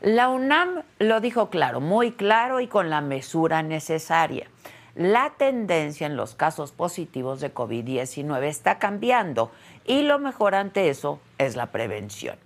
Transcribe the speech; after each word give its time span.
La 0.00 0.28
UNAM 0.28 0.82
lo 0.98 1.20
dijo 1.20 1.50
claro, 1.50 1.80
muy 1.80 2.12
claro 2.12 2.60
y 2.60 2.66
con 2.66 2.90
la 2.90 3.00
mesura 3.00 3.62
necesaria. 3.62 4.48
La 4.94 5.30
tendencia 5.38 6.06
en 6.06 6.16
los 6.16 6.34
casos 6.34 6.72
positivos 6.72 7.40
de 7.40 7.54
COVID-19 7.54 8.42
está 8.44 8.78
cambiando 8.78 9.50
y 9.84 10.02
lo 10.02 10.18
mejor 10.18 10.54
ante 10.54 10.90
eso 10.90 11.20
es 11.38 11.56
la 11.56 11.66
prevención. 11.66 12.36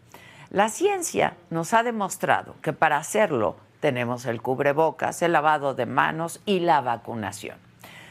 La 0.50 0.68
ciencia 0.68 1.34
nos 1.50 1.74
ha 1.74 1.82
demostrado 1.82 2.54
que 2.62 2.72
para 2.72 2.98
hacerlo 2.98 3.56
tenemos 3.80 4.26
el 4.26 4.42
cubrebocas, 4.42 5.22
el 5.22 5.32
lavado 5.32 5.74
de 5.74 5.86
manos 5.86 6.40
y 6.46 6.60
la 6.60 6.80
vacunación. 6.80 7.58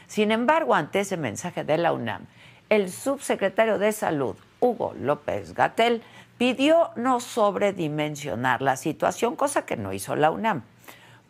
Sin 0.06 0.30
embargo, 0.32 0.74
ante 0.74 1.00
ese 1.00 1.16
mensaje 1.16 1.64
de 1.64 1.78
la 1.78 1.92
UNAM, 1.92 2.26
el 2.68 2.90
subsecretario 2.90 3.78
de 3.78 3.92
Salud, 3.92 4.36
Hugo 4.60 4.94
López 5.00 5.54
Gatel, 5.54 6.02
pidió 6.38 6.90
no 6.96 7.20
sobredimensionar 7.20 8.62
la 8.62 8.76
situación, 8.76 9.36
cosa 9.36 9.66
que 9.66 9.76
no 9.76 9.92
hizo 9.92 10.16
la 10.16 10.30
UNAM. 10.30 10.62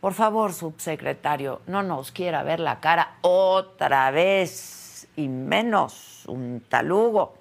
Por 0.00 0.14
favor, 0.14 0.52
subsecretario, 0.52 1.62
no 1.66 1.82
nos 1.82 2.12
quiera 2.12 2.42
ver 2.42 2.60
la 2.60 2.80
cara 2.80 3.14
otra 3.22 4.10
vez 4.10 5.08
y 5.16 5.28
menos 5.28 6.24
un 6.26 6.62
talugo. 6.68 7.34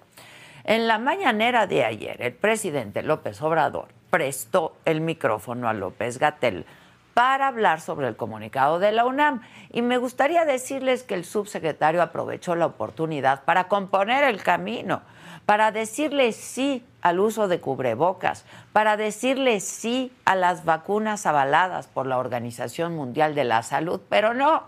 En 0.63 0.87
la 0.87 0.97
mañanera 0.97 1.67
de 1.67 1.83
ayer, 1.83 2.21
el 2.21 2.33
presidente 2.33 3.03
López 3.03 3.41
Obrador 3.41 3.89
prestó 4.09 4.77
el 4.85 5.01
micrófono 5.01 5.67
a 5.67 5.73
López 5.73 6.17
Gatel 6.17 6.65
para 7.13 7.47
hablar 7.47 7.81
sobre 7.81 8.07
el 8.07 8.15
comunicado 8.15 8.79
de 8.79 8.91
la 8.91 9.05
UNAM. 9.05 9.41
Y 9.71 9.81
me 9.81 9.97
gustaría 9.97 10.43
decirles 10.45 11.03
que 11.03 11.13
el 11.13 11.23
subsecretario 11.23 12.01
aprovechó 12.01 12.55
la 12.55 12.65
oportunidad 12.65 13.43
para 13.43 13.67
componer 13.67 14.23
el 14.23 14.41
camino 14.41 15.01
para 15.45 15.71
decirle 15.71 16.31
sí 16.31 16.83
al 17.05 17.19
uso 17.19 17.47
de 17.47 17.59
cubrebocas, 17.59 18.45
para 18.73 18.97
decirle 18.97 19.59
sí 19.59 20.11
a 20.25 20.35
las 20.35 20.65
vacunas 20.65 21.27
avaladas 21.27 21.85
por 21.85 22.07
la 22.07 22.17
Organización 22.17 22.95
Mundial 22.95 23.35
de 23.35 23.43
la 23.43 23.61
Salud, 23.61 24.01
pero 24.09 24.33
no. 24.33 24.63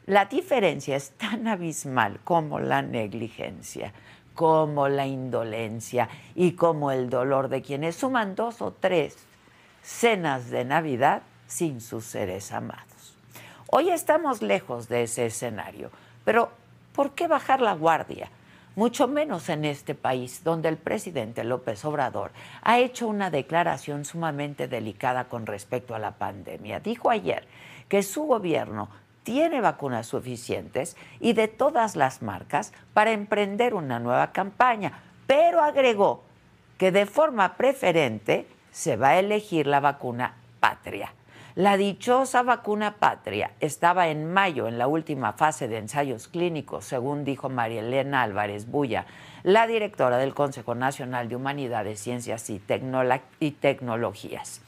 La 0.05 0.25
diferencia 0.25 0.95
es 0.95 1.11
tan 1.11 1.47
abismal 1.47 2.19
como 2.23 2.59
la 2.59 2.81
negligencia, 2.81 3.93
como 4.35 4.89
la 4.89 5.07
indolencia 5.07 6.09
y 6.35 6.53
como 6.53 6.91
el 6.91 7.09
dolor 7.09 7.49
de 7.49 7.61
quienes 7.61 7.95
suman 7.95 8.35
dos 8.35 8.61
o 8.61 8.71
tres 8.71 9.17
cenas 9.81 10.49
de 10.49 10.65
Navidad 10.65 11.21
sin 11.47 11.81
sus 11.81 12.05
seres 12.05 12.51
amados. 12.51 13.15
Hoy 13.67 13.89
estamos 13.89 14.41
lejos 14.41 14.89
de 14.89 15.03
ese 15.03 15.27
escenario, 15.27 15.91
pero 16.25 16.51
¿Por 16.93 17.11
qué 17.11 17.27
bajar 17.27 17.59
la 17.59 17.73
guardia? 17.73 18.29
Mucho 18.75 19.07
menos 19.07 19.49
en 19.49 19.65
este 19.65 19.95
país, 19.95 20.43
donde 20.43 20.69
el 20.69 20.77
presidente 20.77 21.43
López 21.43 21.83
Obrador 21.85 22.31
ha 22.61 22.79
hecho 22.79 23.07
una 23.07 23.29
declaración 23.29 24.05
sumamente 24.05 24.67
delicada 24.67 25.25
con 25.25 25.45
respecto 25.45 25.95
a 25.95 25.99
la 25.99 26.11
pandemia. 26.11 26.79
Dijo 26.79 27.09
ayer 27.09 27.47
que 27.89 28.03
su 28.03 28.23
gobierno 28.23 28.89
tiene 29.23 29.61
vacunas 29.61 30.07
suficientes 30.07 30.95
y 31.19 31.33
de 31.33 31.47
todas 31.47 31.95
las 31.95 32.21
marcas 32.21 32.73
para 32.93 33.11
emprender 33.11 33.73
una 33.73 33.99
nueva 33.99 34.31
campaña, 34.31 34.99
pero 35.25 35.61
agregó 35.61 36.23
que 36.77 36.91
de 36.91 37.05
forma 37.05 37.55
preferente 37.55 38.47
se 38.71 38.97
va 38.97 39.09
a 39.09 39.19
elegir 39.19 39.65
la 39.65 39.79
vacuna 39.79 40.35
patria. 40.59 41.13
La 41.55 41.77
dichosa 41.77 42.41
vacuna 42.41 42.95
patria 42.95 43.51
estaba 43.59 44.07
en 44.07 44.33
mayo 44.33 44.67
en 44.67 44.79
la 44.79 44.87
última 44.87 45.33
fase 45.33 45.67
de 45.67 45.77
ensayos 45.77 46.27
clínicos, 46.27 46.83
según 46.83 47.23
dijo 47.23 47.47
María 47.47 47.81
Elena 47.81 48.23
Álvarez 48.23 48.65
Bulla, 48.65 49.05
la 49.43 49.67
directora 49.67 50.17
del 50.17 50.33
Consejo 50.33 50.73
Nacional 50.73 51.29
de 51.29 51.35
Humanidades, 51.35 51.99
Ciencias 51.99 52.49
y, 52.49 52.59
y 53.39 53.51
Tecnologías. 53.51 54.61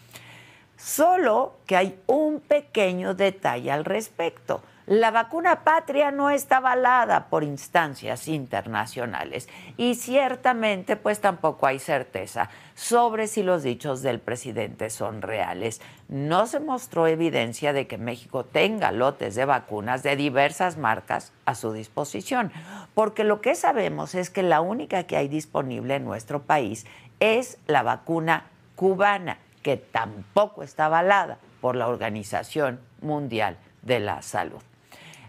Solo 0.78 1.56
que 1.66 1.76
hay 1.76 2.00
un 2.06 2.40
pequeño 2.40 3.16
detalle 3.16 3.72
al 3.72 3.84
respecto. 3.84 4.62
La 4.88 5.10
vacuna 5.10 5.64
patria 5.64 6.12
no 6.12 6.30
está 6.30 6.58
avalada 6.58 7.26
por 7.30 7.44
instancias 7.44 8.28
internacionales 8.28 9.50
y 9.78 9.96
ciertamente 9.96 10.96
pues 10.96 11.20
tampoco 11.20 11.66
hay 11.66 11.80
certeza 11.80 12.52
sobre 12.76 13.26
si 13.26 13.42
los 13.42 13.64
dichos 13.64 14.04
del 14.04 14.20
presidente 14.20 14.92
son 14.92 15.24
reales. 15.24 15.82
No 16.08 16.46
se 16.46 16.60
mostró 16.60 17.08
evidencia 17.08 17.74
de 17.74 17.88
que 17.88 17.98
México 17.98 18.46
tenga 18.46 18.92
lotes 18.92 19.34
de 19.34 19.46
vacunas 19.46 20.04
de 20.04 20.16
diversas 20.16 20.78
marcas 20.78 21.34
a 21.46 21.56
su 21.56 21.74
disposición, 21.74 22.52
porque 22.94 23.24
lo 23.24 23.42
que 23.42 23.56
sabemos 23.56 24.14
es 24.14 24.30
que 24.30 24.44
la 24.44 24.62
única 24.62 25.06
que 25.06 25.18
hay 25.18 25.28
disponible 25.28 25.96
en 25.96 26.06
nuestro 26.06 26.44
país 26.44 26.86
es 27.20 27.58
la 27.66 27.82
vacuna 27.82 28.52
cubana, 28.76 29.40
que 29.64 29.78
tampoco 29.78 30.62
está 30.62 30.86
avalada 30.86 31.40
por 31.60 31.76
la 31.76 31.88
Organización 31.88 32.80
Mundial 33.02 33.58
de 33.82 34.00
la 34.00 34.22
Salud. 34.22 34.62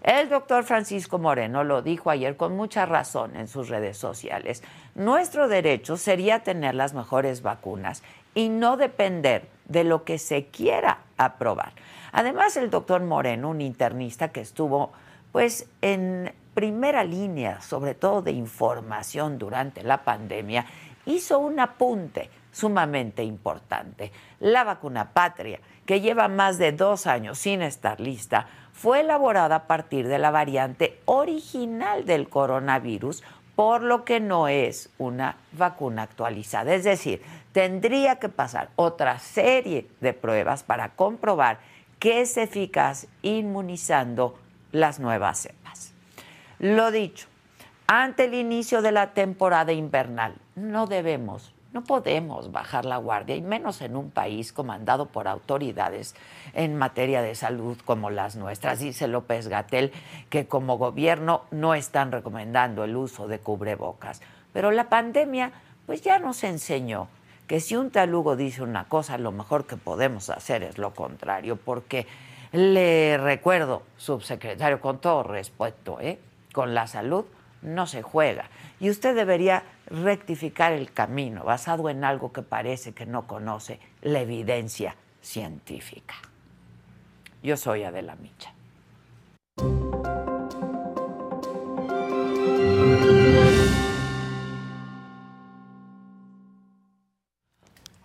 El 0.07 0.29
doctor 0.29 0.63
Francisco 0.63 1.19
Moreno 1.19 1.65
lo 1.65 1.83
dijo 1.83 2.11
ayer 2.11 2.37
con 2.37 2.57
mucha 2.57 2.87
razón 2.87 3.35
en 3.35 3.49
sus 3.49 3.69
redes 3.69 3.99
sociales. 3.99 4.63
Nuestro 4.95 5.49
derecho 5.49 5.97
sería 5.97 6.45
tener 6.45 6.77
las 6.77 6.95
mejores 6.95 7.43
vacunas 7.43 8.05
y 8.33 8.49
no 8.49 8.77
depender 8.77 9.49
de 9.65 9.83
lo 9.83 10.05
que 10.05 10.19
se 10.19 10.47
quiera 10.47 10.99
aprobar. 11.17 11.73
Además, 12.13 12.57
el 12.57 12.71
doctor 12.71 13.03
Moreno, 13.03 13.51
un 13.51 13.61
internista 13.61 14.29
que 14.29 14.43
estuvo 14.43 14.93
pues 15.33 15.69
en 15.83 16.33
primera 16.55 17.03
línea, 17.03 17.61
sobre 17.61 17.95
todo 17.95 18.23
de 18.23 18.31
información 18.31 19.39
durante 19.39 19.83
la 19.83 20.05
pandemia, 20.05 20.67
hizo 21.05 21.41
un 21.41 21.59
apunte 21.59 22.31
sumamente 22.53 23.25
importante. 23.25 24.13
La 24.39 24.63
vacuna 24.63 25.13
patria, 25.13 25.59
que 25.85 26.01
lleva 26.01 26.29
más 26.29 26.59
de 26.59 26.71
dos 26.71 27.09
años 27.09 27.39
sin 27.39 27.61
estar 27.61 28.01
lista, 28.01 28.47
fue 28.77 29.01
elaborada 29.01 29.57
a 29.57 29.67
partir 29.67 30.07
de 30.07 30.19
la 30.19 30.31
variante 30.31 31.01
original 31.07 32.05
del 32.05 32.29
coronavirus, 32.29 33.25
por 33.55 33.83
lo 33.83 34.05
que 34.05 34.21
no 34.21 34.49
es 34.49 34.91
una 34.99 35.37
vacuna 35.53 36.03
actualizada. 36.03 36.75
Es 36.75 36.85
decir, 36.85 37.23
tendría 37.53 38.17
que 38.17 38.29
pasar 38.29 38.69
otra 38.77 39.19
serie 39.19 39.89
de 40.03 40.13
pruebas 40.13 40.63
para 40.63 40.91
comprobar 40.91 41.59
que 41.99 42.21
es 42.21 42.37
eficaz 42.37 43.07
inmunizando 43.23 44.39
las 44.73 45.01
nuevas 45.01 45.39
cepas. 45.39 45.95
Lo 46.59 46.91
dicho, 46.91 47.29
ante 47.87 48.27
el 48.27 48.35
inicio 48.35 48.83
de 48.83 48.93
la 48.93 49.15
temporada 49.15 49.73
invernal, 49.73 50.35
no 50.55 50.87
debemos 50.87 51.55
No 51.77 51.85
podemos 51.85 52.53
bajar 52.53 52.87
la 52.87 52.97
guardia, 52.97 53.37
y 53.37 53.43
menos 53.43 53.83
en 53.83 53.97
un 53.97 54.11
país 54.11 54.55
comandado 54.55 55.05
por 55.05 55.29
autoridades 55.29 56.15
en 56.55 56.75
materia 56.75 57.21
de 57.21 57.35
salud 57.35 57.77
como 57.85 58.09
las 58.09 58.35
nuestras. 58.35 58.79
Dice 58.79 59.09
López 59.09 59.49
Gatel 59.49 59.93
que 60.31 60.47
como 60.47 60.79
gobierno 60.79 61.43
no 61.51 61.75
están 61.75 62.13
recomendando 62.13 62.83
el 62.83 62.97
uso 62.97 63.29
de 63.29 63.41
cubrebocas. 63.41 64.23
Pero 64.55 64.71
la 64.71 64.89
pandemia 64.89 65.53
pues 65.85 66.01
ya 66.01 66.19
nos 66.19 66.45
enseñó 66.45 67.09
que 67.47 67.61
si 67.61 67.77
un 67.77 67.91
talugo 67.91 68.37
dice 68.37 68.63
una 68.63 68.85
cosa, 68.85 69.19
lo 69.19 69.31
mejor 69.31 69.67
que 69.67 69.77
podemos 69.77 70.31
hacer 70.31 70.63
es 70.63 70.79
lo 70.79 70.95
contrario, 70.95 71.57
porque 71.57 72.07
le 72.53 73.19
recuerdo, 73.19 73.83
subsecretario, 73.99 74.81
con 74.81 74.99
todo 74.99 75.25
respeto, 75.25 76.01
¿eh? 76.01 76.19
con 76.55 76.73
la 76.73 76.87
salud 76.87 77.27
no 77.67 77.87
se 77.87 78.01
juega. 78.01 78.49
Y 78.81 78.89
usted 78.89 79.15
debería 79.15 79.65
rectificar 79.87 80.73
el 80.73 80.93
camino 80.93 81.45
basado 81.45 81.91
en 81.91 82.05
algo 82.05 82.33
que 82.33 82.43
parece 82.43 82.93
que 82.93 83.05
no 83.05 83.27
conoce, 83.27 83.79
la 84.01 84.21
evidencia 84.21 84.97
científica. 85.21 86.15
Yo 87.43 87.57
soy 87.57 87.83
Adela 87.83 88.17
Micha. 88.17 88.53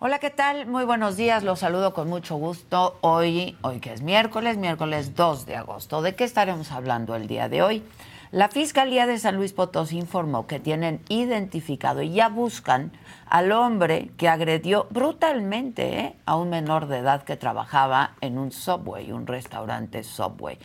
Hola, 0.04 0.18
¿qué 0.18 0.30
tal? 0.30 0.66
Muy 0.66 0.84
buenos 0.84 1.16
días, 1.16 1.44
los 1.44 1.60
saludo 1.60 1.94
con 1.94 2.08
mucho 2.08 2.34
gusto. 2.34 2.98
Hoy, 3.02 3.56
hoy 3.62 3.78
que 3.78 3.92
es 3.92 4.02
miércoles, 4.02 4.56
miércoles 4.56 5.14
2 5.14 5.46
de 5.46 5.54
agosto. 5.54 6.02
¿De 6.02 6.16
qué 6.16 6.24
estaremos 6.24 6.72
hablando 6.72 7.14
el 7.14 7.28
día 7.28 7.48
de 7.48 7.62
hoy? 7.62 7.84
La 8.32 8.48
Fiscalía 8.48 9.06
de 9.06 9.18
San 9.18 9.36
Luis 9.36 9.52
Potosí 9.52 9.98
informó 9.98 10.46
que 10.46 10.58
tienen 10.58 11.02
identificado 11.10 12.00
y 12.00 12.14
ya 12.14 12.30
buscan 12.30 12.90
al 13.28 13.52
hombre 13.52 14.10
que 14.16 14.26
agredió 14.26 14.86
brutalmente 14.88 15.98
¿eh? 15.98 16.16
a 16.24 16.36
un 16.36 16.48
menor 16.48 16.86
de 16.86 17.00
edad 17.00 17.24
que 17.24 17.36
trabajaba 17.36 18.14
en 18.22 18.38
un 18.38 18.50
Subway, 18.50 19.12
un 19.12 19.26
restaurante 19.26 20.02
Subway. 20.02 20.56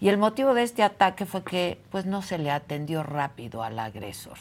Y 0.00 0.10
el 0.10 0.18
motivo 0.18 0.52
de 0.52 0.64
este 0.64 0.82
ataque 0.82 1.24
fue 1.24 1.42
que 1.44 1.80
pues 1.90 2.04
no 2.04 2.20
se 2.20 2.36
le 2.36 2.50
atendió 2.50 3.02
rápido 3.02 3.62
al 3.62 3.78
agresor. 3.78 4.36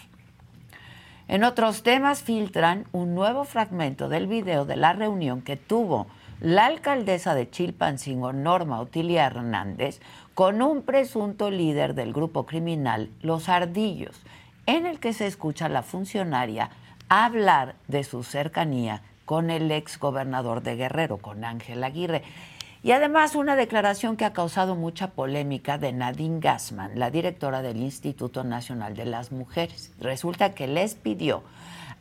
En 1.29 1.45
otros 1.45 1.83
temas 1.83 2.21
filtran 2.21 2.85
un 2.91 3.15
nuevo 3.15 3.45
fragmento 3.45 4.09
del 4.09 4.27
video 4.27 4.65
de 4.65 4.75
la 4.75 4.91
reunión 4.91 5.41
que 5.41 5.55
tuvo 5.55 6.07
la 6.41 6.65
alcaldesa 6.65 7.35
de 7.35 7.49
Chilpancingo, 7.49 8.33
Norma 8.33 8.81
Otilia 8.81 9.25
Hernández, 9.25 10.01
con 10.33 10.61
un 10.61 10.81
presunto 10.81 11.51
líder 11.51 11.93
del 11.93 12.11
grupo 12.11 12.45
criminal 12.45 13.09
Los 13.21 13.49
Ardillos, 13.49 14.19
en 14.65 14.85
el 14.85 14.99
que 14.99 15.13
se 15.13 15.27
escucha 15.27 15.67
a 15.67 15.69
la 15.69 15.83
funcionaria 15.83 16.71
hablar 17.09 17.75
de 17.87 18.03
su 18.03 18.23
cercanía 18.23 19.03
con 19.25 19.49
el 19.49 19.71
ex 19.71 19.99
gobernador 19.99 20.63
de 20.63 20.75
Guerrero, 20.75 21.17
con 21.17 21.43
Ángel 21.43 21.83
Aguirre. 21.83 22.23
Y 22.81 22.91
además 22.91 23.35
una 23.35 23.55
declaración 23.55 24.17
que 24.17 24.25
ha 24.25 24.33
causado 24.33 24.75
mucha 24.75 25.11
polémica 25.11 25.77
de 25.77 25.93
Nadine 25.93 26.39
Gassman, 26.39 26.99
la 26.99 27.11
directora 27.11 27.61
del 27.61 27.77
Instituto 27.77 28.43
Nacional 28.43 28.95
de 28.95 29.05
las 29.05 29.31
Mujeres. 29.31 29.93
Resulta 29.99 30.53
que 30.53 30.67
les 30.67 30.95
pidió 30.95 31.43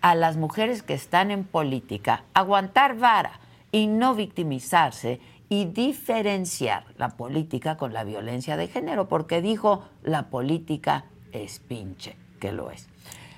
a 0.00 0.14
las 0.14 0.36
mujeres 0.36 0.82
que 0.82 0.94
están 0.94 1.30
en 1.30 1.44
política 1.44 2.24
aguantar 2.34 2.96
vara 2.96 3.38
y 3.70 3.86
no 3.86 4.14
victimizarse 4.14 5.20
y 5.52 5.66
diferenciar 5.66 6.86
la 6.96 7.10
política 7.10 7.76
con 7.76 7.92
la 7.92 8.04
violencia 8.04 8.56
de 8.56 8.68
género, 8.68 9.06
porque 9.06 9.42
dijo 9.42 9.84
la 10.02 10.30
política 10.30 11.04
es 11.30 11.58
pinche, 11.58 12.16
que 12.40 12.52
lo 12.52 12.70
es. 12.70 12.88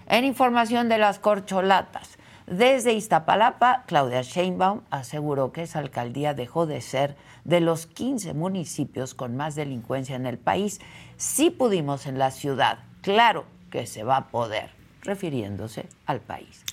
En 0.06 0.24
información 0.24 0.88
de 0.88 0.98
las 0.98 1.18
corcholatas, 1.18 2.16
desde 2.46 2.92
Iztapalapa, 2.92 3.82
Claudia 3.88 4.22
Sheinbaum 4.22 4.82
aseguró 4.90 5.50
que 5.50 5.62
esa 5.62 5.80
alcaldía 5.80 6.34
dejó 6.34 6.66
de 6.66 6.82
ser 6.82 7.16
de 7.42 7.58
los 7.58 7.88
15 7.88 8.32
municipios 8.32 9.14
con 9.14 9.36
más 9.36 9.56
delincuencia 9.56 10.14
en 10.14 10.26
el 10.26 10.38
país. 10.38 10.80
Sí 11.16 11.50
pudimos 11.50 12.06
en 12.06 12.20
la 12.20 12.30
ciudad, 12.30 12.78
claro 13.00 13.44
que 13.72 13.88
se 13.88 14.04
va 14.04 14.18
a 14.18 14.28
poder, 14.28 14.70
refiriéndose 15.02 15.88
al 16.06 16.20
país. 16.20 16.64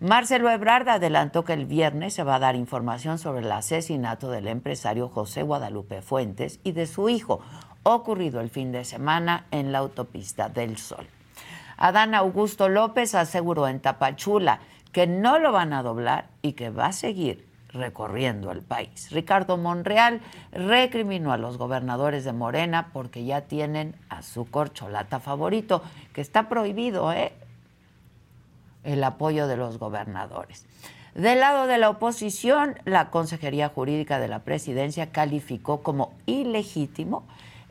Marcelo 0.00 0.48
Ebrard 0.48 0.88
adelantó 0.88 1.44
que 1.44 1.52
el 1.52 1.66
viernes 1.66 2.14
se 2.14 2.24
va 2.24 2.36
a 2.36 2.38
dar 2.38 2.56
información 2.56 3.18
sobre 3.18 3.44
el 3.44 3.52
asesinato 3.52 4.30
del 4.30 4.48
empresario 4.48 5.10
José 5.10 5.42
Guadalupe 5.42 6.00
Fuentes 6.00 6.58
y 6.64 6.72
de 6.72 6.86
su 6.86 7.10
hijo, 7.10 7.42
ocurrido 7.82 8.40
el 8.40 8.48
fin 8.48 8.72
de 8.72 8.86
semana 8.86 9.44
en 9.50 9.72
la 9.72 9.78
autopista 9.80 10.48
del 10.48 10.78
Sol. 10.78 11.06
Adán 11.76 12.14
Augusto 12.14 12.70
López 12.70 13.14
aseguró 13.14 13.68
en 13.68 13.80
Tapachula 13.80 14.60
que 14.90 15.06
no 15.06 15.38
lo 15.38 15.52
van 15.52 15.74
a 15.74 15.82
doblar 15.82 16.28
y 16.40 16.52
que 16.54 16.70
va 16.70 16.86
a 16.86 16.92
seguir 16.92 17.46
recorriendo 17.68 18.52
el 18.52 18.62
país. 18.62 19.10
Ricardo 19.10 19.58
Monreal 19.58 20.22
recriminó 20.50 21.30
a 21.30 21.36
los 21.36 21.58
gobernadores 21.58 22.24
de 22.24 22.32
Morena 22.32 22.88
porque 22.94 23.26
ya 23.26 23.42
tienen 23.42 23.94
a 24.08 24.22
su 24.22 24.50
corcholata 24.50 25.20
favorito, 25.20 25.82
que 26.14 26.22
está 26.22 26.48
prohibido, 26.48 27.12
¿eh? 27.12 27.34
El 28.84 29.02
apoyo 29.04 29.46
de 29.46 29.56
los 29.56 29.78
gobernadores. 29.78 30.66
Del 31.14 31.40
lado 31.40 31.66
de 31.66 31.78
la 31.78 31.90
oposición, 31.90 32.76
la 32.84 33.10
Consejería 33.10 33.68
Jurídica 33.68 34.20
de 34.20 34.28
la 34.28 34.40
Presidencia 34.40 35.10
calificó 35.10 35.82
como 35.82 36.12
ilegítimo 36.26 37.24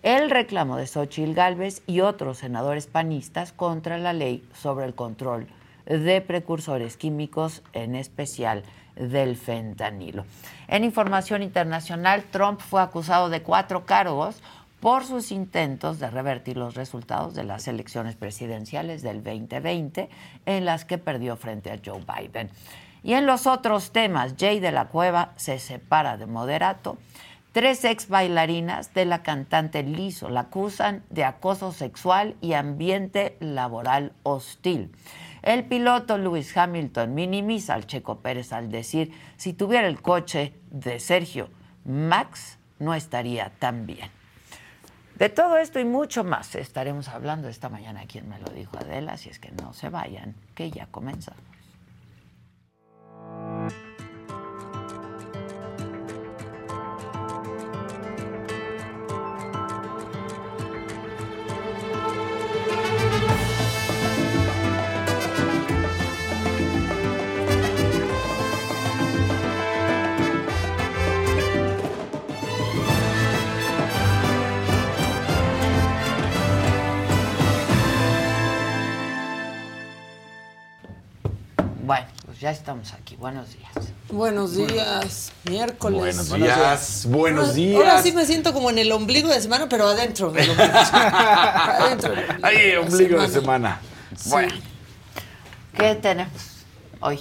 el 0.03 0.29
reclamo 0.29 0.77
de 0.77 0.87
Xochitl 0.87 1.33
Gálvez 1.33 1.81
y 1.87 2.01
otros 2.01 2.39
senadores 2.39 2.87
panistas 2.87 3.51
contra 3.51 3.97
la 3.97 4.13
ley 4.13 4.47
sobre 4.53 4.85
el 4.85 4.93
control 4.93 5.47
de 5.85 6.21
precursores 6.21 6.97
químicos, 6.97 7.63
en 7.73 7.95
especial 7.95 8.63
del 8.95 9.35
fentanilo. 9.37 10.25
En 10.67 10.83
información 10.83 11.41
internacional, 11.41 12.23
Trump 12.31 12.59
fue 12.59 12.81
acusado 12.81 13.29
de 13.29 13.41
cuatro 13.41 13.85
cargos 13.85 14.41
por 14.79 15.05
sus 15.05 15.31
intentos 15.31 15.99
de 15.99 16.09
revertir 16.09 16.57
los 16.57 16.75
resultados 16.75 17.33
de 17.35 17.43
las 17.43 17.67
elecciones 17.67 18.15
presidenciales 18.15 19.01
del 19.01 19.23
2020, 19.23 20.09
en 20.45 20.65
las 20.65 20.85
que 20.85 20.97
perdió 20.97 21.35
frente 21.35 21.71
a 21.71 21.79
Joe 21.83 22.03
Biden. 22.05 22.49
Y 23.03 23.13
en 23.13 23.25
los 23.25 23.47
otros 23.47 23.91
temas, 23.91 24.35
Jay 24.37 24.59
de 24.59 24.71
la 24.71 24.89
Cueva 24.89 25.33
se 25.35 25.59
separa 25.59 26.17
de 26.17 26.25
Moderato. 26.25 26.97
Tres 27.51 27.83
ex 27.83 28.09
bailarinas 28.09 28.93
de 28.93 29.05
la 29.05 29.23
cantante 29.23 29.81
Lizo 29.83 30.29
la 30.29 30.41
acusan 30.41 31.03
de 31.09 31.23
acoso 31.23 31.71
sexual 31.71 32.35
y 32.41 32.53
ambiente 32.53 33.37
laboral 33.39 34.13
hostil. 34.23 34.91
El 35.41 35.65
piloto 35.65 36.17
Lewis 36.17 36.55
Hamilton 36.55 37.15
minimiza 37.15 37.73
al 37.73 37.87
Checo 37.87 38.19
Pérez 38.19 38.53
al 38.53 38.69
decir, 38.69 39.13
si 39.37 39.53
tuviera 39.53 39.87
el 39.87 40.01
coche 40.01 40.53
de 40.69 40.99
Sergio, 40.99 41.49
Max 41.85 42.59
no 42.77 42.93
estaría 42.93 43.51
tan 43.57 43.85
bien. 43.85 44.18
De 45.19 45.27
todo 45.27 45.57
esto 45.57 45.81
y 45.81 45.83
mucho 45.83 46.23
más 46.23 46.55
estaremos 46.55 47.09
hablando 47.09 47.49
esta 47.49 47.67
mañana. 47.67 48.05
Quien 48.07 48.29
me 48.29 48.39
lo 48.39 48.49
dijo 48.51 48.77
Adela, 48.77 49.17
si 49.17 49.29
es 49.29 49.37
que 49.37 49.51
no 49.51 49.73
se 49.73 49.89
vayan, 49.89 50.33
que 50.55 50.71
ya 50.71 50.87
comenzamos. 50.87 51.48
Ya 82.39 82.51
estamos 82.51 82.93
aquí. 82.93 83.17
Buenos 83.17 83.49
días. 83.53 83.71
Buenos 84.09 84.55
días, 84.55 85.33
miércoles. 85.49 85.99
Buenos 85.99 86.33
días, 86.33 87.05
buenos 87.09 87.53
días. 87.53 87.77
Ahora 87.77 88.01
sí 88.01 88.13
me 88.13 88.25
siento 88.25 88.53
como 88.53 88.69
en 88.69 88.77
el 88.77 88.91
ombligo 88.93 89.27
de 89.27 89.41
semana, 89.41 89.67
pero 89.67 89.87
adentro 89.87 90.31
del 90.31 90.49
ombligo. 90.49 90.73
adentro. 90.79 92.13
Ahí, 92.41 92.75
ombligo 92.75 93.21
de 93.21 93.27
semana. 93.27 93.81
Bueno, 94.27 94.53
¿qué 95.77 95.95
tenemos 95.95 96.31
hoy? 97.01 97.19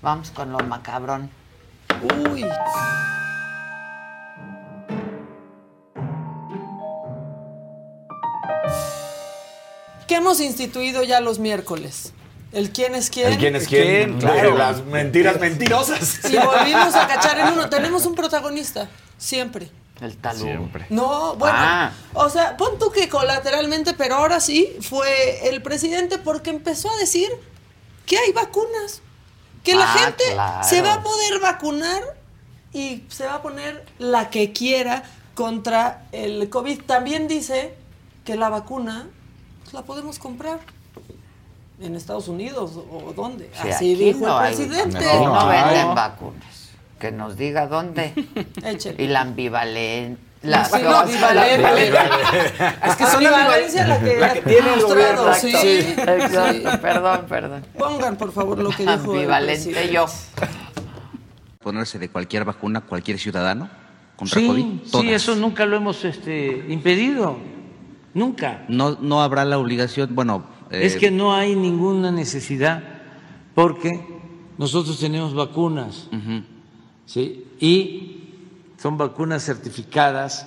Vamos 0.00 0.30
con 0.30 0.52
lo 0.52 0.58
macabrón. 0.60 1.28
Uy. 2.30 2.44
¿Qué 10.06 10.14
hemos 10.14 10.40
instituido 10.40 11.02
ya 11.02 11.20
los 11.20 11.40
miércoles? 11.40 12.12
¿El 12.56 12.70
quién 12.70 12.94
es 12.94 13.10
quién? 13.10 13.32
El 13.32 13.38
quién 13.38 13.54
es 13.56 13.68
quién, 13.68 14.18
claro. 14.18 14.56
Las 14.56 14.82
mentiras 14.84 15.38
mentirosas. 15.38 16.20
Y 16.24 16.36
volvimos 16.38 16.94
a 16.94 17.06
cachar 17.06 17.38
en 17.38 17.48
uno. 17.48 17.68
Tenemos 17.70 18.06
un 18.06 18.14
protagonista, 18.14 18.88
siempre. 19.18 19.70
El 20.00 20.16
talú. 20.16 20.40
Siempre. 20.44 20.86
No, 20.88 21.36
bueno. 21.36 21.56
Ah. 21.58 21.92
O 22.14 22.30
sea, 22.30 22.56
pon 22.56 22.78
tú 22.78 22.90
que 22.90 23.08
colateralmente, 23.10 23.92
pero 23.92 24.14
ahora 24.16 24.40
sí 24.40 24.74
fue 24.80 25.48
el 25.50 25.60
presidente 25.62 26.16
porque 26.18 26.48
empezó 26.50 26.90
a 26.90 26.96
decir 26.96 27.28
que 28.06 28.16
hay 28.18 28.32
vacunas. 28.32 29.02
que 29.62 29.74
la 29.74 29.92
Ah, 29.92 29.98
gente 29.98 30.24
claro. 30.32 30.66
se 30.68 30.80
va 30.80 30.94
a 30.94 31.02
poder 31.02 31.40
vacunar 31.40 32.02
y 32.72 33.02
se 33.08 33.26
va 33.26 33.34
a 33.34 33.42
poner 33.42 33.84
la 33.98 34.30
que 34.30 34.52
quiera 34.52 35.02
contra 35.34 36.06
el 36.12 36.48
COVID. 36.48 36.82
También 36.84 37.26
dice 37.28 37.74
que 38.24 38.36
la 38.36 38.48
vacuna 38.48 39.08
pues, 39.62 39.74
la 39.74 39.82
podemos 39.82 40.18
comprar 40.18 40.60
en 41.80 41.94
Estados 41.94 42.28
Unidos 42.28 42.72
o 42.90 43.12
dónde. 43.14 43.50
Sí, 43.62 43.68
Así 43.68 43.94
dijo 43.94 44.20
no 44.26 44.40
el 44.44 44.54
presidente. 44.54 44.98
no, 45.24 45.46
venden 45.48 45.94
vacunas. 45.94 46.70
Que 46.98 47.12
nos 47.12 47.36
diga 47.36 47.66
dónde. 47.66 48.12
Échale. 48.64 49.02
y 49.02 49.06
la 49.08 49.20
ambivalente. 49.22 50.20
La, 50.42 50.64
Sí, 50.64 50.80
la 50.82 51.00
ambivalente. 51.00 51.64
Es 52.86 52.96
que 52.96 53.06
son 53.06 53.22
la 53.24 53.48
violencia 53.48 53.86
la 53.86 53.98
que, 54.00 54.16
La 54.20 54.32
que 54.32 54.42
tiene 54.42 54.74
el 54.74 54.80
gobierno. 54.82 55.34
sí, 55.34 55.52
Exacto. 55.54 56.52
sí. 56.52 56.78
Perdón, 56.80 57.20
perdón. 57.28 57.66
Pongan, 57.76 58.16
por 58.16 58.32
favor, 58.32 58.58
lo 58.58 58.70
que 58.70 58.82
dijo 58.84 58.92
el 58.92 58.98
Ambivalente 59.00 59.92
yo. 59.92 60.06
ponerse 61.60 61.98
de 61.98 62.08
cualquier 62.08 62.44
vacuna 62.44 62.80
cualquier 62.82 63.18
ciudadano 63.18 63.68
contra 64.16 64.40
Sí, 64.40 64.46
COVID? 64.46 64.64
sí, 65.02 65.12
eso 65.12 65.34
nunca 65.34 65.66
lo 65.66 65.76
hemos 65.76 66.04
este, 66.04 66.64
impedido, 66.68 67.36
nunca. 68.14 68.64
No, 68.68 68.96
no 69.00 69.22
habrá 69.22 69.44
la 69.44 69.58
obligación, 69.58 70.14
bueno, 70.14 70.44
eh, 70.70 70.86
Es 70.86 70.96
que 70.96 71.10
no 71.10 71.34
hay 71.34 71.54
ninguna 71.54 72.10
necesidad 72.10 72.82
porque 73.54 74.04
nosotros 74.58 74.98
tenemos 74.98 75.34
vacunas. 75.34 76.08
¿sí? 77.06 77.46
Y 77.60 78.24
son 78.76 78.96
vacunas 78.98 79.44
certificadas 79.44 80.46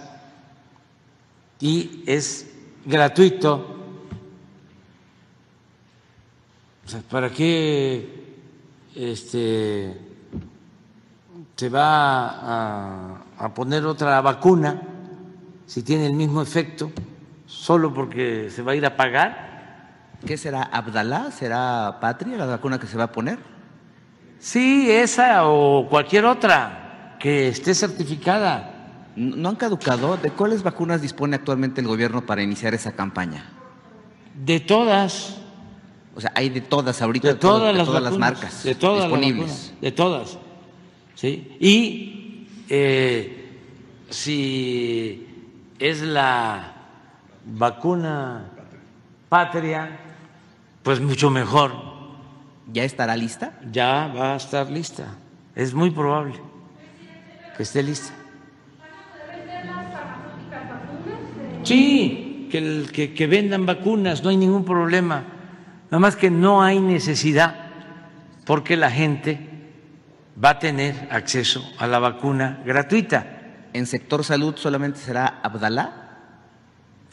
y 1.59 2.03
es 2.05 2.51
gratuito. 2.85 3.75
O 6.85 6.89
sea, 6.89 7.01
¿para 7.01 7.29
qué 7.29 8.37
este, 8.95 9.97
se 11.55 11.69
va 11.69 12.29
a, 12.29 13.23
a 13.37 13.53
poner 13.53 13.85
otra 13.85 14.21
vacuna 14.21 14.81
si 15.65 15.83
tiene 15.83 16.07
el 16.07 16.13
mismo 16.13 16.41
efecto 16.41 16.91
solo 17.45 17.93
porque 17.93 18.49
se 18.49 18.63
va 18.63 18.71
a 18.71 18.75
ir 18.75 18.85
a 18.85 18.95
pagar? 18.95 19.48
¿Qué 20.25 20.37
será? 20.37 20.63
¿Abdalá? 20.63 21.31
¿Será 21.31 21.97
Patria 22.01 22.37
la 22.37 22.45
vacuna 22.45 22.79
que 22.79 22.87
se 22.87 22.97
va 22.97 23.05
a 23.05 23.11
poner? 23.11 23.39
Sí, 24.39 24.89
esa 24.89 25.47
o 25.47 25.87
cualquier 25.89 26.25
otra 26.25 27.17
que 27.19 27.49
esté 27.49 27.73
certificada. 27.75 28.75
¿No 29.15 29.49
han 29.49 29.55
caducado? 29.55 30.15
¿De 30.17 30.31
cuáles 30.31 30.63
vacunas 30.63 31.01
dispone 31.01 31.35
actualmente 31.35 31.81
el 31.81 31.87
gobierno 31.87 32.25
para 32.25 32.41
iniciar 32.41 32.73
esa 32.73 32.93
campaña? 32.93 33.43
De 34.33 34.61
todas, 34.61 35.37
O 36.15 36.21
sea, 36.21 36.31
hay 36.35 36.49
de 36.49 36.61
todas 36.61 37.01
ahorita, 37.01 37.27
de 37.29 37.33
todas, 37.35 37.73
de 37.73 37.77
las, 37.79 37.85
todas 37.87 38.01
las 38.01 38.11
vacunas, 38.13 38.31
marcas 38.31 38.63
de 38.63 38.75
todas 38.75 38.99
las 38.99 39.07
disponibles. 39.09 39.49
vacunas, 39.49 39.81
de 39.81 39.91
todas, 39.91 40.37
sí. 41.15 41.57
Y 41.59 42.47
eh, 42.69 43.59
si 44.09 45.27
es 45.79 46.01
la 46.01 46.73
vacuna 47.45 48.51
patria, 49.27 49.99
pues 50.83 50.99
mucho 50.99 51.29
mejor. 51.29 51.71
¿Ya 52.71 52.83
estará 52.83 53.15
lista? 53.15 53.53
Ya 53.71 54.07
va 54.15 54.33
a 54.33 54.35
estar 54.37 54.69
lista. 54.69 55.05
Es 55.55 55.73
muy 55.73 55.89
probable 55.89 56.35
que 57.57 57.63
esté 57.63 57.81
lista. 57.83 58.13
Sí, 61.63 62.47
que, 62.51 62.57
el- 62.57 62.91
que, 62.91 63.13
que 63.13 63.27
vendan 63.27 63.65
vacunas, 63.65 64.23
no 64.23 64.29
hay 64.29 64.37
ningún 64.37 64.65
problema. 64.65 65.23
Nada 65.85 65.99
más 65.99 66.15
que 66.15 66.29
no 66.31 66.61
hay 66.61 66.79
necesidad 66.79 67.55
porque 68.45 68.77
la 68.77 68.89
gente 68.91 69.47
va 70.43 70.51
a 70.51 70.59
tener 70.59 71.07
acceso 71.11 71.63
a 71.77 71.87
la 71.87 71.99
vacuna 71.99 72.61
gratuita. 72.65 73.25
¿En 73.73 73.85
sector 73.85 74.23
salud 74.23 74.55
solamente 74.55 74.99
será 74.99 75.39
Abdalá? 75.43 76.17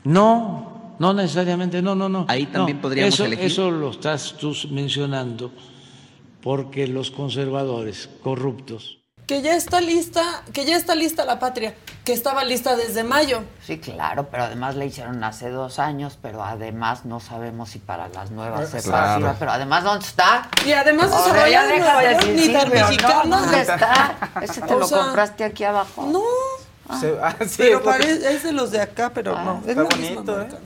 No, 0.04 0.75
no 0.98 1.12
necesariamente, 1.14 1.82
no, 1.82 1.94
no, 1.94 2.08
no. 2.08 2.24
Ahí 2.28 2.46
también 2.46 2.78
No, 2.78 2.82
podríamos 2.82 3.14
eso, 3.14 3.24
elegir. 3.24 3.46
Eso 3.46 3.70
lo 3.70 3.90
estás 3.90 4.34
tú 4.38 4.54
mencionando 4.70 5.50
porque 6.42 6.86
los 6.86 7.10
conservadores 7.10 8.08
corruptos 8.22 8.98
Que 9.26 9.42
ya 9.42 9.56
está 9.56 9.80
lista, 9.80 10.42
que 10.52 10.64
ya 10.64 10.76
está 10.76 10.94
lista 10.94 11.24
la 11.24 11.40
patria, 11.40 11.74
que 12.04 12.12
estaba 12.12 12.44
lista 12.44 12.76
desde 12.76 13.02
mayo. 13.02 13.42
Sí, 13.60 13.78
claro, 13.80 14.28
pero 14.30 14.44
además 14.44 14.76
la 14.76 14.84
hicieron 14.84 15.24
hace 15.24 15.50
dos 15.50 15.80
años, 15.80 16.16
pero 16.22 16.44
además 16.44 17.04
no 17.04 17.18
sabemos 17.18 17.70
si 17.70 17.80
para 17.80 18.06
las 18.08 18.30
nuevas 18.30 18.70
cepas 18.70 18.84
Claro. 18.84 19.20
iba, 19.22 19.34
pero 19.36 19.50
además 19.50 19.82
¿dónde 19.82 20.06
está? 20.06 20.48
Y 20.64 20.70
además 20.72 21.10
O 21.12 21.24
sea, 21.24 21.48
ya 21.48 21.66
deja 21.66 21.78
Nueva 21.94 22.00
de 22.02 22.08
decir 22.14 22.34
ni 22.36 22.52
tan 22.52 22.68
no, 22.68 22.74
mexicano. 22.74 23.40
¿Dónde 23.40 23.60
está? 23.62 24.30
Ese 24.42 24.60
te 24.62 24.74
O 24.74 24.78
lo 24.78 24.86
sea, 24.86 24.98
compraste 25.02 25.42
aquí 25.42 25.64
abajo. 25.64 26.06
No, 26.06 26.22
Se- 27.00 27.18
ah, 27.20 27.34
sí, 27.44 27.56
pero 27.58 27.82
parece, 27.82 28.32
es 28.32 28.44
de 28.44 28.52
los 28.52 28.70
de 28.70 28.80
acá, 28.80 29.10
pero 29.12 29.36
Ah, 29.36 29.42
no. 29.44 29.60
Es 29.64 29.70
está 29.76 29.82
bonito, 29.82 30.36
marca 30.36 30.54
¿eh? 30.54 30.58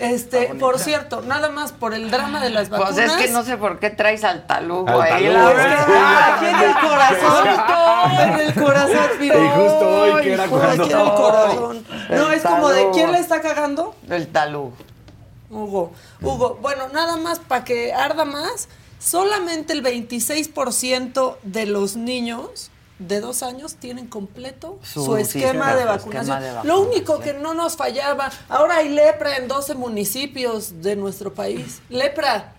Este, 0.00 0.54
por 0.54 0.78
cierto, 0.78 1.20
nada 1.22 1.50
más 1.50 1.72
por 1.72 1.94
el 1.94 2.10
drama 2.10 2.40
de 2.42 2.50
las 2.50 2.70
vacunas. 2.70 2.94
Pues 2.94 3.10
es 3.10 3.12
que 3.16 3.28
no 3.30 3.44
sé 3.44 3.56
por 3.56 3.78
qué 3.78 3.90
traes 3.90 4.24
al 4.24 4.46
talugo 4.46 4.88
Al 4.88 5.02
ahí. 5.02 5.24
talugo. 5.24 5.48
Aquí 5.48 6.46
en 6.46 6.60
el 6.60 6.74
corazón, 6.74 7.48
en 8.20 8.40
el 8.40 8.54
corazón, 8.54 9.10
mira. 9.20 9.36
Y 9.36 9.48
justo 9.48 9.88
hoy 9.88 10.22
que 10.22 10.32
era 10.32 10.46
cuando- 10.48 10.82
Aquí 10.84 10.92
en 10.92 10.98
el 11.00 11.12
corazón. 11.14 11.86
No, 12.10 12.28
El 12.28 12.34
es 12.34 12.42
como 12.42 12.68
de 12.70 12.90
quién 12.92 13.12
la 13.12 13.18
está 13.18 13.40
cagando. 13.40 13.94
El 14.08 14.28
talugo. 14.28 14.72
Hugo, 15.50 15.92
Hugo, 16.20 16.58
bueno, 16.60 16.88
nada 16.92 17.16
más 17.16 17.38
para 17.38 17.64
que 17.64 17.92
arda 17.92 18.24
más, 18.24 18.68
solamente 18.98 19.72
el 19.74 19.82
26% 19.82 21.36
de 21.44 21.66
los 21.66 21.94
niños 21.96 22.70
de 22.98 23.20
dos 23.20 23.42
años 23.42 23.74
tienen 23.76 24.06
completo 24.06 24.78
su, 24.82 25.04
Su 25.04 25.16
esquema, 25.16 25.74
de 25.74 25.84
vacunación. 25.84 26.38
esquema 26.42 26.62
de 26.62 26.68
Lo 26.68 26.80
único 26.80 27.20
que 27.20 27.34
no 27.34 27.54
nos 27.54 27.76
fallaba, 27.76 28.30
ahora 28.48 28.78
hay 28.78 28.88
lepra 28.88 29.36
en 29.36 29.48
12 29.48 29.74
municipios 29.74 30.82
de 30.82 30.96
nuestro 30.96 31.34
país. 31.34 31.82
Lepra. 31.88 32.54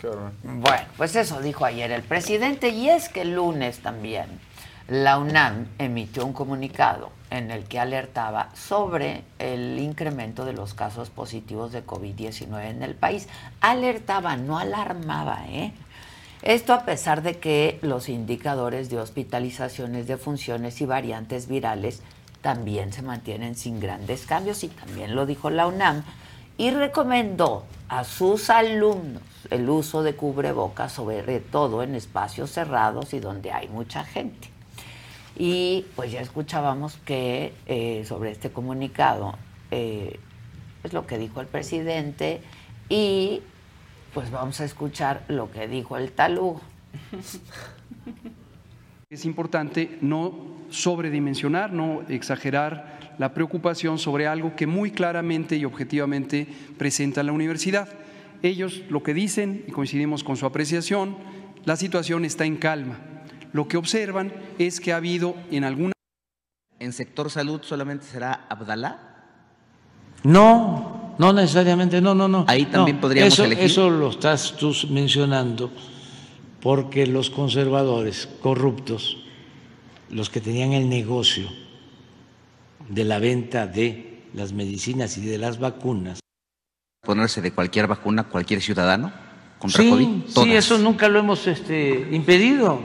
Qué 0.00 0.08
horror. 0.08 0.32
Bueno, 0.42 0.86
pues 0.96 1.16
eso 1.16 1.40
dijo 1.40 1.64
ayer 1.64 1.90
el 1.90 2.02
presidente 2.02 2.68
y 2.68 2.88
es 2.88 3.08
que 3.08 3.22
el 3.22 3.34
lunes 3.34 3.80
también 3.80 4.40
la 4.88 5.18
UNAM 5.18 5.66
emitió 5.78 6.24
un 6.24 6.32
comunicado 6.32 7.10
en 7.30 7.50
el 7.50 7.64
que 7.64 7.80
alertaba 7.80 8.50
sobre 8.54 9.24
el 9.40 9.80
incremento 9.80 10.44
de 10.44 10.52
los 10.52 10.74
casos 10.74 11.10
positivos 11.10 11.72
de 11.72 11.84
COVID-19 11.84 12.70
en 12.70 12.84
el 12.84 12.94
país. 12.94 13.26
Alertaba, 13.60 14.36
no 14.36 14.60
alarmaba, 14.60 15.44
¿eh? 15.48 15.72
Esto 16.42 16.74
a 16.74 16.84
pesar 16.84 17.22
de 17.22 17.38
que 17.38 17.78
los 17.82 18.08
indicadores 18.08 18.90
de 18.90 18.98
hospitalizaciones, 18.98 20.06
de 20.06 20.16
funciones 20.16 20.80
y 20.80 20.86
variantes 20.86 21.48
virales 21.48 22.02
también 22.42 22.92
se 22.92 23.02
mantienen 23.02 23.56
sin 23.56 23.80
grandes 23.80 24.26
cambios 24.26 24.62
y 24.62 24.68
también 24.68 25.14
lo 25.16 25.26
dijo 25.26 25.50
la 25.50 25.66
UNAM 25.66 26.04
y 26.58 26.70
recomendó 26.70 27.64
a 27.88 28.04
sus 28.04 28.50
alumnos 28.50 29.22
el 29.50 29.68
uso 29.68 30.02
de 30.02 30.14
cubrebocas, 30.14 30.92
sobre 30.92 31.40
todo 31.40 31.82
en 31.82 31.94
espacios 31.94 32.50
cerrados 32.50 33.14
y 33.14 33.20
donde 33.20 33.52
hay 33.52 33.68
mucha 33.68 34.04
gente. 34.04 34.48
Y 35.36 35.84
pues 35.96 36.12
ya 36.12 36.20
escuchábamos 36.20 36.96
que 37.04 37.52
eh, 37.66 38.04
sobre 38.06 38.30
este 38.30 38.50
comunicado 38.50 39.34
eh, 39.70 40.18
es 40.82 40.92
lo 40.92 41.06
que 41.06 41.18
dijo 41.18 41.40
el 41.40 41.46
presidente 41.46 42.40
y 42.88 43.42
pues 44.16 44.30
vamos 44.30 44.62
a 44.62 44.64
escuchar 44.64 45.26
lo 45.28 45.50
que 45.50 45.68
dijo 45.68 45.98
el 45.98 46.10
talugo. 46.12 46.62
Es 49.10 49.26
importante 49.26 49.98
no 50.00 50.56
sobredimensionar, 50.70 51.70
no 51.70 52.00
exagerar 52.08 53.14
la 53.18 53.34
preocupación 53.34 53.98
sobre 53.98 54.26
algo 54.26 54.56
que 54.56 54.66
muy 54.66 54.90
claramente 54.90 55.56
y 55.56 55.66
objetivamente 55.66 56.48
presenta 56.78 57.22
la 57.22 57.32
universidad. 57.32 57.90
Ellos 58.42 58.84
lo 58.88 59.02
que 59.02 59.12
dicen, 59.12 59.64
y 59.68 59.72
coincidimos 59.72 60.24
con 60.24 60.38
su 60.38 60.46
apreciación, 60.46 61.18
la 61.66 61.76
situación 61.76 62.24
está 62.24 62.46
en 62.46 62.56
calma. 62.56 62.96
Lo 63.52 63.68
que 63.68 63.76
observan 63.76 64.32
es 64.58 64.80
que 64.80 64.94
ha 64.94 64.96
habido 64.96 65.36
en 65.50 65.64
alguna 65.64 65.92
¿En 66.78 66.94
sector 66.94 67.30
salud 67.30 67.60
solamente 67.62 68.06
será 68.06 68.46
Abdalá? 68.48 68.98
No, 70.24 71.05
no 71.18 71.32
necesariamente, 71.32 72.00
no, 72.00 72.14
no, 72.14 72.28
no. 72.28 72.44
Ahí 72.48 72.66
también 72.66 72.96
No, 72.96 73.00
podríamos 73.02 73.32
eso, 73.32 73.44
elegir. 73.44 73.64
Eso 73.64 73.90
lo 73.90 74.10
estás 74.10 74.54
tú 74.58 74.74
mencionando 74.90 75.70
porque 76.60 77.06
los 77.06 77.30
conservadores 77.30 78.28
corruptos, 78.42 79.18
los 80.10 80.30
que 80.30 80.40
tenían 80.40 80.72
el 80.72 80.88
negocio 80.88 81.48
de 82.88 83.04
la 83.04 83.18
venta 83.18 83.66
de 83.66 84.22
las 84.34 84.52
medicinas 84.52 85.16
y 85.18 85.22
de 85.26 85.38
las 85.38 85.58
vacunas. 85.58 86.20
¿Ponerse 87.04 87.40
de 87.40 87.52
cualquier 87.52 87.86
vacuna 87.86 88.24
cualquier 88.24 88.60
ciudadano 88.60 89.12
contra 89.58 89.82
Sí, 89.82 89.90
COVID? 89.90 90.06
sí, 90.26 90.34
Todas. 90.34 90.48
eso 90.50 90.78
nunca 90.78 91.08
lo 91.08 91.18
hemos 91.20 91.46
este, 91.46 92.08
impedido, 92.12 92.80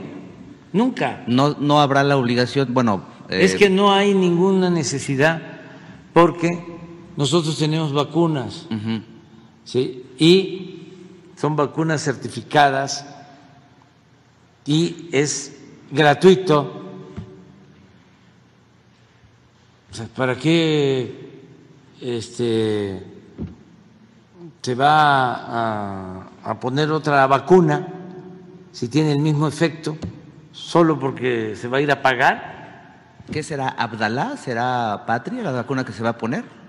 nunca. 0.72 1.24
No, 1.26 1.56
no 1.58 1.80
habrá 1.80 2.02
la 2.04 2.16
obligación, 2.16 2.72
bueno, 2.72 3.04
eh, 3.28 3.40
Es 3.44 3.56
que 3.56 3.68
no 3.68 3.92
hay 3.92 4.14
ninguna 4.14 4.70
necesidad 4.70 5.42
porque 6.12 6.71
nosotros 7.16 7.58
tenemos 7.58 7.92
vacunas. 7.92 8.66
¿sí? 9.64 10.06
Y 10.18 10.72
son 11.36 11.56
vacunas 11.56 12.02
certificadas 12.02 13.06
y 14.64 15.08
es 15.12 15.56
gratuito. 15.90 16.80
¿Para 20.16 20.36
qué 20.36 21.32
este, 22.00 23.06
se 24.62 24.74
va 24.74 26.28
a, 26.44 26.60
poner 26.60 26.90
otra 26.90 27.26
vacuna 27.26 27.88
si 28.70 28.88
tiene 28.88 29.12
el 29.12 29.18
mismo 29.18 29.46
efecto 29.46 29.98
solo 30.52 30.98
porque 30.98 31.56
se 31.56 31.68
va 31.68 31.78
a 31.78 31.80
ir 31.80 31.90
a 31.90 32.00
pagar? 32.00 32.52
¿Qué 33.30 33.42
será? 33.42 33.68
¿Abdalá? 33.68 34.36
¿Será 34.36 35.04
Patria 35.06 35.42
la 35.42 35.52
vacuna 35.52 35.84
que 35.84 35.92
se 35.92 36.02
va 36.02 36.10
a 36.10 36.18
poner? 36.18 36.61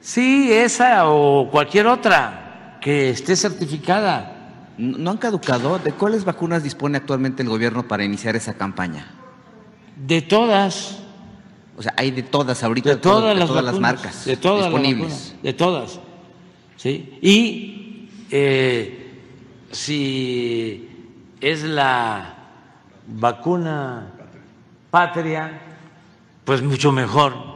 Sí, 0.00 0.52
esa 0.52 1.08
o 1.08 1.50
cualquier 1.50 1.86
otra 1.86 2.78
que 2.80 3.10
esté 3.10 3.36
certificada. 3.36 4.34
¿No 4.78 5.10
han 5.10 5.16
caducado? 5.16 5.78
¿De 5.78 5.92
cuáles 5.92 6.24
vacunas 6.24 6.62
dispone 6.62 6.98
actualmente 6.98 7.42
el 7.42 7.48
gobierno 7.48 7.88
para 7.88 8.04
iniciar 8.04 8.36
esa 8.36 8.54
campaña? 8.54 9.10
De 9.96 10.22
todas. 10.22 10.98
O 11.76 11.82
sea, 11.82 11.94
hay 11.96 12.12
de 12.12 12.22
todas 12.22 12.62
ahorita, 12.62 12.90
de 12.90 12.96
todas, 12.96 13.36
las, 13.36 13.48
todas 13.48 13.64
las 13.64 13.78
marcas 13.78 14.24
de 14.24 14.36
todas 14.36 14.66
disponibles. 14.66 15.34
de 15.42 15.52
todas. 15.52 16.00
¿sí? 16.76 17.18
Y 17.22 18.08
eh, 18.30 19.22
si 19.70 20.88
es 21.40 21.62
la 21.62 22.34
vacuna 23.06 24.12
patria, 24.90 25.60
pues 26.44 26.62
mucho 26.62 26.92
mejor. 26.92 27.47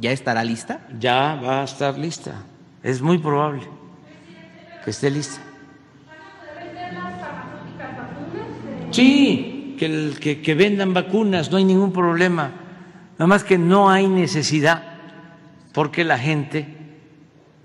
¿Ya 0.00 0.10
estará 0.10 0.44
lista? 0.44 0.80
Ya 0.98 1.36
va 1.36 1.60
a 1.60 1.64
estar 1.64 1.96
lista. 1.96 2.32
Es 2.82 3.00
muy 3.00 3.18
probable 3.18 3.62
que 4.84 4.90
esté 4.90 5.10
lista. 5.10 5.40
Sí, 8.90 9.76
que, 9.78 10.40
que, 10.42 10.54
vendan 10.54 10.94
vacunas, 10.94 11.50
no 11.50 11.56
hay 11.56 11.64
ningún 11.64 11.92
problema. 11.92 12.52
Nada 13.18 13.26
más 13.26 13.42
que 13.42 13.58
no 13.58 13.90
hay 13.90 14.06
necesidad 14.06 14.82
porque 15.72 16.04
la 16.04 16.18
gente 16.18 16.84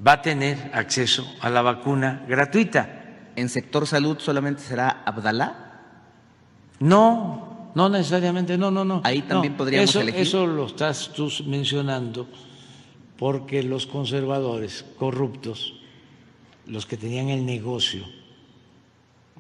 va 0.06 0.14
a 0.14 0.22
tener 0.22 0.72
acceso 0.74 1.26
a 1.42 1.50
la 1.50 1.62
vacuna 1.62 2.26
gratuita. 2.28 2.90
¿En 3.36 3.50
sector 3.50 3.86
salud 3.86 4.18
solamente 4.20 4.62
será 4.62 5.04
Abdalá? 5.06 5.70
No, 6.80 7.49
no 7.76 7.90
necesariamente, 7.90 8.58
no, 8.58 8.72
no, 8.72 8.84
no. 8.84 9.02
Ahí 9.04 9.22
también 9.22 9.56
podríamos 9.56 9.90
eso, 9.90 10.02
elegir. 10.02 10.22
Eso 10.22 10.48
lo 10.48 10.66
estás 10.66 11.12
tú 11.14 11.32
mencionando 11.46 12.28
porque 13.18 13.64
los 13.64 13.86
conservadores 13.86 14.86
corruptos, 14.98 15.76
los 16.66 16.86
que 16.86 16.98
tenían 16.98 17.30
el 17.30 17.46
negocio 17.46 18.06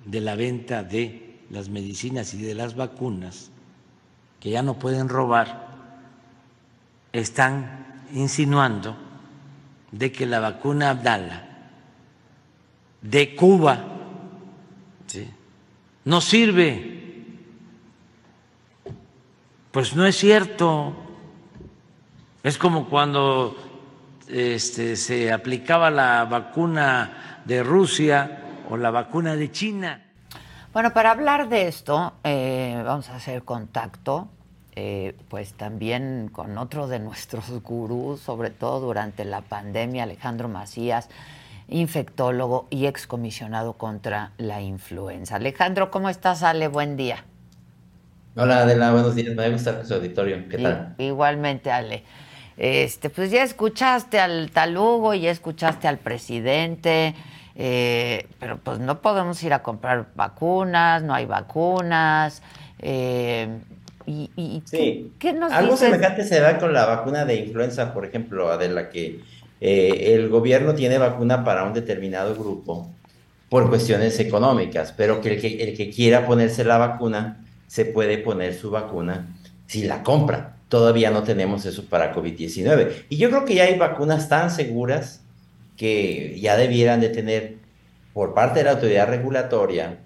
de 0.05 0.21
la 0.21 0.35
venta 0.35 0.83
de 0.83 1.39
las 1.49 1.69
medicinas 1.69 2.33
y 2.33 2.41
de 2.41 2.55
las 2.55 2.75
vacunas, 2.75 3.51
que 4.39 4.51
ya 4.51 4.61
no 4.61 4.79
pueden 4.79 5.09
robar, 5.09 5.69
están 7.11 8.03
insinuando 8.13 8.95
de 9.91 10.11
que 10.11 10.25
la 10.25 10.39
vacuna 10.39 10.91
Abdala 10.91 11.49
de 13.01 13.35
Cuba 13.35 13.95
no 16.05 16.21
sirve. 16.21 16.98
Pues 19.71 19.95
no 19.95 20.03
es 20.07 20.15
cierto. 20.15 20.95
Es 22.41 22.57
como 22.57 22.89
cuando 22.89 23.55
este, 24.27 24.95
se 24.95 25.31
aplicaba 25.31 25.91
la 25.91 26.25
vacuna 26.25 27.41
de 27.45 27.61
Rusia 27.61 28.63
o 28.67 28.77
la 28.77 28.89
vacuna 28.89 29.35
de 29.35 29.51
China. 29.51 30.05
Bueno, 30.73 30.91
para 30.91 31.11
hablar 31.11 31.49
de 31.49 31.67
esto, 31.67 32.13
eh, 32.23 32.81
vamos 32.83 33.09
a 33.09 33.17
hacer 33.17 33.43
contacto, 33.43 34.27
eh, 34.75 35.15
pues 35.29 35.53
también 35.53 36.29
con 36.31 36.57
otro 36.57 36.87
de 36.87 36.97
nuestros 36.97 37.49
gurús, 37.63 38.21
sobre 38.21 38.49
todo 38.49 38.79
durante 38.79 39.23
la 39.23 39.41
pandemia, 39.41 40.03
Alejandro 40.03 40.47
Macías, 40.47 41.09
infectólogo 41.67 42.65
y 42.71 42.87
excomisionado 42.87 43.73
contra 43.73 44.31
la 44.37 44.61
influenza. 44.61 45.35
Alejandro, 45.35 45.91
¿cómo 45.91 46.09
estás, 46.09 46.41
Ale? 46.41 46.67
Buen 46.67 46.97
día. 46.97 47.23
Hola, 48.41 48.61
Adela, 48.61 48.93
buenos 48.93 49.15
días. 49.15 49.35
Me 49.35 49.49
gusta 49.49 49.71
estar 49.71 49.85
su 49.85 49.93
auditorio. 49.95 50.37
¿Qué 50.49 50.59
tal? 50.59 50.95
igualmente, 50.97 51.71
Ale. 51.71 52.03
Este, 52.55 53.09
pues 53.09 53.31
ya 53.31 53.43
escuchaste 53.43 54.17
al 54.17 54.51
talugo, 54.51 55.13
ya 55.13 55.29
escuchaste 55.29 55.89
al 55.89 55.97
presidente. 55.97 57.15
Eh, 57.57 58.27
pero 58.39 58.57
pues 58.57 58.79
no 58.79 59.01
podemos 59.01 59.43
ir 59.43 59.51
a 59.51 59.61
comprar 59.61 60.07
vacunas, 60.15 61.03
no 61.03 61.13
hay 61.13 61.25
vacunas. 61.25 62.41
Eh, 62.81 63.59
y, 64.05 64.63
sí. 64.63 65.11
¿qué, 65.19 65.33
nos 65.33 65.51
Algo 65.51 65.75
semejante 65.75 66.23
se 66.23 66.39
da 66.39 66.59
con 66.59 66.71
la 66.71 66.85
vacuna 66.85 67.25
de 67.25 67.35
influenza, 67.35 67.93
por 67.93 68.05
ejemplo, 68.05 68.57
de 68.57 68.69
la 68.69 68.89
que 68.89 69.19
eh, 69.59 70.13
el 70.15 70.29
gobierno 70.29 70.73
tiene 70.75 70.97
vacuna 70.97 71.43
para 71.43 71.65
un 71.65 71.73
determinado 71.73 72.33
grupo 72.35 72.89
por 73.49 73.67
cuestiones 73.67 74.17
económicas, 74.21 74.93
pero 74.95 75.19
que 75.19 75.33
el, 75.33 75.41
que 75.41 75.61
el 75.61 75.75
que 75.75 75.89
quiera 75.89 76.25
ponerse 76.25 76.63
la 76.63 76.77
vacuna 76.77 77.45
se 77.69 77.85
puede 77.85 78.17
poner 78.17 78.55
su 78.55 78.71
vacuna 78.71 79.27
si 79.67 79.83
la 79.83 80.01
compra. 80.01 80.55
Todavía 80.69 81.11
no 81.11 81.21
tenemos 81.21 81.65
eso 81.65 81.85
para 81.85 82.13
COVID-19. 82.13 83.05
Y 83.09 83.17
yo 83.17 83.29
creo 83.29 83.45
que 83.45 83.53
ya 83.55 83.65
hay 83.65 83.77
vacunas 83.77 84.27
tan 84.27 84.49
seguras 84.49 85.21
que 85.77 86.37
ya 86.39 86.57
debieran 86.57 86.99
de 86.99 87.09
tener 87.09 87.57
por 88.11 88.33
parte 88.33 88.59
de 88.59 88.65
la 88.65 88.71
autoridad 88.71 89.07
regulatoria 89.07 89.99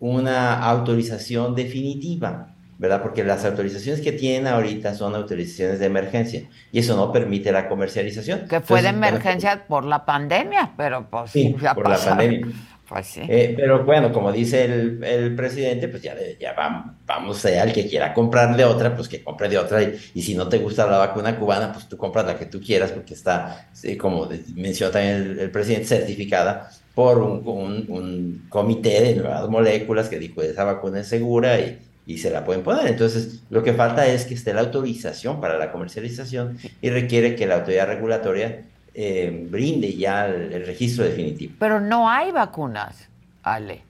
una 0.00 0.58
autorización 0.58 1.54
definitiva, 1.54 2.54
¿verdad? 2.78 3.02
Porque 3.02 3.24
las 3.24 3.44
autorizaciones 3.44 4.00
que 4.00 4.12
tienen 4.12 4.46
ahorita 4.46 4.94
son 4.94 5.14
autorizaciones 5.14 5.78
de 5.78 5.86
emergencia 5.86 6.48
y 6.72 6.78
eso 6.78 6.96
no 6.96 7.12
permite 7.12 7.52
la 7.52 7.68
comercialización. 7.68 8.48
Que 8.48 8.60
fue 8.60 8.80
de 8.80 8.88
emergencia 8.88 9.66
por 9.68 9.84
la 9.84 10.06
pandemia, 10.06 10.72
pero 10.78 11.08
pues 11.10 11.30
sí, 11.30 11.54
por 11.74 11.88
la 11.88 11.98
pandemia. 11.98 12.46
Pues. 12.88 13.16
Eh, 13.16 13.54
pero 13.56 13.84
bueno, 13.84 14.12
como 14.12 14.30
dice 14.30 14.64
el, 14.64 15.34
presidente, 15.34 15.88
pues 15.88 16.02
ya, 16.02 16.14
vamos, 16.56 16.94
vamos 17.04 17.44
allá, 17.44 17.64
el 17.64 17.72
que 17.72 17.88
quiera 17.88 18.14
comprar 18.14 18.56
de 18.56 18.64
otra, 18.64 18.94
pues 18.94 19.08
que 19.08 19.24
compre 19.24 19.48
de 19.48 19.58
otra. 19.58 19.82
Y, 19.82 20.22
si 20.22 20.34
no 20.34 20.48
te 20.48 20.58
gusta 20.58 20.86
la 20.86 20.98
vacuna 20.98 21.38
cubana, 21.38 21.72
pues 21.72 21.88
tú 21.88 21.96
compras 21.96 22.26
la 22.26 22.38
que 22.38 22.46
tú 22.46 22.60
quieras, 22.60 22.92
porque 22.92 23.14
está, 23.14 23.68
como 23.98 24.28
mencionó 24.54 24.92
también 24.92 25.36
el, 25.38 25.50
presidente, 25.50 25.86
certificada 25.86 26.70
por 26.94 27.18
un, 27.18 27.42
un, 27.88 28.46
comité 28.48 29.02
de 29.02 29.14
nuevas 29.16 29.48
moléculas 29.48 30.08
que 30.08 30.18
dijo 30.18 30.40
esa 30.42 30.64
vacuna 30.64 31.00
es 31.00 31.08
segura 31.08 31.58
y, 31.58 31.78
y 32.06 32.18
se 32.18 32.30
la 32.30 32.44
pueden 32.44 32.62
poner. 32.62 32.86
Entonces, 32.86 33.42
lo 33.50 33.62
que 33.64 33.72
falta 33.72 34.06
es 34.06 34.24
que 34.24 34.34
esté 34.34 34.54
la 34.54 34.60
autorización 34.60 35.40
para 35.40 35.58
la 35.58 35.72
comercialización 35.72 36.56
y 36.80 36.90
requiere 36.90 37.34
que 37.34 37.46
la 37.46 37.56
autoridad 37.56 37.88
regulatoria 37.88 38.62
eh, 38.98 39.46
brinde 39.50 39.94
ya 39.94 40.24
el, 40.24 40.64
registro 40.64 41.04
definitivo. 41.04 41.54
Pero 41.58 41.80
no 41.80 42.08
hay 42.08 42.32
vacunas, 42.32 43.10
Ale. 43.42 43.82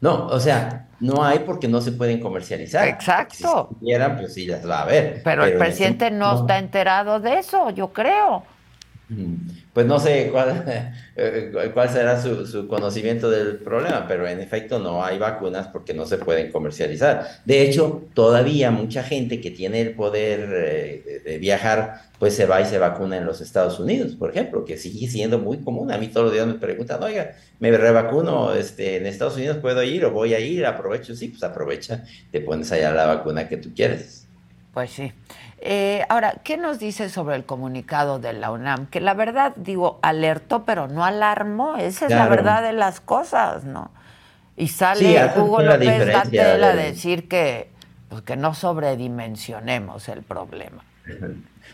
No, 0.00 0.26
o 0.26 0.40
sea, 0.40 0.88
no 0.98 1.22
hay 1.22 1.38
porque 1.40 1.68
no 1.68 1.80
se 1.80 1.92
pueden 1.92 2.18
comercializar. 2.18 2.88
Exacto. 2.88 3.68
Si 3.70 3.84
quieran, 3.84 4.16
pues 4.16 4.34
sí 4.34 4.46
las 4.46 4.68
va 4.68 4.80
a 4.80 4.82
haber. 4.82 5.22
Pero, 5.22 5.44
el 5.44 5.56
presidente 5.56 6.10
no, 6.10 6.40
está 6.40 6.58
enterado 6.58 7.20
de 7.20 7.38
eso, 7.38 7.70
yo 7.70 7.92
creo. 7.92 8.42
Pues 9.72 9.86
no 9.86 9.98
sé 9.98 10.28
cuál, 10.30 10.64
eh, 11.16 11.70
cuál 11.72 11.88
será 11.88 12.20
su, 12.20 12.68
conocimiento 12.68 13.30
del 13.30 13.56
problema, 13.56 14.04
pero 14.06 14.28
en 14.28 14.40
efecto 14.40 14.78
no 14.78 15.02
hay 15.02 15.18
vacunas 15.18 15.68
porque 15.68 15.94
no 15.94 16.04
se 16.04 16.18
pueden 16.18 16.52
comercializar. 16.52 17.40
De 17.46 17.62
hecho, 17.62 18.02
todavía 18.12 18.70
mucha 18.70 19.02
gente 19.02 19.40
que 19.40 19.50
tiene 19.50 19.80
el 19.80 19.94
poder 19.94 20.40
eh, 20.52 21.22
de, 21.24 21.38
viajar, 21.38 22.02
pues 22.18 22.36
se 22.36 22.44
va 22.44 22.60
y 22.60 22.66
se 22.66 22.78
vacuna 22.78 23.16
en 23.16 23.24
los 23.24 23.40
Estados 23.40 23.80
Unidos, 23.80 24.14
por 24.14 24.30
ejemplo, 24.30 24.66
que 24.66 24.76
sigue 24.76 25.08
siendo 25.08 25.38
muy 25.38 25.58
común. 25.58 25.90
A 25.90 25.96
mí 25.96 26.08
todos 26.08 26.26
los 26.26 26.34
días 26.34 26.46
me 26.46 26.54
preguntan, 26.54 27.02
oiga, 27.02 27.32
me 27.58 27.70
revacuno, 27.70 28.52
este, 28.52 28.98
en 28.98 29.06
Estados 29.06 29.36
Unidos 29.36 29.56
puedo 29.56 29.82
ir 29.82 30.04
o 30.04 30.10
voy 30.10 30.34
a 30.34 30.38
ir, 30.38 30.66
aprovecho, 30.66 31.16
sí, 31.16 31.28
pues 31.28 31.42
aprovecha, 31.42 32.04
te 32.30 32.40
pones 32.42 32.70
allá 32.72 32.92
la 32.92 33.06
vacuna 33.06 33.48
que 33.48 33.56
tú 33.56 33.70
quieres. 33.74 34.26
Pues 34.74 34.90
sí. 34.90 35.12
Eh, 35.64 36.04
ahora, 36.08 36.40
¿qué 36.42 36.56
nos 36.56 36.80
dice 36.80 37.08
sobre 37.08 37.36
el 37.36 37.44
comunicado 37.44 38.18
de 38.18 38.32
la 38.32 38.50
UNAM? 38.50 38.88
Que 38.88 39.00
la 39.00 39.14
verdad, 39.14 39.52
digo, 39.54 40.00
alertó, 40.02 40.64
pero 40.64 40.88
no 40.88 41.04
alarmó. 41.04 41.76
Esa 41.76 42.06
es 42.06 42.10
la 42.10 42.26
verdad 42.26 42.62
de 42.64 42.72
las 42.72 43.00
cosas, 43.00 43.62
¿no? 43.62 43.92
Y 44.56 44.68
sale 44.68 45.30
Hugo 45.36 45.62
López 45.62 46.06
Gatel 46.06 46.64
a 46.64 46.74
decir 46.74 47.28
que, 47.28 47.70
pues, 48.08 48.22
que 48.22 48.36
no 48.36 48.54
sobredimensionemos 48.54 50.08
el 50.08 50.22
problema. 50.22 50.84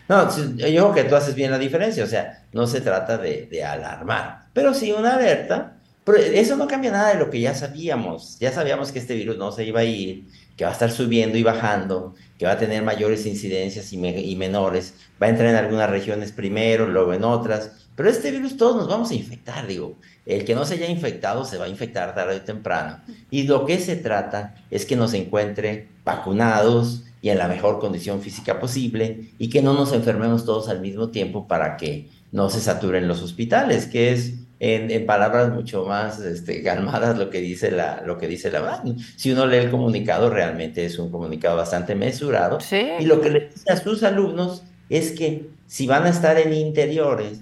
No, 0.07 0.29
yo 0.55 0.65
creo 0.65 0.93
que 0.93 1.03
tú 1.05 1.15
haces 1.15 1.33
bien 1.33 1.49
la 1.49 1.57
diferencia, 1.57 2.03
o 2.03 2.07
sea, 2.07 2.43
no 2.53 2.67
se 2.67 2.81
trata 2.81 3.17
de, 3.17 3.47
de 3.47 3.63
alarmar, 3.63 4.45
pero 4.53 4.73
sí 4.73 4.91
una 4.91 5.15
alerta. 5.15 5.73
Pero 6.03 6.17
eso 6.17 6.55
no 6.55 6.67
cambia 6.67 6.91
nada 6.91 7.09
de 7.09 7.19
lo 7.19 7.29
que 7.29 7.39
ya 7.39 7.53
sabíamos. 7.53 8.39
Ya 8.39 8.51
sabíamos 8.51 8.91
que 8.91 8.97
este 8.97 9.13
virus 9.13 9.37
no 9.37 9.51
se 9.51 9.63
iba 9.65 9.81
a 9.81 9.83
ir, 9.83 10.25
que 10.59 10.65
va 10.65 10.71
a 10.71 10.73
estar 10.73 10.91
subiendo 10.91 11.37
y 11.37 11.43
bajando, 11.43 12.15
que 12.37 12.45
va 12.45 12.51
a 12.51 12.57
tener 12.57 12.83
mayores 12.83 13.25
incidencias 13.25 13.93
y, 13.93 14.35
menores, 14.35 14.93
va 15.21 15.27
a 15.27 15.29
entrar 15.29 15.51
en 15.51 15.55
algunas 15.55 15.89
regiones 15.89 16.33
primero, 16.33 16.85
luego 16.85 17.13
en 17.13 17.23
otras, 17.23 17.87
pero 17.95 18.09
este 18.09 18.29
virus 18.29 18.57
todos 18.57 18.75
nos 18.75 18.89
vamos 18.89 19.09
a 19.09 19.13
infectar, 19.13 19.67
digo. 19.67 19.95
El 20.25 20.43
que 20.43 20.55
no 20.55 20.65
se 20.65 20.73
haya 20.73 20.89
infectado 20.89 21.45
se 21.45 21.57
va 21.57 21.63
a 21.63 21.69
infectar 21.69 22.13
tarde 22.13 22.35
o 22.35 22.41
temprano. 22.41 22.99
Y 23.31 23.43
lo 23.43 23.65
que 23.65 23.79
se 23.79 23.95
trata 23.95 24.53
es 24.69 24.85
que 24.85 24.97
nos 24.97 25.13
encuentre 25.13 25.87
vacunados 26.03 27.05
y 27.21 27.29
en 27.29 27.37
la 27.37 27.47
mejor 27.47 27.79
condición 27.79 28.21
física 28.21 28.59
posible 28.59 29.29
y 29.39 29.49
que 29.49 29.61
no 29.61 29.73
nos 29.73 29.93
enfermemos 29.93 30.43
todos 30.43 30.67
al 30.67 30.81
mismo 30.81 31.07
tiempo 31.07 31.47
para 31.47 31.77
que 31.77 32.09
no 32.33 32.49
se 32.49 32.59
saturen 32.59 33.07
los 33.07 33.21
hospitales, 33.21 33.85
que 33.85 34.11
es 34.11 34.33
en, 34.59 35.05
palabras 35.05 35.51
mucho 35.51 35.85
más 35.85 36.19
este, 36.19 36.61
calmadas 36.63 37.17
lo 37.17 37.29
que 37.29 37.39
dice 37.39 37.71
la 37.71 38.01
lo 38.05 38.17
que 38.17 38.27
dice 38.27 38.51
la 38.51 38.83
Si 39.15 39.31
uno 39.31 39.45
lee 39.45 39.57
el 39.57 39.71
comunicado, 39.71 40.29
realmente 40.29 40.85
es 40.85 40.99
un 40.99 41.11
comunicado 41.11 41.55
bastante 41.55 41.95
mesurado. 41.95 42.57
Y 42.99 43.05
lo 43.05 43.21
que 43.21 43.29
le 43.29 43.39
dice 43.47 43.71
a 43.71 43.77
sus 43.77 44.03
alumnos 44.03 44.63
es 44.89 45.11
que 45.11 45.49
si 45.67 45.87
van 45.87 46.05
a 46.05 46.09
estar 46.09 46.37
en 46.37 46.53
interiores, 46.53 47.41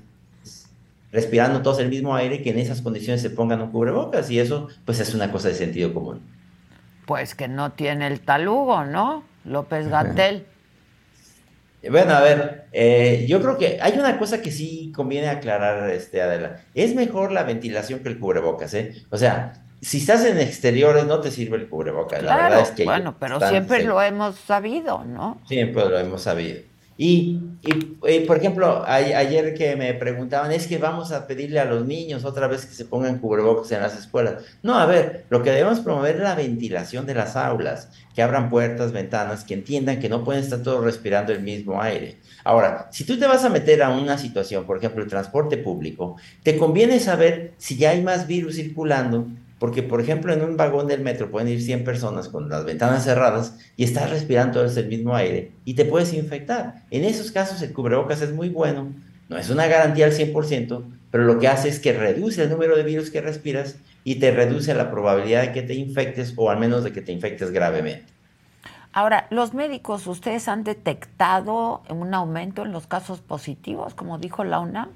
respirando 1.12 1.62
todos 1.62 1.80
el 1.80 1.90
mismo 1.90 2.16
aire, 2.16 2.42
que 2.42 2.52
en 2.52 2.60
esas 2.60 2.82
condiciones 2.82 3.22
se 3.22 3.30
pongan 3.30 3.62
un 3.62 3.72
cubrebocas 3.72 4.30
y 4.30 4.40
eso 4.40 4.68
pues 4.86 5.00
es 5.00 5.16
una 5.16 5.32
cosa 5.32 5.48
de 5.48 5.56
sentido 5.56 5.94
común. 5.94 6.22
Pues 7.06 7.36
que 7.36 7.48
no 7.48 7.72
tiene 7.72 8.08
el 8.08 8.20
talugo, 8.20 8.84
¿no? 8.84 9.24
López 9.46 9.88
Gatel. 9.88 10.46
Bueno, 11.90 12.14
a 12.14 12.22
ver, 12.22 12.68
eh, 12.72 13.26
yo 13.28 13.42
creo 13.42 13.58
que 13.58 13.80
hay 13.82 13.98
una 13.98 14.18
cosa 14.18 14.42
que 14.42 14.52
sí 14.52 14.92
conviene 14.96 15.30
aclarar, 15.30 15.90
este, 15.90 16.22
Adela. 16.22 16.62
Es 16.74 16.96
mejor 16.96 17.32
la 17.32 17.44
ventilación 17.44 18.00
que 18.00 18.10
el 18.10 18.20
cubrebocas, 18.20 18.74
¿eh? 18.74 18.94
O 19.10 19.18
sea, 19.18 19.54
si 19.82 19.98
estás 19.98 20.26
en 20.26 20.40
exteriores 20.40 21.06
no 21.06 21.20
te 21.20 21.32
sirve 21.32 21.58
el 21.58 21.70
cubrebocas. 21.70 22.24
la 22.24 22.36
verdad 22.36 22.62
es 22.62 22.72
que 22.72 22.84
bueno, 22.84 23.16
pero 23.20 23.40
siempre 23.40 23.84
lo 23.84 24.02
hemos 24.02 24.36
sabido, 24.36 25.04
¿no? 25.06 25.40
Siempre 25.48 25.86
lo 25.88 25.98
hemos 25.98 26.22
sabido. 26.22 26.62
Y, 26.98 27.40
y, 27.62 28.20
por 28.22 28.38
ejemplo, 28.38 28.84
ayer 28.88 29.54
que 29.54 29.76
me 29.76 29.94
preguntaban, 29.94 30.52
es 30.52 30.66
que 30.66 30.80
vamos 30.80 31.12
a 31.12 31.28
pedirle 31.28 31.60
a 31.60 31.66
los 31.66 31.86
niños 31.86 32.26
otra 32.26 32.48
vez 32.48 32.66
que 32.66 32.74
se 32.74 32.86
pongan 32.86 33.20
cubrebocas 33.20 33.72
en 33.72 33.82
las 33.82 33.98
escuelas. 33.98 34.44
No, 34.64 34.80
a 34.80 34.88
ver, 34.88 35.26
lo 35.30 35.44
que 35.44 35.52
debemos 35.52 35.80
promover 35.82 36.16
es 36.16 36.22
la 36.22 36.34
ventilación 36.34 37.06
de 37.06 37.14
las 37.14 37.36
aulas, 37.36 37.90
que 38.16 38.24
abran 38.24 38.50
puertas, 38.50 38.92
ventanas, 38.94 39.44
que 39.44 39.54
entiendan 39.54 40.00
que 40.00 40.10
no 40.10 40.24
pueden 40.24 40.44
estar 40.44 40.64
todos 40.64 40.84
respirando 40.84 41.32
el 41.32 41.42
mismo 41.42 41.80
aire. 41.80 42.18
Ahora, 42.44 42.88
si 42.92 43.04
tú 43.04 43.20
te 43.20 43.28
vas 43.28 43.44
a 43.46 43.50
meter 43.50 43.84
a 43.84 43.90
una 43.90 44.18
situación, 44.18 44.66
por 44.66 44.78
ejemplo, 44.78 45.04
el 45.04 45.10
transporte 45.10 45.58
público, 45.58 46.16
te 46.42 46.58
conviene 46.58 47.00
saber 47.00 47.54
si 47.58 47.78
ya 47.78 47.92
hay 47.92 48.02
más 48.02 48.26
virus 48.26 48.56
circulando 48.56 49.28
porque, 49.60 49.84
por 49.84 50.02
ejemplo, 50.02 50.34
en 50.34 50.44
un 50.44 50.58
vagón 50.58 50.88
del 50.88 51.02
metro 51.02 51.32
pueden 51.32 51.48
ir 51.48 51.62
100 51.62 51.84
personas 51.84 52.30
con 52.30 52.50
las 52.50 52.66
ventanas 52.66 53.04
cerradas 53.04 53.58
y 53.76 53.84
estás 53.84 54.10
respirando 54.10 54.62
todo 54.62 54.80
el 54.80 54.88
mismo 54.88 55.16
aire 55.16 55.52
y 55.66 55.74
te 55.74 55.86
puedes 55.86 56.14
infectar. 56.14 56.84
En 56.92 57.04
esos 57.04 57.32
casos 57.32 57.62
el 57.62 57.74
cubrebocas 57.74 58.22
es 58.22 58.34
muy 58.34 58.50
bueno, 58.50 58.94
no 59.30 59.38
es 59.38 59.50
una 59.50 59.68
garantía 59.68 60.06
al 60.06 60.14
100%, 60.14 60.84
pero 61.12 61.24
lo 61.24 61.40
que 61.40 61.48
hace 61.48 61.70
es 61.70 61.80
que 61.80 61.94
reduce 61.94 62.44
el 62.44 62.50
número 62.50 62.78
de 62.78 62.84
virus 62.84 63.10
que 63.10 63.22
respiras 63.22 63.78
y 64.04 64.16
te 64.16 64.32
reduce 64.32 64.74
la 64.74 64.92
probabilidad 64.92 65.42
de 65.42 65.52
que 65.52 65.64
te 65.64 65.74
infectes 65.74 66.34
o 66.36 66.50
al 66.50 66.60
menos 66.60 66.84
de 66.84 66.94
que 66.94 67.02
te 67.02 67.12
infectes 67.12 67.52
gravemente. 67.52 68.06
Ahora, 68.94 69.28
los 69.30 69.54
médicos, 69.54 70.08
¿ustedes 70.08 70.48
han 70.48 70.64
detectado 70.64 71.84
un 71.90 72.14
aumento 72.14 72.64
en 72.64 72.72
los 72.72 72.88
casos 72.88 73.22
positivos, 73.22 73.94
como 73.94 74.18
dijo 74.18 74.44
la 74.44 74.60
UNAM? 74.60 74.90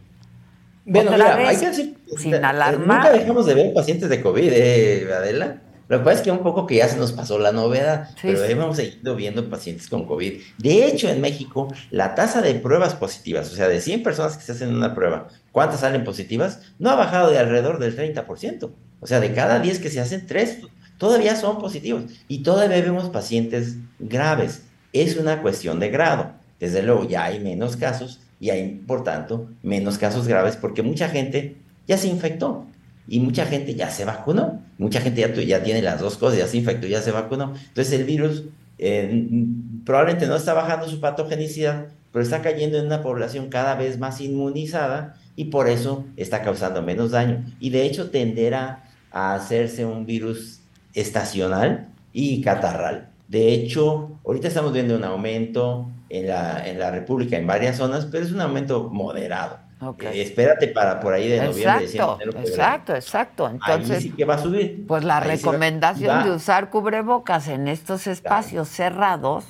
Bueno, 0.85 1.11
mira, 1.11 1.35
hay 1.35 1.57
que 1.57 1.67
decir, 1.67 1.97
sin 2.17 2.33
alarmar. 2.35 3.03
Nunca 3.03 3.11
dejamos 3.11 3.45
de 3.45 3.53
ver 3.53 3.73
pacientes 3.73 4.09
de 4.09 4.21
COVID, 4.21 4.51
¿eh, 4.51 5.13
Adela? 5.13 5.61
Lo 5.91 5.99
que 5.99 6.05
pasa 6.05 6.19
es 6.19 6.21
que 6.23 6.31
un 6.31 6.39
poco 6.39 6.65
que 6.65 6.75
ya 6.75 6.87
se 6.87 6.95
nos 6.95 7.11
pasó 7.11 7.37
la 7.37 7.51
novedad, 7.51 8.11
pero 8.21 8.41
hemos 8.45 8.77
seguido 8.77 9.13
viendo 9.13 9.49
pacientes 9.49 9.89
con 9.89 10.05
COVID. 10.05 10.39
De 10.57 10.85
hecho, 10.85 11.09
en 11.09 11.19
México, 11.19 11.67
la 11.89 12.15
tasa 12.15 12.41
de 12.41 12.55
pruebas 12.55 12.95
positivas, 12.95 13.51
o 13.51 13.55
sea, 13.57 13.67
de 13.67 13.81
100 13.81 14.01
personas 14.01 14.37
que 14.37 14.43
se 14.43 14.53
hacen 14.53 14.73
una 14.73 14.95
prueba, 14.95 15.27
¿cuántas 15.51 15.81
salen 15.81 16.05
positivas? 16.05 16.61
No 16.79 16.91
ha 16.91 16.95
bajado 16.95 17.29
de 17.29 17.39
alrededor 17.39 17.77
del 17.77 17.97
30%. 17.97 18.71
O 19.01 19.05
sea, 19.05 19.19
de 19.19 19.33
cada 19.33 19.59
10 19.59 19.79
que 19.79 19.89
se 19.89 19.99
hacen, 19.99 20.25
3 20.27 20.59
todavía 20.97 21.35
son 21.35 21.59
positivos. 21.59 22.03
Y 22.29 22.41
todavía 22.41 22.81
vemos 22.81 23.09
pacientes 23.09 23.75
graves. 23.99 24.61
Es 24.93 25.17
una 25.17 25.41
cuestión 25.41 25.81
de 25.81 25.89
grado. 25.89 26.31
Desde 26.57 26.83
luego, 26.83 27.05
ya 27.05 27.25
hay 27.25 27.41
menos 27.41 27.75
casos, 27.75 28.20
y 28.41 28.49
hay, 28.49 28.81
por 28.87 29.03
tanto, 29.03 29.47
menos 29.61 29.99
casos 29.99 30.27
graves 30.27 30.57
porque 30.57 30.81
mucha 30.81 31.07
gente 31.07 31.57
ya 31.87 31.95
se 31.97 32.07
infectó 32.07 32.65
y 33.07 33.19
mucha 33.19 33.45
gente 33.45 33.75
ya 33.75 33.91
se 33.91 34.03
vacunó. 34.03 34.63
Mucha 34.79 34.99
gente 34.99 35.21
ya, 35.21 35.31
ya 35.43 35.63
tiene 35.63 35.83
las 35.83 36.01
dos 36.01 36.17
cosas, 36.17 36.39
ya 36.39 36.47
se 36.47 36.57
infectó, 36.57 36.87
ya 36.87 37.01
se 37.03 37.11
vacunó. 37.11 37.53
Entonces 37.67 37.93
el 37.93 38.03
virus 38.03 38.45
eh, 38.79 39.27
probablemente 39.85 40.25
no 40.25 40.35
está 40.35 40.55
bajando 40.55 40.89
su 40.89 40.99
patogenicidad, 40.99 41.89
pero 42.11 42.23
está 42.23 42.41
cayendo 42.41 42.79
en 42.79 42.87
una 42.87 43.03
población 43.03 43.49
cada 43.49 43.75
vez 43.75 43.99
más 43.99 44.19
inmunizada 44.21 45.17
y 45.35 45.45
por 45.45 45.69
eso 45.69 46.05
está 46.17 46.41
causando 46.41 46.81
menos 46.81 47.11
daño. 47.11 47.45
Y 47.59 47.69
de 47.69 47.85
hecho 47.85 48.09
tenderá 48.09 48.89
a 49.11 49.35
hacerse 49.35 49.85
un 49.85 50.07
virus 50.07 50.61
estacional 50.95 51.89
y 52.11 52.41
catarral. 52.41 53.09
De 53.27 53.53
hecho, 53.53 54.19
ahorita 54.25 54.47
estamos 54.47 54.73
viendo 54.73 54.95
un 54.95 55.03
aumento 55.03 55.91
en 56.11 56.27
la, 56.27 56.67
en 56.67 56.77
la 56.77 56.91
República 56.91 57.37
en 57.37 57.47
varias 57.47 57.77
zonas, 57.77 58.05
pero 58.11 58.25
es 58.25 58.31
un 58.31 58.41
aumento 58.41 58.89
moderado. 58.89 59.59
Eh, 60.01 60.21
espérate 60.21 60.67
para 60.67 60.99
por 60.99 61.13
ahí 61.13 61.27
de 61.27 61.41
noviembre. 61.41 61.85
Exacto, 61.85 62.19
exacto, 62.43 62.95
exacto. 62.95 63.49
Entonces, 63.49 64.03
sí 64.03 64.11
que 64.11 64.25
va 64.25 64.35
a 64.35 64.37
subir. 64.37 64.85
Pues 64.87 65.03
la 65.03 65.19
recomendación 65.19 66.23
de 66.23 66.31
usar 66.31 66.69
cubrebocas 66.69 67.47
en 67.47 67.67
estos 67.67 68.05
espacios 68.05 68.67
cerrados, 68.67 69.45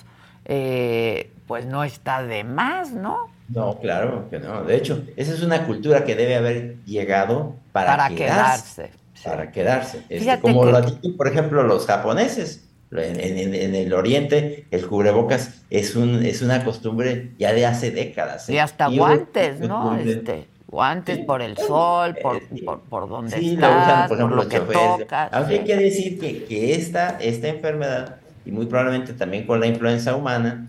eh, 0.45 1.31
pues 1.47 1.65
no 1.65 1.83
está 1.83 2.23
de 2.23 2.45
más, 2.45 2.91
¿no? 2.91 3.29
No, 3.49 3.77
claro 3.79 4.29
que 4.29 4.39
no. 4.39 4.63
De 4.63 4.77
hecho, 4.77 5.03
esa 5.17 5.33
es 5.33 5.43
una 5.43 5.65
cultura 5.65 6.05
que 6.05 6.15
debe 6.15 6.35
haber 6.37 6.77
llegado 6.85 7.55
para, 7.73 8.07
quedarse. 8.09 8.91
Para 9.25 9.51
quedarse. 9.51 10.05
Este, 10.07 10.39
como 10.39 10.63
lo 10.63 10.81
dicen, 10.81 11.17
por 11.17 11.27
ejemplo, 11.27 11.63
los 11.63 11.85
japoneses 11.85 12.70
en, 12.91 13.75
el 13.75 13.93
oriente, 13.93 14.65
el 14.69 14.85
cubrebocas 14.85 15.61
es, 15.69 15.95
un, 15.95 16.25
es 16.25 16.41
una 16.41 16.63
costumbre 16.63 17.31
ya 17.37 17.53
de 17.53 17.65
hace 17.65 17.91
décadas. 17.91 18.49
¿eh? 18.49 18.55
Y 18.55 18.57
hasta 18.57 18.87
guantes, 18.87 19.59
¿no? 19.61 19.97
Este, 19.97 20.47
guantes 20.67 21.19
por 21.19 21.41
el 21.41 21.57
sol, 21.57 22.15
por, 22.21 22.37
eh, 22.37 22.65
por, 22.89 23.07
donde 23.07 23.37
sí, 23.37 23.53
estás, 23.53 24.09
por, 24.09 24.17
ejemplo, 24.17 24.43
lo 24.43 24.49
que 24.49 24.59
tocas. 24.59 25.29
Aunque 25.31 25.53
hay 25.59 25.63
que 25.63 25.77
decir 25.77 26.19
que, 26.19 26.43
que 26.43 26.75
esta, 26.75 27.17
esta 27.21 27.47
enfermedad, 27.47 28.17
y 28.45 28.51
muy 28.51 28.65
probablemente 28.65 29.13
también 29.13 29.45
con 29.45 29.59
la 29.59 29.67
influenza 29.67 30.15
humana, 30.15 30.67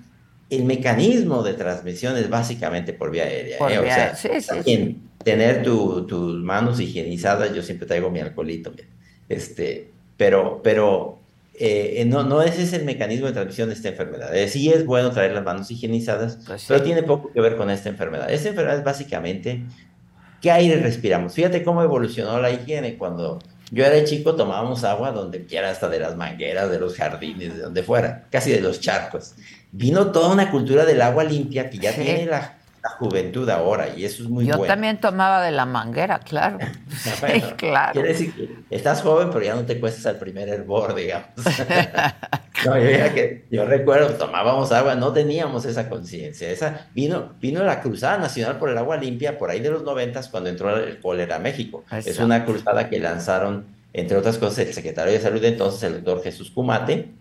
el 0.49 0.65
mecanismo 0.65 1.43
de 1.43 1.55
transmisión 1.55 2.17
es 2.17 2.29
básicamente 2.29 2.93
por 2.93 3.11
vía 3.11 3.25
aérea. 3.25 3.57
¿eh? 3.57 3.79
o 3.79 3.83
sea, 3.83 4.15
sí, 4.15 4.29
sí, 4.41 5.01
tener 5.25 5.63
tus 5.63 6.43
manos 6.43 6.79
higienizadas, 6.79 7.55
yo 7.55 7.63
siempre 7.63 7.87
traigo 7.87 8.11
mi 8.11 8.21
alcoholito, 8.21 8.73
este, 9.29 9.91
pero, 10.17 10.61
pero 10.63 11.22
eh, 11.55 12.01
eh, 12.01 12.05
no, 12.07 12.23
no 12.23 12.43
ese 12.43 12.63
es 12.63 12.73
el 12.73 12.85
mecanismo 12.85 13.27
de 13.27 13.33
transmisión 13.33 13.69
de 13.69 13.75
esta 13.75 13.89
enfermedad. 13.89 14.35
Eh, 14.35 14.49
sí 14.49 14.71
es 14.73 14.87
bueno 14.87 15.11
traer 15.11 15.33
las 15.33 15.45
manos 15.45 15.71
higienizadas, 15.71 16.39
pues 16.47 16.65
pero 16.67 16.83
tiene 16.83 17.03
poco 17.03 17.31
que 17.33 17.41
ver 17.41 17.57
con 17.57 17.71
esta 17.71 17.89
enfermedad. 17.89 18.31
Esta 18.31 18.49
enfermedad 18.49 18.79
es 18.79 18.85
básicamente 18.85 19.63
qué 20.41 20.51
aire 20.51 20.77
respiramos. 20.77 21.35
Fíjate 21.35 21.63
cómo 21.63 21.83
evolucionó 21.83 22.41
la 22.41 22.51
higiene. 22.51 22.97
Cuando 22.97 23.39
yo 23.71 23.85
era 23.85 24.03
chico 24.05 24.35
tomábamos 24.35 24.83
agua 24.85 25.13
donde 25.13 25.45
quiera, 25.45 25.71
hasta 25.71 25.89
de 25.91 26.01
las 26.01 26.17
mangueras, 26.17 26.71
de 26.71 26.79
los 26.79 26.97
jardines, 26.97 27.55
de 27.55 27.61
donde 27.61 27.83
fuera, 27.83 28.27
casi 28.31 28.51
de 28.51 28.61
los 28.61 28.81
charcos. 28.81 29.35
Vino 29.73 30.11
toda 30.11 30.33
una 30.33 30.51
cultura 30.51 30.87
del 30.87 31.03
agua 31.03 31.25
limpia 31.25 31.69
que 31.69 31.79
ya 31.79 31.95
tiene 31.95 32.27
la 32.27 32.62
la 32.83 32.91
juventud 32.91 33.49
ahora 33.49 33.89
y 33.97 34.05
eso 34.05 34.25
es 34.25 34.29
muy 34.29 34.45
Yo 34.45 34.57
bueno. 34.57 34.65
Yo 34.65 34.69
también 34.69 34.99
tomaba 34.99 35.43
de 35.43 35.53
la 35.53 35.67
manguera, 35.67 36.19
claro. 36.19 36.59
sí, 36.91 37.41
claro. 37.57 37.93
Quiere 37.93 38.09
decir 38.09 38.35
que 38.35 38.75
estás 38.75 39.03
joven, 39.03 39.29
pero 39.31 39.45
ya 39.45 39.55
no 39.55 39.65
te 39.65 39.79
cuestas 39.79 40.07
al 40.07 40.19
primer 40.19 40.49
hervor, 40.49 40.95
digamos. 40.95 41.29
no, 42.67 42.79
yo, 42.79 43.15
que, 43.15 43.47
yo, 43.51 43.65
recuerdo, 43.67 44.15
tomábamos 44.15 44.73
agua, 44.73 44.97
no 44.97 45.13
teníamos 45.13 45.65
esa 45.65 45.89
conciencia. 45.89 46.51
Esa 46.51 46.89
vino, 46.93 47.35
vino 47.41 47.63
la 47.63 47.81
cruzada 47.81 48.19
nacional 48.19 48.59
por 48.59 48.69
el 48.69 48.79
agua 48.79 48.97
limpia 48.97 49.39
por 49.39 49.51
ahí 49.51 49.61
de 49.61 49.71
los 49.71 49.85
noventas 49.85 50.29
cuando 50.29 50.51
entró 50.51 50.77
el 50.77 50.99
cólera 50.99 51.37
a 51.37 51.39
México. 51.39 51.85
Es 51.91 52.19
una 52.19 52.45
cruzada 52.45 52.89
que 52.89 52.99
lanzaron, 52.99 53.67
entre 53.93 54.17
otras 54.17 54.39
cosas, 54.39 54.67
el 54.67 54.75
secretario 54.75 55.13
de 55.13 55.21
salud 55.21 55.41
de 55.41 55.49
entonces, 55.49 55.85
el 55.85 56.03
doctor 56.03 56.25
Jesús 56.25 56.51
Cumate, 56.51 57.13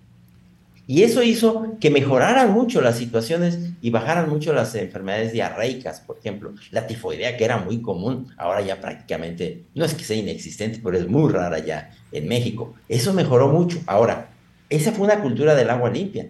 y 0.88 1.04
eso 1.04 1.24
hizo 1.24 1.78
que 1.80 1.90
mejoraran 1.90 2.52
mucho 2.52 2.82
las 2.82 2.98
situaciones 2.98 3.60
y 3.82 3.92
bajaran 3.92 4.30
mucho 4.30 4.52
las 4.52 4.76
enfermedades 4.76 5.32
diarreicas, 5.32 6.02
por 6.02 6.18
ejemplo. 6.18 6.54
La 6.72 6.88
tifoidea, 6.88 7.38
que 7.38 7.46
era 7.46 7.58
muy 7.58 7.82
común, 7.82 8.28
ahora 8.38 8.62
ya 8.62 8.82
prácticamente, 8.82 9.64
no 9.74 9.86
es 9.86 9.94
que 9.94 10.04
sea 10.04 10.18
inexistente, 10.18 10.82
pero 10.84 10.98
es 10.98 11.08
muy 11.08 11.32
rara 11.32 11.60
ya 11.60 11.92
en 12.12 12.28
México. 12.28 12.76
Eso 12.90 13.14
mejoró 13.14 13.48
mucho. 13.48 13.80
Ahora, 13.86 14.32
esa 14.70 14.92
fue 14.92 15.06
una 15.06 15.22
cultura 15.22 15.56
del 15.56 15.70
agua 15.70 15.90
limpia. 15.90 16.30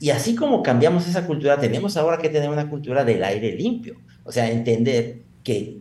Y 0.00 0.10
así 0.10 0.34
como 0.34 0.62
cambiamos 0.62 1.08
esa 1.08 1.26
cultura, 1.26 1.58
tenemos 1.58 1.96
ahora 1.96 2.18
que 2.18 2.28
tener 2.28 2.50
una 2.50 2.68
cultura 2.68 3.04
del 3.04 3.22
aire 3.22 3.52
limpio. 3.52 3.96
O 4.24 4.32
sea, 4.32 4.50
entender 4.50 5.22
que 5.44 5.78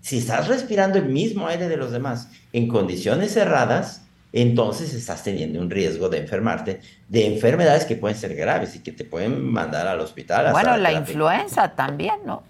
si 0.00 0.18
estás 0.18 0.48
respirando 0.48 0.98
el 0.98 1.06
mismo 1.06 1.46
aire 1.46 1.68
de 1.68 1.76
los 1.76 1.92
demás 1.92 2.28
en 2.52 2.68
condiciones 2.68 3.32
cerradas, 3.32 4.02
entonces 4.32 4.94
estás 4.94 5.24
teniendo 5.24 5.60
un 5.60 5.70
riesgo 5.70 6.08
de 6.08 6.18
enfermarte 6.18 6.80
de 7.08 7.26
enfermedades 7.26 7.84
que 7.84 7.96
pueden 7.96 8.16
ser 8.16 8.34
graves 8.34 8.76
y 8.76 8.80
que 8.80 8.92
te 8.92 9.04
pueden 9.04 9.42
mandar 9.42 9.86
al 9.86 10.00
hospital. 10.00 10.52
Bueno, 10.52 10.76
la 10.76 10.92
influenza 10.92 11.74
también, 11.74 12.16
¿no? 12.26 12.42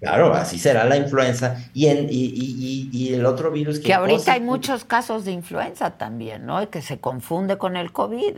Claro, 0.00 0.34
así 0.34 0.58
será 0.58 0.84
la 0.84 0.96
influenza. 0.96 1.56
Y, 1.72 1.86
en, 1.86 2.08
y, 2.10 2.90
y, 2.92 3.14
el 3.14 3.24
otro 3.24 3.50
virus 3.50 3.78
que... 3.78 3.86
Que 3.86 3.94
ahorita 3.94 4.34
hay 4.34 4.40
muchos 4.42 4.84
casos 4.84 5.24
de 5.24 5.32
influenza 5.32 5.92
también, 5.92 6.44
¿no? 6.44 6.62
Y 6.62 6.66
que 6.66 6.82
se 6.82 6.98
confunde 6.98 7.56
con 7.56 7.76
el 7.76 7.90
COVID. 7.90 8.34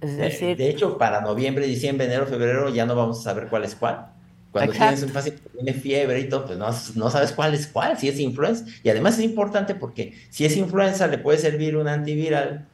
Es 0.00 0.16
decir... 0.16 0.56
De, 0.56 0.70
hecho, 0.70 0.96
para 0.96 1.20
noviembre, 1.20 1.66
diciembre, 1.66 2.06
enero, 2.06 2.26
febrero 2.26 2.70
ya 2.70 2.86
no 2.86 2.96
vamos 2.96 3.20
a 3.20 3.22
saber 3.22 3.48
cuál 3.48 3.64
es 3.64 3.74
cuál. 3.74 4.06
Cuando 4.52 4.72
tienes 4.72 5.02
un 5.02 5.10
paciente 5.10 5.42
que 5.42 5.48
tiene 5.50 5.72
fiebre 5.74 6.20
y 6.20 6.28
todo, 6.28 6.46
pues 6.46 6.58
no, 6.58 6.70
no, 6.96 7.10
sabes 7.10 7.32
cuál 7.32 7.54
es 7.54 7.66
cuál, 7.68 7.96
si 7.98 8.08
es 8.08 8.18
influenza. 8.18 8.64
Y 8.82 8.88
además 8.88 9.18
es 9.18 9.24
importante 9.24 9.74
porque 9.74 10.14
si 10.28 10.44
es 10.44 10.56
influenza 10.56 11.06
le 11.06 11.18
puede 11.18 11.38
servir 11.38 11.76
un 11.76 11.86
antiviral, 11.86 12.66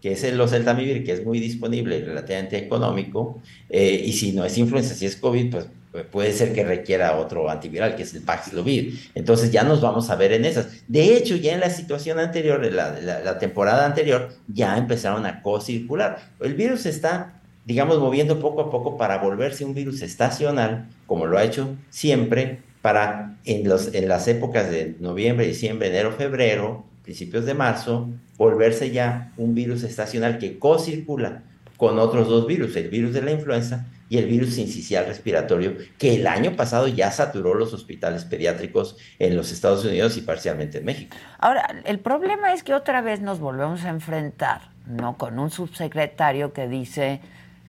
que 0.00 0.12
es 0.12 0.24
el 0.24 0.40
oseltamivir, 0.40 1.04
que 1.04 1.12
es 1.12 1.24
muy 1.24 1.38
disponible 1.38 1.98
y 1.98 2.02
relativamente 2.02 2.56
económico. 2.56 3.42
Eh, 3.68 4.02
y 4.06 4.12
si 4.12 4.32
no 4.32 4.44
es 4.44 4.56
influenza, 4.56 4.94
si 4.94 5.06
es 5.06 5.16
COVID, 5.16 5.50
pues 5.50 5.66
pues, 5.98 6.04
puede 6.06 6.32
ser 6.32 6.52
que 6.52 6.62
requiera 6.62 7.16
otro 7.16 7.50
antiviral, 7.50 7.96
que 7.96 8.04
es 8.04 8.14
el 8.14 8.22
Paxlovid. 8.22 8.94
Entonces 9.16 9.50
ya 9.50 9.64
nos 9.64 9.80
vamos 9.80 10.10
a 10.10 10.16
ver 10.16 10.32
en 10.32 10.44
esas. 10.44 10.68
De 10.86 11.16
hecho, 11.16 11.34
ya 11.34 11.54
en 11.54 11.60
la 11.60 11.70
situación 11.70 12.18
anterior, 12.18 12.64
en 12.64 12.76
la, 12.76 13.38
temporada 13.40 13.84
anterior, 13.84 14.28
ya 14.46 14.76
empezaron 14.76 15.26
a 15.26 15.42
co-circular. 15.42 16.18
El 16.40 16.54
virus 16.54 16.86
está, 16.86 17.37
digamos, 17.68 17.98
moviendo 17.98 18.40
poco 18.40 18.62
a 18.62 18.70
poco 18.70 18.96
para 18.96 19.18
volverse 19.18 19.62
un 19.62 19.74
virus 19.74 20.00
estacional, 20.00 20.88
como 21.06 21.26
lo 21.26 21.36
ha 21.36 21.44
hecho 21.44 21.76
siempre, 21.90 22.60
para 22.80 23.36
en, 23.44 23.68
los, 23.68 23.94
en 23.94 24.08
las 24.08 24.26
épocas 24.26 24.70
de 24.70 24.96
noviembre, 25.00 25.46
diciembre, 25.46 25.88
enero, 25.88 26.12
febrero, 26.12 26.86
principios 27.02 27.44
de 27.44 27.52
marzo, 27.52 28.08
volverse 28.38 28.90
ya 28.90 29.32
un 29.36 29.54
virus 29.54 29.82
estacional 29.82 30.38
que 30.38 30.58
co-circula 30.58 31.42
con 31.76 31.98
otros 31.98 32.28
dos 32.28 32.46
virus, 32.46 32.74
el 32.74 32.88
virus 32.88 33.12
de 33.12 33.20
la 33.20 33.32
influenza 33.32 33.84
y 34.08 34.16
el 34.16 34.24
virus 34.24 34.54
sincicial 34.54 35.04
respiratorio, 35.04 35.76
que 35.98 36.14
el 36.14 36.26
año 36.26 36.56
pasado 36.56 36.88
ya 36.88 37.10
saturó 37.10 37.52
los 37.52 37.74
hospitales 37.74 38.24
pediátricos 38.24 38.96
en 39.18 39.36
los 39.36 39.52
Estados 39.52 39.84
Unidos 39.84 40.16
y 40.16 40.22
parcialmente 40.22 40.78
en 40.78 40.86
México. 40.86 41.14
Ahora, 41.38 41.82
el 41.84 41.98
problema 41.98 42.54
es 42.54 42.62
que 42.62 42.72
otra 42.72 43.02
vez 43.02 43.20
nos 43.20 43.40
volvemos 43.40 43.84
a 43.84 43.90
enfrentar, 43.90 44.70
¿no? 44.86 45.18
Con 45.18 45.38
un 45.38 45.50
subsecretario 45.50 46.54
que 46.54 46.66
dice 46.66 47.20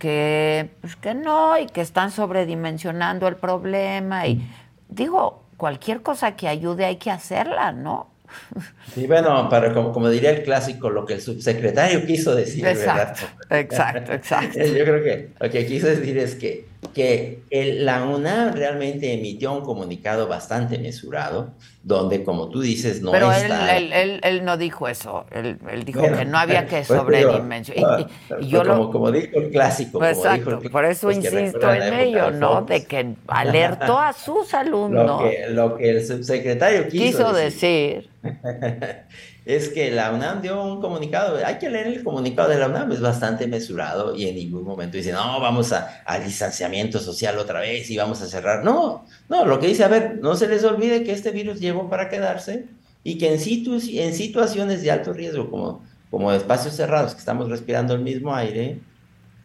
que, 0.00 0.70
pues 0.80 0.96
que 0.96 1.14
no 1.14 1.56
y 1.58 1.66
que 1.66 1.82
están 1.82 2.10
sobredimensionando 2.10 3.28
el 3.28 3.36
problema 3.36 4.26
y 4.26 4.42
digo, 4.88 5.44
cualquier 5.56 6.00
cosa 6.02 6.34
que 6.34 6.48
ayude 6.48 6.86
hay 6.86 6.96
que 6.96 7.10
hacerla, 7.12 7.70
¿no? 7.70 8.08
Sí, 8.94 9.06
bueno, 9.06 9.48
para, 9.48 9.72
como, 9.72 9.92
como 9.92 10.08
diría 10.08 10.30
el 10.30 10.42
clásico, 10.42 10.90
lo 10.90 11.06
que 11.06 11.14
el 11.14 11.20
subsecretario 11.20 12.04
quiso 12.06 12.34
decir, 12.34 12.66
exacto, 12.66 13.26
Exacto, 13.50 14.12
exacto. 14.12 14.58
Yo 14.64 14.84
creo 14.84 15.04
que 15.04 15.28
lo 15.38 15.50
que 15.50 15.66
quiso 15.66 15.86
decir 15.86 16.18
es 16.18 16.34
que, 16.34 16.66
que 16.94 17.42
la 17.78 18.04
UNAM 18.04 18.54
realmente 18.54 19.12
emitió 19.12 19.52
un 19.52 19.62
comunicado 19.62 20.26
bastante 20.26 20.78
mesurado, 20.78 21.52
donde, 21.82 22.24
como 22.24 22.48
tú 22.48 22.60
dices, 22.60 23.00
no 23.02 23.12
Pero 23.12 23.32
él, 23.32 23.92
él, 23.92 24.20
él, 24.22 24.44
no 24.44 24.56
dijo 24.56 24.88
eso. 24.88 25.26
Él, 25.30 25.58
dijo 25.84 26.02
que 26.02 26.24
no 26.24 26.38
había 26.38 26.66
que 26.66 26.82
pues, 26.86 26.86
sobredimensionar. 26.86 28.06
Yo 28.42 28.64
como, 28.64 28.90
como 28.90 29.12
dijo 29.12 29.38
el 29.38 29.50
clásico. 29.50 30.04
Exacto, 30.04 30.60
por 30.70 30.84
eso 30.84 31.08
pues, 31.08 31.18
insisto 31.18 31.72
en 31.72 31.94
ello, 31.94 32.30
¿no? 32.30 32.62
De 32.62 32.84
que 32.84 33.14
alertó 33.28 33.98
a 33.98 34.12
sus 34.12 34.52
alumnos. 34.54 35.06
Lo 35.22 35.30
que, 35.30 35.48
lo 35.50 35.76
que 35.76 35.90
el 35.90 36.06
subsecretario 36.06 36.88
quiso, 36.88 37.04
quiso 37.04 37.32
decir. 37.32 38.10
es 39.44 39.68
que 39.68 39.90
la 39.90 40.12
UNAM 40.12 40.42
dio 40.42 40.62
un 40.62 40.80
comunicado. 40.80 41.38
Hay 41.44 41.58
que 41.58 41.70
leer 41.70 41.86
el 41.86 42.04
comunicado 42.04 42.48
de 42.48 42.58
la 42.58 42.68
UNAM, 42.68 42.92
es 42.92 43.00
bastante 43.00 43.46
mesurado 43.46 44.14
y 44.14 44.28
en 44.28 44.36
ningún 44.36 44.64
momento 44.64 44.96
dice, 44.96 45.12
no, 45.12 45.40
vamos 45.40 45.72
a, 45.72 46.02
al 46.04 46.24
distanciamiento 46.24 46.98
social 46.98 47.38
otra 47.38 47.60
vez 47.60 47.90
y 47.90 47.96
vamos 47.96 48.20
a 48.22 48.26
cerrar. 48.26 48.64
No, 48.64 49.06
no, 49.28 49.44
lo 49.44 49.58
que 49.58 49.68
dice, 49.68 49.84
a 49.84 49.88
ver, 49.88 50.18
no 50.20 50.36
se 50.36 50.48
les 50.48 50.64
olvide 50.64 51.04
que 51.04 51.12
este 51.12 51.30
virus 51.30 51.60
llegó 51.60 51.88
para 51.88 52.08
quedarse 52.08 52.66
y 53.02 53.18
que 53.18 53.34
en, 53.34 53.40
en 53.40 54.14
situaciones 54.14 54.82
de 54.82 54.90
alto 54.90 55.12
riesgo, 55.12 55.50
como, 55.50 55.84
como 56.10 56.32
espacios 56.32 56.74
cerrados, 56.74 57.14
que 57.14 57.20
estamos 57.20 57.48
respirando 57.48 57.94
el 57.94 58.00
mismo 58.00 58.34
aire, 58.34 58.78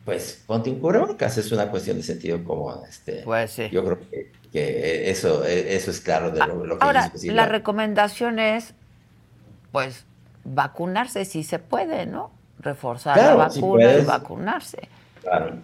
pues 0.04 0.44
ponte 0.46 0.70
un 0.70 0.80
cubrebocas, 0.80 1.38
es 1.38 1.52
una 1.52 1.70
cuestión 1.72 1.98
de 1.98 2.04
sentido 2.04 2.44
común. 2.44 2.76
Este, 2.88 3.22
pues 3.24 3.52
sí. 3.52 3.70
Yo 3.72 3.84
creo 3.84 4.00
que, 4.52 5.10
eso, 5.10 5.44
eso 5.44 5.92
es 5.92 6.00
claro 6.00 6.32
de 6.32 6.40
lo, 6.40 6.78
que 6.78 6.86
Ahora, 6.86 7.12
la 7.24 7.46
recomendación 7.48 8.40
es, 8.40 8.74
pues, 9.76 10.06
vacunarse 10.46 11.26
si 11.26 11.44
se 11.44 11.60
puede, 11.60 12.06
¿no? 12.06 12.32
Reforzar 12.60 13.18
la 13.18 13.36
vacuna 13.36 13.94
y 13.96 14.06
vacunarse. 14.06 14.88
Claro. 15.22 15.58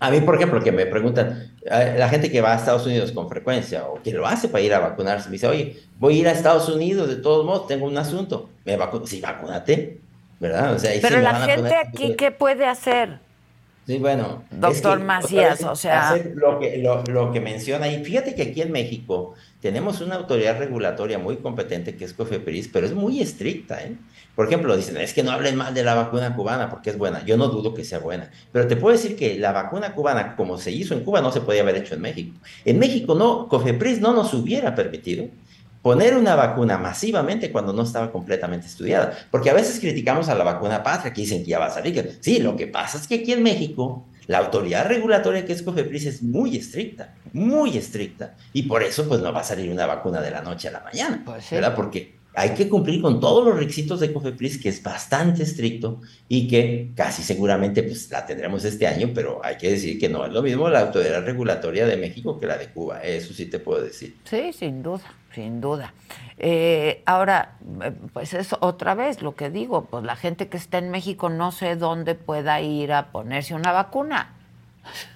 A 0.00 0.10
mí, 0.10 0.20
por 0.22 0.34
ejemplo, 0.34 0.60
que 0.60 0.72
me 0.72 0.86
preguntan, 0.86 1.52
la 1.62 2.08
gente 2.08 2.32
que 2.32 2.40
va 2.40 2.52
a 2.52 2.56
Estados 2.56 2.84
Unidos 2.84 3.12
con 3.12 3.28
frecuencia 3.28 3.86
o 3.86 4.02
que 4.02 4.10
lo 4.10 4.26
hace 4.26 4.48
para 4.48 4.64
ir 4.64 4.74
a 4.74 4.80
vacunarse, 4.80 5.28
me 5.28 5.34
dice, 5.34 5.46
oye, 5.46 5.78
voy 6.00 6.16
a 6.16 6.18
ir 6.18 6.28
a 6.28 6.32
Estados 6.32 6.68
Unidos, 6.68 7.08
de 7.08 7.14
todos 7.14 7.46
modos, 7.46 7.68
tengo 7.68 7.86
un 7.86 7.96
asunto. 7.96 8.50
Me 8.64 8.76
vacuno. 8.76 9.06
Sí, 9.06 9.20
vacúnate, 9.20 10.00
¿verdad? 10.40 10.74
O 10.74 10.78
sea, 10.80 10.90
Pero 11.00 11.20
la 11.20 11.36
gente 11.36 11.76
aquí, 11.76 12.16
¿qué 12.16 12.32
puede 12.32 12.66
hacer? 12.66 13.20
Sí, 13.88 13.96
bueno. 13.96 14.44
Doctor 14.50 15.00
Macías, 15.00 15.64
o 15.64 15.74
sea. 15.74 16.22
Lo 16.34 16.58
que, 16.58 16.76
lo, 16.76 17.02
lo 17.04 17.32
que 17.32 17.40
menciona, 17.40 17.88
y 17.88 18.04
fíjate 18.04 18.34
que 18.34 18.42
aquí 18.42 18.60
en 18.60 18.70
México 18.70 19.32
tenemos 19.62 20.02
una 20.02 20.16
autoridad 20.16 20.58
regulatoria 20.58 21.18
muy 21.18 21.38
competente 21.38 21.96
que 21.96 22.04
es 22.04 22.12
COFEPRIS, 22.12 22.68
pero 22.68 22.84
es 22.84 22.92
muy 22.92 23.22
estricta, 23.22 23.82
¿eh? 23.82 23.96
Por 24.34 24.46
ejemplo, 24.46 24.76
dicen, 24.76 24.98
es 24.98 25.14
que 25.14 25.22
no 25.22 25.30
hablen 25.30 25.56
mal 25.56 25.72
de 25.72 25.84
la 25.84 25.94
vacuna 25.94 26.36
cubana 26.36 26.68
porque 26.68 26.90
es 26.90 26.98
buena. 26.98 27.24
Yo 27.24 27.38
no 27.38 27.48
dudo 27.48 27.72
que 27.72 27.82
sea 27.82 27.98
buena. 27.98 28.30
Pero 28.52 28.66
te 28.66 28.76
puedo 28.76 28.94
decir 28.94 29.16
que 29.16 29.38
la 29.38 29.52
vacuna 29.52 29.94
cubana, 29.94 30.36
como 30.36 30.58
se 30.58 30.70
hizo 30.70 30.92
en 30.92 31.02
Cuba, 31.02 31.22
no 31.22 31.32
se 31.32 31.40
podía 31.40 31.62
haber 31.62 31.76
hecho 31.76 31.94
en 31.94 32.02
México. 32.02 32.38
En 32.66 32.78
México 32.78 33.14
no, 33.14 33.48
COFEPRIS 33.48 34.02
no 34.02 34.12
nos 34.12 34.34
hubiera 34.34 34.74
permitido 34.74 35.28
poner 35.88 36.18
una 36.18 36.34
vacuna 36.34 36.76
masivamente 36.76 37.50
cuando 37.50 37.72
no 37.72 37.82
estaba 37.82 38.12
completamente 38.12 38.66
estudiada. 38.66 39.16
Porque 39.30 39.48
a 39.48 39.54
veces 39.54 39.80
criticamos 39.80 40.28
a 40.28 40.34
la 40.34 40.44
vacuna 40.44 40.82
patria, 40.82 41.14
que 41.14 41.22
dicen 41.22 41.42
que 41.42 41.48
ya 41.48 41.58
va 41.58 41.68
a 41.68 41.70
salir. 41.70 42.18
Sí, 42.20 42.40
lo 42.40 42.56
que 42.56 42.66
pasa 42.66 42.98
es 42.98 43.08
que 43.08 43.14
aquí 43.14 43.32
en 43.32 43.42
México 43.42 44.06
la 44.26 44.36
autoridad 44.36 44.86
regulatoria 44.86 45.46
que 45.46 45.54
es 45.54 45.62
COFEPRIS 45.62 46.04
es 46.04 46.22
muy 46.22 46.58
estricta, 46.58 47.14
muy 47.32 47.78
estricta. 47.78 48.34
Y 48.52 48.64
por 48.64 48.82
eso 48.82 49.08
pues 49.08 49.22
no 49.22 49.32
va 49.32 49.40
a 49.40 49.44
salir 49.44 49.70
una 49.70 49.86
vacuna 49.86 50.20
de 50.20 50.30
la 50.30 50.42
noche 50.42 50.68
a 50.68 50.72
la 50.72 50.80
mañana, 50.80 51.22
pues 51.24 51.50
¿verdad? 51.50 51.74
Porque 51.74 52.17
hay 52.38 52.54
que 52.54 52.68
cumplir 52.68 53.02
con 53.02 53.18
todos 53.18 53.44
los 53.44 53.56
requisitos 53.56 53.98
de 53.98 54.12
COFEPRIS, 54.12 54.58
que 54.58 54.68
es 54.68 54.80
bastante 54.80 55.42
estricto 55.42 56.00
y 56.28 56.46
que 56.46 56.92
casi 56.94 57.24
seguramente 57.24 57.82
pues, 57.82 58.08
la 58.12 58.24
tendremos 58.24 58.64
este 58.64 58.86
año, 58.86 59.10
pero 59.12 59.44
hay 59.44 59.56
que 59.56 59.70
decir 59.70 59.98
que 59.98 60.08
no 60.08 60.24
es 60.24 60.32
lo 60.32 60.40
mismo 60.40 60.68
la 60.68 60.80
autoridad 60.80 61.24
regulatoria 61.24 61.84
de 61.84 61.96
México 61.96 62.38
que 62.38 62.46
la 62.46 62.56
de 62.56 62.68
Cuba. 62.68 63.00
Eso 63.02 63.34
sí 63.34 63.46
te 63.46 63.58
puedo 63.58 63.82
decir. 63.82 64.16
Sí, 64.22 64.52
sin 64.52 64.84
duda, 64.84 65.02
sin 65.34 65.60
duda. 65.60 65.92
Eh, 66.38 67.02
ahora, 67.06 67.56
pues 68.12 68.32
es 68.34 68.54
otra 68.60 68.94
vez 68.94 69.20
lo 69.20 69.34
que 69.34 69.50
digo, 69.50 69.86
pues 69.86 70.04
la 70.04 70.14
gente 70.14 70.46
que 70.46 70.58
está 70.58 70.78
en 70.78 70.90
México 70.90 71.30
no 71.30 71.50
sé 71.50 71.74
dónde 71.74 72.14
pueda 72.14 72.60
ir 72.60 72.92
a 72.92 73.10
ponerse 73.10 73.54
una 73.54 73.72
vacuna. 73.72 74.36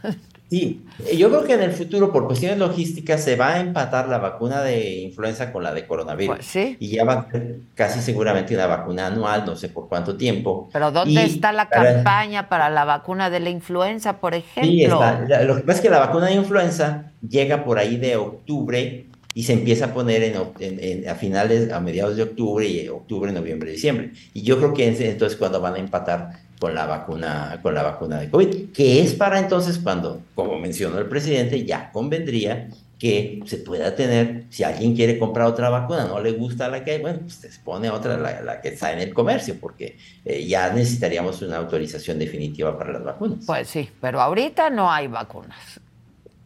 Sí, 0.53 0.85
yo 1.17 1.31
creo 1.31 1.45
que 1.45 1.55
en 1.55 1.63
el 1.63 1.73
futuro, 1.73 2.13
por 2.13 2.27
cuestiones 2.27 2.59
logísticas, 2.59 3.25
se 3.25 3.37
va 3.37 3.55
a 3.55 3.61
empatar 3.61 4.07
la 4.07 4.19
vacuna 4.19 4.61
de 4.63 4.97
influenza 5.01 5.51
con 5.51 5.63
la 5.63 5.73
de 5.73 5.87
coronavirus. 5.87 6.37
Pues 6.37 6.47
sí. 6.47 6.77
Y 6.79 6.89
ya 6.89 7.05
va 7.05 7.15
a 7.15 7.31
ser 7.31 7.61
casi 7.75 8.03
seguramente 8.03 8.55
una 8.55 8.67
vacuna 8.67 9.07
anual, 9.07 9.47
no 9.47 9.57
sé 9.57 9.71
por 9.71 9.89
cuánto 9.89 10.19
tiempo. 10.19 10.69
Pero 10.71 10.91
¿dónde 10.91 11.25
está 11.25 11.53
la 11.55 11.71
campaña 11.71 12.51
para 12.51 12.69
la 12.69 12.85
vacuna 12.85 13.31
de 13.31 13.41
la 13.41 13.49
influenza, 13.49 14.19
por 14.19 14.35
ejemplo? 14.35 14.71
Sí, 14.71 14.85
está. 14.85 15.43
Lo 15.45 15.57
que 15.57 15.63
pasa 15.63 15.79
es 15.79 15.81
que 15.81 15.89
la 15.89 16.01
vacuna 16.01 16.27
de 16.27 16.35
influenza 16.35 17.13
llega 17.27 17.65
por 17.65 17.79
ahí 17.79 17.97
de 17.97 18.17
octubre 18.17 19.07
y 19.35 19.45
se 19.45 19.55
empieza 19.55 19.87
a 19.87 19.95
poner 19.95 20.23
en, 20.59 21.09
a 21.09 21.15
finales, 21.15 21.73
a 21.73 21.81
mediados 21.81 22.17
de 22.17 22.25
octubre 22.25 22.69
y 22.69 22.89
octubre, 22.89 23.33
noviembre, 23.33 23.71
diciembre. 23.71 24.13
Y 24.35 24.43
yo 24.43 24.59
creo 24.59 24.75
que 24.75 24.87
entonces 24.87 25.39
cuando 25.39 25.63
van 25.63 25.77
a 25.77 25.79
empatar 25.79 26.42
con 26.63 26.77
la 26.77 26.87
vacuna, 26.87 27.59
con 27.61 27.75
la 27.75 27.83
vacuna 27.83 28.21
de 28.21 28.31
COVID, 28.31 28.71
que 28.71 29.03
es 29.03 29.15
para 29.15 29.41
entonces 29.41 29.81
cuando, 29.81 30.21
como 30.37 30.61
mencionó 30.61 30.97
el 31.01 31.07
presidente, 31.07 31.65
ya 31.65 31.91
convendría 31.91 32.69
que 33.01 33.41
se 33.47 33.57
pueda 33.57 33.97
tener, 33.97 34.45
si 34.49 34.63
alguien 34.63 34.95
quiere 34.95 35.19
comprar 35.19 35.49
otra 35.49 35.71
vacuna, 35.71 36.05
no 36.05 36.21
le 36.21 36.31
gusta 36.31 36.69
la 36.69 36.85
que 36.85 36.93
hay, 36.93 37.01
bueno, 37.01 37.19
pues 37.23 37.35
se 37.35 37.49
pone 37.65 37.91
otra, 37.91 38.17
la, 38.17 38.61
que 38.61 38.69
está 38.69 38.93
en 38.93 39.01
el 39.01 39.13
comercio, 39.13 39.57
porque 39.61 39.99
eh, 40.25 40.47
ya 40.47 40.73
necesitaríamos 40.73 41.43
una 41.43 41.57
autorización 41.57 42.21
definitiva 42.21 42.79
para 42.79 42.93
las 42.93 43.03
vacunas. 43.03 43.39
Pues 43.45 43.67
sí, 43.67 43.91
pero 44.01 44.21
ahorita 44.21 44.71
no 44.71 44.89
hay 44.89 45.09
vacunas. 45.09 45.81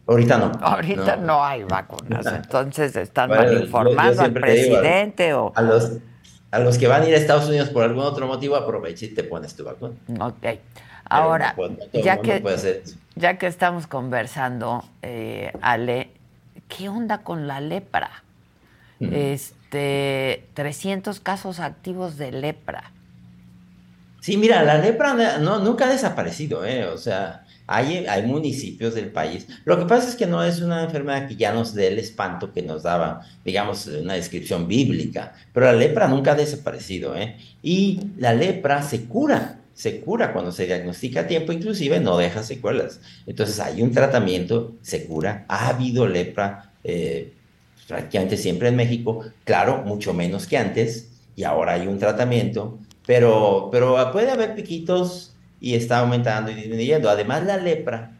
Ahorita 0.07 0.39
no. 0.39 0.51
Ahorita 0.59 1.17
no, 1.17 1.45
hay 1.45 1.63
vacunas, 1.63 2.25
entonces 2.35 2.95
están 2.95 3.29
mal 3.29 3.55
informando 3.55 4.23
al 4.23 4.33
presidente 4.33 5.35
o... 5.35 5.53
A 5.55 5.61
los, 5.61 5.91
a 6.51 6.59
los 6.59 6.77
que 6.77 6.87
van 6.87 7.03
a 7.03 7.07
ir 7.07 7.13
a 7.13 7.17
Estados 7.17 7.47
Unidos 7.47 7.69
por 7.69 7.83
algún 7.83 8.03
otro 8.03 8.27
motivo, 8.27 8.55
aprovecha 8.55 9.05
y 9.05 9.09
te 9.09 9.23
pones 9.23 9.55
tu 9.55 9.63
vacuna. 9.63 9.95
Ok. 10.19 10.59
Ahora, 11.09 11.55
ya, 11.93 12.17
que, 12.21 12.43
ya 13.15 13.37
que 13.37 13.47
estamos 13.47 13.87
conversando, 13.87 14.83
eh, 15.01 15.53
Ale, 15.61 16.09
¿qué 16.67 16.89
onda 16.89 17.19
con 17.19 17.47
la 17.47 17.61
lepra? 17.61 18.23
Este, 18.99 20.45
300 20.53 21.19
casos 21.19 21.59
activos 21.59 22.17
de 22.17 22.31
lepra. 22.31 22.91
Sí, 24.19 24.35
mira, 24.35 24.63
la 24.63 24.77
lepra 24.79 25.39
no, 25.39 25.59
nunca 25.59 25.85
ha 25.85 25.89
desaparecido, 25.89 26.65
¿eh? 26.65 26.85
O 26.85 26.97
sea, 26.97 27.45
hay, 27.67 28.23
municipios 28.25 28.95
del 28.95 29.09
país. 29.09 29.45
Lo 29.65 29.77
que 29.77 29.85
pasa 29.85 30.07
es 30.07 30.15
que 30.15 30.25
no 30.25 30.43
es 30.43 30.61
una 30.61 30.83
enfermedad 30.83 31.27
que 31.27 31.35
ya 31.35 31.53
nos 31.53 31.73
dé 31.73 31.87
el 31.87 31.99
espanto 31.99 32.53
que 32.53 32.61
nos 32.61 32.83
daba, 32.83 33.21
digamos, 33.43 33.87
una 33.87 34.13
descripción 34.13 34.67
bíblica, 34.67 35.33
pero 35.53 35.65
la 35.67 35.73
lepra 35.73 36.07
nunca 36.07 36.31
ha 36.31 36.35
desaparecido, 36.35 37.15
¿eh? 37.15 37.35
Y 37.61 37.99
la 38.17 38.33
lepra 38.33 38.81
se 38.81 39.05
cura, 39.05 39.59
se 39.73 39.99
cura 39.99 40.31
cuando 40.31 40.51
se 40.51 40.65
diagnostica 40.65 41.21
a 41.21 41.27
tiempo, 41.27 41.51
inclusive 41.51 41.99
no 41.99 42.17
deja 42.17 42.41
secuelas. 42.41 43.01
Entonces 43.25 43.59
hay 43.59 43.81
un 43.81 43.91
tratamiento, 43.91 44.73
se 44.81 45.05
cura. 45.05 45.45
Ha 45.49 45.67
habido 45.67 46.07
lepra 46.07 46.71
eh, 46.85 47.33
prácticamente 47.87 48.37
siempre 48.37 48.69
en 48.69 48.77
México, 48.77 49.25
claro, 49.43 49.83
mucho 49.85 50.13
menos 50.13 50.47
que 50.47 50.57
antes, 50.57 51.09
y 51.35 51.43
ahora 51.43 51.73
hay 51.73 51.87
un 51.87 51.99
tratamiento, 51.99 52.79
pero, 53.05 53.69
pero 53.71 54.11
puede 54.11 54.31
haber 54.31 54.55
piquitos 54.55 55.33
y 55.59 55.75
está 55.75 55.99
aumentando 55.99 56.51
y 56.51 56.55
disminuyendo. 56.55 57.09
Además, 57.09 57.45
la 57.45 57.57
lepra 57.57 58.17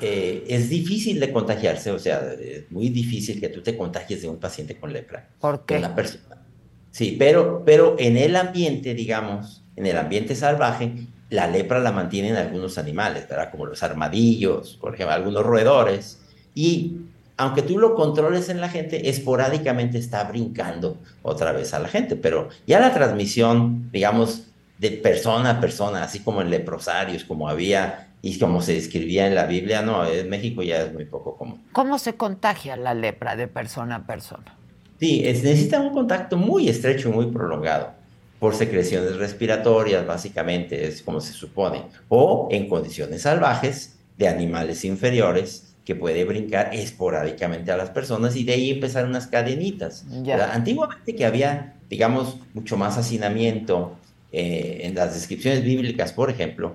eh, 0.00 0.44
es 0.48 0.68
difícil 0.68 1.20
de 1.20 1.32
contagiarse, 1.32 1.90
o 1.90 1.98
sea, 1.98 2.20
es 2.32 2.70
muy 2.70 2.88
difícil 2.88 3.40
que 3.40 3.48
tú 3.48 3.62
te 3.62 3.76
contagies 3.76 4.22
de 4.22 4.28
un 4.28 4.38
paciente 4.38 4.76
con 4.76 4.92
lepra. 4.92 5.28
¿Por 5.40 5.64
qué? 5.64 5.78
Una 5.78 5.94
persona. 5.94 6.42
Sí, 6.90 7.16
pero, 7.18 7.62
pero 7.64 7.96
en 7.98 8.16
el 8.16 8.36
ambiente, 8.36 8.94
digamos, 8.94 9.64
en 9.76 9.86
el 9.86 9.96
ambiente 9.96 10.36
salvaje, 10.36 10.92
la 11.30 11.46
lepra 11.46 11.80
la 11.80 11.92
mantienen 11.92 12.36
algunos 12.36 12.78
animales, 12.78 13.28
¿verdad? 13.28 13.50
Como 13.50 13.66
los 13.66 13.82
armadillos, 13.82 14.78
por 14.80 14.94
ejemplo, 14.94 15.14
algunos 15.14 15.44
roedores. 15.44 16.20
Y 16.54 16.98
aunque 17.36 17.62
tú 17.62 17.78
lo 17.78 17.94
controles 17.94 18.48
en 18.48 18.60
la 18.60 18.68
gente, 18.68 19.08
esporádicamente 19.08 19.98
está 19.98 20.22
brincando 20.24 20.98
otra 21.22 21.52
vez 21.52 21.74
a 21.74 21.80
la 21.80 21.88
gente. 21.88 22.14
Pero 22.14 22.48
ya 22.66 22.78
la 22.78 22.94
transmisión, 22.94 23.90
digamos, 23.90 24.44
de 24.78 24.90
persona 24.90 25.50
a 25.50 25.60
persona, 25.60 26.02
así 26.02 26.20
como 26.20 26.42
en 26.42 26.50
leprosarios, 26.50 27.24
como 27.24 27.48
había 27.48 28.08
y 28.22 28.38
como 28.38 28.62
se 28.62 28.74
describía 28.74 29.26
en 29.26 29.34
la 29.34 29.44
Biblia, 29.46 29.82
no, 29.82 30.06
en 30.06 30.28
México 30.28 30.62
ya 30.62 30.82
es 30.82 30.92
muy 30.92 31.04
poco 31.04 31.36
común. 31.36 31.62
¿Cómo 31.72 31.98
se 31.98 32.14
contagia 32.14 32.76
la 32.76 32.94
lepra 32.94 33.36
de 33.36 33.48
persona 33.48 33.96
a 33.96 34.06
persona? 34.06 34.56
Sí, 34.98 35.20
necesita 35.22 35.80
un 35.80 35.92
contacto 35.92 36.36
muy 36.36 36.68
estrecho 36.68 37.10
y 37.10 37.12
muy 37.12 37.26
prolongado 37.26 37.90
por 38.38 38.54
secreciones 38.54 39.16
respiratorias, 39.16 40.06
básicamente, 40.06 40.86
es 40.86 41.02
como 41.02 41.20
se 41.20 41.32
supone, 41.32 41.82
o 42.08 42.48
en 42.50 42.68
condiciones 42.68 43.22
salvajes 43.22 43.96
de 44.16 44.28
animales 44.28 44.84
inferiores 44.84 45.74
que 45.84 45.94
puede 45.94 46.24
brincar 46.24 46.70
esporádicamente 46.74 47.70
a 47.72 47.76
las 47.76 47.90
personas 47.90 48.36
y 48.36 48.44
de 48.44 48.54
ahí 48.54 48.70
empezar 48.70 49.04
unas 49.04 49.26
cadenitas. 49.26 50.04
Antiguamente 50.52 51.14
que 51.14 51.26
había, 51.26 51.74
digamos, 51.90 52.38
mucho 52.54 52.76
más 52.76 52.96
hacinamiento 52.96 53.96
eh, 54.36 54.80
en 54.84 54.96
las 54.96 55.14
descripciones 55.14 55.62
bíblicas, 55.62 56.12
por 56.12 56.28
ejemplo, 56.28 56.74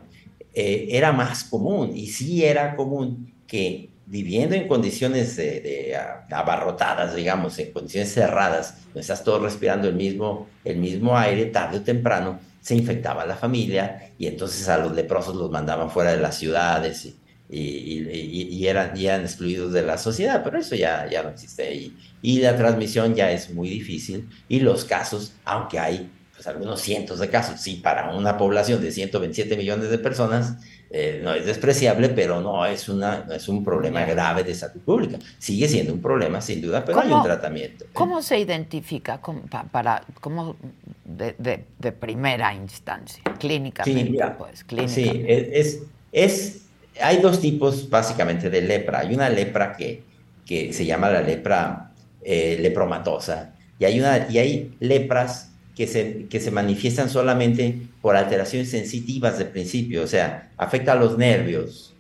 eh, 0.54 0.88
era 0.92 1.12
más 1.12 1.44
común 1.44 1.92
y 1.94 2.08
sí 2.08 2.46
era 2.46 2.78
común 2.78 3.34
que 3.48 3.90
viviendo 4.06 4.56
en 4.56 4.66
condiciones 4.66 5.36
de, 5.36 5.94
abarrotadas, 6.32 7.16
digamos, 7.16 7.60
en 7.60 7.74
condiciones 7.74 8.14
cerradas, 8.14 8.86
donde 8.86 9.02
estás 9.02 9.26
todo 9.26 9.44
respirando 9.44 9.90
el 9.90 9.96
mismo, 9.96 10.48
el 10.64 10.78
mismo 10.78 11.18
aire, 11.18 11.48
tarde 11.48 11.80
o 11.80 11.82
temprano 11.82 12.40
se 12.62 12.76
infectaba 12.76 13.26
la 13.26 13.36
familia 13.36 14.14
y 14.18 14.28
entonces 14.28 14.70
a 14.70 14.78
los 14.78 14.96
leprosos 14.96 15.36
los 15.36 15.52
mandaban 15.52 15.90
fuera 15.90 16.14
de 16.14 16.22
las 16.22 16.38
ciudades 16.38 17.06
y, 17.06 17.16
y, 17.50 18.68
eran, 18.68 18.98
eran, 18.98 19.22
excluidos 19.22 19.74
de 19.74 19.82
la 19.82 19.98
sociedad, 19.98 20.46
pero 20.46 20.60
eso 20.60 20.76
ya, 20.76 21.10
ya 21.10 21.24
no 21.24 21.30
existe 21.30 21.76
y, 21.76 21.98
y 22.22 22.40
la 22.40 22.56
transmisión 22.56 23.16
ya 23.16 23.30
es 23.32 23.54
muy 23.54 23.68
difícil 23.68 24.30
y 24.48 24.62
los 24.62 24.86
casos, 24.86 25.34
aunque 25.44 25.78
hay 25.78 26.10
pues, 26.40 26.48
algunos 26.48 26.80
cientos 26.80 27.20
de 27.20 27.30
casos, 27.30 27.60
sí, 27.60 27.82
para 27.84 28.16
una 28.16 28.38
población 28.38 28.82
de 28.82 28.94
127 28.94 29.58
millones 29.58 29.90
de 29.90 29.98
personas, 29.98 30.56
eh, 30.90 31.20
no 31.22 31.34
es 31.34 31.46
despreciable, 31.46 32.08
pero 32.08 32.40
no 32.40 32.66
es, 32.66 32.88
una, 32.88 33.26
no 33.28 33.34
es 33.34 33.50
un 33.50 33.62
problema 33.62 34.06
grave 34.06 34.46
de 34.46 34.56
salud 34.56 34.80
pública. 34.80 35.20
Sigue 35.38 35.68
siendo 35.68 35.92
un 35.92 36.02
problema, 36.02 36.40
sin 36.40 36.62
duda, 36.62 36.86
pero 36.86 37.02
hay 37.02 37.12
un 37.12 37.24
tratamiento. 37.24 37.84
¿eh? 37.84 37.88
¿Cómo 37.92 38.22
se 38.22 38.40
identifica 38.40 39.20
para, 39.70 40.02
como 40.22 40.56
de, 41.04 41.36
de, 41.78 41.92
primera 41.92 42.54
instancia, 42.54 43.22
clínicamente? 43.38 44.10
Sí, 44.10 44.66
pues, 44.70 44.92
sí 44.94 45.26
es, 45.28 45.80
es, 46.14 46.62
hay 47.02 47.18
dos 47.18 47.42
tipos 47.42 47.90
básicamente 47.90 48.50
de 48.50 48.62
lepra. 48.62 49.00
Hay 49.00 49.14
una 49.14 49.28
lepra 49.28 49.76
que, 49.76 50.04
que 50.46 50.72
se 50.72 50.86
llama 50.86 51.10
la 51.10 51.20
lepra 51.20 51.92
eh, 52.22 52.58
lepromatosa 52.62 53.56
y 53.78 53.84
hay, 53.84 54.00
una, 54.00 54.26
y 54.30 54.38
hay 54.38 54.76
lepras 54.80 55.49
que 55.80 55.88
se, 55.88 56.26
que 56.26 56.42
se 56.42 56.52
manifiestan 56.52 57.10
solamente 57.10 57.84
por 58.02 58.18
alteraciones 58.18 58.70
sensitivas 58.70 59.40
de 59.40 59.46
principio, 59.46 60.04
o 60.04 60.08
sea, 60.08 60.50
afecta 60.58 60.92
a 60.92 60.96
los 60.96 61.18
nervios 61.18 61.94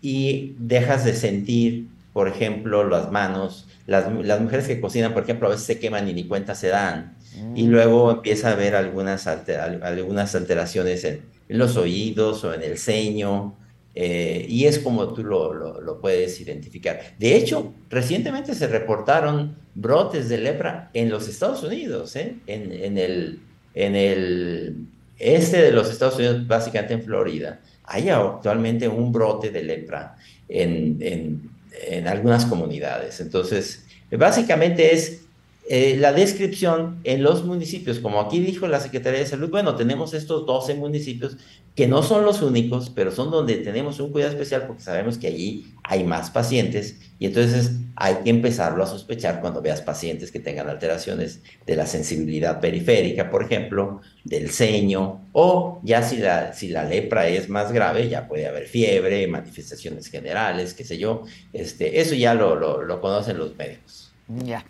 y 0.00 0.54
dejas 0.60 1.04
de 1.04 1.14
sentir, 1.14 1.88
por 2.12 2.28
ejemplo, 2.28 2.88
las 2.88 3.10
manos. 3.10 3.66
Las, 3.88 4.04
las 4.24 4.40
mujeres 4.40 4.68
que 4.68 4.80
cocinan, 4.80 5.14
por 5.14 5.24
ejemplo, 5.24 5.48
a 5.48 5.50
veces 5.50 5.66
se 5.66 5.80
queman 5.80 6.06
y 6.08 6.14
ni 6.14 6.28
cuenta 6.28 6.54
se 6.54 6.68
dan. 6.68 7.16
Y 7.56 7.64
mm. 7.64 7.70
luego 7.70 8.12
empieza 8.12 8.50
a 8.50 8.52
haber 8.52 8.76
algunas, 8.76 9.26
algunas 9.26 10.36
alteraciones 10.36 11.02
en, 11.02 11.22
en, 11.48 11.58
los 11.58 11.76
oídos 11.76 12.44
o 12.44 12.54
en 12.54 12.62
el 12.62 12.78
ceño. 12.78 13.56
Eh, 14.00 14.46
y 14.48 14.66
es 14.66 14.78
como 14.78 15.12
tú 15.12 15.24
lo, 15.24 15.52
lo, 15.52 16.00
puedes 16.00 16.40
identificar. 16.40 17.00
De 17.18 17.34
hecho, 17.34 17.74
recientemente 17.90 18.54
se 18.54 18.68
reportaron 18.68 19.56
brotes 19.74 20.28
de 20.28 20.38
lepra 20.38 20.88
en 20.94 21.10
los 21.10 21.26
Estados 21.26 21.64
Unidos, 21.64 22.14
¿eh? 22.14 22.36
en, 22.46 22.70
en, 22.70 22.96
el, 22.96 23.40
en 23.74 23.96
el 23.96 24.76
este 25.18 25.60
de 25.60 25.72
los 25.72 25.90
Estados 25.90 26.14
Unidos, 26.14 26.46
básicamente 26.46 26.94
en 26.94 27.02
Florida. 27.02 27.58
Hay 27.82 28.08
actualmente 28.08 28.86
un 28.86 29.10
brote 29.10 29.50
de 29.50 29.64
lepra 29.64 30.14
en, 30.48 30.98
en, 31.00 31.50
en 31.88 32.06
algunas 32.06 32.46
comunidades. 32.46 33.18
Entonces, 33.18 33.84
básicamente 34.12 34.94
es 34.94 35.22
eh, 35.68 35.96
la 35.98 36.12
descripción 36.12 37.00
en 37.04 37.22
los 37.22 37.44
municipios, 37.44 37.98
como 37.98 38.20
aquí 38.20 38.40
dijo 38.40 38.66
la 38.66 38.80
Secretaría 38.80 39.20
de 39.20 39.26
Salud, 39.26 39.50
bueno, 39.50 39.76
tenemos 39.76 40.14
estos 40.14 40.46
12 40.46 40.74
municipios 40.74 41.36
que 41.74 41.86
no 41.86 42.02
son 42.02 42.24
los 42.24 42.42
únicos, 42.42 42.90
pero 42.90 43.12
son 43.12 43.30
donde 43.30 43.56
tenemos 43.56 44.00
un 44.00 44.10
cuidado 44.10 44.32
especial 44.32 44.66
porque 44.66 44.82
sabemos 44.82 45.18
que 45.18 45.28
allí 45.28 45.74
hay 45.84 46.04
más 46.04 46.30
pacientes 46.30 46.96
y 47.18 47.26
entonces 47.26 47.72
hay 47.94 48.16
que 48.24 48.30
empezarlo 48.30 48.82
a 48.82 48.86
sospechar 48.86 49.40
cuando 49.40 49.60
veas 49.60 49.80
pacientes 49.80 50.32
que 50.32 50.40
tengan 50.40 50.68
alteraciones 50.68 51.40
de 51.66 51.76
la 51.76 51.86
sensibilidad 51.86 52.60
periférica, 52.60 53.30
por 53.30 53.42
ejemplo, 53.42 54.00
del 54.24 54.50
ceño, 54.50 55.20
o 55.32 55.80
ya 55.82 56.02
si 56.02 56.16
la, 56.16 56.52
si 56.52 56.68
la 56.68 56.84
lepra 56.84 57.28
es 57.28 57.48
más 57.48 57.72
grave, 57.72 58.08
ya 58.08 58.26
puede 58.26 58.46
haber 58.46 58.66
fiebre, 58.66 59.26
manifestaciones 59.26 60.06
generales, 60.08 60.74
qué 60.74 60.84
sé 60.84 60.96
yo, 60.96 61.24
este, 61.52 62.00
eso 62.00 62.14
ya 62.14 62.34
lo, 62.34 62.56
lo, 62.56 63.00
conocen 63.00 63.38
los 63.38 63.56
médicos. 63.56 64.12
Ya. 64.44 64.64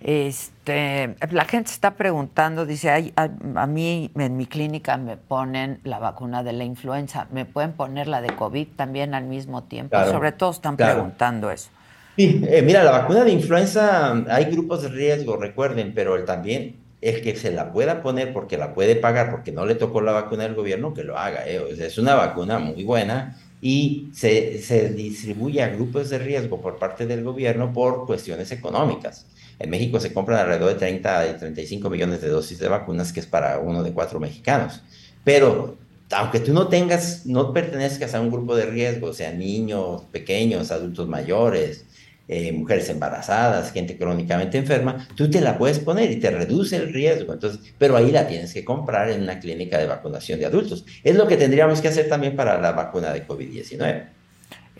Este, 0.00 1.14
la 1.30 1.44
gente 1.44 1.70
está 1.70 1.92
preguntando, 1.92 2.64
dice, 2.64 3.12
a, 3.16 3.66
mí 3.66 4.10
en 4.14 4.36
mi 4.36 4.46
clínica 4.46 4.96
me 4.96 5.18
ponen 5.18 5.80
la 5.84 5.98
vacuna 5.98 6.42
de 6.42 6.54
la 6.54 6.64
influenza, 6.64 7.28
¿me 7.32 7.44
pueden 7.44 7.72
poner 7.72 8.08
la 8.08 8.22
de 8.22 8.34
COVID 8.34 8.68
también 8.76 9.14
al 9.14 9.24
mismo 9.24 9.64
tiempo? 9.64 10.02
Sobre 10.06 10.32
todo 10.32 10.52
están 10.52 10.76
preguntando 10.76 11.50
eso. 11.50 11.68
Sí, 12.16 12.42
eh, 12.48 12.62
mira, 12.62 12.82
la 12.82 12.92
vacuna 12.92 13.24
de 13.24 13.32
influenza, 13.32 14.12
hay 14.30 14.46
grupos 14.46 14.82
de 14.82 14.88
riesgo, 14.88 15.36
recuerden, 15.36 15.92
pero 15.94 16.24
también 16.24 16.76
el 17.02 17.22
que 17.22 17.36
se 17.36 17.50
la 17.50 17.72
pueda 17.72 18.02
poner 18.02 18.32
porque 18.32 18.56
la 18.56 18.74
puede 18.74 18.96
pagar, 18.96 19.30
porque 19.30 19.52
no 19.52 19.66
le 19.66 19.74
tocó 19.74 20.00
la 20.00 20.12
vacuna 20.12 20.44
del 20.44 20.54
gobierno, 20.54 20.94
que 20.94 21.04
lo 21.04 21.18
haga. 21.18 21.46
Eh. 21.46 21.62
es 21.78 21.98
una 21.98 22.14
vacuna 22.14 22.58
muy 22.58 22.84
buena 22.84 23.38
y 23.60 24.10
se, 24.14 24.60
se 24.62 24.90
distribuye 24.90 25.62
a 25.62 25.68
grupos 25.68 26.08
de 26.08 26.18
riesgo 26.18 26.60
por 26.60 26.78
parte 26.78 27.06
del 27.06 27.22
gobierno 27.22 27.72
por 27.72 28.06
cuestiones 28.06 28.50
económicas. 28.50 29.26
En 29.60 29.68
México 29.68 30.00
se 30.00 30.12
compran 30.12 30.38
alrededor 30.38 30.70
de 30.70 30.78
30 30.78 31.28
y 31.28 31.38
35 31.38 31.90
millones 31.90 32.22
de 32.22 32.28
dosis 32.28 32.58
de 32.58 32.68
vacunas, 32.68 33.12
que 33.12 33.20
es 33.20 33.26
para 33.26 33.58
uno 33.58 33.82
de 33.82 33.92
cuatro 33.92 34.18
mexicanos. 34.18 34.80
Pero 35.22 35.76
aunque 36.12 36.40
tú 36.40 36.52
no 36.52 36.68
tengas, 36.68 37.26
no 37.26 37.52
pertenezcas 37.52 38.14
a 38.14 38.20
un 38.20 38.30
grupo 38.30 38.56
de 38.56 38.66
riesgo, 38.66 39.12
sea, 39.12 39.32
niños 39.32 40.02
pequeños, 40.10 40.72
adultos 40.72 41.06
mayores, 41.08 41.84
eh, 42.26 42.52
mujeres 42.52 42.88
embarazadas, 42.88 43.70
gente 43.70 43.98
crónicamente 43.98 44.56
enferma, 44.56 45.06
tú 45.14 45.28
te 45.28 45.40
la 45.40 45.58
puedes 45.58 45.78
poner 45.78 46.10
y 46.10 46.16
te 46.16 46.30
reduce 46.30 46.76
el 46.76 46.92
riesgo. 46.92 47.34
Entonces, 47.34 47.60
pero 47.76 47.96
ahí 47.96 48.10
la 48.10 48.26
tienes 48.26 48.54
que 48.54 48.64
comprar 48.64 49.10
en 49.10 49.22
una 49.22 49.40
clínica 49.40 49.78
de 49.78 49.86
vacunación 49.86 50.40
de 50.40 50.46
adultos. 50.46 50.86
Es 51.04 51.16
lo 51.16 51.26
que 51.28 51.36
tendríamos 51.36 51.80
que 51.82 51.88
hacer 51.88 52.08
también 52.08 52.34
para 52.34 52.58
la 52.60 52.72
vacuna 52.72 53.12
de 53.12 53.26
COVID-19. 53.26 54.19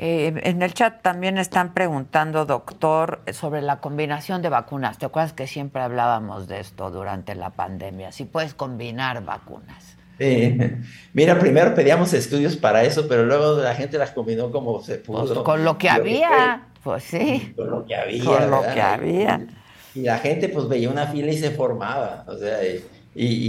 Eh, 0.03 0.33
en 0.45 0.63
el 0.63 0.73
chat 0.73 1.03
también 1.03 1.37
están 1.37 1.75
preguntando, 1.75 2.47
doctor, 2.47 3.21
sobre 3.35 3.61
la 3.61 3.81
combinación 3.81 4.41
de 4.41 4.49
vacunas. 4.49 4.97
¿Te 4.97 5.05
acuerdas 5.05 5.35
que 5.35 5.47
siempre 5.47 5.83
hablábamos 5.83 6.49
de 6.49 6.59
esto 6.59 6.91
durante 6.91 7.35
la 7.35 7.51
pandemia? 7.51 8.11
Si 8.11 8.25
puedes 8.25 8.55
combinar 8.55 9.23
vacunas. 9.23 9.99
Mira, 11.13 11.39
primero 11.39 11.75
pedíamos 11.75 12.15
estudios 12.15 12.57
para 12.57 12.83
eso, 12.83 13.09
pero 13.09 13.27
luego 13.27 13.59
la 13.61 13.75
gente 13.75 13.99
las 13.99 14.13
combinó 14.13 14.51
como 14.51 14.83
se 14.83 14.97
pudo. 14.97 15.27
Pues 15.27 15.39
con 15.41 15.65
lo 15.65 15.77
que 15.77 15.91
había, 15.91 16.63
pues 16.83 17.05
sí. 17.05 17.53
Con 17.55 17.71
lo 17.71 17.85
que 17.85 17.95
había. 17.95 18.25
Con 18.25 18.51
lo 18.51 18.63
que 18.63 18.81
había. 18.81 19.47
Y 19.95 20.01
la 20.01 20.17
gente 20.17 20.49
pues 20.49 20.67
veía 20.67 20.89
una 20.89 21.09
fila 21.09 21.31
y 21.31 21.37
se 21.37 21.51
formaba. 21.51 22.25
O 22.27 22.39
sea, 22.39 22.65
y, 22.65 22.83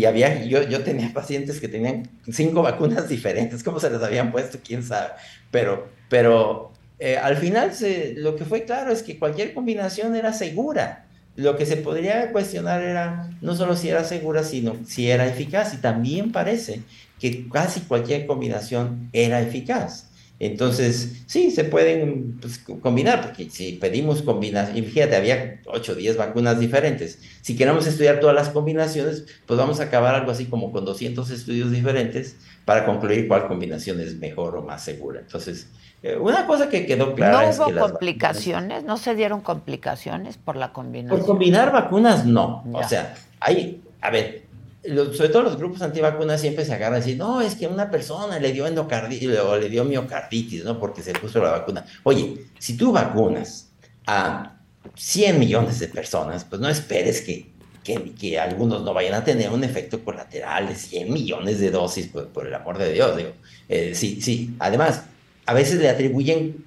había, 0.05 0.43
yo, 0.45 0.63
yo 0.63 0.83
tenía 0.83 1.13
pacientes 1.13 1.59
que 1.59 1.67
tenían 1.67 2.09
cinco 2.31 2.61
vacunas 2.61 3.07
diferentes, 3.09 3.63
¿cómo 3.63 3.79
se 3.79 3.89
les 3.89 4.01
habían 4.01 4.31
puesto? 4.31 4.59
¿Quién 4.63 4.83
sabe? 4.83 5.09
Pero, 5.51 5.89
pero 6.09 6.71
eh, 6.99 7.17
al 7.17 7.35
final 7.37 7.73
se, 7.73 8.13
lo 8.15 8.35
que 8.35 8.45
fue 8.45 8.63
claro 8.63 8.91
es 8.91 9.01
que 9.01 9.17
cualquier 9.17 9.55
combinación 9.55 10.15
era 10.15 10.33
segura. 10.33 11.05
Lo 11.35 11.57
que 11.57 11.65
se 11.65 11.77
podría 11.77 12.31
cuestionar 12.31 12.83
era 12.83 13.29
no 13.41 13.55
solo 13.55 13.75
si 13.75 13.89
era 13.89 14.03
segura, 14.03 14.43
sino 14.43 14.75
si 14.85 15.09
era 15.09 15.25
eficaz. 15.25 15.73
Y 15.73 15.77
también 15.77 16.31
parece 16.31 16.81
que 17.19 17.47
casi 17.49 17.81
cualquier 17.81 18.27
combinación 18.27 19.09
era 19.13 19.41
eficaz. 19.41 20.10
Entonces, 20.43 21.21
sí, 21.27 21.51
se 21.51 21.65
pueden 21.65 22.39
pues, 22.41 22.57
combinar, 22.57 23.21
porque 23.21 23.47
si 23.51 23.73
pedimos 23.73 24.23
combinaciones, 24.23 24.91
fíjate, 24.91 25.15
había 25.15 25.61
8 25.67 25.91
o 25.91 25.95
10 25.95 26.17
vacunas 26.17 26.59
diferentes. 26.59 27.19
Si 27.43 27.55
queremos 27.55 27.85
estudiar 27.85 28.19
todas 28.19 28.35
las 28.35 28.49
combinaciones, 28.49 29.27
pues 29.45 29.59
vamos 29.59 29.79
a 29.79 29.83
acabar 29.83 30.15
algo 30.15 30.31
así 30.31 30.45
como 30.45 30.71
con 30.71 30.83
200 30.83 31.29
estudios 31.29 31.69
diferentes 31.69 32.37
para 32.65 32.87
concluir 32.87 33.27
cuál 33.27 33.47
combinación 33.47 33.99
es 33.99 34.15
mejor 34.15 34.55
o 34.55 34.63
más 34.63 34.83
segura. 34.83 35.19
Entonces, 35.19 35.67
eh, 36.01 36.17
una 36.17 36.47
cosa 36.47 36.69
que 36.69 36.87
quedó 36.87 37.13
clara 37.13 37.43
¿No 37.43 37.47
es 37.47 37.59
hubo 37.59 37.67
que 37.67 37.75
complicaciones? 37.75 38.83
¿No 38.83 38.97
se 38.97 39.13
dieron 39.13 39.41
complicaciones 39.41 40.37
por 40.37 40.55
la 40.55 40.73
combinación? 40.73 41.19
Por 41.19 41.27
combinar 41.27 41.71
vacunas, 41.71 42.25
no. 42.25 42.63
O 42.73 42.83
sea, 42.83 43.13
hay, 43.39 43.83
a 44.01 44.09
ver, 44.09 44.40
sobre 44.83 45.29
todo 45.29 45.43
los 45.43 45.57
grupos 45.57 45.81
antivacunas 45.81 46.41
siempre 46.41 46.65
se 46.65 46.73
agarran 46.73 47.01
y 47.01 47.05
dicen, 47.05 47.19
no, 47.19 47.41
es 47.41 47.55
que 47.55 47.67
una 47.67 47.91
persona 47.91 48.39
le 48.39 48.51
dio 48.51 48.65
endocarditis 48.65 49.37
o 49.39 49.57
le 49.57 49.69
dio 49.69 49.85
miocarditis, 49.85 50.63
¿no? 50.63 50.79
Porque 50.79 51.03
se 51.03 51.13
puso 51.13 51.41
la 51.41 51.51
vacuna. 51.51 51.85
Oye, 52.03 52.45
si 52.57 52.75
tú 52.75 52.91
vacunas 52.91 53.69
a 54.07 54.57
100 54.95 55.39
millones 55.39 55.79
de 55.79 55.87
personas, 55.87 56.45
pues 56.45 56.59
no 56.59 56.67
esperes 56.67 57.21
que, 57.21 57.51
que, 57.83 58.13
que 58.13 58.39
algunos 58.39 58.83
no 58.83 58.93
vayan 58.93 59.13
a 59.13 59.23
tener 59.23 59.51
un 59.51 59.63
efecto 59.63 60.03
colateral 60.03 60.67
de 60.67 60.75
100 60.75 61.13
millones 61.13 61.59
de 61.59 61.69
dosis, 61.69 62.07
por, 62.07 62.29
por 62.29 62.47
el 62.47 62.53
amor 62.53 62.79
de 62.79 62.93
Dios, 62.93 63.15
digo. 63.15 63.31
Eh, 63.69 63.93
sí, 63.93 64.19
sí. 64.21 64.55
Además, 64.57 65.03
a 65.45 65.53
veces 65.53 65.79
le 65.79 65.89
atribuyen 65.89 66.65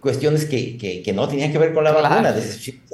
cuestiones 0.00 0.44
que, 0.44 0.76
que, 0.76 1.12
no 1.12 1.28
tenían 1.28 1.52
que 1.52 1.58
ver 1.58 1.74
con 1.74 1.84
la 1.84 1.92
vacuna, 1.92 2.34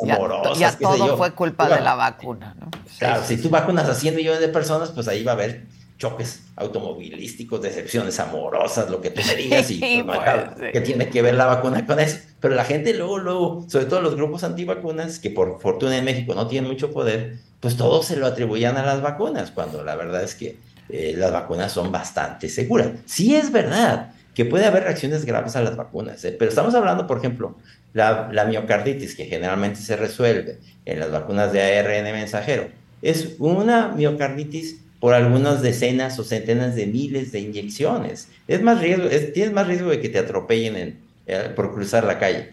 amorosas. 0.03 0.59
Ya, 0.59 0.77
todo 0.77 1.17
fue 1.17 1.33
culpa 1.33 1.69
de 1.69 1.81
la 1.81 1.95
vacuna, 1.95 2.55
¿no? 2.59 2.71
Claro, 2.99 3.23
si 3.25 3.37
tú 3.37 3.51
vacunas 3.51 3.89
a 3.89 3.95
100 3.95 4.17
millones 4.17 4.41
de 4.41 4.49
personas, 4.49 4.91
pues 4.91 5.09
ahí 5.09 5.23
va 5.23 5.33
a 5.33 5.35
haber 5.35 5.67
choques 5.99 6.41
automovilísticos, 6.57 7.63
decepciones 7.63 8.19
amorosas, 8.19 8.91
lo 8.91 9.01
que 9.01 9.11
tú 9.11 9.21
me 9.27 9.37
digas, 9.37 9.71
y 9.71 10.03
pues, 10.07 10.73
que 10.73 10.81
tiene 10.81 11.09
que 11.09 11.23
ver 11.23 11.35
la 11.35 11.47
vacuna 11.47 11.87
con 11.87 12.01
eso. 12.01 12.19
Pero 12.41 12.55
la 12.55 12.65
gente 12.65 12.93
luego, 12.95 13.19
luego, 13.19 13.67
sobre 13.69 13.87
todo 13.87 14.01
los 14.01 14.17
grupos 14.17 14.43
antivacunas, 14.43 15.19
que 15.19 15.31
por 15.31 15.61
fortuna 15.61 15.97
en 15.97 16.05
México 16.05 16.35
no 16.35 16.49
tienen 16.49 16.69
mucho 16.69 16.91
poder, 16.91 17.39
pues 17.61 17.77
todos 17.77 18.07
se 18.07 18.17
lo 18.17 18.27
atribuían 18.27 18.77
a 18.77 18.85
las 18.85 19.01
vacunas, 19.01 19.53
cuando 19.53 19.85
la 19.85 19.95
verdad 19.95 20.25
es 20.25 20.35
que 20.35 20.57
eh, 20.89 21.15
las 21.17 21.33
vacunas 21.33 21.71
son 21.73 21.93
bastante 21.93 22.49
seguras. 22.49 22.89
Sí 23.07 23.37
es 23.37 23.53
verdad 23.53 24.12
que 24.35 24.45
puede 24.45 24.65
haber 24.65 24.85
reacciones 24.85 25.25
graves 25.25 25.57
a 25.57 25.63
las 25.63 25.77
vacunas, 25.77 26.25
¿eh? 26.25 26.35
pero 26.39 26.49
estamos 26.49 26.75
hablando, 26.75 27.07
por 27.07 27.19
ejemplo, 27.19 27.57
la, 27.93 28.31
la, 28.33 28.45
miocarditis, 28.47 29.15
que 29.15 29.27
generalmente 29.27 29.81
se 29.81 29.97
resuelve 29.97 30.59
en 30.87 31.01
las 31.01 31.11
vacunas 31.11 31.53
de 31.53 31.63
ARN 31.79 32.05
mensajero, 32.13 32.69
es 33.03 33.35
una 33.39 33.89
miocarditis 33.89 34.81
por 35.01 35.15
algunas 35.15 35.63
decenas 35.63 36.19
o 36.21 36.25
centenas 36.25 36.77
de 36.77 36.87
miles 36.87 37.33
de 37.33 37.41
inyecciones. 37.41 38.29
Es 38.47 38.63
más 38.63 38.81
riesgo, 38.81 39.09
tienes 39.35 39.53
más 39.53 39.67
riesgo 39.67 39.91
de 39.91 40.01
que 40.01 40.09
te 40.09 40.21
atropellen 40.21 40.77
en, 40.77 40.99
eh, 41.27 41.51
por 41.57 41.75
cruzar 41.75 42.05
la 42.05 42.21
calle. 42.21 42.53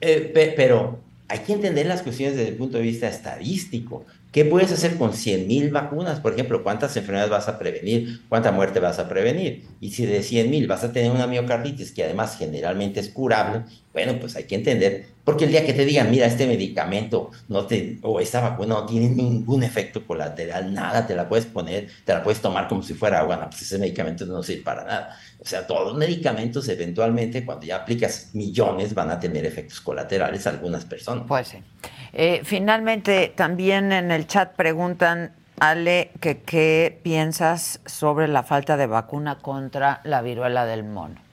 Eh, 0.00 0.32
pero 0.56 0.98
hay 1.30 1.38
que 1.40 1.52
entender 1.52 1.86
las 1.86 2.02
cuestiones 2.02 2.36
desde 2.36 2.50
el 2.50 2.56
punto 2.56 2.76
de 2.76 2.82
vista 2.82 3.08
estadístico. 3.08 4.04
¿Qué 4.32 4.44
puedes 4.44 4.72
hacer 4.72 4.96
con 4.96 5.12
100.000 5.12 5.70
vacunas? 5.70 6.18
Por 6.18 6.32
ejemplo, 6.32 6.64
¿cuántas 6.64 6.96
enfermedades 6.96 7.30
vas 7.30 7.48
a 7.48 7.56
prevenir? 7.56 8.20
¿Cuánta 8.28 8.50
muerte 8.50 8.80
vas 8.80 8.98
a 8.98 9.08
prevenir? 9.08 9.64
Y 9.80 9.92
si 9.92 10.06
de 10.06 10.20
100.000 10.20 10.66
vas 10.66 10.82
a 10.82 10.92
tener 10.92 11.12
una 11.12 11.28
miocarditis 11.28 11.92
que 11.92 12.02
además 12.02 12.36
generalmente 12.36 12.98
es 12.98 13.10
curable, 13.10 13.62
bueno, 13.92 14.14
pues 14.20 14.36
hay 14.36 14.44
que 14.44 14.54
entender, 14.54 15.06
porque 15.24 15.46
el 15.46 15.50
día 15.50 15.66
que 15.66 15.72
te 15.72 15.84
digan, 15.84 16.10
mira, 16.10 16.26
este 16.26 16.46
medicamento 16.46 17.30
no 17.48 17.66
te, 17.66 17.98
o 18.02 18.20
esta 18.20 18.40
vacuna 18.40 18.74
no 18.74 18.86
tiene 18.86 19.08
ningún 19.08 19.62
efecto 19.64 20.06
colateral, 20.06 20.72
nada, 20.72 21.06
te 21.06 21.14
la 21.16 21.28
puedes 21.28 21.46
poner, 21.46 21.88
te 22.04 22.12
la 22.12 22.22
puedes 22.22 22.40
tomar 22.40 22.68
como 22.68 22.82
si 22.82 22.94
fuera 22.94 23.18
agua, 23.18 23.36
no, 23.36 23.50
pues 23.50 23.62
ese 23.62 23.78
medicamento 23.78 24.24
no 24.26 24.42
sirve 24.42 24.62
para 24.62 24.84
nada. 24.84 25.16
O 25.40 25.46
sea, 25.46 25.66
todos 25.66 25.88
los 25.88 25.96
medicamentos 25.96 26.68
eventualmente, 26.68 27.44
cuando 27.44 27.66
ya 27.66 27.76
aplicas 27.76 28.30
millones, 28.32 28.94
van 28.94 29.10
a 29.10 29.18
tener 29.18 29.44
efectos 29.44 29.80
colaterales 29.80 30.46
a 30.46 30.50
algunas 30.50 30.84
personas. 30.84 31.24
Pues 31.26 31.48
sí. 31.48 31.58
Eh, 32.12 32.42
finalmente, 32.44 33.32
también 33.34 33.92
en 33.92 34.10
el 34.10 34.26
chat 34.26 34.54
preguntan, 34.54 35.32
Ale, 35.58 36.10
que 36.20 36.38
qué 36.38 36.98
piensas 37.02 37.80
sobre 37.86 38.28
la 38.28 38.42
falta 38.42 38.76
de 38.76 38.86
vacuna 38.86 39.38
contra 39.38 40.00
la 40.04 40.22
viruela 40.22 40.64
del 40.64 40.84
mono. 40.84 41.29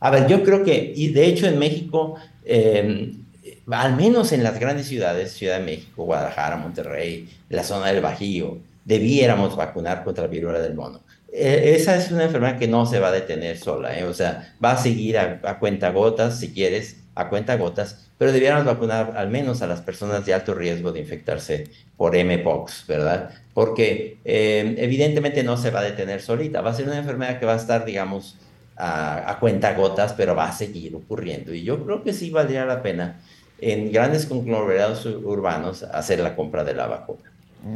A 0.00 0.10
ver, 0.10 0.26
yo 0.26 0.42
creo 0.42 0.64
que, 0.64 0.92
y 0.96 1.08
de 1.08 1.26
hecho 1.26 1.46
en 1.46 1.58
México, 1.58 2.16
em, 2.44 3.22
al 3.70 3.96
menos 3.96 4.32
en 4.32 4.42
las 4.42 4.58
grandes 4.58 4.86
ciudades, 4.86 5.32
Ciudad 5.32 5.58
de 5.58 5.64
México, 5.64 6.04
Guadalajara, 6.04 6.56
Monterrey, 6.56 7.28
la 7.48 7.62
zona 7.62 7.88
del 7.88 8.00
Bajío, 8.00 8.58
debiéramos 8.84 9.56
vacunar 9.56 10.02
contra 10.04 10.24
la 10.24 10.30
viruela 10.30 10.58
del 10.60 10.74
mono. 10.74 11.00
E, 11.32 11.74
esa 11.76 11.96
es 11.96 12.10
una 12.10 12.24
enfermedad 12.24 12.58
que 12.58 12.66
no 12.66 12.86
se 12.86 12.98
va 12.98 13.08
a 13.08 13.12
detener 13.12 13.58
sola, 13.58 13.96
¿eh? 13.98 14.04
o 14.04 14.14
sea, 14.14 14.54
va 14.62 14.72
a 14.72 14.76
seguir 14.76 15.18
a, 15.18 15.40
a 15.44 15.58
cuenta 15.58 15.90
gotas, 15.90 16.40
si 16.40 16.52
quieres, 16.52 16.96
a 17.14 17.28
cuenta 17.28 17.56
gotas, 17.56 18.08
pero 18.18 18.32
debiéramos 18.32 18.64
vacunar 18.64 19.14
al 19.16 19.30
menos 19.30 19.62
a 19.62 19.66
las 19.66 19.80
personas 19.80 20.26
de 20.26 20.34
alto 20.34 20.54
riesgo 20.54 20.92
de 20.92 21.00
infectarse 21.00 21.68
por 21.96 22.16
MPOX, 22.16 22.86
¿verdad? 22.86 23.30
Porque 23.54 24.18
eh, 24.24 24.74
evidentemente 24.78 25.42
no 25.42 25.56
se 25.56 25.70
va 25.70 25.80
a 25.80 25.84
detener 25.84 26.20
solita, 26.20 26.60
va 26.60 26.70
a 26.70 26.74
ser 26.74 26.86
una 26.86 26.98
enfermedad 26.98 27.38
que 27.38 27.46
va 27.46 27.54
a 27.54 27.56
estar, 27.56 27.84
digamos, 27.84 28.36
a, 28.80 29.36
cuenta 29.38 29.74
gotas, 29.74 30.12
pero 30.14 30.34
va 30.34 30.48
a 30.48 30.52
seguir 30.52 30.94
ocurriendo. 30.94 31.52
Y 31.54 31.62
yo 31.62 31.84
creo 31.84 32.02
que 32.02 32.12
sí 32.12 32.30
valdría 32.30 32.64
la 32.64 32.82
pena 32.82 33.20
en 33.60 33.92
grandes 33.92 34.26
conglomerados 34.26 35.04
urbanos 35.06 35.82
hacer 35.82 36.20
la 36.20 36.34
compra 36.34 36.64
de 36.64 36.74
la 36.74 36.86
vacuna. 36.86 37.30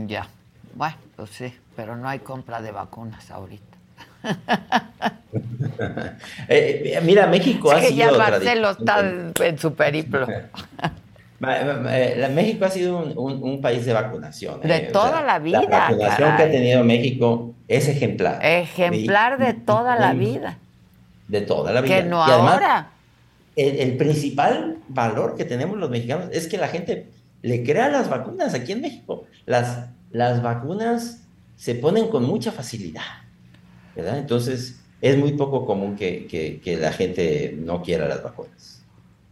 Ya, 0.07 0.27
bueno, 0.75 0.97
pues 1.17 1.31
sí, 1.31 1.53
pero 1.77 1.97
no 1.97 2.09
hay 2.09 2.21
compra 2.21 2.63
de 2.63 2.71
vacunas 2.71 3.31
ahorita. 3.31 3.77
Eh, 6.49 7.01
mira, 7.03 7.27
México 7.27 7.73
ha 7.73 7.81
sido. 7.81 7.91
ya 7.91 8.13
Marcelo 8.13 8.71
está 8.71 9.01
en 9.01 9.59
su 9.59 9.75
periplo. 9.75 10.27
Eh, 11.47 12.31
México 12.33 12.65
ha 12.65 12.71
sido 12.71 12.99
un, 12.99 13.61
país 13.61 13.85
de 13.85 13.93
vacunación. 13.93 14.61
De 14.61 14.77
¿eh? 14.77 14.91
toda 14.93 15.23
la 15.23 15.39
vida. 15.39 15.63
La 15.63 15.69
vacunación 15.69 16.37
que 16.37 16.43
ha 16.43 16.51
tenido 16.51 16.85
México 16.85 17.55
es 17.69 17.89
ejemplar. 17.89 18.39
Ejemplar 18.45 19.39
de 19.39 19.55
toda 19.55 19.97
la 19.97 20.13
vida. 20.13 20.59
De 21.29 21.41
toda 21.41 21.73
la 21.73 21.81
vida. 21.81 22.03
Que 22.03 22.09
no 22.09 22.23
ahora. 22.23 22.91
El, 23.57 23.97
principal 23.97 24.79
valor 24.89 25.37
que 25.37 25.45
tenemos 25.45 25.79
los 25.79 25.89
mexicanos 25.89 26.29
es 26.33 26.49
que 26.49 26.59
la 26.59 26.69
gente 26.69 27.09
le 27.43 27.63
crea 27.63 27.89
las 27.89 28.11
vacunas 28.11 28.53
aquí 28.55 28.73
en 28.73 28.81
México. 28.81 29.27
Las, 29.47 29.87
las 30.11 30.43
vacunas 30.43 31.23
se 31.57 31.75
ponen 31.77 32.09
con 32.09 32.25
mucha 32.25 32.51
facilidad. 32.51 33.03
¿verdad? 33.95 34.19
Entonces, 34.19 34.81
es 35.01 35.17
muy 35.17 35.33
poco 35.33 35.67
común 35.67 35.97
que, 35.97 36.61
la 36.81 36.93
gente 36.93 37.55
no 37.59 37.83
quiera 37.83 38.09
las 38.09 38.23
vacunas. 38.23 38.83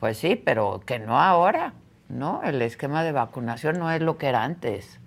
Pues 0.01 0.19
sí, 0.19 0.37
pero 0.37 0.83
que 0.85 0.99
no 0.99 1.21
ahora, 1.21 1.75
¿no? 2.09 2.43
El 2.45 2.61
esquema 2.63 3.05
de 3.05 3.13
vacunación 3.13 3.79
no 3.79 3.91
es 3.91 4.03
lo 4.03 4.19
que 4.19 4.27
era 4.27 4.43
antes. 4.43 4.99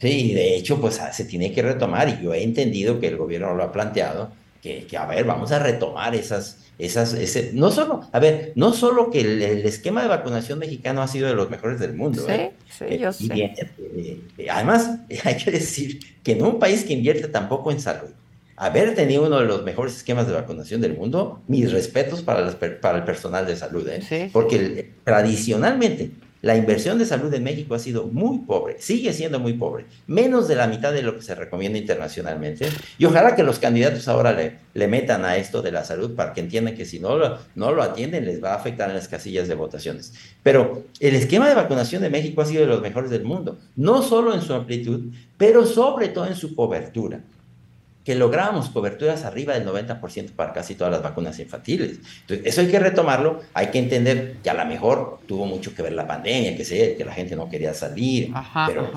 Sí, 0.00 0.34
de 0.34 0.56
hecho, 0.56 0.80
pues 0.80 1.00
se 1.12 1.24
tiene 1.24 1.52
que 1.52 1.62
retomar 1.62 2.08
y 2.08 2.22
yo 2.22 2.34
he 2.34 2.42
entendido 2.42 3.00
que 3.00 3.08
el 3.08 3.16
gobierno 3.16 3.54
lo 3.54 3.64
ha 3.64 3.72
planteado, 3.72 4.30
que, 4.64 4.96
a 4.96 5.04
ver, 5.04 5.24
vamos 5.24 5.52
a 5.52 5.58
retomar 5.58 6.14
esas, 6.14 6.58
esas, 6.78 7.12
ese, 7.12 7.50
no 7.52 7.70
solo, 7.70 8.08
a 8.10 8.18
ver, 8.18 8.52
no 8.54 8.72
solo 8.72 9.10
que 9.10 9.20
el, 9.20 9.42
esquema 9.66 10.02
de 10.02 10.08
vacunación 10.08 10.58
mexicano 10.58 11.02
ha 11.02 11.08
sido 11.08 11.28
de 11.28 11.34
los 11.34 11.50
mejores 11.50 11.78
del 11.78 11.92
mundo. 11.92 12.24
Sí, 12.24 12.32
¿eh? 12.32 12.52
sí, 12.70 12.98
yo 12.98 13.10
eh, 13.10 13.12
sé. 13.12 13.54
Eh, 14.38 14.48
además, 14.50 15.00
hay 15.24 15.36
que 15.36 15.50
decir 15.50 16.00
que 16.22 16.32
en 16.32 16.42
un 16.42 16.58
país 16.58 16.84
que 16.84 16.94
invierte 16.94 17.28
tampoco 17.28 17.70
en 17.70 17.80
salud, 17.80 18.08
haber 18.56 18.94
tenido 18.94 19.26
uno 19.26 19.38
de 19.38 19.44
los 19.44 19.64
mejores 19.64 19.96
esquemas 19.96 20.26
de 20.26 20.32
vacunación 20.32 20.80
del 20.80 20.96
mundo, 20.96 21.42
mis 21.46 21.70
respetos 21.70 22.22
para, 22.22 22.50
para 22.80 22.98
el 22.98 23.04
personal 23.04 23.46
de 23.46 23.56
salud, 23.56 23.86
¿eh? 23.88 24.30
porque 24.32 24.92
tradicionalmente 25.04 26.10
la 26.44 26.56
inversión 26.56 26.98
de 26.98 27.06
salud 27.06 27.32
en 27.32 27.42
México 27.42 27.74
ha 27.74 27.78
sido 27.78 28.06
muy 28.06 28.40
pobre, 28.40 28.76
sigue 28.78 29.14
siendo 29.14 29.40
muy 29.40 29.54
pobre, 29.54 29.86
menos 30.06 30.46
de 30.46 30.56
la 30.56 30.66
mitad 30.66 30.92
de 30.92 31.00
lo 31.00 31.16
que 31.16 31.22
se 31.22 31.34
recomienda 31.34 31.78
internacionalmente. 31.78 32.68
Y 32.98 33.06
ojalá 33.06 33.34
que 33.34 33.42
los 33.42 33.58
candidatos 33.58 34.08
ahora 34.08 34.34
le, 34.34 34.86
metan 34.86 35.24
a 35.24 35.38
esto 35.38 35.62
de 35.62 35.72
la 35.72 35.84
salud 35.84 36.14
para 36.14 36.34
que 36.34 36.42
entiendan 36.42 36.74
que 36.74 36.84
si 36.84 37.00
no 37.00 37.16
lo, 37.16 37.38
no 37.54 37.72
lo 37.72 37.82
atienden 37.82 38.26
les 38.26 38.44
va 38.44 38.52
a 38.52 38.56
afectar 38.56 38.90
en 38.90 38.96
las 38.96 39.08
casillas 39.08 39.48
de 39.48 39.54
votaciones. 39.54 40.12
Pero 40.42 40.84
el 41.00 41.14
esquema 41.14 41.48
de 41.48 41.54
vacunación 41.54 42.02
de 42.02 42.10
México 42.10 42.42
ha 42.42 42.46
sido 42.46 42.60
de 42.60 42.68
los 42.68 42.82
mejores 42.82 43.08
del 43.08 43.24
mundo, 43.24 43.58
no 43.74 44.02
solo 44.02 44.34
en 44.34 44.42
su 44.42 44.52
amplitud, 44.52 45.14
pero 45.38 45.64
sobre 45.64 46.08
todo 46.08 46.26
en 46.26 46.36
su 46.36 46.54
cobertura 46.54 47.22
que 48.04 48.14
logramos 48.14 48.68
coberturas 48.68 49.24
arriba 49.24 49.54
del 49.54 49.66
90% 49.66 50.32
para 50.32 50.52
casi 50.52 50.74
todas 50.74 50.92
las 50.92 51.02
vacunas 51.02 51.38
infantiles. 51.38 51.98
Entonces, 52.20 52.46
eso 52.46 52.60
hay 52.60 52.68
que 52.68 52.78
retomarlo, 52.78 53.40
hay 53.54 53.68
que 53.68 53.78
entender 53.78 54.36
que 54.42 54.50
a 54.50 54.54
lo 54.54 54.64
mejor 54.66 55.20
tuvo 55.26 55.46
mucho 55.46 55.74
que 55.74 55.82
ver 55.82 55.94
la 55.94 56.06
pandemia, 56.06 56.56
que 56.56 56.64
sé, 56.64 56.96
que 56.96 57.04
la 57.04 57.12
gente 57.12 57.34
no 57.34 57.48
quería 57.48 57.72
salir, 57.72 58.32
pero 58.66 58.90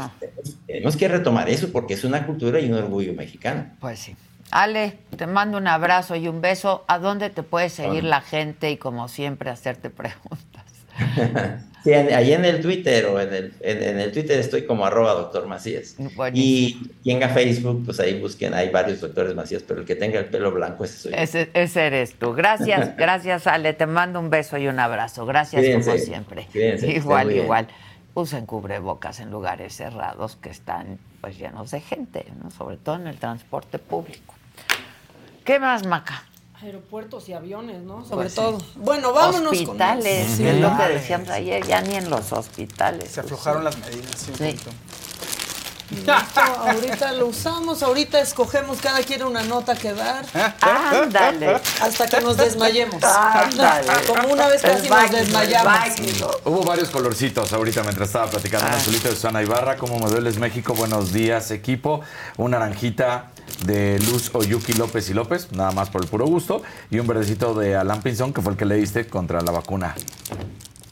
tenemos 0.66 0.98
que 0.98 1.08
retomar 1.08 1.50
eso 1.50 1.72
porque 1.72 1.94
es 1.94 2.04
una 2.04 2.26
cultura 2.26 2.60
y 2.60 2.70
un 2.70 2.74
orgullo 2.74 3.14
mexicano. 3.14 3.72
Pues 3.80 4.00
sí. 4.00 4.16
Ale, 4.52 4.98
te 5.16 5.28
mando 5.28 5.58
un 5.58 5.68
abrazo 5.68 6.16
y 6.16 6.28
un 6.28 6.42
beso. 6.42 6.86
¿A 6.88 7.00
dónde 7.00 7.30
te 7.30 7.44
puede 7.44 7.70
seguir 7.70 8.04
la 8.04 8.22
gente 8.22 8.72
y 8.72 8.78
como 8.78 9.08
siempre 9.08 9.50
hacerte 9.50 9.90
preguntas? 9.90 10.67
Sí, 11.84 11.94
ahí 11.94 12.34
en 12.34 12.44
el 12.44 12.60
Twitter 12.60 13.06
o 13.06 13.22
en 13.22 13.34
el, 13.34 13.54
en, 13.62 14.00
el 14.00 14.12
Twitter 14.12 14.38
estoy 14.40 14.66
como 14.66 14.86
arroba 14.86 15.14
doctor 15.14 15.48
Macías. 15.48 15.96
Y 16.34 16.92
quien 17.02 17.24
a 17.24 17.30
Facebook, 17.30 17.84
pues 17.86 18.02
ahí 18.02 18.20
busquen, 18.20 18.54
hay 18.54 18.70
varios 18.70 19.00
doctores 19.00 19.34
Macías, 19.36 19.64
pero 19.66 19.80
el 19.80 19.86
que 19.86 19.96
tenga 19.96 20.20
el 20.20 20.26
pelo 20.26 20.52
blanco 20.52 20.84
ese 20.84 20.98
soy 20.98 21.14
ese, 21.16 21.50
ese, 21.54 21.88
eres 21.88 22.16
tú. 22.16 22.34
Gracias, 22.34 22.94
gracias 22.98 23.48
Ale, 23.48 23.72
te 23.72 23.86
mando 23.86 24.20
un 24.20 24.30
beso 24.30 24.58
y 24.58 24.68
un 24.68 24.80
abrazo. 24.80 25.26
Gracias 25.26 25.64
como 25.86 25.98
siempre. 25.98 26.48
igual, 26.54 27.32
igual. 27.32 27.68
Usen 28.16 28.46
cubrebocas 28.46 29.22
en 29.22 29.32
lugares 29.32 29.74
cerrados 29.76 30.36
que 30.36 30.50
están 30.50 30.98
pues 31.22 31.38
llenos 31.38 31.72
de 31.72 31.80
gente, 31.80 32.26
¿no? 32.44 32.52
sobre 32.52 32.76
todo 32.76 32.96
en 32.96 33.08
el 33.08 33.18
transporte 33.18 33.80
público. 33.80 34.34
¿Qué 35.46 35.58
más, 35.58 35.86
Maca? 35.86 36.24
Aeropuertos 36.62 37.30
y 37.30 37.34
aviones, 37.34 37.84
¿no? 37.84 38.04
Sobre 38.04 38.24
pues 38.24 38.34
todo. 38.34 38.58
Bueno, 38.78 39.14
vámonos 39.14 39.52
hospitales, 39.52 40.38
con 40.38 40.48
es 40.48 40.60
lo 40.60 40.76
que 40.76 40.84
decíamos 40.88 41.30
ayer, 41.30 41.64
ya 41.68 41.82
ni 41.82 41.96
en 41.96 42.10
los 42.10 42.32
hospitales. 42.32 43.12
Se 43.12 43.20
aflojaron 43.20 43.64
las 43.64 43.78
medidas, 43.78 44.28
sí. 44.36 44.58
ahorita 46.36 47.12
lo 47.12 47.28
usamos, 47.28 47.84
ahorita 47.84 48.20
escogemos 48.22 48.80
cada 48.82 49.04
quien 49.04 49.22
una 49.22 49.44
nota 49.44 49.76
que 49.76 49.94
dar. 49.94 50.26
Ándale. 50.60 51.62
Hasta 51.80 52.08
que 52.08 52.22
nos 52.22 52.38
desmayemos. 52.38 53.04
Ándale. 53.04 53.88
Como 54.08 54.34
una 54.34 54.48
vez 54.48 54.64
casi 54.64 54.90
nos 54.90 55.12
desmayamos. 55.12 55.76
Hubo 56.44 56.64
varios 56.64 56.90
colorcitos 56.90 57.54
ahorita 57.54 57.84
mientras 57.84 58.10
estaba 58.10 58.32
platicando 58.32 58.66
ah. 58.68 58.80
en 58.84 58.96
el 58.96 59.04
de 59.04 59.10
Susana 59.12 59.44
Ibarra. 59.44 59.78
Como 59.78 60.00
modelos 60.00 60.38
México, 60.38 60.74
buenos 60.74 61.14
días, 61.14 61.52
equipo. 61.52 62.02
Un 62.38 62.52
naranjita 62.52 63.30
de 63.66 64.00
Luz 64.00 64.32
Oyuki 64.34 64.74
López 64.74 65.10
y 65.10 65.14
López, 65.14 65.52
nada 65.52 65.72
más 65.72 65.90
por 65.90 66.02
el 66.02 66.08
puro 66.08 66.26
gusto, 66.26 66.62
y 66.90 67.00
un 67.00 67.08
verdecito 67.08 67.54
de 67.54 67.76
Alan 67.76 68.02
Pinzón, 68.02 68.34
que 68.34 68.42
fue 68.42 68.54
el 68.54 68.58
que 68.58 68.66
le 68.66 68.76
diste 68.76 69.08
contra 69.08 69.42
la 69.42 69.52
vacuna. 69.52 69.96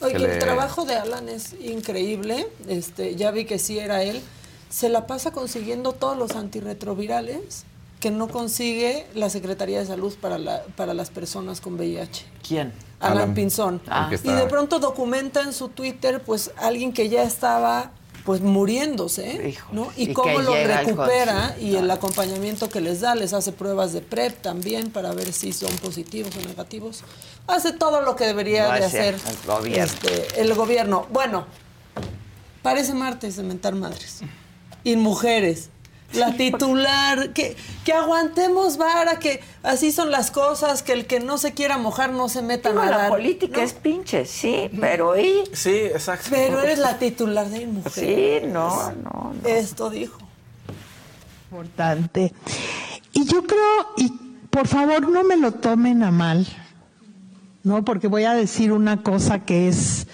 Oye, 0.01 0.15
el 0.15 0.39
trabajo 0.39 0.85
de 0.85 0.95
Alan 0.95 1.29
es 1.29 1.53
increíble. 1.61 2.47
Este, 2.67 3.15
ya 3.15 3.31
vi 3.31 3.45
que 3.45 3.59
sí 3.59 3.79
era 3.79 4.03
él. 4.03 4.21
Se 4.69 4.89
la 4.89 5.07
pasa 5.07 5.31
consiguiendo 5.31 5.93
todos 5.93 6.17
los 6.17 6.31
antirretrovirales 6.31 7.65
que 7.99 8.11
no 8.11 8.27
consigue 8.27 9.07
la 9.15 9.29
Secretaría 9.29 9.79
de 9.79 9.85
Salud 9.85 10.13
para, 10.19 10.37
la, 10.37 10.63
para 10.75 10.93
las 10.93 11.09
personas 11.09 11.61
con 11.61 11.75
VIH. 11.75 12.25
¿Quién? 12.47 12.73
Alan, 12.99 13.33
Pinzón. 13.33 13.81
Ah. 13.87 14.09
Y 14.11 14.31
de 14.31 14.45
pronto 14.45 14.79
documenta 14.79 15.41
en 15.41 15.53
su 15.53 15.69
Twitter, 15.69 16.21
pues, 16.23 16.51
alguien 16.57 16.93
que 16.93 17.09
ya 17.09 17.23
estaba 17.23 17.91
pues 18.25 18.41
muriéndose, 18.41 19.55
¿no? 19.71 19.91
Y, 19.95 20.11
cómo 20.11 20.39
lo 20.41 20.51
recupera 20.55 21.55
y 21.61 21.75
el 21.75 21.89
acompañamiento 21.91 22.69
que 22.69 22.81
les 22.81 23.01
da, 23.01 23.13
les 23.13 23.33
hace 23.33 23.51
pruebas 23.51 23.93
de 23.93 24.01
PrEP 24.01 24.41
también 24.41 24.89
para 24.89 25.13
ver 25.13 25.31
si 25.31 25.53
son 25.53 25.71
positivos 25.77 26.35
o 26.35 26.47
negativos. 26.47 27.03
Hace 27.45 27.71
todo 27.71 28.01
lo 28.01 28.15
que 28.15 28.25
debería 28.25 28.71
de 28.73 28.83
hacer 28.83 29.13
el 29.13 29.47
gobierno. 29.47 29.83
Este, 29.83 30.41
el 30.41 30.53
gobierno. 30.55 31.05
Bueno, 31.11 31.45
parece 32.63 32.95
martes 32.95 33.35
de 33.35 33.43
mentar 33.43 33.75
madres. 33.75 34.21
Y 34.83 34.95
mujeres 34.95 35.69
la 36.13 36.35
titular, 36.37 37.33
que, 37.33 37.55
que 37.83 37.93
aguantemos 37.93 38.77
vara, 38.77 39.19
que 39.19 39.41
así 39.63 39.91
son 39.91 40.11
las 40.11 40.31
cosas, 40.31 40.83
que 40.83 40.93
el 40.93 41.05
que 41.05 41.19
no 41.19 41.37
se 41.37 41.53
quiera 41.53 41.77
mojar 41.77 42.11
no 42.11 42.29
se 42.29 42.41
meta 42.41 42.69
a 42.69 42.73
nadar. 42.73 43.03
La 43.03 43.09
política 43.09 43.63
es 43.63 43.73
pinche, 43.73 44.25
sí, 44.25 44.69
pero 44.79 45.19
¿y? 45.19 45.43
Sí, 45.53 45.75
exacto. 45.75 46.27
Pero 46.29 46.61
eres 46.61 46.79
la 46.79 46.97
titular 46.97 47.47
de 47.49 47.67
mujer. 47.67 47.91
Sí, 47.91 48.47
no, 48.47 48.91
no, 48.91 49.33
no. 49.33 49.47
Esto 49.47 49.89
dijo. 49.89 50.17
Importante. 51.51 52.33
Y 53.13 53.25
yo 53.25 53.43
creo, 53.43 53.87
y 53.97 54.11
por 54.49 54.67
favor 54.67 55.09
no 55.09 55.23
me 55.23 55.37
lo 55.37 55.51
tomen 55.53 56.03
a 56.03 56.11
mal, 56.11 56.47
¿no? 57.63 57.83
Porque 57.83 58.07
voy 58.07 58.23
a 58.23 58.33
decir 58.33 58.71
una 58.71 59.03
cosa 59.03 59.39
que 59.39 59.67
es 59.67 60.07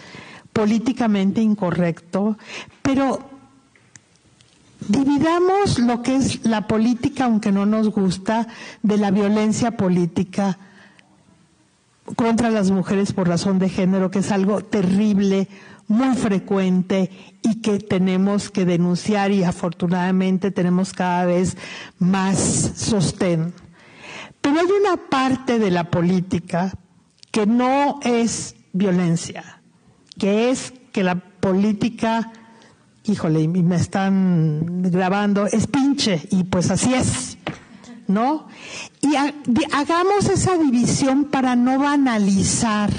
políticamente 0.53 1.41
incorrecto, 1.41 2.37
pero 2.81 3.30
Dividamos 4.87 5.79
lo 5.79 6.01
que 6.01 6.15
es 6.15 6.45
la 6.45 6.67
política, 6.67 7.25
aunque 7.25 7.51
no 7.51 7.65
nos 7.65 7.89
gusta, 7.89 8.47
de 8.81 8.97
la 8.97 9.11
violencia 9.11 9.71
política 9.77 10.57
contra 12.15 12.49
las 12.49 12.71
mujeres 12.71 13.13
por 13.13 13.27
razón 13.27 13.59
de 13.59 13.69
género, 13.69 14.11
que 14.11 14.19
es 14.19 14.31
algo 14.31 14.61
terrible, 14.61 15.47
muy 15.87 16.15
frecuente 16.15 17.11
y 17.41 17.61
que 17.61 17.79
tenemos 17.79 18.49
que 18.49 18.65
denunciar 18.65 19.31
y 19.31 19.43
afortunadamente 19.43 20.49
tenemos 20.49 20.93
cada 20.93 21.25
vez 21.25 21.57
más 21.99 22.39
sostén. 22.75 23.53
Pero 24.41 24.59
hay 24.59 24.67
una 24.67 24.97
parte 25.09 25.59
de 25.59 25.69
la 25.69 25.91
política 25.91 26.73
que 27.29 27.45
no 27.45 27.99
es 28.03 28.55
violencia, 28.73 29.61
que 30.17 30.49
es 30.49 30.73
que 30.91 31.03
la 31.03 31.15
política 31.15 32.31
híjole, 33.05 33.47
me 33.47 33.75
están 33.75 34.83
grabando, 34.83 35.47
es 35.47 35.67
pinche, 35.67 36.21
y 36.31 36.43
pues 36.43 36.69
así 36.69 36.93
es, 36.93 37.37
¿no? 38.07 38.47
Y 39.01 39.15
hagamos 39.73 40.29
esa 40.29 40.57
división 40.57 41.25
para 41.25 41.55
no 41.55 41.79
banalizar, 41.79 42.91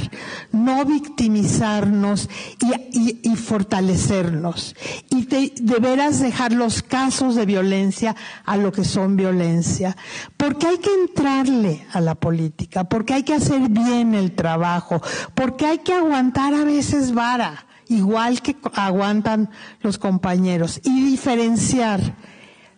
no 0.51 0.85
victimizarnos 0.85 2.29
y, 2.61 3.37
fortalecernos. 3.37 4.75
Y 5.11 5.27
de, 5.27 5.79
veras 5.81 6.19
dejar 6.19 6.53
los 6.53 6.83
casos 6.83 7.37
de 7.37 7.47
violencia 7.47 8.17
a 8.45 8.57
lo 8.57 8.73
que 8.73 8.85
son 8.85 9.17
violencia. 9.17 9.97
Porque 10.37 10.67
hay 10.67 10.79
que 10.79 10.93
entrarle 10.93 11.87
a 11.93 12.01
la 12.01 12.17
política, 12.17 12.85
porque 12.85 13.15
hay 13.15 13.23
que 13.23 13.35
hacer 13.35 13.69
bien 13.69 14.15
el 14.15 14.33
trabajo, 14.33 15.01
porque 15.35 15.67
hay 15.67 15.79
que 15.79 15.93
aguantar 15.93 16.55
a 16.55 16.65
veces 16.65 17.15
vara 17.15 17.67
igual 17.93 18.43
que 18.43 18.57
aguantan 18.75 19.51
los 19.81 19.99
compañeros, 19.99 20.81
y 20.85 21.05
diferenciar 21.05 22.01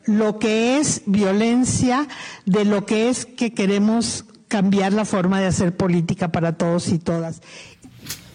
lo 0.04 0.38
que 0.38 0.78
es 0.78 1.02
violencia 1.06 2.06
de 2.44 2.64
lo 2.64 2.84
que 2.84 3.08
es 3.08 3.24
que 3.24 3.54
queremos 3.54 4.26
cambiar 4.48 4.92
la 4.92 5.04
forma 5.04 5.40
de 5.40 5.46
hacer 5.46 5.76
política 5.76 6.30
para 6.30 6.56
todos 6.56 6.88
y 6.88 6.98
todas. 6.98 7.40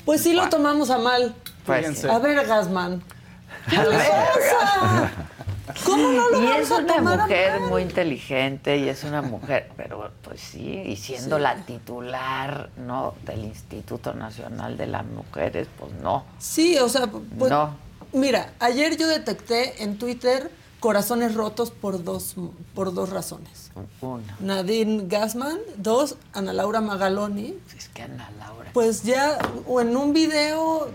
Pues 0.06 0.22
sí 0.22 0.34
lo 0.34 0.50
tomamos 0.50 0.90
a 0.90 0.98
mal. 0.98 1.36
Pues 1.66 2.04
a 2.06 2.20
ver, 2.20 2.46
Gasman. 2.48 3.04
¿Qué 3.70 3.78
¿Cómo 5.86 6.12
no 6.12 6.30
lo 6.30 6.42
y 6.42 6.48
es 6.58 6.72
una 6.72 7.02
mujer 7.02 7.60
muy 7.62 7.82
inteligente 7.84 8.78
y 8.78 8.90
es 8.90 9.04
una 9.04 9.22
mujer, 9.22 9.72
pero 9.78 10.12
pues 10.24 10.42
sí, 10.42 10.84
y 10.86 10.96
siendo 10.96 11.40
la 11.40 11.56
titular, 11.66 12.70
¿no? 12.78 13.14
Del 13.26 13.46
Instituto 13.46 14.14
Nacional 14.14 14.78
de 14.78 14.88
las 14.88 15.06
Mujeres, 15.06 15.68
pues 15.78 15.92
no. 16.02 16.26
Sí, 16.38 16.78
o 16.78 16.90
sea, 16.90 17.08
pues, 17.08 17.52
no. 17.52 17.76
Mira, 18.14 18.54
ayer 18.60 18.98
yo 18.98 19.08
detecté 19.08 19.84
en 19.84 19.98
Twitter 19.98 20.52
corazones 20.80 21.36
rotos 21.36 21.72
por 21.72 22.04
dos, 22.04 22.36
por 22.74 22.94
dos 22.94 23.10
razones. 23.10 23.72
Una. 24.02 24.36
Nadine 24.40 25.04
Gassman, 25.08 25.60
dos, 25.78 26.16
Ana 26.34 26.54
Laura 26.54 26.82
Magaloni. 26.82 27.56
Es 27.78 27.90
que 27.90 28.04
Ana 28.04 28.30
Laura. 28.40 28.72
Pues 28.74 29.04
ya, 29.04 29.38
o 29.68 29.82
en 29.82 29.96
un 29.96 30.14
video 30.14 30.90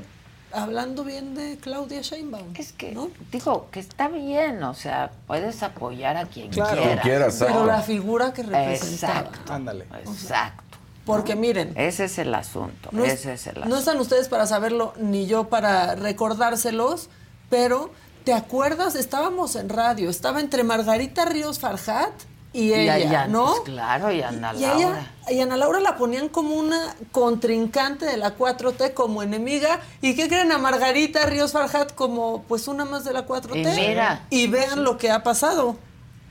hablando 0.55 1.05
bien 1.05 1.35
de 1.35 1.57
Claudia 1.59 2.01
Sheinbaum. 2.01 2.55
Es 2.57 2.73
que, 2.73 2.93
¿no? 2.93 3.11
digo, 3.31 3.69
que 3.71 3.81
está 3.81 4.09
bien, 4.09 4.63
o 4.63 4.75
sea, 4.75 5.11
puedes 5.27 5.63
apoyar 5.63 6.17
a 6.17 6.27
quien 6.27 6.51
claro, 6.51 6.83
quieras. 7.03 7.37
pero 7.39 7.67
la 7.67 7.83
figura 7.83 8.33
que 8.33 8.43
representaba. 8.43 9.21
Exacto. 9.21 9.53
Ándale. 9.53 9.85
Exacto. 10.05 10.63
Porque 11.05 11.37
miren. 11.37 11.73
Ese 11.77 12.05
es 12.05 12.19
el 12.19 12.35
asunto. 12.35 12.89
No, 12.93 13.05
ese 13.05 13.35
es 13.35 13.47
el 13.47 13.57
asunto. 13.57 13.69
No 13.69 13.77
están 13.79 13.99
ustedes 13.99 14.29
para 14.29 14.47
saberlo, 14.47 14.95
ni 14.99 15.27
yo 15.27 15.49
para 15.49 15.95
recordárselos, 15.97 17.11
pero 17.51 17.91
¿te 18.25 18.33
acuerdas? 18.33 18.95
Estábamos 18.95 19.57
en 19.57 19.69
radio, 19.69 20.09
estaba 20.09 20.41
entre 20.41 20.65
Margarita 20.65 21.27
Ríos 21.27 21.59
Farjat 21.59 22.13
y 22.55 22.73
ella, 22.73 22.99
ella, 22.99 23.27
¿no? 23.27 23.47
pues 23.47 23.61
claro, 23.63 24.13
y 24.13 24.23
Ana 24.23 24.55
Y 24.55 24.61
Laura. 24.61 24.77
ella, 24.77 25.13
y 25.33 25.41
Ana 25.41 25.57
Laura 25.57 25.81
la 25.81 25.97
ponían 25.97 26.29
como 26.29 26.55
una 26.55 26.95
contrincante 27.11 28.07
de 28.07 28.17
la 28.17 28.39
4T, 28.39 28.95
como 28.95 29.25
enemiga. 29.25 29.81
¿Y 30.01 30.15
qué 30.15 30.29
creen 30.29 30.53
a 30.53 30.59
Margarita 30.59 31.27
Ríos 31.27 31.51
Farjat 31.51 31.93
como 31.95 32.45
pues 32.45 32.69
una 32.69 32.85
más 32.85 33.05
de 33.05 33.13
la 33.13 33.27
4T? 33.27 33.75
Y 33.77 33.81
mira. 33.89 34.25
Y 34.31 34.47
vean 34.47 34.85
lo 34.85 34.99
que 34.99 35.11
ha 35.11 35.25
pasado, 35.25 35.77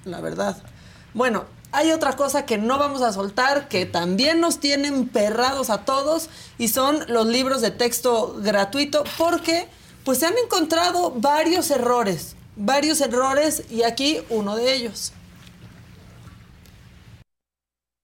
la 0.05 0.21
verdad. 0.21 0.55
Bueno, 1.13 1.43
hay 1.74 1.91
otra 1.91 2.15
cosa 2.15 2.45
que 2.45 2.57
no 2.57 2.78
vamos 2.78 3.01
a 3.01 3.11
soltar, 3.11 3.67
que 3.67 3.86
también 3.86 4.39
nos 4.39 4.59
tienen 4.59 5.09
perrados 5.09 5.69
a 5.69 5.80
todos, 5.80 6.30
y 6.57 6.69
son 6.69 7.03
los 7.09 7.28
libros 7.28 7.59
de 7.59 7.71
texto 7.71 8.38
gratuito, 8.39 9.03
porque 9.17 9.67
pues 10.05 10.19
se 10.19 10.28
han 10.28 10.38
encontrado 10.38 11.11
varios 11.17 11.69
errores, 11.69 12.38
varios 12.55 13.01
errores, 13.01 13.63
y 13.69 13.84
aquí 13.84 14.21
uno 14.30 14.55
de 14.55 14.74
ellos. 14.74 15.11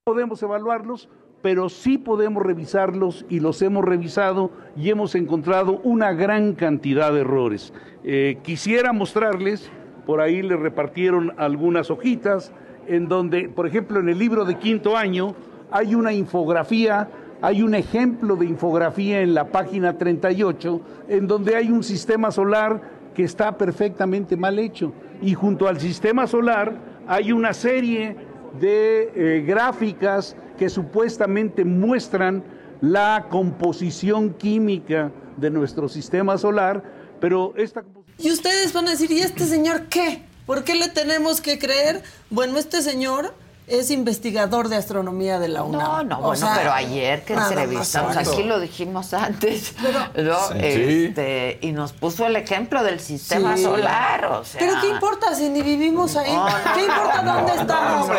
Podemos 0.09 0.41
evaluarlos, 0.41 1.07
pero 1.43 1.69
sí 1.69 1.99
podemos 1.99 2.41
revisarlos 2.41 3.27
y 3.29 3.41
los 3.41 3.61
hemos 3.61 3.85
revisado 3.85 4.49
y 4.75 4.89
hemos 4.89 5.13
encontrado 5.13 5.81
una 5.83 6.13
gran 6.13 6.53
cantidad 6.53 7.13
de 7.13 7.19
errores. 7.19 7.75
Eh, 8.03 8.39
quisiera 8.41 8.91
mostrarles, 8.91 9.69
por 10.07 10.19
ahí 10.19 10.41
les 10.41 10.59
repartieron 10.59 11.35
algunas 11.37 11.91
hojitas, 11.91 12.51
en 12.87 13.07
donde, 13.07 13.49
por 13.49 13.67
ejemplo, 13.67 13.99
en 13.99 14.09
el 14.09 14.17
libro 14.17 14.45
de 14.45 14.57
quinto 14.57 14.97
año 14.97 15.35
hay 15.69 15.93
una 15.93 16.11
infografía, 16.11 17.07
hay 17.39 17.61
un 17.61 17.75
ejemplo 17.75 18.35
de 18.35 18.47
infografía 18.47 19.21
en 19.21 19.35
la 19.35 19.49
página 19.49 19.95
38, 19.95 20.81
en 21.07 21.27
donde 21.27 21.55
hay 21.55 21.69
un 21.69 21.83
sistema 21.83 22.31
solar 22.31 22.81
que 23.13 23.25
está 23.25 23.55
perfectamente 23.59 24.35
mal 24.35 24.57
hecho. 24.57 24.91
Y 25.21 25.35
junto 25.35 25.67
al 25.67 25.79
sistema 25.79 26.25
solar 26.25 26.73
hay 27.07 27.31
una 27.31 27.53
serie 27.53 28.28
de 28.59 29.11
eh, 29.15 29.41
gráficas 29.45 30.35
que 30.57 30.69
supuestamente 30.69 31.65
muestran 31.65 32.43
la 32.81 33.27
composición 33.29 34.33
química 34.33 35.11
de 35.37 35.49
nuestro 35.49 35.89
sistema 35.89 36.37
solar, 36.37 36.83
pero 37.19 37.53
esta 37.57 37.83
Y 38.17 38.31
ustedes 38.31 38.73
van 38.73 38.87
a 38.87 38.91
decir, 38.91 39.11
¿y 39.11 39.19
este 39.19 39.45
señor 39.45 39.87
qué? 39.87 40.23
¿Por 40.45 40.63
qué 40.63 40.75
le 40.75 40.89
tenemos 40.89 41.41
que 41.41 41.59
creer? 41.59 42.01
Bueno, 42.29 42.57
este 42.57 42.81
señor 42.81 43.33
es 43.69 43.91
investigador 43.91 44.69
de 44.69 44.75
astronomía 44.77 45.39
de 45.39 45.47
la 45.47 45.63
UNAM. 45.63 45.81
No, 45.81 46.03
no, 46.03 46.17
O 46.19 46.21
bueno, 46.27 46.35
sea, 46.47 46.55
pero 46.57 46.71
ayer 46.73 47.23
que 47.23 47.33
entrevistamos, 47.33 48.17
aquí 48.17 48.43
lo 48.43 48.59
dijimos 48.59 49.13
antes, 49.13 49.73
¿no? 50.15 50.47
Sí. 50.49 50.53
Este, 50.59 51.59
y 51.61 51.71
nos 51.71 51.93
puso 51.93 52.25
el 52.25 52.35
ejemplo 52.35 52.83
del 52.83 52.99
sistema 52.99 53.55
Sí. 53.57 53.63
solar, 53.63 54.25
o 54.25 54.43
sea. 54.43 54.59
Pero 54.59 54.73
¿qué 54.81 54.89
importa 54.89 55.33
si 55.35 55.49
ni 55.49 55.61
vivimos 55.61 56.15
ahí? 56.15 56.31
No, 56.33 56.49
no, 56.49 56.73
¿Qué 56.75 56.81
importa 56.81 57.21
no, 57.21 57.33
dónde 57.35 57.55
no, 57.55 57.61
estamos? 57.61 58.09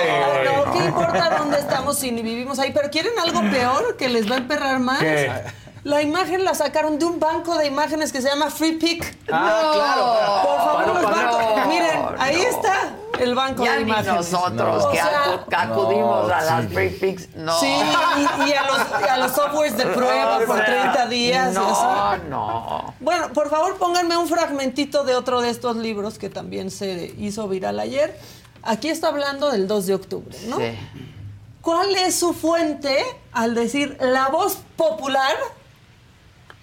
¿Qué 0.72 0.84
importa 0.84 1.36
dónde 1.38 1.58
estamos 1.58 1.98
si 1.98 2.10
ni 2.10 2.22
vivimos 2.22 2.58
ahí? 2.58 2.72
Pero 2.72 2.90
¿quieren 2.90 3.12
algo 3.22 3.40
peor 3.50 3.96
que 3.96 4.08
les 4.08 4.30
va 4.30 4.36
a 4.36 4.38
emperrar 4.38 4.78
más? 4.80 5.00
¿Qué? 5.00 5.30
La 5.82 6.02
imagen 6.02 6.44
la 6.44 6.54
sacaron 6.54 6.98
de 6.98 7.06
un 7.06 7.18
banco 7.18 7.56
de 7.56 7.66
imágenes 7.66 8.12
que 8.12 8.20
se 8.20 8.28
llama 8.28 8.50
Free 8.50 8.72
Pick. 8.72 9.16
Ah, 9.32 9.70
claro. 9.74 10.42
Por 10.46 10.58
favor, 10.58 10.86
los 11.02 11.12
para- 11.12 11.30
bancos. 11.30 11.56
no, 11.56 11.66
Miren, 11.66 12.00
ahí 12.18 12.36
no. 12.36 12.42
está 12.42 12.74
el 13.18 13.34
banco 13.34 13.64
Ya 13.64 13.72
de 13.72 13.84
ni 13.84 13.90
imágenes. 13.90 14.30
nosotros 14.32 14.84
O 14.84 14.90
que, 14.90 14.96
sea, 14.98 15.44
acudimos 15.56 16.28
no, 16.28 16.34
a 16.34 16.40
las 16.42 16.62
sí. 16.64 16.68
free 16.74 16.90
picks, 16.90 17.34
no. 17.34 17.58
Sí, 17.60 17.66
y, 17.66 18.50
y 18.50 18.52
a, 18.52 18.62
los, 18.66 18.78
y 19.04 19.08
a 19.08 19.16
los 19.16 19.32
softwares 19.32 19.76
de 19.78 19.86
prueba 19.86 20.38
por 20.46 20.56
sea, 20.58 20.66
30 20.66 21.06
días. 21.06 21.52
y 21.52 21.54
No, 21.54 21.68
así. 22.12 22.22
no. 22.28 22.94
Bueno, 23.00 23.32
por 23.32 23.48
favor 23.48 23.76
pónganme 23.78 24.16
un 24.18 24.28
fragmentito 24.28 25.04
de 25.04 25.14
otro 25.14 25.40
de 25.40 25.48
estos 25.48 25.76
libros 25.76 26.18
que 26.18 26.28
también 26.28 26.70
se 26.70 27.14
hizo 27.18 27.48
viral 27.48 27.80
ayer. 27.80 28.18
Aquí 28.62 28.90
está 28.90 29.08
hablando 29.08 29.50
del 29.50 29.66
2 29.66 29.86
de 29.86 29.94
octubre, 29.94 30.36
¿no? 30.46 30.58
Sí. 30.58 30.78
¿Cuál 31.62 31.94
es 31.96 32.18
su 32.18 32.34
fuente 32.34 33.02
al 33.32 33.54
decir 33.54 33.96
la 34.00 34.28
voz 34.28 34.58
popular? 34.76 35.34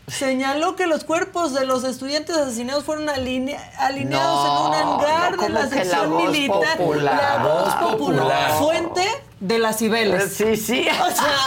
Señaló 0.07 0.77
que 0.77 0.87
los 0.87 1.03
cuerpos 1.03 1.53
de 1.53 1.65
los 1.65 1.83
estudiantes 1.83 2.35
asesinados 2.37 2.85
fueron 2.85 3.09
aline- 3.09 3.59
alineados 3.77 4.45
No, 4.47 4.73
en 4.73 4.87
un 4.87 4.93
hangar 5.01 5.35
no, 5.35 5.43
de 5.43 5.49
la 5.49 5.59
¿cómo 5.59 5.69
que 5.69 5.75
la 5.75 5.83
sección 5.83 6.09
voz 6.11 6.31
militar. 6.31 6.77
popular? 6.77 7.15
La 7.21 7.43
voz 7.43 7.73
popular. 7.75 7.97
popular. 7.97 8.51
Fuente 8.57 9.05
de 9.41 9.59
las 9.59 9.77
Cibeles. 9.77 10.33
Sí, 10.33 10.55
sí. 10.55 10.87
O 10.89 11.11
sea, 11.11 11.37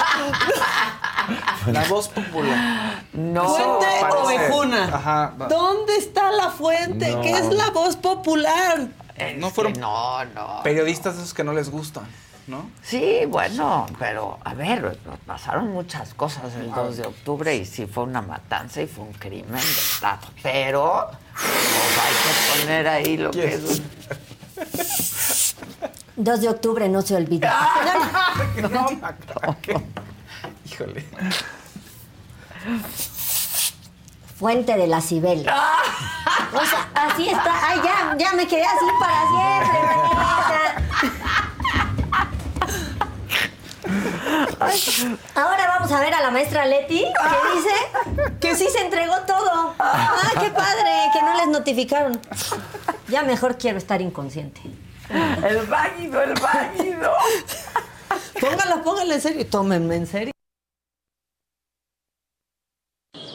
La 1.73 1.85
voz 1.85 2.09
popular. 2.09 3.03
No. 3.15 3.45
fuente 3.49 3.87
ovejuna. 4.19 4.85
Ajá, 4.95 5.35
va. 5.41 5.47
¿Dónde 5.49 5.97
está 5.97 6.31
la 6.33 6.51
fuente? 6.51 7.11
No. 7.13 7.23
¿Qué 7.23 7.31
es 7.31 7.47
la 7.53 7.71
voz 7.71 7.97
popular? 7.97 8.89
No 9.37 9.51
fueron 9.51 9.73
No, 9.81 10.23
no. 10.27 10.61
periodistas 10.63 11.17
esos 11.17 11.33
que 11.35 11.45
no 11.45 11.53
les 11.53 11.71
gustan, 11.71 12.05
¿no? 12.51 12.71
Sí, 12.83 13.23
bueno, 13.29 13.87
pero 13.99 14.39
a 14.45 14.55
ver, 14.55 14.99
pasaron 15.27 15.71
muchas 15.71 16.13
cosas 16.15 16.55
el 16.57 16.71
2 16.71 16.97
de 16.97 17.07
octubre 17.07 17.55
y 17.55 17.65
sí 17.65 17.87
fue 17.87 18.03
una 18.05 18.21
matanza 18.21 18.83
y 18.83 18.87
fue 18.87 19.05
un 19.05 19.13
crimen 19.13 19.53
de 19.53 19.59
Estado. 19.61 20.27
Pero 20.43 21.09
pues, 21.33 21.99
hay 21.99 22.13
que 22.13 22.61
poner 22.61 22.89
ahí 22.89 23.17
lo 23.17 23.31
que 23.31 23.55
es 23.55 23.63
un 23.63 23.91
2 26.17 26.41
de 26.41 26.49
octubre 26.49 26.89
no 26.89 27.03
se 27.03 27.15
olvida. 27.15 27.57
No, 28.71 28.87
Híjole. 30.67 31.05
Fuente 34.39 34.77
de 34.77 34.87
la 34.87 35.01
Cibeles. 35.01 35.47
O 35.47 36.65
sea, 36.65 36.89
así 36.95 37.29
está. 37.29 37.69
Ay, 37.69 37.81
ya, 37.83 38.17
ya 38.19 38.33
me 38.33 38.47
quedé 38.47 38.65
así 38.65 38.87
para 38.99 39.21
siempre, 39.29 41.20
Ahora 45.35 45.67
vamos 45.69 45.93
a 45.93 46.01
ver 46.01 46.15
a 46.15 46.21
la 46.21 46.31
maestra 46.31 46.67
Leti, 46.67 47.05
que 47.05 47.57
dice 47.57 48.39
que 48.41 48.55
sí 48.55 48.69
se 48.71 48.81
entregó 48.85 49.15
todo. 49.27 49.75
¡Ay, 49.79 50.37
qué 50.41 50.51
padre! 50.51 51.11
Que 51.13 51.23
no 51.23 51.35
les 51.37 51.49
notificaron. 51.49 52.21
Ya 53.09 53.23
mejor 53.23 53.59
quiero 53.59 53.79
estar 53.79 54.01
inconsciente. 54.01 54.61
El 55.11 55.67
válido, 55.67 56.23
el 56.23 56.35
válido. 56.35 57.13
Póngala, 58.41 58.83
póngala 58.83 59.15
en 59.15 59.21
serio. 59.21 59.47
Tómenme 59.47 59.97
en 59.97 60.07
serio. 60.07 60.33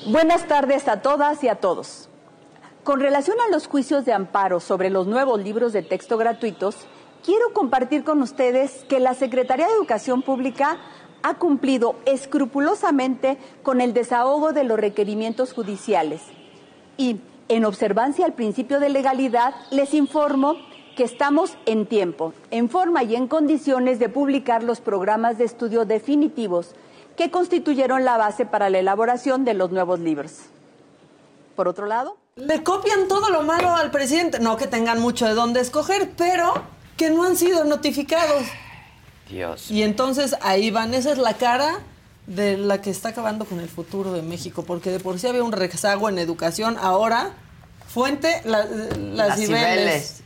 Buenas 0.08 0.48
tardes 0.48 0.88
a 0.88 1.02
todas 1.02 1.44
y 1.44 1.50
a 1.50 1.56
todos. 1.56 2.10
Con 2.84 3.00
relación 3.00 3.38
a 3.42 3.50
los 3.52 3.68
juicios 3.68 4.06
de 4.06 4.14
amparo 4.14 4.60
sobre 4.60 4.92
los 4.92 5.08
nuevos 5.08 5.42
libros 5.42 5.74
de 5.74 5.82
texto 5.82 6.18
gratuitos, 6.18 6.86
quiero 7.26 7.52
compartir 7.54 8.04
con 8.04 8.22
ustedes 8.22 8.86
que 8.88 9.00
la 9.00 9.16
Secretaría 9.16 9.66
de 9.66 9.74
Educación 9.74 10.22
Pública 10.22 10.78
ha 11.24 11.34
cumplido 11.36 11.96
escrupulosamente 12.06 13.40
con 13.64 13.82
el 13.82 13.94
desahogo 13.94 14.54
de 14.54 14.64
los 14.64 14.80
requerimientos 14.80 15.52
judiciales 15.52 16.22
y, 16.98 17.20
en 17.50 17.66
observancia 17.66 18.26
al 18.26 18.34
principio 18.34 18.80
de 18.80 18.90
legalidad, 18.90 19.56
les 19.72 19.96
informo 19.96 20.56
que 20.96 21.04
estamos 21.04 21.58
en 21.66 21.88
tiempo, 21.88 22.34
en 22.52 22.70
forma 22.70 23.04
y 23.04 23.16
en 23.16 23.28
condiciones 23.28 23.98
de 23.98 24.08
publicar 24.08 24.62
los 24.64 24.80
programas 24.80 25.40
de 25.40 25.46
estudio 25.46 25.84
definitivos 25.84 26.76
que 27.18 27.32
constituyeron 27.32 28.06
la 28.06 28.18
base 28.18 28.46
para 28.46 28.70
la 28.70 28.80
elaboración 28.80 29.46
de 29.46 29.56
los 29.56 29.72
nuevos 29.72 30.00
libros. 30.00 30.42
Por 31.56 31.68
otro 31.68 31.88
lado, 31.88 32.18
Le 32.36 32.64
copian 32.64 33.08
todo 33.08 33.30
lo 33.30 33.44
malo 33.44 33.74
al 33.74 33.92
presidente. 33.92 34.40
No 34.40 34.58
que 34.58 34.68
tengan 34.68 35.00
mucho 35.00 35.26
de 35.26 35.34
dónde 35.34 35.62
escoger, 35.62 36.12
pero 36.18 36.54
que 36.98 37.10
no 37.10 37.24
han 37.24 37.36
sido 37.36 37.64
notificados. 37.66 38.44
Dios. 39.30 39.70
Y 39.72 39.84
entonces 39.84 40.36
ahí 40.42 40.72
van. 40.72 40.94
Esa 40.94 41.12
es 41.12 41.18
la 41.18 41.34
cara 41.36 41.80
de 42.28 42.58
la 42.58 42.82
que 42.82 42.90
está 42.90 43.10
acabando 43.10 43.46
con 43.46 43.60
el 43.60 43.70
futuro 43.70 44.14
de 44.14 44.22
México. 44.22 44.64
Porque 44.64 44.92
de 44.92 45.00
por 45.00 45.20
sí 45.20 45.28
había 45.28 45.44
un 45.44 45.52
rezago 45.52 46.10
en 46.10 46.20
educación. 46.20 46.78
Ahora, 46.80 47.32
fuente, 47.88 48.42
la- 48.46 48.66
las 48.66 48.98
Las 49.30 49.40
Cibeles. 49.40 49.68
Cibeles. 49.68 50.22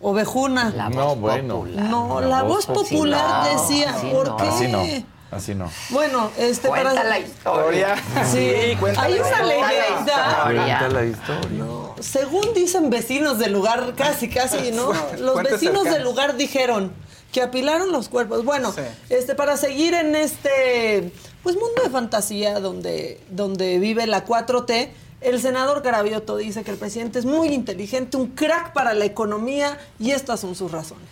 Ovejuna. 0.00 0.70
La 0.70 0.88
No, 0.88 1.08
voz 1.14 1.20
bueno. 1.20 1.54
popular. 1.60 1.84
No, 1.84 2.20
la 2.20 2.42
voz 2.42 2.66
popular 2.66 3.44
no, 3.52 3.60
decía. 3.60 3.96
¿Por 4.10 4.28
no. 4.28 4.36
qué? 4.38 5.04
Así 5.30 5.54
no. 5.54 5.70
Bueno, 5.90 6.30
este 6.38 6.68
Cuenta 6.68 6.92
para. 6.94 7.04
la 7.04 7.18
historia. 7.20 7.94
Sí, 8.32 8.76
cuenta 8.80 9.02
hay 9.02 9.14
la 9.14 9.20
una 9.20 9.30
historia. 9.30 9.68
leyenda. 9.68 10.40
Cuenta 10.44 10.88
la 10.88 11.04
historia. 11.04 11.64
Según 12.00 12.54
dicen 12.54 12.90
vecinos 12.90 13.38
del 13.38 13.52
lugar, 13.52 13.94
casi, 13.96 14.28
casi, 14.28 14.72
¿no? 14.72 14.92
Los 15.18 15.40
vecinos 15.42 15.84
del 15.84 16.02
lugar 16.02 16.36
dijeron 16.36 16.92
que 17.32 17.42
apilaron 17.42 17.92
los 17.92 18.08
cuerpos. 18.08 18.44
Bueno, 18.44 18.72
Sí. 18.72 18.80
este, 19.08 19.36
para 19.36 19.56
seguir 19.56 19.94
en 19.94 20.16
este 20.16 21.12
pues 21.44 21.54
mundo 21.56 21.80
de 21.84 21.90
fantasía 21.90 22.58
donde, 22.58 23.20
donde 23.30 23.78
vive 23.78 24.06
la 24.08 24.26
4T, 24.26 24.90
el 25.20 25.40
senador 25.40 25.82
Carabioto 25.82 26.36
dice 26.38 26.64
que 26.64 26.72
el 26.72 26.76
presidente 26.76 27.18
es 27.20 27.24
muy 27.24 27.48
inteligente, 27.50 28.16
un 28.16 28.28
crack 28.28 28.72
para 28.72 28.94
la 28.94 29.04
economía, 29.04 29.78
y 30.00 30.10
estas 30.10 30.40
son 30.40 30.54
sus 30.56 30.72
razones. 30.72 31.06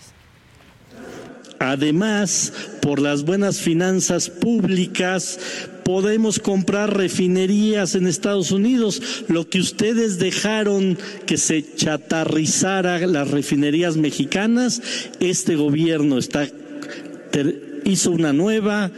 Además, 1.59 2.53
por 2.81 3.01
las 3.01 3.25
buenas 3.25 3.59
finanzas 3.61 4.31
públicas, 4.31 5.39
podemos 5.85 6.39
comprar 6.39 6.97
refinerías 6.97 7.95
en 7.95 8.07
Estados 8.07 8.53
Unidos. 8.53 9.25
Lo 9.29 9.49
que 9.49 9.59
ustedes 9.59 10.19
dejaron 10.19 10.99
que 11.27 11.37
se 11.37 11.75
chatarrizara 11.75 12.99
las 13.07 13.31
refinerías 13.31 13.97
mexicanas, 13.97 14.83
este 15.19 15.57
gobierno 15.57 16.19
está 16.19 16.47
hizo 17.85 18.11
una 18.11 18.33
nueva, 18.33 18.91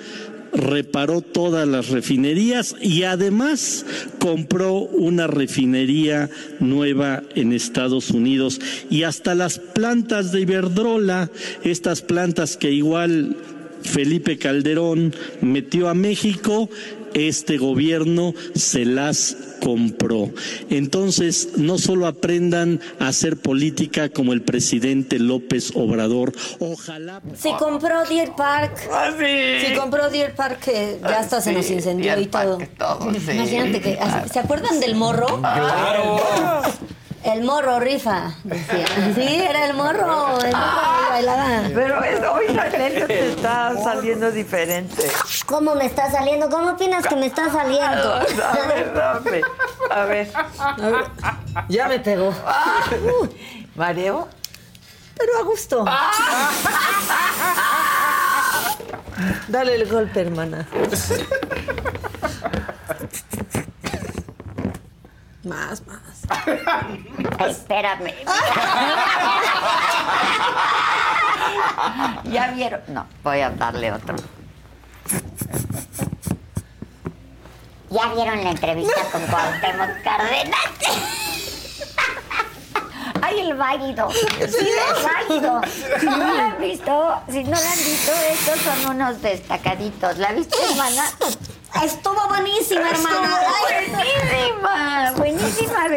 reparó 0.52 1.20
todas 1.20 1.66
las 1.66 1.88
refinerías 1.88 2.74
y 2.80 3.04
además 3.04 3.84
compró 4.18 4.74
una 4.74 5.26
refinería 5.26 6.28
nueva 6.58 7.22
en 7.34 7.52
Estados 7.52 8.10
Unidos. 8.10 8.60
Y 8.90 9.04
hasta 9.04 9.34
las 9.34 9.58
plantas 9.58 10.32
de 10.32 10.40
Iberdrola, 10.40 11.30
estas 11.62 12.02
plantas 12.02 12.56
que 12.56 12.70
igual 12.70 13.36
Felipe 13.82 14.38
Calderón 14.38 15.14
metió 15.40 15.88
a 15.88 15.94
México, 15.94 16.68
este 17.14 17.58
gobierno 17.58 18.34
se 18.54 18.84
las 18.84 19.36
compró. 19.62 20.30
Entonces, 20.70 21.50
no 21.56 21.78
solo 21.78 22.06
aprendan 22.06 22.80
a 22.98 23.08
hacer 23.08 23.36
política 23.36 24.08
como 24.08 24.32
el 24.32 24.42
presidente 24.42 25.18
López 25.18 25.72
Obrador, 25.74 26.32
ojalá 26.58 27.20
Si 27.36 27.52
compró 27.54 28.04
Deer 28.04 28.32
Park. 28.36 28.76
Si 29.64 29.74
compró 29.74 30.10
Deer 30.10 30.34
Park, 30.34 30.60
que 30.60 30.98
ya 31.02 31.20
hasta 31.20 31.40
se 31.40 31.52
nos 31.52 31.70
incendió 31.70 32.18
y 32.20 32.26
todo. 32.26 32.58
sí. 32.58 33.32
Imagínate 33.32 33.80
que. 33.80 33.98
¿Se 34.32 34.38
acuerdan 34.38 34.80
del 34.80 34.94
morro? 34.94 35.38
Claro. 35.38 36.20
El 37.22 37.44
morro 37.44 37.78
rifa, 37.80 38.32
decía. 38.44 38.86
Sí, 39.14 39.42
era 39.42 39.66
el 39.66 39.74
morro. 39.74 40.38
El 40.40 40.52
morro 40.52 41.10
bailaba. 41.10 41.62
Pero 41.74 42.02
es, 42.02 42.20
hoy 42.26 42.48
la 42.48 42.62
gente 42.70 43.06
te 43.06 43.30
está 43.32 43.74
saliendo 43.82 44.30
diferente. 44.30 45.10
¿Cómo 45.44 45.74
me 45.74 45.84
está 45.84 46.10
saliendo? 46.10 46.48
¿Cómo 46.48 46.70
opinas 46.70 47.06
que 47.06 47.16
me 47.16 47.26
está 47.26 47.50
saliendo? 47.50 48.14
A 48.14 48.66
ver, 48.66 48.94
dame. 48.94 49.42
A 49.90 50.04
ver. 50.04 50.30
Ya 51.68 51.88
me 51.88 52.00
pegó. 52.00 52.32
¿Mareo? 53.76 54.28
Pero 55.18 55.38
a 55.38 55.42
gusto. 55.42 55.84
Dale 59.48 59.74
el 59.74 59.90
golpe, 59.90 60.20
hermana. 60.22 60.66
Más, 65.44 65.82
más. 65.86 66.00
Espérame. 67.48 68.12
¿Ya 72.24 72.48
vieron? 72.48 72.80
No, 72.88 73.06
voy 73.22 73.40
a 73.40 73.50
darle 73.50 73.92
otro. 73.92 74.16
¿Ya 77.88 78.06
vieron 78.14 78.44
la 78.44 78.50
entrevista 78.50 79.00
con 79.10 79.26
Cuauhtémoc 79.26 80.02
Cárdenas? 80.04 80.60
¡Ay, 83.22 83.40
el 83.40 83.54
válido! 83.56 84.08
¡Sí, 84.10 84.18
el 84.38 84.50
válido! 85.02 85.60
Si 85.98 86.06
no 86.06 86.16
lo 86.16 86.42
han 86.42 86.58
visto, 86.60 87.22
si 87.30 87.44
no 87.44 87.50
lo 87.50 87.56
han 87.68 87.78
visto, 87.78 88.12
estos 88.30 88.58
son 88.60 88.86
unos 88.94 89.20
destacaditos. 89.22 90.18
¿La 90.18 90.32
viste, 90.32 90.56
hermana? 90.70 91.04
Estuvo 91.82 92.28
buenísima, 92.28 92.90
hermana. 92.90 93.40
buenísima 93.62 93.89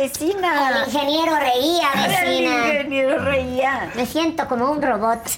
vecina. 0.04 0.70
El 0.70 0.88
ingeniero 0.88 1.36
reía, 1.38 1.90
vecina. 1.96 2.66
El 2.66 2.76
ingeniero 2.76 3.20
reía. 3.20 3.92
Me 3.96 4.06
siento 4.06 4.48
como 4.48 4.72
un 4.72 4.82
robot. 4.82 5.22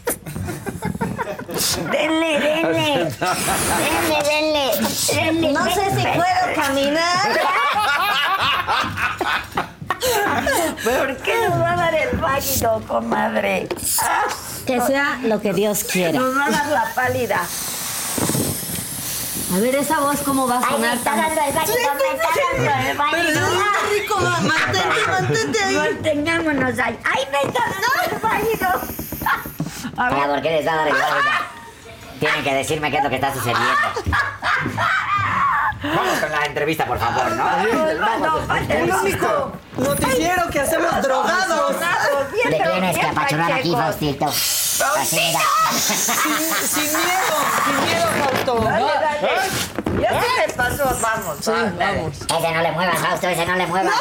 Denle, 1.91 2.39
denle. 2.39 3.11
Denle, 3.79 4.19
denle. 4.23 4.71
denle 5.13 5.53
No 5.53 5.65
sé 5.65 5.83
si 5.95 6.01
puedo 6.01 6.55
caminar. 6.55 7.29
¿Por 10.83 11.17
qué 11.17 11.47
nos 11.47 11.61
va 11.61 11.71
a 11.71 11.75
dar 11.75 11.95
el 11.95 12.17
válido, 12.17 12.81
comadre? 12.87 13.67
Que 14.65 14.81
sea 14.81 15.19
lo 15.23 15.39
que 15.41 15.53
Dios 15.53 15.83
quiera. 15.83 16.19
Nos 16.19 16.35
va 16.35 16.47
a 16.47 16.49
dar 16.49 16.67
la 16.67 16.91
pálida. 16.93 17.41
A 19.55 19.59
ver, 19.59 19.75
esa 19.75 19.99
voz 20.01 20.19
cómo 20.21 20.47
va 20.47 20.55
a 20.55 20.57
Ay, 20.57 20.65
me 20.65 20.71
sonar. 20.73 20.97
está 20.97 21.15
dando 21.15 21.41
el 21.41 21.53
válido, 21.53 21.75
me 21.95 22.13
está 22.15 22.29
dando 22.57 22.89
el 22.91 22.97
válido. 22.97 23.39
Pero, 23.39 23.89
rico, 23.93 24.19
mantente, 24.19 25.07
mantente 25.07 25.63
ahí. 25.63 25.75
Mantengámonos 25.75 26.79
ahí. 26.79 26.99
¡Ay, 27.05 27.23
me 27.31 27.41
está 27.47 27.63
dando 27.63 28.15
el 28.15 28.19
válido! 28.21 28.69
Ahora, 29.97 30.27
¿por 30.27 30.41
qué 30.41 30.49
les 30.51 30.67
va 30.67 30.73
a 30.73 30.75
dar 30.75 30.87
el 30.87 30.93
válido? 30.93 31.54
Tienen 32.25 32.43
que 32.43 32.53
decirme 32.55 32.89
qué 32.89 32.97
es 32.97 33.03
lo 33.03 33.09
que 33.09 33.15
está 33.17 33.31
sucediendo. 33.31 33.61
Vamos 35.83 36.19
con 36.19 36.31
la 36.31 36.45
entrevista, 36.45 36.85
por 36.87 36.97
favor, 36.97 37.31
¿no? 37.33 37.45
El 38.67 38.91
único 38.91 39.51
noticiero 39.77 40.49
que 40.49 40.59
hacemos 40.59 41.01
drogados. 41.03 41.75
¿De 42.43 42.57
quién 42.57 42.83
es 42.83 42.97
que 42.97 43.05
apachurar 43.05 43.51
aquí, 43.51 43.71
Faustito? 43.73 44.25
Mira. 45.11 45.39
Sin, 45.71 46.07
sin 46.67 46.91
miedo, 46.97 47.35
sin 47.63 47.85
miedo, 47.85 48.07
Fausto. 48.23 49.74
Dale, 49.95 50.07
dale. 50.07 50.21
Ya 50.21 50.21
se 50.21 50.47
le 50.47 50.53
pasó, 50.53 50.97
vamos. 51.01 51.37
Sí, 51.41 51.51
vamos. 51.51 52.17
Ese 52.17 52.51
no 52.53 52.61
le 52.61 52.71
muevas, 52.71 52.99
Fausto, 52.99 53.27
ese 53.27 53.45
no 53.45 53.55
le 53.55 53.67
muevas. 53.67 53.93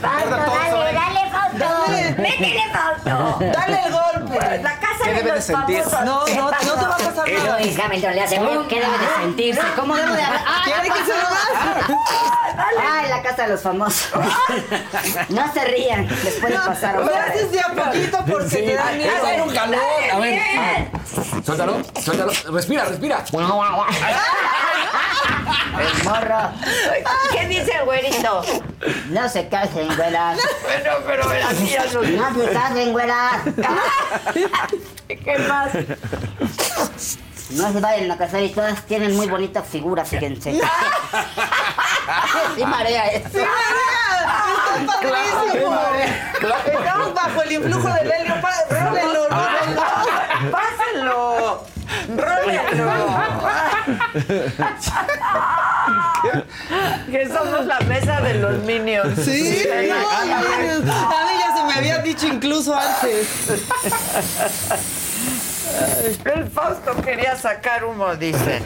Fausto, 0.00 0.36
dale, 0.36 0.92
dale, 0.92 1.30
Fausto. 1.30 1.92
Métele, 2.20 2.62
Fausto. 2.72 3.38
Dale 3.40 3.80
el 3.86 3.92
golpe. 3.92 4.58
La 4.62 4.74
casa 4.80 5.04
¿Qué 5.04 5.10
de 5.10 5.16
debe 5.16 5.30
de 5.30 5.36
los 5.36 5.44
sentir? 5.44 5.82
famosos. 5.82 6.04
No, 6.04 6.24
¿Qué 6.24 6.34
no, 6.36 6.44
no 6.44 6.50
te 6.50 6.66
va 6.66 6.94
a 6.94 6.98
pasar 6.98 7.28
nada. 7.30 7.58
Luis 7.60 7.78
Hamilton 7.78 8.14
le 8.14 8.22
hace, 8.22 8.34
¿qué 8.68 8.80
debe 8.80 8.98
de 8.98 9.08
sentirse? 9.20 9.60
¿Cómo 9.76 9.96
debe 9.96 10.12
de 10.16 10.22
hablar? 10.22 10.44
¡Ay, 10.46 10.72
¿Quiere 10.72 10.88
que 10.90 11.04
se 11.04 11.12
lo 11.18 11.26
haga? 11.26 11.88
¡Ay, 13.00 13.08
la 13.08 13.22
casa 13.22 13.42
de 13.42 13.48
los 13.48 13.62
famosos! 13.62 14.10
No 15.28 15.52
se 15.52 15.64
rían, 15.64 16.06
les 16.06 16.34
puede 16.34 16.56
pasar. 16.58 16.96
Lo 16.96 17.14
haces 17.14 17.50
de 17.50 17.60
a 17.60 17.68
poquito 17.68 18.18
porque 18.30 18.56
te 18.56 18.74
da 18.74 18.92
miedo. 18.92 19.10
Hacer 19.24 19.42
un 19.42 19.54
calor. 19.54 19.80
A 20.12 20.18
ver. 20.18 20.40
Suéltalo, 21.44 21.76
suéltalo. 22.02 22.32
Respira, 22.52 22.84
respira. 22.84 23.24
El 25.78 26.04
morro. 26.04 26.50
¿Qué 27.32 27.46
dice 27.48 27.72
el 27.78 27.84
güerito? 27.84 28.42
No 29.10 29.28
se 29.28 29.48
casen, 29.48 29.88
güera. 29.96 30.34
Bueno, 30.62 30.90
pero 31.06 31.28
la 31.34 31.50
mía 31.52 31.84
no. 31.92 32.02
No 32.02 32.34
se 32.44 32.52
casen, 32.52 32.92
güera. 32.92 33.42
¿Qué 35.08 35.38
más? 35.48 35.70
No 37.50 37.72
se 37.72 37.80
vayan 37.80 38.10
a 38.10 38.16
casar 38.16 38.42
y 38.42 38.50
todas 38.50 38.82
tienen 38.86 39.16
muy 39.16 39.26
bonitas 39.26 39.66
figuras, 39.66 40.08
fíjense. 40.08 40.60
Sí 42.56 42.64
marea 42.64 43.06
eso. 43.08 43.28
¡Sí, 43.30 43.38
María! 43.38 44.80
¡Está 44.80 44.86
padrísimo! 44.86 45.80
Estamos 46.78 47.14
bajo 47.14 47.42
el 47.42 47.52
influjo 47.52 47.88
del 47.88 48.10
helio. 48.10 48.40
Pa- 48.40 48.64
Rólenlo, 48.70 49.28
rólenlo. 49.28 49.82
Que 57.10 57.26
somos 57.28 57.66
la 57.66 57.80
mesa 57.80 58.20
de 58.20 58.34
los 58.34 58.62
minions. 58.64 59.18
Sí, 59.24 59.64
no, 59.66 59.72
Ay, 59.74 59.90
a 60.30 60.38
mí 60.38 60.44
ya 61.40 61.56
se 61.56 61.64
me 61.64 61.72
había 61.74 61.98
dicho 61.98 62.26
incluso 62.26 62.74
antes. 62.74 63.28
El 66.24 66.48
Fausto 66.50 67.00
quería 67.02 67.36
sacar 67.36 67.84
humo, 67.84 68.14
dicen. 68.16 68.62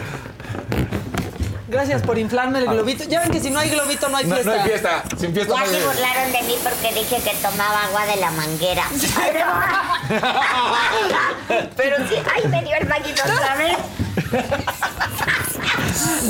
Gracias 1.67 2.03
por 2.03 2.19
inflarme 2.19 2.59
el 2.59 2.67
globito. 2.67 3.05
Ya 3.05 3.21
ven 3.21 3.31
que 3.31 3.41
si 3.41 3.51
no 3.51 3.59
hay 3.59 3.71
globito 3.71 4.09
no 4.09 4.19
hay 4.19 4.27
No, 4.27 4.35
fiesta. 4.35 4.55
no 4.55 4.63
hay 4.63 4.69
fiesta. 4.69 5.03
Sin 5.19 5.33
fiesta 5.33 5.55
no 5.55 5.59
Ya 5.59 5.65
hay 5.65 5.71
se 5.81 5.87
burlaron 5.87 6.33
de 6.33 6.43
mí 6.43 6.55
porque 6.63 6.93
dije 6.95 7.17
que 7.23 7.35
tomaba 7.37 7.85
agua 7.85 8.05
de 8.07 8.17
la 8.17 8.31
manguera. 8.33 8.85
Pero 11.77 11.97
sí, 12.09 12.15
¡Ay, 12.35 12.49
me 12.49 12.63
dio 12.63 12.77
el 12.77 12.87
vaguito 12.87 13.23
otra 13.23 13.55
vez! 13.57 13.77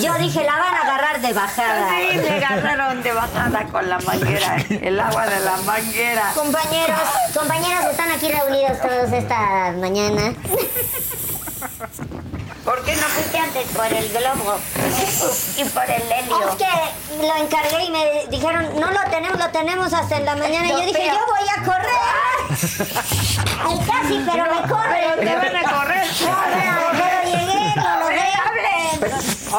Yo 0.00 0.14
dije, 0.18 0.44
la 0.44 0.52
van 0.56 0.74
a 0.74 0.80
agarrar 0.82 1.20
de 1.20 1.32
bajada. 1.32 1.88
Sí, 1.90 2.16
me 2.18 2.30
agarraron 2.44 3.02
de 3.02 3.12
bajada 3.12 3.64
con 3.64 3.88
la 3.88 3.98
manguera, 4.00 4.56
el 4.68 5.00
agua 5.00 5.26
de 5.26 5.40
la 5.40 5.56
manguera. 5.58 6.30
Compañeros, 6.34 7.00
compañeros, 7.36 7.84
están 7.90 8.10
aquí 8.12 8.30
reunidos 8.30 8.80
todos 8.80 9.12
esta 9.12 9.72
mañana. 9.72 10.34
¿Por 12.64 12.82
qué 12.84 12.96
no 12.96 13.02
fuiste 13.08 13.38
antes 13.38 13.66
por 13.68 13.86
el 13.86 14.08
globo 14.08 14.58
y 15.56 15.64
por 15.64 15.84
el 15.84 16.02
helio? 16.12 16.48
Es 16.48 16.56
que 16.56 17.26
lo 17.26 17.36
encargué 17.36 17.84
y 17.84 17.90
me 17.90 18.26
dijeron, 18.30 18.70
no 18.80 18.90
lo 18.90 19.00
tenemos, 19.10 19.38
lo 19.38 19.50
tenemos 19.50 19.92
hasta 19.92 20.16
en 20.16 20.24
la 20.24 20.34
mañana. 20.36 20.66
Y 20.66 20.70
yo 20.70 20.80
dije, 20.80 20.92
Pero- 20.94 21.14
yo 21.14 21.26
voy 21.26 21.48
a 21.48 21.62
correr. 21.62 21.90
Ay, 23.66 23.78
casi, 23.86 24.24
pero 24.30 24.44
me 24.54 24.68
corre. 24.68 25.00
Pero 25.18 25.40
te 25.40 25.52
van 25.52 25.56
a 25.56 25.72
correr. 25.78 26.06
Pero 26.18 27.36
llegué, 27.36 27.74
no 27.76 27.98
lo 27.98 28.08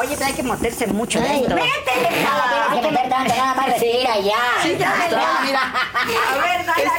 Pero, 0.00 0.12
oye, 0.14 0.24
hay 0.24 0.32
que 0.34 0.42
meterse 0.42 0.86
mucho 0.86 1.18
Ay, 1.20 1.40
dentro. 1.40 1.56
métele, 1.56 2.22
No, 2.22 2.80
tienes 2.80 2.86
que 2.86 2.90
meter 2.92 3.08
tanto, 3.10 3.34
nada 3.36 3.54
más 3.54 3.66
respira 3.66 4.18
ya. 4.18 4.36
Sí, 4.62 4.76
ya, 4.78 4.94
ya, 5.10 5.38
mira. 5.44 5.60
A 5.62 6.34
ver, 6.40 6.66
da 6.66 6.74
la, 6.76 6.92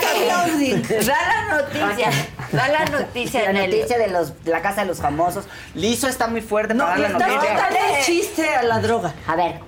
da 1.04 1.28
la 1.28 1.58
noticia. 1.58 2.12
Da 2.52 2.68
la 2.70 2.86
noticia 2.86 3.52
La 3.52 3.64
el- 3.66 3.72
noticia 3.72 3.98
de 3.98 4.08
los, 4.08 4.32
la 4.46 4.62
casa 4.62 4.82
de 4.82 4.88
los 4.88 5.00
famosos. 5.00 5.46
Lizo 5.74 6.08
está 6.08 6.28
muy 6.28 6.40
fuerte 6.42 6.74
No, 6.74 6.86
para 6.86 6.98
dar 7.02 7.12
la 7.12 7.20
noticia. 7.20 7.52
quitando 7.52 7.78
el 7.98 8.04
chiste 8.06 8.56
a 8.56 8.64
la 8.64 8.80
droga. 8.80 9.14
A 9.28 9.36
ver, 9.36 9.60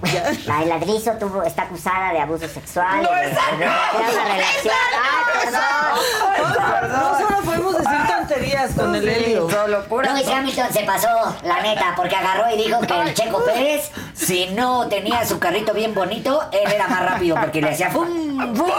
la 0.45 0.59
de 0.59 0.65
ladrizo 0.65 1.11
tuvo, 1.19 1.43
está 1.43 1.63
acusada 1.63 2.13
de 2.13 2.19
abuso 2.21 2.47
sexual. 2.47 3.03
No, 3.03 3.13
esa 3.17 3.41
no, 3.51 3.57
una 3.57 4.23
relación. 4.33 4.73
Ay, 5.03 5.43
perdón. 5.43 6.91
No 6.91 7.17
solo 7.17 7.41
podemos 7.43 7.77
decir 7.77 7.97
tonterías 8.29 8.71
con 8.73 8.95
el 8.95 9.07
helio. 9.07 9.47
Lewis 9.49 10.27
Hamilton 10.27 10.71
se 10.73 10.81
pasó, 10.81 11.35
la 11.43 11.61
neta, 11.61 11.93
porque 11.95 12.15
agarró 12.15 12.53
y 12.53 12.57
dijo 12.63 12.79
que 12.81 13.01
el 13.01 13.13
Checo 13.13 13.43
Pérez, 13.43 13.89
si 14.13 14.47
no 14.47 14.87
tenía 14.87 15.25
su 15.25 15.39
carrito 15.39 15.73
bien 15.73 15.93
bonito, 15.93 16.43
él 16.51 16.71
era 16.71 16.87
más 16.87 17.03
rápido 17.03 17.35
porque 17.39 17.61
le 17.61 17.71
hacía 17.71 17.89
fum, 17.89 18.07
fum. 18.55 18.69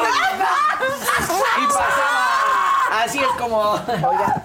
Y 1.62 1.66
pasaba. 1.66 3.02
Así 3.04 3.18
es 3.18 3.26
como. 3.38 3.72
Oiga. 3.72 4.42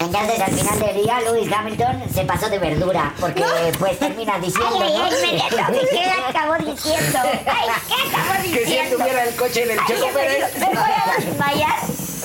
Entonces 0.00 0.40
al 0.40 0.52
final 0.52 0.78
del 0.80 1.02
día 1.04 1.20
Lewis 1.20 1.52
Hamilton 1.52 2.02
se 2.12 2.24
pasó 2.24 2.48
de 2.50 2.58
verdura 2.58 3.14
porque 3.20 3.44
pues 3.78 3.96
termina 4.00 4.36
diciendo 4.40 4.76
Ay, 4.82 4.92
ay, 4.92 4.98
¿no? 4.98 5.04
ay, 5.04 5.12
Miguel, 5.22 5.42
¿qué 5.48 6.10
acabó 6.36 6.54
diciendo? 6.56 7.18
Ay, 7.22 7.68
¿qué 7.86 7.94
acabó 8.10 8.42
Que 8.42 8.48
si 8.48 8.58
diciendo? 8.58 8.96
él 8.96 8.98
tuviera 9.00 9.22
el 9.24 9.36
coche 9.36 9.64
del 9.64 9.78
Ay, 9.78 9.84
Checo 9.86 10.06
me- 10.08 10.12
Pérez. 10.12 10.58
Me 10.58 10.66
voy 10.66 10.76
a 10.76 11.20
desmayar. 11.20 11.78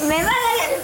Me 0.03 0.15
va 0.23 0.29
a 0.29 0.33
dar 0.33 0.69
el 0.69 0.81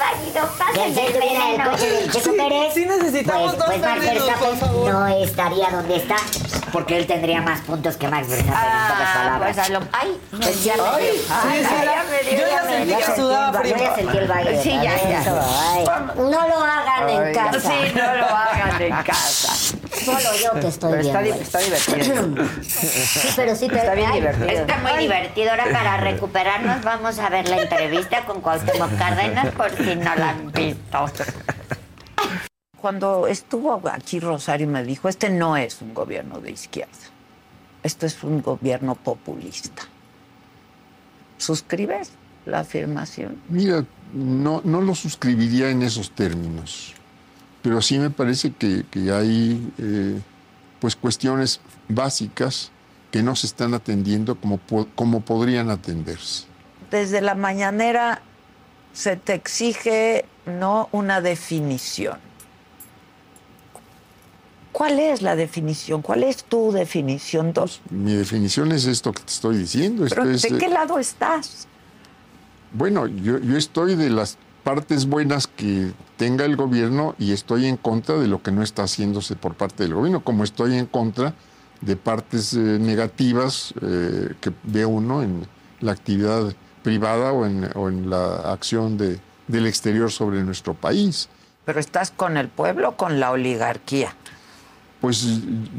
él 0.97 1.14
tuviera 1.14 1.49
el 1.51 1.64
coche 1.70 1.89
del 1.91 2.11
Checo 2.11 2.32
Pérez. 2.36 2.74
Sí 2.74 2.86
necesitamos 2.86 3.55
pues, 3.55 3.57
dos 3.57 3.66
pues 3.68 3.80
Max 3.82 3.99
terrenos, 4.01 4.24
por 4.24 4.28
Verstappen 4.32 4.59
favor. 4.59 4.91
no 4.93 5.07
estaría 5.07 5.70
donde 5.70 5.95
está 5.97 6.16
porque 6.72 6.97
él 6.97 7.05
tendría 7.07 7.41
más 7.41 7.61
puntos 7.61 7.95
que 7.97 8.07
Max 8.07 8.28
Verstappen 8.28 8.53
en 8.64 8.88
pocas 8.88 9.07
Ah, 9.07 9.14
palabras. 9.16 9.55
pues 9.55 9.68
a 9.68 9.72
lo... 9.72 9.80
Ay, 9.91 10.18
Pues 10.32 10.64
ya 10.64 10.76
me 10.78 10.84
Ay, 10.84 11.03
dio. 11.03 11.14
sí, 11.14 11.28
Ay, 11.30 11.64
sí, 11.64 11.76
ya 11.86 12.03
me 12.09 12.30
dio, 12.30 12.39
yo 12.41 12.47
ya 12.49 12.64
me 12.64 12.70
sentí 12.72 12.88
dio. 12.88 12.97
que 12.97 13.03
sentí 13.03 13.22
sudaba 13.22 13.45
el 13.47 13.53
ba- 13.53 13.59
frío. 13.59 13.78
Yo 13.78 13.84
ya 13.84 13.95
sentí 13.95 14.18
el 14.18 14.28
baile. 14.28 14.64
Sí, 14.64 14.70
ya, 14.82 15.09
ya. 15.09 15.24
No 16.16 16.47
lo 16.47 16.64
hagan 16.64 17.09
en 17.09 17.34
casa. 17.36 17.59
Sí, 17.61 17.91
no 17.95 18.16
lo 18.16 18.26
hagan 18.26 18.82
en 18.82 19.03
casa. 19.03 19.72
Solo 20.05 20.19
yo 20.43 20.59
que 20.59 20.67
estoy 20.67 20.91
Pero 20.91 21.03
bien. 21.03 21.15
está, 21.15 21.21
di- 21.21 21.29
güey. 21.29 21.41
está 21.41 21.59
divertido. 21.59 22.47
Sí, 22.63 23.27
pero 23.35 23.55
sí 23.55 23.67
te 23.67 23.75
Está 23.77 23.93
bien 23.95 24.09
ay, 24.11 24.19
divertido. 24.19 24.49
Está 24.49 24.77
muy 24.77 24.97
divertido. 24.99 25.49
Ahora 25.51 25.65
para 25.71 25.97
recuperarnos 25.97 26.83
vamos 26.83 27.19
a 27.19 27.29
ver 27.29 27.47
la 27.49 27.61
entrevista 27.63 28.25
con 28.25 28.41
Cuauhtémoc 28.41 28.97
Cárdenas 28.97 29.53
por 29.55 29.69
si 29.75 29.95
no 29.95 30.15
la 30.15 30.29
han 30.29 30.51
visto. 30.51 31.05
Cuando 32.79 33.27
estuvo 33.27 33.81
aquí 33.89 34.19
Rosario 34.19 34.67
me 34.67 34.83
dijo, 34.83 35.07
este 35.07 35.29
no 35.29 35.55
es 35.55 35.81
un 35.81 35.93
gobierno 35.93 36.39
de 36.39 36.51
izquierda, 36.51 36.91
esto 37.81 38.05
es 38.05 38.21
un 38.23 38.41
gobierno 38.41 38.95
populista. 38.95 39.83
¿Suscribes 41.37 42.11
la 42.45 42.59
afirmación? 42.59 43.41
Mira, 43.49 43.85
no, 44.13 44.61
no 44.65 44.81
lo 44.81 44.95
suscribiría 44.95 45.69
en 45.69 45.81
esos 45.81 46.11
términos, 46.11 46.93
pero 47.64 47.82
sí 47.82 47.97
me 47.97 48.11
parece 48.11 48.51
que, 48.51 48.86
que 48.91 49.11
hay 49.11 49.74
eh, 49.80 50.20
pues 50.80 50.95
cuestiones 50.95 51.61
básicas 51.88 52.72
que 53.09 53.24
no 53.24 53.36
se 53.36 53.47
están 53.47 53.74
atendiendo 53.74 54.36
como, 54.36 54.59
como 54.95 55.22
podrían 55.22 55.70
atenderse. 55.70 56.45
Desde 56.91 57.22
la 57.22 57.36
mañanera 57.36 58.22
se 58.91 59.16
te 59.16 59.34
exige 59.34 60.26
no 60.45 60.89
una 60.91 61.22
definición. 61.22 62.18
¿Cuál 64.74 64.99
es 64.99 65.22
la 65.22 65.36
definición? 65.36 66.01
¿Cuál 66.01 66.24
es 66.24 66.43
tu 66.43 66.72
definición? 66.72 67.53
Dos. 67.53 67.80
Mi 67.89 68.14
definición 68.14 68.72
es 68.72 68.86
esto 68.86 69.14
que 69.14 69.22
te 69.22 69.32
estoy 69.32 69.57
diciendo. 69.57 70.05
Pero 70.09 70.26
¿de 70.26 70.36
eh, 70.36 70.57
qué 70.59 70.68
lado 70.68 70.99
estás? 70.99 71.68
Bueno, 72.74 73.05
yo, 73.05 73.38
yo 73.38 73.55
estoy 73.55 73.95
de 73.95 74.09
las 74.09 74.38
partes 74.64 75.05
buenas 75.05 75.45
que 75.45 75.91
tenga 76.18 76.45
el 76.45 76.55
gobierno 76.55 77.16
y 77.18 77.32
estoy 77.32 77.66
en 77.66 77.78
contra 77.78 78.16
de 78.16 78.28
lo 78.28 78.41
que 78.41 78.51
no 78.51 78.61
está 78.61 78.84
haciéndose 78.84 79.36
por 79.36 79.55
parte 79.55 79.84
del 79.84 79.93
gobierno, 79.93 80.24
como 80.24 80.43
estoy 80.43 80.78
en 80.78 80.86
contra 80.86 81.34
de 81.82 81.95
partes 81.95 82.53
eh, 82.53 82.57
negativas 82.80 83.74
eh, 83.82 84.34
que 84.39 84.51
ve 84.64 84.86
uno 84.86 85.22
en 85.22 85.45
la 85.82 85.91
actividad 85.91 86.53
privada 86.82 87.32
o 87.32 87.45
en, 87.45 87.70
o 87.76 87.89
en 87.89 88.09
la 88.09 88.51
acción 88.51 88.97
de, 88.97 89.20
del 89.47 89.68
exterior 89.68 90.11
sobre 90.11 90.43
nuestro 90.43 90.74
país. 90.74 91.30
Pero 91.66 91.80
estás 91.80 92.11
con 92.11 92.38
el 92.38 92.49
pueblo 92.49 92.89
o 92.89 92.97
con 92.97 93.20
la 93.20 93.32
oligarquía. 93.32 94.16
Pues 95.01 95.26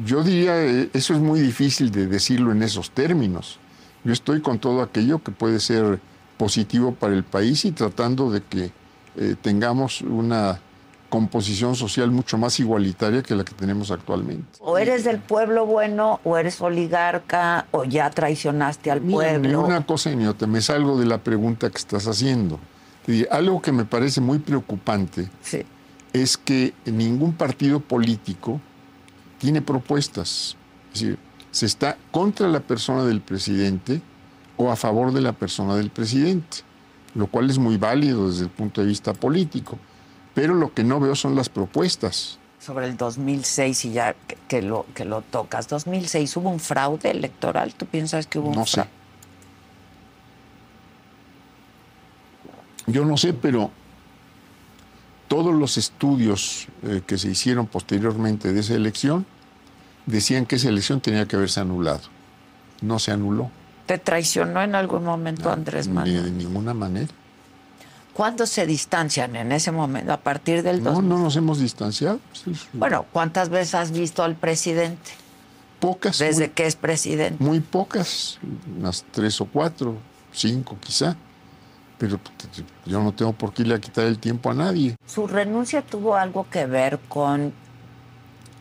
yo 0.04 0.22
diría, 0.22 0.62
eh, 0.62 0.90
eso 0.92 1.14
es 1.14 1.20
muy 1.20 1.40
difícil 1.40 1.90
de 1.90 2.06
decirlo 2.06 2.52
en 2.52 2.62
esos 2.62 2.90
términos. 2.90 3.58
Yo 4.02 4.12
estoy 4.12 4.42
con 4.42 4.58
todo 4.58 4.82
aquello 4.82 5.22
que 5.22 5.30
puede 5.30 5.60
ser 5.60 6.00
positivo 6.36 6.94
para 6.94 7.14
el 7.14 7.24
país 7.24 7.64
y 7.64 7.72
tratando 7.72 8.30
de 8.30 8.42
que 8.42 8.72
eh, 9.16 9.36
tengamos 9.40 10.00
una 10.02 10.60
composición 11.08 11.76
social 11.76 12.10
mucho 12.10 12.36
más 12.38 12.58
igualitaria 12.58 13.22
que 13.22 13.36
la 13.36 13.44
que 13.44 13.52
tenemos 13.54 13.92
actualmente. 13.92 14.58
O 14.58 14.78
eres 14.78 15.04
del 15.04 15.20
pueblo 15.20 15.64
bueno, 15.64 16.18
o 16.24 16.36
eres 16.36 16.60
oligarca, 16.60 17.66
o 17.70 17.84
ya 17.84 18.10
traicionaste 18.10 18.90
al 18.90 19.00
Mira, 19.00 19.38
ni 19.38 19.48
pueblo. 19.48 19.64
una 19.64 19.86
cosa 19.86 20.10
ni 20.10 20.26
otra, 20.26 20.48
me 20.48 20.60
salgo 20.60 20.98
de 20.98 21.06
la 21.06 21.18
pregunta 21.18 21.70
que 21.70 21.78
estás 21.78 22.08
haciendo. 22.08 22.58
Y 23.06 23.26
algo 23.30 23.62
que 23.62 23.70
me 23.70 23.84
parece 23.84 24.20
muy 24.20 24.38
preocupante 24.38 25.28
es 26.12 26.36
que 26.36 26.72
ningún 26.84 27.34
partido 27.34 27.78
político 27.80 28.60
tiene 29.38 29.62
propuestas. 29.62 30.56
Es 30.92 31.00
decir, 31.00 31.18
se 31.50 31.66
está 31.66 31.96
contra 32.10 32.48
la 32.48 32.60
persona 32.60 33.04
del 33.04 33.20
presidente 33.20 34.02
o 34.56 34.70
a 34.70 34.76
favor 34.76 35.12
de 35.12 35.20
la 35.20 35.32
persona 35.32 35.76
del 35.76 35.90
presidente, 35.90 36.58
lo 37.14 37.26
cual 37.28 37.50
es 37.50 37.58
muy 37.58 37.76
válido 37.76 38.28
desde 38.28 38.44
el 38.44 38.50
punto 38.50 38.80
de 38.80 38.86
vista 38.88 39.12
político. 39.12 39.78
Pero 40.34 40.54
lo 40.54 40.74
que 40.74 40.82
no 40.84 40.98
veo 41.00 41.14
son 41.14 41.36
las 41.36 41.48
propuestas. 41.48 42.38
Sobre 42.58 42.86
el 42.86 42.96
2006 42.96 43.84
y 43.84 43.92
ya 43.92 44.14
que, 44.26 44.36
que 44.48 44.62
lo, 44.62 44.86
que 44.94 45.04
lo 45.04 45.22
tocas. 45.22 45.68
2006 45.68 46.36
hubo 46.38 46.50
un 46.50 46.60
fraude 46.60 47.10
electoral. 47.10 47.74
¿Tú 47.74 47.86
piensas 47.86 48.26
que 48.26 48.38
hubo 48.38 48.48
un 48.48 48.56
No 48.56 48.66
sé. 48.66 48.82
fraude? 48.82 48.90
Yo 52.86 53.04
no 53.04 53.16
sé, 53.16 53.32
pero 53.32 53.70
todos 55.28 55.54
los 55.54 55.78
estudios 55.78 56.68
eh, 56.82 57.02
que 57.06 57.16
se 57.16 57.30
hicieron 57.30 57.66
posteriormente 57.66 58.52
de 58.52 58.60
esa 58.60 58.74
elección 58.74 59.24
decían 60.06 60.44
que 60.46 60.56
esa 60.56 60.68
elección 60.68 61.00
tenía 61.00 61.26
que 61.26 61.36
haberse 61.36 61.60
anulado. 61.60 62.02
No 62.82 62.98
se 62.98 63.10
anuló. 63.12 63.50
¿Te 63.86 63.98
traicionó 63.98 64.62
en 64.62 64.74
algún 64.74 65.04
momento 65.04 65.50
Andrés 65.52 65.86
Ni 65.88 65.94
Manuel? 65.94 66.24
de 66.24 66.30
ninguna 66.30 66.72
manera. 66.74 67.08
¿Cuándo 68.14 68.46
se 68.46 68.64
distancian 68.64 69.34
en 69.36 69.50
ese 69.52 69.72
momento? 69.72 70.12
¿A 70.12 70.18
partir 70.18 70.62
del 70.62 70.82
No, 70.82 70.92
2000? 70.92 71.08
no 71.08 71.18
nos 71.18 71.36
hemos 71.36 71.58
distanciado. 71.58 72.20
Sí, 72.32 72.52
Bueno, 72.72 73.04
¿cuántas 73.12 73.48
veces 73.48 73.74
has 73.74 73.90
visto 73.90 74.22
al 74.22 74.36
presidente? 74.36 75.10
Pocas. 75.80 76.18
Desde 76.20 76.46
muy- 76.46 76.54
que 76.54 76.66
es 76.66 76.76
presidente. 76.76 77.42
Muy 77.42 77.60
pocas, 77.60 78.38
unas 78.78 79.04
tres 79.10 79.40
o 79.40 79.46
cuatro, 79.46 79.96
cinco 80.32 80.76
quizá. 80.80 81.16
Pero 81.98 82.18
pues, 82.18 82.64
yo 82.86 83.02
no 83.02 83.12
tengo 83.12 83.32
por 83.32 83.52
qué 83.52 83.62
irle 83.62 83.74
a 83.74 83.80
quitar 83.80 84.06
el 84.06 84.18
tiempo 84.18 84.50
a 84.50 84.54
nadie. 84.54 84.96
¿Su 85.06 85.26
renuncia 85.26 85.82
tuvo 85.82 86.14
algo 86.16 86.46
que 86.50 86.66
ver 86.66 86.98
con 87.08 87.52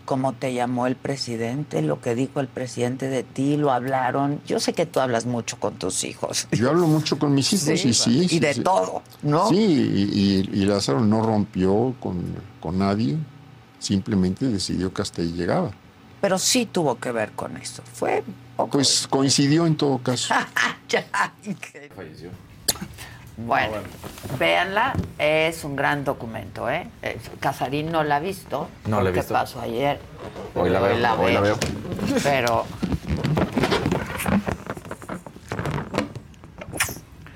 cómo 0.05 0.33
te 0.33 0.53
llamó 0.53 0.87
el 0.87 0.95
presidente, 0.95 1.81
lo 1.81 2.01
que 2.01 2.15
dijo 2.15 2.39
el 2.39 2.47
presidente 2.47 3.07
de 3.07 3.23
ti, 3.23 3.57
lo 3.57 3.71
hablaron? 3.71 4.41
Yo 4.45 4.59
sé 4.59 4.73
que 4.73 4.85
tú 4.85 4.99
hablas 4.99 5.25
mucho 5.25 5.57
con 5.59 5.75
tus 5.75 6.03
hijos. 6.03 6.47
Yo 6.51 6.69
hablo 6.69 6.87
mucho 6.87 7.17
con 7.19 7.33
mis 7.33 7.51
hijos 7.53 7.79
Sí, 7.79 7.89
y 7.89 7.93
sí. 7.93 8.19
y 8.23 8.29
sí, 8.29 8.39
de 8.39 8.53
sí. 8.55 8.61
todo, 8.61 9.01
¿no? 9.21 9.49
Sí, 9.49 9.55
y, 9.57 10.19
y- 10.53 10.61
y 10.61 10.65
Lázaro 10.65 11.01
no 11.01 11.21
rompió 11.23 11.95
con, 11.99 12.21
con 12.59 12.79
nadie, 12.79 13.17
simplemente 13.79 14.45
decidió 14.47 14.93
que 14.93 15.01
hasta 15.01 15.21
ahí 15.21 15.31
llegaba. 15.31 15.71
Pero 16.21 16.37
sí 16.39 16.65
tuvo 16.65 16.99
que 16.99 17.11
ver 17.11 17.31
con 17.33 17.57
eso. 17.57 17.83
Fue 17.93 18.23
poco. 18.55 18.69
Pues 18.71 19.07
coincidió 19.09 19.65
en 19.65 19.75
todo 19.75 19.97
caso. 19.99 20.33
Ya, 20.89 21.03
que- 23.35 23.41
Bueno, 23.41 23.77
véanla, 24.39 24.93
es 25.17 25.63
un 25.63 25.75
gran 25.75 26.03
documento, 26.03 26.69
¿eh? 26.69 26.87
Casarín 27.39 27.91
no 27.91 28.03
la 28.03 28.17
ha 28.17 28.19
visto. 28.19 28.67
No 28.85 29.01
la 29.01 29.09
he 29.09 29.13
visto. 29.13 29.33
pasó 29.33 29.59
ayer. 29.61 29.99
Hoy 30.55 30.69
la 30.69 30.79
veo, 30.79 30.95
hoy 30.95 31.01
la 31.01 31.15
ve. 31.15 31.39
veo. 31.41 31.57
Pero 32.23 32.65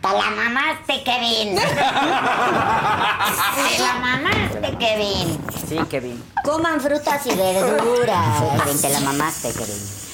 Te 0.02 0.08
la 0.14 0.30
mamaste, 0.32 1.04
Kevin. 1.04 1.56
Te 3.68 3.80
la 3.84 3.93
mamaste, 4.00 4.78
Kevin. 4.80 5.38
Sí, 5.68 5.78
Kevin. 5.89 6.24
Coman 6.45 6.80
frutas 6.80 7.26
y 7.26 7.36
verduras. 7.36 8.82
Te 8.82 8.89
la 8.89 9.00
mamaste, 9.02 9.52
Kevin. 9.52 10.07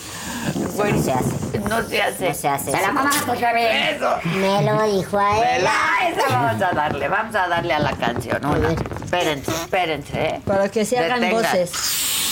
Bueno, 0.76 0.98
no 0.98 1.04
se 1.04 1.12
hace. 1.14 1.60
no 1.60 1.84
se 1.88 2.02
hace. 2.02 2.28
No 2.30 2.34
se 2.34 2.48
hace. 2.50 2.72
Te 2.72 2.82
la 2.82 2.92
mamaste, 2.92 3.32
Kevin. 3.32 3.66
Eso. 3.66 4.16
Me 4.36 4.62
lo 4.64 4.84
dijo 4.84 5.18
a 5.20 5.38
él. 5.38 5.44
Vela, 5.60 5.72
esa 6.10 6.30
vamos 6.30 6.62
a 6.62 6.72
darle, 6.74 7.08
vamos 7.08 7.36
a 7.36 7.48
darle 7.48 7.74
a 7.74 7.80
la 7.80 7.92
canción. 7.94 8.46
Una. 8.46 8.72
Espérense, 9.04 9.52
espérense, 9.52 10.26
¿eh? 10.26 10.42
Para 10.46 10.70
que 10.70 10.84
se 10.86 10.98
hagan 10.98 11.22
Detengan. 11.22 11.44
voces. 11.44 11.72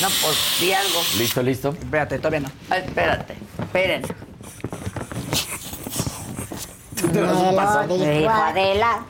No, 0.01 0.07
pues 0.21 0.57
di 0.59 0.73
algo. 0.73 0.99
¿Listo, 1.17 1.43
listo? 1.43 1.69
Espérate, 1.69 2.17
todavía 2.17 2.39
no. 2.41 2.49
Ah, 2.69 2.77
espérate, 2.77 3.35
espérense. 3.59 4.13
Me 7.13 7.21
lo 7.21 7.87
dijo 7.87 8.29
Adela. 8.29 9.05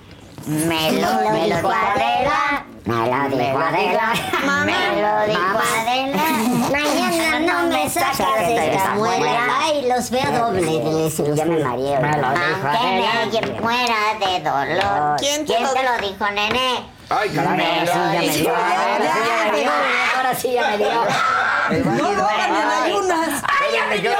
Me 0.46 0.92
lo, 0.94 1.08
me 1.32 1.48
lo 1.48 1.56
dijo 1.56 1.72
Adela. 1.72 2.66
Me 2.86 2.96
lo 2.96 3.38
dijo 3.38 3.60
Adela. 3.60 4.14
Mamá. 4.46 4.66
Me 4.66 5.02
lo 5.02 5.28
dijo 5.28 5.42
Mamá. 5.42 5.64
Adela. 5.82 6.24
Mañana 6.72 7.39
no 7.39 7.68
me 7.70 7.89
sacas 7.89 8.48
de 8.48 8.76
esta 8.76 8.96
muela. 8.96 9.39
Ay, 9.62 9.86
los 9.88 10.10
veo 10.10 10.32
doble 10.32 10.62
de 10.62 11.08
ese. 11.08 11.36
Ya 11.36 11.46
me 11.46 11.64
mareé. 11.64 12.00
Me 12.00 12.18
lo 12.18 12.28
Aunque 12.28 12.39
dijo 12.48 12.68
Adela. 12.68 13.14
nadie 13.26 13.60
muera 13.62 13.96
de 14.20 14.39
dolor. 14.42 15.18
¿Quién 15.20 15.46
te 15.46 15.54
¿Quién 15.54 15.64
lo 15.64 15.74
te 15.74 15.84
lo 15.84 15.98
dijo, 16.08 16.26
nene? 16.32 16.84
Ay, 17.10 17.30
Me 17.30 17.44
caray. 17.44 17.86
lo 17.86 18.22
dijo. 18.22 18.52
Ahora 18.52 19.16
sí 19.16 19.24
ya 19.24 19.42
me 19.52 19.58
dio. 19.58 19.72
Ahora 20.18 20.36
sí 20.36 20.54
ya 20.54 20.68
me 20.70 20.78
dio. 20.78 21.92
No 21.94 22.12
lo 22.14 22.26
hagan 22.26 22.56
en 22.56 22.84
ayunas. 22.84 23.44
Ay, 23.44 23.76
ya 23.76 23.86
me 23.88 23.98
dio. 24.00 24.12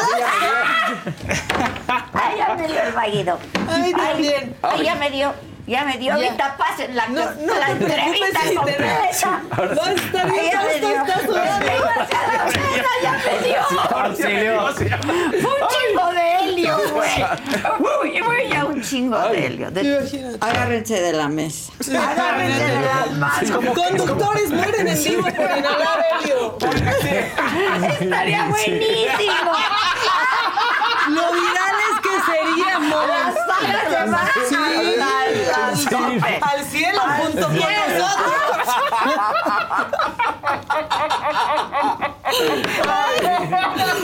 Ay, 2.14 2.38
ya 2.38 2.54
me 2.56 2.68
dio 2.68 2.82
el 2.82 2.94
vaguido. 2.94 3.40
Ay, 3.70 3.92
también. 3.94 4.56
Ay, 4.62 4.84
ya 4.84 4.96
me 4.96 5.10
dio. 5.10 5.34
Ya 5.72 5.86
me 5.86 5.98
dio. 5.98 6.14
Ahorita 6.14 6.58
pasen 6.58 6.94
la, 6.98 7.08
No, 7.08 7.32
no 7.46 7.56
la 7.56 7.70
entrevista 7.72 8.40
preocupes, 8.42 8.58
completa. 8.58 9.42
No, 9.74 9.86
está 9.86 10.26
bien, 10.26 10.52
ya 10.52 10.62
me 10.64 10.80
dio. 10.80 10.90
está 10.90 11.20
sudando. 11.26 11.66
Ya 13.02 13.12
me 13.14 13.34
dio. 13.48 13.62
Fue 15.42 15.52
un 15.52 15.68
chingo 15.70 16.12
de 16.12 16.40
helio, 16.44 16.78
güey. 16.94 18.20
Güey, 18.22 18.50
ya 18.50 18.66
un 18.66 18.82
chingo 18.82 19.18
de 19.30 19.46
helio. 19.46 19.72
De- 19.72 20.38
Agárrense 20.42 21.00
de 21.02 21.14
la 21.14 21.30
mesa. 21.30 21.72
Agárrense 21.88 22.66
de 22.66 22.82
las 22.82 23.12
manos. 23.14 23.52
Conductores 23.74 24.50
mueren 24.52 24.88
en 24.90 25.04
vivo 25.04 25.24
por 25.24 25.58
inhalar 25.58 26.06
helio. 26.22 26.58
Estaría 28.02 28.46
buenísimo. 28.46 29.52
Lo 31.10 31.32
viral 31.32 31.76
es 31.92 32.00
que 32.02 32.14
seríamos. 32.32 33.08
Las 33.08 33.36
pagas 33.48 34.48
se 34.50 34.58
van 35.52 35.78
Sí. 35.78 35.88
al- 35.88 36.04
al 36.04 36.12
tope. 36.20 36.40
Al 36.42 36.66
cielo 36.66 37.02
junto 37.18 37.48
con 37.48 37.56
nosotros. 37.56 39.32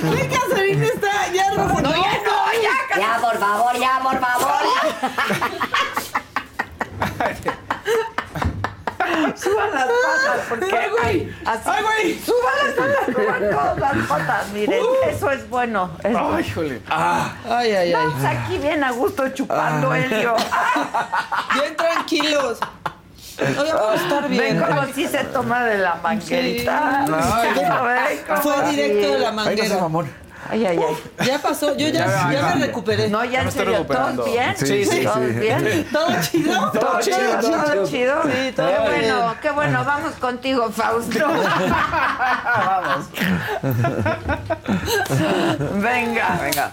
Venga, 0.03 0.39
Sarina 0.49 0.85
está 0.85 1.27
ya 1.33 1.49
No, 1.51 1.79
ya 1.79 1.91
no, 2.23 2.53
ya. 2.61 2.99
Ya, 2.99 3.17
por 3.21 3.37
favor, 3.37 3.77
ya, 3.79 3.99
por 4.03 4.19
favor. 4.19 4.61
Suban 9.39 9.71
las 9.71 9.85
patas, 9.85 10.45
porque 10.49 10.65
güey, 10.99 11.33
así. 11.45 11.69
¡Ay, 11.69 11.83
güey! 11.83 12.19
Suban 12.19 12.53
las 12.65 12.73
patas, 12.73 13.15
suban 13.15 13.49
todas 13.49 13.97
las 13.97 14.07
patas, 14.07 14.49
miren, 14.49 14.81
eso 15.09 15.31
es 15.31 15.49
bueno. 15.49 15.91
Es 16.03 16.11
bueno. 16.13 16.35
Ay, 16.35 16.43
híjole. 16.45 16.81
Ah. 16.89 17.33
Ay, 17.45 17.71
ay, 17.71 17.93
ay. 17.93 18.07
Estamos 18.07 18.25
aquí 18.25 18.57
bien 18.57 18.83
a 18.83 18.91
gusto 18.91 19.29
chupando 19.29 19.93
helio. 19.93 20.35
Bien 21.53 21.75
tranquilos. 21.75 22.59
Oye, 23.39 23.71
vamos 23.73 23.91
a 24.01 24.03
estar 24.03 24.27
bien. 24.29 24.59
Ven 24.59 24.61
como 24.63 24.85
si 24.93 25.07
se 25.07 25.23
toma 25.25 25.63
de 25.65 25.77
la 25.77 25.95
manguerita. 25.95 27.05
Sí. 27.05 27.13
Ay, 27.13 27.49
ven 27.55 28.19
cómo 28.27 28.41
Fue 28.41 28.69
directo 28.71 29.11
de 29.13 29.19
la 29.19 29.29
Ay, 29.29 29.35
no 29.35 29.43
manguera. 29.43 29.77
mamón. 29.77 30.26
Ay, 30.49 30.65
ay, 30.65 30.79
ay. 30.79 31.25
Ya 31.27 31.39
pasó, 31.39 31.75
yo 31.75 31.87
ya, 31.89 32.05
Ya, 32.07 32.31
ya 32.31 32.31
ya. 32.31 32.55
me 32.55 32.65
recuperé. 32.67 33.09
No, 33.09 33.23
ya 33.25 33.31
me 33.31 33.37
en 33.41 33.47
estoy 33.49 33.65
serio, 33.65 33.77
recuperando. 33.79 34.23
¿todos 34.23 34.33
bien? 34.35 34.57
Sí, 34.57 34.85
sí, 34.85 35.03
¿Todos 35.03 35.17
sí. 35.27 35.33
bien? 35.39 35.87
¿Todo 35.91 36.07
chido? 36.21 36.71
Todo 36.71 36.99
chido, 37.01 37.17
todo 37.41 37.51
Todo 37.63 37.87
chido. 37.87 38.21
Sí, 38.23 38.51
todo 38.55 38.67
qué 38.67 38.73
bien. 38.73 38.83
bueno, 39.13 39.35
qué 39.41 39.51
bueno. 39.51 39.83
Vamos 39.85 40.13
contigo, 40.15 40.69
Fausto. 40.71 41.27
Vamos. 42.57 43.05
Venga. 45.81 46.39
Venga. 46.41 46.71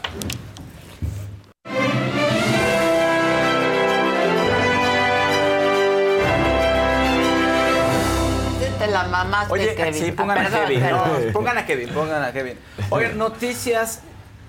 Te 8.85 8.91
la 8.91 9.05
mamaste, 9.05 9.53
Oye, 9.53 9.75
Kevin. 9.75 9.95
sí, 9.95 10.09
Ah, 10.11 10.15
pongan 10.17 10.39
a 10.39 10.43
perdón, 10.43 10.61
Kevin. 10.69 10.91
No, 10.91 11.33
pongan 11.33 11.59
a 11.59 11.67
Kevin, 11.67 11.89
pongan 11.91 12.23
a 12.25 12.33
Kevin. 12.33 12.59
Oigan, 12.91 13.19
noticias 13.19 14.01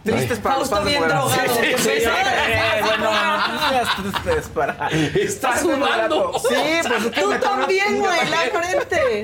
tristes 0.03 0.39
para 0.39 0.59
los 0.59 0.69
Fausto 0.69 0.75
fans 0.75 0.85
de 0.85 0.91
bien 0.91 1.03
drogado. 1.09 1.29
Sí, 1.29 1.39
sí, 1.47 1.53
sí, 1.77 1.89
Empezó. 1.89 2.09
eh, 2.11 2.81
bueno, 2.85 3.11
noticias 3.47 3.95
tristes 3.95 4.49
para. 4.49 4.87
Está 5.15 5.49
fans 5.53 5.63
de 5.67 5.73
sudando. 5.75 6.31
Moderato. 6.31 6.39
Sí, 6.39 6.87
pues 6.87 7.11
Tú 7.11 7.33
también, 7.39 7.99
güey, 7.99 8.29
la 8.29 8.37
frente. 8.59 9.23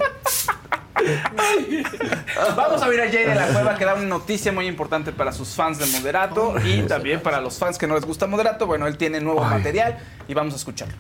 Vamos 2.56 2.82
a 2.82 2.88
ver 2.88 3.02
a 3.02 3.12
Jay 3.12 3.26
de 3.26 3.36
la 3.36 3.48
Cueva 3.48 3.76
que 3.78 3.86
da 3.86 3.94
una 3.96 4.04
noticia 4.04 4.52
muy 4.52 4.68
importante 4.68 5.12
para 5.12 5.32
sus 5.32 5.50
fans 5.56 5.78
de 5.80 5.86
Moderato 5.88 6.54
y 6.64 6.82
también 6.84 7.22
para 7.22 7.42
los 7.42 7.58
fans 7.58 7.78
que 7.78 7.88
no 7.88 7.96
les 7.96 8.06
gusta 8.06 8.28
Moderato. 8.28 8.68
Bueno, 8.68 8.88
él 8.88 8.98
tiene 8.98 9.20
nuevo 9.20 9.44
material 9.44 9.98
y 10.28 10.34
vamos 10.34 10.54
a 10.54 10.58
escucharlo. 10.58 10.96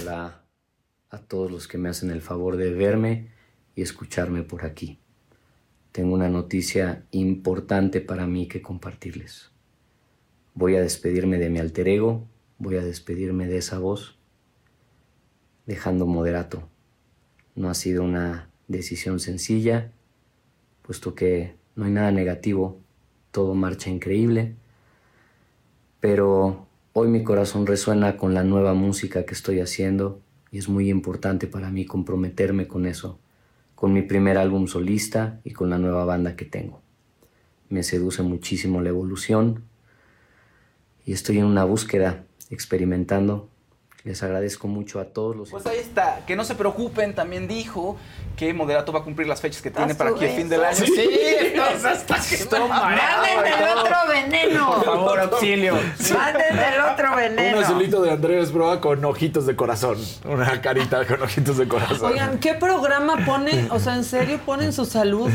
Hola 0.00 0.32
a 1.10 1.18
todos 1.18 1.50
los 1.50 1.68
que 1.68 1.78
me 1.78 1.88
hacen 1.88 2.10
el 2.10 2.22
favor 2.22 2.56
de 2.56 2.72
verme 2.72 3.28
y 3.74 3.82
escucharme 3.82 4.42
por 4.42 4.64
aquí. 4.64 4.98
Tengo 5.92 6.14
una 6.14 6.28
noticia 6.28 7.06
importante 7.10 8.00
para 8.00 8.26
mí 8.26 8.46
que 8.46 8.60
compartirles. 8.60 9.50
Voy 10.54 10.76
a 10.76 10.80
despedirme 10.80 11.38
de 11.38 11.50
mi 11.50 11.58
alter 11.58 11.88
ego, 11.88 12.26
voy 12.58 12.76
a 12.76 12.84
despedirme 12.84 13.46
de 13.46 13.58
esa 13.58 13.78
voz, 13.78 14.18
dejando 15.66 16.06
moderato. 16.06 16.68
No 17.54 17.70
ha 17.70 17.74
sido 17.74 18.02
una 18.02 18.50
decisión 18.66 19.20
sencilla, 19.20 19.92
puesto 20.82 21.14
que 21.14 21.56
no 21.74 21.84
hay 21.84 21.92
nada 21.92 22.10
negativo, 22.10 22.80
todo 23.30 23.54
marcha 23.54 23.90
increíble, 23.90 24.56
pero 26.00 26.66
hoy 26.92 27.08
mi 27.08 27.22
corazón 27.24 27.66
resuena 27.66 28.16
con 28.16 28.34
la 28.34 28.44
nueva 28.44 28.74
música 28.74 29.24
que 29.24 29.34
estoy 29.34 29.60
haciendo 29.60 30.20
y 30.50 30.58
es 30.58 30.68
muy 30.68 30.90
importante 30.90 31.46
para 31.46 31.70
mí 31.70 31.84
comprometerme 31.84 32.66
con 32.66 32.86
eso, 32.86 33.18
con 33.74 33.92
mi 33.92 34.02
primer 34.02 34.38
álbum 34.38 34.66
solista 34.66 35.40
y 35.44 35.52
con 35.52 35.70
la 35.70 35.78
nueva 35.78 36.04
banda 36.04 36.36
que 36.36 36.44
tengo. 36.44 36.80
Me 37.68 37.82
seduce 37.82 38.22
muchísimo 38.22 38.80
la 38.80 38.88
evolución 38.88 39.62
y 41.04 41.12
estoy 41.12 41.38
en 41.38 41.44
una 41.44 41.64
búsqueda, 41.64 42.24
experimentando. 42.50 43.48
Les 44.04 44.22
agradezco 44.22 44.68
mucho 44.68 45.00
a 45.00 45.04
todos 45.06 45.34
los... 45.36 45.50
Pues 45.50 45.66
ahí 45.66 45.78
está, 45.78 46.20
que 46.26 46.36
no 46.36 46.44
se 46.44 46.54
preocupen, 46.54 47.14
también 47.14 47.48
dijo 47.48 47.96
que 48.36 48.54
Moderato 48.54 48.92
va 48.92 49.00
a 49.00 49.02
cumplir 49.02 49.26
las 49.26 49.40
fechas 49.40 49.60
que 49.60 49.70
tiene 49.72 49.94
para 49.96 50.10
aquí 50.10 50.24
el 50.24 50.36
fin 50.36 50.48
del 50.48 50.64
año. 50.64 50.76
Sí. 50.76 50.86
Sí, 50.86 51.10
entonces 51.40 52.06
el 52.52 53.78
otro 53.78 53.96
veneno. 54.08 54.74
Por 54.76 54.84
favor, 54.84 55.20
auxilio. 55.20 55.74
Manden 55.74 56.58
el 56.58 56.80
otro 56.80 57.10
Un 57.10 57.16
veneno. 57.16 57.60
azulito 57.60 58.00
de 58.02 58.12
Andrés 58.12 58.50
Proa 58.50 58.80
con 58.80 59.04
ojitos 59.04 59.46
de 59.46 59.56
corazón. 59.56 59.98
Una 60.24 60.60
carita 60.60 61.04
con 61.06 61.20
ojitos 61.22 61.58
de 61.58 61.66
corazón. 61.68 62.12
Oigan, 62.12 62.38
¿qué 62.38 62.54
programa 62.54 63.24
pone? 63.26 63.66
O 63.70 63.78
sea, 63.80 63.96
¿en 63.96 64.04
serio 64.04 64.38
ponen 64.46 64.72
su 64.72 64.84
salud? 64.84 65.28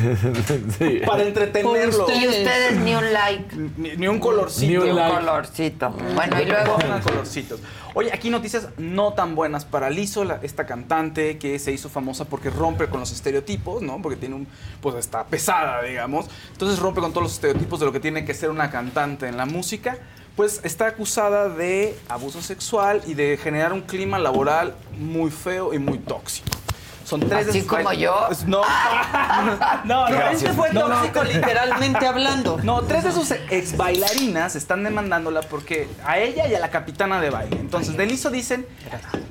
Sí. 0.78 1.02
Para 1.06 1.24
entretenerlo. 1.24 2.06
Por 2.06 2.16
Y 2.16 2.28
ustedes 2.28 2.78
ni 2.78 2.96
un 2.96 3.12
like. 3.14 3.56
Ni, 3.78 3.98
ni 3.98 4.08
un 4.08 4.20
colorcito. 4.20 4.72
Ni 4.72 4.78
un 4.78 4.84
Ni 4.86 4.90
un 4.92 4.96
like. 4.98 5.16
colorcito. 5.18 5.90
Bueno, 6.16 6.42
y 6.42 6.46
luego. 6.46 6.78
Pongan 6.78 7.02
colorcitos. 7.02 7.60
Oye, 7.96 8.12
aquí 8.12 8.32
noticias 8.32 8.70
no 8.78 9.14
tan 9.14 9.36
buenas 9.36 9.66
para 9.66 9.90
Lizzo, 9.92 10.24
la- 10.24 10.40
esta 10.42 10.66
cantante 10.66 11.38
que 11.38 11.60
se 11.60 11.72
hizo 11.72 11.90
famosa 11.90 12.26
porque 12.26 12.50
rompe 12.50 12.88
con 12.88 13.00
los 13.00 13.12
estereotipos, 13.12 13.84
¿no? 13.84 14.02
Porque 14.02 14.18
tiene 14.18 14.34
un, 14.34 14.48
pues 14.82 14.96
está 14.96 15.26
pesada, 15.26 15.84
digamos. 15.84 16.26
Entonces 16.54 16.80
rompe 16.80 17.02
con 17.02 17.12
todos 17.12 17.24
los 17.24 17.34
estereotipos 17.34 17.80
de 17.80 17.86
lo 17.86 17.92
que 17.92 18.00
tiene 18.00 18.26
que 18.26 18.34
ser 18.34 18.50
una 18.50 18.72
cantante 18.72 19.28
en 19.28 19.38
la 19.38 19.46
música. 19.46 19.98
Pues 20.36 20.62
está 20.64 20.88
acusada 20.88 21.48
de 21.50 21.96
abuso 22.10 22.42
sexual 22.42 23.04
y 23.06 23.14
de 23.14 23.38
generar 23.38 23.72
un 23.74 23.82
clima 23.82 24.18
laboral 24.18 24.74
muy 24.98 25.30
feo 25.30 25.76
y 25.76 25.78
muy 25.78 26.00
tóxico. 26.00 26.48
Son 27.06 27.20
tres 27.20 27.48
Así 27.50 27.60
de 27.60 27.66
sus- 27.66 27.70
como 27.70 27.92
yo. 27.94 28.30
No. 28.48 28.62
no, 29.86 30.10
no. 30.10 30.30
Este 30.32 30.50
fue 30.54 30.72
No, 30.74 30.88
no. 30.88 30.96
tóxico 30.96 31.24
literalmente 31.24 32.06
hablando. 32.08 32.60
No, 32.64 32.82
tres 32.84 33.04
de 33.04 33.12
sus 33.12 33.32
ex 33.32 33.76
bailarinas 33.78 34.56
están 34.56 34.84
demandándola 34.84 35.42
porque 35.42 35.88
a 36.06 36.20
ella 36.20 36.48
y 36.48 36.56
a 36.56 36.60
la 36.60 36.70
capitana 36.72 37.20
de 37.22 37.30
baile. 37.30 37.58
Entonces, 37.60 37.98
Deliso 37.98 38.30
dicen 38.30 38.66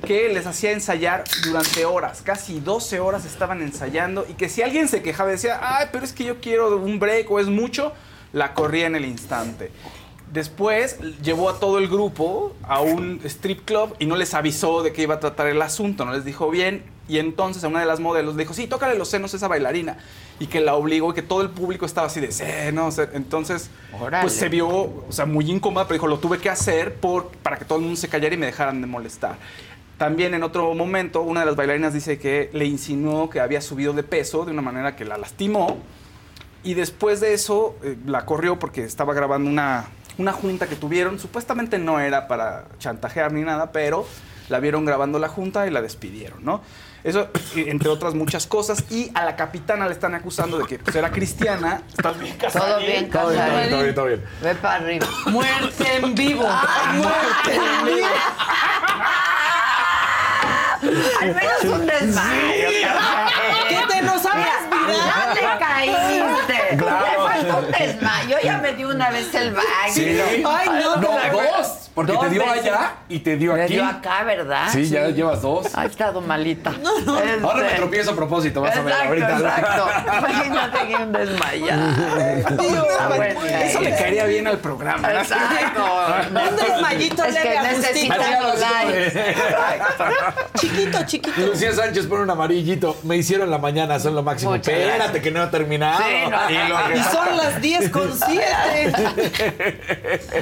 que 0.05 0.29
les 0.29 0.45
hacía 0.45 0.71
ensayar 0.71 1.23
durante 1.45 1.85
horas, 1.85 2.21
casi 2.21 2.59
12 2.59 2.99
horas 2.99 3.25
estaban 3.25 3.61
ensayando 3.61 4.25
y 4.29 4.33
que 4.33 4.49
si 4.49 4.61
alguien 4.61 4.87
se 4.87 5.01
quejaba 5.01 5.29
y 5.29 5.33
decía, 5.33 5.59
ay, 5.61 5.87
pero 5.91 6.05
es 6.05 6.13
que 6.13 6.25
yo 6.25 6.39
quiero 6.41 6.77
un 6.77 6.99
break 6.99 7.29
o 7.31 7.39
es 7.39 7.47
mucho, 7.47 7.93
la 8.33 8.53
corría 8.53 8.85
en 8.87 8.95
el 8.95 9.05
instante. 9.05 9.71
Después 10.31 10.97
llevó 11.21 11.49
a 11.49 11.59
todo 11.59 11.77
el 11.77 11.87
grupo 11.87 12.55
a 12.63 12.81
un 12.81 13.21
strip 13.23 13.65
club 13.65 13.95
y 13.99 14.05
no 14.07 14.15
les 14.15 14.33
avisó 14.33 14.81
de 14.81 14.91
que 14.91 15.03
iba 15.03 15.15
a 15.15 15.19
tratar 15.19 15.47
el 15.47 15.61
asunto, 15.61 16.05
no 16.05 16.13
les 16.13 16.25
dijo 16.25 16.49
bien. 16.49 16.83
Y 17.07 17.17
entonces 17.17 17.63
a 17.63 17.67
una 17.67 17.81
de 17.81 17.85
las 17.85 17.99
modelos 17.99 18.35
le 18.35 18.43
dijo, 18.43 18.53
sí, 18.53 18.65
tócale 18.67 18.97
los 18.97 19.09
senos 19.09 19.33
a 19.33 19.37
esa 19.37 19.47
bailarina. 19.47 19.97
Y 20.39 20.47
que 20.47 20.61
la 20.61 20.75
obligó 20.75 21.11
y 21.11 21.13
que 21.13 21.21
todo 21.21 21.41
el 21.41 21.49
público 21.49 21.85
estaba 21.85 22.07
así 22.07 22.19
de 22.21 22.31
senos. 22.31 22.97
Entonces, 23.13 23.69
Órale. 23.99 24.23
pues 24.23 24.33
se 24.33 24.47
vio, 24.49 24.67
o 24.69 25.07
sea, 25.09 25.25
muy 25.25 25.49
incómoda, 25.51 25.85
pero 25.85 25.95
dijo, 25.95 26.07
lo 26.07 26.19
tuve 26.19 26.39
que 26.39 26.49
hacer 26.49 26.95
por, 26.95 27.29
para 27.43 27.57
que 27.57 27.65
todo 27.65 27.77
el 27.77 27.83
mundo 27.83 27.99
se 27.99 28.07
callara 28.07 28.33
y 28.33 28.37
me 28.37 28.45
dejaran 28.45 28.79
de 28.79 28.87
molestar. 28.87 29.37
También 29.97 30.33
en 30.33 30.43
otro 30.43 30.73
momento, 30.73 31.21
una 31.21 31.41
de 31.41 31.45
las 31.45 31.55
bailarinas 31.55 31.93
dice 31.93 32.17
que 32.17 32.49
le 32.53 32.65
insinuó 32.65 33.29
que 33.29 33.39
había 33.39 33.61
subido 33.61 33.93
de 33.93 34.03
peso 34.03 34.45
de 34.45 34.51
una 34.51 34.61
manera 34.61 34.95
que 34.95 35.05
la 35.05 35.17
lastimó. 35.17 35.77
Y 36.63 36.73
después 36.73 37.19
de 37.19 37.33
eso, 37.33 37.75
eh, 37.83 37.97
la 38.05 38.25
corrió 38.25 38.57
porque 38.57 38.83
estaba 38.85 39.13
grabando 39.13 39.49
una, 39.49 39.87
una 40.17 40.31
junta 40.31 40.67
que 40.67 40.75
tuvieron. 40.75 41.19
Supuestamente 41.19 41.77
no 41.77 41.99
era 41.99 42.27
para 42.27 42.65
chantajear 42.79 43.33
ni 43.33 43.41
nada, 43.41 43.71
pero 43.71 44.05
la 44.49 44.59
vieron 44.59 44.85
grabando 44.85 45.19
la 45.19 45.27
junta 45.29 45.67
y 45.67 45.69
la 45.69 45.81
despidieron, 45.81 46.43
¿no? 46.43 46.61
Eso, 47.03 47.29
entre 47.55 47.89
otras 47.89 48.13
muchas 48.13 48.47
cosas. 48.47 48.85
Y 48.89 49.11
a 49.13 49.25
la 49.25 49.35
capitana 49.35 49.85
le 49.87 49.93
están 49.93 50.15
acusando 50.15 50.57
de 50.57 50.65
que 50.65 50.79
pues, 50.79 50.95
era 50.95 51.11
cristiana. 51.11 51.81
¿Estás 51.89 52.17
bien, 52.19 52.37
Todo 52.37 52.79
bien, 52.79 53.09
Todo 53.09 53.09
bien, 53.09 53.11
todo 53.11 53.29
bien, 53.29 53.39
Casarín. 53.39 53.69
todo 53.69 53.81
bien, 53.83 53.95
todo 53.95 54.05
bien. 54.05 54.23
Ve 54.41 54.55
para 54.55 54.75
arriba. 54.75 55.07
Muerte 55.27 55.95
en 55.97 56.15
vivo. 56.15 56.47
Muerte 56.95 57.55
en 57.55 57.85
vivo. 57.85 58.07
Al 61.21 61.35
menos 61.35 61.63
un 61.63 61.85
desmayo. 61.85 62.69
¿Qué 63.69 63.77
te 63.89 64.01
nos 64.01 64.21
Mira, 64.23 64.35
mirar? 64.69 65.33
ya 65.33 65.33
te 65.33 65.41
caíste. 65.63 66.77
Claro. 66.77 67.05
Le 67.05 67.15
faltó 67.33 67.57
un 67.65 67.71
desmayo. 67.71 68.37
Ya 68.43 68.57
me 68.57 68.73
dio 68.73 68.89
una 68.89 69.09
vez 69.09 69.33
el 69.35 69.53
baño. 69.53 69.65
Sí. 69.93 70.17
Ay, 70.45 70.69
no, 70.83 70.95
No, 70.97 71.09
dos. 71.31 71.79
Porque 71.93 72.13
te 72.17 72.29
dio 72.29 72.41
veces. 72.43 72.61
allá 72.71 72.93
y 73.07 73.19
te 73.19 73.35
dio 73.37 73.53
Me 73.53 73.61
aquí. 73.65 73.73
dio 73.73 73.85
acá, 73.85 74.23
¿verdad? 74.23 74.67
Sí, 74.71 74.89
ya 74.89 75.09
llevas 75.09 75.43
dos. 75.43 75.67
Ha 75.75 75.85
estado 75.85 76.21
malita. 76.21 76.71
No, 76.81 76.99
no. 77.01 77.19
Este- 77.19 77.43
Ahora 77.45 77.59
me 77.65 77.69
tropiezo 77.75 78.11
a 78.11 78.15
propósito, 78.15 78.61
vas 78.61 78.75
a 78.75 78.81
ver 78.81 78.93
Exacto, 78.93 79.09
ahorita. 79.09 79.37
exacto. 79.37 79.89
Imagínate 80.17 80.87
que 80.87 80.95
un 80.95 81.11
desmayado. 81.11 81.83
Ah, 82.99 83.07
bueno, 83.15 83.41
Eso 83.45 83.81
le 83.81 83.91
caería 83.95 84.25
bien 84.25 84.47
al 84.47 84.57
programa. 84.57 85.07
¿no? 85.07 85.19
Exacto. 85.19 85.85
Un 86.49 86.55
desmayito 86.55 87.25
Es 87.25 87.33
leve 87.35 87.49
que 87.51 87.57
a 87.59 87.63
necesito 87.63 88.13
Agustín. 88.13 88.63
Chiquito, 90.75 90.99
chiquito. 91.05 91.41
Lucía 91.47 91.73
Sánchez 91.73 92.07
pone 92.07 92.23
un 92.23 92.29
amarillito. 92.29 92.97
Me 93.03 93.17
hicieron 93.17 93.49
la 93.51 93.57
mañana, 93.57 93.99
son 93.99 94.15
lo 94.15 94.23
máximo. 94.23 94.51
Muchas 94.51 94.67
Espérate 94.73 94.97
gracias. 94.97 95.23
que 95.23 95.31
no 95.31 95.43
he 95.43 95.47
terminado. 95.47 96.03
Sí, 96.03 96.29
no. 96.29 96.49
Y 96.49 96.67
lo 96.69 96.87
que- 96.87 96.97
Y 96.99 97.03
son 97.03 97.37
las 97.37 97.61
10 97.61 97.89
con 97.89 98.11
7. 98.13 98.93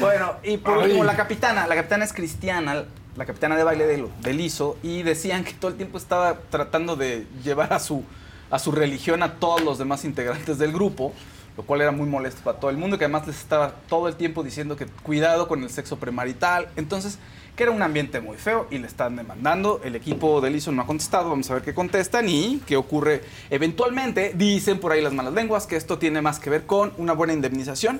Bueno, 0.00 0.34
y 0.42 0.58
por 0.58 0.78
último, 0.78 1.04
la 1.04 1.16
capitana. 1.16 1.66
La 1.66 1.74
capitana 1.74 2.04
es 2.04 2.12
cristiana, 2.12 2.84
la 3.16 3.24
capitana 3.24 3.56
de 3.56 3.64
baile 3.64 3.86
del, 3.86 4.08
del 4.20 4.40
ISO, 4.40 4.76
y 4.82 5.02
decían 5.02 5.44
que 5.44 5.52
todo 5.52 5.70
el 5.70 5.76
tiempo 5.76 5.96
estaba 5.98 6.38
tratando 6.50 6.96
de 6.96 7.26
llevar 7.42 7.72
a 7.72 7.78
su, 7.78 8.04
a 8.50 8.58
su 8.58 8.72
religión 8.72 9.22
a 9.22 9.34
todos 9.34 9.62
los 9.62 9.78
demás 9.78 10.04
integrantes 10.04 10.58
del 10.58 10.72
grupo, 10.72 11.12
lo 11.56 11.62
cual 11.62 11.80
era 11.80 11.90
muy 11.92 12.06
molesto 12.06 12.42
para 12.44 12.58
todo 12.60 12.70
el 12.70 12.76
mundo, 12.76 12.98
que 12.98 13.04
además 13.04 13.26
les 13.26 13.36
estaba 13.36 13.72
todo 13.88 14.08
el 14.08 14.16
tiempo 14.16 14.42
diciendo 14.42 14.76
que 14.76 14.86
cuidado 14.86 15.48
con 15.48 15.62
el 15.62 15.70
sexo 15.70 15.96
premarital. 15.98 16.68
Entonces, 16.76 17.18
que 17.56 17.62
era 17.62 17.72
un 17.72 17.82
ambiente 17.82 18.20
muy 18.20 18.36
feo 18.36 18.66
y 18.70 18.78
le 18.78 18.86
están 18.86 19.16
demandando. 19.16 19.80
El 19.82 19.96
equipo 19.96 20.40
del 20.40 20.54
ISO 20.56 20.70
no 20.72 20.82
ha 20.82 20.86
contestado, 20.86 21.30
vamos 21.30 21.50
a 21.50 21.54
ver 21.54 21.62
qué 21.62 21.74
contestan 21.74 22.28
y 22.28 22.60
qué 22.66 22.76
ocurre 22.76 23.24
eventualmente. 23.50 24.32
Dicen 24.34 24.78
por 24.78 24.92
ahí 24.92 25.00
las 25.02 25.12
malas 25.14 25.32
lenguas 25.32 25.66
que 25.66 25.76
esto 25.76 25.98
tiene 25.98 26.20
más 26.22 26.38
que 26.38 26.50
ver 26.50 26.66
con 26.66 26.92
una 26.98 27.14
buena 27.14 27.32
indemnización 27.32 27.98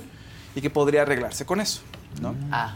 y 0.54 0.60
que 0.60 0.70
podría 0.70 1.02
arreglarse 1.02 1.46
con 1.46 1.60
eso. 1.60 1.80
¿no? 2.20 2.34
Ah. 2.52 2.74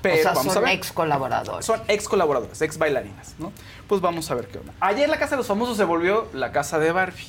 Pero 0.00 0.14
o 0.14 0.18
sea, 0.22 0.32
vamos 0.32 0.50
a 0.52 0.54
son 0.54 0.64
ver. 0.64 0.72
ex 0.74 0.92
colaboradores. 0.92 1.66
Son 1.66 1.80
ex 1.88 2.08
colaboradoras, 2.08 2.62
ex 2.62 2.78
bailarinas, 2.78 3.34
¿no? 3.38 3.52
Pues 3.88 4.00
vamos 4.00 4.30
a 4.30 4.34
ver 4.34 4.46
qué 4.48 4.58
onda. 4.58 4.72
Ayer 4.80 5.08
la 5.08 5.18
casa 5.18 5.32
de 5.32 5.38
los 5.38 5.46
famosos 5.46 5.76
se 5.76 5.84
volvió 5.84 6.28
la 6.32 6.52
casa 6.52 6.78
de 6.78 6.92
Barbie. 6.92 7.26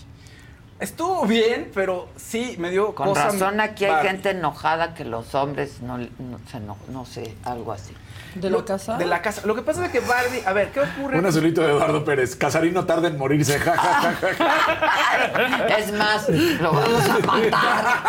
Estuvo 0.79 1.25
bien, 1.25 1.71
pero 1.73 2.07
sí 2.15 2.55
me 2.57 2.69
dio 2.71 2.95
Con 2.95 3.07
cosa 3.09 3.25
razón 3.31 3.59
aquí 3.59 3.83
hay 3.85 3.91
Barbie. 3.91 4.09
gente 4.09 4.29
enojada 4.29 4.93
que 4.93 5.03
los 5.03 5.35
hombres 5.35 5.81
no, 5.81 5.97
no, 5.97 6.07
se 6.49 6.57
eno- 6.57 6.77
no 6.89 7.05
sé, 7.05 7.35
algo 7.43 7.73
así. 7.73 7.91
¿De 8.35 8.49
Lo- 8.49 8.59
la 8.59 8.65
casa? 8.65 8.97
De 8.97 9.05
la 9.05 9.21
casa. 9.21 9.41
Lo 9.45 9.55
que 9.55 9.61
pasa 9.61 9.85
es 9.85 9.91
que 9.91 9.99
Barbie, 9.99 10.43
a 10.45 10.53
ver, 10.53 10.69
¿qué 10.71 10.81
ocurre? 10.81 11.17
Un 11.19 11.25
azulito 11.25 11.61
de 11.61 11.69
Eduardo 11.69 12.03
Pérez. 12.05 12.35
Casarino 12.35 12.85
tarda 12.85 13.07
en 13.07 13.17
morirse. 13.17 13.57
Ja, 13.59 13.75
ja, 13.77 14.13
ja, 14.21 14.33
ja. 14.37 15.67
Es 15.79 15.91
más, 15.93 16.29
lo 16.29 16.71
vamos 16.71 17.03
a 17.09 17.19
matar. 17.19 17.99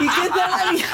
¿Y 0.00 0.06
qué 0.08 0.28
tal 0.28 0.52
alguien? 0.68 0.86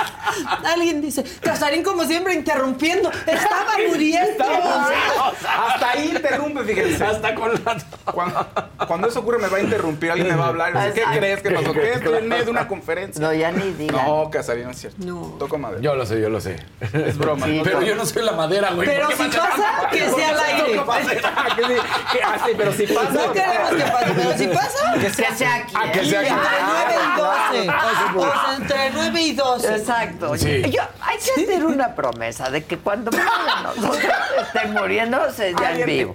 Alguien 0.65 1.01
dice, 1.01 1.25
Casarín 1.41 1.83
como 1.83 2.05
siempre 2.05 2.35
interrumpiendo. 2.35 3.11
Estaba 3.27 3.73
muriendo. 3.89 4.45
Hasta 4.45 5.91
ahí 5.91 6.13
interrumpe, 6.15 6.65
fíjense. 6.65 7.05
Hasta 7.05 7.35
con 7.35 7.53
la... 7.53 7.77
Cuando, 8.13 8.47
cuando 8.87 9.09
eso 9.09 9.21
ocurre 9.21 9.39
me 9.39 9.49
va 9.49 9.59
a 9.59 9.61
interrumpir, 9.61 10.11
alguien 10.11 10.29
me 10.29 10.37
va 10.37 10.47
a 10.47 10.49
hablar. 10.49 10.73
dice, 10.73 10.95
¿Qué 11.13 11.19
crees 11.19 11.43
que 11.43 11.51
pasó? 11.51 11.73
¿Qué? 11.73 11.93
Estoy 11.93 12.17
en 12.19 12.29
medio 12.29 12.45
de 12.47 12.51
una 12.51 12.67
conferencia. 12.67 13.21
No, 13.23 13.33
ya 13.35 13.51
ni 13.53 13.71
digan. 13.73 13.97
No, 14.07 14.31
Casarino, 14.31 14.71
es 14.71 14.79
cierto. 14.79 15.05
No. 15.05 15.37
Toco 15.39 15.59
madera. 15.59 15.81
Yo 15.83 15.95
lo 15.95 16.07
sé, 16.07 16.21
yo 16.21 16.31
lo 16.31 16.41
sé. 16.41 16.57
Es 16.81 17.19
broma. 17.19 17.47
Sí, 17.47 17.59
no 17.59 17.65
Pero 17.65 17.83
yo 17.83 17.95
no 17.95 18.07
soy 18.07 18.23
la 18.25 18.33
madera, 18.33 18.68
güey. 18.71 18.89
Pero 18.89 19.07
¿Por 19.09 19.17
qué 19.17 19.23
si 19.25 19.29
pasa, 19.31 19.79
haces- 19.79 19.89
que 19.91 20.11
sea 20.11 20.29
al 20.31 20.41
aire. 20.41 20.75
Toco 20.77 20.87
madera, 20.87 21.47
que 21.57 21.63
sí, 21.65 21.73
que- 22.13 22.23
ah, 22.23 22.39
sí, 22.45 22.53
pero 22.57 22.73
si 22.73 22.87
pasa. 22.87 23.11
No 23.11 23.33
queremos 23.33 23.71
que 23.71 23.83
pase, 23.83 24.13
pero 24.17 24.39
si 24.39 24.47
pasa, 24.49 24.93
Que 24.95 25.01
Que 25.01 25.11
sea 25.15 25.35
sea 25.37 25.55
aquí. 25.55 25.75
Ah, 25.77 25.93
que 25.93 26.05
sea 26.05 26.21
aquí. 26.21 26.29
entre 26.31 26.59
9 26.67 26.95
y 27.05 27.17
12. 27.19 28.19
O 28.19 28.23
sea, 28.23 28.57
entre 28.57 28.91
9 28.91 29.21
y 29.23 29.33
12. 29.33 29.77
Exacto. 29.77 30.37
Sí. 30.37 30.63
Yo, 30.71 30.83
hay 31.01 31.19
que 31.19 31.43
hacer 31.43 31.65
una 31.65 31.95
promesa 31.95 32.51
de 32.51 32.65
que 32.65 32.79
cuando 32.79 33.11
nosotros 33.11 33.99
esté 34.43 34.67
muriendo 34.69 35.31
se 35.33 35.55
ya 35.55 35.73
en 35.73 35.87
vivo. 35.87 36.13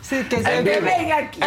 Sí, 0.00 0.24
que 0.28 0.42
se 0.42 0.60
venga 0.62 1.16
aquí. 1.16 1.40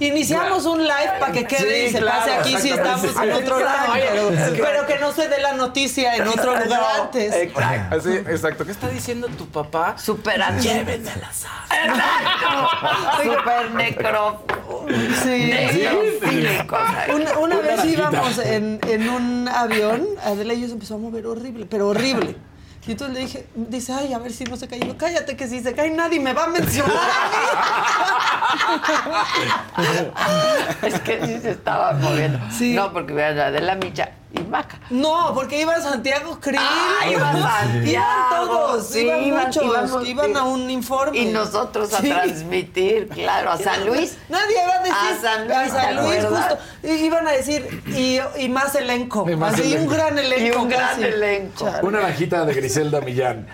Iniciamos 0.00 0.64
un 0.66 0.82
live 0.84 1.12
para 1.20 1.32
que 1.32 1.44
quede 1.46 1.80
Sí, 1.80 1.86
y 1.86 1.90
se 1.92 1.98
claro, 2.00 2.18
pase 2.20 2.34
aquí 2.34 2.56
si 2.58 2.70
estamos 2.70 3.04
en 3.22 3.32
otro 3.32 3.58
lado. 3.60 3.92
Pero, 3.94 4.30
pero 4.64 4.86
que 4.86 4.98
no 4.98 5.12
se 5.12 5.28
dé 5.28 5.38
la 5.40 5.52
noticia 5.54 6.16
en 6.16 6.28
otro 6.28 6.54
lugar 6.58 6.82
antes. 7.02 7.34
Exacto. 7.34 7.96
Así, 7.96 8.10
exacto. 8.14 8.64
¿Qué 8.64 8.72
está 8.72 8.88
diciendo 8.88 9.28
tu 9.28 9.46
papá? 9.48 9.67
Superación. 9.96 10.78
Llévenme 10.78 11.10
a 11.10 11.16
la. 11.16 11.28
Exacto. 11.28 13.22
Super 13.22 13.70
necro. 13.74 14.44
Sí. 15.22 15.50
Necrofílico. 15.50 16.76
Una, 17.14 17.38
una 17.38 17.56
vez 17.56 17.84
íbamos 17.84 18.38
en, 18.38 18.80
en 18.86 19.08
un 19.08 19.48
avión, 19.48 20.06
Adela 20.24 20.54
y 20.54 20.60
yo 20.62 20.66
se 20.66 20.74
empezó 20.74 20.94
a 20.94 20.98
mover 20.98 21.26
horrible, 21.26 21.66
pero 21.66 21.88
horrible. 21.88 22.36
Y 22.88 22.92
entonces 22.92 23.14
le 23.14 23.20
dije, 23.20 23.46
dice, 23.54 23.92
ay, 23.92 24.14
a 24.14 24.18
ver 24.18 24.32
si 24.32 24.44
no 24.44 24.56
se 24.56 24.66
cae. 24.66 24.78
Y 24.78 24.86
yo, 24.86 24.96
cállate 24.96 25.36
que 25.36 25.46
si 25.46 25.60
se 25.60 25.74
cae 25.74 25.90
nadie 25.90 26.18
me 26.20 26.32
va 26.32 26.44
a 26.44 26.48
mencionar 26.48 26.96
a 26.96 27.28
mí. 29.76 29.86
Es 30.86 30.98
que 31.00 31.20
sí 31.26 31.38
se 31.40 31.50
estaba 31.50 31.92
moviendo. 31.92 32.38
Sí. 32.50 32.72
No, 32.72 32.90
porque 32.94 33.12
vean 33.12 33.36
la 33.36 33.50
de 33.50 33.60
la 33.60 33.74
micha 33.74 34.12
y 34.30 34.40
Maca. 34.40 34.78
No, 34.90 35.32
porque 35.34 35.60
iba 35.62 35.80
Santiago 35.80 36.38
Krill. 36.38 36.58
Ah, 36.60 37.08
iba 37.10 37.32
Santiago. 37.32 37.86
Iban 37.86 38.46
todos, 38.46 38.86
Sí, 38.88 39.00
iban, 39.00 39.24
iban- 39.24 39.46
muchos, 39.46 39.64
íbamos- 39.64 40.06
iban 40.08 40.36
a 40.36 40.44
un 40.44 40.70
informe. 40.70 41.18
Y 41.18 41.24
nosotros 41.26 41.94
a 41.94 42.00
Sí. 42.02 42.10
transmitir, 42.10 43.08
claro, 43.08 43.50
a 43.52 43.56
San 43.58 43.86
Luis. 43.86 44.18
Nadie 44.28 44.56
iba 44.62 44.74
a 44.74 44.78
decir 44.80 44.94
A 44.94 45.20
San 45.20 45.96
Luis, 45.96 46.24
a 46.24 46.28
justo. 46.28 46.58
Y 46.82 46.90
iban 47.06 47.26
a 47.26 47.32
decir, 47.32 47.82
y, 47.86 48.18
y 48.42 48.48
más 48.50 48.74
elenco. 48.74 49.24
Y 49.30 49.34
más 49.34 49.54
así, 49.54 49.62
elenco. 49.72 49.82
un 49.84 49.88
gran 49.96 50.18
elenco. 50.18 50.44
Y 50.44 50.50
un 50.62 50.68
gran 50.68 50.88
casi. 50.90 51.02
elenco. 51.04 51.64
Chale. 51.64 51.86
Una 51.86 52.00
naranjita 52.00 52.44
de 52.44 52.54
Griselda 52.54 53.00
Millán. 53.00 53.46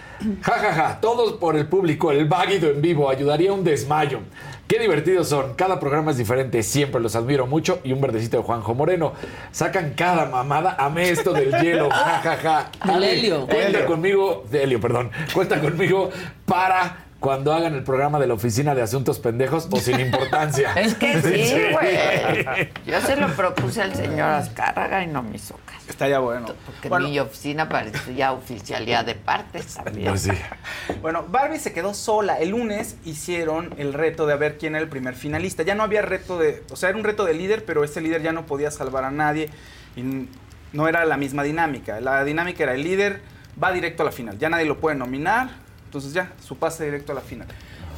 Ja, 0.42 0.52
ja, 0.54 0.72
ja. 0.72 1.00
Todos 1.00 1.34
por 1.34 1.54
el 1.56 1.68
público. 1.68 2.10
El 2.10 2.26
váguido 2.26 2.68
en 2.70 2.80
vivo 2.82 3.08
ayudaría 3.10 3.50
a 3.50 3.52
un 3.52 3.62
desmayo. 3.62 4.20
Qué 4.66 4.78
divertidos 4.78 5.28
son. 5.28 5.54
Cada 5.54 5.78
programa 5.78 6.10
es 6.12 6.16
diferente. 6.16 6.62
Siempre 6.62 7.00
los 7.00 7.14
admiro 7.16 7.46
mucho. 7.46 7.80
Y 7.84 7.92
un 7.92 8.00
verdecito 8.00 8.38
de 8.38 8.42
Juanjo 8.42 8.74
Moreno. 8.74 9.12
Sacan 9.52 9.92
cada 9.94 10.24
mamada. 10.26 10.74
Amé 10.78 11.10
esto 11.10 11.32
del 11.34 11.52
hielo. 11.60 11.90
Ja, 11.90 12.20
ja, 12.22 12.36
ja. 12.36 12.70
Del 12.84 12.94
Ale, 12.96 13.12
helio. 13.12 13.46
Cuenta 13.46 13.66
Helio. 13.78 13.86
conmigo. 13.86 14.44
De 14.50 14.62
helio, 14.62 14.80
perdón. 14.80 15.10
Cuenta 15.34 15.60
conmigo 15.60 16.10
para 16.46 17.03
cuando 17.24 17.54
hagan 17.54 17.74
el 17.74 17.82
programa 17.84 18.20
de 18.20 18.26
la 18.26 18.34
Oficina 18.34 18.74
de 18.74 18.82
Asuntos 18.82 19.18
Pendejos 19.18 19.66
o 19.70 19.78
sin 19.78 19.98
importancia. 19.98 20.74
Es 20.76 20.94
que 20.94 21.22
sí, 21.22 21.54
güey. 21.72 22.68
Yo 22.86 23.00
se 23.00 23.16
lo 23.16 23.28
propuse 23.28 23.80
al 23.80 23.94
señor 23.94 24.28
Azcárraga 24.28 25.02
y 25.02 25.06
no 25.06 25.22
me 25.22 25.36
hizo 25.36 25.58
caso. 25.64 25.86
Está 25.88 26.06
ya 26.06 26.18
bueno. 26.18 26.48
Porque 26.66 26.90
Bueno, 26.90 27.08
mi 27.08 27.18
oficina 27.18 27.66
parecía 27.66 28.32
oficialidad 28.32 29.06
de 29.06 29.14
partes 29.14 29.72
también. 29.72 30.08
Pues 30.08 30.20
sí. 30.20 30.32
Bueno, 31.00 31.24
Barbie 31.26 31.58
se 31.58 31.72
quedó 31.72 31.94
sola. 31.94 32.38
El 32.38 32.50
lunes 32.50 32.96
hicieron 33.06 33.72
el 33.78 33.94
reto 33.94 34.26
de 34.26 34.36
ver 34.36 34.58
quién 34.58 34.74
era 34.74 34.82
el 34.82 34.90
primer 34.90 35.14
finalista. 35.14 35.62
Ya 35.62 35.74
no 35.74 35.82
había 35.82 36.02
reto 36.02 36.38
de. 36.38 36.62
O 36.70 36.76
sea, 36.76 36.90
era 36.90 36.98
un 36.98 37.04
reto 37.04 37.24
de 37.24 37.32
líder, 37.32 37.64
pero 37.64 37.84
ese 37.84 38.02
líder 38.02 38.20
ya 38.20 38.32
no 38.32 38.44
podía 38.44 38.70
salvar 38.70 39.04
a 39.04 39.10
nadie. 39.10 39.48
Y 39.96 40.28
no 40.74 40.88
era 40.88 41.06
la 41.06 41.16
misma 41.16 41.42
dinámica. 41.42 42.02
La 42.02 42.22
dinámica 42.22 42.64
era 42.64 42.74
el 42.74 42.84
líder 42.84 43.22
va 43.62 43.72
directo 43.72 44.02
a 44.02 44.06
la 44.06 44.12
final. 44.12 44.38
Ya 44.38 44.50
nadie 44.50 44.66
lo 44.66 44.78
puede 44.78 44.96
nominar. 44.96 45.63
Entonces 45.94 46.12
ya, 46.12 46.32
su 46.44 46.56
pase 46.56 46.84
directo 46.86 47.12
a 47.12 47.14
la 47.14 47.20
final. 47.20 47.46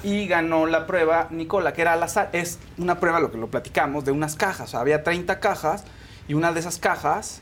Y 0.02 0.26
ganó 0.28 0.66
la 0.66 0.86
prueba 0.86 1.28
Nicola, 1.30 1.72
que 1.72 1.80
era 1.80 1.94
al 1.94 2.02
azar. 2.02 2.28
Es 2.34 2.58
una 2.76 3.00
prueba, 3.00 3.20
lo 3.20 3.30
que 3.30 3.38
lo 3.38 3.50
platicamos, 3.50 4.04
de 4.04 4.12
unas 4.12 4.36
cajas. 4.36 4.68
O 4.68 4.70
sea, 4.72 4.80
había 4.80 5.02
30 5.02 5.40
cajas 5.40 5.84
y 6.28 6.34
una 6.34 6.52
de 6.52 6.60
esas 6.60 6.78
cajas 6.78 7.40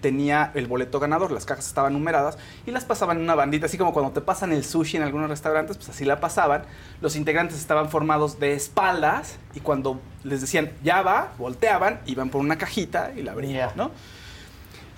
tenía 0.00 0.52
el 0.54 0.68
boleto 0.68 1.00
ganador, 1.00 1.32
las 1.32 1.44
cajas 1.44 1.66
estaban 1.66 1.92
numeradas 1.92 2.38
y 2.66 2.70
las 2.70 2.84
pasaban 2.84 3.16
en 3.16 3.24
una 3.24 3.34
bandita, 3.34 3.66
así 3.66 3.76
como 3.76 3.92
cuando 3.92 4.12
te 4.12 4.20
pasan 4.20 4.52
el 4.52 4.64
sushi 4.64 4.96
en 4.96 5.02
algunos 5.02 5.28
restaurantes, 5.28 5.76
pues 5.76 5.88
así 5.88 6.04
la 6.04 6.20
pasaban. 6.20 6.62
Los 7.00 7.16
integrantes 7.16 7.58
estaban 7.58 7.90
formados 7.90 8.38
de 8.38 8.54
espaldas 8.54 9.38
y 9.54 9.60
cuando 9.60 10.00
les 10.22 10.40
decían 10.40 10.70
ya 10.84 11.02
va, 11.02 11.32
volteaban, 11.36 12.00
iban 12.06 12.30
por 12.30 12.40
una 12.40 12.56
cajita 12.58 13.10
y 13.16 13.22
la 13.22 13.32
abrían, 13.32 13.70
¿no? 13.74 13.90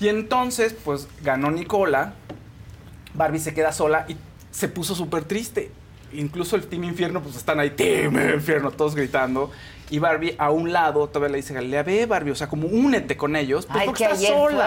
Y 0.01 0.09
entonces, 0.09 0.77
pues 0.85 1.09
ganó 1.23 1.51
Nicola, 1.51 2.13
Barbie 3.15 3.41
se 3.41 3.55
queda 3.55 3.73
sola 3.73 4.05
y 4.07 4.17
se 4.53 4.69
puso 4.69 4.95
súper 4.95 5.25
triste. 5.25 5.73
Incluso 6.13 6.57
el 6.57 6.67
Team 6.67 6.85
Infierno, 6.85 7.23
pues 7.23 7.37
están 7.37 7.59
ahí, 7.59 7.71
Team 7.71 8.17
Infierno, 8.35 8.71
todos 8.71 8.95
gritando. 8.95 9.51
Y 9.91 9.99
Barbie 9.99 10.35
a 10.39 10.51
un 10.51 10.73
lado 10.73 11.09
todavía 11.09 11.33
le 11.33 11.37
dice, 11.39 11.53
Galilea, 11.53 11.83
ve 11.83 12.07
Barbie, 12.07 12.31
o 12.31 12.35
sea, 12.35 12.49
como 12.49 12.67
únete 12.67 13.17
con 13.17 13.37
ellos, 13.37 13.67
pues 13.67 13.81
Ay, 13.81 13.87
porque 13.87 14.07
que 14.07 14.13
estás 14.13 14.27
sola. 14.29 14.65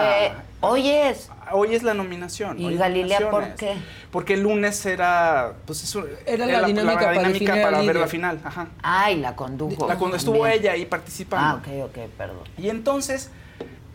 fue... 0.60 0.68
Oyes, 0.68 1.30
hoy 1.52 1.74
es 1.74 1.82
la 1.82 1.94
nominación. 1.94 2.60
¿Y 2.60 2.66
hoy 2.66 2.74
es 2.74 2.78
Galilea 2.78 3.30
por 3.30 3.54
qué? 3.54 3.74
Porque 4.10 4.34
el 4.34 4.42
lunes 4.42 4.84
era, 4.86 5.54
pues 5.66 5.82
eso, 5.82 6.04
Era 6.26 6.46
la 6.46 6.66
dinámica 6.66 7.00
para 7.00 7.12
dinámica 7.12 7.54
ver 7.80 7.96
la 7.96 8.06
final. 8.06 8.40
Ajá. 8.44 8.68
Ay, 8.82 9.16
la 9.18 9.34
condujo. 9.34 9.88
La- 9.88 9.96
cuando 9.96 10.16
estuvo 10.16 10.46
ella 10.46 10.72
ahí 10.72 10.86
participando. 10.86 11.60
Ah, 11.66 11.82
ok, 11.82 11.90
ok, 11.90 11.98
perdón. 12.16 12.44
Y 12.56 12.68
entonces, 12.68 13.30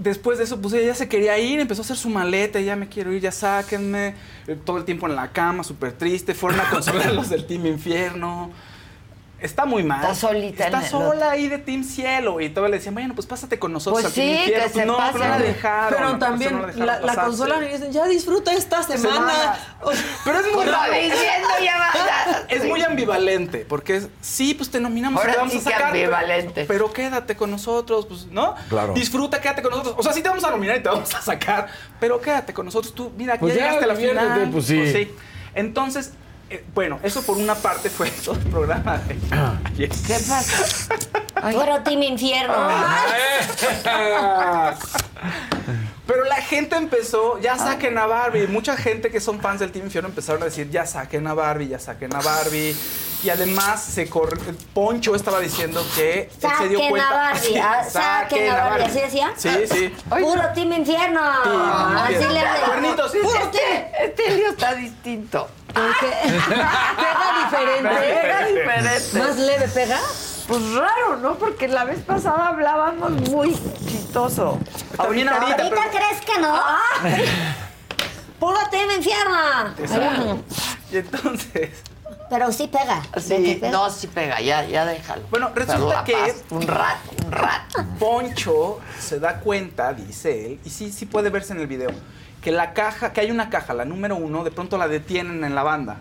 después 0.01 0.37
de 0.37 0.43
eso, 0.45 0.59
pues 0.61 0.73
ella 0.73 0.95
se 0.95 1.07
quería 1.07 1.37
ir, 1.39 1.59
empezó 1.59 1.81
a 1.81 1.85
hacer 1.85 1.97
su 1.97 2.09
maleta, 2.09 2.59
ya 2.59 2.75
me 2.75 2.87
quiero 2.87 3.11
ir, 3.13 3.21
ya 3.21 3.31
sáquenme. 3.31 4.15
Eh, 4.47 4.57
Todo 4.63 4.77
el 4.77 4.85
tiempo 4.85 5.07
en 5.07 5.15
la 5.15 5.31
cama, 5.31 5.63
súper 5.63 5.93
triste. 5.93 6.33
Fueron 6.33 6.59
a 6.59 6.69
consolar 6.69 7.07
a 7.07 7.13
los 7.13 7.29
del 7.29 7.45
Team 7.45 7.65
Infierno. 7.67 8.51
Está 9.41 9.65
muy 9.65 9.83
mal. 9.83 10.01
Está 10.01 10.13
solita 10.13 10.65
Está 10.65 10.81
el 10.81 10.85
sola 10.85 11.31
ahí 11.31 11.47
de 11.47 11.57
Team 11.57 11.83
Cielo. 11.83 12.39
Y 12.41 12.49
todavía 12.49 12.71
le 12.73 12.77
decían, 12.77 12.93
bueno, 12.93 13.15
pues 13.15 13.25
pásate 13.25 13.57
con 13.57 13.73
nosotros 13.73 14.03
Pues 14.03 14.13
sí, 14.13 14.43
que 14.45 14.59
Pues 14.59 14.71
se 14.73 14.85
no, 14.85 14.97
pase. 14.97 15.17
no 15.17 15.27
la 15.27 15.39
dejaron. 15.39 15.97
Pero 15.97 16.19
también 16.19 16.61
no 16.61 16.67
la, 16.85 16.99
la 16.99 17.01
pasarse. 17.01 17.21
consolan 17.21 17.63
y 17.63 17.67
dicen, 17.69 17.91
ya 17.91 18.05
disfruta 18.05 18.53
esta 18.53 18.83
semana. 18.83 19.15
Semana. 19.15 19.59
Pero 20.23 20.39
es 20.39 20.53
muy 20.55 20.65
raro. 20.65 20.93
diciendo, 20.93 21.47
ya 21.63 21.77
va, 21.77 21.91
ya. 21.95 22.45
Es 22.49 22.65
muy 22.65 22.81
ambivalente, 22.83 23.65
porque 23.67 23.95
es, 23.97 24.09
sí, 24.21 24.53
pues 24.53 24.69
te 24.69 24.79
nominamos 24.79 25.23
y 25.23 25.31
te 25.31 25.37
vamos 25.37 25.53
sí 25.53 25.57
a 25.57 25.61
sacar. 25.61 25.91
pero- 25.91 26.15
ambivalente. 26.15 26.65
Pero 26.65 26.93
quédate 26.93 27.35
con 27.35 27.49
nosotros, 27.49 28.05
pues, 28.05 28.27
¿no? 28.27 28.53
Claro. 28.69 28.93
Disfruta, 28.93 29.41
quédate 29.41 29.63
con 29.63 29.71
nosotros. 29.71 29.95
O 29.97 30.03
sea, 30.03 30.13
sí 30.13 30.21
te 30.21 30.29
vamos 30.29 30.43
a 30.43 30.51
nominar 30.51 30.77
y 30.77 30.83
te 30.83 30.89
vamos 30.89 31.13
a 31.15 31.21
sacar, 31.21 31.67
pero 31.99 32.21
quédate 32.21 32.53
con 32.53 32.65
nosotros. 32.65 32.93
Tú, 32.93 33.11
mira, 33.17 33.39
Pues 33.39 33.55
ya 33.55 33.61
ya, 33.61 33.65
llegaste 33.71 33.85
a 33.85 33.87
la 33.87 33.95
final. 33.95 34.49
pues 34.51 34.65
sí. 34.65 35.11
Entonces, 35.55 36.13
eh, 36.51 36.65
bueno, 36.73 36.99
eso 37.01 37.21
por 37.23 37.37
una 37.37 37.55
parte 37.55 37.89
fue 37.89 38.09
todo 38.25 38.35
el 38.35 38.41
programa 38.47 38.97
de 38.97 39.15
ayer. 39.73 39.89
¿Qué 39.89 40.13
pasa? 40.13 40.95
Team 41.83 42.03
Infierno. 42.03 42.53
Pero 46.07 46.25
la 46.25 46.35
gente 46.41 46.75
empezó, 46.75 47.39
ya 47.39 47.57
saquen 47.57 47.97
a 47.97 48.05
Barbie. 48.05 48.47
Mucha 48.47 48.75
gente 48.75 49.09
que 49.09 49.21
son 49.21 49.39
fans 49.39 49.61
del 49.61 49.71
Team 49.71 49.85
Infierno 49.85 50.09
empezaron 50.09 50.41
a 50.41 50.45
decir, 50.45 50.69
ya 50.69 50.85
saquen 50.85 51.25
a 51.25 51.33
Barbie, 51.33 51.69
ya 51.69 51.79
saquen 51.79 52.13
a 52.13 52.19
Barbie. 52.19 52.75
Y 53.23 53.29
además, 53.29 53.81
se 53.83 54.09
corre, 54.09 54.35
Poncho 54.73 55.15
estaba 55.15 55.39
diciendo 55.39 55.85
que 55.95 56.23
él 56.23 56.29
se 56.57 56.67
dio 56.67 56.79
Saquen 56.79 56.89
cuenta. 56.89 57.09
a 57.09 57.13
Barbie. 57.13 57.39
Sí, 57.47 57.57
ah, 57.57 57.83
Saquen 57.89 58.49
a 58.51 58.55
Barbie. 58.55 58.83
¿Así 58.85 58.99
decía? 58.99 59.33
Sí, 59.37 59.49
sí. 59.69 59.93
Puro 60.09 60.41
Team 60.53 60.73
Infierno. 60.73 61.21
Team 61.43 61.95
Así 61.95 62.13
Infierno. 62.15 62.33
le 62.33 62.65
Cuernitos. 62.65 63.11
Puro 63.11 63.39
Este, 63.39 63.91
este 64.03 64.35
lío 64.35 64.49
está 64.49 64.73
distinto. 64.73 65.47
Pega 65.73 67.45
diferente. 67.45 67.89
Pega 67.89 68.45
diferente. 68.47 69.19
¿Más 69.19 69.37
leve 69.37 69.67
pega? 69.67 69.99
Pues 70.47 70.73
raro, 70.73 71.17
¿no? 71.21 71.35
Porque 71.35 71.67
la 71.67 71.85
vez 71.85 71.99
pasada 71.99 72.47
hablábamos 72.47 73.11
muy 73.29 73.53
chistoso. 73.87 74.59
También 74.97 75.29
ahorita, 75.29 75.63
¿Ahorita 75.63 75.81
crees 75.91 76.21
que 76.25 76.39
no? 76.41 76.59
Team 78.71 78.89
Infierno. 78.97 79.67
Exacto. 79.77 80.39
Y 80.91 80.97
entonces, 80.97 81.69
Pero 82.29 82.51
sí 82.51 82.67
pega. 82.67 83.01
¿De 83.13 83.21
Sí, 83.21 83.57
pega? 83.61 83.71
no, 83.71 83.89
sí 83.89 84.07
pega, 84.07 84.39
ya, 84.41 84.63
ya 84.65 84.85
déjalo. 84.85 85.23
bueno, 85.29 85.51
Pero 85.53 85.65
resulta 85.67 86.03
que 86.03 86.13
paz, 86.13 86.35
un 86.49 86.67
rato, 86.67 87.09
un 87.25 87.31
rato. 87.31 87.85
Poncho 87.99 88.79
se 88.99 89.19
da 89.19 89.39
cuenta, 89.39 89.93
dice 89.93 90.45
él, 90.47 90.59
y 90.63 90.69
sí, 90.69 90.91
sí 90.91 91.05
puede 91.05 91.29
verse 91.29 91.53
en 91.53 91.59
el 91.59 91.67
video, 91.67 91.91
que 92.41 92.51
la 92.51 92.73
caja, 92.73 93.13
que 93.13 93.21
hay 93.21 93.31
una 93.31 93.49
caja, 93.49 93.73
la 93.73 93.85
número 93.85 94.15
uno, 94.15 94.43
de 94.43 94.51
pronto 94.51 94.77
la 94.77 94.87
detienen 94.87 95.43
en 95.43 95.55
la 95.55 95.63
banda. 95.63 95.97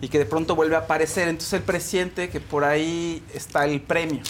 Y 0.00 0.08
que 0.08 0.18
de 0.18 0.24
pronto 0.24 0.54
vuelve 0.54 0.76
a 0.76 0.80
aparecer. 0.80 1.28
Entonces 1.28 1.52
él 1.54 1.62
presiente 1.62 2.30
que 2.30 2.40
por 2.40 2.64
ahí 2.64 3.22
está 3.34 3.64
el 3.66 3.80
premio. 3.80 4.22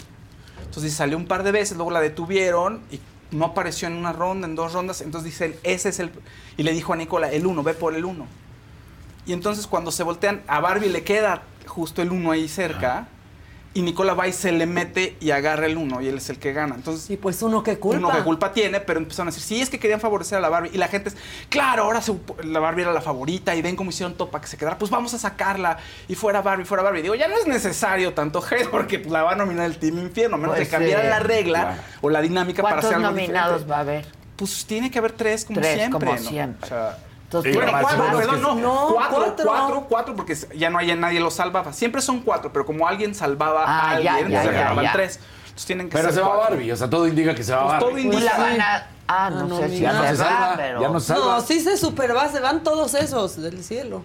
Entonces 0.64 0.92
salió 0.94 1.16
un 1.16 1.26
par 1.26 1.42
de 1.42 1.52
veces, 1.52 1.76
luego 1.76 1.90
la 1.90 2.00
detuvieron 2.00 2.80
y 2.90 3.00
no 3.30 3.44
apareció 3.46 3.86
en 3.86 3.94
una 3.94 4.12
ronda, 4.12 4.46
en 4.48 4.56
dos 4.56 4.72
rondas. 4.72 5.00
Entonces 5.00 5.30
dicen, 5.30 5.56
ese 5.62 5.90
es 5.90 6.00
el... 6.00 6.10
Y 6.56 6.62
le 6.62 6.72
dijo 6.72 6.92
a 6.92 6.96
Nicola, 6.96 7.30
el 7.30 7.46
uno, 7.46 7.62
ve 7.62 7.74
por 7.74 7.94
el 7.94 8.04
uno. 8.04 8.26
Y 9.26 9.32
entonces 9.32 9.66
cuando 9.66 9.92
se 9.92 10.02
voltean, 10.02 10.42
a 10.48 10.60
Barbie 10.60 10.88
le 10.88 11.04
queda 11.04 11.42
justo 11.66 12.02
el 12.02 12.10
uno 12.10 12.32
ahí 12.32 12.48
cerca. 12.48 13.06
Y 13.72 13.82
Nicola 13.82 14.14
va 14.14 14.26
y 14.26 14.32
se 14.32 14.50
le 14.50 14.66
mete 14.66 15.16
y 15.20 15.30
agarra 15.30 15.66
el 15.66 15.76
uno 15.76 16.00
y 16.00 16.08
él 16.08 16.16
es 16.16 16.28
el 16.28 16.40
que 16.40 16.52
gana. 16.52 16.74
Entonces, 16.74 17.08
Y 17.08 17.16
pues 17.16 17.40
uno 17.40 17.62
que 17.62 17.78
culpa. 17.78 17.98
uno 17.98 18.10
que 18.10 18.24
culpa 18.24 18.52
tiene, 18.52 18.80
pero 18.80 18.98
empezaron 18.98 19.28
a 19.28 19.30
decir, 19.30 19.44
sí, 19.44 19.62
es 19.62 19.70
que 19.70 19.78
querían 19.78 20.00
favorecer 20.00 20.38
a 20.38 20.40
la 20.40 20.48
Barbie. 20.48 20.70
Y 20.72 20.76
la 20.78 20.88
gente 20.88 21.10
es, 21.10 21.16
claro, 21.48 21.84
ahora 21.84 22.02
se- 22.02 22.16
la 22.42 22.58
Barbie 22.58 22.82
era 22.82 22.92
la 22.92 23.00
favorita 23.00 23.54
y 23.54 23.62
ven 23.62 23.76
cómo 23.76 23.90
hicieron 23.90 24.14
todo 24.14 24.28
para 24.28 24.42
que 24.42 24.48
se 24.48 24.56
quedara. 24.56 24.76
Pues 24.76 24.90
vamos 24.90 25.14
a 25.14 25.18
sacarla 25.18 25.78
y 26.08 26.16
fuera 26.16 26.42
Barbie, 26.42 26.64
fuera 26.64 26.82
Barbie. 26.82 27.02
Digo, 27.02 27.14
ya 27.14 27.28
no 27.28 27.36
es 27.36 27.46
necesario 27.46 28.12
tanto 28.12 28.42
hate 28.50 28.66
porque 28.68 28.98
pues, 28.98 29.12
la 29.12 29.22
va 29.22 29.32
a 29.32 29.36
nominar 29.36 29.66
el 29.66 29.78
Team 29.78 29.98
Infierno, 30.00 30.34
a 30.34 30.38
menos 30.40 30.56
Pues 30.56 30.66
que 30.68 30.74
cambiaran 30.74 31.04
sí. 31.04 31.10
la 31.10 31.18
regla 31.20 31.60
Claro. 31.60 31.82
o 32.00 32.10
la 32.10 32.20
dinámica 32.22 32.62
para 32.64 32.74
¿Cuántos 32.76 32.90
hacer 32.90 32.96
algo 33.06 33.16
nominados 33.16 33.60
diferente. 33.60 33.70
va 33.70 33.76
a 33.76 33.80
haber? 33.80 34.06
Pues 34.34 34.64
tiene 34.66 34.90
que 34.90 34.98
haber 34.98 35.12
tres 35.12 35.44
como 35.44 35.60
Tres, 35.60 35.74
siempre. 35.76 36.06
como 36.08 36.18
¿no? 36.20 36.28
siempre. 36.28 36.64
O 36.66 36.68
sea, 36.68 36.98
Entonces, 37.30 37.54
bueno, 37.54 37.70
cuatro, 37.80 38.18
perdón, 38.18 38.34
que- 38.36 38.40
no, 38.42 38.54
no, 38.56 38.86
cuatro, 38.92 39.16
cuatro. 39.18 39.44
cuatro, 39.46 39.86
cuatro, 39.88 40.16
porque 40.16 40.36
ya 40.56 40.68
no 40.68 40.78
hay 40.78 40.92
nadie 40.96 41.20
los 41.20 41.34
salvaba. 41.34 41.72
Siempre 41.72 42.02
son 42.02 42.22
cuatro, 42.22 42.52
pero 42.52 42.66
como 42.66 42.88
alguien 42.88 43.14
salvaba 43.14 43.62
Ah, 43.64 43.80
a 43.82 43.90
alguien, 43.92 44.28
ya, 44.30 44.42
se 44.42 44.46
ya, 44.48 44.52
ganaban 44.52 44.84
ya. 44.84 44.92
tres. 44.92 45.20
Entonces 45.44 45.66
tienen 45.66 45.88
que 45.88 45.92
Pero 45.92 46.08
ser 46.08 46.14
se 46.14 46.20
va 46.22 46.26
cuatro. 46.34 46.56
Barbie, 46.56 46.72
o 46.72 46.76
sea, 46.76 46.90
todo 46.90 47.06
indica 47.06 47.32
que 47.32 47.44
se 47.44 47.54
va 47.54 47.66
Pues 47.68 47.78
todo 47.78 47.88
Barbie. 47.90 48.02
indica- 48.02 48.20
Pues 48.22 48.38
la 48.38 48.44
van 48.44 48.60
a- 48.60 48.86
Ah, 49.12 49.28
no, 49.30 49.46
No, 49.46 49.56
sé 49.58 49.62
no, 49.62 49.68
si 49.68 49.80
ya 49.80 49.92
no 49.92 50.02
se 50.02 50.16
se 50.16 50.22
va, 50.22 50.28
salva, 50.28 50.52
pero... 50.56 50.80
ya 50.80 50.88
no 50.88 51.00
se 51.00 51.06
salva. 51.06 51.24
No, 51.26 51.40
sí 51.40 51.60
se 51.60 51.76
super 51.76 52.16
va, 52.16 52.28
se 52.28 52.38
van 52.40 52.62
todos 52.64 52.94
esos 52.94 53.40
del 53.42 53.62
cielo. 53.64 54.02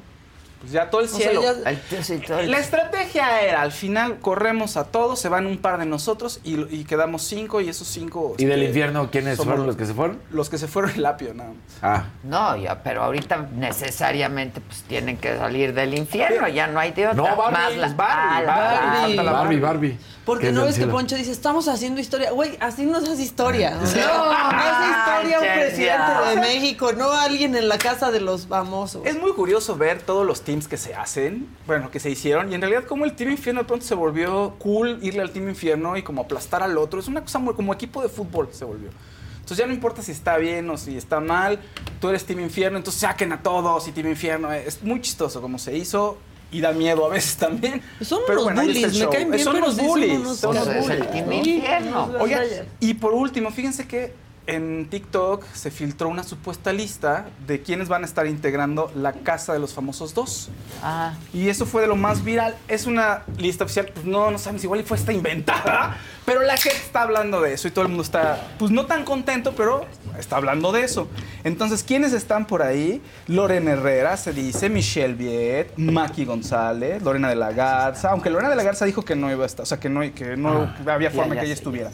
Pues 0.60 0.72
ya 0.72 0.90
todo 0.90 1.02
el 1.02 1.08
O 1.08 1.10
sea, 1.10 1.18
cielo. 1.20 1.42
ya- 1.44 1.54
Ay, 1.66 1.82
tú 1.90 1.96
sí, 2.02 2.18
todo 2.26 2.40
el- 2.40 2.50
La 2.50 2.58
estrategia 2.60 3.42
era, 3.42 3.62
al 3.62 3.72
final 3.72 4.20
corremos 4.20 4.78
a 4.78 4.86
todos, 4.86 5.20
se 5.20 5.30
van 5.30 5.46
un 5.46 5.58
par 5.60 5.78
de 5.78 5.86
nosotros 5.86 6.40
y, 6.44 6.60
y 6.76 6.86
quedamos 6.86 7.22
cinco 7.24 7.62
y 7.62 7.70
esos 7.70 7.88
cinco... 7.88 8.34
¿Y 8.38 8.46
del 8.46 8.60
este, 8.62 8.68
infierno 8.70 9.12
quiénes 9.12 9.38
fueron 9.38 9.68
los 9.68 9.76
que 9.76 9.86
se 9.86 9.94
fueron? 9.94 10.20
Los 10.32 10.50
que 10.50 10.58
se 10.58 10.68
fueron 10.68 10.92
el 10.96 11.06
apio, 11.06 11.34
nada 11.34 11.50
más. 11.52 11.58
Ah. 11.82 12.06
No, 12.24 12.56
ya, 12.58 12.82
pero 12.82 13.04
ahorita 13.04 13.48
necesariamente 13.54 14.62
pues 14.62 14.82
tienen 14.84 15.18
que 15.18 15.38
salir 15.38 15.74
del 15.74 15.94
infierno, 15.94 16.48
ya 16.48 16.68
no 16.68 16.80
hay 16.80 16.92
de 16.92 17.08
otra. 17.08 17.16
No, 17.16 17.36
Barbie, 17.36 17.52
Más 17.54 17.76
la- 17.76 17.88
Barbie, 17.94 18.46
ah, 18.48 18.56
Barbie. 18.56 19.02
falta 19.02 19.24
la 19.24 19.32
Barbie, 19.32 19.60
Barbie. 19.60 20.00
Porque 20.26 20.48
Que 20.48 20.54
no 20.54 20.66
ves 20.66 20.80
que. 20.80 20.88
Poncho 20.88 21.16
dice, 21.16 21.32
estamos 21.32 21.68
haciendo 21.68 22.02
historia. 22.02 22.32
Güey, 22.32 22.58
así 22.60 22.84
no 22.88 23.00
se 23.00 23.12
hace 23.12 23.22
historia. 23.22 23.78
O 23.80 23.86
sea, 23.86 24.08
No 24.08 24.26
no 24.26 24.32
hace 24.58 24.90
historia 24.90 25.40
un 25.40 25.60
presidente 25.60 26.30
de 26.30 26.36
México, 26.38 26.94
no 26.94 27.12
alguien 27.12 27.56
en 27.56 27.70
la 27.70 27.78
casa 27.78 28.10
de 28.10 28.22
los 28.22 28.48
famosos. 28.48 29.06
Es 29.06 29.20
muy 29.22 29.34
curioso 29.34 29.76
ver 29.78 30.02
todos 30.02 30.26
los 30.26 30.42
teams 30.46 30.70
que 30.70 30.78
se 30.78 30.94
hacen, 30.96 31.48
bueno, 31.68 31.92
que 31.92 32.00
se 32.00 32.10
hicieron, 32.10 32.50
y 32.50 32.56
en 32.56 32.62
realidad 32.62 32.86
como 32.86 33.04
el 33.04 33.14
Team 33.14 33.32
Infierno 33.32 33.62
de 33.64 33.68
pronto 33.68 33.86
se 33.86 33.96
volvió 33.96 34.56
cool 34.60 35.00
irle 35.02 35.22
al 35.22 35.32
Team 35.32 35.50
Infierno 35.50 35.98
y 35.98 36.04
como 36.04 36.22
aplastar 36.22 36.64
al 36.64 36.78
otro. 36.78 37.02
Es 37.02 37.10
una 37.10 37.20
cosa 37.22 37.40
muy 37.40 37.54
como 37.56 37.74
equipo 37.74 38.02
de 38.02 38.08
fútbol 38.08 38.48
se 38.54 38.64
volvió. 38.64 38.90
Entonces 39.34 39.58
ya 39.58 39.68
no 39.68 39.74
importa 39.74 40.02
si 40.02 40.12
está 40.14 40.38
bien 40.38 40.70
o 40.70 40.78
si 40.78 40.96
está 40.98 41.20
mal, 41.20 41.60
tú 42.00 42.08
eres 42.10 42.24
Team 42.26 42.40
Infierno, 42.40 42.78
entonces 42.78 43.02
saquen 43.02 43.34
a 43.34 43.44
todos 43.44 43.88
y 43.88 43.92
Team 43.92 44.08
Infierno. 44.08 44.52
Es 44.54 44.82
muy 44.82 45.02
chistoso 45.02 45.42
como 45.42 45.60
se 45.60 45.76
hizo 45.78 46.18
y 46.52 46.62
da 46.62 46.72
miedo 46.72 47.06
a 47.06 47.10
veces 47.10 47.36
también. 47.38 47.82
Son 48.02 48.22
Pero 48.26 48.42
unos 48.44 48.54
bueno, 48.56 48.62
el 48.62 48.68
bullies, 48.70 49.00
me 49.00 49.10
caen 49.10 49.30
bien, 49.32 49.44
Son 49.44 49.54
pero 49.54 49.66
unos 49.66 49.76
son 49.78 49.86
bullies. 49.88 50.38
son 50.38 50.52
unos 50.52 50.64
Pues 50.68 50.78
es 50.78 50.90
el 50.90 50.98
bullies. 51.04 51.12
Team 51.12 51.30
Sí. 51.44 51.56
Infierno. 51.56 52.12
Oiga, 52.20 52.42
y 52.80 52.94
por 52.96 53.14
último, 53.14 53.52
fíjense 53.52 53.88
que 53.88 54.14
en 54.48 54.88
TikTok 54.90 55.44
se 55.54 55.72
filtró 55.72 56.10
una 56.10 56.24
supuesta 56.24 56.72
lista 56.72 57.28
de 57.48 57.62
quienes 57.62 57.88
van 57.88 58.04
a 58.04 58.06
estar 58.06 58.28
integrando 58.28 58.92
la 58.96 59.14
Casa 59.14 59.54
de 59.54 59.60
los 59.60 59.74
Famosos 59.74 60.14
2. 60.14 60.50
Ah, 60.84 61.14
Y 61.34 61.50
eso 61.50 61.66
fue 61.66 61.82
de 61.82 61.88
lo 61.88 61.96
más 61.96 62.24
viral. 62.24 62.56
Es 62.68 62.86
una 62.86 63.24
lista 63.38 63.64
oficial, 63.64 63.90
pues 63.94 64.06
no, 64.06 64.32
no 64.32 64.38
sabemos, 64.38 64.64
igual 64.64 64.80
y 64.82 64.84
fue 64.84 64.98
esta 64.98 65.14
inventada, 65.14 65.98
pero 66.26 66.42
la 66.42 66.58
gente 66.58 66.78
está 66.78 67.02
hablando 67.02 67.42
de 67.42 67.54
eso 67.54 67.68
y 67.68 67.72
todo 67.72 67.84
el 67.84 67.90
mundo 67.90 68.04
está, 68.04 68.48
pues 68.60 68.72
no 68.72 68.86
tan 68.86 69.04
contento, 69.04 69.54
pero 69.56 69.86
está 70.20 70.38
hablando 70.38 70.72
de 70.72 70.84
eso. 70.84 71.08
Entonces, 71.44 71.84
¿quiénes 71.84 72.14
están 72.14 72.46
por 72.46 72.62
ahí? 72.62 73.02
Lorena 73.28 73.72
Herrera, 73.72 74.18
se 74.18 74.34
dice, 74.34 74.70
Michelle 74.70 75.14
Viet, 75.16 75.78
Maki 75.78 76.26
González, 76.26 77.02
Lorena 77.02 77.30
de 77.30 77.36
la 77.36 77.52
Garza, 77.52 78.12
aunque 78.12 78.30
Lorena 78.30 78.50
de 78.50 78.56
la 78.56 78.64
Garza 78.64 78.86
dijo 78.86 79.04
que 79.04 79.16
no 79.16 79.32
iba 79.32 79.44
a 79.44 79.48
estar, 79.48 79.64
o 79.64 79.66
sea, 79.66 79.80
que 79.80 79.90
no, 79.90 80.02
que 80.14 80.38
no 80.38 80.74
había 80.86 81.10
ya, 81.10 81.16
forma 81.16 81.36
ya 81.36 81.42
que 81.42 81.46
ella 81.48 81.56
estuviera. 81.56 81.92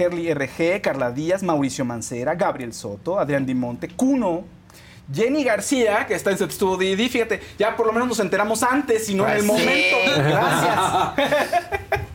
Herly 0.00 0.32
RG, 0.32 0.80
Carla 0.80 1.10
Díaz, 1.10 1.42
Mauricio 1.42 1.84
Mancera, 1.84 2.34
Gabriel 2.34 2.72
Soto, 2.72 3.18
Adrián 3.18 3.44
Dimonte, 3.44 3.88
Cuno, 3.88 4.44
Jenny 5.12 5.44
García, 5.44 6.06
que 6.06 6.14
está 6.14 6.30
en 6.30 6.38
Set 6.38 6.52
Didi, 6.78 7.08
fíjate, 7.08 7.40
ya 7.58 7.76
por 7.76 7.86
lo 7.86 7.92
menos 7.92 8.08
nos 8.08 8.20
enteramos 8.20 8.62
antes 8.62 9.08
y 9.08 9.14
no 9.14 9.28
en 9.28 9.34
el 9.34 9.42
sí. 9.42 9.46
momento. 9.46 9.96
Gracias. 10.16 12.00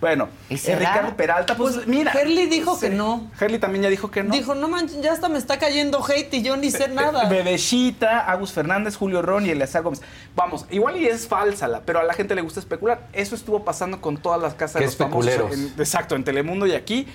bueno, 0.00 0.28
¿Y 0.50 0.54
eh? 0.54 0.76
Ricardo 0.76 1.16
Peralta, 1.16 1.56
pues, 1.56 1.86
mira. 1.86 2.12
Herly 2.12 2.46
dijo 2.46 2.78
que 2.78 2.90
no. 2.90 3.30
Herly 3.40 3.58
también 3.58 3.84
ya 3.84 3.88
dijo 3.90 4.10
que 4.10 4.22
no. 4.22 4.34
Dijo, 4.34 4.54
no 4.54 4.68
manches, 4.68 5.00
ya 5.00 5.12
hasta 5.12 5.28
me 5.28 5.38
está 5.38 5.58
cayendo 5.58 6.04
hate 6.04 6.34
y 6.34 6.42
yo 6.42 6.56
ni 6.56 6.70
sé 6.70 6.88
nada. 6.88 7.28
Bebecita, 7.28 8.30
Agus 8.30 8.52
Fernández, 8.52 8.96
Julio 8.96 9.22
Ron 9.22 9.46
y 9.46 9.50
Eleazar 9.50 9.82
Gómez. 9.82 10.02
Vamos, 10.34 10.66
igual 10.70 10.96
y 10.98 11.06
es 11.06 11.26
falsa, 11.26 11.66
la, 11.68 11.80
pero 11.80 12.00
a 12.00 12.04
la 12.04 12.12
gente 12.14 12.34
le 12.34 12.42
gusta 12.42 12.60
especular. 12.60 13.06
Eso 13.12 13.34
estuvo 13.34 13.64
pasando 13.64 14.00
con 14.00 14.16
todas 14.18 14.40
las 14.40 14.54
casas 14.54 14.74
Qué 14.74 14.80
de 14.80 14.86
los 14.86 14.96
famosos. 14.96 15.30
especuleros. 15.30 15.72
en- 15.74 15.80
exacto, 15.80 16.14
en 16.16 16.24
Telemundo 16.24 16.66
y 16.66 16.72
aquí. 16.72 17.06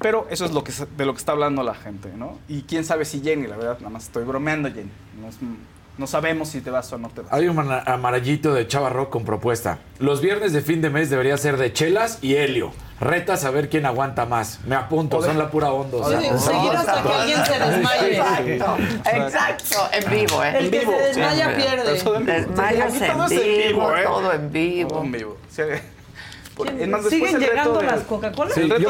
Pero 0.00 0.28
eso 0.30 0.44
es 0.44 0.52
lo 0.52 0.62
que, 0.62 0.72
de 0.96 1.04
lo 1.06 1.12
que 1.12 1.18
está 1.18 1.32
hablando 1.32 1.64
la 1.64 1.74
gente, 1.74 2.10
¿no? 2.16 2.38
Y 2.46 2.62
quién 2.62 2.84
sabe 2.84 3.04
si 3.04 3.20
Jenny, 3.20 3.48
la 3.48 3.56
verdad, 3.56 3.78
nada 3.80 3.90
más 3.90 4.04
estoy 4.04 4.22
bromeando, 4.22 4.68
Jenny. 4.68 4.90
No 5.20 5.28
es- 5.28 5.36
No 5.98 6.06
sabemos 6.06 6.48
si 6.48 6.60
te 6.60 6.70
vas 6.70 6.92
o 6.92 6.98
no 6.98 7.08
te 7.08 7.22
vas. 7.22 7.32
Hay 7.32 7.48
un 7.48 7.58
amarillito 7.58 8.54
de 8.54 8.68
Chava 8.68 8.88
Rock 8.88 9.10
con 9.10 9.24
propuesta. 9.24 9.78
Los 9.98 10.20
viernes 10.20 10.52
de 10.52 10.60
fin 10.62 10.80
de 10.80 10.90
mes 10.90 11.10
debería 11.10 11.36
ser 11.36 11.56
de 11.56 11.72
chelas 11.72 12.18
y 12.22 12.36
helio. 12.36 12.72
Retas 13.00 13.44
a 13.44 13.50
ver 13.50 13.68
quién 13.68 13.84
aguanta 13.84 14.24
más. 14.24 14.60
Me 14.64 14.76
apunto, 14.76 15.20
son 15.20 15.38
la 15.38 15.50
pura 15.50 15.72
onda. 15.72 15.98
o 15.98 16.08
sea, 16.08 16.20
Sí, 16.20 16.28
seguir 16.38 16.70
hasta 16.72 17.02
que 17.02 17.12
alguien 17.12 17.44
se 17.44 17.58
desmaye. 17.58 18.16
Exacto, 18.16 18.76
exacto, 19.12 19.88
en 19.92 20.10
vivo, 20.10 20.44
¿eh? 20.44 20.58
El 20.58 20.70
que 20.70 20.80
se 20.80 20.92
desmaya 20.92 21.56
pierde. 21.56 21.92
Desmayas 21.92 22.94
en 22.94 23.12
todo 23.12 23.24
es 23.26 23.32
en 23.32 23.68
vivo, 23.68 23.96
¿eh? 23.96 24.02
todo 24.04 24.32
en 24.32 24.52
vivo. 24.52 24.88
Todo 24.88 25.02
en 25.04 25.12
vivo. 25.12 25.36
Sí. 25.50 25.62
Por- 26.58 26.66
¿Quién- 26.66 26.80
es 26.82 26.88
más, 26.88 27.04
después 27.04 27.30
¿Siguen 27.30 27.40
llegando 27.40 27.78
de- 27.78 27.86
las 27.86 28.00
Coca-Cola? 28.02 28.50
Sí, 28.54 28.68
yo, 28.68 28.74
pedí, 28.76 28.82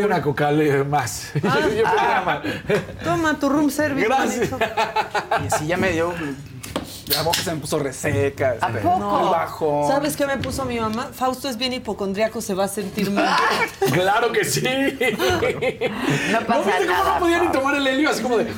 yo 0.00 0.06
una 0.06 0.22
coca 0.22 0.50
eh, 0.52 0.84
más. 0.84 1.30
Yo- 1.34 1.40
yo 1.42 1.68
pedí 1.68 1.80
una 1.82 2.22
más. 2.24 2.38
Toma 3.04 3.38
tu 3.38 3.48
room 3.50 3.70
service. 3.70 4.06
Gracias. 4.06 4.50
Y 5.42 5.46
así 5.52 5.66
ya 5.66 5.76
me 5.76 5.90
dio. 5.92 6.14
La 7.14 7.22
boca 7.22 7.38
se 7.40 7.52
me 7.54 7.60
puso 7.60 7.78
reseca. 7.78 8.56
¿A 8.60 8.68
este, 8.68 8.80
poco? 8.80 8.98
muy 8.98 9.30
bajo. 9.30 9.86
¿Sabes 9.88 10.16
qué 10.16 10.26
me 10.26 10.36
puso 10.38 10.64
mi 10.64 10.78
mamá? 10.78 11.10
Fausto 11.12 11.48
es 11.48 11.56
bien 11.56 11.72
hipocondriaco, 11.72 12.40
se 12.40 12.54
va 12.54 12.64
a 12.64 12.68
sentir 12.68 13.10
mal. 13.10 13.36
Claro 13.92 14.32
que 14.32 14.44
sí. 14.44 14.62
No 14.62 16.40
pasa 16.40 16.60
viste 16.60 16.86
cómo 16.86 16.98
nada, 16.98 17.14
no 17.14 17.20
podía 17.20 17.38
ni 17.40 17.48
tomar 17.48 17.74
el 17.76 17.86
helio 17.86 18.10
así 18.10 18.22
como 18.22 18.38
de. 18.38 18.52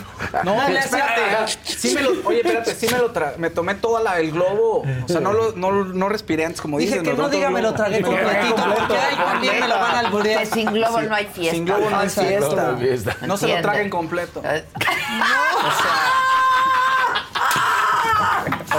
No, 0.45 0.55
Dale, 0.55 0.79
espérate. 0.81 1.59
Sí 1.63 1.95
me 1.95 2.03
lo, 2.03 2.11
oye, 2.25 2.39
espérate, 2.39 2.75
sí 2.75 2.87
me 2.91 2.99
lo 2.99 3.11
tra 3.11 3.35
me 3.39 3.51
tomé 3.51 3.75
toda 3.77 4.03
la, 4.03 4.19
el 4.19 4.33
globo. 4.33 4.83
O 5.05 5.09
sea, 5.09 5.21
no, 5.21 5.33
lo, 5.33 5.53
no, 5.53 5.85
no 5.85 6.09
respiré 6.09 6.45
antes, 6.45 6.61
como 6.61 6.79
Dije 6.79 6.99
dicen. 6.99 7.05
que 7.05 7.21
no 7.21 7.29
diga 7.29 7.51
me 7.51 7.63
lo 7.63 7.73
tragué 7.75 8.03
completito, 8.03 8.55
completo, 8.57 8.79
porque 8.79 8.97
ahí 8.99 9.17
también 9.17 9.61
me 9.61 9.69
lo 9.69 9.75
van 9.79 9.95
a 9.95 9.99
alburear. 10.01 10.41
Que 10.41 10.47
sin 10.47 10.73
globo 10.73 11.01
no 11.01 11.15
hay 11.15 11.27
fiesta. 11.27 11.55
Sin 11.55 11.65
globo 11.65 11.91
no 11.91 11.99
hay 11.99 12.09
fiesta. 12.09 12.77
No. 13.21 13.27
No 13.27 13.37
se 13.37 13.49
lo 13.49 13.63
traguen 13.63 13.91
completo. 13.91 14.43
Eh, 14.45 14.65
O 14.75 15.71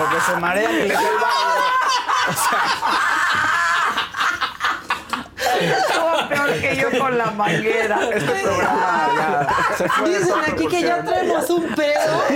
que 0.09 0.21
se 0.21 0.35
marean 0.37 0.71
y 0.73 0.75
les 0.75 0.87
dé 0.89 0.93
el 0.95 1.15
baño. 1.15 2.71
Estuvo 5.61 6.27
peor 6.29 6.59
que 6.59 6.75
yo 6.75 6.99
con 6.99 7.17
la 7.17 7.31
manguera. 7.31 7.99
Este 8.13 8.31
programa 8.41 9.09
ya 9.15 9.75
se 9.77 9.89
fue 9.89 10.09
de 10.09 10.19
Dicen 10.19 10.33
aquí 10.47 10.67
que 10.67 10.81
ya 10.81 10.95
proporción. 10.97 11.05
traemos 11.05 11.49
un 11.49 11.75
pedo. 11.75 12.23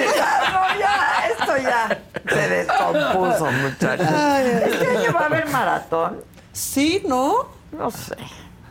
No, 0.76 0.80
ya, 0.80 1.28
esto 1.32 1.58
ya 1.58 2.00
se 2.28 2.50
descompuso, 2.50 3.46
muchachos. 3.52 4.08
¿Este 4.66 4.88
año 4.98 5.14
va 5.14 5.20
a 5.22 5.26
haber 5.26 5.48
maratón? 5.50 6.22
Sí, 6.52 7.04
¿no? 7.08 7.48
No 7.72 7.92
sé. 7.92 8.16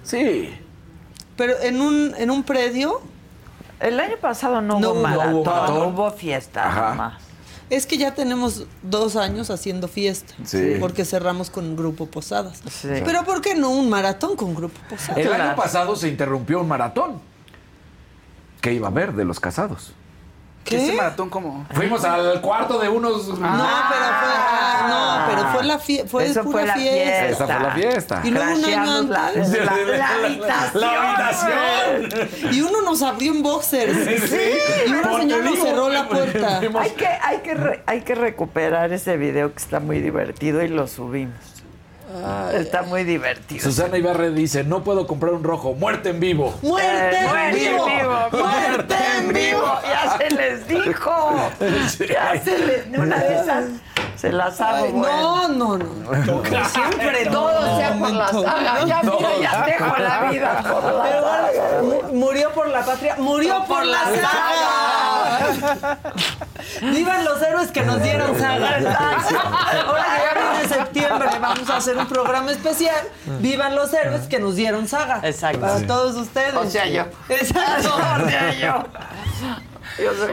Sí. 0.03 0.61
Pero 1.37 1.55
en 1.61 1.81
un, 1.81 2.15
en 2.17 2.31
un 2.31 2.43
predio 2.45 3.01
El 3.81 3.99
año 3.99 4.17
pasado 4.19 4.61
no, 4.61 4.79
No 4.79 4.91
hubo 4.91 5.01
maratón, 5.03 5.31
No 5.33 5.39
hubo 5.41 5.45
maratón. 5.45 5.95
hubo 5.95 6.11
fiesta 6.13 6.69
Ajá. 6.69 6.89
nomás. 6.91 7.15
Es 7.77 7.87
que 7.87 7.99
ya 7.99 8.15
tenemos 8.15 8.65
dos 8.83 9.17
años 9.17 9.51
haciendo 9.51 9.89
fiesta. 9.89 10.35
Sí. 10.45 10.77
Porque 10.81 11.05
cerramos 11.05 11.51
con 11.51 11.77
Grupo 11.77 12.07
Posadas. 12.07 12.63
Sí. 12.71 12.89
Pero 13.05 13.25
¿por 13.25 13.41
qué 13.41 13.55
no 13.55 13.71
un 13.71 13.89
maratón 13.89 14.37
con 14.37 14.55
Grupo 14.55 14.79
Posadas? 14.89 15.19
El 15.19 15.33
año 15.33 15.57
pasado 15.57 15.97
se 15.97 16.09
interrumpió 16.09 16.61
un 16.61 16.69
maratón. 16.69 17.21
¿Qué 18.61 18.73
iba 18.73 18.89
a 18.89 18.91
haber 18.91 19.13
de 19.13 19.25
los 19.25 19.41
casados? 19.41 19.93
¿Qué? 20.65 20.77
¿Ese 20.83 20.93
maratón 20.95 21.29
cómo? 21.29 21.67
Fuimos 21.73 22.03
al 22.05 22.41
cuarto 22.41 22.79
de 22.79 22.89
unos. 22.89 23.29
No, 23.29 23.35
pero 23.37 23.47
fue, 23.47 24.33
ah, 24.35 25.27
no, 25.29 25.35
pero 25.35 25.49
fue 25.53 25.65
la 25.65 25.79
fiesta, 25.79 26.09
fue 26.09 26.25
Eso 26.27 26.43
pura 26.43 26.59
fue 26.61 26.67
la 26.67 26.75
fiesta. 26.75 27.29
Esa 27.29 27.47
fue 27.47 27.59
la 27.61 27.71
fiesta. 27.73 28.21
Y 28.25 28.31
luego 28.31 28.55
un 28.55 28.65
año 28.65 29.03
la, 29.03 29.27
antes. 29.29 29.51
la, 29.51 29.65
la 29.65 30.09
habitación. 30.09 30.81
La 30.81 31.13
habitación. 31.13 32.55
Y 32.55 32.61
uno 32.63 32.83
nos 32.83 33.03
abrió 33.03 33.33
en 33.33 33.43
boxers. 33.43 33.93
Sí. 34.31 34.41
Y 34.87 34.91
una 34.91 35.19
señora 35.21 35.45
nos 35.45 35.59
cerró 35.59 35.89
la 35.91 36.09
puerta. 36.09 36.61
Hay 36.81 36.91
que, 36.93 37.07
hay, 37.07 37.39
que 37.39 37.55
re- 37.55 37.83
hay 37.87 38.01
que 38.01 38.15
recuperar 38.15 38.93
ese 38.93 39.17
video 39.19 39.53
que 39.53 39.59
está 39.59 39.81
muy 39.81 40.01
divertido 40.01 40.63
y 40.63 40.69
lo 40.69 40.87
subimos. 40.87 41.35
Está 42.55 42.83
muy 42.83 43.05
divertido. 43.05 43.63
Susana 43.63 43.97
Ibarre 43.99 44.31
dice: 44.31 44.65
No 44.65 44.83
puedo 44.85 45.07
comprar 45.07 45.33
un 45.35 45.45
rojo. 45.45 45.75
Muerte 45.75 46.11
en 46.11 46.21
vivo. 46.21 46.55
¡Muerte 46.63 47.17
Eh, 47.17 47.19
en 47.21 47.27
muerte 47.29 47.59
vivo! 47.59 47.87
en 47.89 47.99
vivo, 47.99 48.45
¡Muerte 48.45 48.95
en 49.19 49.33
vivo! 49.33 49.79
Ya 49.85 50.17
se 50.19 50.31
les 50.31 50.69
dijo. 50.69 51.51
Ya 52.09 52.43
se 52.43 52.59
les. 52.59 52.99
Una 52.99 53.19
de 53.19 53.35
esas 53.41 53.65
se 54.17 54.33
las 54.33 54.61
hago. 54.61 54.85
Ay, 54.87 54.93
no, 54.93 55.49
no, 55.49 55.77
no. 55.79 56.45
Siempre 56.69 57.27
Todo 57.27 57.77
sea 57.79 57.93
por 57.99 58.11
la 58.13 58.29
saga. 58.29 58.85
Ya, 58.87 59.03
mira, 59.03 59.29
ya 59.41 59.67
dejo 59.67 59.97
la 59.99 60.31
vida 60.31 60.63
por 60.63 60.85
la 60.95 61.03
Pero 61.03 61.21
saga. 61.21 61.51
bueno, 61.83 62.09
mu- 62.13 62.19
murió 62.21 62.51
por 62.53 62.69
la 62.69 62.85
patria, 62.85 63.17
murió 63.19 63.65
por 63.67 63.85
la 63.85 63.99
saga. 64.05 65.04
Vivan 66.83 67.25
los 67.25 67.43
héroes 67.43 67.71
que 67.71 67.83
nos 67.83 68.03
dieron 68.03 68.39
saga. 68.39 68.77
Ahora 69.87 70.05
que 70.05 70.23
ya 70.23 70.53
viene 70.53 70.69
septiembre, 70.75 71.29
vamos 71.41 71.71
a 71.71 71.77
hacer 71.77 71.97
un 71.97 72.07
programa 72.07 72.53
especial. 72.53 73.05
Vivan 73.41 73.75
los 73.75 73.93
héroes 73.93 74.23
que 74.27 74.39
nos 74.39 74.57
dieron 74.57 74.89
saga. 74.89 75.21
Exacto. 75.23 75.61
Para 75.61 75.79
Sí. 75.79 75.87
todos 75.87 76.17
ustedes. 76.17 76.55
O 76.55 76.69
sea, 76.69 76.87
yo. 76.87 77.05
Exacto. 77.29 77.95
O 77.95 78.29
sea, 78.29 78.55
yo. 78.55 78.85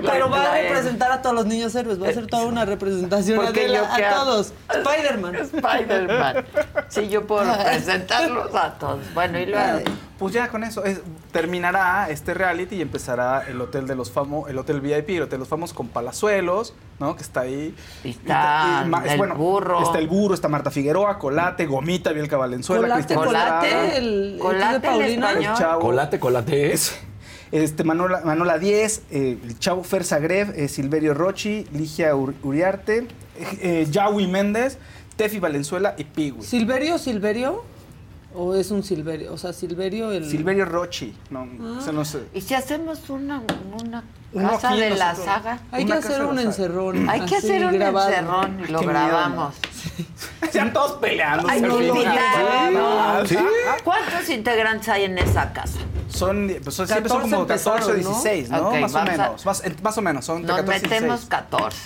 Pero 0.09 0.29
va 0.29 0.43
a 0.43 0.53
representar 0.53 1.11
a 1.11 1.21
todos 1.21 1.35
los 1.35 1.45
niños 1.45 1.75
héroes, 1.75 2.01
va 2.01 2.07
a 2.09 2.13
ser 2.13 2.25
toda 2.27 2.45
una 2.45 2.65
representación 2.65 3.37
Porque 3.45 3.65
Adela, 3.65 3.93
a 3.93 4.13
todos. 4.15 4.53
Spider-Man. 4.69 5.35
Spider-Man. 5.35 6.45
Sí, 6.87 7.09
yo 7.09 7.27
puedo 7.27 7.43
representarlos 7.43 8.55
a 8.55 8.71
todos. 8.79 9.13
Bueno, 9.13 9.37
y 9.39 9.45
luego. 9.47 9.81
Pues 10.21 10.35
ya 10.35 10.49
con 10.49 10.63
eso 10.63 10.85
es- 10.85 11.01
terminará 11.31 12.09
este 12.11 12.35
reality 12.35 12.75
y 12.75 12.81
empezará 12.81 13.43
el 13.47 13.59
hotel 13.59 13.87
de 13.87 13.95
los 13.95 14.11
famosos, 14.11 14.51
el 14.51 14.57
hotel 14.59 14.79
VIP, 14.79 15.09
el 15.17 15.23
hotel 15.23 15.31
de 15.31 15.37
los 15.39 15.47
famosos 15.47 15.75
con 15.75 15.87
Palazuelos, 15.87 16.75
¿no? 16.99 17.15
Que 17.15 17.23
está 17.23 17.41
ahí. 17.41 17.73
Y 18.03 18.09
está 18.11 18.85
es 19.05 19.13
el 19.19 19.33
burro. 19.33 19.81
Está 19.81 19.97
el 19.97 20.07
burro, 20.07 20.35
está 20.35 20.47
Marta 20.47 20.69
Figueroa, 20.69 21.17
Colate, 21.17 21.65
Gomita, 21.65 22.11
Bielka 22.11 22.37
Valenzuela, 22.37 22.83
Colate, 22.83 22.97
Cristian 22.99 23.19
colate, 23.19 23.67
Estrada, 23.67 23.95
el, 23.97 24.33
el 24.35 24.39
Colate, 24.39 24.75
el 24.75 24.81
Paulina. 25.19 25.53
Chavo. 25.57 25.81
Colate, 25.81 26.19
colate 26.19 26.71
es. 26.73 26.95
Este, 27.51 27.83
Manola, 27.83 28.21
Manola 28.23 28.59
10, 28.59 29.01
eh, 29.11 29.37
el 29.43 29.57
Chavo 29.59 29.83
Fer 29.83 30.03
Sagrev, 30.05 30.53
eh, 30.55 30.67
Silverio 30.67 31.13
Rochi, 31.15 31.65
Ligia 31.73 32.15
Ur- 32.15 32.35
Uriarte, 32.43 32.99
eh, 32.99 33.07
eh, 33.61 33.87
Yawi 33.89 34.27
Méndez, 34.27 34.77
Tefi 35.17 35.39
Valenzuela 35.39 35.95
y 35.97 36.03
Piwi. 36.05 36.43
¿Silverio, 36.43 36.97
Silverio? 36.97 37.63
¿O 38.33 38.55
es 38.55 38.71
un 38.71 38.81
Silverio? 38.83 39.33
O 39.33 39.37
sea, 39.37 39.51
Silverio 39.51 40.11
el... 40.11 40.29
Silverio 40.29 40.63
Rochi. 40.65 41.13
No, 41.29 41.45
o 41.77 41.81
sea, 41.81 41.91
no 41.91 42.05
sé. 42.05 42.23
¿Y 42.33 42.39
si 42.41 42.53
hacemos 42.53 43.09
una, 43.09 43.41
una 43.73 44.03
casa 44.51 44.73
de 44.73 44.91
la 44.91 45.09
nosotros. 45.13 45.25
saga? 45.35 45.59
Hay 45.71 45.85
que 45.85 45.93
hacer 45.93 46.23
un 46.23 46.39
encerrón. 46.39 47.09
Hay 47.09 47.21
que 47.25 47.35
hacer 47.35 47.65
un 47.65 47.73
grabado. 47.73 48.09
encerrón 48.09 48.59
y 48.61 48.71
lo 48.71 48.79
Qué 48.79 48.85
grabamos. 48.87 49.55
Ya 50.53 50.71
todos 50.71 50.93
peleando. 50.99 51.47
Hay 51.49 51.61
que 51.61 51.87
invitar. 51.87 53.27
¿Sí? 53.27 53.37
¿Cuántos 53.83 54.29
integrantes 54.29 54.87
hay 54.89 55.03
en 55.03 55.17
esa 55.17 55.51
casa? 55.51 55.79
Son, 56.09 56.51
pues 56.63 56.75
son- 56.75 56.87
siempre 56.87 57.09
son 57.09 57.29
14 57.29 57.35
como 57.35 57.47
14 57.47 57.69
o 57.69 57.73
empezaron, 57.95 58.03
¿no? 58.03 58.21
16, 58.21 58.49
¿no? 58.49 58.71
Más 58.81 58.93
o 58.93 58.97
a- 58.97 59.03
menos. 59.05 59.45
Más, 59.45 59.63
más 59.81 59.97
o 59.97 60.01
menos, 60.01 60.25
son 60.25 60.37
entre 60.37 60.53
Nos 60.55 60.61
14 60.65 60.79
y 60.79 60.89
metemos 60.89 61.19
16. 61.21 61.29
14. 61.29 61.77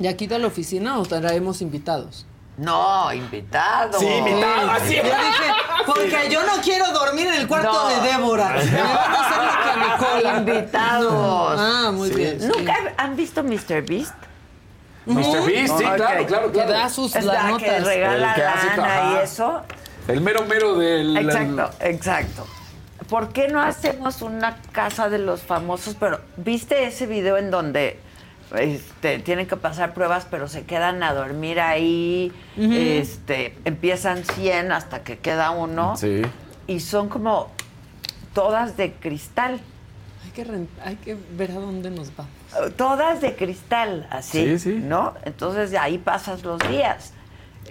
¿Y 0.00 0.06
aquí 0.06 0.26
de 0.28 0.38
la 0.38 0.46
oficina 0.46 0.98
o 0.98 1.04
traemos 1.04 1.60
invitados? 1.62 2.26
No, 2.58 3.12
invitados. 3.12 4.00
Sí, 4.00 4.06
invitados. 4.06 4.70
así. 4.74 4.96
Yo 4.96 5.02
dije, 5.04 5.52
porque 5.86 6.28
yo 6.30 6.42
no 6.44 6.60
quiero 6.62 6.92
dormir 6.92 7.28
en 7.28 7.34
el 7.34 7.46
cuarto 7.48 7.72
No. 7.72 7.88
de 7.88 8.00
Débora. 8.08 8.48
Me 8.48 8.82
van 8.82 8.96
a 8.96 9.12
hacer 9.14 9.44
lo 9.44 9.62
que 9.62 9.70
a 9.70 9.96
Nicola. 10.18 10.38
Invitados. 10.38 11.60
Ah, 11.60 11.90
muy 11.92 12.10
bien. 12.10 12.38
¿Nunca 12.48 12.74
han 12.96 13.14
visto 13.16 13.42
Mr. 13.44 13.82
Beast? 13.82 14.12
Mr. 15.06 15.46
Beast, 15.46 15.78
sí, 15.78 15.84
Ok. 15.84 15.94
claro, 15.96 16.26
claro, 16.26 16.46
Que 16.48 16.52
claro. 16.52 16.72
da 16.72 16.88
sus 16.90 17.14
Es 17.16 17.24
la 17.24 17.40
que 17.40 17.48
notas. 17.66 17.84
regala 17.84 18.34
que 18.34 18.42
hace- 18.44 18.76
lana 18.76 19.12
y 19.12 19.24
eso. 19.24 19.62
El 20.08 20.20
mero 20.20 20.44
mero 20.44 20.74
del. 20.76 21.16
Exacto, 21.16 21.70
exacto. 21.80 22.46
¿Por 23.08 23.28
qué 23.32 23.48
no 23.48 23.62
hacemos 23.62 24.20
una 24.20 24.56
casa 24.72 25.08
de 25.08 25.18
los 25.18 25.40
famosos? 25.42 25.96
Pero, 25.98 26.20
¿viste 26.36 26.84
ese 26.84 27.06
video 27.06 27.38
en 27.38 27.50
donde 27.50 27.98
este, 28.56 29.18
tienen 29.18 29.46
que 29.46 29.56
pasar 29.56 29.94
pruebas, 29.94 30.26
pero 30.30 30.48
se 30.48 30.64
quedan 30.64 31.02
a 31.02 31.12
dormir 31.12 31.60
ahí? 31.60 32.32
este, 32.56 33.56
empiezan 33.64 34.24
100 34.24 34.72
hasta 34.72 35.02
que 35.04 35.18
queda 35.18 35.50
uno. 35.50 35.96
Sí. 35.96 36.22
Y 36.66 36.80
son 36.80 37.08
como 37.08 37.50
todas 38.34 38.76
de 38.76 38.92
cristal. 38.94 39.60
Hay 40.24 40.30
que, 40.32 40.44
ren- 40.44 40.68
hay 40.84 40.96
que 40.96 41.16
ver 41.36 41.50
a 41.52 41.54
dónde 41.54 41.90
nos 41.90 42.10
va. 42.10 42.26
Todas 42.76 43.20
de 43.20 43.34
cristal, 43.36 44.06
así. 44.10 44.44
Sí, 44.44 44.58
sí. 44.58 44.80
¿No? 44.82 45.14
Entonces 45.24 45.70
de 45.70 45.78
ahí 45.78 45.98
pasas 45.98 46.42
los 46.44 46.58
días. 46.68 47.12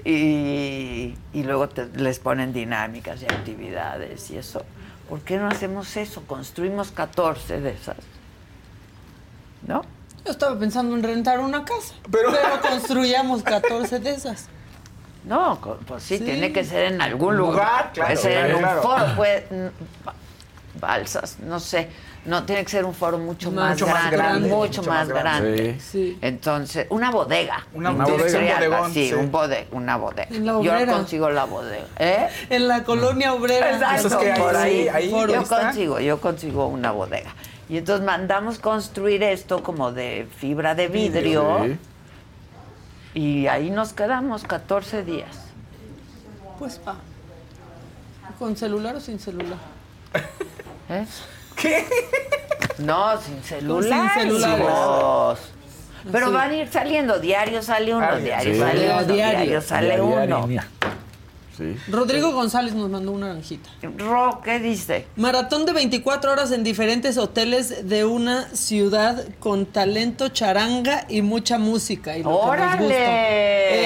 Y, 0.06 1.16
y 1.34 1.44
luego 1.44 1.70
te- 1.70 1.88
les 1.95 2.20
ponen 2.20 2.54
dinámicas 2.54 3.22
y 3.22 3.26
actividades 3.26 4.30
y 4.32 4.38
eso. 4.38 4.64
¿Por 5.10 5.22
qué 5.22 5.38
no 5.38 5.48
hacemos 5.48 5.95
eso? 5.98 6.24
Construimos 6.28 6.91
14 6.91 7.62
de 7.62 7.72
esas. 7.72 7.98
¿No? 9.66 9.82
Yo 10.28 10.32
estaba 10.32 10.60
pensando 10.60 10.94
en 10.94 11.04
rentar 11.04 11.40
una 11.40 11.64
casa, 11.64 11.94
Pero- 12.12 12.32
pero, 12.32 12.62
construyamos 12.62 13.44
14 13.44 13.99
de 13.99 14.10
esas. 14.12 14.48
No, 15.24 15.58
pues 15.88 16.04
sí, 16.04 16.18
Sí. 16.18 16.24
tiene 16.26 16.52
que 16.52 16.64
ser 16.66 16.91
en 16.91 17.02
algún 17.02 17.38
Lugar, 17.38 17.54
lugar. 17.54 17.91
claro, 17.94 18.08
puede 18.14 18.18
ser 18.22 18.45
en 18.49 18.56
un 18.56 18.62
claro. 18.62 18.82
foro. 18.82 19.16
puede- 19.16 19.48
balsas, 20.80 21.40
no 21.40 21.60
sé. 21.60 21.90
No, 22.26 22.44
tiene 22.44 22.64
que 22.66 22.70
ser 22.70 22.84
un 22.84 22.94
foro 22.94 23.18
mucho, 23.18 23.49
Mucho 23.52 23.62
más, 23.62 23.82
más 23.82 23.88
grande, 24.12 24.18
grande, 24.18 24.49
mucho, 24.49 24.82
mucho 24.82 24.84
más 24.84 24.99
más 24.99 25.08
grande. 25.08 25.56
grande. 25.64 25.80
Sí. 25.80 26.18
Entonces, 26.22 26.86
una 26.90 27.10
bodega. 27.10 27.66
Una 27.74 27.91
Una 27.91 28.04
bodega. 28.04 28.24
bodega. 28.24 28.54
Un 28.54 28.70
bodegón, 28.70 28.94
sí, 28.94 29.08
sí. 29.08 29.14
un 29.14 29.32
bode- 29.32 29.66
una 29.72 29.95
bodega. 29.98 30.28
En 30.30 30.45
la 30.45 30.62
Yo 30.62 30.86
consigo 30.94 31.30
la 31.30 31.45
bodega. 31.45 31.86
¿Eh? 31.98 32.28
En 32.49 32.68
la 32.68 32.84
colonia 32.84 33.34
obrera. 33.34 33.72
Exacto, 33.76 34.08
Eso 34.08 34.20
es 34.22 34.34
que 34.34 34.40
por 34.41 34.56
ahí- 34.58 34.88
ahí, 34.90 35.10
yo 35.10 35.26
está. 35.41 35.62
consigo, 35.62 35.99
yo 36.02 36.20
consigo 36.20 36.68
una 36.68 36.91
bodega. 36.91 37.34
Y 37.69 37.77
entonces 37.77 38.06
mandamos 38.06 38.60
construir 38.60 39.23
esto 39.23 39.61
como 39.64 39.91
de 39.91 40.27
fibra 40.38 40.73
de 40.76 40.88
vidrio 40.88 41.65
Sí. 41.65 41.77
y 43.19 43.48
ahí 43.48 43.69
nos 43.69 43.94
quedamos 43.94 44.44
14 44.44 45.03
días. 45.03 45.35
Pues 46.60 46.80
va. 46.88 46.95
¿Con 48.39 48.56
celular 48.56 48.95
o 48.95 48.99
sin 49.02 49.19
celular? 49.19 49.57
¿Eh? 50.89 51.06
No, 52.80 53.19
sin 53.19 53.44
celular. 53.44 54.11
Sin 54.14 54.22
celular. 54.22 54.60
hijos. 54.60 55.39
Pero 56.11 56.27
Sí. 56.27 56.34
van 56.34 56.52
a 56.52 56.56
ir 56.56 56.68
saliendo, 56.72 57.19
diario 57.19 57.61
sale 57.61 57.94
uno, 57.94 58.15
diario 58.18 58.53
sí. 58.53 58.60
sale 58.60 58.85
uno, 58.94 59.03
Diario. 59.03 59.14
diario 59.39 59.61
sale 59.61 59.88
Diario, 59.88 60.06
uno. 60.06 60.48
Sí. 61.58 61.76
Rodrigo 61.90 62.32
González 62.34 62.74
nos 62.76 62.90
mandó 62.90 63.12
una 63.12 63.28
naranjita. 63.30 63.70
Ro, 63.98 64.42
¿qué 64.44 64.60
dice? 64.60 65.08
Maratón 65.16 65.66
de 65.66 65.74
24 65.74 66.32
horas 66.32 66.52
en 66.52 66.64
diferentes 66.64 67.18
hoteles 67.18 67.90
de 67.90 68.06
una 68.06 68.48
ciudad 68.56 69.26
con 69.40 69.66
talento 69.66 70.30
charanga 70.30 71.06
y 71.10 71.22
mucha 71.24 71.58
música. 71.58 72.16
Y 72.18 72.22
lo 72.24 72.30
que 72.30 72.36
nos 72.36 72.46
¡Órale! 72.46 72.84
gusta. 72.84 73.30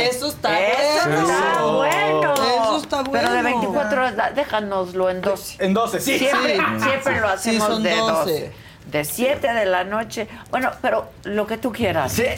Eso 0.10 0.28
está 0.28 0.60
Eso 0.60 1.10
bueno. 1.10 1.32
está 1.32 1.64
bueno. 1.64 2.34
Eso 2.34 2.78
está 2.78 3.02
bueno. 3.04 3.12
Pero 3.12 3.32
de 3.34 3.42
24 3.44 4.02
horas, 4.02 4.36
déjanoslo 4.36 5.10
en 5.10 5.22
12. 5.22 5.64
En 5.66 5.74
12, 5.74 6.00
sí. 6.00 6.20
Siempre, 6.20 6.58
Sí. 6.58 6.84
siempre 6.84 7.22
lo 7.22 7.28
Sí, 7.30 7.34
hacemos 7.50 7.68
son 7.68 7.84
de 7.84 7.96
12. 7.96 8.12
12. 8.32 8.52
De 8.88 9.06
7 9.06 9.54
de 9.54 9.66
la 9.66 9.84
noche. 9.84 10.28
Bueno, 10.50 10.72
pero 10.82 11.10
lo 11.24 11.48
que 11.48 11.58
tú 11.58 11.72
quieras. 11.72 12.20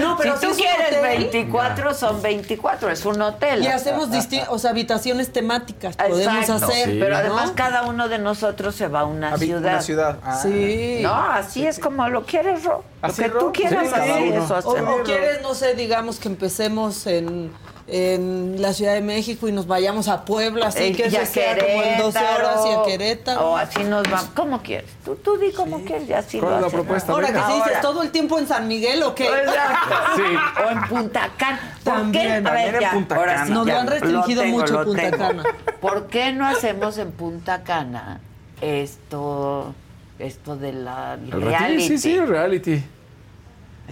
No, 0.00 0.16
pero 0.18 0.34
si 0.36 0.46
sí 0.46 0.52
tú 0.52 0.56
quieres 0.58 0.98
hotel. 0.98 1.02
24, 1.02 1.94
son 1.94 2.20
24. 2.20 2.90
Es 2.90 3.04
un 3.06 3.20
hotel. 3.22 3.62
Y 3.62 3.66
hacemos 3.66 4.08
o 4.48 4.58
sea, 4.58 4.70
habitaciones 4.70 5.32
temáticas. 5.32 5.96
Podemos 5.96 6.50
hacer. 6.50 6.90
Sí. 6.90 6.98
Pero 7.00 7.10
¿no? 7.10 7.16
además 7.16 7.52
cada 7.54 7.82
uno 7.84 8.08
de 8.08 8.18
nosotros 8.18 8.74
se 8.74 8.88
va 8.88 9.00
a 9.00 9.04
una 9.04 9.36
ciudad. 9.38 9.60
Una 9.72 9.80
ciudad. 9.82 10.18
Ah. 10.22 10.38
Sí. 10.42 11.00
No, 11.02 11.14
así 11.14 11.66
es 11.66 11.78
como 11.78 12.08
lo 12.08 12.24
quieres, 12.24 12.64
Ro. 12.64 12.84
Lo 13.00 13.08
¿Así, 13.08 13.22
que 13.22 13.28
Ro? 13.28 13.40
tú 13.40 13.52
quieras, 13.52 13.88
Sí, 13.88 13.94
así 13.94 14.28
eso 14.28 14.54
O, 14.54 14.56
hacemos. 14.56 15.00
o 15.00 15.02
quieres, 15.04 15.42
no 15.42 15.54
sé, 15.54 15.74
digamos 15.74 16.18
que 16.18 16.28
empecemos 16.28 17.06
en, 17.06 17.50
en 17.88 18.62
la 18.62 18.72
Ciudad 18.72 18.94
de 18.94 19.00
México 19.00 19.48
y 19.48 19.52
nos 19.52 19.66
vayamos 19.66 20.06
a 20.08 20.24
Puebla, 20.24 20.68
así 20.68 20.84
Eh, 20.84 20.92
que 20.96 21.06
eso 21.06 21.18
sea 21.26 21.58
como 21.58 21.82
en 21.82 21.98
12 21.98 22.18
horas 22.18 22.60
y 22.66 22.70
a 22.70 22.82
Querétaro. 22.86 23.50
O 23.50 23.56
así 23.56 23.82
nos 23.84 24.02
vamos. 24.04 24.28
¿Cómo 24.34 24.62
quieres? 24.62 24.90
Tú, 25.04 25.16
tú 25.16 25.36
di 25.36 25.50
cómo 25.52 25.82
quieres 25.84 26.08
y 26.08 26.12
así 26.12 26.38
¿Cuál 26.38 26.52
lo 26.52 26.56
es 26.58 26.62
la 26.62 26.68
propuesta? 26.70 27.12
Ahora 27.12 27.28
que 27.32 27.40
sí 27.40 27.52
dices 27.64 27.80
todo 27.80 28.02
el 28.02 28.10
tiempo 28.10 28.38
en 28.38 28.46
San 28.46 28.68
Miguel 28.68 29.02
o 29.02 29.14
qué? 29.14 29.26
Exacto. 29.26 29.94
Sí. 30.16 30.22
O 30.66 30.70
en 30.70 30.80
Punta 30.88 31.30
Cana. 31.36 31.76
¿Por 31.82 31.94
También. 31.94 32.24
qué? 32.24 32.32
A 32.32 32.42
También 32.42 32.72
ver, 32.72 32.82
en 32.82 32.90
Punta 32.90 33.16
Cana. 33.24 33.46
sí, 33.46 33.52
Nos 33.52 33.66
ya, 33.66 33.74
lo 33.74 33.80
han 33.80 33.86
restringido 33.88 34.42
tengo, 34.42 34.58
mucho 34.58 34.72
lo 34.74 34.84
Punta 34.84 35.02
tengo. 35.10 35.18
Cana. 35.18 35.42
¿Por 35.80 36.06
qué 36.06 36.32
no 36.32 36.46
hacemos 36.46 36.98
en 36.98 37.10
Punta 37.12 37.62
Cana 37.64 38.20
esto, 38.60 39.74
esto 40.18 40.56
de 40.56 40.72
la 40.72 41.16
reality? 41.16 41.88
Sí, 41.88 41.98
sí, 41.98 42.18
reality. 42.20 42.82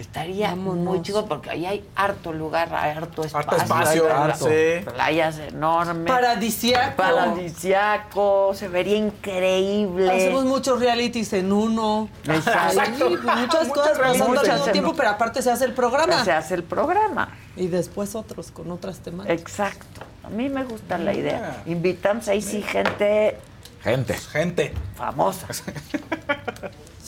Estaría 0.01 0.55
muy 0.55 0.77
Vámonos. 0.79 1.01
chido 1.03 1.25
porque 1.27 1.49
ahí 1.51 1.65
hay 1.65 1.87
harto 1.95 2.33
lugar, 2.33 2.73
hay 2.73 2.91
harto 2.97 3.23
espacio. 3.23 3.57
espacio, 3.57 4.05
hay 4.05 4.11
harto. 4.11 4.45
pla- 4.45 4.93
Playas 4.93 5.37
enormes. 5.39 6.07
Paradisiaco. 6.11 6.95
Paradisiaco, 6.97 8.53
se 8.55 8.67
vería 8.67 8.97
increíble. 8.97 10.09
Hacemos 10.11 10.45
muchos 10.45 10.79
realities 10.79 11.31
en 11.33 11.51
uno. 11.53 12.09
Exacto. 12.27 12.81
Ahí, 12.81 13.17
muchas 13.37 13.67
cosas 13.69 13.97
pasando 13.99 14.39
al 14.39 14.47
mismo 14.51 14.71
tiempo, 14.71 14.93
pero 14.95 15.09
aparte 15.09 15.41
se 15.41 15.51
hace 15.51 15.65
el 15.65 15.73
programa. 15.73 16.23
Se 16.25 16.31
hace 16.31 16.55
el 16.55 16.63
programa. 16.63 17.29
Y 17.55 17.67
después 17.67 18.15
otros 18.15 18.51
con 18.51 18.71
otras 18.71 18.99
temáticas. 18.99 19.39
Exacto. 19.39 20.01
A 20.23 20.29
mí 20.29 20.49
me 20.49 20.63
gusta 20.63 20.97
la 20.97 21.13
idea. 21.13 21.61
Invitamos 21.65 22.27
ahí 22.27 22.41
sí 22.41 22.61
gente 22.61 23.37
Gente. 23.83 24.13
Gente. 24.15 24.73
famosa. 24.95 25.47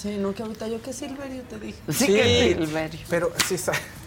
Sí, 0.04 0.18
no, 0.20 0.34
que 0.34 0.44
ahorita 0.44 0.68
yo 0.68 0.82
que 0.82 0.92
Silverio 0.92 1.44
te 1.44 1.58
dije. 1.60 1.80
Sí, 1.90 2.08
que 2.08 2.56
Silverio. 2.60 3.00
Pero 3.10 3.32
sí, 3.48 3.56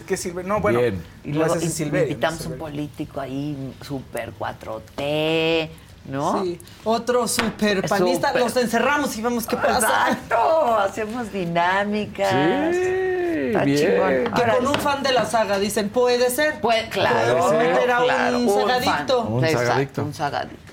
¿qué 0.05 0.15
sirve? 0.15 0.43
No, 0.43 0.61
bueno. 0.61 0.79
Bien. 0.79 1.03
Y 1.23 1.33
luego 1.33 1.55
in- 1.55 1.71
Silverio, 1.71 2.09
invitamos 2.09 2.45
no 2.45 2.51
un 2.51 2.57
político 2.59 3.19
ahí, 3.19 3.73
super 3.81 4.31
4T, 4.37 5.69
¿no? 6.05 6.43
Sí, 6.43 6.59
otro 6.83 7.27
super 7.27 7.87
panista, 7.89 8.27
Súper. 8.27 8.41
los 8.43 8.55
encerramos 8.57 9.17
y 9.17 9.21
vemos 9.23 9.47
qué 9.47 9.55
pasa. 9.57 9.77
Exacto, 10.11 10.77
hacemos 10.77 11.33
dinámicas. 11.33 12.75
Sí, 12.75 12.81
Está 13.47 13.63
bien. 13.63 13.77
chingón. 13.77 14.33
Que 14.35 14.41
Ahora, 14.41 14.57
con 14.57 14.67
un 14.67 14.75
fan 14.75 15.01
de 15.01 15.11
la 15.13 15.25
saga 15.25 15.57
dicen, 15.57 15.89
puede 15.89 16.29
ser. 16.29 16.61
pues, 16.61 16.89
claro, 16.89 17.39
Podemos 17.39 17.51
meter 17.53 17.91
a 17.91 18.03
claro, 18.03 18.37
un 18.37 18.49
fan. 18.49 18.67
sagadicto. 18.67 19.21
Un 19.25 19.43
Exacto, 19.45 19.65
sagadicto. 19.67 20.03
un 20.03 20.13
sagadicto. 20.13 20.66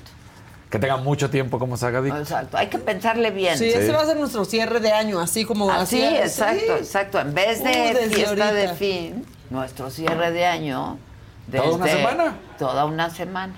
Que 0.75 0.81
tenga 0.81 0.97
mucho 0.97 1.31
tiempo 1.31 1.61
como 1.61 1.77
sagadicto. 1.77 2.19
Exacto, 2.19 2.57
hay 2.57 2.67
que 2.67 2.79
pensarle 2.81 3.31
bien. 3.31 3.57
Sí, 3.57 3.67
ese 3.69 3.93
va 3.93 4.03
a 4.03 4.07
ser 4.07 4.17
nuestro 4.17 4.45
cierre 4.45 4.81
de 4.81 4.91
año, 4.91 5.21
así 5.21 5.45
como 5.45 5.71
Así, 5.71 6.03
así. 6.03 6.17
exacto, 6.17 6.77
exacto. 6.77 7.21
En 7.21 7.33
vez 7.33 7.63
de 7.63 7.71
desde 7.95 8.09
fiesta 8.13 8.53
de 8.53 8.69
fin, 8.75 9.25
nuestro 9.51 9.89
cierre 9.89 10.33
de 10.33 10.45
año. 10.47 10.99
¿Toda 11.49 11.71
una 11.77 11.85
desde- 11.85 11.97
semana? 11.99 12.37
Toda 12.59 12.85
una 12.87 13.09
semana. 13.11 13.55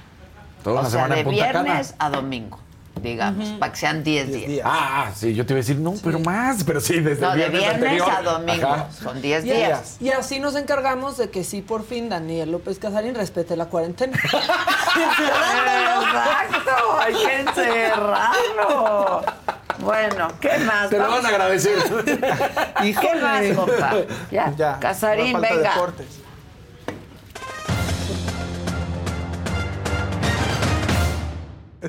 Toda 0.62 0.76
o 0.76 0.80
una 0.80 0.90
sea, 0.90 0.98
semana 0.98 1.14
de 1.14 1.20
en 1.22 1.26
Punta 1.26 1.46
Cana. 1.52 1.62
viernes 1.62 1.94
a 1.98 2.10
domingo, 2.10 2.58
digamos, 3.02 3.48
para 3.58 3.72
que 3.72 3.78
sean 3.78 4.02
10 4.02 4.32
días. 4.32 4.62
Ah, 4.64 5.06
ah, 5.08 5.12
sí, 5.14 5.34
yo 5.34 5.44
te 5.46 5.52
iba 5.52 5.58
a 5.58 5.62
decir, 5.62 5.78
no, 5.78 5.94
pero 6.02 6.18
más, 6.18 6.64
pero 6.64 6.80
sí, 6.80 7.00
desde 7.00 7.20
No, 7.22 7.32
el 7.34 7.38
de 7.40 7.48
viernes, 7.50 7.74
anterior. 7.74 8.10
a 8.10 8.22
domingo. 8.22 8.66
Ajá. 8.68 8.88
Son 8.90 9.20
10 9.22 9.44
Y, 9.44 9.50
días. 9.50 9.96
y 10.00 10.10
así 10.10 10.40
nos 10.40 10.56
encargamos 10.56 11.16
de 11.18 11.28
que 11.30 11.44
sí, 11.44 11.62
por 11.62 11.84
fin, 11.86 12.08
Daniel 12.08 12.50
López 12.52 12.78
Casarín 12.78 13.14
respete 13.14 13.56
la 13.56 13.66
cuarentena. 13.66 14.16
Exacto, 15.76 16.98
hay 17.00 17.14
que 17.14 17.40
encerrarlo. 17.40 19.22
Bueno, 19.78 20.28
¿qué 20.40 20.56
más? 20.58 20.88
Te 20.88 20.98
lo 20.98 21.10
van 21.10 21.24
a 21.26 21.28
agradecer. 21.28 21.74
¿Qué 22.82 23.20
más, 23.20 23.44
compa? 23.54 23.94
Ya, 24.30 24.52
Ya. 24.56 24.78
Casarín, 24.80 25.38
venga. 25.40 25.70
deportes. 25.74 26.06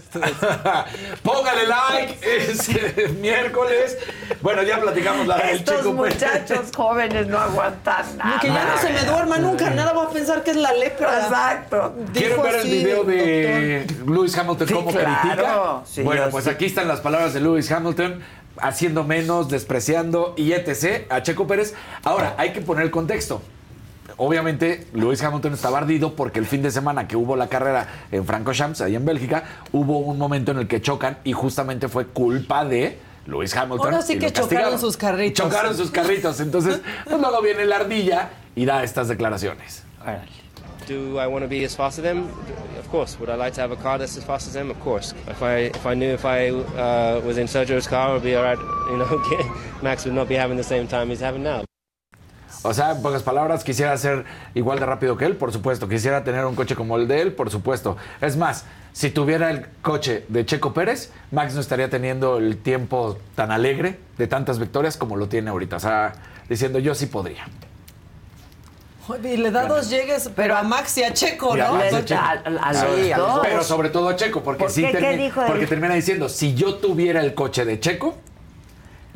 Póngale 1.24 1.68
like, 1.68 2.18
es 2.22 2.70
eh, 2.70 3.16
miércoles. 3.20 3.98
Bueno, 4.42 4.64
ya 4.64 4.80
platicamos 4.80 5.28
la 5.28 5.38
del 5.38 5.56
Estos 5.58 5.78
chico. 5.78 5.96
pues. 5.96 6.14
muchachos 6.16 6.72
jóvenes 6.76 7.28
no 7.28 7.38
aguantan 7.38 8.18
nada. 8.18 8.40
que 8.40 8.48
ya 8.48 8.66
no 8.66 8.78
se 8.78 8.92
me 8.92 9.04
duerma 9.04 9.38
nunca, 9.38 9.70
nada 9.70 9.94
va 9.94 10.04
a 10.04 10.10
pensar 10.10 10.44
que 10.44 10.52
es 10.52 10.58
la 10.58 10.74
lepra. 10.74 11.24
Exacto. 11.24 11.94
¿Quieren 12.14 12.42
ver 12.42 12.56
el 12.56 12.68
video 12.68 13.04
de 13.04 13.88
Lewis 14.06 14.38
Hamilton 14.38 14.68
Sí, 14.68 14.74
cómo 14.74 14.92
claro. 14.92 15.20
critica? 15.22 15.82
Sí, 15.86 16.02
bueno, 16.04 16.24
pues 16.32 16.46
sí. 16.46 16.50
aquí 16.50 16.66
están 16.66 16.88
las 16.88 17.00
palabras 17.02 17.34
de 17.34 17.42
Lewis 17.42 17.72
Hamilton 17.72 18.22
haciendo 18.60 19.04
menos, 19.04 19.50
despreciando 19.50 20.34
y 20.38 20.52
etc. 20.54 21.06
a 21.12 21.22
Checo 21.22 21.46
Pérez. 21.48 21.74
Ahora, 22.04 22.36
hay 22.38 22.54
que 22.54 22.62
poner 22.62 22.84
el 22.86 22.92
contexto. 22.92 23.42
Obviamente, 24.18 24.88
Lewis 24.94 25.22
Hamilton 25.24 25.54
estaba 25.54 25.78
ardido 25.78 26.16
porque 26.16 26.40
el 26.40 26.46
fin 26.46 26.64
de 26.64 26.72
semana 26.72 27.08
que 27.08 27.16
hubo 27.16 27.36
la 27.36 27.48
carrera 27.48 27.88
en 28.12 28.26
Francorchamps, 28.26 28.82
ahí 28.82 28.96
en 28.96 29.06
Bélgica, 29.06 29.44
hubo 29.72 30.00
un 30.00 30.18
momento 30.18 30.52
en 30.52 30.58
el 30.58 30.68
que 30.68 30.82
chocan 30.82 31.20
y 31.24 31.34
justamente 31.34 31.88
fue 31.88 32.08
culpa 32.08 32.66
de 32.66 32.98
Lewis 33.28 33.56
Hamilton. 33.56 33.86
Ahora 33.86 34.02
sí 34.02 34.14
y 34.14 34.20
que 34.20 34.32
chocaron 34.32 34.80
sus 34.80 34.98
carritos. 34.98 35.46
Chocaron 35.46 35.78
sus 35.78 35.92
carritos. 35.92 36.40
Entonces, 36.40 36.82
pues 37.06 37.20
luego 37.20 37.42
viene 37.42 37.66
la 37.66 37.78
ardilla 37.78 38.30
y 38.56 38.66
da 38.66 38.84
estas 38.84 39.08
declaraciones. 39.08 39.84
Do 40.88 41.20
I 41.20 41.28
want 41.28 41.44
to 41.44 41.50
be 41.50 41.66
as 41.66 41.76
fast 41.76 42.00
as 42.00 42.04
them? 42.04 42.30
Of 42.80 42.90
course. 42.90 43.20
Would 43.20 43.30
I 43.30 43.36
like 43.36 43.54
to 43.56 43.62
have 43.62 43.74
a 43.74 43.76
car 43.76 43.98
that's 44.00 44.18
as 44.18 44.24
fast 44.24 44.48
as 44.48 44.54
them? 44.54 44.72
Of 44.72 44.80
course. 44.80 45.14
If 45.28 45.44
I 45.44 45.70
if 45.76 45.86
I 45.86 45.94
knew 45.96 46.14
if 46.14 46.24
I 46.24 46.48
uh, 46.48 47.20
was 47.26 47.38
in 47.38 47.46
Sergio's 47.46 47.88
car, 47.88 48.16
I'd 48.16 48.24
be 48.24 48.38
alright. 48.38 48.58
You 48.90 48.98
know, 48.98 49.52
Max 49.82 50.06
would 50.06 50.14
not 50.14 50.30
be 50.30 50.36
having 50.36 50.56
the 50.56 50.64
same 50.64 50.88
time 50.88 51.10
he's 51.10 51.20
having 51.20 51.44
now. 51.44 51.66
O 52.64 52.74
sea, 52.74 52.92
en 52.92 53.02
pocas 53.02 53.24
palabras, 53.24 53.64
quisiera 53.64 53.96
ser 53.98 54.26
igual 54.56 54.80
de 54.80 54.86
rápido 54.86 55.16
que 55.18 55.26
él, 55.26 55.36
por 55.36 55.52
supuesto. 55.54 55.88
Quisiera 55.88 56.24
tener 56.24 56.44
un 56.46 56.56
coche 56.56 56.76
como 56.76 56.98
el 56.98 57.08
de 57.08 57.22
él, 57.22 57.34
por 57.34 57.50
supuesto. 57.52 57.98
Es 58.20 58.36
más, 58.36 58.66
si 58.94 59.10
tuviera 59.12 59.50
el 59.52 59.68
coche 59.82 60.26
de 60.28 60.46
Checo 60.46 60.74
Pérez, 60.74 61.12
Max 61.32 61.54
no 61.54 61.62
estaría 61.62 61.90
teniendo 61.90 62.38
el 62.38 62.58
tiempo 62.58 63.18
tan 63.36 63.52
alegre 63.52 64.00
de 64.18 64.28
tantas 64.28 64.60
victorias 64.60 64.98
como 64.98 65.16
lo 65.16 65.28
tiene 65.30 65.50
ahorita. 65.52 65.76
O 65.78 65.80
sea, 65.80 66.14
diciendo 66.50 66.80
yo 66.80 66.94
sí 66.96 67.06
podría. 67.06 67.46
Y 69.24 69.38
le 69.38 69.52
da 69.52 69.66
dos 69.66 69.90
llegues, 69.90 70.30
pero 70.36 70.58
a 70.58 70.64
Max 70.64 70.98
y 70.98 71.04
a 71.04 71.14
Checo, 71.14 71.54
a 71.54 71.58
¿no? 71.58 71.76
A 71.76 71.86
Entonces- 71.86 72.06
Checo. 72.10 72.20
a- 72.20 72.32
a 72.62 72.74
los 72.74 73.18
dos. 73.18 73.40
Pero 73.42 73.64
sobre 73.64 73.90
todo 73.90 74.10
a 74.10 74.16
Checo, 74.18 74.44
porque 74.44 74.64
¿Por 74.64 74.72
sí 74.72 74.82
qué? 74.82 74.92
¿Qué 74.92 74.98
termi- 75.00 75.18
dijo 75.18 75.42
él? 75.44 75.48
porque 75.48 75.66
termina 75.68 75.94
diciendo, 75.94 76.28
si 76.28 76.56
yo 76.56 76.76
tuviera 76.76 77.22
el 77.22 77.34
coche 77.34 77.64
de 77.64 77.80
Checo, 77.80 78.18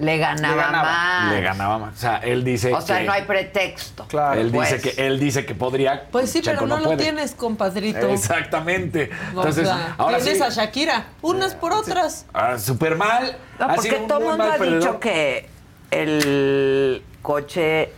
Le 0.02 0.18
ganaba, 0.18 0.56
Le 0.56 0.62
ganaba. 0.62 0.84
más. 0.92 1.32
Le 1.34 1.42
ganaba 1.42 1.78
más. 1.80 1.94
O 1.96 1.98
sea, 2.00 2.18
él 2.18 2.44
dice 2.44 2.74
O 2.74 2.82
sea, 2.82 3.00
que... 3.00 3.06
no 3.06 3.12
hay 3.14 3.22
pretexto. 3.24 4.08
Él, 4.34 4.50
Pues. 4.52 4.72
dice 4.72 4.82
que, 4.96 5.08
él 5.08 5.20
dice 5.20 5.46
que 5.46 5.54
podría. 5.56 6.08
Pues 6.12 6.32
sí, 6.32 6.42
Checo 6.42 6.56
pero 6.66 6.68
no, 6.68 6.78
lo 6.80 6.84
puede. 6.86 6.98
tienes, 7.04 7.36
compadrito. 7.36 8.10
Exactamente. 8.10 9.10
O 9.36 9.38
Entonces, 9.40 9.68
sea, 9.68 9.96
ahora 9.98 10.18
tienes 10.18 10.38
sí. 10.40 10.44
a 10.44 10.50
Shakira, 10.50 11.06
unas 11.22 11.54
por 11.56 11.72
otras. 11.74 12.26
ah, 12.34 12.58
Súper 12.58 12.96
mal. 12.96 13.38
No, 13.60 13.68
porque 13.76 13.92
todo 14.08 14.20
el 14.20 14.26
mundo 14.26 14.44
ha 14.44 14.58
perdedor. 14.58 14.80
dicho 14.80 15.00
que 15.00 15.48
el 15.92 17.04
coche 17.22 17.94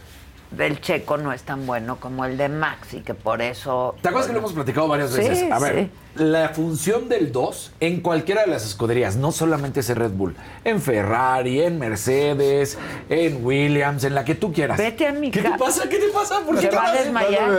del 0.51 0.81
Checo 0.81 1.17
no 1.17 1.31
es 1.34 1.43
tan 1.43 1.65
bueno 1.65 1.97
como 1.99 2.25
el 2.25 2.38
de 2.38 2.49
Max 2.49 2.93
y 2.93 3.01
que 3.01 3.13
por 3.13 3.41
eso... 3.41 3.95
¿Te 4.01 4.09
acuerdas 4.09 4.27
que 4.27 4.34
lo 4.34 4.39
hemos 4.39 4.53
platicado 4.53 4.88
varias 4.88 5.11
Sí, 5.11 5.17
veces? 5.17 5.51
A 5.51 5.59
ver, 5.59 5.75
sí. 5.85 5.91
La 6.15 6.49
función 6.49 7.10
del 7.10 7.31
2 7.31 7.72
en 7.80 8.02
cualquiera 8.02 8.41
de 8.41 8.48
las 8.48 8.65
escuderías, 8.65 9.15
no 9.15 9.31
solamente 9.31 9.80
es 9.80 9.90
Red 9.90 10.11
Bull, 10.11 10.35
en 10.64 10.81
Ferrari, 10.81 11.61
en 11.61 11.80
Mercedes, 11.80 12.77
en 13.10 13.44
Williams, 13.45 14.03
en 14.03 14.14
la 14.15 14.23
que 14.23 14.35
tú 14.35 14.53
quieras. 14.53 14.77
Vete 14.77 15.07
a 15.07 15.14
mi 15.14 15.31
¿Qué 15.31 15.41
te 15.41 15.52
pasa? 15.57 15.90
¿Qué 15.90 15.98
te 15.98 16.07
pasa? 16.10 16.40
¿Por 16.41 16.60
qué 16.60 16.69
va 16.69 16.90
a 16.90 16.91
te 16.94 17.03
desmayar. 17.03 17.49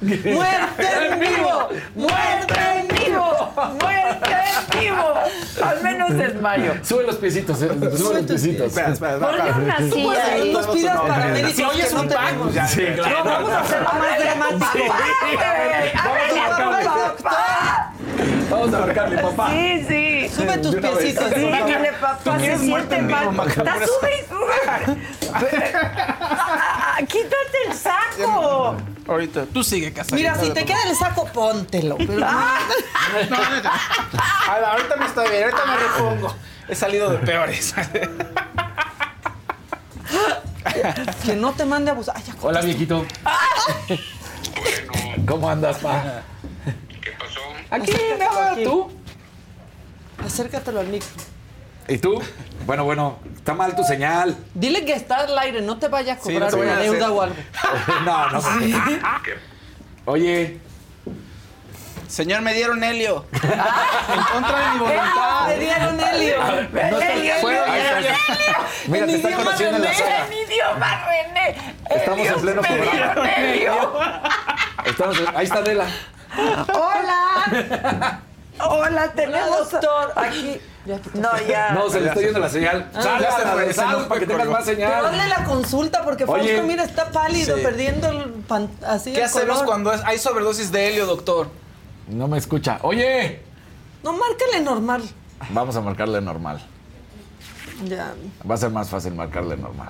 ¡Muerte 0.00 0.88
en 1.10 1.20
vivo! 1.20 1.68
¡Muerte 1.94 2.54
en 2.80 2.88
vivo! 2.88 3.52
¡Muerte 3.80 4.30
en 4.30 4.80
vivo! 4.80 5.14
Al 5.64 5.82
menos 5.82 6.16
desmayo. 6.16 6.72
Sube 6.82 7.04
los 7.04 7.16
piecitos, 7.16 7.62
eh, 7.62 7.68
sube 7.96 8.14
los 8.14 8.22
piecitos. 8.24 8.66
Espera, 8.68 8.92
espera, 8.92 9.14
espera. 9.14 9.36
Ponle 9.54 9.64
una 9.64 9.76
Tú 9.78 9.90
silla 9.90 10.04
puedes 10.04 10.24
ahí. 10.24 10.52
nos 10.52 10.66
pidas 10.68 11.00
paramédicos 11.00 11.52
Si 11.54 11.62
oyes 11.62 11.86
que 11.88 11.94
no 11.94 12.00
un 12.02 12.08
pack, 12.08 12.18
tenemos. 12.26 12.42
pues 12.44 12.54
ya. 12.54 12.66
Sí, 12.68 12.82
claro. 12.96 13.18
No, 13.18 13.24
vamos 13.30 13.50
a 13.52 13.60
hacerlo 13.60 13.88
más 13.92 14.18
dramático. 14.18 14.94
Vamos 18.50 18.74
a 18.74 18.80
marcarle, 18.80 19.18
papá. 19.18 19.50
Sí, 19.50 19.84
sí. 19.88 20.28
Sube 20.34 20.58
tus 20.58 20.74
piecitos. 20.76 21.24
Sí, 21.34 21.50
papá, 22.00 22.38
se 22.38 22.58
siente 22.58 23.02
mal. 23.02 23.48
Está, 23.48 23.74
sube 23.86 24.20
y 24.20 24.24
sube. 24.28 24.60
Ah, 26.52 26.98
Quítate 27.06 27.58
el 27.68 27.74
saco. 27.74 28.76
Ahorita, 29.06 29.46
tú 29.46 29.62
sigue, 29.62 29.92
Casarín. 29.92 30.24
Mira, 30.24 30.34
si 30.34 30.50
te 30.50 30.64
queda 30.64 30.82
el 30.88 30.96
saco, 30.96 31.24
póntelo. 31.26 31.96
Pero 31.96 32.18
No, 32.18 32.26
ahorita 34.66 34.96
me 34.98 35.06
estoy 35.06 35.30
bien, 35.30 35.44
ahorita 35.44 35.66
me 35.66 35.76
repongo. 35.76 36.34
He 36.68 36.74
salido 36.74 37.10
de 37.10 37.18
peores. 37.18 37.72
que 41.24 41.36
no 41.36 41.52
te 41.52 41.64
mande 41.64 41.90
a 41.90 41.92
abusar. 41.94 42.16
Ay, 42.16 42.24
Hola, 42.42 42.60
viejito. 42.60 43.06
¿Cómo 45.26 45.48
andas, 45.48 45.78
pa? 45.78 46.22
Aquí, 47.70 47.92
nada, 48.18 48.54
¿tú? 48.62 48.90
Acércatelo 50.24 50.80
al 50.80 50.88
micro. 50.88 51.08
¿Y 51.88 51.98
tú? 51.98 52.20
Bueno, 52.66 52.84
bueno, 52.84 53.18
está 53.34 53.54
mal 53.54 53.74
tu 53.74 53.82
señal. 53.82 54.36
Dile 54.54 54.84
que 54.84 54.92
está 54.92 55.16
al 55.20 55.36
aire, 55.38 55.60
no 55.62 55.78
te 55.78 55.88
vaya 55.88 56.14
a 56.14 56.16
Sí, 56.18 56.34
no 56.34 56.46
cobrar 56.46 56.54
una 56.54 56.78
hacer. 56.78 56.90
deuda 56.92 57.10
o 57.10 57.22
algo. 57.22 57.36
no, 58.04 58.30
no. 58.30 58.40
Oye, 60.06 60.60
Señor, 62.10 62.40
me 62.42 62.52
dieron 62.54 62.82
helio. 62.82 63.24
En 63.32 64.22
contra 64.32 64.58
de 64.58 64.70
mi 64.72 64.78
voluntad. 64.80 65.46
Te 65.46 65.58
dieron 65.58 66.00
helio. 66.00 66.36
no 66.44 66.98
te- 66.98 67.28
está. 67.28 68.60
Mira, 68.88 69.06
te 69.06 69.14
están 69.16 69.32
conociendo 69.34 69.76
en 69.76 69.84
la 69.84 69.94
sala. 69.94 70.26
En 70.26 70.32
idioma 70.32 71.06
René. 71.06 71.74
Estamos 71.90 72.18
en 72.18 72.24
Dios 72.24 72.40
pleno 72.42 72.62
me 72.62 72.68
programa. 72.68 72.92
dieron 73.14 73.26
helio. 73.26 73.92
Estamos, 74.84 75.16
ahí 75.36 75.44
está 75.44 75.58
Adela. 75.58 75.86
Hola. 76.72 78.20
Hola, 78.62 79.12
tenemos 79.12 79.70
doctor. 79.70 80.12
aquí. 80.16 80.60
No, 81.14 81.30
ya. 81.48 81.70
No, 81.72 81.88
se 81.90 82.00
le 82.00 82.08
está 82.08 82.20
yendo 82.20 82.38
la 82.40 82.48
señal. 82.48 82.90
Sal, 82.92 83.26
sal, 83.74 83.92
nos 83.92 84.06
para 84.06 84.20
que 84.20 84.26
tengas 84.26 84.46
más 84.48 84.64
Pero 84.64 84.76
señal. 84.76 85.06
hazle 85.06 85.28
la 85.28 85.44
consulta 85.44 86.02
porque. 86.02 86.26
Fausto, 86.26 86.62
mira, 86.64 86.84
está 86.84 87.10
pálido, 87.10 87.56
Sí. 87.56 87.62
perdiendo 87.62 88.08
el 88.08 88.30
pan, 88.48 88.68
así 88.86 89.12
¿Qué 89.12 89.18
el 89.20 89.24
hacemos 89.26 89.58
color. 89.58 89.66
cuando 89.66 89.92
es- 89.92 90.02
hay 90.04 90.18
sobredosis 90.18 90.72
de 90.72 90.88
helio, 90.88 91.06
doctor? 91.06 91.48
No 92.10 92.28
me 92.28 92.38
escucha. 92.38 92.78
Oye, 92.82 93.40
No, 94.02 94.12
márcale 94.12 94.60
normal. 94.62 95.02
vamos 95.50 95.76
a 95.76 95.80
marcarle 95.80 96.20
normal. 96.20 96.60
Ya. 97.86 98.12
Va 98.48 98.54
a 98.54 98.58
ser 98.58 98.70
más 98.70 98.88
fácil 98.90 99.14
marcarle 99.14 99.56
normal. 99.56 99.88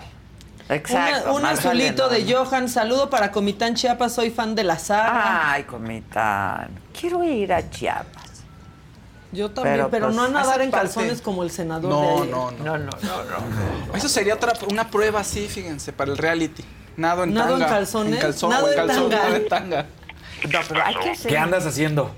Exacto. 0.69 1.31
Una- 1.35 1.41
un 1.41 1.47
azulito 1.47 2.09
de 2.09 2.33
Johan. 2.33 2.69
Saludo 2.69 3.11
para 3.11 3.33
Comitán 3.33 3.75
Chiapas. 3.75 4.13
Soy 4.15 4.31
fan 4.31 4.55
de 4.55 4.63
la 4.65 4.79
saga. 4.79 5.53
Ay, 5.53 5.65
comitán. 5.65 6.71
Quiero 6.99 7.25
ir 7.25 7.53
a 7.53 7.69
Chiapas. 7.69 8.45
Yo 9.33 9.51
también, 9.51 9.77
pero, 9.77 9.91
pero, 9.91 10.07
pues, 10.07 10.17
no 10.17 10.25
a 10.25 10.29
nadar 10.29 10.55
esa 10.57 10.65
en 10.65 10.71
parte- 10.71 10.87
calzones 10.87 11.23
como 11.23 11.43
el 11.45 11.51
senador 11.53 11.83
de 11.83 11.89
No, 11.89 12.25
no, 12.25 12.51
no. 12.53 12.65
No, 12.65 12.79
no, 12.79 12.87
no, 12.87 13.87
no. 13.89 13.95
Eso 13.95 14.09
sería 14.09 14.35
otra, 14.35 14.53
una 14.71 14.89
prueba 14.91 15.21
así, 15.21 15.47
fíjense, 15.49 15.93
para 15.93 16.11
el 16.13 16.19
reality. 16.19 16.65
Nado 16.97 17.25
en 17.25 17.33
¿Nado 17.35 17.55
en 17.55 17.61
tanga. 17.61 17.75
calzones? 17.75 18.15
En 18.15 18.21
calzón, 18.21 18.51
Nado 18.51 18.67
en 18.73 18.79
en 18.81 18.87
calzón, 18.87 19.11
tanga. 19.11 19.23
nado 19.25 19.37
en 19.37 19.49
tanga. 19.49 19.87
No, 20.49 20.61
pero 20.69 20.85
hay 20.85 20.95
que 20.97 21.11
hacer. 21.11 21.31
¿Qué 21.31 21.39
andas 21.39 21.67
haciendo? 21.67 22.15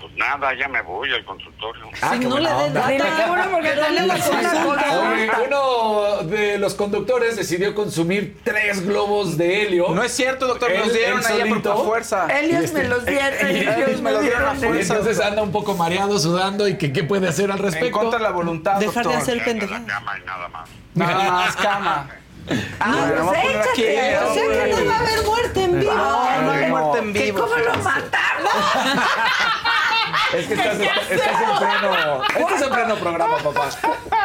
Pues 0.00 0.12
nada, 0.16 0.54
ya 0.56 0.68
me 0.68 0.80
voy 0.82 1.12
al 1.12 1.24
consultorio. 1.24 1.86
Ah, 2.00 2.12
Si 2.18 2.24
no 2.24 2.38
le 2.38 2.48
des 2.48 2.62
onda. 2.68 2.80
data, 2.88 3.48
porque 3.50 3.74
dale 3.74 4.06
la 4.06 4.14
consulta. 4.14 5.40
Uno 5.44 6.22
de 6.28 6.58
los 6.58 6.74
conductores 6.74 7.36
decidió 7.36 7.74
consumir 7.74 8.38
tres 8.44 8.86
globos 8.86 9.36
de 9.36 9.62
helio. 9.62 9.88
No 9.90 10.02
es 10.04 10.12
cierto, 10.12 10.46
doctor, 10.46 10.70
me 10.70 10.78
los 10.78 10.92
dieron 10.92 11.26
ahí 11.26 11.52
por 11.52 11.84
fuerza. 11.84 12.28
Ellos 12.38 12.60
Y 12.60 12.64
este- 12.66 12.78
me 12.82 12.88
los 12.88 13.04
dieron. 13.04 13.46
Ellos 13.48 14.00
me 14.00 14.12
los 14.12 14.22
dieron 14.22 14.44
a 14.46 14.54
fuerza. 14.54 14.94
entonces 14.96 15.20
anda 15.24 15.42
un 15.42 15.50
poco 15.52 15.74
mareado, 15.74 16.16
sudando 16.20 16.68
y 16.68 16.78
que 16.78 16.92
qué 16.92 17.02
puede 17.02 17.28
hacer 17.28 17.50
al 17.50 17.58
En 17.58 17.64
respecto. 17.64 17.98
contra 17.98 18.18
de 18.18 18.24
la 18.24 18.30
voluntad, 18.30 18.78
Dejar 18.78 19.04
de 19.04 19.14
doctor. 19.14 19.22
hacer 19.22 19.44
pendejadas. 19.44 19.82
nada 19.82 20.00
más. 20.48 20.68
Nada 20.94 21.30
más, 21.32 21.56
cama. 21.56 22.08
Ah, 22.80 23.06
Bueno, 23.08 23.26
pues 23.28 23.68
aquí, 23.70 23.84
échate. 23.86 24.14
vamos 24.16 24.30
O 24.30 24.34
sea 24.34 24.64
que 24.64 24.70
no 24.72 24.86
va 24.90 24.96
a 24.96 24.98
haber 25.00 25.22
muerte 25.24 25.62
en 25.64 25.80
vivo. 25.80 25.92
No, 25.94 26.42
no 26.42 26.50
hay 26.52 26.66
muerte 26.66 26.98
en 26.98 27.12
¿Que 27.12 27.22
vivo. 27.22 27.40
¿Cómo 27.40 27.56
lo 27.56 27.74
mataron? 27.76 28.46
Es 30.34 30.46
que 30.46 30.54
estás, 30.54 30.78
estás 31.10 31.42
en 31.42 31.58
pleno. 31.58 32.22
Estás 32.38 32.62
en 32.62 32.70
pleno 32.70 32.96
programa, 32.96 33.36
papá. 33.38 33.68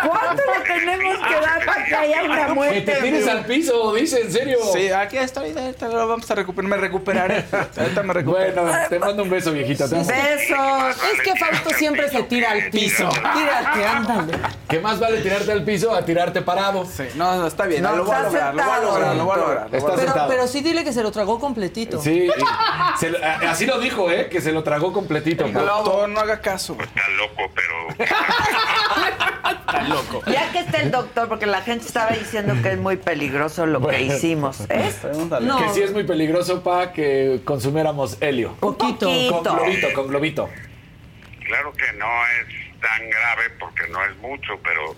¿Cuánto 0.07 0.43
le 0.43 0.63
tenemos 0.79 1.17
que 1.27 1.33
dar 1.35 1.65
para 1.65 1.85
que 1.85 1.95
haya 1.95 2.23
una 2.23 2.45
Que 2.47 2.53
muerte? 2.53 2.81
te 2.81 3.01
tires 3.01 3.27
al 3.27 3.45
piso, 3.45 3.93
dice, 3.93 4.21
en 4.21 4.31
serio. 4.31 4.57
Sí, 4.73 4.89
aquí 4.91 5.17
estoy, 5.17 5.57
ahorita 5.57 5.87
lo 5.87 6.07
vamos 6.07 6.29
a 6.29 6.35
recuperar, 6.35 6.69
me 6.69 6.77
recuperaré. 6.77 7.45
Ahorita 7.77 8.03
me 8.03 8.13
recupero. 8.13 8.63
Bueno, 8.63 8.77
te 8.89 8.99
mando 8.99 9.23
un 9.23 9.29
beso, 9.29 9.51
viejita. 9.51 9.85
Besos. 9.87 10.09
Es 10.11 11.21
que 11.23 11.35
Fausto 11.37 11.69
siempre 11.71 12.09
se 12.09 12.23
tira 12.23 12.51
al 12.51 12.69
piso. 12.69 13.07
Tírate, 13.33 13.85
ándale. 13.85 14.33
¿Qué 14.67 14.79
más 14.79 14.99
vale 14.99 15.21
tirarte 15.21 15.51
al 15.51 15.63
piso 15.63 15.93
a 15.95 16.03
tirarte 16.03 16.41
parado? 16.41 16.85
Sí, 16.85 17.03
no, 17.15 17.35
no, 17.37 17.47
está 17.47 17.65
bien, 17.65 17.81
No, 17.83 17.95
lo 17.95 18.05
voy 18.13 18.25
a 18.25 18.27
está 18.27 18.51
lograr, 18.51 18.53
lo 18.55 18.55
voy 18.55 18.61
a 18.61 18.75
sentado, 18.75 18.85
lograr, 18.85 19.15
lo 19.15 19.25
voy 19.25 19.33
a 19.33 19.37
lograr. 19.37 19.63
lo 19.63 19.69
voy 19.69 19.73
a 19.73 19.77
Está 19.77 19.87
lograr. 19.89 19.95
Pero, 19.97 20.07
sentado. 20.11 20.29
pero 20.29 20.47
sí 20.47 20.61
dile 20.61 20.83
que 20.83 20.93
se 20.93 21.03
lo 21.03 21.11
tragó 21.11 21.39
completito. 21.39 22.01
Sí, 22.01 22.27
se 22.99 23.09
lo- 23.09 23.17
así 23.49 23.65
lo 23.65 23.79
dijo, 23.79 24.09
¿eh? 24.11 24.29
Que 24.29 24.41
se 24.41 24.51
lo 24.51 24.63
tragó 24.63 24.91
completito. 24.93 25.47
Doctor, 25.47 26.09
no 26.09 26.19
haga 26.19 26.41
caso. 26.41 26.75
Está 26.79 27.07
loco, 27.17 27.51
pero 27.55 28.05
Está 29.49 29.81
loco. 29.87 30.21
Ya 30.27 30.51
que 30.51 30.59
está 30.59 30.77
el 30.79 30.91
doctor, 30.91 31.27
porque 31.27 31.45
la 31.45 31.61
gente 31.61 31.85
estaba 31.85 32.11
diciendo 32.11 32.55
que 32.61 32.71
es 32.73 32.77
muy 32.79 32.97
peligroso 32.97 33.65
lo 33.65 33.85
que 33.87 34.01
hicimos. 34.01 34.61
¿Es? 34.69 35.03
No. 35.41 35.57
Que 35.57 35.69
sí 35.73 35.81
es 35.81 35.91
muy 35.91 36.03
peligroso 36.03 36.61
para 36.63 36.93
que 36.93 37.41
consumiéramos 37.43 38.17
helio. 38.21 38.53
Poquito. 38.59 39.07
Con 39.29 39.43
globito, 39.43 39.93
con 39.93 40.07
globito. 40.07 40.49
claro 41.45 41.73
que 41.73 41.91
no 41.97 42.05
es 42.25 42.79
tan 42.81 43.09
grave 43.09 43.49
porque 43.59 43.87
no 43.89 44.03
es 44.03 44.15
mucho, 44.17 44.53
pero 44.63 44.95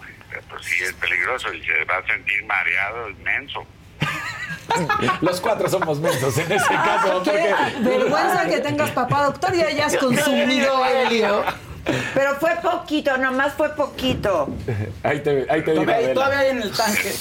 pues 0.49 0.65
sí 0.65 0.83
es 0.83 0.93
peligroso 0.93 1.53
y 1.53 1.63
se 1.63 1.83
va 1.85 1.97
a 1.97 2.05
sentir 2.07 2.43
mareado, 2.45 3.09
inmenso. 3.09 3.65
Los 5.21 5.41
cuatro 5.41 5.69
somos 5.69 5.99
mensos 5.99 6.37
en 6.37 6.51
ese 6.51 6.67
caso. 6.67 7.23
Qué 7.23 7.31
Porque... 7.31 7.89
vergüenza 7.89 8.45
que 8.47 8.59
tengas 8.59 8.91
papá, 8.91 9.23
doctor, 9.25 9.55
y 9.55 9.61
hayas 9.61 9.95
consumido 9.97 10.85
helio. 10.85 11.43
Pero 12.13 12.35
fue 12.39 12.51
poquito, 12.61 13.15
nomás 13.17 13.53
fue 13.53 13.69
poquito. 13.75 14.49
Ahí 15.03 15.19
te, 15.21 15.45
ahí 15.49 15.61
te 15.63 15.71
digo, 15.71 15.85
Todavía, 16.13 16.39
hay 16.39 16.49
en 16.49 16.61
el 16.63 16.71
tanque. 16.75 17.13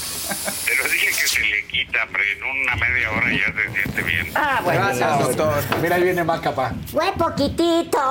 Pero 0.66 0.84
dije 0.84 1.06
que 1.08 1.28
se 1.28 1.40
le 1.40 1.66
quita, 1.66 2.04
hombre, 2.04 2.22
en 2.32 2.42
una 2.42 2.76
media 2.76 3.10
hora 3.10 3.26
ya 3.30 3.52
se 3.52 3.72
siente 3.82 4.02
bien. 4.02 4.32
Ah, 4.34 4.60
bueno. 4.64 4.80
Gracias, 4.86 5.18
doctor. 5.18 5.54
Mira, 5.82 5.96
ahí 5.96 6.02
viene 6.02 6.24
Maca, 6.24 6.54
pa. 6.54 6.72
Fue 6.90 7.12
poquitito. 7.18 7.98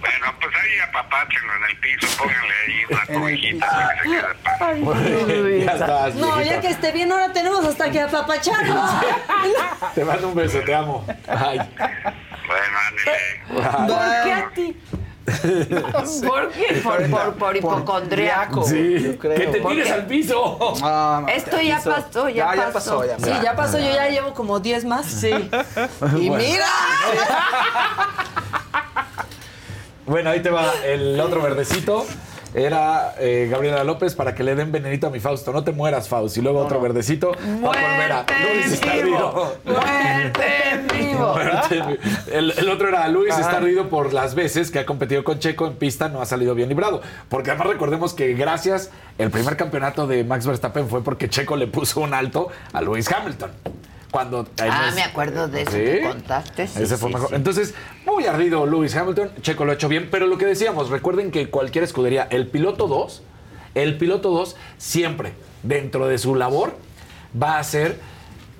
Bueno, 0.00 0.34
pues 0.40 0.54
ahí 0.56 0.78
apapáchenlo 0.88 1.52
en 1.56 1.64
el 1.70 1.76
piso, 1.78 2.06
pónganle 2.18 2.54
ahí 2.66 2.84
una 2.90 3.06
cobijita 3.20 3.66
para 3.68 3.94
que 3.94 4.02
se 4.02 4.08
quede 4.08 4.30
en 4.30 4.42
paz. 4.42 4.60
Ay, 4.60 5.64
ya 5.64 5.72
estás, 5.72 6.14
No, 6.14 6.36
viejita. 6.36 6.54
ya 6.54 6.60
que 6.60 6.68
esté 6.68 6.92
bien, 6.92 7.12
ahora 7.12 7.32
tenemos 7.32 7.64
hasta 7.64 7.90
que 7.90 8.00
apapacharlo. 8.00 8.82
Te 9.94 10.04
mando 10.04 10.28
un 10.28 10.34
beso, 10.34 10.60
te 10.60 10.74
amo. 10.74 11.06
Ay. 11.28 11.58
Bueno. 11.78 12.78
¿Por 13.48 14.22
qué 14.24 14.32
a 14.32 14.50
ti? 14.54 14.76
¿Por 16.26 16.50
qué? 16.50 16.80
Por, 16.82 17.10
por, 17.10 17.34
por 17.34 17.56
hipocondriaco. 17.56 18.64
Sí, 18.64 19.00
yo 19.00 19.18
creo. 19.18 19.36
que 19.36 19.46
te 19.46 19.60
¿Por 19.60 19.70
tires 19.72 19.86
qué? 19.86 19.92
al 19.92 20.06
piso. 20.06 20.74
Ah, 20.82 21.24
Esto 21.34 21.60
ya 21.60 21.80
pasó, 21.80 22.28
ya 22.28 22.54
ya 22.54 22.72
pasó. 22.72 22.98
pasó. 23.00 23.04
Ya 23.06 23.18
Sí, 23.18 23.30
ya 23.42 23.54
pasó, 23.54 23.78
yo 23.78 23.84
ya 23.92 24.08
llevo 24.08 24.34
como 24.34 24.58
10 24.60 24.84
más. 24.86 25.06
Sí. 25.06 25.30
Y 26.18 26.30
mira. 26.30 26.66
Bueno, 30.06 30.30
ahí 30.30 30.40
te 30.40 30.50
va 30.50 30.72
el 30.84 31.20
otro 31.20 31.40
verdecito. 31.42 32.04
Era 32.54 33.14
eh, 33.18 33.48
Gabriela 33.50 33.84
López 33.84 34.14
para 34.14 34.34
que 34.34 34.42
le 34.42 34.54
den 34.54 34.72
venenito 34.72 35.06
a 35.06 35.10
mi 35.10 35.20
Fausto. 35.20 35.52
No 35.52 35.62
te 35.64 35.72
mueras, 35.72 36.08
Fausto. 36.08 36.40
Y 36.40 36.42
luego 36.42 36.60
otro 36.60 36.80
verdecito. 36.80 37.32
Luis 37.40 38.72
está 38.72 38.92
ardido. 38.92 39.56
¡Muerte 39.64 40.46
en 40.72 40.86
vivo! 40.88 41.32
Muerte 41.34 41.74
vivo. 41.76 41.98
El, 42.32 42.50
el 42.56 42.68
otro 42.68 42.88
era 42.88 43.06
Luis, 43.08 43.32
Ajá. 43.32 43.40
está 43.42 43.56
ardido 43.58 43.88
por 43.88 44.12
las 44.12 44.34
veces 44.34 44.70
que 44.70 44.78
ha 44.80 44.86
competido 44.86 45.22
con 45.24 45.38
Checo 45.38 45.66
en 45.66 45.74
pista, 45.74 46.08
no 46.08 46.20
ha 46.20 46.26
salido 46.26 46.54
bien 46.54 46.68
librado. 46.68 47.02
Porque 47.28 47.50
además 47.50 47.68
recordemos 47.68 48.14
que 48.14 48.34
gracias, 48.34 48.90
el 49.18 49.30
primer 49.30 49.56
campeonato 49.56 50.06
de 50.06 50.24
Max 50.24 50.46
Verstappen 50.46 50.88
fue 50.88 51.02
porque 51.02 51.28
Checo 51.28 51.56
le 51.56 51.66
puso 51.66 52.00
un 52.00 52.14
alto 52.14 52.48
a 52.72 52.80
Lewis 52.80 53.10
Hamilton. 53.10 53.50
Cuando 54.10 54.46
Ah, 54.60 54.86
nos- 54.86 54.94
me 54.94 55.02
acuerdo 55.02 55.46
de 55.48 55.62
eso 55.62 55.70
Sí. 55.72 55.78
que 55.78 56.02
contaste. 56.02 56.66
sí, 56.66 56.82
Ese 56.82 56.96
fue 56.96 57.08
sí, 57.10 57.14
mejor. 57.14 57.34
Entonces, 57.34 57.74
muy 58.04 58.26
ardido 58.26 58.66
Lewis 58.66 58.94
Hamilton. 58.96 59.30
Checo 59.40 59.64
lo 59.64 59.70
ha 59.70 59.74
hecho 59.74 59.88
bien, 59.88 60.08
pero 60.10 60.26
lo 60.26 60.36
que 60.38 60.46
decíamos, 60.46 60.90
recuerden 60.90 61.30
que 61.30 61.48
cualquier 61.48 61.84
escudería, 61.84 62.26
el 62.30 62.46
piloto 62.48 62.88
2, 62.88 63.22
el 63.74 63.98
piloto 63.98 64.30
2 64.30 64.56
siempre 64.78 65.32
dentro 65.62 66.08
de 66.08 66.18
su 66.18 66.34
labor 66.34 66.76
va 67.40 67.56
a 67.56 67.58
hacer 67.60 68.00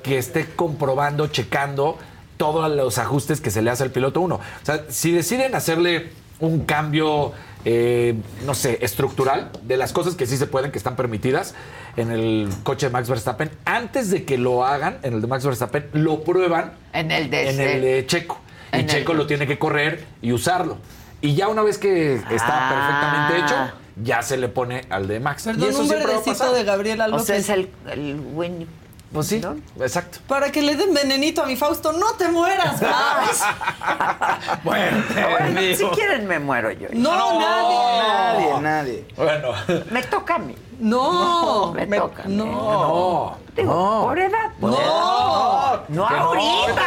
que 0.04 0.18
esté 0.18 0.46
comprobando, 0.54 1.26
checando 1.26 1.98
todos 2.36 2.70
los 2.70 2.98
ajustes 2.98 3.40
que 3.40 3.50
se 3.50 3.60
le 3.60 3.70
hace 3.70 3.82
al 3.82 3.90
piloto 3.90 4.20
1. 4.20 4.36
O 4.36 4.40
sea, 4.62 4.84
si 4.88 5.10
deciden 5.12 5.54
hacerle 5.54 6.10
un 6.38 6.64
cambio, 6.64 7.32
eh, 7.64 8.14
no 8.46 8.54
sé, 8.54 8.78
estructural, 8.82 9.50
de 9.62 9.76
las 9.76 9.92
cosas 9.92 10.14
que 10.14 10.26
sí 10.26 10.36
se 10.36 10.46
pueden, 10.46 10.70
que 10.72 10.78
están 10.78 10.96
permitidas 10.96 11.54
en 11.96 12.10
el 12.10 12.48
coche 12.62 12.86
de 12.86 12.92
Max 12.92 13.08
Verstappen, 13.08 13.50
antes 13.64 14.10
de 14.10 14.24
que 14.24 14.38
lo 14.38 14.64
hagan 14.64 14.98
en 15.02 15.14
el 15.14 15.20
de 15.20 15.26
Max 15.26 15.44
Verstappen, 15.44 15.88
lo 15.92 16.22
prueban 16.24 16.72
En 16.92 17.10
el 17.10 17.28
de 17.30 17.50
en 17.50 17.60
el 17.60 17.80
de 17.82 18.06
Checo. 18.06 18.38
Y 18.72 18.76
En 18.76 18.80
el 18.82 18.86
Checo 18.86 19.12
de- 19.12 19.18
lo 19.18 19.26
tiene 19.26 19.46
que 19.46 19.58
correr 19.58 20.04
y 20.22 20.32
usarlo. 20.32 20.78
Y 21.20 21.34
ya 21.34 21.48
una 21.48 21.62
vez 21.62 21.76
que 21.76 22.14
está 22.14 22.30
Ah. 22.70 23.28
perfectamente 23.28 23.44
hecho, 23.44 23.72
ya 24.02 24.22
se 24.22 24.36
le 24.38 24.48
pone 24.48 24.82
al 24.88 25.06
de 25.06 25.20
Max. 25.20 25.42
y 25.42 25.50
Perdón, 25.50 25.68
eso 25.68 25.80
un 25.80 25.86
siempre 25.86 26.06
va 26.06 26.10
a 26.12 26.14
verdecito 26.14 26.38
pasar. 26.38 26.54
de 26.54 27.12
O 27.12 27.18
sea, 27.18 27.36
es 27.36 27.48
el, 27.50 27.68
el 27.90 28.18
Winnie. 28.32 28.66
Pues 29.12 29.26
sí, 29.26 29.42
exacto. 29.80 30.20
Para 30.28 30.52
que 30.52 30.62
le 30.62 30.76
den 30.76 30.94
venenito 30.94 31.42
a 31.42 31.46
mi 31.46 31.56
Fausto. 31.56 31.92
¡No 31.92 32.12
te 32.12 32.28
mueras, 32.28 32.80
Faust! 32.80 33.42
Bueno, 34.62 35.02
Bueno, 35.30 35.60
si 35.76 35.84
quieren 35.86 36.26
me 36.28 36.38
muero 36.38 36.70
yo. 36.70 36.86
No, 36.92 37.40
nadie. 37.40 37.98
Nadie, 37.98 38.60
nadie. 38.60 39.06
Bueno. 39.16 39.48
Me 39.90 40.02
toca 40.04 40.36
a 40.36 40.38
mí. 40.38 40.54
No. 40.78 41.72
me, 41.72 41.86
toca. 41.86 42.22
a 42.22 42.26
mí. 42.26 42.36
No. 42.36 43.36
Digo, 43.56 43.74
no. 43.74 44.02
por 44.06 44.18
edad. 44.18 44.50
No. 44.60 44.78
edad. 44.78 45.80
No, 45.88 46.06
Que 46.06 46.14
no. 46.14 46.20
ahorita. 46.20 46.82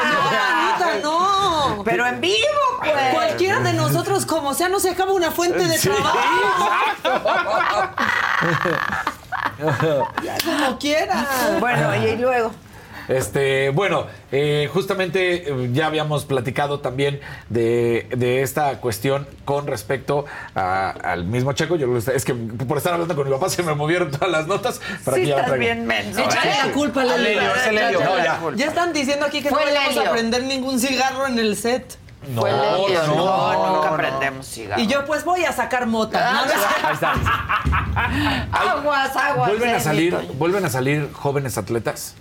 Ahorita 0.80 1.00
no. 1.04 1.82
Pero 1.84 2.06
en 2.08 2.22
vivo, 2.22 2.38
pues. 2.80 3.14
Cualquiera 3.14 3.60
de 3.60 3.74
nosotros, 3.74 4.26
como 4.26 4.54
sea, 4.54 4.70
no 4.70 4.80
se 4.80 4.92
acaba 4.92 5.12
una 5.12 5.32
fuente 5.32 5.66
de 5.66 5.78
Sí, 5.78 5.90
trabajo. 5.90 6.18
Como 9.58 10.80
quiera. 10.80 11.26
Bueno, 11.60 11.96
y 12.06 12.16
luego. 12.18 12.52
Este, 13.10 13.70
bueno, 13.72 14.08
eh, 14.32 14.70
justamente 14.74 15.50
eh, 15.52 15.70
ya 15.74 15.88
habíamos 15.88 16.24
platicado 16.24 16.80
también 16.80 17.20
de, 17.50 18.08
de 18.16 18.44
esta 18.44 18.80
cuestión 18.80 19.28
con 19.44 19.68
respecto 19.68 20.24
a- 20.56 20.92
al 20.92 21.26
mismo 21.26 21.52
Checo. 21.52 21.76
Yo 21.76 21.86
lo- 21.88 21.98
es 21.98 22.24
que 22.24 22.34
por 22.34 22.78
estar 22.78 22.94
hablando 22.94 23.14
con 23.14 23.26
mi 23.28 23.34
papá 23.34 23.50
se 23.50 23.62
me 23.62 23.76
movieron 23.76 24.10
todas 24.10 24.30
las 24.32 24.48
notas 24.48 24.80
para 25.04 25.18
Sí 25.18 25.24
que 25.24 25.30
ya 25.30 25.40
estás 25.42 25.60
bien 25.60 25.86
menso. 25.86 26.18
Échale 26.22 26.52
¿eh? 26.52 26.58
la 26.66 26.72
culpa 26.72 27.02
a 27.02 27.06
Lelio. 27.18 27.42
La 27.74 28.56
ya. 28.56 28.66
están 28.68 28.94
diciendo 28.94 29.26
aquí 29.26 29.42
que 29.44 29.50
Fue 29.50 29.66
no 29.66 29.74
vamos 29.74 29.96
Lelio. 29.96 30.10
a 30.10 30.14
prender 30.14 30.44
ningún 30.44 30.80
cigarro 30.80 31.28
en 31.28 31.40
el 31.40 31.58
set. 31.58 31.98
No, 32.30 32.42
Fue 32.42 32.52
no, 32.52 32.88
No, 33.16 33.54
no, 33.54 33.76
nunca 33.76 33.92
no. 33.92 33.98
prendemos 33.98 34.48
cigarros. 34.48 34.84
Y 34.84 34.88
yo, 34.88 35.06
pues 35.06 35.26
voy 35.26 35.44
a 35.46 35.52
sacar 35.52 35.86
mota. 35.88 36.30
Ah, 36.30 36.34
No, 36.34 36.54
no, 36.54 36.88
Ahí 36.88 36.94
está. 36.94 37.14
Aguas, 38.52 39.16
aguas. 39.16 39.50
Vuelven 39.50 39.76
a 39.76 39.80
salir, 39.80 40.18
vuelven 40.38 40.66
a 40.66 40.70
salir 40.70 41.12
jóvenes 41.14 41.58
atletas 41.58 42.16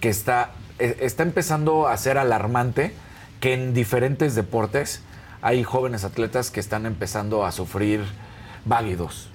que 0.00 0.08
está, 0.08 0.50
eh, 0.78 0.98
está 1.00 1.22
empezando 1.22 1.88
a 1.88 1.96
ser 1.96 2.18
alarmante 2.18 2.94
que 3.40 3.54
en 3.54 3.74
diferentes 3.74 4.34
deportes 4.34 5.02
hay 5.40 5.64
jóvenes 5.64 6.04
atletas 6.04 6.50
que 6.50 6.60
están 6.60 6.86
empezando 6.86 7.44
a 7.44 7.52
sufrir 7.52 8.04
válidos 8.64 9.28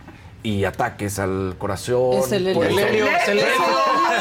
y 0.44 0.64
ataques 0.66 1.20
al 1.20 1.56
corazón. 1.58 2.14
Es 2.14 2.32
el 2.32 2.48
es 2.48 2.58
el 3.28 3.40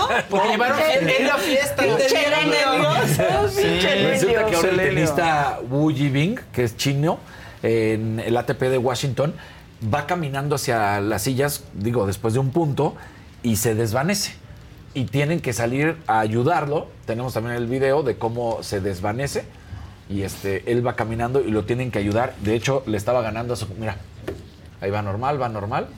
Lelio. 0.09 0.25
Porque 0.31 0.49
llevaron 0.49 0.79
El- 0.81 1.09
en 1.11 1.27
la 1.27 1.37
fiesta. 1.37 1.83
Pinche 1.83 2.31
Lelio. 2.31 2.91
Pinche 3.57 4.09
Resulta 4.11 4.47
que 4.47 4.57
ahora 4.57 4.69
el 4.71 4.77
tenista 4.77 5.61
Wu 5.71 5.91
Yibing, 5.91 6.41
que 6.53 6.65
es 6.65 6.77
chino, 6.77 7.19
en 7.63 8.21
el 8.21 8.37
ATP 8.37 8.61
de 8.63 8.79
Washington, 8.79 9.35
va 9.93 10.07
caminando 10.07 10.55
hacia 10.57 11.01
las 11.01 11.23
sillas, 11.23 11.65
digo, 11.75 12.07
después 12.07 12.35
de 12.35 12.41
un 12.41 12.51
punto, 12.51 12.95
y 13.43 13.57
se 13.57 13.75
desvanece. 13.75 14.35
Y 14.95 15.05
tienen 15.05 15.41
que 15.41 15.53
salir 15.53 15.97
a 16.07 16.21
ayudarlo. 16.21 16.89
Tenemos 17.05 17.35
también 17.35 17.57
el 17.57 17.67
video 17.67 18.03
de 18.03 18.17
cómo 18.17 18.63
se 18.63 18.81
desvanece. 18.81 19.45
Y 20.09 20.23
este, 20.23 20.71
él 20.73 20.87
va 20.87 20.95
caminando 20.97 21.41
y 21.41 21.51
lo 21.51 21.65
tienen 21.65 21.91
que 21.91 21.99
ayudar. 21.99 22.35
De 22.41 22.55
hecho, 22.55 22.83
le 22.87 22.97
estaba 22.97 23.21
ganando 23.23 23.55
a 23.55 23.57
su. 23.57 23.67
Mira, 23.79 23.97
ahí 24.81 24.91
va 24.91 25.03
normal, 25.03 25.41
va 25.41 25.49
normal. 25.49 25.89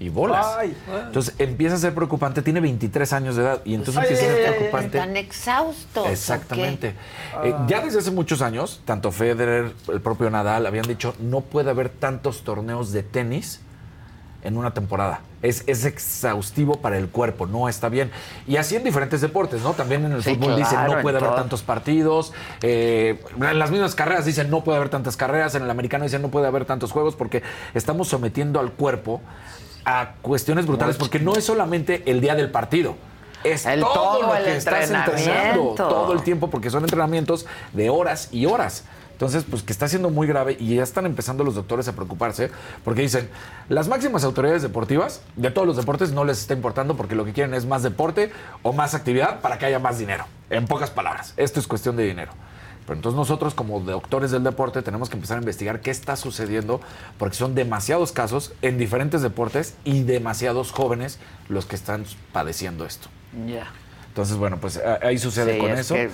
Y 0.00 0.10
bolas. 0.10 0.46
Ay. 0.58 0.76
Entonces 1.06 1.34
empieza 1.38 1.74
a 1.74 1.78
ser 1.78 1.94
preocupante. 1.94 2.40
Tiene 2.42 2.60
23 2.60 3.12
años 3.12 3.34
de 3.36 3.42
edad. 3.42 3.60
Y 3.64 3.74
entonces 3.74 3.96
Ay, 3.96 4.08
empieza 4.08 4.32
a 4.32 4.36
ser 4.36 4.56
preocupante. 4.56 4.98
Están 4.98 5.16
exhaustos. 5.16 6.06
Exactamente. 6.08 6.94
Eh, 7.44 7.54
ya 7.66 7.80
desde 7.80 7.98
hace 7.98 8.10
muchos 8.12 8.40
años, 8.42 8.80
tanto 8.84 9.10
Federer, 9.10 9.72
el 9.92 10.00
propio 10.00 10.30
Nadal, 10.30 10.66
habían 10.66 10.86
dicho 10.86 11.14
no 11.18 11.40
puede 11.40 11.70
haber 11.70 11.88
tantos 11.88 12.42
torneos 12.44 12.92
de 12.92 13.02
tenis 13.02 13.60
en 14.44 14.56
una 14.56 14.72
temporada. 14.72 15.20
Es, 15.42 15.64
es 15.66 15.84
exhaustivo 15.84 16.80
para 16.80 16.96
el 16.96 17.08
cuerpo, 17.08 17.46
no 17.46 17.68
está 17.68 17.88
bien. 17.88 18.12
Y 18.46 18.56
así 18.56 18.76
en 18.76 18.84
diferentes 18.84 19.20
deportes, 19.20 19.62
¿no? 19.62 19.72
También 19.72 20.04
en 20.04 20.12
el 20.12 20.22
Sí, 20.22 20.36
fútbol 20.36 20.54
dicen 20.56 20.78
no 20.86 21.00
puede 21.02 21.18
haber 21.18 21.30
todo. 21.30 21.40
tantos 21.40 21.62
partidos. 21.62 22.32
eh, 22.62 23.20
en 23.40 23.58
las 23.58 23.72
mismas 23.72 23.96
carreras 23.96 24.24
dicen 24.24 24.48
no 24.48 24.62
puede 24.62 24.76
haber 24.78 24.90
tantas 24.90 25.16
carreras. 25.16 25.56
En 25.56 25.64
el 25.64 25.70
americano 25.70 26.04
dicen 26.04 26.22
no 26.22 26.28
puede 26.28 26.46
haber 26.46 26.64
tantos 26.66 26.92
juegos 26.92 27.16
porque 27.16 27.42
estamos 27.74 28.06
sometiendo 28.06 28.60
al 28.60 28.70
cuerpo 28.70 29.20
a 29.88 30.12
cuestiones 30.20 30.66
brutales 30.66 30.96
porque 30.96 31.18
no 31.18 31.32
es 31.34 31.44
solamente 31.44 32.02
el 32.04 32.20
día 32.20 32.34
del 32.34 32.50
partido. 32.50 32.94
Es 33.42 33.64
El 33.64 33.80
todo, 33.80 33.94
todo 33.94 34.22
lo 34.22 34.34
el 34.36 34.44
que 34.44 34.56
estás 34.56 34.90
entrenando 34.90 35.74
todo 35.74 36.12
el 36.12 36.22
tiempo 36.22 36.50
porque 36.50 36.68
son 36.68 36.82
entrenamientos 36.82 37.46
de 37.72 37.88
horas 37.88 38.28
y 38.30 38.44
horas. 38.44 38.84
Entonces, 39.12 39.44
pues 39.48 39.62
que 39.62 39.72
está 39.72 39.88
siendo 39.88 40.10
muy 40.10 40.26
grave 40.26 40.58
y 40.60 40.76
ya 40.76 40.82
están 40.82 41.06
empezando 41.06 41.42
los 41.42 41.54
doctores 41.54 41.88
a 41.88 41.94
preocuparse 41.94 42.50
porque 42.84 43.00
dicen, 43.00 43.30
las 43.70 43.88
máximas 43.88 44.24
autoridades 44.24 44.60
deportivas 44.60 45.22
de 45.36 45.50
todos 45.50 45.66
los 45.66 45.76
deportes 45.76 46.12
no 46.12 46.24
les 46.24 46.38
está 46.38 46.52
importando 46.52 46.94
porque 46.94 47.14
lo 47.14 47.24
que 47.24 47.32
quieren 47.32 47.54
es 47.54 47.64
más 47.64 47.82
deporte 47.82 48.30
o 48.62 48.74
más 48.74 48.94
actividad 48.94 49.40
para 49.40 49.58
que 49.58 49.66
haya 49.66 49.78
más 49.78 49.98
dinero. 49.98 50.26
En 50.50 50.66
pocas 50.66 50.90
palabras, 50.90 51.32
esto 51.38 51.60
es 51.60 51.66
cuestión 51.66 51.96
de 51.96 52.04
dinero. 52.04 52.32
Pero 52.88 52.96
entonces 52.96 53.18
nosotros 53.18 53.52
como 53.52 53.80
doctores 53.80 54.30
del 54.30 54.42
deporte 54.42 54.80
tenemos 54.80 55.10
que 55.10 55.16
empezar 55.16 55.36
a 55.36 55.40
investigar 55.40 55.82
qué 55.82 55.90
está 55.90 56.16
sucediendo 56.16 56.80
porque 57.18 57.36
son 57.36 57.54
demasiados 57.54 58.12
casos 58.12 58.54
en 58.62 58.78
diferentes 58.78 59.20
deportes 59.20 59.76
y 59.84 60.04
demasiados 60.04 60.72
jóvenes 60.72 61.18
los 61.50 61.66
que 61.66 61.76
están 61.76 62.06
padeciendo 62.32 62.86
esto. 62.86 63.08
Ya. 63.46 63.66
Entonces, 64.08 64.38
bueno, 64.38 64.56
pues 64.56 64.80
ahí 65.02 65.18
sucede 65.18 65.56
Sí, 65.56 65.60
con 65.60 65.70
es 65.72 65.80
eso. 65.80 65.94
que 65.96 66.10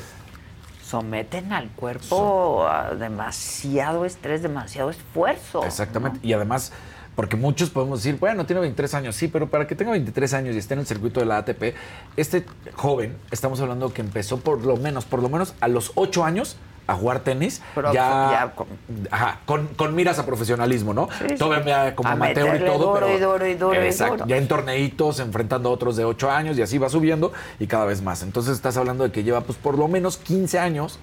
someten 0.85 1.53
al 1.53 1.69
cuerpo 1.71 2.67
a 2.67 2.93
demasiado 2.97 4.05
estrés, 4.05 4.43
demasiado 4.43 4.91
esfuerzo. 4.91 5.65
Exactamente. 5.65 6.19
Y 6.27 6.33
además, 6.33 6.73
porque 7.15 7.37
muchos 7.37 7.71
podemos 7.71 8.03
decir, 8.03 8.19
bueno, 8.19 8.45
tiene 8.47 8.61
23 8.61 8.95
años, 8.95 9.17
sí, 9.17 9.29
pero 9.29 9.49
para 9.49 9.67
que 9.67 9.75
tenga 9.75 9.93
23 9.93 10.35
años 10.35 10.55
y 10.55 10.59
esté 10.59 10.75
en 10.75 10.81
el 10.81 10.87
circuito 10.87 11.21
de 11.21 11.27
la 11.27 11.39
ATP, 11.39 11.75
este 12.17 12.45
joven, 12.75 13.17
estamos 13.31 13.61
hablando 13.61 13.93
que 13.93 14.01
empezó 14.03 14.39
por 14.41 14.65
lo 14.65 14.77
menos, 14.77 15.05
por 15.05 15.23
lo 15.23 15.29
menos 15.29 15.55
a 15.61 15.69
los 15.69 15.93
8 15.95 16.25
años 16.25 16.57
a 16.87 16.95
jugar 16.95 17.21
tenis, 17.21 17.63
Pero 17.75 17.95
ya, 17.95 18.29
ya 18.31 18.53
con- 18.55 18.67
ajá, 19.11 19.41
con, 19.47 19.69
con 19.69 19.95
miras 19.95 20.19
a 20.19 20.27
profesionalismo, 20.27 20.93
¿no? 20.93 21.09
Sí, 21.19 21.25
sí. 21.31 21.35
Todavía 21.37 21.95
como 21.97 22.11
A 22.11 22.13
amateur 22.13 22.57
y 22.61 22.65
todo, 22.67 22.79
duro 22.79 22.93
pero 22.95 23.09
y 23.09 23.19
duro 23.19 23.47
y 23.47 23.55
duro 23.55 23.83
y 23.83 23.87
exacto, 23.87 24.17
duro. 24.17 24.27
ya 24.29 24.37
en 24.37 24.47
torneitos, 24.49 25.19
enfrentando 25.21 25.71
a 25.71 25.73
otros 25.73 25.97
de 25.97 26.05
8 26.05 26.31
años 26.31 26.59
y 26.59 26.63
así 26.63 26.77
va 26.77 26.91
subiendo 26.91 27.33
y 27.59 27.67
cada 27.69 27.87
vez 27.87 28.03
más. 28.03 28.23
Entonces 28.23 28.53
estás 28.55 28.77
hablando 28.77 29.03
de 29.05 29.13
que 29.13 29.23
lleva 29.25 29.41
pues 29.41 29.57
por 29.57 29.79
lo 29.79 29.89
menos 29.89 30.19
15 30.19 30.59
años 30.59 30.99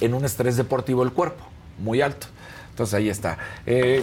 en 0.00 0.14
un 0.14 0.24
estrés 0.24 0.56
deportivo 0.56 1.02
el 1.02 1.10
cuerpo, 1.12 1.44
muy 1.78 2.00
alto. 2.00 2.28
Entonces 2.74 2.94
ahí 2.94 3.08
está. 3.08 3.38
Eh, 3.66 4.02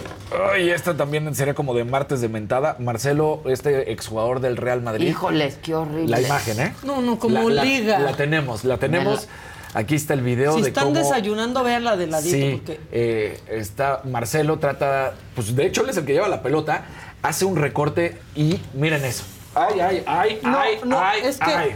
y 0.58 0.70
esta 0.70 0.96
también 0.96 1.34
sería 1.34 1.52
como 1.52 1.74
de 1.74 1.84
martes 1.84 2.22
de 2.22 2.30
mentada. 2.30 2.76
Marcelo, 2.78 3.42
este 3.44 3.92
exjugador 3.92 4.40
del 4.40 4.56
Real 4.56 4.80
Madrid. 4.80 5.08
Híjoles, 5.08 5.58
qué 5.62 5.74
horrible. 5.74 6.08
La 6.08 6.22
imagen, 6.22 6.58
¿eh? 6.58 6.74
No, 6.82 7.02
no, 7.02 7.18
como 7.18 7.50
La- 7.50 7.56
la- 7.56 7.64
liga. 7.64 7.98
La 7.98 8.14
tenemos, 8.16 8.64
la 8.64 8.78
tenemos. 8.78 9.28
Aquí 9.74 9.94
está 9.94 10.14
el 10.14 10.22
video 10.22 10.54
Si 10.56 10.62
de 10.62 10.68
están 10.68 10.84
cómo... 10.84 10.96
desayunando, 10.98 11.62
véanla 11.62 11.98
de 11.98 12.06
ladito. 12.06 12.34
Sí, 12.36 12.52
porque 12.64 12.80
eh, 12.92 13.40
está 13.48 14.00
Marcelo 14.04 14.58
trata, 14.58 15.14
pues 15.34 15.54
de 15.54 15.66
hecho 15.66 15.82
él 15.82 15.90
es 15.90 15.96
el 15.98 16.06
que 16.06 16.14
lleva 16.14 16.28
la 16.28 16.42
pelota, 16.42 16.84
hace 17.22 17.44
un 17.44 17.56
recorte 17.56 18.18
y 18.34 18.58
miren 18.72 19.04
eso. 19.04 19.24
Ay, 19.54 19.80
ay, 19.80 20.02
ay, 20.06 20.40
No, 20.42 20.58
ay, 20.58 20.78
no, 20.84 20.98
ay, 20.98 21.20
es 21.24 21.36
que- 21.38 21.44
ay. 21.50 21.74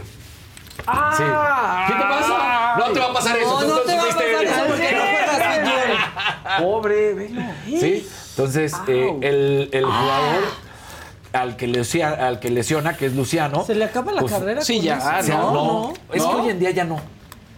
Sí. 0.77 1.23
¿Qué 1.87 1.93
te 1.93 2.03
pasa? 2.03 2.75
No 2.77 2.85
te 2.91 2.99
va 2.99 3.05
a 3.07 3.13
pasar 3.13 3.37
eso. 3.37 3.61
No, 3.61 3.67
no 3.67 3.79
te 3.81 3.95
va 3.95 4.03
a 4.03 4.05
pasar 4.07 4.23
eso. 4.23 4.65
porque 4.67 4.91
no 4.95 5.01
juegas 5.01 5.59
fútbol. 5.59 5.97
Pobre, 6.63 7.13
velo. 7.13 7.41
Sí, 7.65 8.07
Entonces, 8.31 8.73
eh, 8.87 9.17
el, 9.21 9.69
el 9.71 9.85
jugador 9.85 10.43
al 11.33 11.55
que, 11.55 11.67
lesiona, 11.67 12.27
al 12.27 12.39
que 12.39 12.49
lesiona, 12.49 12.95
que 12.95 13.05
es 13.07 13.15
Luciano. 13.15 13.63
¿Se 13.65 13.75
le 13.75 13.85
acaba 13.85 14.11
la 14.11 14.23
carrera 14.23 14.61
sí, 14.61 14.77
con 14.77 14.85
ya, 14.85 14.97
eso? 14.97 15.07
ah, 15.07 15.21
no, 15.27 15.51
no, 15.51 15.93
es 16.13 16.23
que 16.23 16.27
hoy 16.35 16.49
en 16.49 16.59
día 16.59 16.71
ya 16.71 16.83
no. 16.83 16.99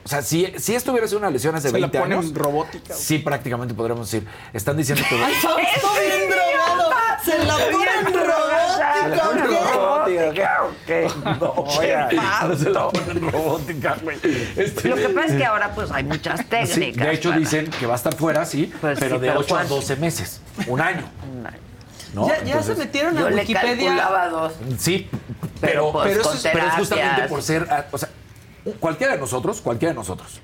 O 0.10 0.12
sea, 0.12 0.24
si, 0.24 0.52
si 0.58 0.74
esto 0.74 0.90
hubiera 0.92 1.08
sido 1.08 1.20
una 1.20 1.30
lesión 1.30 1.54
hace 1.56 1.68
Se 1.70 1.74
la 1.80 1.86
20 1.86 2.00
ponen 2.00 2.18
años. 2.18 2.34
robótica. 2.34 2.96
Sí, 2.96 3.20
prácticamente 3.20 3.76
podríamos 3.76 4.10
decir. 4.10 4.28
Están 4.54 4.76
diciendo 4.76 5.04
que. 5.08 5.16
Ay, 5.24 5.36
Fausto 5.36 5.88
bien 6.00 6.32
drogado. 6.32 6.90
Se 7.24 7.38
la 7.46 7.54
ponen 7.54 8.26
robótica. 8.26 8.96
No, 11.40 12.58
se 12.58 12.70
la 12.72 12.90
ponen 12.90 13.32
robótica, 13.32 13.96
güey. 14.02 14.18
Este- 14.56 14.90
Lo 14.90 14.96
que 14.96 15.10
pasa 15.10 15.28
es 15.28 15.34
que 15.38 15.46
ahora 15.46 15.72
pues 15.76 15.92
hay 15.92 16.04
muchas 16.04 16.40
técnicas. 16.50 16.70
Sí, 16.76 16.92
de 16.92 17.12
hecho 17.14 17.30
para- 17.30 17.40
dicen 17.40 17.70
que 17.70 17.86
va 17.86 17.94
a 17.94 17.98
estar 17.98 18.16
fuera, 18.16 18.46
sí, 18.46 18.74
Pues 18.82 18.98
pero 19.00 19.16
sí, 19.18 19.22
de 19.22 19.28
pero 19.28 19.40
8 19.42 19.56
a 19.56 19.58
¿cuánto? 19.60 19.76
12 19.76 19.96
meses, 19.98 20.42
un 20.68 20.82
año. 20.82 21.04
¿no? 22.14 22.28
Ya, 22.28 22.38
ya 22.38 22.44
se 22.44 22.50
Entonces- 22.50 22.78
metieron 22.80 23.18
a 23.18 23.22
Yo 23.22 23.30
le 23.30 23.36
Wikipedia. 23.36 23.76
calculaba 23.76 24.30
dos. 24.30 24.54
Sí, 24.80 25.08
Pero, 25.62 25.62
pero, 25.62 25.92
pues, 25.92 26.08
pero, 26.08 26.22
eso 26.22 26.30
con 26.30 26.38
es, 26.38 26.44
pero 26.52 26.68
es 26.68 26.74
justamente 26.74 27.06
terapias. 27.16 27.30
por 27.30 27.44
ser, 27.44 27.68
ah, 27.70 27.86
o 27.92 27.98
sea, 28.00 28.10
cualquiera 28.80 29.14
de 29.14 29.20
nosotros, 29.20 29.62
cualquiera 29.62 29.94
de 29.94 30.00
nosotros, 30.00 30.40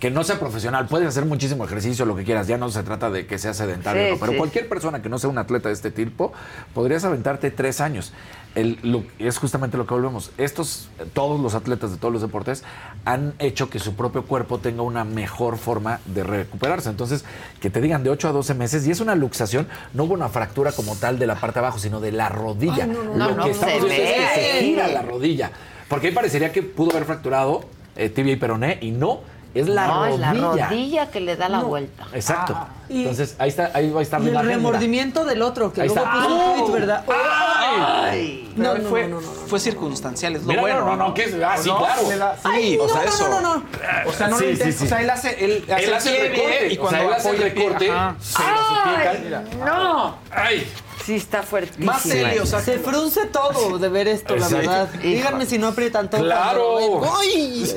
que 0.00 0.10
no 0.10 0.22
sea 0.22 0.38
profesional, 0.38 0.86
puedes 0.86 1.08
hacer 1.08 1.24
muchísimo 1.24 1.64
ejercicio, 1.64 2.04
lo 2.04 2.14
que 2.14 2.24
quieras, 2.24 2.46
ya 2.46 2.58
no 2.58 2.68
se 2.70 2.82
trata 2.82 3.08
de 3.10 3.26
que 3.26 3.38
sea 3.38 3.54
sedentario, 3.54 4.04
Sí, 4.06 4.10
¿no? 4.12 4.18
pero 4.18 4.32
sí. 4.32 4.38
cualquier 4.38 4.68
persona 4.68 5.00
que 5.00 5.08
no 5.08 5.18
sea 5.18 5.30
un 5.30 5.38
atleta 5.38 5.68
de 5.70 5.74
este 5.74 5.90
tipo, 5.90 6.32
podrías 6.74 7.04
aventarte 7.04 7.50
tres 7.50 7.80
años. 7.80 8.12
El, 8.54 8.78
lo- 8.82 9.02
es 9.18 9.38
justamente 9.38 9.76
lo 9.76 9.84
que 9.86 9.94
volvemos. 9.94 10.30
Estos, 10.36 10.88
todos 11.12 11.40
los 11.40 11.54
atletas 11.54 11.90
de 11.90 11.96
todos 11.96 12.12
los 12.12 12.22
deportes 12.22 12.62
han 13.04 13.34
hecho 13.40 13.68
que 13.70 13.78
su 13.80 13.94
propio 13.96 14.24
cuerpo 14.26 14.58
tenga 14.58 14.82
una 14.82 15.04
mejor 15.04 15.56
forma 15.58 15.98
de 16.04 16.22
recuperarse. 16.22 16.88
Entonces, 16.90 17.24
que 17.60 17.70
te 17.70 17.80
digan 17.80 18.04
de 18.04 18.10
8 18.10 18.28
a 18.28 18.32
12 18.32 18.54
meses, 18.54 18.86
y 18.86 18.90
es 18.92 19.00
una 19.00 19.14
luxación, 19.16 19.66
no 19.94 20.04
hubo 20.04 20.14
una 20.14 20.28
fractura 20.28 20.70
como 20.72 20.94
tal 20.96 21.18
de 21.18 21.26
la 21.26 21.34
parte 21.36 21.54
de 21.60 21.66
abajo, 21.66 21.78
sino 21.80 21.98
de 22.00 22.12
la 22.12 22.28
rodilla. 22.28 22.84
Ay, 22.84 22.90
no, 22.90 23.02
no, 23.04 23.14
lo 23.14 23.16
no, 23.16 23.28
que 23.30 23.34
no 23.36 23.46
estamos 23.46 23.88
se 23.88 24.04
es 24.04 24.12
que 24.36 24.40
se 24.40 24.60
gira 24.64 24.86
la 24.88 25.02
rodilla. 25.02 25.50
Porque 25.94 26.08
ahí 26.08 26.12
parecería 26.12 26.50
que 26.50 26.60
pudo 26.60 26.90
haber 26.90 27.04
fracturado 27.04 27.64
eh, 27.94 28.08
tibia 28.08 28.32
y 28.32 28.36
peroné, 28.36 28.78
y 28.80 28.90
no, 28.90 29.20
es 29.54 29.68
la 29.68 29.86
no, 29.86 30.04
rodilla. 30.06 30.14
es 30.32 30.36
la 30.58 30.68
rodilla 30.68 31.10
que 31.12 31.20
le 31.20 31.36
da 31.36 31.48
la 31.48 31.58
No. 31.60 31.66
vuelta. 31.68 32.04
Exacto. 32.12 32.58
Y- 32.88 33.02
Entonces, 33.02 33.36
ahí 33.38 33.48
está, 33.48 33.70
ahí 33.72 33.90
va 33.92 34.00
a 34.00 34.02
estar 34.02 34.20
Y 34.20 34.24
la 34.32 34.40
el 34.40 34.46
remordimiento 34.48 35.24
del 35.24 35.40
otro, 35.42 35.72
que 35.72 35.82
Ahí 35.82 35.86
luego 35.88 36.02
está. 36.04 36.12
puso 36.16 36.34
un 36.34 36.40
¡Au! 36.40 36.66
tweet, 36.66 36.80
¿verdad? 36.80 37.04
Ay, 37.08 38.52
No, 38.56 38.72
pero 38.72 38.82
no, 38.82 38.88
fue, 38.90 39.02
no, 39.08 39.20
no, 39.20 39.26
no, 39.26 39.30
fue 39.32 39.60
circunstancial, 39.60 40.34
es 40.34 40.42
lo 40.42 40.48
Mira, 40.48 40.60
bueno. 40.62 40.80
no, 40.80 40.96
no, 40.96 41.08
no, 41.08 41.14
que 41.14 41.24
es- 41.24 41.34
ah, 41.44 41.56
sí, 41.56 41.68
¿No? 41.68 41.78
claro. 41.78 42.02
Da- 42.18 42.34
sí, 42.36 42.40
Ay, 42.52 42.78
o 42.80 42.88
sea, 42.88 42.96
no, 42.98 43.02
no, 43.04 43.08
eso. 43.08 43.28
no, 43.28 43.40
no, 43.40 43.54
no. 43.56 43.62
O 44.06 44.12
sea, 44.12 44.28
no 44.28 44.38
Sí, 44.38 44.44
lo 44.44 44.50
intenta, 44.50 44.76
sí. 44.78 44.84
O 44.84 44.88
sea, 44.88 45.00
él 45.02 45.10
hace, 45.10 45.44
él 45.44 45.64
hace, 45.70 45.84
Él 45.84 45.94
hace 45.94 46.16
el 46.26 46.32
recorte, 46.32 46.68
y 46.72 46.76
o 46.76 46.80
cuando 46.80 46.98
sea, 46.98 47.06
él 47.08 47.14
hace 47.14 47.30
el 47.30 47.38
recorte, 47.38 47.86
se 47.86 47.92
lo 47.92 48.48
Ay, 48.48 49.16
suplican. 49.16 49.44
no. 49.64 50.16
¡Ay! 50.32 50.66
Sí, 51.04 51.16
está 51.16 51.42
fuertísimo. 51.42 51.86
Más 51.86 52.02
serio, 52.02 52.42
o 52.44 52.46
sea, 52.46 52.60
Se 52.60 52.78
frunce 52.78 53.26
todo 53.26 53.78
de 53.78 53.88
ver 53.88 54.08
esto, 54.08 54.34
la 54.36 54.44
Exacto. 54.46 54.56
verdad. 54.70 54.88
Díganme 55.02 55.44
si 55.46 55.58
no 55.58 55.68
aprietan 55.68 56.08
todo. 56.08 56.22
¡Claro! 56.22 56.76
cuando- 56.78 57.12
ay. 57.20 57.76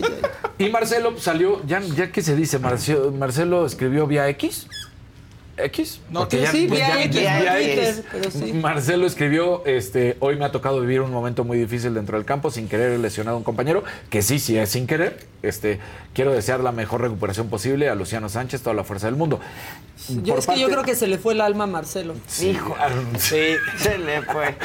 Y 0.60 0.70
Marcelo 0.70 1.20
salió, 1.20 1.62
ya, 1.66 1.82
ya 1.82 2.12
que 2.12 2.22
se 2.22 2.36
dice, 2.36 2.58
Marcelo, 2.60 3.12
Marcelo 3.12 3.66
escribió 3.66 4.08
vía 4.08 4.30
X. 4.30 4.68
¿X? 5.58 6.02
No, 6.12 6.20
Porque 6.22 6.38
sí, 6.38 6.44
ya- 6.44 6.52
Sí, 6.52 6.66
pues 6.68 6.80
ya- 6.80 7.04
X, 7.04 7.22
ya- 7.22 8.04
pero 8.12 8.32
sí. 8.32 8.54
Marcelo 8.54 9.08
escribió, 9.08 9.66
este, 9.66 10.16
hoy 10.20 10.36
me 10.36 10.46
ha 10.46 10.52
tocado 10.52 10.80
vivir 10.80 11.02
un 11.02 11.12
momento 11.12 11.44
muy 11.44 11.58
difícil 11.58 11.94
dentro 11.96 12.16
del 12.18 12.26
campo, 12.26 12.52
sin 12.52 12.68
querer 12.68 12.92
he 12.92 12.98
lesionado 13.00 13.36
a 13.36 13.38
un 13.40 13.44
compañero, 13.44 13.84
que 14.10 14.22
sí, 14.22 14.38
sí 14.40 14.58
es 14.58 14.70
sin 14.70 14.86
querer. 14.86 15.26
Este, 15.42 15.80
quiero 16.14 16.32
desear 16.34 16.60
la 16.60 16.72
mejor 16.72 17.02
recuperación 17.02 17.50
posible 17.50 17.90
a 17.90 17.96
Luciano 17.96 18.30
Sánchez, 18.30 18.62
toda 18.62 18.76
la 18.76 18.84
fuerza 18.84 19.08
del 19.08 19.16
mundo. 19.16 19.40
Yo, 20.10 20.34
Por 20.34 20.40
es 20.40 20.48
que 20.48 20.60
yo 20.60 20.70
creo 20.70 20.84
que 20.84 20.96
se 20.96 21.08
le 21.08 21.18
fue 21.18 21.34
el 21.34 21.42
alma 21.42 21.64
a 21.64 21.68
Marcelo. 21.68 22.14
Hijo, 22.42 22.76
Sí. 23.18 23.56
se 23.78 23.98
le 23.98 24.22
fue. 24.22 24.56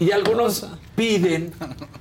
Y 0.00 0.10
algunos 0.12 0.66
piden 0.96 1.52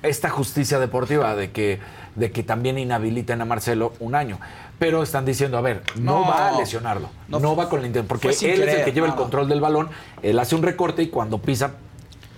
esta 0.04 0.30
justicia 0.30 0.78
deportiva 0.80 1.36
de 1.36 1.52
que, 1.52 1.80
de 2.16 2.32
que 2.32 2.44
también 2.44 2.78
inhabiliten 2.78 3.42
a 3.42 3.46
Marcelo 3.46 3.94
un 4.00 4.16
año. 4.16 4.40
Pero 4.82 5.04
están 5.04 5.26
diciendo, 5.26 5.60
a 5.60 5.62
ver, 5.62 5.84
no, 5.94 6.22
No. 6.22 6.28
va 6.28 6.48
a 6.48 6.52
lesionarlo. 6.54 7.08
No, 7.28 7.40
No, 7.40 7.56
va 7.56 7.70
con 7.70 7.82
la 7.82 7.86
intención. 7.86 8.08
Porque 8.08 8.30
él 8.30 8.64
es 8.64 8.74
el 8.80 8.84
que 8.84 8.92
lleva 8.92 9.06
el 9.06 9.14
control 9.14 9.48
del 9.48 9.62
balón. 9.62 9.92
Él 10.24 10.40
hace 10.40 10.56
un 10.56 10.64
recorte 10.64 11.04
y 11.04 11.10
cuando 11.10 11.38
pisa, 11.38 11.74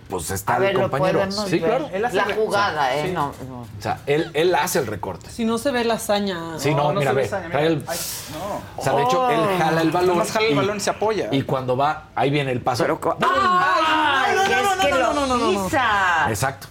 pues 0.10 0.30
está 0.30 0.56
A 0.56 0.60
ver, 0.60 0.72
el 0.72 0.82
compañero. 0.82 1.32
Sí, 1.32 1.52
ver. 1.60 1.70
claro. 1.70 1.90
Él 1.94 2.04
hace 2.04 2.18
La 2.18 2.26
jugada, 2.36 2.82
o 2.82 2.84
sea, 2.84 2.98
¿eh? 2.98 3.04
sí. 3.08 3.12
No, 3.14 3.32
no. 3.48 3.62
O 3.62 3.68
sea, 3.82 4.02
él, 4.08 4.30
él 4.34 4.54
hace 4.56 4.80
el 4.80 4.88
recorte. 4.88 5.30
Si 5.30 5.46
no 5.46 5.58
se 5.58 5.72
ve 5.72 5.86
la 5.86 5.94
hazaña. 5.94 6.60
Sí, 6.60 6.76
no, 6.76 6.92
mira, 6.92 7.12
se 7.12 7.16
ve, 7.16 7.24
esa, 7.24 7.38
mira. 7.38 7.52
trae 7.52 7.68
el- 7.68 7.84
Ay, 7.88 7.98
no. 8.34 8.62
O 8.76 8.84
sea, 8.84 8.94
de 8.94 9.04
hecho, 9.04 9.30
él 9.32 9.40
jala 9.58 9.82
el 9.82 9.92
balón. 9.92 10.10
Nomás 10.10 10.32
jala 10.34 10.46
el 10.48 10.56
balón 10.56 10.76
y 10.76 10.80
se 10.82 10.90
apoya. 10.90 11.30
Y 11.32 11.44
cuando 11.44 11.78
va, 11.78 12.08
ahí 12.14 12.30
viene 12.30 12.52
el 12.52 12.60
paso. 12.60 12.84
Pero 12.84 13.00
no, 13.02 13.16
¡Ay! 13.26 14.36
no, 14.36 14.44
que 14.44 14.56
no, 14.56 14.76
no, 14.76 14.76
no, 14.76 14.98
lo 14.98 15.14
no, 15.14 15.28
no, 15.28 15.38
no, 15.38 15.52
no. 15.54 15.64
pisa. 15.64 16.26
Exacto. 16.28 16.68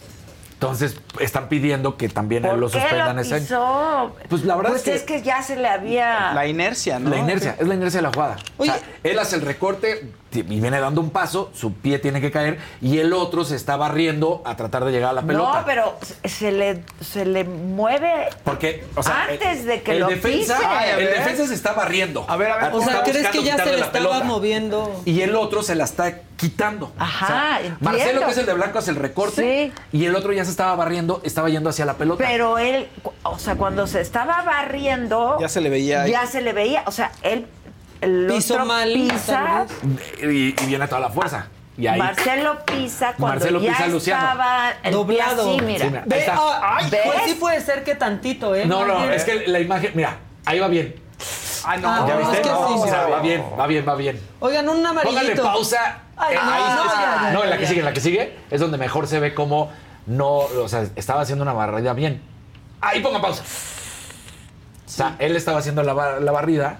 Entonces, 0.62 0.96
están 1.18 1.48
pidiendo 1.48 1.96
que 1.96 2.08
también 2.08 2.44
a 2.44 2.48
él 2.48 2.52
¿Por 2.52 2.60
lo 2.60 2.68
suspendan 2.68 3.18
ese 3.18 3.34
año. 3.34 4.12
Pues 4.28 4.44
la 4.44 4.54
verdad 4.54 4.70
Pues 4.70 4.86
es 4.86 5.02
que- 5.02 5.20
ya 5.22 5.42
se 5.42 5.56
le 5.56 5.66
había... 5.66 6.32
La 6.34 6.46
inercia, 6.46 7.00
¿no? 7.00 7.10
La 7.10 7.18
inercia, 7.18 7.56
es 7.58 7.66
la 7.66 7.74
inercia 7.74 7.98
de 7.98 8.02
la 8.02 8.12
jugada. 8.12 8.36
Oye. 8.58 8.70
o 8.70 8.74
sea, 8.74 8.82
él 9.02 9.18
hace 9.18 9.36
el 9.36 9.42
recorte 9.42 10.12
y 10.34 10.42
viene 10.42 10.80
dando 10.80 11.00
un 11.00 11.10
paso, 11.10 11.50
su 11.54 11.72
pie 11.74 11.98
tiene 11.98 12.20
que 12.20 12.30
caer 12.30 12.58
y 12.80 12.98
el 12.98 13.12
otro 13.12 13.44
se 13.44 13.56
está 13.56 13.76
barriendo 13.76 14.42
a 14.44 14.56
tratar 14.56 14.84
de 14.84 14.92
llegar 14.92 15.10
a 15.10 15.14
la 15.14 15.22
pelota. 15.22 15.60
No, 15.60 15.66
pero 15.66 15.98
se 16.24 16.52
le, 16.52 16.82
se 17.00 17.24
le 17.24 17.44
mueve 17.44 18.28
Porque, 18.44 18.84
o 18.96 19.02
sea, 19.02 19.24
antes 19.30 19.60
el- 19.60 19.66
de 19.66 19.82
que 19.82 19.92
el 19.92 19.98
lo 20.00 20.08
defensa, 20.08 20.56
pise. 20.56 20.66
Ay, 20.66 20.90
a 20.90 20.98
el 20.98 21.06
defensa 21.06 21.46
se 21.46 21.54
está 21.54 21.72
barriendo. 21.72 22.24
A 22.28 22.36
ver, 22.36 22.50
a 22.50 22.56
ver. 22.56 22.74
O 22.74 22.82
sea, 22.82 23.02
¿crees 23.02 23.28
que 23.28 23.42
ya 23.42 23.56
se 23.56 23.66
le 23.66 23.78
la 23.78 23.86
estaba 23.86 23.92
pelota. 23.92 24.24
moviendo? 24.24 25.02
Y 25.04 25.20
el 25.22 25.36
otro 25.36 25.62
se 25.62 25.74
la 25.74 25.84
está 25.84 26.20
quitando. 26.36 26.92
Ajá. 26.98 27.60
Marcelo, 27.80 28.24
que 28.24 28.32
es 28.32 28.38
el 28.38 28.46
de 28.46 28.54
blanco, 28.54 28.78
hace 28.78 28.90
el 28.90 28.96
recorte. 28.96 29.72
Y 29.92 30.04
el 30.06 30.14
otro 30.16 30.32
ya 30.32 30.44
se 30.44 30.50
estaba 30.50 30.74
barriendo, 30.74 31.20
estaba 31.24 31.48
yendo 31.50 31.70
hacia 31.70 31.84
la 31.84 31.94
pelota. 31.94 32.24
Pero 32.26 32.58
él, 32.58 32.88
o 33.22 33.38
sea, 33.38 33.54
cuando 33.56 33.86
se 33.86 34.00
estaba 34.00 34.42
barriendo... 34.42 35.36
Ya 35.40 35.48
se 35.48 35.60
le 35.60 35.68
veía 35.70 36.02
ahí. 36.02 36.10
Ya 36.12 36.26
se 36.26 36.40
le 36.40 36.52
veía, 36.52 36.82
o 36.86 36.92
sea, 36.92 37.12
él... 37.22 37.46
El 38.02 38.26
Pisó 38.26 38.54
otro 38.54 38.66
mal, 38.66 38.92
pisa, 38.92 39.66
y, 40.22 40.26
y 40.60 40.66
viene 40.66 40.86
toda 40.88 41.00
la 41.00 41.10
fuerza. 41.10 41.46
Y 41.78 41.86
ahí. 41.86 41.98
Marcelo 41.98 42.58
pisa 42.66 43.14
cuando 43.16 43.26
Marcelo 43.38 43.60
ya 43.60 43.70
pisa 43.70 43.84
a 43.84 43.86
estaba 43.96 44.70
el 44.70 44.76
pie 44.82 44.90
Doblado. 44.92 45.50
así, 45.50 45.60
mira. 45.62 45.78
Sí, 45.84 45.90
mira. 45.90 46.02
Ve, 46.06 46.18
está. 46.18 46.34
ah, 46.36 46.78
¿Ves? 46.90 47.00
pues 47.06 47.18
sí 47.24 47.34
puede 47.34 47.60
ser 47.62 47.82
que 47.84 47.94
tantito, 47.94 48.54
¿eh? 48.54 48.66
No, 48.66 48.84
no, 48.84 49.08
es 49.10 49.24
que 49.24 49.46
la 49.46 49.60
imagen, 49.60 49.92
mira, 49.94 50.18
ahí 50.44 50.58
va 50.58 50.68
bien. 50.68 50.94
Ah, 51.64 51.76
no. 51.76 51.88
Ah, 51.88 52.04
¿Ya 52.06 52.14
no, 52.14 52.18
viste? 52.20 52.34
es 52.34 52.40
que 52.40 52.48
sí, 52.48 52.54
o 52.60 52.82
sí, 52.84 52.88
sea, 52.90 53.04
sí. 53.06 53.10
va 53.12 53.20
bien, 53.20 53.44
va 53.58 53.66
bien, 53.68 53.88
va 53.88 53.94
bien. 53.94 54.20
Oigan, 54.40 54.68
un 54.68 54.84
amarillito. 54.84 55.20
Póngale 55.20 55.40
pausa. 55.40 55.98
Ay, 56.16 56.34
Eh, 56.34 56.38
no, 56.44 56.52
ahí 56.52 56.62
no, 56.74 56.84
es- 56.84 56.92
ya, 56.92 57.00
ya, 57.22 57.30
no, 57.32 57.38
ya, 57.38 57.44
en 57.44 57.50
la 57.50 57.56
que 57.56 57.62
ya. 57.62 57.68
sigue, 57.68 57.78
en 57.80 57.84
la 57.86 57.92
que 57.92 58.00
sigue 58.00 58.38
es 58.50 58.60
donde 58.60 58.78
mejor 58.78 59.06
se 59.06 59.20
ve 59.20 59.32
cómo 59.32 59.70
no, 60.06 60.28
o 60.38 60.68
sea, 60.68 60.84
estaba 60.96 61.20
haciendo 61.22 61.42
una 61.42 61.52
barrida 61.52 61.92
bien. 61.94 62.20
Ahí 62.80 63.00
ponga 63.00 63.22
pausa. 63.22 63.44
O 63.44 64.90
sea, 64.90 65.16
él 65.20 65.36
estaba 65.36 65.58
haciendo 65.60 65.82
la, 65.84 65.94
bar- 65.94 66.20
la 66.20 66.32
barrida 66.32 66.78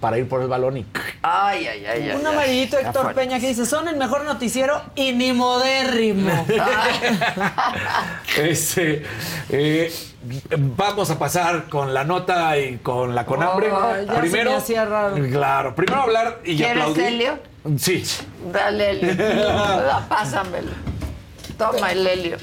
para 0.00 0.18
ir 0.18 0.28
por 0.28 0.40
el 0.42 0.48
balón 0.48 0.76
y 0.78 0.86
Ay, 1.22 1.66
ay, 1.66 1.84
ay. 1.86 2.10
Un 2.10 2.26
ay, 2.26 2.32
amarillito 2.32 2.76
ay. 2.78 2.84
Héctor. 2.86 3.14
Peña 3.14 3.40
que 3.40 3.48
dice, 3.48 3.66
son 3.66 3.88
el 3.88 3.96
mejor 3.96 4.24
noticiero 4.24 4.80
y 4.94 5.12
ni 5.12 5.32
modérrimo. 5.32 6.46
Este, 8.36 9.04
eh, 9.48 9.92
vamos 10.56 11.10
a 11.10 11.18
pasar 11.18 11.68
con 11.68 11.92
la 11.94 12.04
nota 12.04 12.56
y 12.58 12.76
con 12.78 13.14
la 13.14 13.24
con 13.26 13.42
hambre. 13.42 13.70
Ay, 13.72 14.06
ya 14.06 14.14
se 14.14 14.20
primero, 14.20 14.50
me 14.50 14.56
hacía 14.56 14.84
raro. 14.84 15.16
claro, 15.30 15.74
primero 15.74 16.02
hablar 16.02 16.40
y 16.44 16.56
¿Quieres 16.56 16.82
aplaudir. 16.82 17.04
helio? 17.04 17.38
Sí. 17.78 18.04
Dale, 18.52 18.90
Helio. 18.90 19.14
Da, 19.16 20.06
Pásamelo. 20.08 20.70
Toma 21.56 21.92
el 21.92 22.06
helio. 22.06 22.36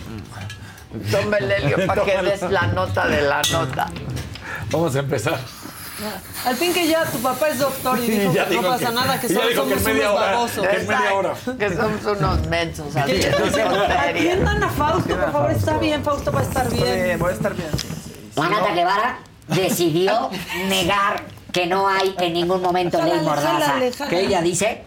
Toma 1.12 1.38
el 1.38 1.52
helio 1.52 1.88
para 1.88 2.04
que 2.04 2.22
des 2.22 2.42
la 2.44 2.68
nota 2.68 3.08
de 3.08 3.22
la 3.22 3.42
nota. 3.52 3.88
Vamos 4.72 4.96
a 4.96 5.00
empezar. 5.00 5.40
Al 6.46 6.56
fin 6.56 6.74
que 6.74 6.88
ya 6.88 7.06
tu 7.06 7.20
papá 7.20 7.48
es 7.50 7.60
doctor 7.60 7.98
y 8.00 8.02
dijo 8.08 8.34
Ya 8.34 8.44
que 8.46 8.50
dijo 8.52 8.62
no 8.64 8.68
pasa 8.70 8.88
que- 8.90 8.94
nada, 8.96 9.20
que 9.22 9.28
solo 9.30 9.48
que 9.48 9.56
somos 9.56 9.82
media 9.84 10.10
unos 10.12 10.22
hora. 10.22 10.32
babosos. 10.32 10.68
Que 10.68 10.78
media 10.80 11.14
hora. 11.14 11.34
Que 11.58 11.70
somos 11.76 12.18
unos 12.18 12.48
mensos 12.48 12.86
Que-. 13.06 13.32
Atiendan 13.98 14.64
a 14.64 14.70
Fausto, 14.70 15.16
por 15.16 15.32
favor, 15.32 15.52
está 15.52 15.78
bien, 15.78 16.04
Fausto 16.04 16.32
va 16.32 16.40
a 16.42 16.44
estar 16.44 16.70
bien, 16.70 17.04
bien. 17.04 17.20
voy 17.20 17.32
a 17.32 17.34
estar 17.36 17.54
bien. 17.56 17.70
La 18.36 18.50
Nata 18.50 18.74
Guevara 18.74 19.20
decidió 19.48 20.30
negar 20.68 21.24
que 21.54 21.66
no 21.68 21.88
hay 21.88 22.14
en 22.20 22.34
ningún 22.34 22.62
momento 22.62 23.02
ley 23.02 23.22
mordaza. 23.22 23.76
Que 24.10 24.20
ella 24.22 24.42
dice 24.42 24.84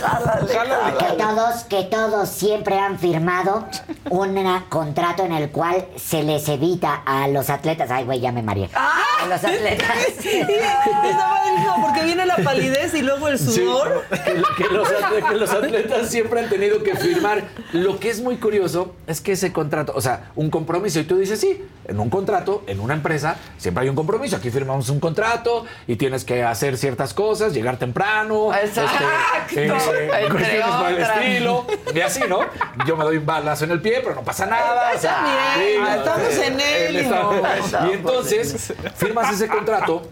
Jálale. 0.00 0.96
que 0.98 1.12
todos, 1.22 1.64
que 1.64 1.82
todos 1.84 2.28
siempre 2.28 2.78
han 2.78 2.98
firmado 2.98 3.66
un 4.10 4.38
contrato 4.68 5.24
en 5.24 5.32
el 5.32 5.50
cual 5.50 5.86
se 5.96 6.22
les 6.22 6.48
evita 6.48 7.02
a 7.04 7.28
los 7.28 7.50
atletas. 7.50 7.90
Ay, 7.90 8.04
güey, 8.04 8.20
ya 8.20 8.32
me 8.32 8.42
mareé. 8.42 8.70
A 8.74 9.26
los 9.26 9.42
atletas. 9.42 9.88
Está 10.08 10.84
padrísimo 10.84 11.76
porque 11.82 12.02
viene 12.04 12.26
la 12.26 12.36
palidez 12.36 12.94
y 12.94 13.02
luego 13.02 13.28
el 13.28 13.38
sudor. 13.38 14.04
Que, 14.10 14.64
que 14.64 14.72
los 14.72 14.88
atle- 14.88 15.28
que 15.28 15.34
los 15.36 15.50
atletas 15.50 16.08
siempre 16.08 16.40
han 16.40 16.48
tenido 16.48 16.82
que 16.82 16.94
firmar. 16.96 17.44
Lo 17.72 17.98
que 17.98 18.10
es 18.10 18.20
muy 18.20 18.36
curioso 18.36 18.94
es 19.06 19.20
que 19.20 19.32
ese 19.32 19.52
contrato, 19.52 19.92
o 19.94 20.00
sea, 20.00 20.30
un 20.36 20.50
compromiso, 20.50 21.00
y 21.00 21.04
tú 21.04 21.16
dices, 21.16 21.40
sí, 21.40 21.64
en 21.86 21.98
un 22.00 22.10
contrato, 22.10 22.62
en 22.66 22.80
una 22.80 22.94
empresa, 22.94 23.36
siempre 23.56 23.82
hay 23.84 23.88
un 23.88 23.96
compromiso. 23.96 24.36
Aquí 24.36 24.50
firmamos 24.50 24.88
un 24.88 25.00
contrato 25.00 25.64
y 25.86 25.96
tienes 25.96 26.24
que 26.24 26.42
hacer 26.44 26.76
ciertas 26.76 27.14
cosas, 27.14 27.52
llegar 27.52 27.76
temprano, 27.78 28.54
Exacto. 28.54 29.04
este, 29.48 29.66
eh, 29.66 29.68
Cuestiones 30.30 30.66
por 30.66 30.86
el 30.88 30.94
otras. 30.94 31.20
estilo. 31.20 31.66
Y 31.94 32.00
así, 32.00 32.20
¿no? 32.28 32.40
Yo 32.86 32.96
me 32.96 33.04
doy 33.04 33.16
un 33.18 33.26
balazo 33.26 33.64
en 33.64 33.72
el 33.72 33.80
pie, 33.80 34.00
pero 34.02 34.14
no 34.16 34.22
pasa 34.22 34.46
nada. 34.46 34.92
o 34.94 34.98
sea, 34.98 35.22
bien, 35.56 35.82
sí, 35.84 35.98
estamos 35.98 36.32
eh, 36.34 36.46
en 36.46 36.60
él 36.60 36.96
está- 36.96 37.86
Y 37.88 37.92
entonces 37.92 38.74
firmas 38.96 39.32
ese 39.32 39.48
contrato 39.48 40.08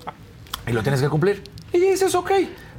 y 0.66 0.72
lo 0.72 0.82
tienes 0.82 1.00
que 1.00 1.08
cumplir. 1.08 1.42
Y 1.72 1.78
dices, 1.78 2.14
ok. 2.14 2.30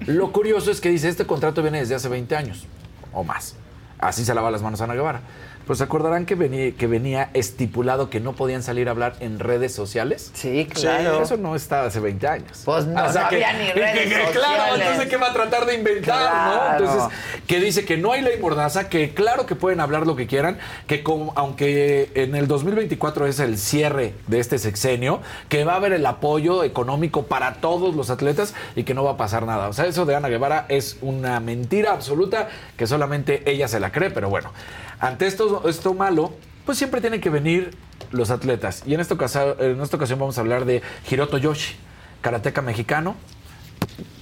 Lo 0.07 0.31
curioso 0.31 0.71
es 0.71 0.79
que 0.81 0.89
dice, 0.89 1.09
este 1.09 1.25
contrato 1.25 1.61
viene 1.61 1.79
desde 1.79 1.95
hace 1.95 2.07
20 2.09 2.35
años 2.35 2.65
o 3.13 3.23
más. 3.23 3.55
Así 3.99 4.23
se 4.23 4.33
lava 4.35 4.51
las 4.51 4.61
manos 4.61 4.79
Ana 4.81 4.93
Guevara. 4.93 5.21
Pues 5.67 5.81
acordarán 5.81 6.25
que 6.25 6.35
venía, 6.35 6.71
que 6.71 6.87
venía 6.87 7.29
estipulado 7.33 8.09
que 8.09 8.19
no 8.21 8.33
podían 8.33 8.63
salir 8.63 8.87
a 8.87 8.91
hablar 8.91 9.15
en 9.19 9.37
redes 9.39 9.75
sociales. 9.75 10.31
Sí, 10.33 10.65
claro. 10.73 11.21
Eso 11.21 11.35
no 11.37 11.55
está 11.55 11.83
hace 11.83 11.99
20 11.99 12.25
años. 12.27 12.61
Pues 12.63 12.85
no, 12.85 13.03
O 13.05 13.11
sea 13.11 13.23
no 13.23 13.29
que- 13.29 13.35
había 13.45 13.53
ni 13.53 13.71
redes 13.73 13.99
que- 14.07 14.09
Claro, 14.09 14.33
sociales. 14.33 14.79
entonces 14.81 15.09
¿qué 15.09 15.17
va 15.17 15.27
a 15.27 15.33
tratar 15.33 15.65
de 15.65 15.75
inventar, 15.75 16.03
Claro. 16.19 16.79
no? 16.79 16.85
Entonces, 16.87 17.19
que 17.45 17.59
dice 17.59 17.83
que 17.85 17.97
no 17.97 18.13
hay 18.13 18.21
ley 18.21 18.39
mordaza, 18.39 18.87
que 18.89 19.13
claro 19.13 19.45
que 19.45 19.55
pueden 19.55 19.81
hablar 19.81 20.07
lo 20.07 20.15
que 20.15 20.25
quieran, 20.25 20.57
que 20.87 21.03
como, 21.03 21.33
aunque 21.35 22.11
en 22.15 22.35
el 22.35 22.47
2024 22.47 23.27
es 23.27 23.39
el 23.39 23.57
cierre 23.57 24.13
de 24.27 24.39
este 24.39 24.59
sexenio, 24.59 25.21
que 25.49 25.65
va 25.65 25.73
a 25.73 25.75
haber 25.75 25.91
el 25.91 26.05
apoyo 26.05 26.63
económico 26.63 27.23
para 27.25 27.55
todos 27.55 27.93
los 27.93 28.09
atletas 28.09 28.53
y 28.77 28.83
que 28.83 28.93
no 28.93 29.03
va 29.03 29.11
a 29.11 29.17
pasar 29.17 29.45
nada. 29.45 29.67
O 29.67 29.73
sea, 29.73 29.85
eso 29.85 30.05
de 30.05 30.15
Ana 30.15 30.29
Guevara 30.29 30.65
es 30.69 30.97
una 31.01 31.39
mentira 31.41 31.91
absoluta 31.91 32.47
que 32.77 32.87
solamente 32.87 33.43
ella 33.49 33.67
se 33.67 33.81
la 33.81 33.91
cree, 33.91 34.11
pero 34.11 34.29
bueno, 34.29 34.51
ante 34.99 35.27
esto, 35.27 35.67
esto 35.67 35.93
malo, 35.93 36.33
pues 36.65 36.77
siempre 36.77 37.01
tienen 37.01 37.21
que 37.21 37.29
venir 37.29 37.75
los 38.11 38.29
atletas. 38.29 38.83
Y 38.85 38.93
en 38.93 38.99
esta, 38.99 39.13
ocasión, 39.13 39.55
en 39.59 39.81
esta 39.81 39.97
ocasión 39.97 40.19
vamos 40.19 40.37
a 40.37 40.41
hablar 40.41 40.65
de 40.65 40.81
Hiroto 41.09 41.37
Yoshi, 41.37 41.75
karateca 42.21 42.61
mexicano. 42.61 43.15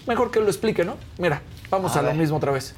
Mejor 0.07 0.31
que 0.31 0.39
lo 0.39 0.47
explique, 0.47 0.85
¿no? 0.85 0.97
Mira, 1.17 1.41
vamos 1.69 1.95
A 1.95 1.99
a, 1.99 2.01
lo 2.03 2.13
mismo 2.13 2.37
otra 2.37 2.51
vez. 2.51 2.75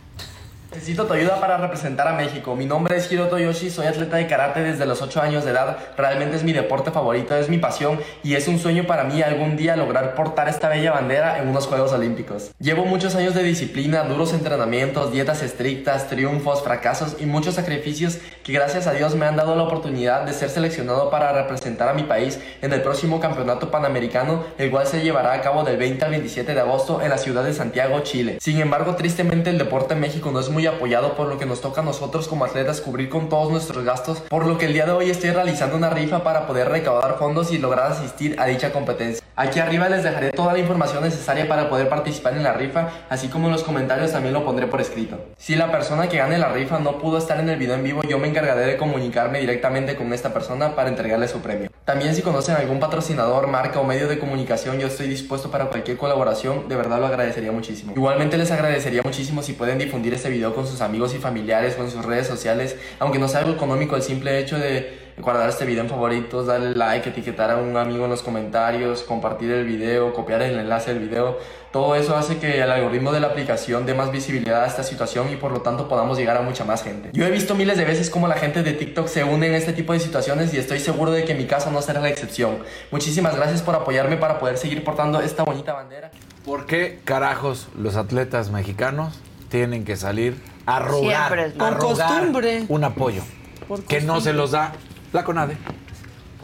Necesito 0.71 1.05
tu 1.05 1.13
ayuda 1.13 1.39
para 1.39 1.57
representar 1.57 2.09
a 2.09 2.13
México. 2.13 2.53
Mi 2.53 2.65
nombre 2.65 2.97
es 2.97 3.09
Hiroto 3.09 3.39
Yoshi, 3.39 3.69
soy 3.69 3.87
atleta 3.87 4.17
de 4.17 4.27
karate 4.27 4.61
desde 4.61 4.85
los 4.85 5.01
8 5.01 5.21
años 5.21 5.45
de 5.45 5.51
edad. 5.51 5.77
Realmente 5.95 6.35
es 6.35 6.43
mi 6.43 6.51
deporte 6.51 6.91
favorito, 6.91 7.35
es 7.37 7.47
mi 7.47 7.57
pasión 7.57 8.01
y 8.21 8.35
es 8.35 8.49
un 8.49 8.59
sueño 8.59 8.85
para 8.85 9.05
mí 9.05 9.21
algún 9.21 9.55
día 9.55 9.77
lograr 9.77 10.13
portar 10.13 10.49
esta 10.49 10.67
bella 10.67 10.91
bandera 10.91 11.39
en 11.39 11.47
unos 11.47 11.67
Juegos 11.67 11.93
Olímpicos. 11.93 12.51
Llevo 12.59 12.85
muchos 12.85 13.15
años 13.15 13.33
de 13.33 13.43
disciplina, 13.43 14.03
duros 14.03 14.33
entrenamientos, 14.33 15.13
dietas 15.13 15.41
estrictas, 15.41 16.09
triunfos, 16.09 16.61
fracasos 16.61 17.15
y 17.17 17.25
muchos 17.25 17.55
sacrificios 17.55 18.17
que 18.47 18.53
gracias 18.53 18.87
a 18.87 18.93
Dios 18.93 19.13
me 19.15 19.25
han 19.25 19.35
dado 19.35 19.57
la 19.57 19.63
oportunidad 19.63 20.21
de 20.21 20.31
ser 20.31 20.49
seleccionado 20.49 21.09
para 21.09 21.33
representar 21.33 21.89
a 21.89 21.93
mi 21.93 22.03
país 22.03 22.39
en 22.61 22.71
el 22.71 22.81
próximo 22.81 23.19
Campeonato 23.19 23.69
Panamericano, 23.69 24.45
el 24.57 24.71
cual 24.71 24.87
se 24.87 25.01
llevará 25.01 25.33
a 25.33 25.41
cabo 25.41 25.65
del 25.65 25.75
20 25.75 26.05
al 26.05 26.11
27 26.11 26.53
de 26.53 26.61
agosto 26.61 27.01
en 27.01 27.09
la 27.09 27.17
ciudad 27.17 27.43
de 27.43 27.53
Santiago, 27.53 27.99
Chile. 28.03 28.37
Sin 28.39 28.61
embargo, 28.61 28.95
tristemente 28.95 29.49
el 29.49 29.57
deporte 29.57 29.95
en 29.95 29.99
México 29.99 30.31
no 30.31 30.39
es 30.39 30.47
muy 30.47 30.65
apoyado 30.65 31.17
por 31.17 31.27
lo 31.27 31.37
que 31.37 31.45
nos 31.45 31.59
toca 31.59 31.81
a 31.81 31.83
nosotros 31.83 32.29
como 32.29 32.45
atletas 32.45 32.79
cubrir 32.79 33.09
con 33.09 33.27
todos 33.27 33.51
nuestros 33.51 33.83
gastos, 33.83 34.21
por 34.21 34.45
lo 34.45 34.57
que 34.57 34.67
el 34.67 34.73
día 34.73 34.85
de 34.85 34.93
hoy 34.93 35.09
estoy 35.09 35.31
realizando 35.31 35.75
una 35.75 35.89
rifa 35.89 36.23
para 36.23 36.47
poder 36.47 36.69
recaudar 36.69 37.17
fondos 37.19 37.51
y 37.51 37.57
lograr 37.57 37.91
asistir 37.91 38.39
a 38.39 38.45
dicha 38.45 38.71
competencia. 38.71 39.21
Aquí 39.35 39.59
arriba 39.59 39.89
les 39.89 40.03
dejaré 40.03 40.31
toda 40.31 40.53
la 40.53 40.59
información 40.59 41.03
necesaria 41.03 41.47
para 41.49 41.69
poder 41.69 41.89
participar 41.89 42.33
en 42.37 42.43
la 42.43 42.53
rifa, 42.53 42.89
así 43.09 43.27
como 43.27 43.47
en 43.47 43.51
los 43.51 43.63
comentarios 43.63 44.13
también 44.13 44.33
lo 44.33 44.45
pondré 44.45 44.67
por 44.67 44.79
escrito. 44.79 45.19
Si 45.37 45.55
la 45.55 45.69
persona 45.69 46.07
que 46.07 46.17
gane 46.17 46.37
la 46.39 46.49
rifa 46.49 46.79
no 46.79 46.97
pudo 46.97 47.17
estar 47.17 47.39
en 47.39 47.49
el 47.49 47.59
video 47.59 47.75
en 47.75 47.83
vivo, 47.83 48.01
yo 48.03 48.17
me 48.17 48.36
encargaré 48.37 48.67
de 48.67 48.77
comunicarme 48.77 49.39
directamente 49.39 49.95
con 49.95 50.13
esta 50.13 50.33
persona 50.33 50.75
para 50.75 50.89
entregarle 50.89 51.27
su 51.27 51.39
premio. 51.39 51.71
También 51.85 52.13
si 52.13 52.21
conocen 52.21 52.55
algún 52.55 52.79
patrocinador, 52.79 53.47
marca 53.47 53.79
o 53.79 53.83
medio 53.83 54.07
de 54.07 54.19
comunicación, 54.19 54.77
yo 54.77 54.87
estoy 54.87 55.07
dispuesto 55.07 55.49
para 55.49 55.65
cualquier 55.67 55.97
colaboración, 55.97 56.67
de 56.67 56.75
verdad 56.75 56.99
lo 56.99 57.07
agradecería 57.07 57.51
muchísimo. 57.51 57.93
Igualmente 57.95 58.37
les 58.37 58.51
agradecería 58.51 59.01
muchísimo 59.03 59.41
si 59.41 59.53
pueden 59.53 59.79
difundir 59.79 60.13
este 60.13 60.29
video 60.29 60.53
con 60.53 60.67
sus 60.67 60.81
amigos 60.81 61.15
y 61.15 61.17
familiares 61.17 61.75
o 61.79 61.83
en 61.83 61.89
sus 61.89 62.05
redes 62.05 62.27
sociales, 62.27 62.75
aunque 62.99 63.19
no 63.19 63.27
sea 63.27 63.39
algo 63.39 63.53
económico, 63.53 63.95
el 63.95 64.03
simple 64.03 64.37
hecho 64.37 64.59
de 64.59 65.07
guardar 65.17 65.49
este 65.49 65.65
video 65.65 65.83
en 65.83 65.89
favoritos, 65.89 66.45
darle 66.45 66.75
like, 66.75 67.09
etiquetar 67.09 67.49
a 67.49 67.57
un 67.57 67.75
amigo 67.75 68.03
en 68.03 68.11
los 68.11 68.21
comentarios, 68.21 69.01
compartir 69.01 69.51
el 69.51 69.65
video, 69.65 70.13
copiar 70.13 70.43
el 70.43 70.59
enlace 70.59 70.93
del 70.93 71.07
video. 71.07 71.39
Todo 71.77 71.93
eso 71.93 72.17
hace 72.17 72.39
que 72.39 72.59
el 72.59 72.71
algoritmo 72.71 73.11
de 73.11 73.19
la 73.19 73.27
aplicación 73.27 73.85
dé 73.85 73.93
más 73.93 74.11
visibilidad 74.11 74.63
a 74.63 74.65
esta 74.65 74.81
situación 74.81 75.31
y 75.31 75.35
por 75.35 75.51
lo 75.51 75.61
tanto 75.61 75.87
podamos 75.87 76.17
llegar 76.17 76.35
a 76.35 76.41
mucha 76.41 76.63
más 76.63 76.81
gente. 76.81 77.11
Yo 77.13 77.23
he 77.23 77.29
visto 77.29 77.53
miles 77.53 77.77
de 77.77 77.85
veces 77.85 78.09
cómo 78.09 78.27
la 78.27 78.33
gente 78.33 78.63
de 78.63 78.73
TikTok 78.73 79.07
se 79.07 79.23
une 79.23 79.45
en 79.45 79.53
este 79.53 79.73
tipo 79.73 79.93
de 79.93 79.99
situaciones 79.99 80.51
y 80.55 80.57
estoy 80.57 80.79
seguro 80.79 81.11
de 81.11 81.23
que 81.23 81.35
mi 81.35 81.45
caso 81.45 81.69
no 81.69 81.79
será 81.83 82.01
la 82.01 82.09
excepción. 82.09 82.63
Muchísimas 82.89 83.35
gracias 83.35 83.61
por 83.61 83.75
apoyarme 83.75 84.17
para 84.17 84.39
poder 84.39 84.57
seguir 84.57 84.83
portando 84.83 85.21
esta 85.21 85.43
bonita 85.43 85.73
bandera. 85.73 86.09
¿Por 86.43 86.65
qué 86.65 86.99
carajos 87.03 87.67
los 87.77 87.95
atletas 87.95 88.49
mexicanos 88.49 89.13
tienen 89.49 89.85
que 89.85 89.97
salir 89.97 90.35
a 90.65 90.79
rogar, 90.79 91.31
a 91.31 91.69
rogar 91.69 91.77
costumbre. 91.77 92.65
un 92.69 92.85
apoyo 92.85 93.21
Por 93.67 93.83
que 93.83 94.01
no 94.01 94.19
se 94.19 94.33
los 94.33 94.49
da 94.49 94.73
la 95.13 95.23
CONADE? 95.23 95.57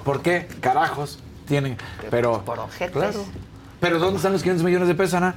¿Por 0.05 0.21
qué 0.21 0.47
carajos 0.61 1.17
tienen? 1.47 1.75
Pero, 2.11 2.45
Por 2.45 2.67
claro. 2.91 3.25
Pero 3.83 3.99
¿dónde 3.99 4.15
están 4.15 4.31
los 4.31 4.41
500 4.41 4.63
millones 4.65 4.87
de 4.87 4.95
pesos, 4.95 5.15
Ana? 5.15 5.35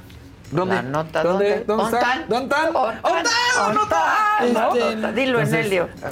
¿Dónde? 0.51 0.75
La 0.75 0.81
nota, 0.81 1.21
¿Dónde? 1.21 1.65
¿dónde? 1.67 1.83
¿Dónde 1.83 1.97
están? 1.97 2.21
¿Ontan? 2.31 2.71
¿Dónde 2.73 3.01
están? 3.81 4.53
¿No? 4.53 4.67
Este, 4.73 4.83
¿Ontan? 4.83 5.15
Dilo 5.15 5.41
en 5.41 5.53
Helio. 5.53 5.89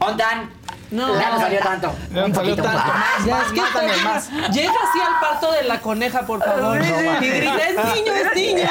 ¿Ontan? 0.00 0.50
No. 0.90 1.14
Ya 1.18 1.30
no 1.30 1.38
salió 1.38 1.60
tanto. 1.60 1.94
No 2.10 2.24
Un 2.26 2.34
salió 2.34 2.56
tanto. 2.56 2.72
más. 2.72 3.24
Ya, 3.24 3.40
es 3.42 3.52
que 3.52 3.60
más, 3.60 3.72
también, 3.72 3.94
estoy- 3.94 4.12
más. 4.12 4.30
Llega 4.52 4.72
así 4.72 5.00
al 5.00 5.20
parto 5.20 5.52
de 5.52 5.62
la 5.62 5.80
coneja, 5.80 6.22
por 6.22 6.42
favor. 6.44 6.78
y 6.82 7.28
grita, 7.30 7.68
es 7.68 7.76
niño, 7.94 8.12
es 8.12 8.34
niña. 8.34 8.70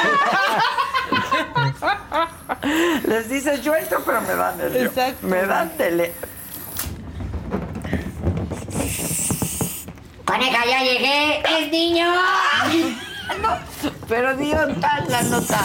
Les 3.08 3.28
dices, 3.30 3.62
yo 3.62 3.74
entro, 3.74 4.02
pero 4.04 4.20
me 4.20 4.34
dan 4.36 4.60
el 4.60 4.76
Exacto. 4.76 5.26
Me 5.26 5.46
dan 5.46 5.70
tele. 5.78 6.12
Coneja, 10.24 10.64
ya 10.66 10.82
llegué. 10.82 11.40
¡Es 11.40 11.70
niño! 11.70 12.06
Pero 14.08 14.36
di 14.36 14.50
tal 14.50 15.06
la 15.08 15.22
nota. 15.22 15.64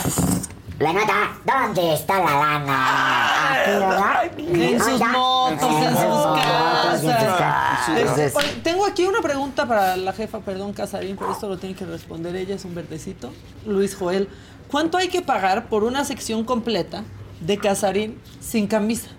La 0.80 0.94
nota, 0.94 1.32
¿dónde 1.44 1.94
está 1.94 2.20
la 2.20 2.40
lana? 2.40 3.52
Aquí, 3.52 3.72
¿verdad? 3.72 4.32
En 4.38 4.80
sus 4.80 5.00
motos, 5.00 5.84
en 5.84 5.98
sus 5.98 6.26
casas. 6.36 8.36
oye, 8.36 8.62
tengo 8.64 8.86
aquí 8.86 9.04
una 9.06 9.22
pregunta 9.22 9.66
para 9.66 9.98
la 9.98 10.14
jefa, 10.14 10.42
perdón, 10.42 10.74
Casarín, 10.74 11.18
pero 11.18 11.32
esto 11.32 11.50
lo 11.50 11.58
tiene 11.58 11.76
que 11.76 11.84
responder 11.86 12.36
ella, 12.36 12.54
es 12.54 12.64
un 12.64 12.76
verdecito. 12.76 13.34
Luis 13.66 13.96
Joel, 13.96 14.30
¿cuánto 14.70 15.00
hay 15.00 15.08
que 15.08 15.24
pagar 15.24 15.68
por 15.68 15.84
una 15.84 16.06
sección 16.06 16.44
completa 16.44 17.04
de 17.42 17.58
Casarín 17.58 18.22
sin 18.40 18.68
camisa? 18.68 19.10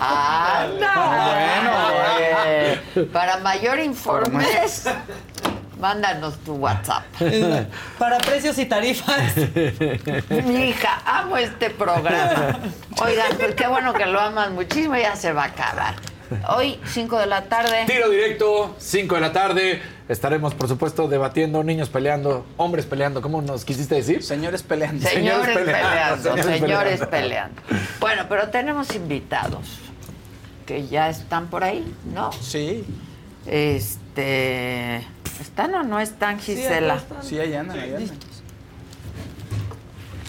Ah, 0.00 0.68
no. 0.80 0.86
Para 3.12 3.38
mayor 3.38 3.78
informes, 3.78 4.84
mándanos 5.78 6.36
tu 6.38 6.54
WhatsApp. 6.54 7.04
Para 7.98 8.18
precios 8.18 8.58
y 8.58 8.66
tarifas. 8.66 9.36
Mi 10.44 10.70
hija, 10.70 11.02
amo 11.04 11.36
este 11.36 11.70
programa. 11.70 12.58
Oigan, 13.00 13.36
pues 13.38 13.54
qué 13.54 13.66
bueno 13.66 13.92
que 13.92 14.06
lo 14.06 14.20
aman 14.20 14.54
muchísimo, 14.54 14.96
ya 14.96 15.16
se 15.16 15.32
va 15.32 15.44
a 15.44 15.46
acabar. 15.46 15.94
Hoy, 16.48 16.78
5 16.84 17.18
de 17.20 17.26
la 17.26 17.44
tarde. 17.44 17.84
Tiro 17.86 18.10
directo, 18.10 18.76
5 18.78 19.14
de 19.14 19.20
la 19.20 19.32
tarde. 19.32 19.82
Estaremos, 20.08 20.54
por 20.54 20.68
supuesto, 20.68 21.08
debatiendo, 21.08 21.62
niños 21.64 21.88
peleando, 21.88 22.44
hombres 22.56 22.86
peleando. 22.86 23.22
¿Cómo 23.22 23.40
nos 23.40 23.64
quisiste 23.64 23.94
decir? 23.94 24.22
Señores 24.22 24.62
peleando. 24.62 25.06
Señores, 25.06 25.56
peleando, 25.56 26.22
señores 26.22 26.60
señores, 26.60 27.00
peleando. 27.06 27.10
peleando. 27.10 27.62
Bueno, 28.00 28.26
pero 28.28 28.48
tenemos 28.48 28.94
invitados 28.94 29.87
que 30.68 30.86
ya 30.86 31.08
están 31.08 31.46
por 31.46 31.64
ahí, 31.64 31.82
¿no? 32.12 32.30
Sí. 32.30 32.84
Este. 33.46 34.96
¿Están 35.40 35.74
o 35.74 35.82
no 35.82 35.98
están, 35.98 36.38
Gisela? 36.38 37.00
Sí, 37.22 37.38
ahí 37.38 37.54
andan, 37.54 37.78
ahí 37.78 37.94
andan. 37.94 38.18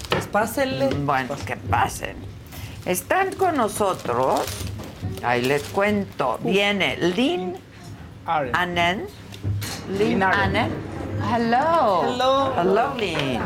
Pues 0.09 0.27
pásenle. 0.27 0.87
Bueno, 0.87 1.35
que 1.45 1.57
pasen. 1.57 2.15
Están 2.85 3.33
con 3.35 3.57
nosotros. 3.57 4.39
Ahí 5.23 5.41
les 5.41 5.63
cuento. 5.63 6.39
Viene 6.41 6.95
Lynn. 6.95 7.57
Annen. 8.25 9.07
Lynn. 9.97 10.23
Annen. 10.23 10.69
Hello. 11.21 12.03
Hello. 12.03 12.53
Hello, 12.55 12.95
Lynn. 12.97 13.41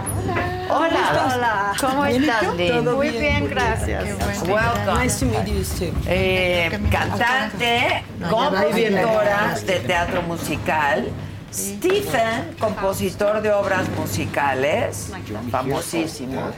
Hola. 0.70 1.34
Hola. 1.36 1.74
¿Cómo 1.80 2.04
¿Bien 2.04 2.24
y 2.24 2.26
estás? 2.30 2.56
Lynn? 2.56 2.94
Muy 2.94 3.10
bien, 3.10 3.50
gracias. 3.50 4.04
Welcome. 4.48 5.04
Nice 5.04 5.20
to 5.20 5.26
meet 5.26 5.48
you 5.48 5.64
too. 5.64 5.94
Eh, 6.08 6.70
cantante, 6.92 8.04
compositora 8.30 9.56
de 9.66 9.80
teatro 9.80 10.22
musical. 10.24 11.10
Stephen, 11.54 12.56
compositor 12.60 13.42
de 13.42 13.52
obras 13.52 13.88
musicales, 13.90 15.12
famosísimo. 15.52 16.52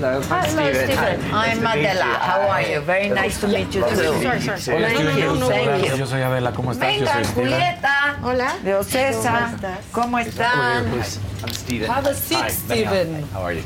Hello, 0.00 0.16
I'm 0.16 0.48
Hello, 0.48 0.72
Stephen. 0.72 0.86
Stephen. 0.96 1.34
I'm 1.34 1.60
nice 1.60 1.76
Mandela. 1.76 2.16
How 2.24 2.40
are 2.48 2.62
you? 2.62 2.80
Very 2.80 3.10
nice 3.10 3.38
to 3.40 3.48
meet 3.48 3.68
you 3.74 3.82
too. 3.84 3.96
Sorry, 4.24 4.40
sorry. 4.40 4.80
Thank 4.80 4.98
you. 5.18 5.36
Thank 5.46 5.84
you. 5.84 5.96
Yo 5.98 6.06
soy 6.06 6.22
Abela. 6.22 6.52
¿Cómo 6.54 6.72
estás? 6.72 6.88
Venga, 6.88 7.18
Yo 7.18 7.24
soy 7.24 7.34
Julieta. 7.34 8.16
Hola. 8.24 8.56
Diosesa. 8.64 9.52
¿Cómo 9.92 10.18
estás? 10.18 10.54
están? 10.54 10.90
Pues, 10.90 11.18
I'm 11.42 11.52
Stephen. 11.52 11.90
Have 11.90 12.06
a 12.06 12.14
seat, 12.14 12.48
Stephen. 12.50 13.28
How 13.34 13.42
are 13.42 13.56
you? 13.56 13.62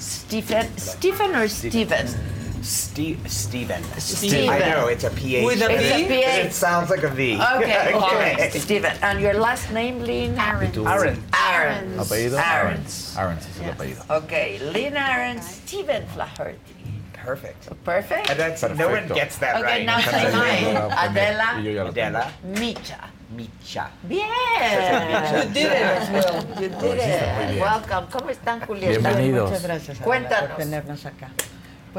Stephen. 0.00 0.66
Stephen 0.76 1.36
or 1.36 1.48
Stephen? 1.48 2.08
Stephen. 2.08 2.37
Steve, 2.68 3.18
Steven. 3.30 3.82
Steven. 3.96 4.50
I 4.50 4.58
know, 4.58 4.88
it's 4.88 5.04
a 5.04 5.10
PH. 5.10 5.44
With 5.44 5.62
It's 5.62 5.90
a 5.90 6.06
V? 6.06 6.14
It 6.14 6.52
sounds 6.52 6.90
like 6.90 7.02
a 7.02 7.08
V. 7.08 7.34
Okay, 7.34 7.92
all 7.94 8.12
right, 8.12 8.52
Steven. 8.52 8.92
And 9.00 9.20
your 9.20 9.34
last 9.34 9.72
name, 9.72 10.00
Lynn? 10.00 10.38
Aaron. 10.38 10.70
Aaron. 10.86 11.24
Aaron. 11.32 11.98
Aaron. 11.98 12.84
Aaron. 13.16 13.38
Okay, 14.10 14.58
Lynn 14.58 14.96
Aaron. 14.96 15.40
Steven 15.40 16.06
Flaherty. 16.08 16.58
Perfect. 17.14 17.68
Perfect? 17.84 18.30
And 18.30 18.38
that's, 18.38 18.62
no 18.62 18.88
one 18.88 19.08
gets 19.08 19.38
that 19.38 19.62
right. 19.62 19.64
Okay, 19.64 19.86
now 19.86 20.00
say 20.00 20.30
mine. 20.32 20.76
Adela. 20.92 21.88
Adela 21.88 22.32
Micha. 22.52 23.00
Micha. 23.34 23.88
Bien. 24.06 24.28
You 24.28 25.54
did 25.54 25.72
it 25.72 25.72
as 25.72 26.08
well. 26.10 26.44
You 26.60 26.68
did 26.68 26.98
it. 27.00 27.60
Welcome. 27.60 28.06
¿Cómo 28.10 28.30
están, 28.30 28.60
Julieta? 28.60 29.00
Bienvenidos. 29.00 29.50
Muchas 29.50 29.62
gracias 29.62 30.00
Adela, 30.00 30.48
por 30.48 30.56
tenernos 30.56 31.06
acá. 31.06 31.30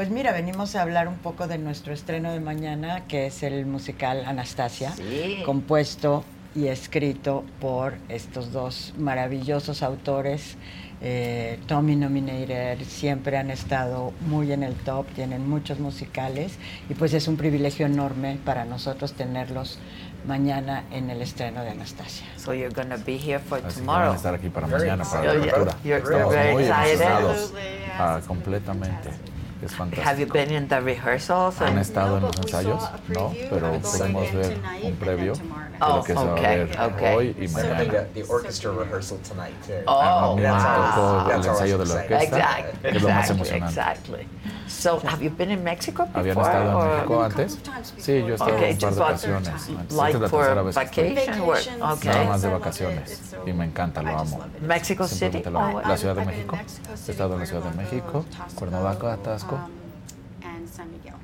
Pues 0.00 0.08
mira, 0.08 0.32
venimos 0.32 0.76
a 0.76 0.80
hablar 0.80 1.08
un 1.08 1.18
poco 1.18 1.46
de 1.46 1.58
nuestro 1.58 1.92
estreno 1.92 2.32
de 2.32 2.40
mañana, 2.40 3.06
que 3.06 3.26
es 3.26 3.42
el 3.42 3.66
musical 3.66 4.24
Anastasia, 4.24 4.92
sí. 4.92 5.42
compuesto 5.44 6.24
y 6.54 6.68
escrito 6.68 7.44
por 7.60 7.96
estos 8.08 8.50
dos 8.50 8.94
maravillosos 8.96 9.82
autores. 9.82 10.56
Eh, 11.02 11.58
Tommy 11.66 11.96
Nominator 11.96 12.82
siempre 12.86 13.36
han 13.36 13.50
estado 13.50 14.14
muy 14.22 14.52
en 14.52 14.62
el 14.62 14.72
top, 14.74 15.06
tienen 15.08 15.46
muchos 15.46 15.80
musicales 15.80 16.54
y 16.88 16.94
pues 16.94 17.12
es 17.12 17.28
un 17.28 17.36
privilegio 17.36 17.84
enorme 17.84 18.38
para 18.42 18.64
nosotros 18.64 19.12
tenerlos 19.12 19.78
mañana 20.26 20.84
en 20.92 21.10
el 21.10 21.20
estreno 21.20 21.62
de 21.62 21.72
Anastasia. 21.72 22.24
So 22.38 22.54
you're 22.54 22.72
going 22.74 22.88
be 23.04 23.18
here 23.18 23.38
for 23.38 23.60
tomorrow. 23.60 24.06
Van 24.06 24.12
a 24.14 24.16
estar 24.16 24.34
aquí 24.34 24.48
para 24.48 24.66
mañana 24.66 25.04
para 25.04 25.34
la 25.34 25.42
apertura. 25.42 25.76
Estamos 25.84 26.34
muy 26.54 26.64
emocionados, 26.64 27.52
ah, 27.98 28.20
completamente. 28.26 29.39
Es 29.62 29.72
fantástico. 29.74 30.08
Have 30.08 30.20
you 30.20 30.32
been 30.32 30.50
in 30.52 30.68
the 30.68 30.80
rehearsals? 30.80 31.60
Han 31.60 31.78
estado 31.78 32.16
en 32.16 32.22
los 32.22 32.36
ensayos, 32.38 32.82
no, 33.08 33.34
pero 33.50 33.78
podemos 33.80 34.32
ver 34.32 34.58
un 34.82 34.96
previo 34.96 35.34
oh, 35.80 36.02
que 36.02 36.14
se 36.14 36.24
va 36.24 36.32
a 36.32 36.40
ver 36.40 36.78
okay. 36.80 37.14
hoy 37.14 37.36
y 37.40 37.48
mañana. 37.48 37.84
So 37.84 37.90
the, 37.90 38.04
the, 38.14 38.22
orchestra 38.28 38.72
rehearsal 38.72 39.18
tonight 39.18 39.54
too. 39.66 39.82
Oh, 39.86 40.36
wow. 40.36 41.28
That's 41.28 41.46
el 41.46 41.52
ensayo 41.52 41.78
de 41.78 41.86
la 41.86 41.94
orquesta, 41.94 42.22
exactly, 42.22 42.80
que 42.80 42.88
exactly, 42.88 42.96
es 42.96 43.02
lo 43.02 43.08
más 43.08 43.30
emocionante. 43.30 43.66
Exactly. 43.68 44.28
So, 44.68 44.98
have 45.00 45.22
you 45.22 45.30
been 45.30 45.50
in 45.50 45.64
Mexico 45.64 46.06
before? 46.06 46.20
¿Habían 46.20 46.38
estado 46.38 46.82
en 46.82 46.96
México 46.96 47.22
antes? 47.22 47.58
Sí, 47.98 48.20
yo 48.20 48.28
he 48.28 48.34
estado 48.34 48.56
okay, 48.56 48.70
en 48.70 48.74
un 48.76 48.80
par 48.80 48.94
de 48.94 49.00
ocasiones. 49.02 49.68
Like 49.90 50.14
Esta 50.14 50.26
es 50.26 50.32
la 50.32 50.38
tercera 50.38 50.62
vez 50.62 50.74
vacation, 50.74 51.14
que 51.14 51.20
estoy. 51.20 51.82
Okay. 51.82 52.10
Nada 52.10 52.24
más 52.24 52.42
de 52.42 52.48
vacaciones. 52.48 53.34
Y 53.46 53.52
me 53.52 53.64
encanta, 53.64 54.02
lo 54.02 54.18
amo. 54.18 54.40
¿Mexico 54.60 55.08
City? 55.08 55.42
Lo 55.50 55.58
amo. 55.58 55.80
La 55.82 55.96
Ciudad 55.96 56.14
de 56.14 56.24
México. 56.24 56.58
He 57.06 57.10
estado 57.10 57.34
en 57.34 57.40
la 57.40 57.46
Ciudad 57.46 57.62
de 57.64 57.76
México, 57.76 58.24
Cuernavaca, 58.54 59.12
Atasco 59.12 59.58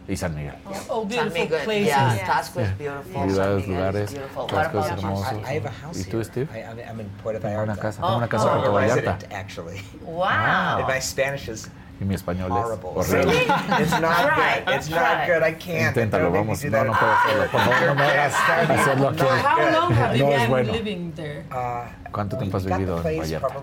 y 0.09 0.17
San 0.17 0.35
Miguel. 0.35 0.55
Oh, 0.89 1.05
beautiful 1.05 1.59
places. 1.65 1.87
Yeah, 1.87 2.43
beautiful. 2.79 3.63
Ciudades, 3.63 4.13
es 4.13 4.91
hermoso. 4.91 5.43
I 5.45 5.57
have 5.57 5.67
a 5.67 5.73
house 5.73 6.01
¿Y 6.01 6.05
tú, 6.05 6.25
Steve? 6.25 6.49
I'm 6.55 7.01
in 7.01 7.09
Puerto 7.23 7.41
Vallarta. 7.41 7.91
Tengo 7.91 8.17
una 8.17 8.29
casa, 8.29 8.47
oh. 8.47 8.65
en 8.65 8.71
Puerto 8.71 9.27
actually. 9.35 9.83
Wow. 10.03 10.87
My 10.87 11.01
Spanish 11.01 11.49
is 11.49 11.69
y 11.99 12.05
mi 12.05 12.15
español 12.15 12.51
es 12.53 12.65
horrible. 12.83 13.33
It's 13.81 14.01
not 14.01 14.37
right. 14.37 14.65
good. 14.67 14.75
It's 14.75 14.91
not 14.91 15.27
good. 15.27 15.43
I 15.43 15.53
can't. 15.53 15.97
Inténtalo, 15.97 16.31
vamos. 16.31 16.63
No, 16.65 16.85
no 16.85 16.93
puedo 16.93 17.13
hacerlo. 17.13 17.47
Por 17.53 17.61
favor, 17.61 17.87
no 17.87 17.95
me 17.95 18.05
hacerlo 18.05 19.09
aquí. 19.09 19.23
How 19.23 19.73
long 19.73 19.93
have 19.93 20.17
you 20.17 20.27
been 20.27 20.73
living 20.73 21.13
there? 21.15 21.45
Uh, 21.51 21.87
¿Cuánto 22.13 22.37
tiempo 22.37 22.59
has 22.59 22.67
vivido 22.67 22.99
en 22.99 23.19
Vallarta? 23.19 23.55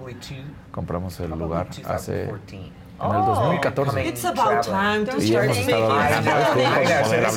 Compramos 0.72 1.20
el 1.20 1.30
lugar 1.30 1.68
hace 1.86 2.32
en 3.10 3.20
el 3.20 3.26
2014. 3.26 4.08
It's 4.08 4.26
about 4.26 4.64
time 4.64 5.06
to 5.06 5.18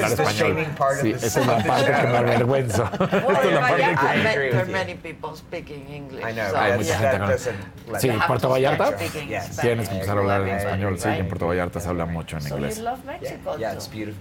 español. 0.06 0.66
Sí, 1.00 1.10
es 1.10 1.36
la 1.36 1.58
parte 1.58 1.92
que 1.92 2.06
me 2.06 2.18
avergüenzo. 2.18 2.84
Esta 3.00 4.64
many 4.66 4.94
people 4.94 5.36
speaking 5.36 5.86
English. 5.88 6.24
I 6.24 6.32
know. 6.32 7.98
Sí, 7.98 8.10
Puerto 8.26 8.48
Vallarta 8.48 8.96
tienes 8.96 9.88
que 9.88 9.94
empezar 9.94 10.16
a 10.16 10.20
hablar 10.20 10.42
en 10.42 10.56
español. 10.56 10.98
Sí, 10.98 11.08
en 11.08 11.28
Puerto 11.28 11.46
Vallarta 11.46 11.80
se 11.80 11.88
habla 11.88 12.06
mucho 12.06 12.38
en 12.38 12.46
inglés. 12.46 12.82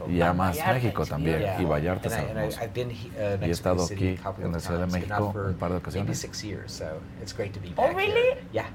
Y 0.08 0.22
amas 0.22 0.58
México 0.68 1.06
también. 1.06 1.46
Y 1.60 1.66
Vallarta 1.66 2.10
es. 2.46 2.60
Y 3.42 3.46
he 3.46 3.52
estado 3.52 3.86
aquí 3.86 4.20
en 4.42 4.52
la 4.52 4.60
Ciudad 4.60 4.82
de 4.82 4.88
México 4.88 5.34
un 5.36 5.56
par 5.56 5.72
de 5.72 5.78
ocasiones. 5.78 6.28
Oh, 7.78 7.88
really? 7.94 8.38
Yeah. 8.52 8.70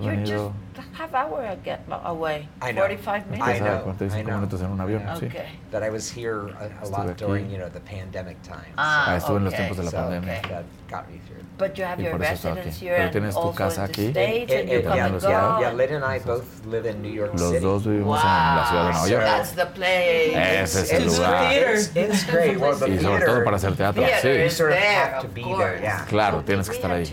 You're 0.00 0.12
venido... 0.12 0.52
just 0.74 0.88
half 0.92 1.14
hour 1.14 1.44
again, 1.44 1.80
away. 2.04 2.48
I 2.60 2.72
know. 2.72 2.82
45 2.82 3.30
minutes. 3.30 3.48
I 3.48 3.58
know. 3.58 3.80
45 3.84 4.26
minutos 4.26 4.60
en. 4.62 5.24
Okay. 5.24 5.48
That 5.70 5.82
I 5.82 5.90
was 5.90 6.10
here 6.10 6.48
a, 6.82 6.88
lot 6.88 7.16
during, 7.16 7.50
you 7.50 7.58
know, 7.58 7.68
the 7.68 7.80
pandemic 7.80 8.40
time. 8.42 8.72
Ah, 8.76 9.06
ah, 9.08 9.16
estuve 9.16 9.36
en 9.36 9.44
los 9.44 9.54
tiempos 9.54 9.76
de 9.76 9.82
la 9.84 9.90
pandemia. 9.90 10.38
Okay. 10.38 10.48
That 10.50 10.64
got 10.88 11.10
me 11.10 11.20
through. 11.26 11.42
But 11.56 11.78
you 11.78 11.84
have 11.84 12.00
your 12.00 12.16
residence 12.16 12.78
here 12.80 12.96
Pero 12.96 13.10
tienes 13.10 13.34
tu 13.34 13.52
casa 13.52 13.84
aquí. 13.84 14.10
States, 14.10 14.52
yeah, 14.52 15.72
Lyd 15.72 15.92
and 15.92 16.04
I 16.04 16.18
both 16.18 16.66
live 16.66 16.86
in 16.86 17.00
New 17.00 17.12
York 17.12 17.38
City. 17.38 17.60
Los 17.60 17.62
dos 17.62 17.84
vivimos 17.84 18.20
wow. 18.20 18.26
en 18.26 18.56
la 18.56 18.64
ciudad 18.68 18.84
de 18.86 18.92
Nueva 18.92 19.08
York. 19.08 19.24
That's 19.24 19.52
the 19.52 19.66
place. 19.66 20.34
Ese 20.34 20.80
es 20.82 20.92
el 20.92 21.06
lugar. 21.06 21.52
It's, 21.52 21.96
it's 21.96 22.24
great. 22.24 22.58
Y 22.58 22.98
sobre 22.98 23.24
todo 23.24 23.44
para 23.44 23.56
hacer 23.56 23.76
teatro. 23.76 24.02
Of 24.02 24.10
have 24.10 25.22
to 25.22 25.28
be 25.28 25.44
there. 25.44 25.80
Claro, 26.08 26.42
tienes 26.42 26.68
que 26.68 26.76
estar 26.76 26.90
ahí. 26.90 27.06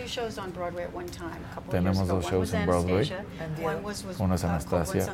Tenemos 1.69 2.07
dos 2.07 2.25
shows 2.25 2.53
en 2.53 2.65
Broadway. 2.71 3.11
Uno 4.19 4.35
es 4.35 4.43
Anastasia. 4.43 5.05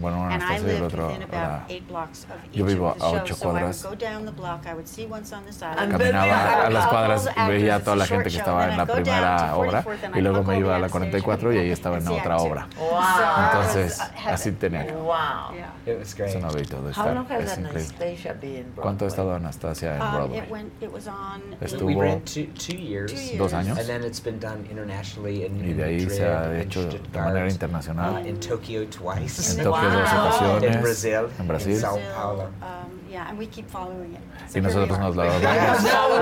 Bueno, 0.00 0.24
Anastasia 0.24 0.72
y 0.72 0.76
el 0.76 0.82
otro. 0.82 1.12
Yo 2.52 2.64
vivo 2.64 2.96
a 2.98 3.10
ocho 3.10 3.36
cuadras. 3.38 3.86
Caminaba 5.90 6.66
a 6.66 6.70
las 6.70 6.86
cuadras 6.86 7.28
y 7.36 7.48
veía 7.48 7.76
a 7.76 7.80
toda 7.80 7.96
la 7.96 8.06
gente 8.06 8.30
que 8.30 8.38
estaba 8.38 8.70
en 8.70 8.76
la 8.76 8.86
primera 8.86 9.56
obra 9.56 9.84
y 10.14 10.20
luego 10.20 10.42
me 10.42 10.58
iba 10.58 10.76
a 10.76 10.78
la 10.78 10.88
44 10.88 11.52
y 11.52 11.58
ahí 11.58 11.70
estaba 11.70 11.98
en 11.98 12.04
la 12.04 12.12
otra 12.12 12.36
obra. 12.38 12.68
Entonces, 13.46 14.00
así 14.26 14.52
tenía 14.52 14.86
que. 14.86 14.94
Es 15.86 16.34
un 16.34 16.44
hábito 16.44 16.82
de 16.82 16.90
estar. 16.90 17.26
Es 17.40 17.58
increíble. 17.58 18.72
¿Cuánto 18.76 19.04
ha 19.04 19.08
estado 19.08 19.34
Anastasia 19.34 19.94
en 19.94 19.98
Broadway? 19.98 20.42
Estuvo 21.60 22.20
dos 23.38 23.52
años. 23.52 23.78
Y 25.64 25.72
de 25.72 25.84
ahí 25.84 26.08
se 26.10 26.26
ha 26.26 26.60
hecho 26.60 26.77
hecho 26.80 26.98
de 27.12 27.18
manera 27.18 27.48
internacional. 27.50 28.26
En 28.26 29.64
Tokio 29.64 29.90
dos 29.90 30.12
ocasiones. 30.12 31.04
En 31.38 31.48
Brasil. 31.48 31.84
Um, 31.84 32.97
Yeah, 33.08 33.34
y 34.54 34.60
nosotros 34.60 34.98
nos 34.98 35.16
la 35.16 35.24
vamos. 35.24 35.42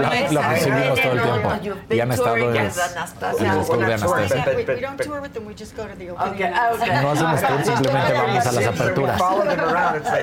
la, 0.01 0.31
la 0.31 0.49
perseguimos 0.49 1.01
todo 1.01 1.13
el 1.13 1.23
tiempo. 1.23 1.85
Y 1.91 2.01
han 2.01 2.13
estado 2.13 2.37
en 2.37 2.43
los, 2.45 2.55
de 2.55 2.83
Anastasia. 2.83 3.55
No 7.03 7.11
hacemos 7.11 7.41
tour, 7.43 7.65
simplemente 7.65 8.13
vamos 8.13 8.47
a 8.47 8.53
las 8.53 8.67
aperturas. 8.67 9.23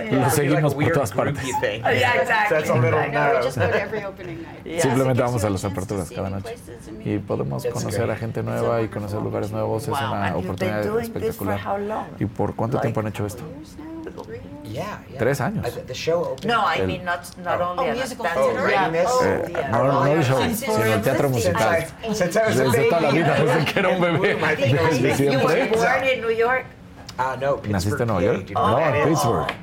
Y 0.09 0.29
seguimos 0.31 0.73
por 0.75 0.91
todas 0.91 1.11
partes. 1.11 1.43
Simplemente 4.79 5.21
vamos 5.21 5.43
a 5.43 5.49
las 5.49 5.65
aperturas 5.65 6.09
cada 6.11 6.29
noche. 6.29 6.55
Y 7.03 7.17
podemos 7.19 7.65
conocer 7.65 8.09
a 8.09 8.15
gente 8.15 8.41
nueva 8.41 8.81
y 8.81 8.87
conocer 8.87 9.21
lugares 9.21 9.51
nuevos. 9.51 9.83
Es 9.83 9.89
una 9.89 10.35
oportunidad 10.37 10.99
espectacular. 10.99 11.59
¿Y 12.19 12.25
por 12.25 12.55
cuánto 12.55 12.79
tiempo 12.79 13.01
han 13.01 13.07
hecho 13.07 13.25
esto? 13.25 13.43
Tres 15.17 15.41
años. 15.41 15.65
No, 16.45 16.65
I 16.67 16.85
mean, 16.85 17.05
not, 17.05 17.21
not 17.37 17.61
oh, 17.61 17.75
only 17.77 17.89
eh, 17.89 18.05
eh, 18.05 19.67
No, 19.71 19.83
no 19.83 20.05
el 20.05 20.23
show, 20.23 20.39
sino 20.53 20.83
el 20.83 21.01
teatro 21.01 21.29
musical. 21.29 21.85
Desde 22.07 22.89
toda 22.89 23.01
la 23.01 23.11
vida, 23.11 23.35
desde 23.35 23.65
que 23.65 23.79
era 23.79 23.89
un 23.89 24.01
bebé. 24.01 24.35
Desde 24.35 25.15
siempre. 25.15 25.71
York? 26.35 26.65
Ah, 27.17 27.37
no, 27.39 27.61
¿Naciste 27.67 28.03
en 28.03 28.07
Nueva 28.07 28.23
York? 28.23 28.51
No, 28.51 28.79
en 28.79 29.09
Pittsburgh. 29.09 29.47
Oh. 29.47 29.53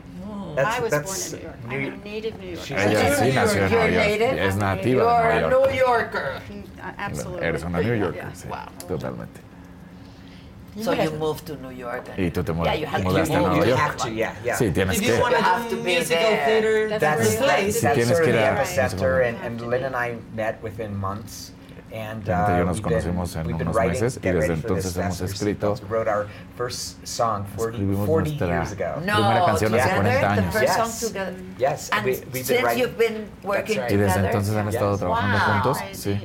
I 0.58 0.80
was 0.80 0.92
born 0.92 1.42
in 1.42 1.68
New 1.68 1.78
York. 1.78 2.04
Native 2.04 2.38
New 2.38 2.58
Ella 2.70 3.16
sí 3.16 3.32
nació 3.32 3.64
en 3.64 3.72
Nueva 3.72 3.88
York. 3.88 4.38
Es 4.38 4.56
nativa 4.56 5.02
de 5.02 5.40
Nueva 5.40 5.40
York. 5.40 5.52
You're 5.52 5.54
a 5.54 5.68
New 5.68 5.78
Yorker. 5.78 6.42
Mm, 6.48 6.60
uh, 6.60 6.92
absolutely. 6.98 7.46
Eres 7.46 7.62
una 7.64 7.80
New 7.80 7.94
Yorker. 7.94 8.26
Totalmente. 8.88 9.40
So 10.82 10.92
you 10.92 11.10
moved 11.12 11.46
to 11.46 11.56
New 11.56 11.70
York. 11.72 12.08
and- 12.10 12.18
Y 12.18 12.30
tú 12.30 12.44
te 12.44 12.52
mu- 12.52 12.64
Yeah, 12.64 12.74
you 12.74 12.86
had 12.86 13.02
to 13.02 13.08
mudaste 13.08 13.34
a 13.34 13.40
move. 13.40 13.50
Nueva 13.56 13.66
York. 13.68 13.96
to, 13.98 14.08
yeah, 14.10 14.32
yeah. 14.44 14.56
Sí, 14.56 14.70
tienes 14.72 14.96
If 14.96 15.00
que. 15.02 15.16
you 15.16 15.24
have 15.24 15.68
to 15.68 15.76
be 15.76 15.82
musical 15.82 16.22
there. 16.22 16.44
theater, 16.46 16.98
That's 16.98 17.30
the 17.38 17.44
place. 17.44 17.80
That's 17.80 18.06
sort 18.08 18.20
of 18.20 18.26
the 18.26 18.38
a- 18.38 18.54
epicenter, 18.56 19.28
and, 19.28 19.36
and 19.44 19.60
Lynn 19.60 19.84
and 19.84 19.96
I 19.96 20.16
met 20.34 20.62
within 20.62 20.94
months. 20.96 21.52
And 21.92 22.24
Lynn 22.24 22.36
y 22.36 22.56
yo 22.58 22.62
uh, 22.62 22.64
nos 22.66 22.76
we've 22.76 22.84
been, 22.84 23.02
conocimos 23.02 23.34
en 23.34 23.46
unos 23.52 23.74
writing, 23.74 24.00
meses 24.00 24.16
y 24.18 24.20
desde 24.30 24.40
ready 24.48 24.60
for 24.62 24.76
this 24.76 24.86
entonces 24.86 24.96
hemos 24.96 25.20
escrito- 25.22 25.80
We 25.82 25.88
wrote 25.88 26.08
our 26.08 26.28
first 26.56 27.04
song 27.04 27.44
40, 27.56 27.78
Escribimos 27.78 28.06
40 28.06 28.28
nuestra 28.30 28.46
years 28.46 28.72
ago. 28.72 29.00
No, 29.04 29.14
primera 29.16 29.44
canción 29.44 29.74
hace 29.74 29.82
together, 29.82 29.96
40 29.96 30.20
the 30.20 30.26
años. 30.40 30.52
first 30.52 30.62
Yes. 30.62 30.76
song 30.76 31.08
together. 31.08 31.34
Yes, 31.58 31.90
And 31.90 32.04
we- 32.06 32.10
we've 32.12 32.30
been 32.32 32.44
since 32.44 32.62
writing- 32.62 32.78
you've 32.80 32.96
been 32.96 33.28
working 33.42 33.78
right. 33.80 33.90
Y 33.90 33.96
desde 33.96 34.06
together. 34.14 34.24
entonces 34.26 34.54
han 34.56 34.68
estado 34.68 34.96
trabajando 34.98 35.36
Wow. 35.36 35.52
juntos. 35.52 35.78
Sí. 35.98 36.20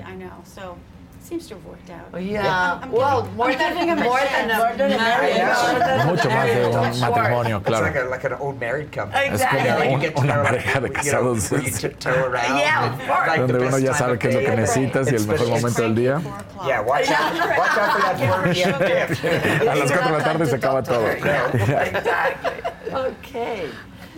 Seems 1.27 1.47
to 1.47 1.55
have 1.55 1.65
worked 1.65 1.89
out. 1.89 2.21
Yeah, 2.21 2.45
I'm- 2.45 2.83
I'm 2.83 2.91
well, 2.91 3.21
giving- 3.23 3.35
more 3.37 3.47
than- 3.55 3.73
giving 3.73 3.87
him 3.89 3.97
a 3.97 4.03
more 4.03 4.19
than 4.19 4.51
a 4.51 4.57
More 4.57 4.73
than 4.77 4.91
a 4.91 4.97
marriage. 4.97 6.05
Mucho 6.05 6.29
más 6.29 6.45
de 6.45 6.65
un 6.69 6.85
It's 6.85 6.99
matrimonio, 7.01 7.63
claro. 7.63 7.85
like, 7.85 7.95
a, 7.95 8.03
like 8.05 8.23
an 8.25 8.33
old 8.39 8.59
married 8.59 8.91
couple. 8.91 9.17
Es 9.19 9.43
como 9.43 9.63
Yeah, 9.63 9.75
like 9.79 10.13
un- 10.19 10.23
una 10.23 10.43
pareja 10.43 10.79
de 10.81 10.87
you 10.87 10.93
know, 10.93 11.01
casados. 11.01 11.51
where 11.51 11.61
you 11.63 11.71
tiptoe 11.71 12.11
around. 12.11 12.57
Yeah, 12.59 12.83
and, 12.85 12.93
of 12.93 13.07
course. 13.07 13.27
like, 13.27 13.41
the 13.41 13.47
Donde 13.53 13.55
uno 13.57 13.71
best 13.71 13.83
ya 13.85 13.93
sabe 13.93 14.13
of 14.13 14.19
qué 14.19 14.27
es 14.29 14.33
lo 14.35 14.39
day. 14.41 14.45
que 14.49 14.55
necesitas 14.55 15.11
y 15.11 15.15
el 15.15 15.25
mejor 15.27 15.47
momento 15.49 15.81
del 15.81 15.95
día. 15.95 16.21
Yeah, 16.67 16.81
watch 16.81 17.09
out, 17.09 17.33
watch 17.57 17.77
out 17.77 17.91
for 17.91 18.01
that 18.01 18.17
4 18.19 18.53
p.m. 18.53 18.77
dip. 18.77 19.67
A 19.67 19.75
las 19.75 19.91
4 19.91 20.05
de 20.11 20.17
la 20.19 20.23
tarde 20.23 20.45
se 20.45 20.55
acaba 20.57 20.83
todo. 20.83 21.07
Exactly. 21.09 22.51
Okay. 22.93 23.69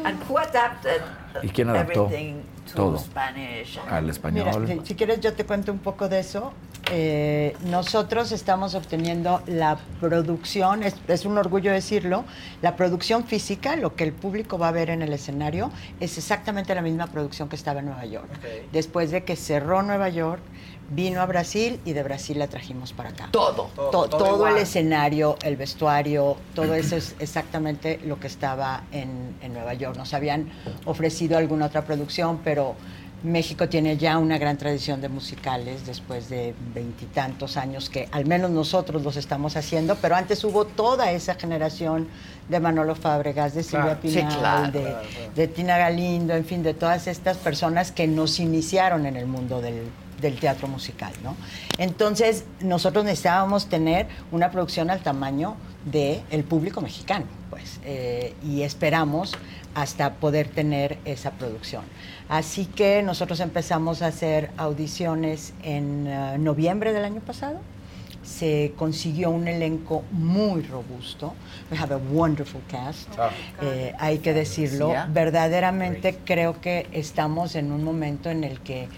And 0.04 0.22
who 0.24 0.38
adapted 0.38 1.02
¿Y 1.42 1.48
quién 1.50 1.70
adaptó 1.70 2.06
everything 2.08 2.44
todo? 2.74 2.98
Spanish? 2.98 3.80
Al 3.90 4.04
Mira, 4.04 4.12
español. 4.12 4.68
si, 4.68 4.88
si 4.88 4.96
quieres 4.96 5.20
yo 5.20 5.34
te 5.34 5.46
cuento 5.46 5.72
un 5.72 5.80
poco 5.80 6.08
de 6.10 6.20
eso. 6.20 6.54
Eh, 6.90 7.56
nosotros 7.66 8.32
estamos 8.32 8.74
obteniendo 8.74 9.42
la 9.46 9.78
producción, 10.00 10.84
es, 10.84 10.96
es 11.10 11.26
un 11.26 11.38
orgullo 11.38 11.72
decirlo, 11.72 12.24
la 12.62 12.78
producción 12.78 13.26
física, 13.26 13.76
lo 13.76 13.96
que 13.96 14.06
el 14.06 14.14
público 14.14 14.58
va 14.58 14.70
a 14.70 14.72
ver 14.72 14.90
en 14.90 15.02
el 15.02 15.12
escenario, 15.12 15.70
es 16.00 16.18
exactamente 16.18 16.74
la 16.74 16.82
misma 16.82 17.08
producción 17.08 17.50
que 17.50 17.58
estaba 17.58 17.82
en 17.82 17.88
Nueva 17.88 18.06
York. 18.06 18.30
Después 18.72 19.12
de 19.12 19.26
que 19.26 19.36
cerró 19.36 19.84
Nueva 19.84 20.08
York, 20.08 20.42
vino 20.90 21.22
a 21.22 21.26
Brasil 21.26 21.80
y 21.86 21.94
de 21.94 22.02
Brasil 22.04 22.40
la 22.40 22.48
trajimos 22.48 22.94
para 22.94 23.10
acá. 23.10 23.30
Todo. 23.32 23.70
To- 23.76 23.90
Todo 23.92 24.08
todo 24.08 24.48
el 24.48 24.58
escenario, 24.58 25.36
el 25.44 25.58
vestuario, 25.58 26.38
todo 26.56 26.74
eso 26.76 26.96
es 26.96 27.16
exactamente 27.20 28.00
lo 28.06 28.20
que 28.20 28.28
estaba 28.28 28.84
en, 28.92 29.36
en 29.42 29.54
Nueva 29.54 29.74
York. 29.74 29.98
Nos 29.98 30.14
habían 30.14 30.50
ofrecido 30.86 31.38
alguna 31.38 31.66
otra 31.66 31.84
producción, 31.84 32.40
pero 32.44 32.76
México 33.24 33.68
tiene 33.68 33.98
ya 33.98 34.18
una 34.20 34.38
gran 34.38 34.58
tradición 34.58 35.02
de 35.02 35.10
musicales 35.10 35.86
después 35.88 36.30
de 36.30 36.54
veintitantos 36.76 37.58
años 37.58 37.90
que 37.90 38.08
al 38.12 38.26
menos 38.26 38.52
nosotros 38.52 39.02
los 39.04 39.18
estamos 39.18 39.58
haciendo, 39.58 39.96
pero 39.96 40.16
antes 40.16 40.44
hubo 40.44 40.66
toda 40.66 41.12
esa 41.12 41.34
generación 41.34 42.08
de 42.48 42.60
Manolo 42.60 42.96
Fábregas, 42.96 43.56
de 43.56 43.64
Silvia 43.64 43.98
Claro. 43.98 44.00
Sí, 44.04 44.18
Pinal, 44.20 44.38
claro, 44.40 44.72
de, 44.72 44.80
claro, 44.82 45.00
claro. 45.10 45.32
de 45.36 45.48
Tina 45.48 45.78
Galindo, 45.80 46.34
en 46.36 46.46
fin, 46.46 46.62
de 46.64 46.74
todas 46.76 47.08
estas 47.08 47.38
personas 47.38 47.92
que 47.92 48.08
nos 48.08 48.40
iniciaron 48.40 49.06
en 49.08 49.18
el 49.18 49.26
mundo 49.26 49.62
del, 49.62 49.82
del 50.22 50.40
teatro 50.40 50.68
musical, 50.68 51.14
¿no? 51.24 51.36
Entonces, 51.78 52.46
nosotros 52.60 53.06
necesitábamos 53.06 53.68
tener 53.68 54.08
una 54.32 54.52
producción 54.52 54.90
al 54.90 55.02
tamaño 55.02 55.56
del 55.86 56.44
público 56.44 56.82
mexicano, 56.82 57.26
pues, 57.50 57.80
eh, 57.84 58.36
y 58.44 58.64
esperamos 58.64 59.34
hasta 59.78 60.16
poder 60.16 60.48
tener 60.48 60.98
esa 61.06 61.32
producción. 61.32 61.84
Así 62.30 62.66
que 62.66 63.04
nosotros 63.04 63.40
empezamos 63.40 64.02
a 64.02 64.08
hacer 64.08 64.50
audiciones 64.58 65.54
en 65.64 66.08
eh, 66.08 66.38
noviembre 66.40 66.94
del 66.94 67.06
año 67.06 67.22
pasado. 67.22 67.60
Se 68.24 68.74
consiguió 68.76 69.30
un 69.30 69.48
elenco 69.48 70.04
muy 70.12 70.64
robusto. 70.64 71.34
We 71.72 71.78
have 71.78 71.94
a 71.94 71.98
wonderful 71.98 72.62
cast. 72.68 73.08
Eh, 73.62 73.94
hay 74.00 74.18
que 74.18 74.34
decirlo. 74.34 74.94
Verdaderamente 75.10 76.18
creo 76.26 76.60
que 76.60 76.88
estamos 76.92 77.56
en 77.56 77.72
un 77.72 77.84
momento 77.84 78.30
en 78.30 78.44
el 78.44 78.60
que 78.60 78.90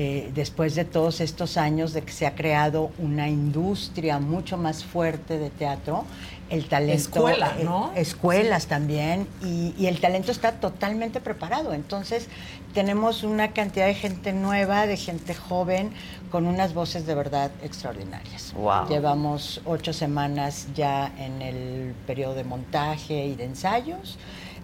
eh, 0.00 0.30
después 0.32 0.76
de 0.76 0.84
todos 0.84 1.20
estos 1.20 1.56
años 1.56 1.92
de 1.92 2.02
que 2.02 2.12
se 2.12 2.24
ha 2.24 2.36
creado 2.36 2.92
una 2.98 3.28
industria 3.28 4.20
mucho 4.20 4.56
más 4.56 4.84
fuerte 4.84 5.38
de 5.38 5.50
teatro, 5.50 6.04
el 6.50 6.68
talento... 6.68 6.94
Escuela, 6.94 7.56
eh, 7.58 7.64
¿no? 7.64 7.90
escuelas 7.96 8.68
también, 8.68 9.26
y, 9.42 9.74
y 9.76 9.88
el 9.88 10.00
talento 10.00 10.30
está 10.30 10.52
totalmente 10.52 11.20
preparado. 11.20 11.74
Entonces, 11.74 12.28
tenemos 12.74 13.24
una 13.24 13.48
cantidad 13.48 13.86
de 13.86 13.94
gente 13.94 14.32
nueva, 14.32 14.86
de 14.86 14.96
gente 14.96 15.34
joven, 15.34 15.90
con 16.30 16.46
unas 16.46 16.74
voces 16.74 17.04
de 17.04 17.16
verdad 17.16 17.50
extraordinarias. 17.64 18.54
Wow. 18.54 18.88
Llevamos 18.88 19.60
ocho 19.64 19.92
semanas 19.92 20.68
ya 20.76 21.12
en 21.18 21.42
el 21.42 21.92
periodo 22.06 22.34
de 22.34 22.44
montaje 22.44 23.26
y 23.26 23.34
de 23.34 23.46
ensayos. 23.46 24.16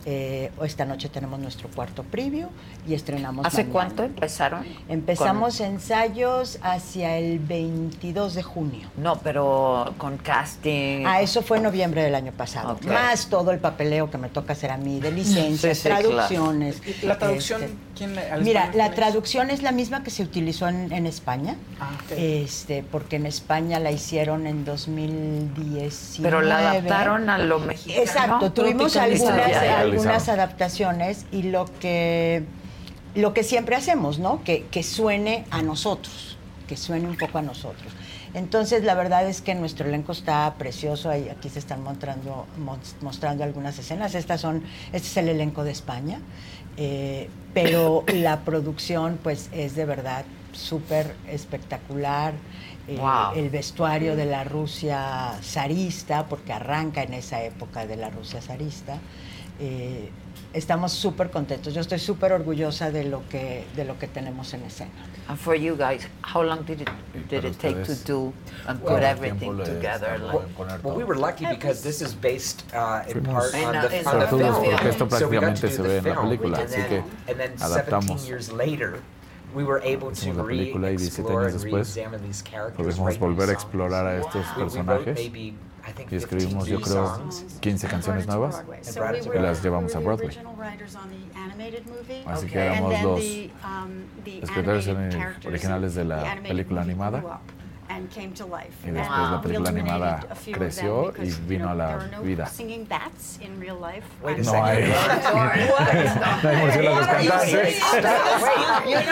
Eh, 0.07 0.53
esta 0.63 0.85
noche 0.85 1.09
tenemos 1.09 1.41
nuestro 1.41 1.71
cuarto 1.71 2.03
preview 2.05 2.51
y 2.87 2.95
estrenamos 2.95 3.47
¿Hace 3.47 3.59
mañana. 3.65 3.73
cuánto 3.73 4.03
empezaron? 4.05 4.65
Empezamos 4.89 5.61
ensayos 5.61 6.59
hacia 6.63 7.17
el 7.17 7.39
22 7.39 8.35
de 8.35 8.43
junio. 8.43 8.89
No, 8.97 9.17
pero 9.19 9.95
con 9.99 10.19
casting. 10.19 11.05
Ah, 11.07 11.21
eso 11.23 11.43
fue 11.43 11.57
en 11.59 11.63
noviembre 11.63 12.03
del 12.03 12.15
año 12.15 12.33
pasado. 12.33 12.79
Más 12.87 13.27
todo 13.29 13.51
el 13.53 13.59
papeleo 13.59 14.11
que 14.11 14.19
me 14.19 14.29
toca 14.29 14.53
hacer 14.53 14.71
a 14.71 14.77
mí, 14.77 15.01
de 15.01 15.11
licencias, 15.13 15.79
Sí, 15.79 15.83
sí, 15.85 15.89
claro. 15.89 16.09
traducciones. 16.11 16.83
¿Y 17.03 17.07
la 17.07 17.19
traducción? 17.19 17.63
este, 17.63 17.77
¿Quién 17.97 18.15
le- 18.15 18.31
al 18.31 18.43
Mira, 18.43 18.71
la 18.75 18.87
es? 18.87 18.95
traducción 18.95 19.51
es 19.51 19.63
la 19.63 19.73
misma 19.73 20.03
que 20.03 20.11
se 20.11 20.23
utilizó 20.23 20.69
en, 20.69 20.93
en 20.93 21.07
España, 21.07 21.57
Ah, 21.81 21.91
este, 22.17 22.83
porque 22.83 23.17
en 23.17 23.27
España 23.27 23.79
la 23.81 23.91
hicieron 23.93 24.47
en 24.47 24.65
2019. 24.65 26.23
Pero 26.23 26.43
la 26.43 26.71
adaptaron 26.71 27.31
a 27.31 27.39
lo 27.39 27.59
mexicano. 27.61 28.03
Exacto, 28.03 28.53
tuvimos 28.53 28.97
algunas 28.97 30.29
adaptaciones 30.29 31.27
y 31.33 31.45
lo 31.45 31.67
que, 31.81 32.45
lo 33.15 33.33
que 33.35 33.43
siempre 33.45 33.77
hacemos, 33.77 34.19
¿no? 34.19 34.43
Que, 34.45 34.67
que 34.71 34.83
suene 34.83 35.45
a 35.51 35.63
nosotros, 35.63 36.37
que 36.69 36.77
suene 36.77 37.09
un 37.09 37.17
poco 37.17 37.39
a 37.39 37.43
nosotros. 37.43 37.93
Entonces, 38.35 38.83
la 38.83 38.95
verdad 38.95 39.29
es 39.29 39.41
que 39.41 39.55
nuestro 39.55 39.87
elenco 39.89 40.11
está 40.13 40.55
precioso. 40.59 41.11
Aquí 41.11 41.49
se 41.49 41.61
están 41.61 41.83
mostrando, 41.85 42.47
mos- 42.59 42.97
mostrando 43.01 43.45
algunas 43.45 43.79
escenas. 43.79 44.15
Estas 44.17 44.41
son, 44.41 44.65
este 44.93 45.07
es 45.09 45.17
el 45.19 45.29
elenco 45.29 45.63
de 45.63 45.71
España. 45.71 46.21
Eh, 46.77 47.29
pero 47.53 48.03
la 48.13 48.41
producción, 48.41 49.19
pues, 49.23 49.49
es 49.53 49.77
de 49.77 49.85
verdad 49.85 50.25
súper 50.53 51.15
espectacular. 51.29 52.33
Eh, 52.89 52.97
Wow. 52.99 53.35
El 53.37 53.49
vestuario 53.49 54.15
de 54.15 54.27
la 54.27 54.45
Rusia 54.45 55.39
zarista, 55.43 56.27
porque 56.27 56.53
arranca 56.53 57.03
en 57.03 57.15
esa 57.15 57.43
época 57.43 57.87
de 57.87 57.97
la 57.97 58.11
Rusia 58.11 58.43
zarista. 58.43 58.99
Eh, 59.61 60.11
estamos 60.53 60.93
súper 60.93 61.31
contentos. 61.31 61.73
Yo 61.75 61.81
estoy 61.81 61.99
súper 61.99 62.33
orgullosa 62.33 62.91
de 62.91 63.05
lo 63.05 63.23
que 63.29 63.65
de 63.77 63.85
lo 63.85 63.99
que 63.99 64.09
tenemos 64.09 64.53
en 64.55 64.63
escena. 64.65 64.91
And 65.29 65.39
for 65.39 65.55
you 65.55 65.77
guys, 65.77 66.07
how 66.23 66.43
long 66.43 66.65
did 66.67 66.81
it 66.83 66.89
did 67.31 67.45
it 67.45 67.57
take 67.59 67.75
to 67.85 67.93
ustedes, 67.93 68.05
do 68.05 68.33
and 68.67 68.81
Well, 68.83 68.95
put 68.97 69.03
everything 69.05 69.57
together? 69.65 70.19
Like, 70.19 70.83
Well, 70.83 70.97
we 70.97 71.05
were 71.05 71.17
lucky 71.17 71.47
because 71.47 71.83
this 71.83 72.03
is 72.03 72.15
based 72.15 72.65
uh, 72.75 73.03
in 73.09 73.23
part 73.25 73.55
on 73.55 73.75
En- 73.77 73.83
the, 73.91 74.05
on 74.09 74.29
film. 74.29 74.55
porque 74.55 74.89
esto 74.89 75.09
So 75.09 75.29
we 75.29 75.39
got 75.39 75.57
to 75.57 75.61
prácticamente 75.61 75.69
do 75.69 75.71
se 75.71 75.83
the 75.83 75.89
ve 75.89 75.97
en 75.99 76.05
la 76.05 76.15
film. 76.15 76.25
película, 76.29 76.59
And 76.59 76.69
así 76.69 76.77
then- 76.77 76.89
que 76.89 77.31
and 77.33 77.41
then 77.41 77.59
17 77.59 77.73
adaptamos. 77.73 78.27
years 78.29 78.53
later, 78.53 78.99
we 79.55 79.63
were 79.65 79.81
able 79.85 80.11
to 80.13 80.33
la 80.33 80.45
película 80.45 80.91
y 80.91 80.97
17 80.99 81.23
re-explore 81.29 81.45
años 81.47 81.55
and 81.55 81.63
después 81.63 81.97
re-examine 81.97 82.23
these 82.27 82.43
characters, 82.43 82.77
pudimos 82.77 83.07
write 83.07 83.21
new 83.21 83.29
volver 83.29 83.49
a 83.49 83.53
explorar 83.53 84.07
a 84.07 84.17
estos 84.19 84.35
We- 84.35 84.41
we 84.41 84.47
wrote 84.83 85.05
personajes 85.05 85.31
y 86.11 86.17
escribimos, 86.17 86.67
yo 86.67 86.79
15 86.79 86.91
creo, 86.93 87.07
songs. 87.17 87.45
15 87.61 87.89
canciones 87.89 88.27
nuevas 88.27 88.63
y 89.35 89.39
las 89.39 89.63
llevamos 89.63 89.95
a 89.95 89.99
Broadway. 90.01 90.27
original 90.29 90.55
writers 90.57 90.97
on 90.97 91.09
the 91.11 91.39
animated 91.39 91.87
movie. 91.87 92.23
Así 92.27 92.47
que 92.47 92.59
And 92.61 92.75
éramos 92.75 92.91
then 92.93 93.05
los 93.05 93.21
um, 93.65 94.05
escritores 94.43 94.87
originales 95.47 95.95
de 95.95 96.05
la 96.05 96.17
the 96.23 96.29
animated 96.29 96.49
película 96.49 96.81
movie 96.83 96.93
animada. 96.93 97.21
grew 97.21 97.31
up 97.31 97.41
and 97.91 98.11
came 98.11 98.33
to 98.33 98.47
life. 98.47 98.73
Y 98.83 98.91
después 98.91 99.09
And 99.09 99.31
la 99.31 99.37
we 99.37 99.43
película 99.43 99.71
eliminated 99.71 99.93
animada 99.93 100.27
a 100.31 100.35
few 100.35 100.55
of 100.55 100.59
them 100.59 100.69
creció 100.69 101.13
y 101.23 101.31
vino 101.47 101.69
a 101.71 101.75
la 101.75 101.87
there 101.89 101.99
are 101.99 102.11
no 102.11 102.23
vida. 102.23 102.47
singing 102.47 102.85
bats 102.87 103.39
in 103.43 103.61
real 103.61 103.77
life. 103.79 104.05
Wait 104.23 104.37
a 104.37 104.41
And- 104.41 104.47
No 104.47 104.65
hay, 104.65 104.89
no 106.43 106.49
hay 106.49 106.57
murciélagos 106.57 107.07
cantantes. 107.07 107.83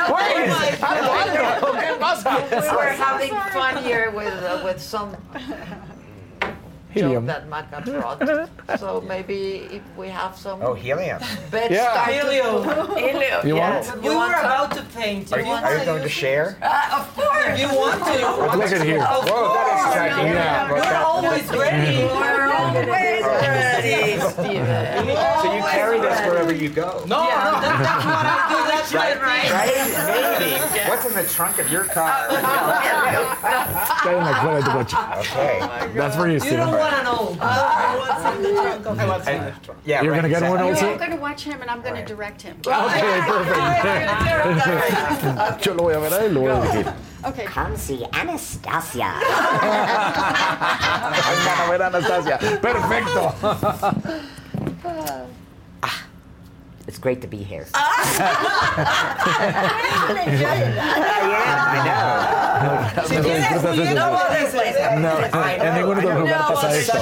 Oh. 0.09 1.77
¿qué 1.81 1.95
pasa? 2.01 2.39
We 2.51 2.77
were 2.77 2.93
having 2.93 3.31
fun 3.53 3.83
here 3.85 4.11
with 4.11 4.33
uh, 4.43 4.63
with 4.65 4.81
some 4.81 5.17
Helium. 6.93 7.27
joke 7.27 7.49
that 7.49 7.49
Maca 7.51 7.85
brought. 7.85 8.49
So 8.79 9.01
maybe 9.01 9.69
if 9.71 9.83
we 9.97 10.09
have 10.09 10.37
some 10.37 10.63
Oh, 10.63 10.75
helium. 10.75 11.21
bed 11.51 11.71
Yeah. 11.71 11.93
start 11.93 12.07
to- 12.09 12.15
Helium. 12.15 12.65
Helium. 12.99 13.47
You 13.47 13.57
yes. 13.57 13.89
want? 13.89 14.03
We 14.03 14.09
You 14.11 14.19
were 14.19 14.33
some? 14.33 14.45
about 14.45 14.71
to 14.77 14.83
paint. 14.95 15.33
Are 15.33 15.39
You 15.39 15.45
you, 15.45 15.51
want 15.51 15.65
are 15.65 15.79
you 15.79 15.85
going 15.85 16.03
to 16.03 16.09
share? 16.09 16.57
Uh, 16.63 16.99
of 17.01 17.15
course. 17.15 17.59
You 17.61 17.69
want 17.69 17.99
to? 18.05 18.57
Look 18.59 18.71
at 18.73 18.83
here. 18.87 19.03
Of 19.03 19.29
Whoa, 19.29 19.55
that 19.55 19.67
is 19.67 19.83
course. 19.83 19.97
exciting. 19.97 20.33
Yeah. 20.33 20.71
Well, 20.71 20.77
You're 20.77 20.93
that- 20.93 21.05
always 21.05 21.47
ready. 21.51 22.05
We're 22.23 22.53
always 22.53 23.25
ready, 23.25 24.21
Steven. 24.33 25.17
So 25.43 25.53
you 25.55 25.63
carry 25.63 26.01
this 26.01 26.21
wherever 26.27 26.53
you 26.55 26.69
go. 26.69 27.05
No, 27.07 27.25
no. 27.25 27.29
that- 27.29 27.83
that's 27.83 28.05
what 28.07 28.27
I 28.27 28.49
do. 28.49 28.59
That's 28.73 28.93
Right? 28.95 29.21
right. 29.23 29.51
Right? 29.51 30.41
Maybe. 30.41 30.89
What's 30.89 31.05
in 31.07 31.15
the 31.15 31.25
trunk 31.25 31.59
of 31.59 31.71
your 31.71 31.85
car? 31.85 32.29
¿Qué 32.29 34.11
hay 34.11 34.17
en 34.19 34.25
la 34.25 34.41
cola 34.43 34.57
de 34.59 34.65
tu 34.65 34.71
coche? 34.71 34.97
Okay. 35.19 35.61
That's 35.95 36.17
for 36.17 36.27
you, 36.27 36.35
You 36.35 36.41
Steven. 36.41 36.59
don't 36.59 36.73
Ah. 36.83 36.91
want 36.91 36.97
to 36.97 37.03
know. 37.05 37.23
What's 37.99 38.25
in 38.37 38.43
the 38.43 38.49
trunk 38.61 38.87
of 38.87 38.97
your 38.97 39.09
car? 39.09 39.77
Yeah, 39.85 40.03
You're 40.03 40.13
right, 40.13 40.19
gonna 40.23 40.29
get 40.29 40.43
one 40.43 40.53
exactly. 40.53 40.71
also? 40.71 40.87
I'm 40.93 40.99
going 40.99 41.11
to 41.11 41.17
watch 41.17 41.43
him 41.45 41.61
and 41.61 41.71
I'm 41.71 41.83
going 41.83 41.95
to 41.95 42.05
direct 42.05 42.43
him. 42.43 42.57
Okay, 42.67 43.21
perfect. 43.27 43.57
Yo 45.67 45.75
lo 45.75 45.85
voy 45.85 45.95
a 45.95 46.01
ver 46.01 46.13
a 46.13 46.25
él, 46.25 46.35
lo 46.35 46.41
voy 46.43 46.51
a 46.51 46.61
dirigir. 46.61 46.95
Okay. 47.25 47.45
Come 47.45 47.77
see 47.77 48.05
Anastasia. 48.13 49.13
Vengan 51.23 51.61
a 51.61 51.67
ver 51.71 51.83
a 51.83 51.87
Anastasia. 51.87 52.39
Perfecto. 52.61 53.33
It's 56.89 56.99
great 56.99 57.21
to 57.23 57.29
be 57.29 57.39
here. 57.39 57.67
Si 63.07 63.17
No, 63.17 63.23
disfrutas 63.23 63.79
eso. 64.39 64.59
No, 65.01 65.11
en 65.49 65.75
ningún 65.75 65.99
otro 65.99 66.19
lugar 66.21 66.41
pasa 66.49 66.77
esto. 66.77 66.99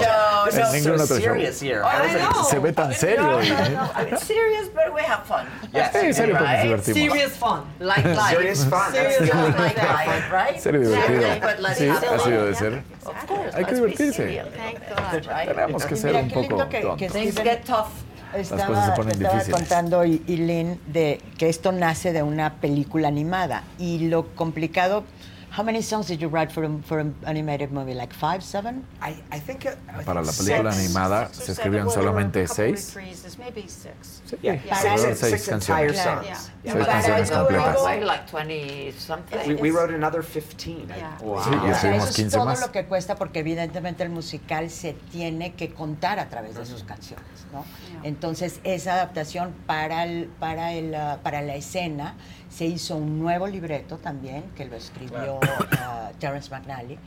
En 0.52 0.72
ningún 0.72 1.00
otro 1.00 1.18
show. 1.18 2.44
Se 2.44 2.58
ve 2.58 2.72
tan 2.72 2.92
serio. 2.94 3.40
I 3.40 4.04
mean, 4.04 4.16
serious, 4.18 4.68
but 4.74 4.92
we 4.94 5.02
have 5.02 5.24
fun. 5.26 5.46
Yes. 5.72 5.92
Sí, 5.92 6.12
serio, 6.12 6.36
pues 6.38 6.40
nos 6.40 6.50
Right? 6.50 6.62
divertimos. 6.62 6.94
Serious 6.94 7.32
fun. 7.36 7.64
Like 7.78 8.04
life. 8.04 8.30
Serious 8.36 8.64
fun. 8.64 8.92
Serious 8.92 9.30
fun 9.30 9.52
like 9.58 9.76
life, 9.76 10.30
right? 10.32 10.60
Serio 10.60 10.80
divertido. 10.80 11.16
Exactly, 11.20 11.40
but 11.40 11.60
let's 11.60 11.78
Sí, 11.78 11.88
have 11.88 11.98
así 12.06 12.18
fun. 12.24 12.30
debe 12.32 12.54
ser. 12.54 12.82
Of 13.04 13.26
course, 13.26 13.54
Hay 13.54 13.64
que 13.64 13.70
let's 13.72 13.80
be 13.80 13.86
divertirse. 13.86 14.14
serious. 14.16 14.46
Thank 14.56 14.78
God, 14.88 15.26
right? 15.26 15.48
Tenemos 15.48 15.84
que 15.84 15.96
ser 15.96 16.12
Mira, 16.12 16.22
un 16.22 16.28
qué 16.28 16.34
poco 16.34 16.48
lindo 16.48 16.68
que- 16.68 16.80
que 16.80 16.86
tontos. 16.86 17.12
Things 17.12 17.32
Steven 17.34 17.44
get 17.44 17.64
tough. 17.66 17.88
Estaba, 18.34 18.66
cosas 18.66 18.86
se 18.86 18.92
ponen 18.92 19.12
estaba 19.12 19.34
difíciles. 19.34 19.58
contando 19.58 20.04
y, 20.04 20.22
y 20.26 20.36
Lynn 20.36 20.80
de 20.86 21.20
que 21.38 21.48
esto 21.48 21.72
nace 21.72 22.12
de 22.12 22.22
una 22.22 22.54
película 22.54 23.08
animada 23.08 23.64
y 23.78 24.08
lo 24.08 24.34
complicado. 24.34 25.04
How 25.52 25.64
many 25.64 25.82
songs 25.82 26.06
did 26.06 26.20
you 26.20 26.28
write 26.28 26.52
for, 26.52 26.62
a- 26.62 26.78
for 26.84 27.00
an 27.00 27.12
animated 27.26 27.72
movie? 27.72 27.92
Like 27.92 28.12
five, 28.14 28.40
seven? 28.42 28.84
I, 29.02 29.16
I 29.32 29.40
think 29.40 29.66
uh, 29.66 29.70
I 29.92 30.04
Para 30.04 30.22
la 30.22 30.30
película 30.30 30.70
six. 30.72 30.86
animada 30.86 31.28
Six 31.32 31.44
se 31.56 31.68
Well, 31.68 31.88
a 31.88 31.90
solamente 31.90 32.46
seis. 32.46 32.96
maybe 33.36 33.62
six. 33.66 34.22
Sí, 34.26 34.36
Yeah, 34.42 34.60
Yeah. 34.64 34.76
six, 34.76 35.00
Six- 35.02 35.18
six, 35.18 35.42
seis 35.44 35.48
entire 35.48 35.92
songs. 35.92 36.50
Yeah. 36.62 36.72
Seis 36.72 36.86
canciones 36.86 37.30
completas. 37.32 37.76
remember- 37.82 38.06
Like 38.06 38.26
20 38.30 38.92
something. 38.96 39.38
We, 39.48 39.54
we 39.56 39.70
wrote 39.72 39.92
another 39.92 40.22
15. 40.22 40.86
I- 40.88 40.96
Yeah. 40.98 41.18
Wow. 41.20 41.42
Sí, 41.42 41.50
y 41.50 41.56
O 41.56 41.60
sea, 41.62 41.70
escribimos 41.72 42.02
eso 42.04 42.10
es 42.10 42.16
15 42.16 42.36
todo 42.36 42.46
más. 42.46 42.60
lo 42.60 42.70
que 42.70 42.84
cuesta 42.84 43.16
porque 43.16 43.40
evidentemente 43.40 44.04
el 44.04 44.10
musical 44.10 44.70
se 44.70 44.92
tiene 45.10 45.54
que 45.54 45.70
contar 45.74 46.20
a 46.20 46.28
través 46.28 46.54
de 46.54 46.64
sus 46.64 46.84
canciones, 46.84 47.26
¿no? 47.52 47.64
Entonces 48.04 48.60
esa 48.62 48.94
adaptación 48.94 49.52
para 49.66 50.04
el, 50.04 50.26
para 50.38 50.72
el, 50.74 50.94
ah, 50.94 51.18
para 51.24 51.42
la 51.42 51.56
escena 51.56 52.14
se 52.50 52.66
hizo 52.66 52.96
un 52.96 53.18
nuevo 53.18 53.46
libreto 53.46 53.98
también 53.98 54.42
que 54.56 54.64
lo 54.64 54.76
escribió 54.76 55.38
ah, 55.78 56.10
Terrence 56.18 56.50
McNally 56.50 56.98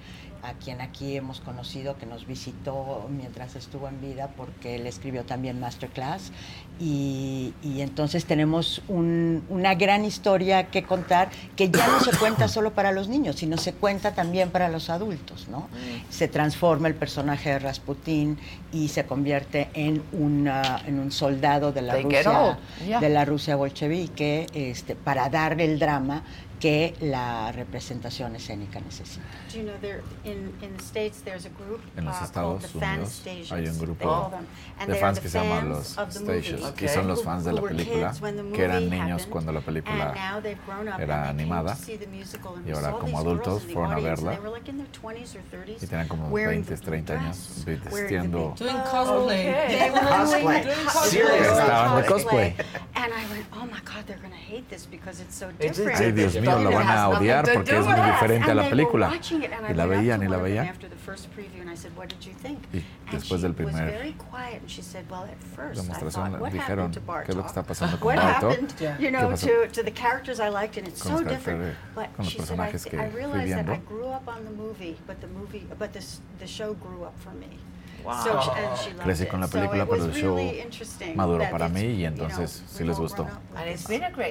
a 0.43 0.53
quien 0.53 0.81
aquí 0.81 1.15
hemos 1.15 1.39
conocido 1.39 1.97
que 1.97 2.05
nos 2.05 2.27
visitó 2.27 3.07
mientras 3.09 3.55
estuvo 3.55 3.87
en 3.87 4.01
vida 4.01 4.29
porque 4.35 4.75
él 4.75 4.85
escribió 4.87 5.23
también 5.23 5.59
Masterclass 5.59 6.31
y, 6.79 7.53
y 7.63 7.81
entonces 7.81 8.25
tenemos 8.25 8.81
un- 8.87 9.43
una 9.49 9.75
gran 9.75 10.03
historia 10.05 10.69
que 10.69 10.83
contar 10.83 11.29
que 11.55 11.69
ya 11.69 11.87
no 11.87 11.99
se 12.01 12.11
cuenta 12.17 12.47
solo 12.47 12.73
para 12.73 12.91
los 12.91 13.07
niños, 13.07 13.37
sino 13.37 13.57
se 13.57 13.73
cuenta 13.73 14.13
también 14.13 14.49
para 14.49 14.69
los 14.69 14.89
adultos, 14.89 15.47
¿no? 15.47 15.69
Se 16.09 16.27
transforma 16.27 16.87
el 16.87 16.95
personaje 16.95 17.51
de 17.51 17.59
Rasputín 17.59 18.37
y 18.71 18.89
se 18.89 19.05
convierte 19.05 19.69
en, 19.73 20.03
una, 20.11 20.81
en 20.85 20.99
un 20.99 21.11
soldado 21.11 21.71
de 21.71 21.81
la 21.83 21.93
Rusia, 21.95 22.59
yeah. 22.85 22.99
de 22.99 23.09
la 23.09 23.23
Rusia 23.23 23.55
bolchevique 23.55 24.47
este, 24.53 24.95
para 24.95 25.29
darle 25.29 25.65
el 25.65 25.79
drama 25.79 26.23
que 26.63 26.93
la 27.01 27.51
representación 27.51 28.37
escénica 28.37 28.79
necesita. 28.79 29.25
Do 29.51 29.57
you 29.59 29.63
know 29.65 29.75
there 29.81 30.01
in 30.23 30.53
in 30.61 30.77
the 30.77 30.81
states 30.81 31.21
there's 31.25 31.45
a 31.45 31.49
group 31.49 31.81
En 31.97 32.05
los 32.05 32.15
uh, 32.15 32.19
called 32.31 32.63
Estados 32.63 32.71
the 32.71 32.79
fan 32.79 32.93
Unidos 32.99 33.11
stations. 33.11 33.51
hay 33.51 33.67
un 33.67 33.77
they 33.77 33.85
grupo 33.85 34.03
call 34.07 34.29
them. 34.31 34.47
And 34.79 34.89
de 34.89 34.95
fans 34.95 35.19
que 35.19 35.27
se 35.27 35.39
llaman 35.39 35.59
fans 35.59 35.69
los 35.69 35.97
of 35.97 36.13
the 36.13 36.19
movie. 36.21 36.41
stations, 36.41 36.71
que 36.71 36.87
son 36.87 37.07
los 37.09 37.19
Who- 37.19 37.23
fans 37.25 37.43
de 37.43 37.51
la 37.51 37.61
were 37.61 37.75
película, 37.75 38.13
que 38.53 38.63
eran 38.63 38.89
niños 38.89 39.23
happened, 39.23 39.29
cuando 39.29 39.51
la 39.51 39.59
película 39.59 40.05
and 40.11 40.15
now 40.15 40.39
they've 40.41 40.65
grown 40.65 40.87
up 40.87 41.01
era 41.01 41.27
animada, 41.27 41.75
to 41.75 41.81
see 41.83 41.97
the 41.97 42.07
musical 42.07 42.55
and 42.55 42.65
y 42.65 42.71
ahora 42.71 42.91
como 42.93 43.19
adultos 43.19 43.63
fueron 43.63 43.91
a 43.91 43.99
verla, 43.99 44.31
they 44.31 44.39
were 44.39 44.49
like 44.49 44.69
in 44.71 44.77
their 44.77 44.87
20s 44.93 45.35
or 45.35 45.41
30s, 45.51 45.83
y 45.83 45.85
tenían 45.87 46.07
como 46.07 46.29
wearing 46.29 46.63
20, 46.63 46.75
the 46.75 46.81
blue 46.81 47.03
30 47.03 47.13
años 47.19 47.65
vistiendo. 47.91 48.55
Doing 48.57 48.77
cosplay. 48.89 49.43
They 49.67 49.89
were 49.91 49.99
Cosplay. 49.99 50.63
doing 50.63 50.87
cosplay. 50.87 51.09
Seriously. 51.09 51.59
Estaban 51.59 52.01
de 52.01 52.07
cosplay. 52.07 52.55
And 52.95 53.11
I 53.13 53.25
went, 53.33 53.45
oh 53.51 53.65
my 53.65 53.81
God, 53.83 54.05
they're 54.07 54.17
going 54.19 54.31
to 54.31 54.37
hate 54.37 54.69
this 54.69 54.85
because 54.85 55.19
it's 55.19 55.35
so 55.35 55.51
different. 55.59 55.99
Ay, 55.99 56.11
Dios 56.11 56.35
mío, 56.35 56.52
lo 56.59 56.69
van 56.75 56.87
a 56.97 57.09
odiar 57.19 57.45
porque 57.53 57.71
es 57.71 57.85
muy 57.85 57.93
diferente 58.11 58.51
a 58.51 58.55
la 58.55 58.61
película. 58.69 59.07
Y 59.71 59.73
la 59.75 59.85
veían 59.85 60.23
y 60.23 60.27
la 60.27 60.37
veían. 60.43 60.65
Y 62.73 63.11
después 63.11 63.41
del 63.41 63.53
primer 63.53 63.89
demostración 65.81 66.23
dijeron, 66.53 66.91
¿qué 67.25 67.31
es 67.31 67.35
lo 67.37 67.41
que 67.43 67.47
está 67.47 67.63
pasando 67.63 67.99
con 67.99 68.15
happened, 68.51 68.71
¿Qué 69.19 69.25
pasó? 69.31 69.45
Con 71.03 71.11
los 71.11 71.21
caracteres- 71.53 71.77
But 71.95 72.05
con 72.15 72.25
los 72.25 72.33
personajes 72.35 72.85
que 72.85 72.97
I 77.45 77.72
Wow. 78.03 78.15
Crecí 79.03 79.25
con 79.27 79.39
la 79.41 79.47
película, 79.47 79.85
pero 79.85 80.05
el 80.05 80.13
show 80.13 80.37
maduró 81.15 81.49
para 81.49 81.67
it's, 81.67 81.75
mí 81.75 81.81
y 81.81 82.01
you 82.01 82.07
entonces 82.07 82.59
know, 82.59 82.77
sí 82.77 82.83
les 82.83 82.97
gustó. 82.97 83.27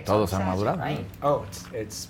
Todos 0.04 0.32
han 0.34 0.46
madurado. 0.46 0.78
right? 0.84 1.06
Oh, 1.22 1.44
it's, 1.48 1.64
it's 1.72 2.08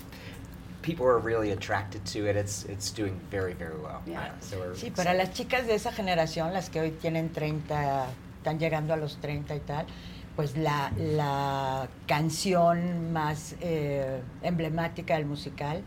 people 0.82 1.06
are 1.06 1.18
really 1.18 1.52
attracted 1.52 2.04
to 2.04 2.28
it. 2.28 2.36
It's 2.36 2.64
it's 2.68 2.90
doing 2.92 3.20
very 3.30 3.54
very 3.54 3.76
well. 3.76 4.00
Yeah. 4.06 4.32
So 4.40 4.58
we're 4.58 4.74
Sí, 4.74 4.90
para 4.90 5.14
las 5.14 5.32
chicas 5.32 5.66
de 5.66 5.74
esa 5.74 5.92
generación, 5.92 6.52
las 6.52 6.68
que 6.70 6.80
hoy 6.80 6.90
tienen 6.90 7.32
30, 7.32 8.06
están 8.38 8.58
llegando 8.58 8.92
a 8.92 8.96
los 8.96 9.18
30 9.20 9.54
y 9.54 9.60
tal, 9.60 9.86
pues 10.34 10.56
la, 10.56 10.90
la 10.96 11.88
canción 12.08 13.12
más 13.12 13.54
eh, 13.60 14.20
emblemática 14.42 15.14
del 15.14 15.26
musical 15.26 15.82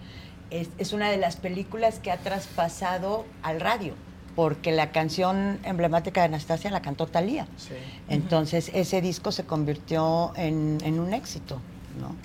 es, 0.52 0.70
es 0.78 0.94
una 0.94 1.10
de 1.10 1.18
las 1.18 1.36
películas 1.36 2.00
que 2.00 2.12
ha 2.12 2.18
traspasado 2.18 3.26
al 3.42 3.60
radio, 3.60 3.96
porque 4.36 4.72
la 4.72 4.92
canción 4.92 5.60
emblemática 5.64 6.22
de 6.22 6.26
Anastasia 6.26 6.70
la 6.72 6.82
cantó 6.82 7.08
Thalía. 7.08 7.48
Entonces 8.10 8.70
ese 8.74 9.02
disco 9.02 9.32
se 9.32 9.46
convirtió 9.46 10.34
en, 10.36 10.78
en 10.84 11.00
un 11.00 11.14
éxito, 11.14 11.62
¿no? 12.00 12.16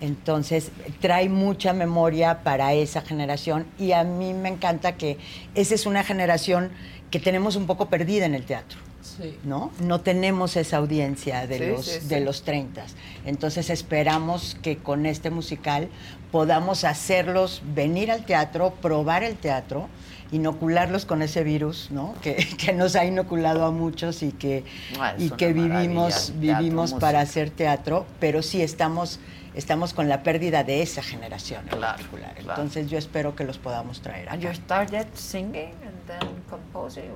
Entonces 0.00 0.70
trae 1.00 1.28
mucha 1.28 1.74
memoria 1.74 2.42
para 2.42 2.72
esa 2.72 3.02
generación 3.02 3.66
y 3.78 3.92
a 3.92 4.02
mí 4.02 4.32
me 4.32 4.48
encanta 4.48 4.96
que 4.96 5.18
esa 5.54 5.74
es 5.74 5.84
una 5.84 6.02
generación 6.04 6.70
que 7.10 7.20
tenemos 7.20 7.56
un 7.56 7.66
poco 7.66 7.90
perdida 7.90 8.24
en 8.24 8.34
el 8.34 8.44
teatro. 8.44 8.89
Sí. 9.02 9.36
¿no? 9.44 9.70
No 9.80 10.00
tenemos 10.00 10.56
esa 10.56 10.76
audiencia 10.76 11.46
de 11.46 11.58
Sí, 11.58 11.66
los 11.66 11.86
sí, 11.86 12.08
de 12.08 12.20
los 12.20 12.42
30. 12.42 12.84
Entonces 13.24 13.70
esperamos 13.70 14.56
que 14.62 14.76
con 14.76 15.06
este 15.06 15.30
musical 15.30 15.88
podamos 16.30 16.84
hacerlos 16.84 17.62
venir 17.74 18.10
al 18.10 18.24
teatro, 18.24 18.74
probar 18.80 19.22
el 19.24 19.36
teatro, 19.36 19.88
inocularlos 20.32 21.06
con 21.06 21.22
ese 21.22 21.42
virus, 21.42 21.88
¿no? 21.90 22.14
Que, 22.22 22.36
que 22.36 22.72
nos 22.72 22.94
ha 22.94 23.04
inoculado 23.04 23.64
a 23.64 23.70
muchos 23.70 24.22
y 24.22 24.32
que, 24.32 24.64
Ah, 24.98 25.14
y 25.18 25.30
que 25.30 25.52
vivimos, 25.52 26.32
vivimos 26.36 26.94
para 26.94 27.20
hacer 27.20 27.50
teatro, 27.50 28.06
pero 28.20 28.42
sí 28.42 28.62
estamos, 28.62 29.18
estamos 29.54 29.94
con 29.94 30.08
la 30.08 30.22
pérdida 30.22 30.64
de 30.64 30.82
esa 30.82 31.02
generación 31.02 31.62
en 31.64 31.68
Claro, 31.78 31.96
particular. 31.96 32.34
claro. 32.34 32.48
Entonces 32.62 32.88
yo 32.90 32.98
espero 32.98 33.34
que 33.34 33.44
los 33.44 33.58
podamos 33.58 34.00
traer. 34.00 34.28
Acá. 34.28 34.38
you 34.38 34.52
started 34.54 35.06
singing 35.14 35.74
and 35.84 36.06
then 36.06 36.42
composing? 36.48 37.10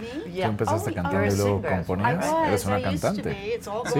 Me? 0.00 0.08
Tú 0.42 0.42
empezaste 0.42 0.90
Oh, 0.90 0.94
cantando 0.94 1.24
y 1.24 1.36
luego 1.36 1.62
componías. 1.62 2.26
Eres 2.48 2.64
una 2.66 2.82
cantante. 2.82 3.60
Sí. 3.62 3.70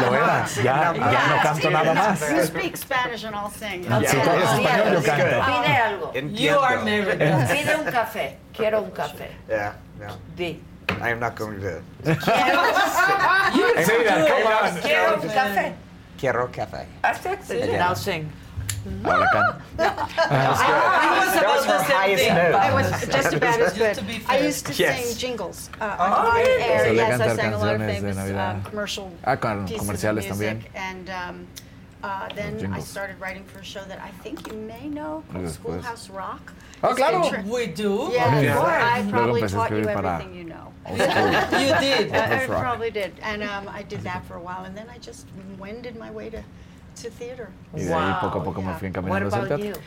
Lo 0.00 0.14
era. 0.14 0.46
Ya, 0.64 0.94
ya 0.94 1.26
no 1.28 1.42
canto 1.42 1.70
nada 1.70 1.92
más. 1.92 2.20
You 2.30 2.42
speak 2.46 2.74
Spanish 2.76 3.24
and 3.26 3.34
I'll 3.36 3.50
sing. 3.50 3.84
Ah, 3.90 4.00
si 4.06 4.16
tú 4.16 4.30
hablas 4.30 4.58
español, 4.58 4.94
yo 4.94 5.02
canto. 5.02 5.26
Pide 5.44 5.76
algo. 5.76 6.12
You 6.14 6.58
are 6.58 6.78
married. 6.78 7.18
Pide 7.50 7.76
un 7.76 7.84
café. 7.92 8.38
Quiero 8.56 8.80
un 8.82 8.90
café. 8.92 9.28
Yeah, 9.46 9.74
yeah. 9.98 10.16
Di. 10.34 10.58
I 11.02 11.10
am 11.10 11.20
not 11.20 11.36
going 11.38 11.60
to. 11.60 11.82
Quiero 14.82 15.20
un 15.20 15.28
café. 15.28 15.74
Quiero 16.20 16.48
café. 16.52 16.84
That's 17.02 17.24
it. 17.50 17.68
Yeah. 17.70 17.78
Now 17.78 17.94
sing. 17.94 18.30
Ahora 19.04 19.26
can- 19.32 19.62
That 19.76 19.96
was 21.46 21.64
her 21.66 21.82
highest 21.82 22.28
note. 22.28 22.54
I 22.54 22.72
was 22.74 23.06
just 23.06 23.32
about 23.34 23.60
as 23.60 23.72
good. 23.72 23.94
To 23.96 24.02
be 24.04 24.22
I 24.28 24.38
used 24.38 24.66
to 24.66 24.72
Yes. 24.74 25.04
sing 25.04 25.16
jingles 25.18 25.70
uh, 25.80 25.96
Oh, 25.98 26.04
on 26.30 26.36
air. 26.38 26.86
Solía 26.86 26.94
Yes, 26.96 27.20
I 27.20 27.36
sang 27.36 27.52
a 27.54 27.58
lot 27.58 27.74
of 27.74 27.80
canciones 27.80 28.00
famous 28.00 28.16
Navidad. 28.16 28.56
um, 28.56 28.62
commercial 28.62 29.12
Ah, 29.24 29.36
con 29.36 29.66
pieces 29.66 29.80
comerciales 29.88 30.30
of 30.30 30.38
music. 30.38 30.72
también. 30.72 30.76
And 30.76 31.10
um, 31.10 31.46
uh, 32.02 32.28
then 32.34 32.72
I 32.72 32.80
started 32.80 33.18
writing 33.20 33.44
for 33.44 33.60
a 33.60 33.64
show 33.64 33.82
that 33.88 34.00
I 34.00 34.10
think 34.22 34.46
you 34.48 34.54
may 34.58 34.88
know 34.88 35.24
called 35.32 35.48
Schoolhouse 35.50 36.10
Rock. 36.10 36.52
Ah, 36.82 36.88
It's 36.90 36.96
claro. 36.96 37.42
We 37.44 37.66
do. 37.66 38.08
Yeah, 38.12 38.40
Yeah. 38.40 38.58
I 38.58 39.10
probably 39.10 39.42
taught 39.42 39.70
you 39.70 39.88
everything 39.88 40.34
you 40.34 40.44
know. 40.44 40.72
You 40.90 41.72
did. 41.78 42.12
I, 42.14 42.46
probably 42.46 42.90
did, 42.90 43.12
and 43.22 43.42
um, 43.42 43.68
I 43.68 43.82
did 43.82 44.00
that 44.02 44.24
for 44.24 44.34
a 44.36 44.40
while, 44.40 44.64
and 44.64 44.74
then 44.76 44.88
I 44.88 44.98
just 44.98 45.26
wended 45.58 45.96
my 45.96 46.10
way 46.10 46.30
to, 46.30 46.42
to 47.02 47.10
theater. 47.10 47.48
Y 47.72 47.84
de 47.84 47.92
ahí 47.94 48.20
poco 48.20 48.40
a 48.40 48.44
poco 48.44 48.60
me 48.62 48.68
Yeah. 48.68 48.78
fui 48.78 48.88
What 48.88 48.96
encaminando 48.96 49.28
hacia 49.28 49.38
el 49.40 49.46
about 49.46 49.60
teatro. 49.60 49.82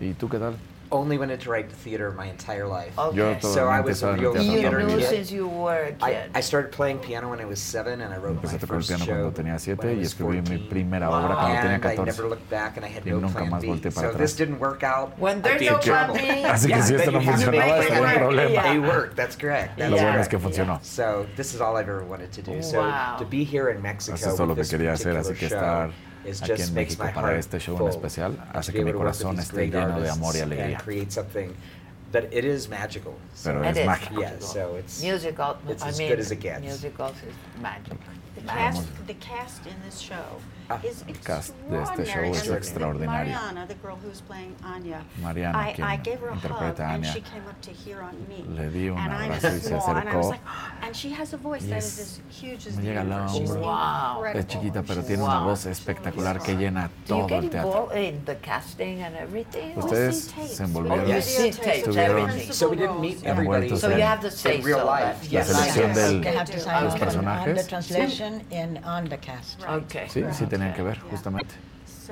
¿Y 0.00 0.14
tú 0.14 0.28
qué 0.28 0.38
tal? 0.38 0.56
only 0.92 1.18
went 1.18 1.30
into 1.30 1.50
right 1.50 1.70
theater 1.70 2.10
my 2.12 2.26
entire 2.26 2.66
life. 2.66 2.98
Okay. 2.98 3.38
So 3.40 3.68
I 3.68 3.80
was 3.80 4.02
a 4.02 4.14
real 4.14 4.34
theater 4.34 4.86
kid. 4.86 5.08
Since 5.08 5.30
you 5.30 5.46
were 5.46 5.84
a 5.84 5.92
kid. 5.92 6.30
I, 6.34 6.40
started 6.40 6.72
playing 6.72 6.98
piano 6.98 7.30
when 7.30 7.40
I 7.40 7.44
was 7.44 7.60
seven 7.60 8.00
and 8.00 8.12
I 8.12 8.18
wrote 8.18 8.40
Empecé 8.40 8.52
my 8.52 8.56
a 8.56 8.66
first 8.66 8.88
piano 8.88 9.04
cuando 9.04 9.30
tenía 9.30 9.58
siete 9.58 9.94
y 9.94 10.02
escribí 10.02 10.42
mi 10.48 10.58
primera 10.58 11.10
obra 11.10 11.36
cuando 11.36 11.60
tenía 11.60 11.80
14. 11.80 12.00
I 12.00 12.04
never 12.04 12.28
looked 12.28 12.48
back 12.50 12.76
and 12.76 12.84
I 12.84 12.88
had 12.88 13.06
no 13.06 13.20
nunca 13.20 13.44
más 13.44 13.92
so 13.92 14.12
this 14.12 14.34
didn't 14.34 14.58
work 14.58 14.82
out. 14.82 15.16
When 15.18 15.42
there's 15.42 15.62
no 15.62 15.78
plan 15.78 16.14
yeah, 16.20 16.56
worked, 18.78 19.16
that's 19.16 19.36
correct. 19.36 19.78
Lo 19.78 19.96
que 20.28 20.38
funcionó. 20.38 20.82
So 20.82 21.26
this 21.36 21.54
is 21.54 21.60
all 21.60 21.76
I've 21.76 21.88
ever 21.88 22.04
wanted 22.04 22.32
to 22.32 22.42
do. 22.42 22.52
Wow. 22.52 23.16
So 23.16 23.24
to 23.24 23.30
be 23.30 23.44
here 23.44 23.70
in 23.70 23.82
Mexico 23.82 24.14
es 24.14 24.22
todo 24.22 24.46
lo 24.46 24.54
que 24.54 24.64
quería 24.64 24.92
hacer, 24.92 25.16
así 25.16 25.34
que 25.34 25.46
estar 25.46 25.90
a 26.42 26.46
quien 26.46 26.74
México 26.74 27.04
para 27.14 27.38
este 27.38 27.58
show 27.58 27.78
en 27.80 27.88
especial 27.88 28.36
hace 28.52 28.72
que 28.72 28.84
mi 28.84 28.92
corazón 28.92 29.38
esté 29.38 29.66
lleno 29.70 30.00
de 30.00 30.10
amor 30.10 30.34
y 30.36 30.40
alegría. 30.40 30.78
That 32.12 32.24
it 32.32 32.44
is 32.44 32.68
magical. 32.68 33.14
Pero 33.44 33.62
it 33.62 33.68
es 33.68 33.76
is 33.78 33.86
mágico. 33.86 34.20
Yeah, 34.20 34.40
so 34.40 34.76
it's, 34.76 35.00
musical, 35.00 35.58
it's 35.68 35.84
I 35.84 35.90
as 35.90 35.98
mean, 35.98 36.08
good 36.08 36.18
as 36.18 36.32
it 36.32 36.40
gets. 36.40 36.60
Musical 36.60 37.06
is 37.10 37.62
magic. 37.62 37.98
The 38.34 38.40
cast, 38.40 39.06
the 39.06 39.14
cast 39.14 39.64
in 39.66 39.74
this 39.84 40.00
show 40.00 40.40
Ah, 40.70 40.78
el 41.08 41.18
cast 41.18 41.52
de 41.68 41.82
este 41.82 42.04
show 42.04 42.22
es 42.32 42.48
extraordinario. 42.48 43.36
Mariana, 43.36 43.66
the 43.66 43.74
interpreta 46.32 46.90
a 46.90 46.94
Anya, 46.94 47.14
le 48.54 48.70
di 48.70 48.88
un 48.88 48.98
abrazo 48.98 49.56
y 49.56 49.60
se 49.60 49.74
acercó. 49.74 50.34
Y 51.60 51.72
es, 51.72 52.20
me 52.76 52.82
llega 52.82 53.00
al 53.00 53.12
hombro. 53.12 54.26
Es 54.32 54.46
chiquita, 54.46 54.82
pero 54.82 55.02
tiene 55.02 55.22
una 55.22 55.40
voz 55.40 55.66
espectacular 55.66 56.40
que 56.40 56.54
llena 56.54 56.90
todo 57.06 57.26
el 57.28 57.50
teatro. 57.50 57.88
Ustedes 59.76 60.34
se 60.46 60.64
envolvieron, 60.64 61.10
estuvieron 61.10 63.04
envueltos 63.22 63.84
en 63.84 63.98
la 63.98 64.20
selección 64.20 65.94
de 65.94 66.32
los 66.82 66.96
personajes. 66.96 67.68
Sí, 70.08 70.24
sí 70.32 70.46
tenían 70.60 70.76
que 70.76 70.82
ver, 70.82 70.98
justamente. 71.00 71.54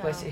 Pues 0.01 0.25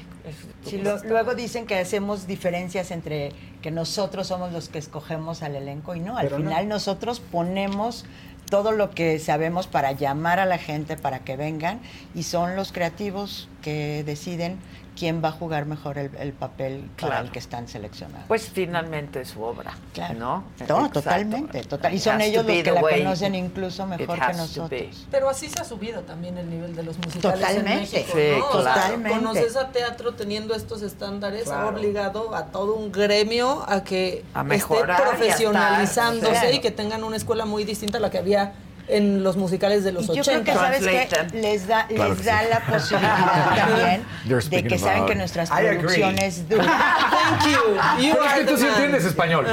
sí. 0.65 0.79
lo, 0.79 1.03
luego 1.05 1.35
dicen 1.35 1.67
que 1.67 1.77
hacemos 1.77 2.29
diferencias 2.29 2.93
entre 2.93 3.33
que 3.63 3.73
nosotros 3.73 4.29
somos 4.29 4.53
los 4.53 4.69
que 4.69 4.79
escogemos 4.79 5.43
al 5.43 5.57
elenco 5.57 5.97
y 5.97 6.01
no, 6.01 6.17
al 6.17 6.31
final 6.31 6.69
nosotros 6.69 7.19
ponemos 7.19 8.05
todo 8.49 8.71
lo 8.71 8.91
que 8.91 9.19
sabemos 9.19 9.67
para 9.67 9.91
llamar 9.91 10.39
a 10.39 10.47
la 10.47 10.59
gente 10.59 10.97
para 10.97 11.21
que 11.21 11.37
vengan 11.37 11.81
y 12.15 12.23
son 12.23 12.55
los 12.55 12.71
creativos 12.71 13.49
que 13.61 14.05
deciden 14.05 14.59
quién 14.97 15.23
va 15.23 15.29
a 15.29 15.33
jugar 15.33 15.67
mejor 15.67 15.99
el, 15.99 16.33
papel 16.33 16.91
claro. 16.97 17.31
que 17.31 17.39
están 17.39 17.69
seleccionados. 17.69 18.27
Pues 18.29 18.51
finalmente 18.53 19.25
su 19.25 19.43
obra, 19.43 19.75
claro. 19.93 20.15
¿no? 20.15 20.45
no 20.69 20.91
totalmente. 20.91 21.63
Total. 21.63 21.95
Y 21.95 21.99
son 21.99 22.21
ellos 22.21 22.45
los 22.45 22.63
que 22.63 22.73
la 22.73 22.81
conocen 22.81 23.35
incluso 23.35 23.87
mejor 23.87 24.19
que 24.19 24.33
nosotros. 24.35 25.07
Pero 25.11 25.29
así 25.29 25.49
se 25.49 25.61
ha 25.61 25.65
subido 25.65 26.03
también 26.03 26.39
el 26.39 26.51
nivel 26.51 26.75
de 26.75 26.83
los 26.83 26.97
musicales 26.99 27.41
totalmente. 27.41 27.73
en 27.73 27.81
México. 27.81 28.13
Sí, 28.13 28.39
¿no? 28.39 28.47
totalmente. 28.47 29.09
O 29.09 29.13
sea, 29.13 29.19
conoces 29.19 29.57
a 29.57 29.69
teatro 29.71 30.15
teniendo 30.15 30.55
estos 30.55 30.83
estándares 30.83 31.49
ha 31.49 31.67
obligado 31.67 32.35
a 32.35 32.47
todo 32.47 32.75
un 32.75 32.91
gremio 32.91 33.65
a 33.69 33.85
que 33.85 34.25
esté 34.51 34.85
profesionalizándose 34.85 36.55
y 36.55 36.61
que 36.61 36.71
tengan 36.71 37.05
una 37.05 37.17
escuela 37.17 37.45
muy 37.45 37.65
distinta 37.65 37.99
a 37.99 38.01
la 38.01 38.11
que 38.11 38.19
había 38.19 38.55
en 38.89 39.23
los 39.23 39.37
musicales 39.37 39.85
de 39.85 39.93
los 39.93 40.09
80. 40.09 40.15
Yo 40.15 40.23
creo 40.25 40.45
que 40.45 40.53
sabes 40.55 40.81
que 40.81 41.39
les 41.39 41.67
da, 41.67 41.87
les 41.89 41.97
claro 41.97 42.15
da 42.15 42.41
sí. 42.41 42.47
la 42.51 42.61
posibilidad 42.61 43.57
también 43.57 44.05
de 44.51 44.65
que 44.65 44.79
saben 44.79 45.07
que 45.07 45.15
nuestras 45.15 45.51
producciones 45.51 46.49
duran. 46.49 46.67
Thank 46.67 47.47
you. 47.47 48.07
you 48.07 48.15
Pero 48.15 48.25
es 48.25 48.33
que 48.35 48.45
tú 48.45 48.57
sí 48.57 48.67
entiendes 48.67 49.05
español. 49.05 49.47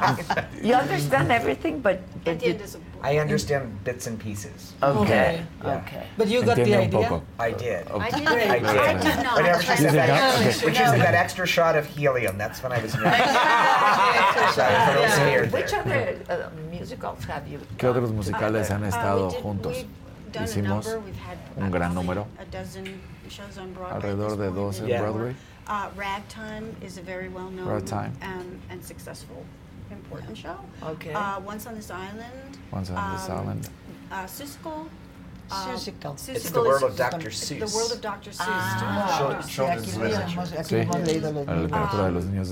you 0.62 0.74
understand 0.74 1.30
everything, 1.30 1.80
but... 1.82 1.98
Entiendes 2.24 2.74
un 2.74 2.89
I 3.02 3.18
understand 3.18 3.82
bits 3.84 4.06
and 4.06 4.18
pieces. 4.18 4.74
Okay. 4.82 5.44
Yeah. 5.62 5.76
Okay. 5.78 6.06
But 6.18 6.28
you 6.28 6.42
got 6.44 6.56
the 6.56 6.74
idea. 6.74 7.22
I 7.38 7.50
did. 7.52 7.88
I 7.88 8.10
did. 8.10 8.28
I 8.28 8.58
did. 8.58 8.66
I 8.66 8.94
did 9.00 9.22
not. 9.24 9.36
Whenever 9.36 9.62
she 9.62 9.76
said 9.76 9.94
that, 9.94 10.40
okay. 10.40 10.66
which 10.66 10.80
is 10.80 10.92
that 10.92 11.14
extra 11.14 11.46
shot 11.46 11.76
of 11.76 11.86
helium. 11.86 12.36
That's 12.36 12.62
when 12.62 12.72
I 12.72 12.82
was 12.82 12.94
nervous. 15.18 15.52
Which 15.52 15.72
other 15.72 16.18
uh, 16.28 16.50
musicals 16.70 17.24
have 17.24 17.48
you? 17.48 17.60
¿Qué 17.78 17.88
otros 17.88 18.12
musicales 18.12 18.70
uh, 18.70 18.74
han 18.74 18.84
uh, 18.84 18.88
estado 18.88 19.30
juntos? 19.30 19.84
Hicimos 20.32 20.86
un 21.56 21.64
uh, 21.64 21.70
gran 21.70 21.94
número. 21.94 22.26
A 22.38 22.44
dozen 22.44 23.00
shows 23.28 23.58
on 23.58 23.72
Broadway. 23.72 24.10
Alrededor 24.10 24.36
de 24.36 24.50
12 24.50 24.80
en 24.82 25.00
Broadway. 25.00 25.34
Uh, 25.66 25.88
Ragtime 25.96 26.74
is 26.82 26.98
a 26.98 27.02
very 27.02 27.28
well-known 27.28 27.68
um, 28.22 28.60
and 28.70 28.84
successful 28.84 29.44
important 29.90 30.36
show. 30.36 30.58
Okay. 30.82 31.12
Uh, 31.12 31.40
Once 31.40 31.66
on 31.66 31.74
this 31.74 31.90
island. 31.90 32.58
Once 32.72 32.90
on 32.90 33.12
this 33.12 33.28
um, 33.28 33.38
island. 33.38 33.68
Uh, 34.10 34.24
Seussical. 34.24 34.88
Uh, 35.50 35.76
um, 36.04 36.16
It's 36.28 36.50
the 36.50 36.60
world 36.60 36.84
of 36.84 36.96
Dr. 36.96 37.30
Seuss. 37.30 37.70
The 37.70 37.76
world 37.76 37.92
of 37.92 38.00
Dr. 38.00 38.30
Seuss. 38.30 38.36
Ah. 38.40 39.24
Um, 39.26 39.32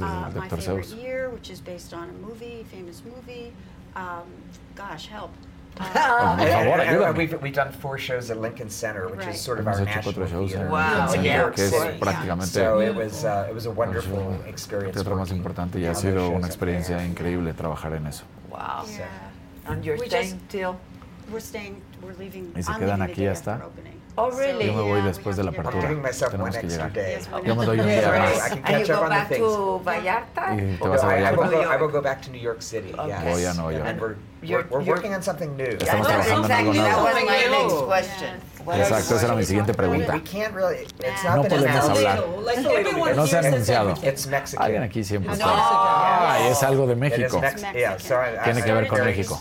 uh, 0.02 0.31
my 0.35 0.48
favorite 0.48 0.86
year, 0.89 1.31
which 1.31 1.48
is 1.51 1.60
based 1.60 1.94
on 1.94 2.09
a 2.09 2.12
movie, 2.12 2.65
famous 2.73 3.02
movie. 3.05 3.52
Um, 3.94 4.27
gosh, 4.74 5.06
help. 5.06 5.31
Ah. 5.81 6.35
Oh, 6.35 6.37
Por 6.39 6.49
favor, 6.49 6.81
ayúdame. 6.81 7.41
We've, 7.43 7.53
done 7.53 7.73
four 7.73 7.99
shows 7.99 8.31
at 8.31 8.41
Lincoln 8.41 8.71
Center, 8.71 9.09
which 9.09 9.21
right. 9.21 9.35
is 9.35 9.41
sort 9.41 9.59
of 9.59 9.67
Hemos 9.67 9.81
our 9.81 9.89
hecho 9.89 10.03
cuatro 10.03 10.27
shows 10.27 10.55
en 10.55 10.69
wow. 10.69 11.11
Lincoln 11.11 11.25
Center, 11.25 11.51
que 11.53 11.65
es 11.65 11.99
prácticamente 11.99 12.47
so 12.47 12.81
it 12.81 12.95
was, 12.95 13.25
uh, 13.25 13.47
it 13.49 13.55
was 13.55 13.67
a 13.67 13.71
wonderful 13.71 14.37
pues, 14.39 14.49
experience 14.49 14.95
teatro 14.95 15.17
más 15.17 15.31
importante 15.31 15.79
y 15.79 15.87
ha 15.87 15.95
sido 15.95 16.31
una 16.31 16.47
experiencia 16.47 17.05
increíble 17.05 17.53
trabajar 17.55 17.93
en 17.95 18.07
eso. 18.07 18.25
Wow. 18.51 18.85
Yeah. 18.87 19.09
So. 19.67 19.73
And 19.73 19.85
you're 19.85 19.99
staying 19.99 20.41
till? 20.49 20.77
We're 21.31 21.41
staying, 21.41 21.81
we're 22.03 22.15
leaving. 22.15 22.53
Y 22.57 22.63
se 22.63 22.73
I'm 22.73 22.81
quedan 22.81 23.03
aquí 23.03 23.27
hasta 23.27 23.61
Oh, 24.20 24.31
really? 24.32 24.66
Yo 24.66 24.73
me 24.74 24.82
voy 24.82 25.01
después 25.03 25.36
de 25.36 25.45
la 25.45 25.51
apertura. 25.51 25.89
Tenemos 26.28 26.57
que 26.57 26.66
llegar. 26.66 26.93
Yo 27.45 27.55
me 27.55 27.65
doy 27.65 27.78
un 27.78 27.86
día 27.86 28.09
más. 28.09 28.51
And 28.65 28.85
you 28.85 28.95
go 28.95 29.09
back 29.09 29.31
Vallarta? 29.85 30.55
Y 30.55 30.77
te 30.77 30.89
vas 30.89 31.05
a 31.05 31.07
Vallarta. 31.07 31.77
I 31.77 31.77
will 31.81 31.93
go 31.93 32.03
back 32.03 32.20
to 32.23 32.31
New 32.31 32.40
York 32.40 32.61
City. 32.61 32.93
Voy 32.93 33.45
a 33.45 33.55
Nueva 33.55 33.73
York. 33.73 34.16
We're, 34.40 34.65
we're 34.70 34.85
working 34.85 35.15
on 35.15 35.23
something 35.23 35.57
new. 35.57 35.77
Estamos 35.78 36.07
trabajando 36.07 36.47
en 36.47 36.53
algo 36.53 36.73
nuevo. 36.74 37.95
Exacto, 38.74 39.16
esa 39.16 39.27
era 39.27 39.35
mi 39.35 39.45
siguiente 39.45 39.74
pregunta. 39.74 40.20
No 41.35 41.43
podemos 41.45 41.89
hablar. 41.89 42.24
No 43.16 43.27
se 43.27 43.36
ha 43.36 43.40
anunciado. 43.40 43.95
Alguien 44.59 44.82
aquí 44.82 45.05
siempre 45.05 45.32
está. 45.32 45.47
Ah, 45.49 46.49
es 46.51 46.62
algo 46.62 46.86
de 46.86 46.97
México. 46.97 47.40
Tiene 48.45 48.62
que 48.62 48.73
ver 48.73 48.89
con 48.89 49.05
México. 49.05 49.39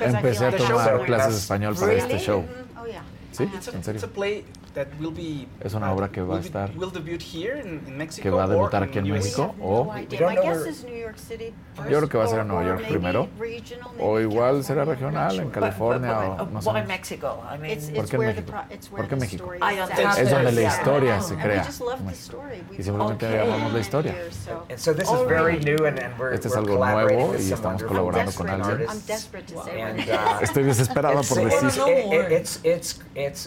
Empecé 0.00 0.46
a 0.46 0.56
tomar 0.56 1.02
clases 1.04 1.32
de 1.32 1.38
español 1.40 1.76
para 1.78 1.92
este 1.94 2.18
show. 2.18 2.44
Oh, 2.86 2.88
yeah. 2.88 3.02
It's 3.30 3.40
a, 3.68 3.90
it's 3.90 4.02
a 4.04 4.08
play 4.08 4.44
that 4.76 4.88
will 5.00 5.10
be, 5.10 5.48
es 5.60 5.72
una 5.72 5.90
obra 5.90 6.08
que 6.10 6.20
va 6.20 6.36
a 6.36 6.40
estar 6.40 6.70
will 6.76 6.92
here 7.18 7.58
in, 7.58 7.80
in 7.88 7.96
Mexico 7.96 8.22
que 8.22 8.30
va 8.30 8.44
a 8.44 8.46
debutar 8.46 8.82
aquí 8.82 8.98
en 8.98 9.10
México 9.10 9.54
o 9.58 9.90
yo 10.10 10.18
creo 11.98 12.08
que 12.08 12.18
va 12.18 12.24
a 12.24 12.28
ser 12.28 12.40
en 12.40 12.48
Nueva 12.48 12.64
York 12.64 12.86
primero 12.86 13.28
o 13.98 14.20
igual 14.20 14.62
será 14.62 14.84
regional 14.84 15.40
en 15.40 15.50
California 15.50 16.18
o 16.18 16.46
no 16.46 16.60
sé 16.60 16.70
¿por 17.94 18.08
qué 18.08 18.18
México? 18.18 18.52
¿por 18.90 19.08
qué 19.08 19.16
México? 19.16 19.52
es 20.18 20.30
donde 20.30 20.52
la 20.52 20.62
historia 20.62 21.20
se 21.22 21.36
crea. 21.36 21.66
y 22.78 22.82
simplemente 22.82 23.40
amamos 23.40 23.72
la 23.72 23.80
historia. 23.80 24.14
Este 24.68 26.48
es 26.48 26.56
algo 26.56 26.84
nuevo 26.84 27.34
y 27.38 27.52
estamos 27.52 27.82
colaborando 27.82 28.32
con 28.32 28.48
alguien. 28.50 28.86
Estoy 30.42 30.64
desesperado 30.64 31.22
por 31.22 31.44
decir. 31.44 31.70
it's, 33.16 33.40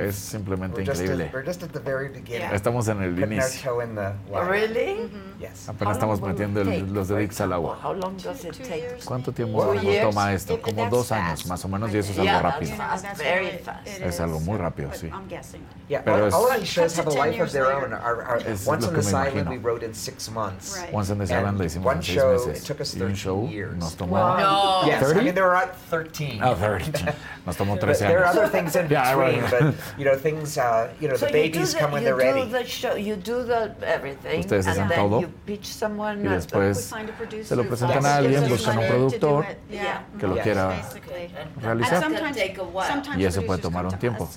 es 0.00 0.16
simplemente 0.16 0.80
we're 0.80 0.90
increíble. 0.90 1.30
Just 1.44 1.62
at 1.62 1.72
the 1.72 1.80
very 1.80 2.10
Estamos 2.52 2.88
en 2.88 3.02
el 3.02 3.18
inicio. 3.18 3.78
The. 3.80 4.14
Really? 4.30 4.96
Mm-hmm. 4.96 5.30
Apenas 5.68 5.96
estamos 5.96 6.20
metiendo 6.20 6.64
los 6.64 7.08
deditos 7.08 7.40
al 7.40 7.52
agua. 7.52 7.78
How 7.82 7.92
long 7.92 8.16
does 8.16 8.44
it 8.44 8.52
take? 8.52 8.98
¿Cuánto 9.04 9.32
tiempo 9.32 9.74
nos 9.74 10.00
toma 10.00 10.32
esto? 10.32 10.60
Como 10.60 10.88
dos 10.88 11.12
años 11.12 11.46
más 11.46 11.64
o 11.64 11.68
menos 11.68 11.92
y 11.92 11.98
eso 11.98 12.12
es 12.12 12.18
algo 12.18 12.40
rápido. 12.40 12.72
Very 13.16 13.58
fast. 13.58 13.86
Es 13.86 14.20
algo 14.20 14.40
muy 14.40 14.58
rápido, 14.58 14.90
sí. 14.92 15.10
Pero 15.88 16.26
es, 16.26 16.34
all 16.34 16.46
of 16.46 16.56
these 16.56 16.68
shows 16.68 16.96
have 16.96 17.06
a 17.06 17.10
life 17.10 17.40
of 17.40 17.52
their 17.52 17.72
own. 17.72 17.92
Once 18.66 18.86
on 18.86 18.94
this 18.94 19.12
island 19.12 19.48
we 19.48 19.58
wrote 19.58 19.82
in 19.82 19.94
six 19.94 20.30
months. 20.30 20.78
Once 20.92 21.10
hicimos 21.64 21.96
meses. 21.96 22.64
Took 22.64 22.80
us 22.80 22.94
y 24.86 24.98
30? 24.98 25.20
I 25.20 25.24
mean 25.24 25.34
there 25.34 25.44
were 25.44 25.56
13. 25.90 26.40
Oh, 26.42 26.54
13. 26.54 27.06
Nos 27.46 27.56
tomó 27.56 27.78
13 27.78 28.06
años. 28.06 28.10
There 28.10 28.24
are 28.24 28.26
other 28.26 28.48
things 28.48 28.76
in 28.76 28.88
between, 28.88 29.74
you 29.98 30.04
know, 30.04 30.16
things, 30.16 30.56
uh, 30.56 30.88
you 31.00 31.08
know, 31.08 31.16
the 31.16 31.26
babies 31.26 31.74
come 31.74 31.92
when 31.92 32.04
they're 32.04 32.16
ready. 32.16 32.42
You 32.96 33.16
do 33.16 33.40
everything, 33.82 34.40
Ustedes 34.40 34.66
todo. 34.94 35.20
You 35.20 35.28
pitch 35.46 35.66
someone 35.66 36.24
y 36.24 36.28
después 36.28 36.92
se 37.42 37.56
lo 37.56 37.64
presentan 37.64 38.06
a 38.06 38.16
alguien, 38.16 38.48
buscan 38.48 38.78
un 38.78 38.86
productor 38.86 39.46
que 40.18 40.26
lo 40.26 40.36
quiera 40.36 40.82
realizar. 41.60 42.04
Y 43.16 43.24
eso 43.24 43.42
puede 43.42 43.60
tomar 43.60 43.86
un 43.86 43.98
tiempo. 43.98 44.28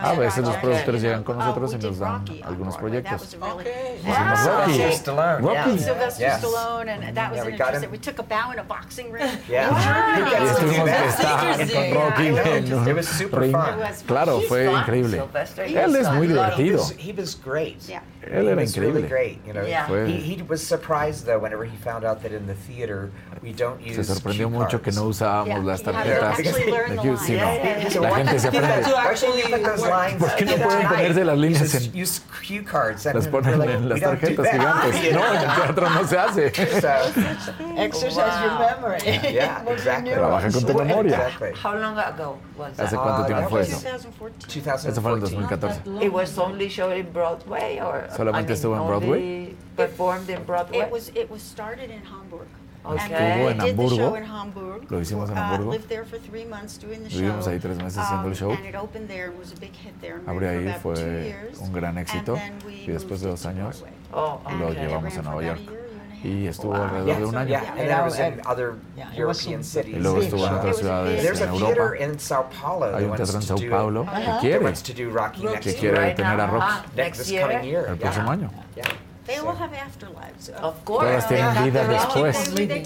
A 0.00 0.12
veces 0.14 0.44
los 0.44 0.56
productores 0.56 1.02
llegan 1.02 1.24
con 1.24 1.38
nosotros 1.38 1.74
y 1.74 1.78
nos 1.78 1.98
dan 1.98 2.24
algunos 2.44 2.76
proyectos. 2.76 3.36
Rocky. 3.38 4.82
Rocky. 5.40 5.78
Sylvester 5.78 6.30
Stallone. 6.38 7.90
We 7.90 7.98
took 7.98 8.18
a 8.18 8.22
bow 8.22 8.52
in 8.52 8.58
a 8.58 8.62
boxing 8.62 9.10
ring. 9.12 9.28
Yeah. 9.48 9.70
Y 10.18 10.44
estuvimos 10.44 10.90
que 11.56 11.66
con 11.72 11.84
Rocky. 11.94 12.28
Claro, 14.06 14.40
fue 14.42 14.70
increíble. 14.72 14.97
increíble. 14.98 15.84
Él 15.84 15.96
es 15.96 16.10
muy 16.12 16.26
divertido. 16.26 16.78
He 16.78 16.80
was, 16.80 16.94
he 16.98 17.12
was 17.12 17.34
great. 17.42 17.78
Yeah. 17.88 18.02
Él 18.30 18.48
era 18.48 18.62
increíble. 18.62 19.08
He, 20.06 20.42
was 20.48 20.62
surprised 20.62 21.26
though 21.26 21.38
whenever 21.38 21.64
he 21.64 21.76
found 21.76 22.04
out 22.04 22.22
that 22.22 22.32
in 22.32 22.46
theater 22.54 23.10
we 23.42 23.52
don't 23.52 23.80
use 23.80 23.96
Se 23.96 24.04
sorprendió 24.04 24.48
mucho 24.50 24.80
que 24.80 24.92
no 24.92 25.04
usábamos 25.04 25.64
las 25.64 25.82
tarjetas. 25.82 26.38
La 28.00 28.14
gente 28.14 28.38
se 28.38 28.48
aprende. 28.48 28.88
¿Por 30.18 30.34
qué 30.36 30.44
no 30.44 30.56
pueden 30.56 30.88
ponerse 30.88 31.24
las 31.24 31.38
líneas 31.38 31.74
en 31.74 31.92
Las 33.14 33.28
ponen 33.28 33.62
en 33.62 33.88
las 33.88 34.00
tarjetas 34.00 34.50
gigantes. 34.50 35.12
No, 35.18 35.24
en 35.34 35.40
teatro 35.40 35.90
no 35.90 36.06
se 36.06 36.18
hace. 36.18 36.46
Exercise 36.46 38.22
tu 40.66 40.74
memoria. 40.74 41.30
¿Hace 42.76 42.96
cuánto 42.96 43.26
tiempo 43.26 43.48
fue 43.48 43.62
eso? 43.62 43.88
Eso 44.88 45.00
fue 45.02 45.12
en 45.12 45.20
2014. 45.20 45.80
It 46.00 46.12
was 46.12 46.38
only 46.38 46.68
in 46.68 47.12
Broadway 47.12 47.80
or 47.80 48.08
Solamente 48.18 48.52
I 48.52 48.56
mean, 48.56 48.56
estuvo 48.56 48.76
en 48.76 48.84
Broadway. 48.84 49.56
Performed 49.76 50.28
in 50.28 50.44
Broadway. 50.44 50.80
It 50.80 50.90
was 50.90 51.08
it 51.14 51.30
was 51.30 51.40
started 51.40 51.88
in 51.88 52.02
Hamburg. 52.02 52.48
Okay. 52.84 53.46
en 53.46 53.60
Hamburgo. 53.60 54.80
Lo 54.88 55.00
hicimos 55.00 55.30
en 55.30 55.38
Hamburgo. 55.38 55.72
Estuvimos 55.72 57.46
ahí 57.46 57.60
tres 57.60 57.76
meses 57.76 57.98
haciendo 57.98 58.28
el 58.28 58.34
show. 58.34 58.52
Abrió 60.26 60.50
ahí, 60.50 60.74
fue 60.82 61.36
un 61.60 61.72
gran 61.72 61.96
éxito. 61.98 62.36
Y 62.68 62.90
después 62.90 63.20
de 63.20 63.28
dos 63.28 63.46
años 63.46 63.84
oh, 64.12 64.40
lo 64.58 64.72
llevamos 64.72 65.16
a 65.16 65.22
Nueva 65.22 65.42
York 65.44 65.60
y 66.24 66.46
oh, 66.46 66.50
estuvo 66.50 66.74
alrededor 66.74 67.06
yeah, 67.06 67.18
de 67.18 67.24
un 67.24 67.36
año. 67.36 67.58
And 67.76 68.34
in 68.34 68.40
other 68.46 68.74
European 69.16 69.62
cities. 69.62 69.96
Y 69.96 69.98
luego 70.00 70.20
estuvo 70.20 70.46
en 70.46 70.54
otras 70.54 70.76
ciudades 70.78 71.22
There's 71.22 71.40
en 71.40 71.48
Europa. 71.48 71.96
In 71.98 72.18
Sao 72.18 72.48
Paulo 72.50 72.96
Hay 72.96 73.04
un 73.04 73.16
teatro 73.16 73.36
en 73.36 73.42
Sao 73.42 73.58
Paulo. 73.70 74.06
Que 74.40 75.74
quiere, 75.74 76.14
tener 76.14 76.40
a 76.40 76.84
next 76.96 77.28
year. 77.28 77.88
el 77.88 77.96
próximo 77.96 78.30
año. 78.30 78.50
They 79.28 79.36
all 79.36 79.54
have 79.54 79.72
afterlives. 79.74 80.48
Of 80.48 80.82
course. 80.86 81.04
Todas 81.04 81.28
tienen 81.28 81.64
vida 81.64 81.86
después. 81.86 82.54
They, 82.54 82.82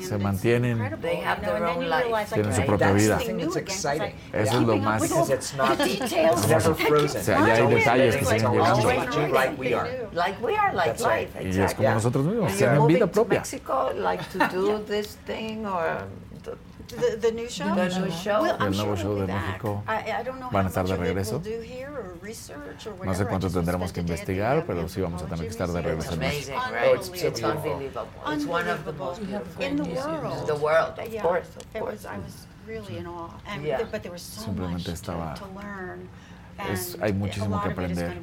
Se 0.00 0.16
mantienen. 0.16 0.78
They 1.02 1.16
have 1.16 1.42
their 1.42 1.62
own. 1.66 1.84
Tienen 2.32 2.54
su 2.54 2.64
propia 2.64 2.92
vida. 2.92 3.18
Eso 4.32 4.58
es 4.58 4.66
lo 4.66 4.76
más. 4.78 5.02
It's 5.28 5.54
not, 5.54 5.76
ya 5.76 5.84
hay 7.92 8.10
que 8.10 8.24
siguen 8.24 8.52
llegando. 8.52 8.90
Y 11.42 11.60
es 11.60 11.74
como 11.74 11.90
nosotros 11.90 12.24
mismos. 12.24 12.56
Tienen 12.56 12.86
vida 12.86 13.06
propia. 13.06 13.42
Like 13.96 14.24
to 14.30 14.38
do 14.48 14.78
this 14.86 15.18
thing 15.26 15.66
or... 15.66 16.06
The, 16.88 17.16
the 17.16 17.32
new 17.32 17.48
show? 17.48 17.74
The 17.74 17.88
new 17.98 18.10
show. 18.10 18.44
El 18.44 18.70
nuevo 18.70 18.96
show 18.96 19.14
de 19.18 19.26
México. 19.26 19.82
Van 20.52 20.66
a 20.66 20.68
estar 20.68 20.86
de 20.86 20.96
regreso. 20.96 21.42
No 23.04 23.14
sé 23.14 23.26
cuánto 23.26 23.50
tendremos 23.50 23.92
que 23.92 24.00
investigar, 24.00 24.64
pero 24.66 24.88
sí 24.88 25.00
vamos 25.00 25.22
a 25.22 25.26
tener 25.26 25.46
que 25.46 25.50
estar 25.50 25.68
de 25.68 25.82
regreso. 25.82 26.14
It's 26.14 26.16
amazing, 26.16 26.54
right? 26.72 26.88
Oh, 26.88 26.94
it's, 26.94 27.42
unbelievable. 27.42 28.08
It's 28.28 28.46
one 28.46 28.68
of 28.68 28.84
the 28.84 28.92
most 28.92 29.20
beautiful 29.20 29.64
in 29.64 29.76
the 29.76 29.84
world. 29.84 30.46
The 30.46 30.54
world, 30.54 30.98
of 30.98 31.22
course, 31.22 31.48
of 31.56 31.72
course. 31.72 32.04
I 32.04 32.18
was 32.18 32.46
really 32.66 32.86
mm-hmm. 32.86 32.98
in 32.98 33.06
awe. 33.06 33.30
And 33.46 33.64
yeah. 33.64 33.82
but 33.90 34.02
there 34.02 34.12
was 34.12 34.46
hay 37.00 37.12
muchísimo 37.12 37.60
que 37.62 37.68
aprender 37.68 38.16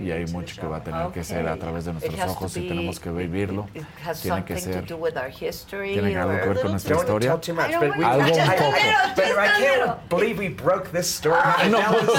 y 0.00 0.10
hay 0.10 0.26
mucho 0.26 0.60
que 0.60 0.66
va 0.66 0.78
a 0.78 0.82
tener 0.82 1.08
que 1.08 1.22
ser 1.22 1.46
a 1.46 1.56
través 1.56 1.84
de 1.84 1.92
nuestros 1.92 2.20
ojos 2.30 2.56
y 2.56 2.68
tenemos 2.68 2.98
que 2.98 3.10
vivirlo. 3.10 3.68
It, 3.74 3.82
it 3.82 3.86
tiene 4.22 4.44
que 4.44 4.56
ser. 4.58 4.84
Tiene 4.84 6.16
algo 6.16 6.40
que 6.40 6.48
ver 6.48 6.60
con 6.60 6.70
nuestra 6.72 6.96
historia. 6.96 7.32
Algo 7.32 7.42
un 7.52 8.50
poco. 8.56 8.74
Pero 9.16 9.44
I 9.44 9.48
can't 9.48 10.08
believe 10.08 10.38
we 10.38 10.48
broke 10.48 10.90
this 10.90 11.06
story. 11.06 11.36
No, 11.70 11.80
no. 11.80 12.14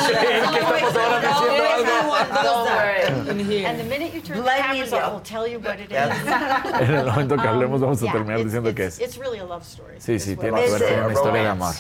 And 3.22 3.80
the 3.80 3.84
minute 3.84 4.14
you 4.14 4.22
turn 4.22 4.44
the 4.44 4.50
cameras 4.50 4.92
we'll 4.92 5.20
tell 5.22 5.48
you 5.48 5.60
what 5.60 5.80
it 5.80 5.92
is. 5.92 5.98
En 6.82 6.96
el 6.96 7.06
momento 7.06 7.38
que 7.38 7.48
hablemos 7.48 7.82
vamos 7.82 8.02
a 8.04 8.12
terminar 8.12 8.44
diciendo 8.44 8.74
qué 8.74 8.86
es. 8.86 9.00
It's 9.00 9.18
really 9.18 9.40
a 9.40 9.46
love 9.46 9.64
story. 9.64 9.96
Sí, 10.00 10.20
sí, 10.20 10.36
tiene 10.36 10.64
que 10.64 10.72
ver 10.72 10.84
con 10.84 11.04
una 11.06 11.14
historia 11.14 11.42
de 11.44 11.50
amor. 11.50 11.74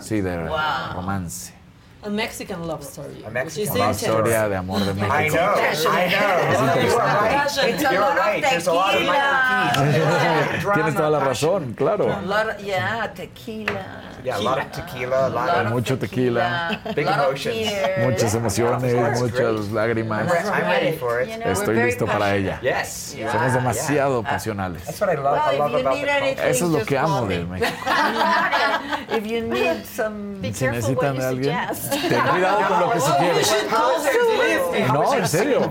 Sí, 0.00 0.20
de 0.20 0.48
romance. 0.94 1.61
A 2.04 2.10
Mexican 2.10 2.66
Love 2.66 2.82
Story. 2.82 3.22
A 3.24 3.30
Mexican 3.30 3.78
Love 3.78 3.94
Story. 3.94 4.30
De 4.30 4.56
amor 4.56 4.80
de 4.80 4.92
México. 4.94 5.14
I 5.14 5.28
know, 5.28 5.54
I 5.54 6.08
know. 6.10 6.74
You're 7.92 8.00
right. 8.00 8.42
A 8.66 8.72
lot 8.72 8.94
of 8.96 9.02
Tienes 10.74 10.94
toda 10.96 11.10
la 11.10 11.20
razón, 11.20 11.74
claro. 11.74 12.06
A 12.06 12.22
lot 12.22 12.48
of, 12.48 12.60
yeah, 12.60 13.06
tequila. 13.06 14.02
Yeah, 14.24 14.38
a 14.38 14.40
lot 14.40 14.58
of 14.58 14.72
tequila. 14.72 15.28
A 15.28 15.30
lot 15.30 15.66
of 15.66 15.72
mucho 15.72 15.96
tequila. 15.96 16.80
Big 16.94 17.06
emotions. 17.06 17.70
Muchas 17.98 18.34
emociones, 18.34 19.20
muchas 19.20 19.68
lágrimas. 19.70 20.26
I'm 20.28 20.64
ready 20.66 20.96
for 20.96 21.20
it. 21.20 21.28
Estoy 21.44 21.84
listo 21.84 22.06
para 22.06 22.34
ella. 22.34 22.58
Yes. 22.62 23.16
Somos 23.30 23.52
demasiado 23.52 24.20
uh, 24.20 24.24
pasionales. 24.24 24.84
That's 24.84 25.00
what 25.00 25.10
I 25.10 25.14
love, 25.14 25.38
I 25.38 25.58
love 25.58 25.74
about 25.74 26.00
the 26.00 26.48
Eso 26.48 26.66
es 26.66 26.70
lo 26.72 26.84
que 26.84 26.98
amo 26.98 27.26
de 27.26 27.44
México. 27.44 27.76
If 29.08 29.26
you 29.26 29.42
need 29.42 29.84
some 29.86 30.40
ten 32.00 32.20
cuidado 32.20 32.68
con 32.68 32.80
lo 32.80 32.90
que 32.92 33.00
sugieres. 33.00 33.56
No, 34.92 35.14
en 35.14 35.28
serio. 35.28 35.70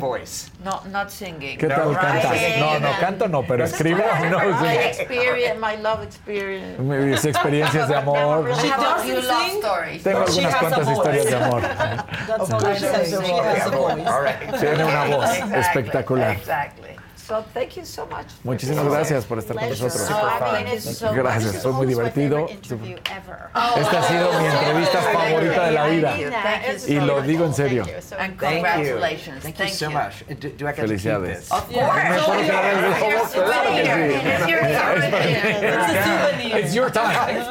No, 0.64 0.82
not 0.90 1.10
singing. 1.10 1.58
¿Qué 1.58 1.68
tal 1.68 1.98
cantas? 1.98 2.38
No, 2.60 2.80
no 2.80 2.90
canto 3.00 3.28
no, 3.28 3.44
pero 3.44 3.66
escribo. 3.66 4.04
No, 4.30 4.40
my 4.62 4.74
experience, 4.74 5.60
my 5.60 5.78
love 5.82 6.04
experience. 6.04 6.80
Mis 6.80 7.26
experiencias 7.26 7.88
de 7.88 7.96
amor. 7.96 8.52
Tengo 10.04 10.20
algunas 10.20 10.56
cuantas 10.56 10.90
historias 10.90 11.26
de 11.26 11.36
amor. 11.36 11.62
Tiene 14.60 14.86
una 14.86 15.06
voz 15.06 15.30
espectacular. 15.54 16.32
Exactly. 16.32 16.91
So 17.32 17.42
thank 17.54 17.78
you 17.78 17.86
so 17.86 18.06
much 18.08 18.26
Muchísimas 18.44 18.84
gracias 18.84 19.24
por 19.24 19.40
estar 19.40 19.56
con 19.56 19.70
nosotros. 19.70 20.06
Oh, 20.12 21.14
gracias, 21.14 21.64
fue 21.64 21.72
muy 21.72 21.88
divertido. 21.88 22.46
Esta 22.50 24.00
ha 24.00 24.04
sido 24.04 24.34
mi 24.38 24.48
entrevista 24.48 25.00
favorita 25.00 25.66
de 25.68 25.72
la 25.72 25.88
vida. 25.88 26.14
Y 26.88 26.96
lo 26.96 27.22
digo 27.22 27.46
en 27.46 27.54
serio. 27.54 27.86
Congratulations. 28.38 29.46
Felicidades. 30.76 31.48
It's 36.54 36.76
your 36.76 36.90
time. 36.90 37.46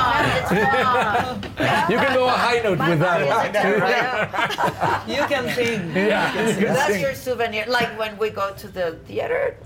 you 1.90 1.96
can 1.98 2.14
go 2.14 2.24
a 2.26 2.30
high 2.30 2.60
note 2.62 2.78
with 2.78 3.00
that 3.00 3.20
one. 3.26 5.08
you 5.08 5.22
can 5.26 5.54
sing. 5.54 5.90
Yeah, 5.94 6.32
you 6.48 6.54
can 6.56 6.74
That's 6.74 6.92
sing. 6.92 7.02
your 7.02 7.14
souvenir. 7.14 7.66
Like 7.68 7.98
when 7.98 8.16
we 8.18 8.30
go 8.30 8.52
to 8.54 8.68
the 8.68 8.98
theater, 9.06 9.56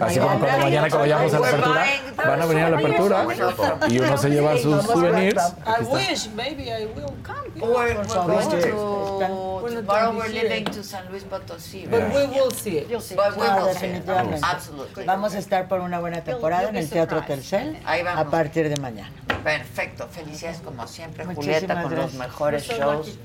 Así 0.00 0.18
como 0.18 0.38
cuando 0.38 0.58
mañana 0.58 0.88
cuando 0.88 0.98
vayamos 0.98 1.34
a 1.34 1.38
la 1.40 1.48
apertura, 1.48 1.86
van 2.16 2.42
a 2.42 2.46
venir 2.46 2.64
a 2.64 2.70
la 2.70 2.78
apertura 2.78 3.26
y 3.88 3.98
uno 3.98 4.16
se 4.16 4.30
lleva 4.30 4.56
sus 4.58 4.84
souvenirs. 4.84 5.54
I 5.66 5.84
wish, 5.84 6.28
maybe 6.34 6.70
I 6.70 6.86
will 6.86 7.14
come. 7.22 7.40
Or 7.60 7.88
to, 8.06 9.68
tomorrow 9.68 10.16
we're 10.16 10.28
leaving 10.28 10.64
to 10.64 10.82
San 10.82 11.10
Luis 11.10 11.24
Potosí. 11.24 11.86
But 11.90 12.12
we 12.14 12.26
will 12.26 12.50
see 12.50 12.78
it. 12.78 12.88
But 12.88 13.36
we 13.36 13.48
will 13.48 13.74
see 13.74 13.86
it. 13.86 14.08
Absolutely. 14.42 15.04
Vamos 15.04 15.34
a 15.34 15.38
estar 15.38 15.68
por 15.68 15.80
una 15.80 16.00
buena 16.00 16.22
temporada 16.22 16.68
en 16.68 16.76
el 16.76 16.88
Teatro 16.88 17.22
Telcel 17.22 17.78
a 17.84 18.24
partir 18.24 18.68
de 18.68 18.76
mañana. 18.80 19.12
Perfecto. 19.44 20.08
Felicidades 20.08 20.60
como 20.60 20.86
siempre, 20.86 21.24
Julieta, 21.24 21.82
con 21.82 21.94
los 21.94 22.14
mejores 22.14 22.64
shows. 22.66 23.18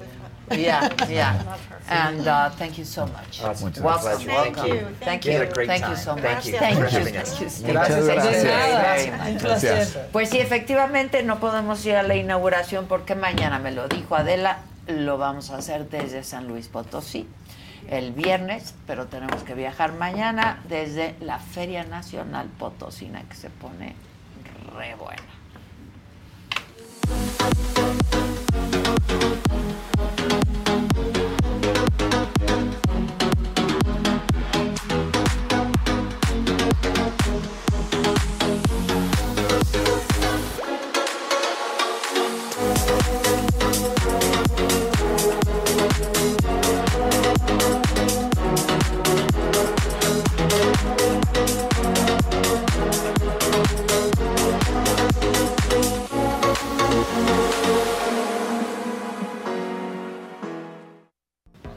Yeah, 0.51 0.93
yeah. 1.09 1.57
And 1.89 2.27
uh, 2.27 2.49
thank 2.51 2.77
you 2.77 2.85
so 2.85 3.05
much. 3.07 3.41
It's 3.41 3.41
welcome, 3.41 3.72
pleasure. 3.73 4.27
welcome. 4.27 4.53
Thank 4.55 4.67
you, 4.67 4.80
Thank 4.80 4.99
thank 4.99 5.26
you. 5.26 5.31
you. 5.31 5.38
We 5.39 5.45
had 5.45 5.49
a 5.49 5.53
great 5.53 5.67
Thank 5.67 5.81
you 5.81 5.88
time. 5.88 5.97
so 5.97 6.15
much. 6.15 6.23
Thank 6.23 6.45
you 6.45 6.57
Thank 6.59 6.77
you. 6.77 6.85
having 6.85 7.17
us. 7.17 7.38
Thank 7.38 7.67
you. 7.67 7.73
Muchas 7.73 8.05
gracias. 8.05 8.43
Very 8.43 9.34
much. 9.34 9.41
Gracias. 9.41 9.97
Pues 10.11 10.30
sí, 10.30 10.39
efectivamente 10.39 11.23
no 11.23 11.39
podemos 11.39 11.85
ir 11.85 11.95
a 11.95 12.03
la 12.03 12.15
inauguración 12.15 12.85
porque 12.85 13.15
mañana 13.15 13.59
me 13.59 13.72
lo 13.72 13.88
dijo 13.88 14.15
Adela, 14.15 14.59
lo 14.88 15.17
vamos 15.17 15.49
a 15.51 15.57
hacer 15.57 15.89
desde 15.89 16.23
San 16.23 16.47
Luis 16.47 16.67
Potosí 16.67 17.27
el 17.89 18.11
viernes, 18.13 18.73
pero 18.88 19.07
tenemos 19.07 19.43
que 19.43 19.53
viajar 19.53 19.93
mañana 19.93 20.59
desde 20.67 21.15
la 21.22 21.39
Feria 21.39 21.84
Nacional 21.84 22.47
Potosina 22.57 23.23
que 23.30 23.35
se 23.35 23.49
pone 23.49 23.95
re 24.76 24.95
buena. 24.95 25.22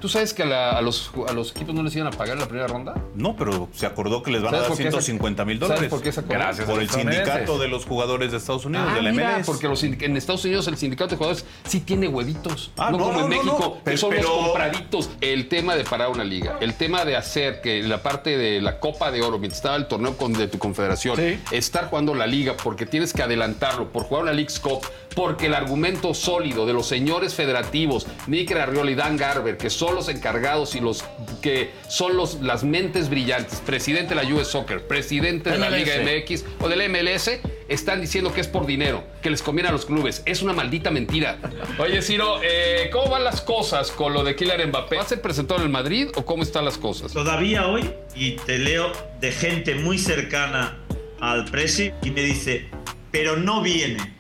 ¿Tú 0.09 0.13
sabes 0.13 0.33
que 0.33 0.43
a, 0.43 0.47
la- 0.47 0.71
a 0.71 0.81
los, 0.81 1.11
a 1.29 1.35
los 1.35 1.51
equipos 1.51 1.75
no 1.75 1.83
les 1.83 1.95
iban 1.95 2.07
a 2.09 2.11
pagar 2.13 2.33
en 2.33 2.41
la 2.41 2.47
primera 2.49 2.67
ronda? 2.67 2.95
No, 3.15 3.37
pero 3.37 3.69
se 3.75 3.85
acordó 3.85 4.23
que 4.23 4.31
les 4.31 4.41
van 4.43 4.55
a 4.55 4.57
¿Sabes 4.57 4.63
dar 4.63 4.69
por 4.71 4.77
qué 4.79 4.83
se- 4.85 4.91
150 4.91 5.45
mil 5.45 5.59
¿Sabes 5.59 5.69
dólares. 5.69 5.91
por 5.91 6.01
qué 6.03 6.13
se 6.13 6.21
acordó? 6.21 6.39
Gracias 6.39 6.67
Por 6.71 6.81
el 6.81 6.89
sindicato 6.89 7.59
de 7.59 7.69
los 7.69 7.85
jugadores 7.85 8.31
de 8.31 8.39
Estados 8.39 8.65
Unidos, 8.65 8.87
Ah, 8.91 8.95
del 8.95 9.13
mira, 9.13 9.33
MLS. 9.37 9.45
porque 9.47 9.69
los 9.69 9.83
en 9.85 10.17
Estados 10.17 10.43
Unidos 10.47 10.67
el 10.69 10.79
sindicato 10.79 11.11
de 11.11 11.17
jugadores 11.19 11.45
sí 11.67 11.81
tiene 11.81 12.09
huevitos. 12.09 12.71
Ah, 12.79 12.91
no, 12.91 12.97
no, 12.97 13.05
como 13.05 13.11
en 13.11 13.17
no, 13.17 13.23
no, 13.23 13.29
México, 13.29 13.59
no. 13.61 13.75
que 13.75 13.81
Pero- 13.85 13.99
son 13.99 14.15
los 14.17 14.25
compraditos. 14.27 15.11
El 15.21 15.49
tema 15.49 15.77
de 15.77 15.85
parar 15.85 16.09
una 16.09 16.25
liga, 16.25 16.57
el 16.63 16.73
tema 16.73 17.05
de 17.05 17.15
hacer 17.15 17.61
que 17.61 17.83
la 17.83 18.03
parte 18.03 18.39
de 18.39 18.63
la 18.63 18.81
Copa 18.81 19.11
de 19.11 19.21
Oro, 19.21 19.39
mientras 19.39 19.59
estaba 19.59 19.77
el 19.77 19.89
torneo 19.89 20.17
con, 20.17 20.33
de 20.33 20.49
tu 20.49 20.59
confederación, 20.59 21.21
estar 21.51 21.91
jugando 21.91 22.15
la 22.15 22.27
liga 22.27 22.55
porque 22.57 22.87
tienes 22.87 23.13
que 23.13 23.23
adelantarlo, 23.23 23.93
por 23.93 24.05
jugar 24.05 24.23
una 24.23 24.33
League's 24.33 24.59
Cup, 24.59 24.87
porque 25.19 25.47
el 25.47 25.55
argumento 25.55 26.15
sólido 26.15 26.65
de 26.65 26.73
los 26.73 26.87
señores 26.87 27.35
federativos, 27.35 28.07
Nick 28.29 28.53
Arriola 28.53 28.93
y 28.93 28.95
Dan 28.95 29.17
Garber, 29.17 29.57
que 29.57 29.69
son 29.69 29.97
los 29.97 30.09
encargados 30.09 30.77
y 30.77 30.81
los 30.81 31.05
que 31.43 31.73
son 31.89 32.17
los, 32.17 32.41
las 32.41 32.63
mentes 32.63 33.11
brillantes, 33.11 33.61
presidente 33.67 34.15
de 34.15 34.23
la 34.23 34.33
US 34.33 34.47
Soccer, 34.47 34.87
presidente 34.87 35.51
de 35.51 35.59
la. 35.59 35.71
Liga 35.71 35.95
MX 35.97 36.45
o 36.61 36.69
del 36.69 36.89
MLS, 36.89 37.33
están 37.67 38.01
diciendo 38.01 38.33
que 38.33 38.41
es 38.41 38.47
por 38.47 38.65
dinero, 38.65 39.03
que 39.21 39.29
les 39.29 39.43
conviene 39.43 39.71
a 39.71 39.73
los 39.73 39.87
clubes. 39.87 40.23
Es 40.25 40.41
una 40.41 40.53
maldita 40.53 40.93
mentira. 40.93 41.41
Oye, 41.81 42.01
Ciro, 42.01 42.39
eh, 42.41 42.89
¿cómo 42.93 43.11
van 43.11 43.25
las 43.25 43.41
cosas 43.41 43.91
con 43.91 44.15
lo 44.15 44.23
de 44.23 44.37
Kylian 44.37 44.69
Mbappé? 44.69 44.99
¿Va 44.99 45.03
a 45.03 45.09
ser 45.09 45.21
presentado 45.21 45.59
en 45.59 45.67
el 45.67 45.73
Madrid 45.73 46.11
o 46.15 46.25
cómo 46.25 46.45
están 46.45 46.65
las 46.65 46.79
cosas? 46.79 47.13
Todavía 47.13 47.67
hoy, 47.67 47.91
y 48.15 48.37
te 48.37 48.57
leo 48.59 48.93
de 49.21 49.33
gente 49.33 49.75
muy 49.75 49.99
cercana 49.99 50.79
al 51.19 51.45
Presi, 51.47 51.91
y 52.05 52.13
me 52.13 52.21
dice, 52.21 52.69
pero 53.11 53.37
no 53.37 53.63
viene. 53.63 54.18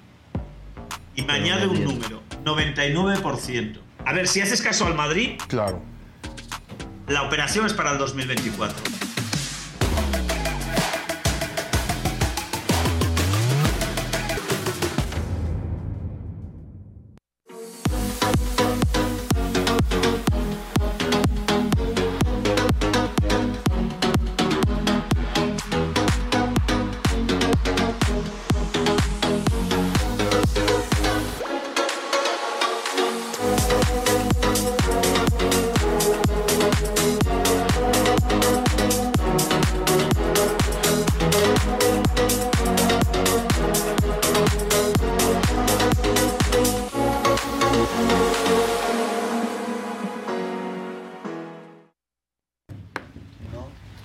Y 1.18 1.22
me 1.22 1.32
añade 1.32 1.66
un 1.66 1.82
número, 1.82 2.22
99%. 2.44 3.80
A 4.06 4.12
ver, 4.12 4.28
si 4.28 4.40
haces 4.40 4.62
caso 4.62 4.86
al 4.86 4.94
Madrid, 4.94 5.32
claro. 5.48 5.82
la 7.08 7.22
operación 7.22 7.66
es 7.66 7.72
para 7.72 7.90
el 7.90 7.98
2024. 7.98 9.07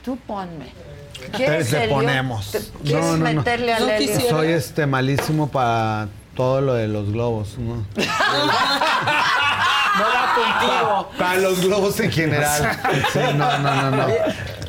Tú 0.04 0.18
ponme. 0.28 0.72
¿Quieres 1.36 1.70
te 1.70 1.88
ponemos. 1.88 2.52
¿Te- 2.52 2.60
¿Quieres 2.84 3.06
meterle 3.20 3.74
al 3.74 3.90
Helio? 3.90 4.20
Soy 4.30 4.52
este 4.52 4.86
malísimo 4.86 5.50
para 5.50 6.08
todo 6.36 6.60
lo 6.62 6.74
de 6.74 6.88
los 6.88 7.12
globos, 7.12 7.58
¿no? 7.58 7.86
No 9.96 10.06
va 10.06 10.34
contigo. 10.34 11.10
Para 11.20 11.36
los 11.40 11.62
globos 11.62 12.00
en 12.00 12.12
general. 12.12 12.80
Sí, 13.14 13.20
no, 13.36 13.58
no, 13.60 13.76
no, 13.76 13.92
no. 13.92 14.08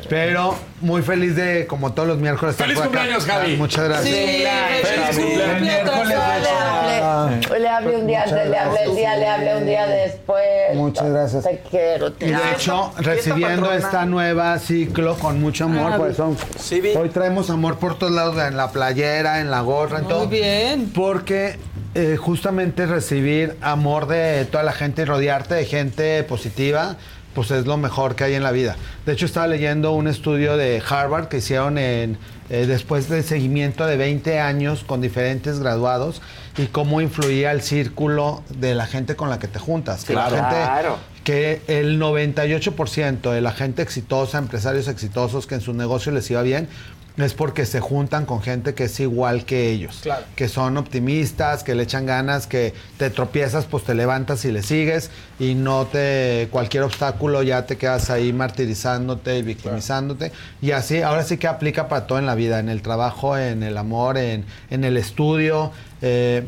Pero 0.09 0.55
muy 0.81 1.01
feliz 1.01 1.35
de, 1.35 1.65
como 1.67 1.93
todos 1.93 2.07
los 2.07 2.17
miércoles, 2.19 2.55
¡Feliz 2.55 2.79
cumpleaños, 2.79 3.25
Javi! 3.25 3.57
Muchas 3.57 3.85
gracias. 3.85 4.15
Sí, 4.15 4.43
Feliz 4.83 5.25
cumpleaños. 5.25 5.89
Le 7.59 7.67
hablé 7.67 7.95
un 7.97 8.07
día 8.07 8.23
antes, 8.23 8.49
le 8.49 8.57
hablé 8.57 8.83
el 8.83 8.95
día, 8.95 9.15
le 9.17 9.27
hablé 9.27 9.55
un 9.57 9.65
día 9.65 9.87
después. 9.87 10.43
Muchas 10.75 11.09
gracias. 11.09 11.43
Te 11.43 11.61
quiero, 11.69 12.11
te 12.13 12.27
Y 12.27 12.29
de 12.31 12.51
hecho, 12.53 12.91
recibiendo 12.97 13.71
esta 13.71 14.05
nueva 14.05 14.57
ciclo 14.59 15.15
con 15.15 15.41
mucho 15.41 15.65
amor, 15.65 15.93
Ah, 15.93 15.97
pues 15.97 16.17
son, 16.17 16.37
hoy 16.97 17.09
traemos 17.09 17.49
amor 17.49 17.77
por 17.77 17.97
todos 17.97 18.13
lados, 18.13 18.37
en 18.41 18.57
la 18.57 18.71
playera, 18.71 19.39
en 19.41 19.49
la 19.51 19.61
gorra, 19.61 19.99
en 19.99 20.07
todo. 20.07 20.27
bien. 20.27 20.91
Porque 20.93 21.57
eh, 21.93 22.17
justamente 22.17 22.85
recibir 22.85 23.55
amor 23.61 24.07
de 24.07 24.45
toda 24.45 24.63
la 24.63 24.73
gente 24.73 25.03
y 25.03 25.05
rodearte 25.05 25.55
de 25.55 25.65
gente 25.65 26.23
positiva, 26.23 26.97
pues 27.35 27.51
es 27.51 27.65
lo 27.67 27.77
mejor 27.77 28.15
que 28.15 28.23
hay 28.23 28.33
en 28.33 28.41
la 28.41 28.51
vida. 28.51 28.75
De 29.05 29.13
hecho, 29.13 29.25
estaba 29.27 29.45
leyendo 29.47 29.91
un 29.91 30.07
estudio 30.07 30.57
de 30.57 30.81
Harvard 30.89 31.27
que 31.27 31.37
hicieron 31.37 31.77
en, 31.77 32.17
eh, 32.49 32.65
después 32.65 33.09
del 33.09 33.23
seguimiento 33.23 33.85
de 33.85 33.97
20 33.97 34.39
años 34.39 34.83
con 34.83 35.01
diferentes 35.01 35.59
graduados 35.59 36.21
y 36.57 36.67
cómo 36.67 37.01
influía 37.01 37.51
el 37.51 37.61
círculo 37.61 38.41
de 38.49 38.73
la 38.73 38.87
gente 38.87 39.15
con 39.15 39.29
la 39.29 39.37
que 39.37 39.47
te 39.47 39.59
juntas. 39.59 40.05
Que 40.05 40.13
la 40.15 40.27
Claro. 40.29 40.35
gente- 40.47 40.63
Claro. 40.63 40.97
que 41.25 41.61
el 41.67 41.99
98% 41.99 43.31
de 43.31 43.41
la 43.41 43.51
gente 43.51 43.81
exitosa, 43.81 44.37
empresarios 44.37 44.87
exitosos 44.87 45.47
que 45.47 45.55
en 45.55 45.61
su 45.61 45.73
negocio 45.73 46.11
les 46.11 46.29
iba 46.31 46.41
bien, 46.43 46.69
es 47.17 47.33
porque 47.33 47.65
se 47.65 47.79
juntan 47.79 48.25
con 48.25 48.41
gente 48.41 48.73
que 48.73 48.85
es 48.85 48.99
igual 48.99 49.45
que 49.45 49.69
ellos. 49.69 49.99
Claro. 50.03 50.25
Que 50.35 50.49
son 50.49 50.77
optimistas, 50.77 51.63
que 51.63 51.73
le 51.75 51.83
echan 51.83 52.05
ganas, 52.05 52.45
que 52.47 52.73
te 52.97 53.09
tropiezas, 53.09 53.65
pues 53.65 53.83
te 53.85 53.95
levantas 53.95 54.43
y 54.45 54.51
le 54.51 54.61
sigues 54.63 55.11
y 55.39 55.55
no 55.55 55.85
te 55.85 56.49
cualquier 56.51 56.83
obstáculo 56.83 57.41
ya 57.43 57.65
te 57.65 57.77
quedas 57.77 58.09
ahí 58.09 58.33
martirizándote 58.33 59.37
y 59.37 59.43
victimizándote. 59.43 60.31
Y 60.61 60.71
así, 60.71 61.01
ahora 61.01 61.23
sí 61.23 61.37
que 61.37 61.47
aplica 61.47 61.87
para 61.87 62.07
todo 62.07 62.19
en 62.19 62.25
la 62.25 62.35
vida, 62.35 62.59
en 62.59 62.69
el 62.69 62.81
trabajo, 62.81 63.37
en 63.37 63.63
el 63.63 63.77
amor, 63.77 64.17
en, 64.17 64.45
en 64.69 64.83
el 64.83 64.97
estudio. 64.97 65.71
eh, 66.01 66.45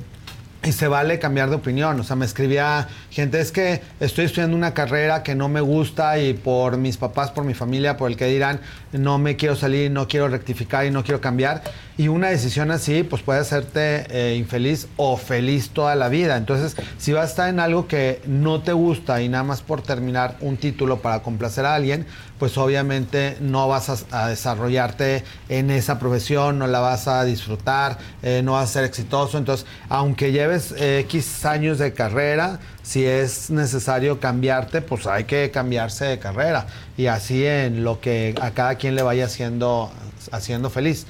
y 0.64 0.72
se 0.72 0.88
vale 0.88 1.20
cambiar 1.20 1.50
de 1.50 1.56
opinión. 1.56 2.00
O 2.00 2.04
sea, 2.04 2.16
me 2.16 2.26
escribía 2.26 2.88
gente, 3.10 3.40
es 3.40 3.52
que 3.52 3.82
estoy 4.00 4.26
estudiando 4.26 4.56
una 4.56 4.74
carrera 4.74 5.24
que 5.24 5.36
no 5.36 5.50
me 5.50 5.62
gusta 5.62 6.20
y 6.20 6.34
por 6.34 6.78
mis 6.78 6.98
papás, 6.98 7.32
por 7.32 7.44
mi 7.44 7.54
familia, 7.54 7.96
por 7.96 8.10
el 8.10 8.18
que 8.18 8.26
dirán, 8.26 8.60
no 8.92 9.18
me 9.18 9.36
quiero 9.36 9.56
salir, 9.56 9.92
no 9.92 10.08
quiero 10.08 10.28
rectificar 10.28 10.86
y 10.86 10.92
no 10.92 11.04
quiero 11.04 11.22
cambiar. 11.22 11.64
Y 11.98 12.10
una 12.10 12.30
decisión 12.30 12.70
así, 12.70 13.04
pues 13.04 13.24
puede 13.24 13.40
hacerte 13.40 14.06
eh, 14.10 14.36
infeliz 14.36 14.88
o 14.98 15.18
feliz 15.18 15.72
toda 15.72 15.96
la 15.96 16.10
vida. 16.10 16.38
Entonces, 16.38 16.76
si 16.98 17.12
vas 17.12 17.24
a 17.24 17.30
estar 17.30 17.50
en 17.50 17.60
algo 17.60 17.88
que 17.88 18.22
no 18.28 18.62
te 18.62 18.72
gusta 18.72 19.22
y 19.22 19.30
nada 19.30 19.44
más 19.44 19.62
por 19.62 19.82
terminar 19.82 20.38
un 20.42 20.58
título 20.58 21.00
para 21.00 21.22
complacer 21.22 21.66
a 21.66 21.74
alguien, 21.74 22.06
pues 22.38 22.58
obviamente 22.58 23.38
no 23.42 23.68
vas 23.68 24.06
a, 24.12 24.28
desarrollarte 24.28 25.24
en 25.50 25.72
esa 25.72 25.98
profesión, 25.98 26.60
no 26.60 26.68
la 26.68 26.80
vas 26.80 27.08
a 27.08 27.24
disfrutar, 27.24 27.98
eh, 28.22 28.42
no 28.44 28.54
vas 28.54 28.70
a 28.70 28.74
ser 28.74 28.84
exitoso. 28.84 29.40
Entonces, 29.40 29.66
aunque 29.90 30.32
lleves 30.32 30.74
eh, 30.78 31.00
X 31.00 31.46
años 31.46 31.80
de 31.80 31.94
carrera, 31.94 32.60
si 32.88 33.06
es 33.06 33.50
necesario 33.50 34.20
cambiarte, 34.22 34.82
pues 34.82 35.08
hay 35.08 35.26
que 35.26 35.52
cambiarse 35.52 36.06
de 36.06 36.20
carrera. 36.20 36.68
Y 36.96 37.08
así 37.08 37.46
en 37.46 37.84
lo 37.84 38.00
que 38.00 38.34
a 38.42 38.52
cada 38.52 38.76
quien 38.76 38.96
le 38.96 39.02
vaya 39.02 39.26
haciendo, 39.26 39.92
haciendo 40.32 40.70
feliz. 40.70 41.06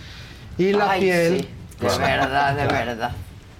Y 0.57 0.71
la 0.71 0.89
Ay, 0.91 1.01
piel. 1.01 1.41
sí, 1.41 1.85
de 1.85 1.97
verdad, 1.99 2.55
de 2.55 2.65
verdad. 2.73 3.11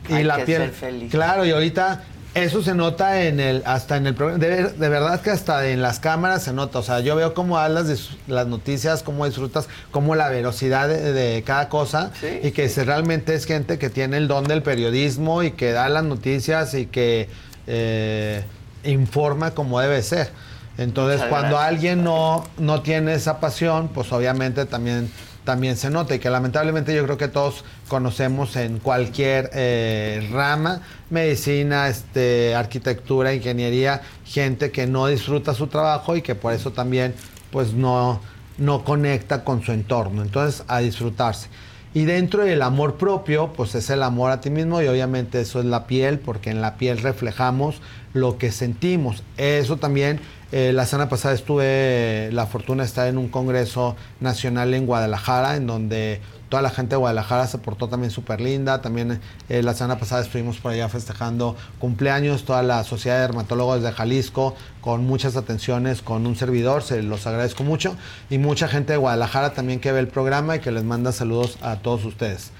Y 0.09 0.13
Hay 0.13 0.23
la 0.23 0.37
que 0.37 0.45
piel. 0.45 0.61
ser 0.63 0.71
feliz. 0.71 1.11
Claro, 1.11 1.45
y 1.45 1.51
ahorita 1.51 2.05
eso 2.33 2.63
se 2.63 2.73
nota 2.73 3.21
en 3.23 3.39
el, 3.39 3.61
hasta 3.65 3.97
en 3.97 4.07
el 4.07 4.15
programa. 4.15 4.43
De, 4.43 4.63
de 4.69 4.89
verdad 4.89 5.21
que 5.21 5.29
hasta 5.29 5.67
en 5.67 5.83
las 5.83 5.99
cámaras 5.99 6.41
se 6.43 6.53
nota. 6.53 6.79
O 6.79 6.83
sea, 6.83 7.01
yo 7.01 7.15
veo 7.15 7.35
cómo 7.35 7.59
hablas 7.59 7.87
de 7.87 7.97
las 8.33 8.47
noticias, 8.47 9.03
cómo 9.03 9.27
disfrutas, 9.27 9.67
cómo 9.91 10.15
la 10.15 10.29
velocidad 10.29 10.87
de, 10.87 11.13
de 11.13 11.43
cada 11.43 11.69
cosa. 11.69 12.11
y 12.41 12.49
que 12.49 12.67
se- 12.69 12.83
realmente 12.83 13.35
es 13.35 13.45
gente 13.45 13.77
que 13.77 13.91
tiene 13.91 14.17
el 14.17 14.27
don 14.27 14.45
del 14.45 14.63
periodismo 14.63 15.43
y 15.43 15.51
que 15.51 15.71
da 15.71 15.87
las 15.89 16.03
noticias 16.03 16.73
y 16.73 16.87
que 16.87 17.29
eh, 17.67 18.43
informa 18.83 19.51
como 19.51 19.79
debe 19.79 20.01
ser. 20.01 20.31
Entonces, 20.77 21.17
Muchas 21.17 21.29
cuando 21.29 21.57
gracias. 21.57 21.69
alguien 21.69 22.03
no, 22.03 22.43
no 22.57 22.81
tiene 22.81 23.13
esa 23.13 23.39
pasión, 23.39 23.89
pues 23.89 24.11
obviamente 24.11 24.65
también, 24.65 25.11
también 25.43 25.75
se 25.75 25.89
nota 25.89 26.13
y 26.15 26.19
que 26.19 26.29
lamentablemente 26.29 26.95
yo 26.95 27.03
creo 27.03 27.17
que 27.17 27.27
todos 27.27 27.65
conocemos 27.87 28.55
en 28.55 28.77
cualquier 28.77 29.49
eh, 29.53 30.29
rama, 30.31 30.81
medicina, 31.09 31.87
este, 31.87 32.53
arquitectura, 32.53 33.33
ingeniería, 33.33 34.01
gente 34.23 34.71
que 34.71 34.85
no 34.85 35.07
disfruta 35.07 35.53
su 35.55 35.67
trabajo 35.67 36.15
y 36.15 36.21
que 36.21 36.35
por 36.35 36.53
eso 36.53 36.71
también 36.71 37.15
pues 37.51 37.73
no, 37.73 38.21
no 38.59 38.83
conecta 38.83 39.43
con 39.43 39.63
su 39.63 39.71
entorno. 39.71 40.21
Entonces, 40.21 40.63
a 40.67 40.79
disfrutarse. 40.79 41.49
Y 41.93 42.05
dentro 42.05 42.43
del 42.43 42.61
amor 42.61 42.95
propio, 42.95 43.53
pues 43.53 43.73
es 43.75 43.89
el 43.89 44.03
amor 44.03 44.31
a 44.31 44.41
ti 44.41 44.49
mismo 44.49 44.81
y 44.81 44.87
obviamente 44.87 45.41
eso 45.41 45.59
es 45.59 45.65
la 45.65 45.87
piel, 45.87 46.19
porque 46.19 46.49
en 46.49 46.61
la 46.61 46.75
piel 46.75 46.99
reflejamos 46.99 47.81
lo 48.13 48.37
que 48.37 48.51
sentimos. 48.51 49.23
Eso 49.37 49.77
también, 49.77 50.19
eh, 50.51 50.71
la 50.73 50.85
semana 50.85 51.09
pasada 51.09 51.33
estuve 51.33 52.29
la 52.31 52.45
fortuna 52.45 52.83
de 52.83 52.87
estar 52.87 53.07
en 53.07 53.17
un 53.17 53.29
congreso 53.29 53.95
nacional 54.19 54.73
en 54.73 54.85
Guadalajara, 54.85 55.55
en 55.55 55.65
donde 55.65 56.21
toda 56.49 56.61
la 56.61 56.69
gente 56.69 56.91
de 56.91 56.97
Guadalajara 56.97 57.47
se 57.47 57.57
portó 57.57 57.87
también 57.87 58.11
súper 58.11 58.41
linda. 58.41 58.81
También 58.81 59.19
eh, 59.49 59.63
la 59.63 59.73
semana 59.73 59.99
pasada 59.99 60.21
estuvimos 60.21 60.57
por 60.57 60.71
allá 60.71 60.89
festejando 60.89 61.55
cumpleaños, 61.79 62.43
toda 62.43 62.63
la 62.63 62.83
Sociedad 62.83 63.17
de 63.17 63.21
Dermatólogos 63.21 63.81
de 63.83 63.91
Jalisco, 63.91 64.55
con 64.81 65.05
muchas 65.05 65.35
atenciones, 65.35 66.01
con 66.01 66.25
un 66.25 66.35
servidor, 66.35 66.83
se 66.83 67.03
los 67.03 67.27
agradezco 67.27 67.63
mucho. 67.63 67.95
Y 68.29 68.37
mucha 68.37 68.67
gente 68.67 68.93
de 68.93 68.97
Guadalajara 68.97 69.53
también 69.53 69.79
que 69.79 69.91
ve 69.91 69.99
el 69.99 70.07
programa 70.07 70.55
y 70.55 70.59
que 70.59 70.71
les 70.71 70.83
manda 70.83 71.11
saludos 71.11 71.57
a 71.61 71.77
todos 71.77 72.05
ustedes. 72.05 72.51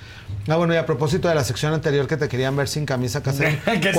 Ah, 0.50 0.56
bueno, 0.56 0.74
y 0.74 0.78
a 0.78 0.86
propósito 0.86 1.28
de 1.28 1.36
la 1.36 1.44
sección 1.44 1.74
anterior 1.74 2.08
que 2.08 2.16
te 2.16 2.30
querían 2.30 2.56
ver 2.56 2.70
sin 2.70 2.86
camisa 2.86 3.22
casera. 3.22 3.52
¿Qué. 3.66 3.92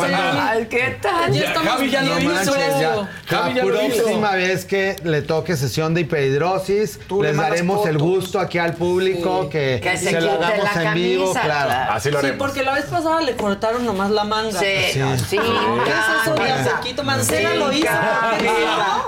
¿Qué 0.70 0.98
tal? 1.02 1.30
Ya 1.30 1.44
estamos 1.44 1.68
Javi 1.74 1.90
ya 1.90 2.00
lo 2.02 2.16
viendo. 2.16 2.42
hizo. 2.42 2.54
Ya. 2.56 3.08
Javi 3.26 3.50
La 3.54 3.56
ya 3.60 3.64
lo 3.66 3.82
hizo. 3.82 3.96
próxima 4.02 4.32
vez 4.32 4.64
que 4.64 4.96
le 5.04 5.20
toque 5.20 5.56
sesión 5.58 5.92
de 5.92 6.00
hiperhidrosis, 6.02 7.00
Tú 7.06 7.20
le 7.22 7.28
les 7.28 7.36
mandas 7.36 7.50
daremos 7.50 7.86
el 7.86 7.98
fotos. 7.98 8.08
gusto 8.08 8.40
aquí 8.40 8.56
al 8.56 8.72
público 8.74 9.50
que, 9.50 9.78
Que 9.82 9.98
se 9.98 10.08
se 10.10 10.20
lo 10.22 10.32
hagamos 10.32 10.74
la 10.74 10.82
en 10.84 10.94
vivo, 10.94 11.24
camisa, 11.24 11.40
claro. 11.44 11.66
claro. 11.68 11.92
Así 11.92 12.10
lo 12.10 12.20
Sí, 12.20 12.26
haremos. 12.26 12.46
porque 12.48 12.62
la 12.62 12.72
vez 12.72 12.84
pasada 12.86 13.20
le 13.20 13.36
cortaron 13.36 13.84
nomás 13.84 14.10
la 14.10 14.24
manga. 14.24 14.58
Sí, 14.58 14.66
Sí. 14.94 15.00
sí. 15.28 15.36
¿Qué 15.38 15.90
es 15.90 16.22
eso 16.22 16.34
de 16.34 16.50
a 16.50 16.76
poquito? 16.76 17.04
Mancera 17.04 17.54
lo 17.56 17.70
hizo. 17.72 17.86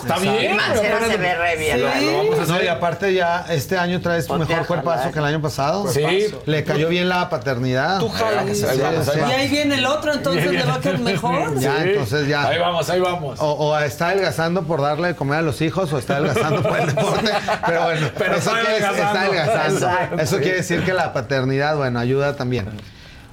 Está 0.02 0.18
bien. 0.18 0.56
Mancera 0.56 0.98
se 1.08 1.16
ve 1.16 1.34
re 1.34 1.56
bien. 1.56 1.80
No, 2.48 2.62
y 2.62 2.66
aparte 2.66 3.14
ya 3.14 3.46
este 3.48 3.78
año 3.78 4.00
traes 4.02 4.26
tu 4.26 4.34
mejor 4.34 4.66
cuerpazo 4.66 5.10
que 5.10 5.18
el 5.18 5.24
año 5.24 5.40
pasado. 5.40 5.88
Sí. 5.90 6.26
Le 6.46 6.64
cayó 6.64 6.88
bien 6.88 7.08
la 7.10 7.28
paternidad. 7.28 7.98
Tú 7.98 8.08
jalas. 8.08 8.56
Sí, 8.56 8.64
Ahí 8.64 8.78
vamos, 8.78 9.04
sí. 9.04 9.20
ahí 9.20 9.30
Y 9.30 9.32
ahí 9.34 9.48
viene 9.48 9.74
el 9.76 9.86
otro, 9.86 10.12
entonces 10.14 10.50
le 10.50 10.64
va 10.64 10.74
a 10.74 10.80
quedar 10.80 10.98
mejor. 11.00 11.58
Ya, 11.58 11.82
entonces 11.84 12.26
ya. 12.28 12.46
Ahí 12.46 12.58
vamos, 12.58 12.88
ahí 12.88 13.00
vamos. 13.00 13.38
O, 13.40 13.52
o 13.52 13.78
está 13.78 14.08
adelgazando 14.08 14.62
por 14.62 14.80
darle 14.80 15.08
de 15.08 15.14
comer 15.16 15.38
a 15.38 15.42
los 15.42 15.60
hijos 15.60 15.92
o 15.92 15.98
está 15.98 16.16
adelgazando 16.16 16.62
por 16.62 16.78
el 16.80 16.86
deporte. 16.86 17.30
Pero 17.66 17.82
bueno, 17.84 18.08
Pero 18.18 18.34
eso 18.36 18.56
está 18.56 18.70
quiere- 18.70 18.78
está 18.78 19.20
adelgazando. 19.20 19.74
Exacto. 19.86 20.18
Eso 20.22 20.38
quiere 20.38 20.56
decir 20.56 20.84
que 20.84 20.92
la 20.94 21.12
paternidad, 21.12 21.76
bueno, 21.76 21.98
ayuda 21.98 22.36
también. 22.36 22.66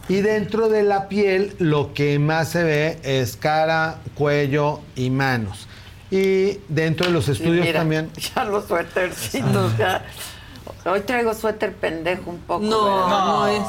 Y 0.09 0.21
dentro 0.21 0.69
de 0.69 0.83
la 0.83 1.09
piel, 1.09 1.53
lo 1.59 1.93
que 1.93 2.17
más 2.19 2.49
se 2.49 2.63
ve 2.63 2.99
es 3.03 3.35
cara, 3.35 3.95
cuello 4.15 4.79
y 4.95 5.09
manos. 5.09 5.67
Y 6.09 6.59
dentro 6.69 7.07
de 7.07 7.11
los 7.11 7.27
estudios 7.27 7.65
mira, 7.65 7.79
también. 7.79 8.09
Ya 8.35 8.45
los 8.45 8.65
suétercitos, 8.65 9.77
ya. 9.77 10.03
Hoy 10.85 11.02
traigo 11.02 11.34
suéter 11.34 11.73
pendejo 11.73 12.30
un 12.30 12.39
poco. 12.39 12.64
No, 12.65 12.85
¿verdad? 12.85 13.26
no, 13.26 13.48
es. 13.48 13.61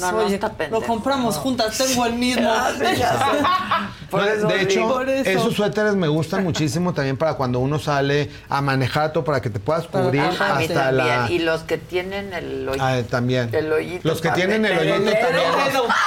No, 0.00 0.12
no 0.12 0.18
Oye, 0.18 0.34
está 0.34 0.52
pendejo. 0.52 0.80
Lo 0.80 0.86
compramos 0.86 1.36
juntas, 1.36 1.76
tengo 1.78 2.06
el 2.06 2.12
mismo. 2.14 2.48
Por 4.10 4.22
No, 4.22 4.26
eso 4.26 4.46
de 4.48 4.62
hecho, 4.62 4.80
digo. 4.80 4.88
Por 4.94 5.08
eso. 5.08 5.30
esos 5.30 5.54
suéteres 5.54 5.94
me 5.94 6.08
gustan 6.08 6.42
muchísimo 6.44 6.94
también 6.94 7.16
para 7.16 7.34
cuando 7.34 7.58
uno 7.58 7.78
sale 7.78 8.30
a 8.48 8.60
manejar 8.62 9.12
todo 9.12 9.24
para 9.24 9.40
que 9.42 9.50
te 9.50 9.60
puedas 9.60 9.86
cubrir 9.86 10.22
Ajá, 10.22 10.56
hasta 10.58 10.92
la. 10.92 11.30
Y 11.30 11.40
los 11.40 11.62
que 11.62 11.76
tienen 11.78 12.32
el 12.32 12.68
hoyo. 12.68 12.82
Ah, 12.82 12.98
también. 13.08 13.50
El 13.52 13.72
hoyito 13.72 14.08
Los 14.08 14.20
que 14.20 14.30
tienen 14.30 14.64
el 14.64 14.78
hoyito 14.78 15.10
también. 15.10 15.52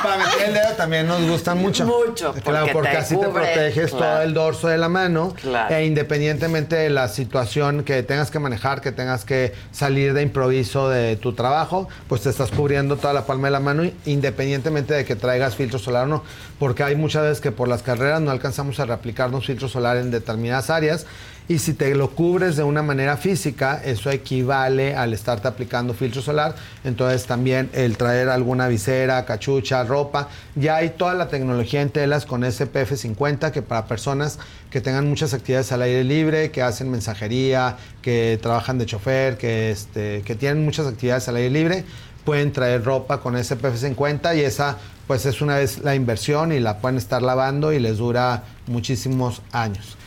Para 0.03 0.17
el 0.45 0.53
dedo 0.53 0.71
también 0.77 1.07
nos 1.07 1.21
gustan 1.27 1.57
mucho. 1.57 1.85
Mucho, 1.85 2.33
Claro, 2.33 2.67
porque 2.73 2.89
te 2.89 2.97
así 2.97 3.17
te 3.17 3.27
proteges 3.27 3.91
claro. 3.91 4.05
todo 4.05 4.21
el 4.21 4.33
dorso 4.33 4.67
de 4.67 4.77
la 4.77 4.89
mano. 4.89 5.33
Claro. 5.41 5.73
E 5.75 5.85
independientemente 5.85 6.75
de 6.75 6.89
la 6.89 7.07
situación 7.07 7.83
que 7.83 8.03
tengas 8.03 8.31
que 8.31 8.39
manejar, 8.39 8.81
que 8.81 8.91
tengas 8.91 9.25
que 9.25 9.53
salir 9.71 10.13
de 10.13 10.21
improviso 10.21 10.89
de 10.89 11.15
tu 11.15 11.33
trabajo, 11.33 11.87
pues 12.07 12.21
te 12.21 12.29
estás 12.29 12.51
cubriendo 12.51 12.97
toda 12.97 13.13
la 13.13 13.25
palma 13.25 13.47
de 13.47 13.51
la 13.51 13.59
mano, 13.59 13.83
independientemente 14.05 14.93
de 14.93 15.05
que 15.05 15.15
traigas 15.15 15.55
filtro 15.55 15.79
solar 15.79 16.05
o 16.05 16.07
no. 16.07 16.23
Porque 16.59 16.83
hay 16.83 16.95
muchas 16.95 17.23
veces 17.23 17.41
que 17.41 17.51
por 17.51 17.67
las 17.67 17.83
carreras 17.83 18.21
no 18.21 18.31
alcanzamos 18.31 18.79
a 18.79 18.85
reaplicarnos 18.85 19.45
filtro 19.45 19.67
solar 19.67 19.97
en 19.97 20.11
determinadas 20.11 20.69
áreas. 20.69 21.05
Y 21.51 21.59
si 21.59 21.73
te 21.73 21.93
lo 21.95 22.11
cubres 22.11 22.55
de 22.55 22.63
una 22.63 22.81
manera 22.81 23.17
física, 23.17 23.81
eso 23.83 24.09
equivale 24.09 24.95
al 24.95 25.11
estarte 25.11 25.49
aplicando 25.49 25.93
filtro 25.93 26.21
solar. 26.21 26.55
Entonces 26.85 27.25
también 27.25 27.69
el 27.73 27.97
traer 27.97 28.29
alguna 28.29 28.69
visera, 28.69 29.25
cachucha, 29.25 29.83
ropa. 29.83 30.29
Ya 30.55 30.77
hay 30.77 30.91
toda 30.91 31.13
la 31.13 31.27
tecnología 31.27 31.81
en 31.81 31.89
telas 31.89 32.25
con 32.25 32.49
SPF 32.49 32.95
50 32.95 33.51
que 33.51 33.61
para 33.61 33.85
personas 33.85 34.39
que 34.69 34.79
tengan 34.79 35.09
muchas 35.09 35.33
actividades 35.33 35.73
al 35.73 35.81
aire 35.81 36.05
libre, 36.05 36.51
que 36.51 36.61
hacen 36.61 36.89
mensajería, 36.89 37.75
que 38.01 38.39
trabajan 38.41 38.77
de 38.77 38.85
chofer, 38.85 39.37
que, 39.37 39.71
este, 39.71 40.21
que 40.21 40.35
tienen 40.35 40.63
muchas 40.63 40.87
actividades 40.87 41.27
al 41.27 41.35
aire 41.35 41.49
libre, 41.49 41.83
pueden 42.23 42.53
traer 42.53 42.85
ropa 42.85 43.19
con 43.19 43.35
SPF 43.35 43.75
50 43.75 44.35
y 44.35 44.39
esa 44.39 44.77
pues 45.05 45.25
es 45.25 45.41
una 45.41 45.57
vez 45.57 45.79
la 45.79 45.95
inversión 45.95 46.53
y 46.53 46.61
la 46.61 46.77
pueden 46.77 46.97
estar 46.97 47.21
lavando 47.21 47.73
y 47.73 47.79
les 47.79 47.97
dura 47.97 48.45
muchísimos 48.67 49.41
años. 49.51 49.97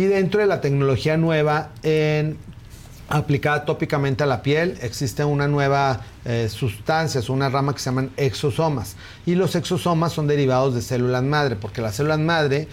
Y 0.00 0.06
dentro 0.06 0.40
de 0.40 0.46
la 0.46 0.62
tecnología 0.62 1.18
nueva, 1.18 1.72
en, 1.82 2.38
aplicada 3.10 3.66
tópicamente 3.66 4.22
a 4.22 4.26
la 4.26 4.40
piel, 4.40 4.78
existe 4.80 5.22
una 5.26 5.46
nueva 5.46 6.00
eh, 6.24 6.48
sustancia, 6.48 7.20
una 7.28 7.50
rama 7.50 7.74
que 7.74 7.80
se 7.80 7.90
llaman 7.90 8.10
exosomas. 8.16 8.96
Y 9.26 9.34
los 9.34 9.56
exosomas 9.56 10.14
son 10.14 10.26
derivados 10.26 10.74
de 10.74 10.80
células 10.80 11.22
madre, 11.22 11.54
porque 11.54 11.82
las 11.82 11.96
células 11.96 12.18
madre, 12.18 12.66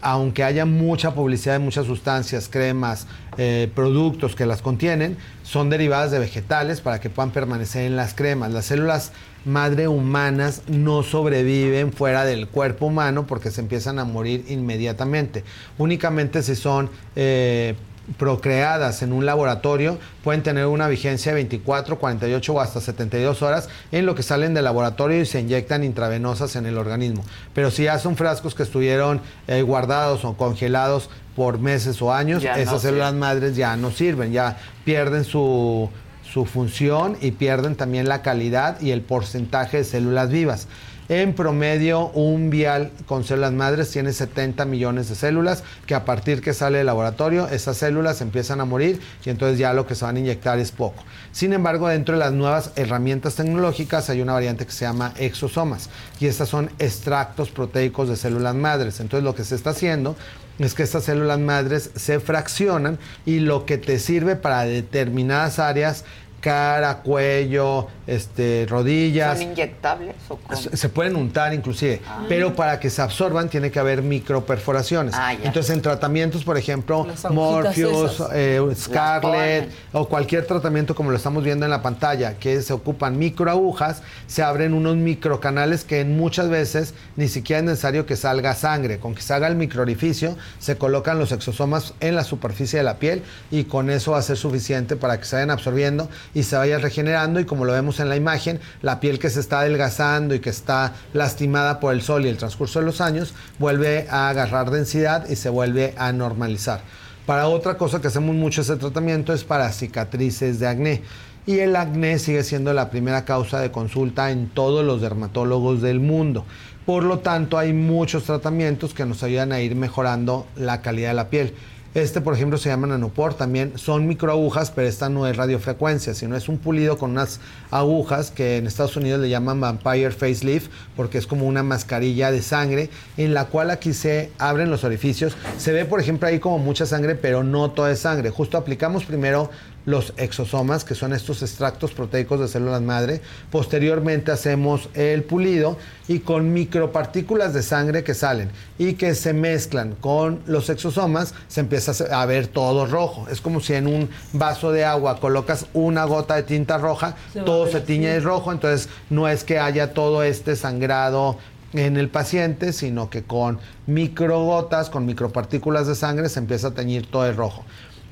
aunque 0.00 0.42
haya 0.42 0.66
mucha 0.66 1.14
publicidad 1.14 1.52
de 1.52 1.60
muchas 1.60 1.86
sustancias, 1.86 2.48
cremas, 2.50 3.06
eh, 3.36 3.70
productos 3.76 4.34
que 4.34 4.44
las 4.44 4.60
contienen, 4.60 5.16
son 5.44 5.70
derivadas 5.70 6.10
de 6.10 6.18
vegetales 6.18 6.80
para 6.80 6.98
que 6.98 7.10
puedan 7.10 7.30
permanecer 7.30 7.84
en 7.84 7.94
las 7.94 8.12
cremas. 8.12 8.50
Las 8.50 8.64
células 8.64 9.12
madre 9.44 9.88
humanas 9.88 10.62
no 10.68 11.02
sobreviven 11.02 11.92
fuera 11.92 12.24
del 12.24 12.48
cuerpo 12.48 12.86
humano 12.86 13.26
porque 13.26 13.50
se 13.50 13.60
empiezan 13.60 13.98
a 13.98 14.04
morir 14.04 14.44
inmediatamente. 14.48 15.44
Únicamente 15.78 16.42
si 16.42 16.54
son 16.54 16.90
eh, 17.16 17.74
procreadas 18.18 19.02
en 19.02 19.12
un 19.12 19.24
laboratorio 19.26 19.98
pueden 20.24 20.42
tener 20.42 20.66
una 20.66 20.88
vigencia 20.88 21.32
de 21.32 21.36
24, 21.36 21.98
48 21.98 22.52
o 22.52 22.60
hasta 22.60 22.80
72 22.80 23.42
horas 23.42 23.68
en 23.92 24.06
lo 24.06 24.14
que 24.14 24.22
salen 24.22 24.54
del 24.54 24.64
laboratorio 24.64 25.20
y 25.20 25.26
se 25.26 25.40
inyectan 25.40 25.84
intravenosas 25.84 26.56
en 26.56 26.66
el 26.66 26.78
organismo. 26.78 27.24
Pero 27.54 27.70
si 27.70 27.84
ya 27.84 27.98
son 27.98 28.16
frascos 28.16 28.54
que 28.54 28.62
estuvieron 28.62 29.20
eh, 29.46 29.62
guardados 29.62 30.24
o 30.24 30.36
congelados 30.36 31.10
por 31.36 31.58
meses 31.58 32.02
o 32.02 32.12
años, 32.12 32.42
Ya 32.42 32.56
no 32.56 32.62
esas 32.62 32.82
células 32.82 33.14
madres 33.14 33.56
ya 33.56 33.76
no 33.76 33.90
sirven, 33.90 34.32
ya 34.32 34.58
pierden 34.84 35.24
su, 35.24 35.88
su 36.32 36.46
función 36.46 37.16
y 37.20 37.32
pierden 37.32 37.76
también 37.76 38.08
la 38.08 38.22
calidad 38.22 38.80
y 38.80 38.92
el 38.92 39.02
porcentaje 39.02 39.78
de 39.78 39.84
células 39.84 40.30
vivas. 40.30 40.66
En 41.08 41.34
promedio, 41.34 42.08
un 42.10 42.48
vial 42.48 42.90
con 43.06 43.24
células 43.24 43.52
madres 43.52 43.90
tiene 43.90 44.12
70 44.12 44.64
millones 44.64 45.10
de 45.10 45.14
células, 45.14 45.62
que 45.84 45.94
a 45.94 46.06
partir 46.06 46.40
que 46.40 46.54
sale 46.54 46.78
del 46.78 46.86
laboratorio, 46.86 47.48
esas 47.48 47.76
células 47.76 48.22
empiezan 48.22 48.60
a 48.60 48.64
morir 48.64 48.98
y 49.26 49.28
entonces 49.28 49.58
ya 49.58 49.74
lo 49.74 49.86
que 49.86 49.94
se 49.94 50.06
van 50.06 50.16
a 50.16 50.20
inyectar 50.20 50.58
es 50.58 50.70
poco. 50.70 51.02
Sin 51.32 51.52
embargo, 51.52 51.88
dentro 51.88 52.14
de 52.14 52.20
las 52.20 52.32
nuevas 52.32 52.70
herramientas 52.76 53.34
tecnológicas 53.34 54.08
hay 54.08 54.22
una 54.22 54.32
variante 54.32 54.64
que 54.64 54.72
se 54.72 54.86
llama 54.86 55.12
exosomas 55.18 55.90
y 56.18 56.28
estas 56.28 56.48
son 56.48 56.70
extractos 56.78 57.50
proteicos 57.50 58.08
de 58.08 58.16
células 58.16 58.54
madres. 58.54 59.00
Entonces 59.00 59.24
lo 59.24 59.34
que 59.34 59.44
se 59.44 59.56
está 59.56 59.70
haciendo 59.70 60.16
es 60.58 60.74
que 60.74 60.82
estas 60.82 61.04
células 61.04 61.38
madres 61.38 61.90
se 61.94 62.20
fraccionan 62.20 62.98
y 63.26 63.40
lo 63.40 63.66
que 63.66 63.78
te 63.78 63.98
sirve 63.98 64.36
para 64.36 64.64
determinadas 64.64 65.58
áreas 65.58 66.04
cara, 66.52 66.98
cuello, 66.98 67.86
este, 68.06 68.66
rodillas. 68.68 69.38
¿Son 69.38 69.52
inyectables 69.52 70.16
o 70.28 70.36
cómo? 70.36 70.60
Se 70.60 70.88
pueden 70.88 71.14
untar 71.14 71.54
inclusive, 71.54 72.02
Ah. 72.06 72.24
pero 72.28 72.54
para 72.54 72.80
que 72.80 72.90
se 72.90 73.00
absorban 73.00 73.48
tiene 73.48 73.70
que 73.70 73.78
haber 73.78 74.02
microperforaciones. 74.02 75.14
Ah. 75.16 75.34
Entonces 75.34 75.70
en 75.74 75.80
tratamientos, 75.80 76.42
por 76.44 76.58
ejemplo, 76.58 77.06
Morpheus, 77.30 78.22
eh. 78.34 78.60
Scarlett 78.76 79.70
o 79.92 80.08
cualquier 80.08 80.44
tratamiento 80.44 80.94
como 80.96 81.10
lo 81.12 81.16
estamos 81.16 81.44
viendo 81.44 81.64
en 81.64 81.70
la 81.70 81.80
pantalla, 81.80 82.34
que 82.38 82.60
se 82.60 82.72
ocupan 82.72 83.18
microagujas, 83.18 84.02
se 84.26 84.42
abren 84.42 84.74
unos 84.74 84.96
microcanales 84.96 85.84
que 85.84 86.00
en 86.00 86.16
muchas 86.16 86.48
veces 86.48 86.94
ni 87.16 87.28
siquiera 87.28 87.60
es 87.60 87.64
necesario 87.66 88.04
que 88.04 88.16
salga 88.16 88.54
sangre. 88.56 88.98
Con 88.98 89.14
que 89.14 89.22
se 89.22 89.32
haga 89.32 89.46
el 89.46 89.54
microorificio, 89.54 90.36
se 90.58 90.76
colocan 90.76 91.20
los 91.20 91.30
exosomas 91.30 91.94
en 92.00 92.16
la 92.16 92.24
superficie 92.24 92.78
de 92.80 92.82
la 92.82 92.96
piel 92.96 93.22
y 93.52 93.64
con 93.64 93.90
eso 93.90 94.10
va 94.12 94.18
a 94.18 94.22
ser 94.22 94.36
suficiente 94.36 94.96
para 94.96 95.18
que 95.20 95.24
se 95.24 95.36
vayan 95.36 95.50
absorbiendo 95.52 96.08
y 96.34 96.42
se 96.44 96.56
vaya 96.56 96.78
regenerando 96.78 97.40
y 97.40 97.44
como 97.44 97.64
lo 97.64 97.72
vemos 97.72 98.00
en 98.00 98.08
la 98.08 98.16
imagen, 98.16 98.60
la 98.80 99.00
piel 99.00 99.18
que 99.18 99.30
se 99.30 99.40
está 99.40 99.60
adelgazando 99.60 100.34
y 100.34 100.40
que 100.40 100.50
está 100.50 100.94
lastimada 101.12 101.80
por 101.80 101.92
el 101.92 102.02
sol 102.02 102.24
y 102.24 102.28
el 102.28 102.36
transcurso 102.36 102.80
de 102.80 102.86
los 102.86 103.00
años, 103.00 103.34
vuelve 103.58 104.06
a 104.10 104.28
agarrar 104.28 104.70
densidad 104.70 105.28
y 105.28 105.36
se 105.36 105.48
vuelve 105.48 105.94
a 105.96 106.12
normalizar. 106.12 106.80
Para 107.26 107.46
otra 107.46 107.78
cosa 107.78 108.00
que 108.00 108.08
hacemos 108.08 108.34
mucho 108.34 108.62
ese 108.62 108.76
tratamiento 108.76 109.32
es 109.32 109.44
para 109.44 109.70
cicatrices 109.70 110.58
de 110.58 110.66
acné. 110.66 111.02
Y 111.44 111.58
el 111.58 111.74
acné 111.74 112.18
sigue 112.18 112.44
siendo 112.44 112.72
la 112.72 112.90
primera 112.90 113.24
causa 113.24 113.60
de 113.60 113.72
consulta 113.72 114.30
en 114.30 114.48
todos 114.48 114.84
los 114.84 115.00
dermatólogos 115.00 115.82
del 115.82 115.98
mundo. 115.98 116.44
Por 116.86 117.04
lo 117.04 117.20
tanto, 117.20 117.58
hay 117.58 117.72
muchos 117.72 118.24
tratamientos 118.24 118.92
que 118.92 119.06
nos 119.06 119.22
ayudan 119.22 119.52
a 119.52 119.60
ir 119.60 119.76
mejorando 119.76 120.46
la 120.56 120.82
calidad 120.82 121.10
de 121.10 121.14
la 121.14 121.30
piel. 121.30 121.54
Este, 121.94 122.22
por 122.22 122.32
ejemplo, 122.32 122.56
se 122.56 122.70
llama 122.70 122.86
nanopor. 122.86 123.34
También 123.34 123.72
son 123.76 124.06
microagujas, 124.06 124.70
pero 124.70 124.88
esta 124.88 125.10
no 125.10 125.26
es 125.26 125.36
radiofrecuencia, 125.36 126.14
sino 126.14 126.36
es 126.36 126.48
un 126.48 126.56
pulido 126.56 126.96
con 126.96 127.10
unas 127.10 127.40
agujas 127.70 128.30
que 128.30 128.56
en 128.56 128.66
Estados 128.66 128.96
Unidos 128.96 129.20
le 129.20 129.28
llaman 129.28 129.60
Vampire 129.60 130.10
Facelift, 130.10 130.70
porque 130.96 131.18
es 131.18 131.26
como 131.26 131.46
una 131.46 131.62
mascarilla 131.62 132.30
de 132.30 132.40
sangre, 132.40 132.88
en 133.18 133.34
la 133.34 133.44
cual 133.44 133.70
aquí 133.70 133.92
se 133.92 134.30
abren 134.38 134.70
los 134.70 134.84
orificios. 134.84 135.36
Se 135.58 135.72
ve, 135.72 135.84
por 135.84 136.00
ejemplo, 136.00 136.28
ahí 136.28 136.38
como 136.38 136.58
mucha 136.58 136.86
sangre, 136.86 137.14
pero 137.14 137.42
no 137.42 137.70
toda 137.70 137.92
es 137.92 137.98
sangre. 138.00 138.30
Justo 138.30 138.56
aplicamos 138.56 139.04
primero 139.04 139.50
los 139.84 140.12
exosomas, 140.16 140.84
que 140.84 140.94
son 140.94 141.12
estos 141.12 141.42
extractos 141.42 141.92
proteicos 141.92 142.40
de 142.40 142.48
células 142.48 142.82
madre. 142.82 143.20
Posteriormente 143.50 144.30
hacemos 144.30 144.88
el 144.94 145.24
pulido 145.24 145.76
y 146.08 146.20
con 146.20 146.52
micropartículas 146.52 147.54
de 147.54 147.62
sangre 147.62 148.04
que 148.04 148.14
salen 148.14 148.50
y 148.78 148.94
que 148.94 149.14
se 149.14 149.32
mezclan 149.32 149.94
con 150.00 150.40
los 150.46 150.70
exosomas, 150.70 151.34
se 151.48 151.60
empieza 151.60 151.92
a 152.14 152.26
ver 152.26 152.46
todo 152.46 152.86
rojo. 152.86 153.26
Es 153.28 153.40
como 153.40 153.60
si 153.60 153.74
en 153.74 153.86
un 153.86 154.10
vaso 154.32 154.72
de 154.72 154.84
agua 154.84 155.20
colocas 155.20 155.66
una 155.72 156.04
gota 156.04 156.36
de 156.36 156.42
tinta 156.42 156.78
roja, 156.78 157.16
Se 157.32 157.40
todo 157.40 157.66
se 157.66 157.80
tiñe 157.80 158.08
de 158.08 158.20
rojo, 158.20 158.52
entonces 158.52 158.88
no 159.10 159.28
es 159.28 159.44
que 159.44 159.58
haya 159.58 159.94
todo 159.94 160.22
este 160.22 160.56
sangrado 160.56 161.38
en 161.72 161.96
el 161.96 162.08
paciente, 162.08 162.72
sino 162.72 163.08
que 163.08 163.22
con 163.22 163.58
microgotas, 163.86 164.90
con 164.90 165.06
micropartículas 165.06 165.86
de 165.86 165.94
sangre, 165.94 166.28
se 166.28 166.38
empieza 166.38 166.68
a 166.68 166.70
teñir 166.72 167.10
todo 167.10 167.22
de 167.22 167.32
rojo. 167.32 167.64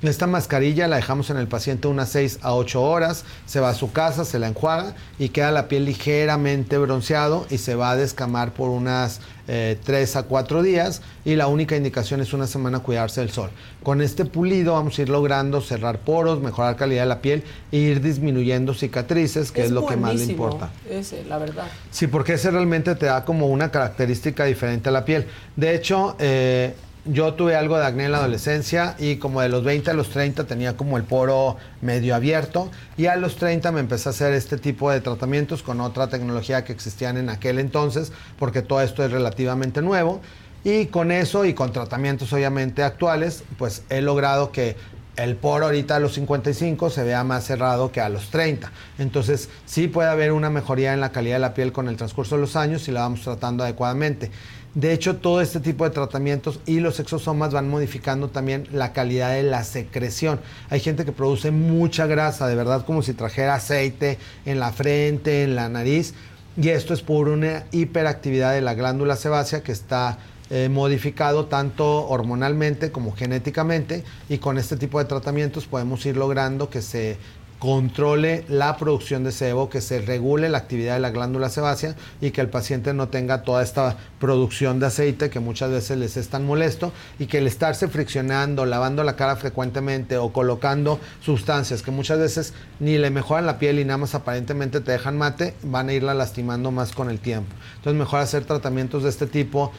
Esta 0.02 0.26
mascarilla 0.26 0.88
la 0.88 0.96
dejamos 0.96 1.28
en 1.28 1.36
el 1.36 1.46
paciente 1.46 1.86
unas 1.86 2.08
6 2.08 2.38
a 2.40 2.54
8 2.54 2.82
horas, 2.82 3.24
se 3.44 3.60
va 3.60 3.68
a 3.68 3.74
su 3.74 3.92
casa, 3.92 4.24
se 4.24 4.38
la 4.38 4.48
enjuaga 4.48 4.94
y 5.18 5.28
queda 5.28 5.52
la 5.52 5.68
piel 5.68 5.84
ligeramente 5.84 6.78
bronceado 6.78 7.46
y 7.50 7.58
se 7.58 7.74
va 7.74 7.90
a 7.90 7.96
descamar 7.96 8.54
por 8.54 8.70
unas 8.70 9.20
3 9.46 10.16
a 10.16 10.22
4 10.22 10.62
días 10.62 11.02
y 11.24 11.34
la 11.34 11.48
única 11.48 11.76
indicación 11.76 12.20
es 12.20 12.32
una 12.32 12.46
semana 12.46 12.78
cuidarse 12.78 13.20
del 13.20 13.30
sol. 13.30 13.50
Con 13.82 14.00
este 14.00 14.24
pulido 14.24 14.74
vamos 14.74 14.98
a 14.98 15.02
ir 15.02 15.08
logrando 15.10 15.60
cerrar 15.60 15.98
poros, 15.98 16.40
mejorar 16.40 16.76
calidad 16.76 17.02
de 17.02 17.08
la 17.08 17.20
piel 17.20 17.42
e 17.70 17.76
ir 17.76 18.00
disminuyendo 18.00 18.72
cicatrices, 18.72 19.52
que 19.52 19.64
es, 19.64 19.70
lo 19.70 19.84
que 19.86 19.96
más 19.96 20.14
le 20.14 20.24
importa. 20.24 20.70
Ese, 20.88 21.24
la 21.24 21.36
verdad. 21.36 21.66
Sí, 21.90 22.06
porque 22.06 22.34
ese 22.34 22.50
realmente 22.50 22.94
te 22.94 23.06
da 23.06 23.24
como 23.24 23.48
una 23.48 23.70
característica 23.70 24.44
diferente 24.44 24.88
a 24.88 24.92
la 24.92 25.04
piel. 25.04 25.26
De 25.56 25.74
hecho, 25.74 26.16
eh, 26.20 26.74
yo 27.04 27.34
tuve 27.34 27.56
algo 27.56 27.78
de 27.78 27.86
acné 27.86 28.04
en 28.04 28.12
la 28.12 28.18
adolescencia 28.18 28.94
y 28.98 29.16
como 29.16 29.40
de 29.40 29.48
los 29.48 29.64
20 29.64 29.90
a 29.90 29.94
los 29.94 30.10
30 30.10 30.44
tenía 30.44 30.76
como 30.76 30.98
el 30.98 31.04
poro 31.04 31.56
medio 31.80 32.14
abierto 32.14 32.70
y 32.96 33.06
a 33.06 33.16
los 33.16 33.36
30 33.36 33.72
me 33.72 33.80
empecé 33.80 34.08
a 34.08 34.10
hacer 34.10 34.34
este 34.34 34.58
tipo 34.58 34.90
de 34.90 35.00
tratamientos 35.00 35.62
con 35.62 35.80
otra 35.80 36.08
tecnología 36.08 36.64
que 36.64 36.72
existían 36.72 37.16
en 37.16 37.30
aquel 37.30 37.58
entonces, 37.58 38.12
porque 38.38 38.62
todo 38.62 38.82
esto 38.82 39.04
es 39.04 39.10
relativamente 39.10 39.82
nuevo. 39.82 40.20
Y 40.62 40.86
con 40.86 41.10
eso 41.10 41.46
y 41.46 41.54
con 41.54 41.72
tratamientos 41.72 42.34
obviamente 42.34 42.82
actuales, 42.82 43.44
pues 43.56 43.82
he 43.88 44.02
logrado 44.02 44.52
que 44.52 44.76
el 45.16 45.36
poro 45.36 45.66
ahorita 45.66 45.96
a 45.96 46.00
los 46.00 46.14
55 46.14 46.90
se 46.90 47.02
vea 47.02 47.24
más 47.24 47.44
cerrado 47.44 47.92
que 47.92 48.00
a 48.00 48.08
los 48.08 48.30
30. 48.30 48.70
Entonces 48.98 49.48
sí 49.66 49.88
puede 49.88 50.08
haber 50.08 50.32
una 50.32 50.50
mejoría 50.50 50.92
en 50.92 51.00
la 51.00 51.12
calidad 51.12 51.36
de 51.36 51.40
la 51.40 51.54
piel 51.54 51.72
con 51.72 51.88
el 51.88 51.96
transcurso 51.96 52.36
de 52.36 52.42
los 52.42 52.56
años 52.56 52.82
si 52.82 52.92
la 52.92 53.00
vamos 53.00 53.22
tratando 53.22 53.64
adecuadamente. 53.64 54.30
De 54.74 54.92
hecho, 54.92 55.16
todo 55.16 55.40
este 55.40 55.58
tipo 55.58 55.82
de 55.84 55.90
tratamientos 55.90 56.60
y 56.64 56.78
los 56.78 57.00
exosomas 57.00 57.52
van 57.52 57.68
modificando 57.68 58.28
también 58.28 58.68
la 58.70 58.92
calidad 58.92 59.32
de 59.32 59.42
la 59.42 59.64
secreción. 59.64 60.40
Hay 60.68 60.78
gente 60.78 61.04
que 61.04 61.10
produce 61.10 61.50
mucha 61.50 62.06
grasa, 62.06 62.46
de 62.46 62.54
verdad, 62.54 62.84
como 62.84 63.02
si 63.02 63.12
trajera 63.12 63.54
aceite 63.56 64.18
en 64.46 64.60
la 64.60 64.70
frente, 64.70 65.42
en 65.42 65.56
la 65.56 65.68
nariz. 65.68 66.14
Y 66.56 66.68
esto 66.68 66.94
es 66.94 67.02
por 67.02 67.28
una 67.28 67.64
hiperactividad 67.72 68.52
de 68.52 68.60
la 68.60 68.74
glándula 68.74 69.16
sebácea 69.16 69.62
que 69.62 69.72
está 69.72 70.18
eh, 70.52 70.68
modificado 70.68 71.46
tanto 71.46 72.08
hormonalmente 72.08 72.90
como 72.90 73.12
genéticamente 73.12 74.02
y 74.28 74.38
con 74.38 74.58
este 74.58 74.76
tipo 74.76 74.98
de 74.98 75.04
tratamientos 75.04 75.66
podemos 75.66 76.04
ir 76.06 76.16
logrando 76.16 76.68
que 76.68 76.82
se 76.82 77.18
controle 77.60 78.44
la 78.48 78.78
producción 78.78 79.22
de 79.22 79.32
sebo, 79.32 79.68
que 79.68 79.82
se 79.82 80.00
regule 80.00 80.48
la 80.48 80.58
actividad 80.58 80.94
de 80.94 81.00
la 81.00 81.10
glándula 81.10 81.50
sebácea 81.50 81.94
y 82.20 82.30
que 82.30 82.40
el 82.40 82.48
paciente 82.48 82.94
no 82.94 83.08
tenga 83.08 83.42
toda 83.42 83.62
esta 83.62 83.98
producción 84.18 84.80
de 84.80 84.86
aceite 84.86 85.28
que 85.28 85.40
muchas 85.40 85.70
veces 85.70 85.98
les 85.98 86.16
es 86.16 86.28
tan 86.28 86.46
molesto 86.46 86.90
y 87.18 87.26
que 87.26 87.38
el 87.38 87.46
estarse 87.46 87.86
friccionando, 87.88 88.64
lavando 88.64 89.04
la 89.04 89.14
cara 89.14 89.36
frecuentemente 89.36 90.16
o 90.16 90.32
colocando 90.32 90.98
sustancias 91.22 91.82
que 91.82 91.90
muchas 91.90 92.18
veces 92.18 92.54
ni 92.80 92.96
le 92.96 93.10
mejoran 93.10 93.44
la 93.44 93.58
piel 93.58 93.78
y 93.78 93.84
nada 93.84 93.98
más 93.98 94.14
aparentemente 94.14 94.80
te 94.80 94.92
dejan 94.92 95.18
mate, 95.18 95.54
van 95.62 95.90
a 95.90 95.92
irla 95.92 96.14
lastimando 96.14 96.70
más 96.70 96.92
con 96.92 97.10
el 97.10 97.20
tiempo. 97.20 97.54
Entonces 97.76 97.98
mejor 97.98 98.20
hacer 98.20 98.44
tratamientos 98.46 99.02
de 99.02 99.10
este 99.10 99.26
tipo 99.26 99.70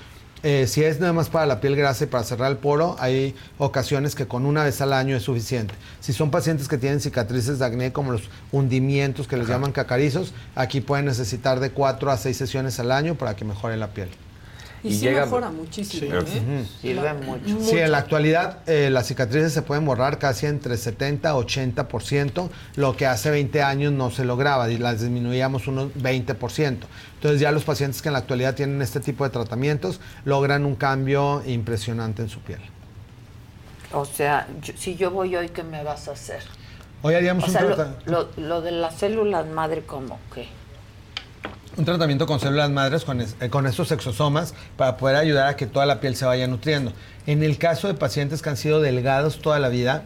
eh, 0.44 0.66
si 0.68 0.84
es 0.84 1.00
nada 1.00 1.14
más 1.14 1.30
para 1.30 1.45
la 1.45 1.61
piel 1.61 1.76
grasa 1.76 2.06
y 2.06 2.08
para 2.08 2.24
cerrar 2.24 2.52
el 2.52 2.58
poro, 2.58 2.95
hay 3.00 3.36
ocasiones 3.58 4.16
que 4.16 4.28
con 4.28 4.45
una 4.45 4.64
vez 4.64 4.82
al 4.82 4.94
año 4.94 5.16
es 5.16 5.24
suficiente. 5.24 5.74
Si 6.00 6.14
son 6.14 6.32
pacientes 6.32 6.68
que 6.68 6.78
tienen 6.78 7.00
cicatrices 7.00 7.60
de 7.60 7.66
acné, 7.66 7.94
como 7.94 8.11
los 8.11 8.24
hundimientos 8.52 9.28
que 9.28 9.38
les 9.38 9.48
llaman 9.48 9.72
cacarizos, 9.72 10.34
aquí 10.56 10.82
pueden 10.82 11.06
necesitar 11.06 11.60
de 11.60 11.72
4 11.72 12.11
a 12.11 12.18
6 12.18 12.36
sesiones 12.36 12.80
al 12.80 12.92
año 12.92 13.16
para 13.16 13.36
que 13.36 13.45
mejore 13.45 13.78
la 13.78 13.94
piel. 13.94 14.10
Y, 14.84 14.88
Y 14.88 14.93
sí 14.93 15.00
llega- 15.01 15.26
mejora 15.26 15.50
muchísimo, 15.51 16.22
Sí. 16.22 16.38
¿eh? 16.38 16.42
Ujú. 16.42 16.68
Sirve 16.82 17.14
mucho. 17.14 17.60
Sí, 17.64 17.77
en 17.77 17.92
la 17.92 18.00
actualidad 18.00 18.60
eh, 18.68 18.90
las 18.90 19.06
cicatrices 19.08 19.53
se 19.53 19.61
pueden 19.61 19.85
borrar 19.85 20.18
casi 20.18 20.48
entre 20.48 20.76
70 20.76 21.30
a 21.30 21.35
80%, 21.35 22.50
lo 22.77 22.98
que 22.98 23.06
hace 23.06 23.30
20 23.30 23.61
años 23.61 23.93
no 23.93 24.10
se 24.10 24.26
lograba 24.26 24.69
y 24.72 24.77
las 24.80 25.01
disminuíamos 25.01 25.68
unos 25.68 25.93
20%. 25.93 26.88
Entonces 27.16 27.40
ya 27.40 27.51
los 27.51 27.64
pacientes 27.64 28.01
que 28.01 28.10
en 28.10 28.14
la 28.14 28.19
actualidad 28.19 28.56
tienen 28.56 28.82
este 28.82 29.00
tipo 29.00 29.24
de 29.24 29.30
tratamientos 29.30 30.00
logran 30.26 30.66
un 30.66 30.76
cambio 30.76 31.43
impresionante 31.45 32.24
en 32.24 32.30
su 32.30 32.40
piel. 32.40 32.61
O 33.93 34.06
sea, 34.06 34.48
yo- 34.64 34.74
si 34.77 34.95
yo 34.95 35.11
voy 35.11 35.35
hoy, 35.35 35.50
¿qué 35.50 35.64
me 35.64 35.84
vas 35.84 36.08
a 36.08 36.14
hacer? 36.14 36.42
Hoy 37.03 37.14
haríamos 37.14 37.43
O 37.43 37.48
un 37.48 37.53
sea, 37.53 37.61
lo, 37.64 37.76
lo- 38.06 38.30
lo 38.38 38.61
de 38.61 38.72
las 38.72 38.95
células 38.95 39.45
madre, 39.48 39.84
¿cómo 39.85 40.18
qué? 40.34 40.48
Un 41.77 41.85
tratamiento 41.85 42.25
con 42.27 42.40
células 42.40 42.69
madres 42.69 43.03
con, 43.06 43.22
es- 43.22 43.35
eh, 43.40 43.50
con 43.50 43.66
estos 43.66 43.91
exosomas 43.91 44.53
para 44.77 44.98
poder 44.98 45.16
ayudar 45.16 45.48
a 45.48 45.56
que 45.56 45.66
toda 45.67 45.85
la 45.85 46.00
piel 46.00 46.16
se 46.16 46.25
vaya 46.25 46.48
nutriendo. 46.48 46.91
En 47.27 47.43
el 47.43 47.58
caso 47.58 47.88
de 47.88 47.93
pacientes 47.93 48.41
que 48.41 48.50
han 48.50 48.58
sido 48.58 48.82
delgados 48.82 49.40
toda 49.41 49.59
la 49.59 49.69
vida, 49.69 50.03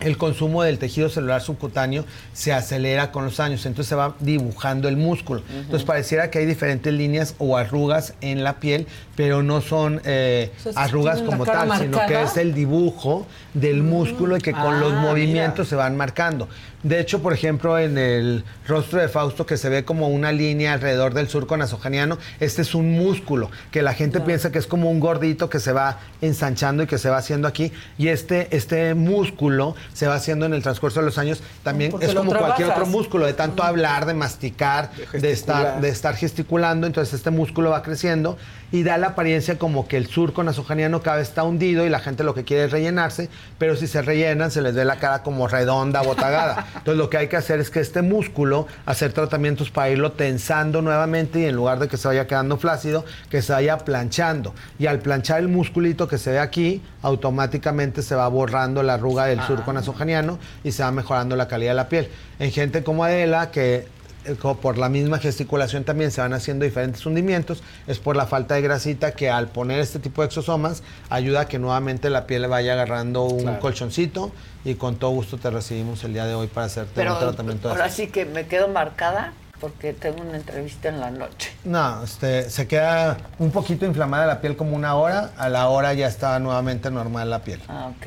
el 0.00 0.18
consumo 0.18 0.62
del 0.62 0.78
tejido 0.78 1.08
celular 1.08 1.40
subcutáneo 1.40 2.04
se 2.34 2.52
acelera 2.52 3.12
con 3.12 3.24
los 3.24 3.40
años, 3.40 3.64
entonces 3.64 3.88
se 3.88 3.94
va 3.94 4.14
dibujando 4.20 4.88
el 4.88 4.96
músculo. 4.98 5.42
Entonces 5.50 5.84
pareciera 5.86 6.30
que 6.30 6.38
hay 6.40 6.44
diferentes 6.44 6.92
líneas 6.92 7.34
o 7.38 7.56
arrugas 7.56 8.12
en 8.20 8.44
la 8.44 8.60
piel, 8.60 8.86
pero 9.14 9.42
no 9.42 9.62
son 9.62 10.02
eh, 10.04 10.52
arrugas 10.74 11.22
como 11.22 11.46
tal, 11.46 11.70
sino 11.78 11.98
que 12.06 12.20
es 12.22 12.36
el 12.36 12.52
dibujo 12.52 13.26
del 13.54 13.82
músculo 13.82 14.36
y 14.36 14.40
que 14.42 14.52
con 14.52 14.80
los 14.80 14.92
Ah, 14.92 15.00
movimientos 15.00 15.60
mira. 15.60 15.70
se 15.70 15.76
van 15.76 15.96
marcando. 15.96 16.46
De 16.86 17.00
hecho, 17.00 17.20
por 17.20 17.32
ejemplo, 17.32 17.80
en 17.80 17.98
el 17.98 18.44
rostro 18.68 19.00
de 19.00 19.08
Fausto, 19.08 19.44
que 19.44 19.56
se 19.56 19.68
ve 19.68 19.84
como 19.84 20.06
una 20.06 20.30
línea 20.30 20.72
alrededor 20.72 21.14
del 21.14 21.28
surco 21.28 21.56
nasogeniano, 21.56 22.16
este 22.38 22.62
es 22.62 22.76
un 22.76 22.92
músculo, 22.92 23.50
que 23.72 23.82
la 23.82 23.92
gente 23.92 24.20
piensa 24.20 24.52
que 24.52 24.60
es 24.60 24.68
como 24.68 24.88
un 24.88 25.00
gordito 25.00 25.50
que 25.50 25.58
se 25.58 25.72
va 25.72 25.98
ensanchando 26.20 26.84
y 26.84 26.86
que 26.86 26.98
se 26.98 27.10
va 27.10 27.16
haciendo 27.16 27.48
aquí. 27.48 27.72
Y 27.98 28.06
este, 28.06 28.56
este 28.56 28.94
músculo 28.94 29.74
se 29.94 30.06
va 30.06 30.14
haciendo 30.14 30.46
en 30.46 30.54
el 30.54 30.62
transcurso 30.62 31.00
de 31.00 31.06
los 31.06 31.18
años. 31.18 31.42
También 31.64 31.90
Porque 31.90 32.06
es 32.06 32.14
como 32.14 32.32
cualquier 32.32 32.70
otro 32.70 32.86
músculo, 32.86 33.26
de 33.26 33.32
tanto 33.32 33.64
hablar, 33.64 34.06
de 34.06 34.14
masticar, 34.14 34.92
de, 35.12 35.32
estar, 35.32 35.32
gesticular. 35.32 35.80
de 35.80 35.88
estar 35.88 36.14
gesticulando. 36.14 36.86
Entonces, 36.86 37.14
este 37.14 37.32
músculo 37.32 37.70
va 37.70 37.82
creciendo 37.82 38.38
y 38.72 38.82
da 38.82 38.98
la 38.98 39.08
apariencia 39.08 39.58
como 39.58 39.86
que 39.86 39.96
el 39.96 40.06
surco 40.06 40.42
nasogeniano 40.42 41.02
cada 41.02 41.18
vez 41.18 41.28
está 41.28 41.44
hundido 41.44 41.86
y 41.86 41.88
la 41.88 42.00
gente 42.00 42.24
lo 42.24 42.34
que 42.34 42.44
quiere 42.44 42.64
es 42.64 42.70
rellenarse, 42.70 43.28
pero 43.58 43.76
si 43.76 43.86
se 43.86 44.02
rellenan 44.02 44.50
se 44.50 44.62
les 44.62 44.74
ve 44.74 44.84
la 44.84 44.96
cara 44.96 45.22
como 45.22 45.48
redonda, 45.48 46.02
botagada. 46.02 46.66
Entonces 46.76 46.96
lo 46.96 47.10
que 47.10 47.18
hay 47.18 47.28
que 47.28 47.36
hacer 47.36 47.60
es 47.60 47.70
que 47.70 47.80
este 47.80 48.02
músculo, 48.02 48.66
hacer 48.84 49.12
tratamientos 49.12 49.70
para 49.70 49.90
irlo 49.90 50.12
tensando 50.12 50.82
nuevamente 50.82 51.40
y 51.40 51.44
en 51.44 51.54
lugar 51.54 51.78
de 51.78 51.88
que 51.88 51.96
se 51.96 52.08
vaya 52.08 52.26
quedando 52.26 52.56
flácido, 52.56 53.04
que 53.30 53.42
se 53.42 53.52
vaya 53.52 53.78
planchando. 53.78 54.54
Y 54.78 54.86
al 54.86 54.98
planchar 54.98 55.40
el 55.40 55.48
musculito 55.48 56.08
que 56.08 56.18
se 56.18 56.32
ve 56.32 56.38
aquí, 56.38 56.82
automáticamente 57.02 58.02
se 58.02 58.14
va 58.14 58.28
borrando 58.28 58.82
la 58.82 58.94
arruga 58.94 59.26
del 59.26 59.40
surco 59.42 59.72
nasogeniano 59.72 60.38
y 60.64 60.72
se 60.72 60.82
va 60.82 60.90
mejorando 60.90 61.36
la 61.36 61.48
calidad 61.48 61.72
de 61.72 61.76
la 61.76 61.88
piel. 61.88 62.08
En 62.38 62.50
gente 62.50 62.82
como 62.82 63.04
Adela, 63.04 63.50
que 63.50 63.86
eh, 64.26 64.36
co- 64.40 64.56
por 64.56 64.78
la 64.78 64.88
misma 64.88 65.18
gesticulación 65.18 65.84
también 65.84 66.10
se 66.10 66.20
van 66.20 66.32
haciendo 66.32 66.64
diferentes 66.64 67.04
hundimientos, 67.06 67.62
es 67.86 67.98
por 67.98 68.16
la 68.16 68.26
falta 68.26 68.54
de 68.54 68.62
grasita 68.62 69.12
que 69.12 69.30
al 69.30 69.48
poner 69.48 69.80
este 69.80 69.98
tipo 69.98 70.22
de 70.22 70.26
exosomas 70.26 70.82
ayuda 71.10 71.42
a 71.42 71.48
que 71.48 71.58
nuevamente 71.58 72.10
la 72.10 72.26
piel 72.26 72.46
vaya 72.48 72.72
agarrando 72.74 73.24
un 73.24 73.42
Claro. 73.42 73.60
colchoncito 73.60 74.32
y 74.64 74.74
con 74.74 74.96
todo 74.96 75.10
gusto 75.10 75.38
te 75.38 75.50
recibimos 75.50 76.02
el 76.04 76.12
día 76.12 76.26
de 76.26 76.34
hoy 76.34 76.46
para 76.48 76.66
hacerte 76.66 76.92
Pero 76.94 77.12
un 77.14 77.18
tratamiento 77.20 77.68
de 77.68 77.74
ahora 77.74 77.88
sí 77.90 78.08
que 78.08 78.24
me 78.24 78.46
quedo 78.46 78.68
marcada 78.68 79.32
porque 79.60 79.94
tengo 79.94 80.20
una 80.20 80.36
entrevista 80.36 80.90
en 80.90 81.00
la 81.00 81.10
noche. 81.10 81.50
No, 81.64 82.04
este, 82.04 82.50
se 82.50 82.66
queda 82.68 83.16
un 83.38 83.50
poquito 83.50 83.86
inflamada 83.86 84.26
la 84.26 84.42
piel 84.42 84.54
como 84.54 84.76
una 84.76 84.94
hora, 84.96 85.30
a 85.38 85.48
la 85.48 85.68
hora 85.68 85.94
ya 85.94 86.08
está 86.08 86.38
nuevamente 86.40 86.90
normal 86.90 87.30
la 87.30 87.38
piel. 87.38 87.62
Ah, 87.68 87.88
ok. 87.96 88.06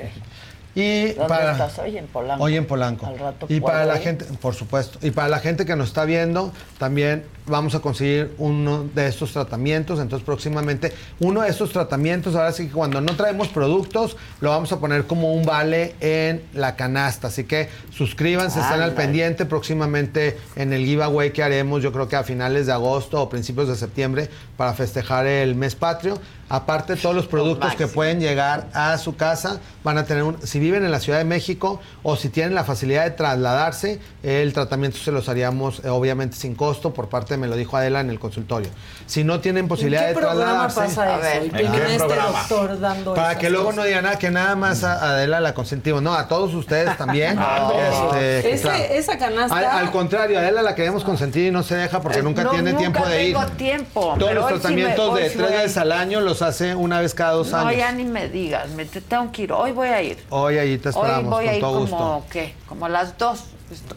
Y 0.79 1.07
¿Dónde 1.13 1.27
para, 1.27 1.51
estás 1.51 1.77
hoy 1.79 1.97
en 1.97 2.07
Polanco? 2.07 2.43
Hoy 2.43 2.55
en 2.55 2.65
Polanco. 2.65 3.05
Al 3.05 3.19
rato 3.19 3.45
y 3.49 3.59
para 3.59 3.85
la 3.85 3.97
ir. 3.97 4.01
gente, 4.01 4.25
por 4.41 4.55
supuesto, 4.55 4.97
y 5.05 5.11
para 5.11 5.27
la 5.27 5.39
gente 5.39 5.65
que 5.65 5.75
nos 5.75 5.89
está 5.89 6.05
viendo, 6.05 6.53
también 6.77 7.25
vamos 7.47 7.75
a 7.75 7.79
conseguir 7.81 8.33
uno 8.37 8.85
de 8.95 9.07
estos 9.07 9.33
tratamientos. 9.33 9.99
Entonces, 9.99 10.25
próximamente, 10.25 10.93
uno 11.19 11.41
de 11.41 11.49
estos 11.49 11.71
tratamientos, 11.73 12.35
ahora 12.35 12.53
sí 12.53 12.67
que 12.67 12.73
cuando 12.73 13.01
no 13.01 13.15
traemos 13.15 13.49
productos, 13.49 14.15
lo 14.39 14.51
vamos 14.51 14.71
a 14.71 14.79
poner 14.79 15.05
como 15.05 15.33
un 15.33 15.45
vale 15.45 15.95
en 15.99 16.43
la 16.53 16.75
canasta. 16.75 17.27
Así 17.27 17.43
que 17.43 17.67
suscríbanse, 17.91 18.61
estén 18.61 18.81
al 18.81 18.93
pendiente 18.93 19.45
próximamente 19.45 20.37
en 20.55 20.71
el 20.71 20.85
giveaway 20.85 21.31
que 21.31 21.43
haremos, 21.43 21.83
yo 21.83 21.91
creo 21.91 22.07
que 22.07 22.15
a 22.15 22.23
finales 22.23 22.67
de 22.67 22.71
agosto 22.71 23.21
o 23.21 23.29
principios 23.29 23.67
de 23.67 23.75
septiembre, 23.75 24.29
para 24.55 24.73
festejar 24.73 25.25
el 25.25 25.55
mes 25.55 25.75
patrio. 25.75 26.19
Aparte, 26.49 26.95
todos 26.95 27.15
los 27.15 27.27
productos 27.27 27.75
que 27.75 27.87
pueden 27.87 28.19
llegar 28.19 28.67
a 28.73 28.97
su 28.97 29.15
casa 29.15 29.59
van 29.83 29.97
a 29.97 30.05
tener 30.05 30.23
un. 30.23 30.37
Si 30.45 30.59
viven 30.59 30.83
en 30.83 30.91
la 30.91 30.99
Ciudad 30.99 31.19
de 31.19 31.25
México 31.25 31.79
o 32.03 32.15
si 32.15 32.29
tienen 32.29 32.55
la 32.55 32.63
facilidad 32.63 33.03
de 33.05 33.11
trasladarse, 33.11 33.99
el 34.23 34.51
tratamiento 34.53 34.97
se 34.97 35.11
los 35.11 35.29
haríamos 35.29 35.79
eh, 35.85 35.89
obviamente 35.89 36.35
sin 36.35 36.55
costo 36.55 36.93
por 36.93 37.07
parte, 37.09 37.37
me 37.37 37.47
lo 37.47 37.55
dijo 37.55 37.77
Adela 37.77 37.99
en 37.99 38.09
el 38.09 38.19
consultorio. 38.19 38.69
Si 39.05 39.23
no 39.23 39.39
tienen 39.39 39.67
posibilidad 39.67 40.09
¿En 40.09 40.15
qué 40.15 40.19
de 40.21 40.25
trasladarse. 40.25 40.79
pasa 40.81 41.35
eso? 41.35 41.45
Y 41.45 41.49
tienen 41.49 41.73
a 41.81 41.87
este 41.93 42.15
doctor 42.15 42.79
dando 42.79 43.13
Para 43.13 43.37
que 43.37 43.49
luego 43.49 43.65
cosas. 43.67 43.77
no 43.77 43.83
digan 43.85 44.03
nada, 44.03 44.17
que 44.17 44.31
nada 44.31 44.55
más 44.55 44.83
a 44.83 45.11
Adela 45.11 45.39
la 45.39 45.53
consentimos. 45.53 46.01
No, 46.01 46.13
a 46.15 46.27
todos 46.27 46.53
ustedes 46.53 46.97
también. 46.97 47.37
No. 47.49 47.71
Este, 48.15 48.53
Ese- 48.53 48.61
claro. 48.63 48.83
esa 48.89 49.17
canasta. 49.17 49.55
Al, 49.57 49.65
al 49.65 49.91
contrario, 49.91 50.37
a 50.37 50.41
Adela 50.41 50.61
la 50.61 50.75
queremos 50.75 51.03
consentir 51.03 51.45
y 51.47 51.51
no 51.51 51.63
se 51.63 51.75
deja 51.75 52.01
porque 52.01 52.21
nunca 52.21 52.43
No, 52.43 52.51
tiene 52.51 52.71
nunca 52.71 52.79
tiempo 52.79 53.05
de 53.07 53.23
ir. 53.25 53.35
tengo 53.35 53.47
tiempo. 53.51 54.15
Todos 54.19 54.33
los 54.33 54.43
hoy 54.45 54.49
sí 54.49 54.53
me- 54.55 54.59
tratamientos 54.59 55.15
de 55.15 55.29
tres 55.29 55.51
a 55.51 55.61
veces 55.61 55.77
al 55.77 55.91
año 55.91 56.21
los 56.21 56.38
hace 56.41 56.75
una 56.75 56.99
vez 57.01 57.13
cada 57.13 57.33
dos 57.33 57.49
No, 57.51 57.57
años. 57.57 57.77
ya 57.77 57.91
ni 57.91 58.03
me 58.05 58.29
digas, 58.29 58.69
me 58.71 58.85
te 58.85 59.01
tengo 59.01 59.31
que 59.31 59.43
ir. 59.43 59.51
Hoy 59.53 59.71
voy 59.71 59.87
a 59.89 60.01
ir. 60.01 60.23
Hoy 60.29 60.57
allí 60.57 60.77
te 60.77 60.89
Hoy 60.89 60.95
esperamos 60.95 61.29
voy 61.31 61.45
a 61.45 61.47
con 61.47 61.55
ir 61.55 61.61
todo 61.61 61.73
como, 61.73 62.13
gusto. 62.15 62.25
¿qué? 62.31 62.53
Como 62.67 62.85
a 62.85 62.89
las 62.89 63.17
dos. 63.17 63.43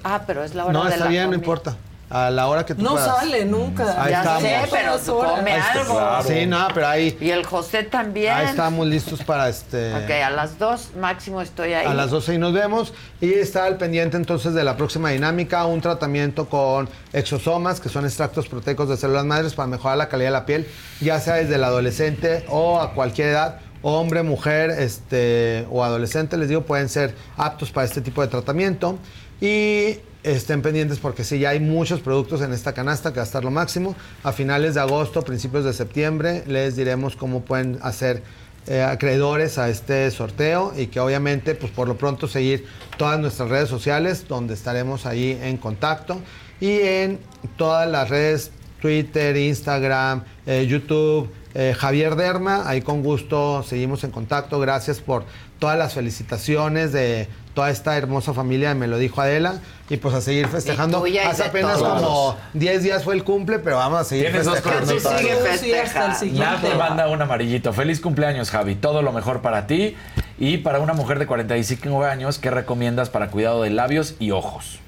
Ah, 0.05 0.23
pero 0.27 0.45
es 0.45 0.55
la 0.55 0.65
hora 0.65 0.73
No, 0.73 0.85
de 0.85 0.91
está 0.91 1.05
la 1.05 1.11
bien, 1.11 1.23
no 1.25 1.29
comida. 1.31 1.41
importa. 1.43 1.77
A 2.15 2.31
la 2.31 2.47
hora 2.47 2.67
que 2.67 2.75
tú 2.75 2.83
No 2.83 2.91
puedas. 2.93 3.17
sale 3.17 3.45
nunca. 3.47 4.03
Ahí 4.03 4.11
ya 4.11 4.19
estamos. 4.21 4.43
sé, 4.43 4.57
pero 4.71 5.17
horas. 5.19 5.31
come 5.39 5.53
Ahí 5.53 5.61
algo. 5.79 5.95
claro. 5.95 6.29
Sí, 6.29 6.47
no, 6.47 6.69
pero 6.75 6.87
ahí, 6.89 7.17
Y 7.21 7.31
el 7.31 7.45
José 7.47 7.85
también. 7.85 8.33
ahí 8.35 8.47
estamos 8.47 8.87
listos 8.87 9.23
para 9.25 9.49
este. 9.49 9.95
Ok, 9.95 10.11
a 10.11 10.29
las 10.31 10.59
dos 10.59 10.91
máximo 11.01 11.41
estoy 11.41 11.73
ahí. 11.73 11.87
A 11.87 11.95
las 11.95 12.11
12 12.11 12.35
y 12.35 12.39
nos 12.39 12.53
vemos. 12.53 12.93
Y 13.23 13.33
está 13.33 13.65
al 13.65 13.79
pendiente 13.79 14.19
entonces 14.19 14.53
de 14.53 14.63
la 14.63 14.77
próxima 14.77 15.09
dinámica, 15.11 15.65
un 15.65 15.81
tratamiento 15.81 16.49
con 16.51 16.89
exosomas, 17.15 17.81
que 17.81 17.89
son 17.89 18.05
extractos 18.05 18.47
proteicos 18.47 18.89
de 18.91 18.97
células 18.99 19.25
madres 19.25 19.55
para 19.55 19.69
mejorar 19.69 19.97
la 19.97 20.09
calidad 20.11 20.29
de 20.29 20.33
la 20.33 20.45
piel, 20.45 20.69
ya 21.01 21.19
sea 21.19 21.35
desde 21.37 21.55
el 21.55 21.65
adolescente 21.65 22.45
o 22.51 22.79
a 22.81 22.93
cualquier 22.93 23.29
edad. 23.29 23.61
Hombre, 23.85 24.23
mujer 24.23 24.71
este, 24.71 25.67
o 25.71 25.83
adolescente, 25.83 26.37
les 26.37 26.49
digo, 26.49 26.63
pueden 26.63 26.89
ser 26.89 27.17
aptos 27.37 27.73
para 27.73 27.87
este 27.87 28.01
tipo 28.01 28.21
de 28.23 28.29
tratamiento. 28.29 28.99
Y 29.41 29.99
estén 30.23 30.63
pendientes 30.63 30.99
porque 30.99 31.25
sí, 31.25 31.39
ya 31.39 31.51
hay 31.51 31.61
muchos 31.61 32.01
productos 32.01 32.43
en 32.43 32.53
esta 32.53 32.73
canasta 32.73 33.13
que 33.13 33.17
va 33.17 33.23
a 33.23 33.27
estar 33.27 33.45
lo 33.45 33.51
máximo. 33.51 33.97
A 34.23 34.33
finales 34.33 34.75
de 34.75 34.81
agosto, 34.81 35.23
principios 35.23 35.65
de 35.65 35.73
septiembre, 35.73 36.45
les 36.47 36.77
diremos 36.77 37.17
cómo 37.17 37.43
pueden 37.43 37.79
hacer 37.83 38.23
eh, 38.69 38.81
acreedores 38.81 39.59
a 39.59 39.69
este 39.69 40.09
sorteo 40.13 40.73
y 40.77 40.87
que 40.87 41.01
obviamente, 41.01 41.57
pues 41.57 41.73
por 41.73 41.89
lo 41.89 41.99
pronto 41.99 42.29
seguir 42.29 42.65
todas 42.97 43.19
nuestras 43.19 43.49
redes 43.49 43.69
sociales 43.69 44.27
donde 44.29 44.55
estaremos 44.55 45.05
ahí 45.05 45.37
en 45.43 45.57
contacto 45.57 46.21
y 46.61 46.79
en 46.81 47.19
todas 47.57 47.91
las 47.91 48.09
redes 48.09 48.53
Twitter, 48.81 49.37
Instagram, 49.37 50.23
eh, 50.47 50.67
YouTube, 50.69 51.29
eh, 51.55 51.75
Javier 51.77 52.15
Derma, 52.15 52.69
ahí 52.69 52.83
con 52.83 53.03
gusto 53.03 53.65
seguimos 53.65 54.05
en 54.05 54.13
contacto. 54.13 54.61
Gracias 54.61 55.01
por 55.01 55.25
todas 55.59 55.77
las 55.77 55.95
felicitaciones 55.95 56.93
de 56.93 57.29
toda 57.55 57.71
esta 57.71 57.97
hermosa 57.97 58.33
familia, 58.35 58.75
me 58.75 58.87
lo 58.87 58.99
dijo 58.99 59.21
Adela, 59.21 59.61
y 59.89 59.97
pues 59.99 60.15
a 60.15 60.21
seguir 60.21 60.49
festejando. 60.49 61.07
y 61.07 61.19
Hace 61.19 61.45
apenas 61.45 61.79
todos. 61.79 62.01
como 62.01 62.37
10 62.55 62.83
días 62.83 63.05
fue 63.05 63.15
el 63.15 63.25
cumple, 63.25 63.59
pero 63.59 63.77
vamos 63.77 64.01
a 64.01 64.05
seguir 64.05 64.27
Tienes 64.27 64.47
dos 64.47 64.61
festejando. 64.61 66.19
Sigue. 66.19 66.39
Nat 66.39 66.63
te 66.63 66.75
manda 66.75 67.09
un 67.09 67.21
amarillito. 67.21 67.73
Feliz 67.73 68.01
cumpleaños, 68.01 68.51
Javi. 68.51 68.75
Todo 68.75 69.03
lo 69.03 69.13
mejor 69.13 69.43
para 69.43 69.67
ti. 69.67 69.97
Y 70.39 70.59
para 70.59 70.81
una 70.81 70.95
mujer 70.95 71.19
de 71.19 71.27
45 71.27 72.05
años, 72.05 72.39
¿qué 72.39 72.51
recomiendas 72.51 73.11
para 73.11 73.29
cuidado 73.29 73.63
de 73.63 73.71
labios 73.71 74.15
y 74.19 74.31
ojos? 74.31 74.79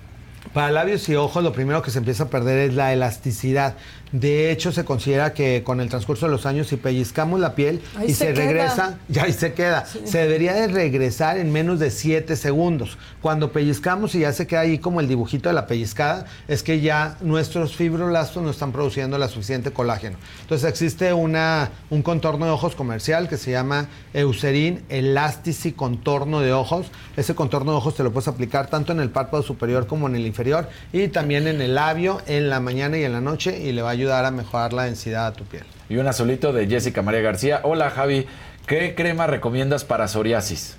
Para 0.53 0.71
labios 0.71 1.09
y 1.09 1.17
ojos 1.17 1.43
lo 1.43 1.53
primero 1.53 1.83
que 1.83 1.91
se 1.91 1.99
empieza 1.99 2.25
a 2.25 2.29
perder 2.29 2.59
es 2.71 2.75
la 2.75 2.93
elasticidad. 2.93 3.75
De 4.15 4.53
hecho, 4.53 4.71
se 4.71 4.85
considera 4.85 5.35
que 5.35 5.65
con 5.65 5.81
el 5.81 5.89
transcurso 5.89 6.27
de 6.27 6.31
los 6.31 6.47
años, 6.47 6.69
si 6.69 6.77
pellizcamos 6.77 7.41
la 7.41 7.57
piel 7.57 7.81
Ahí 7.97 8.11
y 8.11 8.15
se 8.15 8.33
regresa, 8.33 8.97
ya 9.09 9.25
ahí 9.25 9.33
se 9.33 9.55
queda. 9.55 9.87
Se 9.87 10.19
debería 10.19 10.55
de 10.55 10.69
regresar 10.69 11.37
en 11.37 11.51
menos 11.51 11.81
de 11.81 11.91
7 11.91 12.37
segundos. 12.37 12.97
Cuando 13.21 13.51
pellizcamos 13.51 14.15
y 14.15 14.21
ya 14.21 14.33
se 14.33 14.47
queda 14.47 14.61
ahí 14.61 14.79
como 14.79 15.01
el 15.01 15.09
dibujito 15.09 15.49
de 15.49 15.57
la 15.57 15.67
pellizcada, 15.67 16.27
es 16.47 16.63
que 16.63 16.81
ya 16.81 17.17
nuestros 17.23 17.75
fibroblastos 17.75 18.41
no 18.41 18.51
están 18.51 18.71
produciendo 18.71 19.19
la 19.19 19.27
suficiente 19.27 19.73
colágeno. 19.73 20.17
Entonces 20.43 20.71
existe 20.71 21.13
una, 21.13 21.71
un 21.91 22.03
contorno 22.03 22.47
de 22.47 22.53
ojos 22.53 22.77
comercial 22.77 23.29
que 23.29 23.37
se 23.37 23.51
llama 23.51 23.89
Eucerin 24.13 24.85
Elastici 24.91 25.73
Contorno 25.73 26.41
de 26.41 26.53
Ojos. 26.53 26.87
Ese 27.17 27.35
contorno 27.35 27.73
de 27.73 27.79
ojos 27.79 27.97
te 27.97 28.05
lo 28.05 28.13
puedes 28.13 28.29
aplicar 28.29 28.69
tanto 28.69 28.93
en 28.93 29.01
el 29.01 29.11
párpado 29.11 29.43
superior 29.43 29.89
como 29.89 30.07
en 30.07 30.15
el 30.15 30.25
inferior 30.25 30.69
y 30.93 31.09
también 31.09 31.49
en 31.49 31.61
el 31.61 31.75
labio 31.75 32.23
en 32.29 32.49
la 32.49 32.61
mañana 32.61 32.97
y 32.97 33.03
en 33.03 33.11
la 33.11 33.21
noche 33.21 33.59
y 33.59 33.73
le 33.73 33.83
va 33.83 33.89
a 33.89 33.93
ayudar 33.93 34.04
a 34.13 34.31
mejorar 34.31 34.73
la 34.73 34.85
densidad 34.85 35.27
a 35.27 35.33
tu 35.33 35.45
piel. 35.45 35.65
Y 35.89 35.97
un 35.97 36.07
azulito 36.07 36.53
de 36.53 36.67
Jessica 36.67 37.03
María 37.03 37.21
García. 37.21 37.61
Hola, 37.63 37.91
Javi. 37.91 38.27
¿Qué 38.67 38.95
crema 38.95 39.27
recomiendas 39.27 39.85
para 39.85 40.09
psoriasis? 40.09 40.77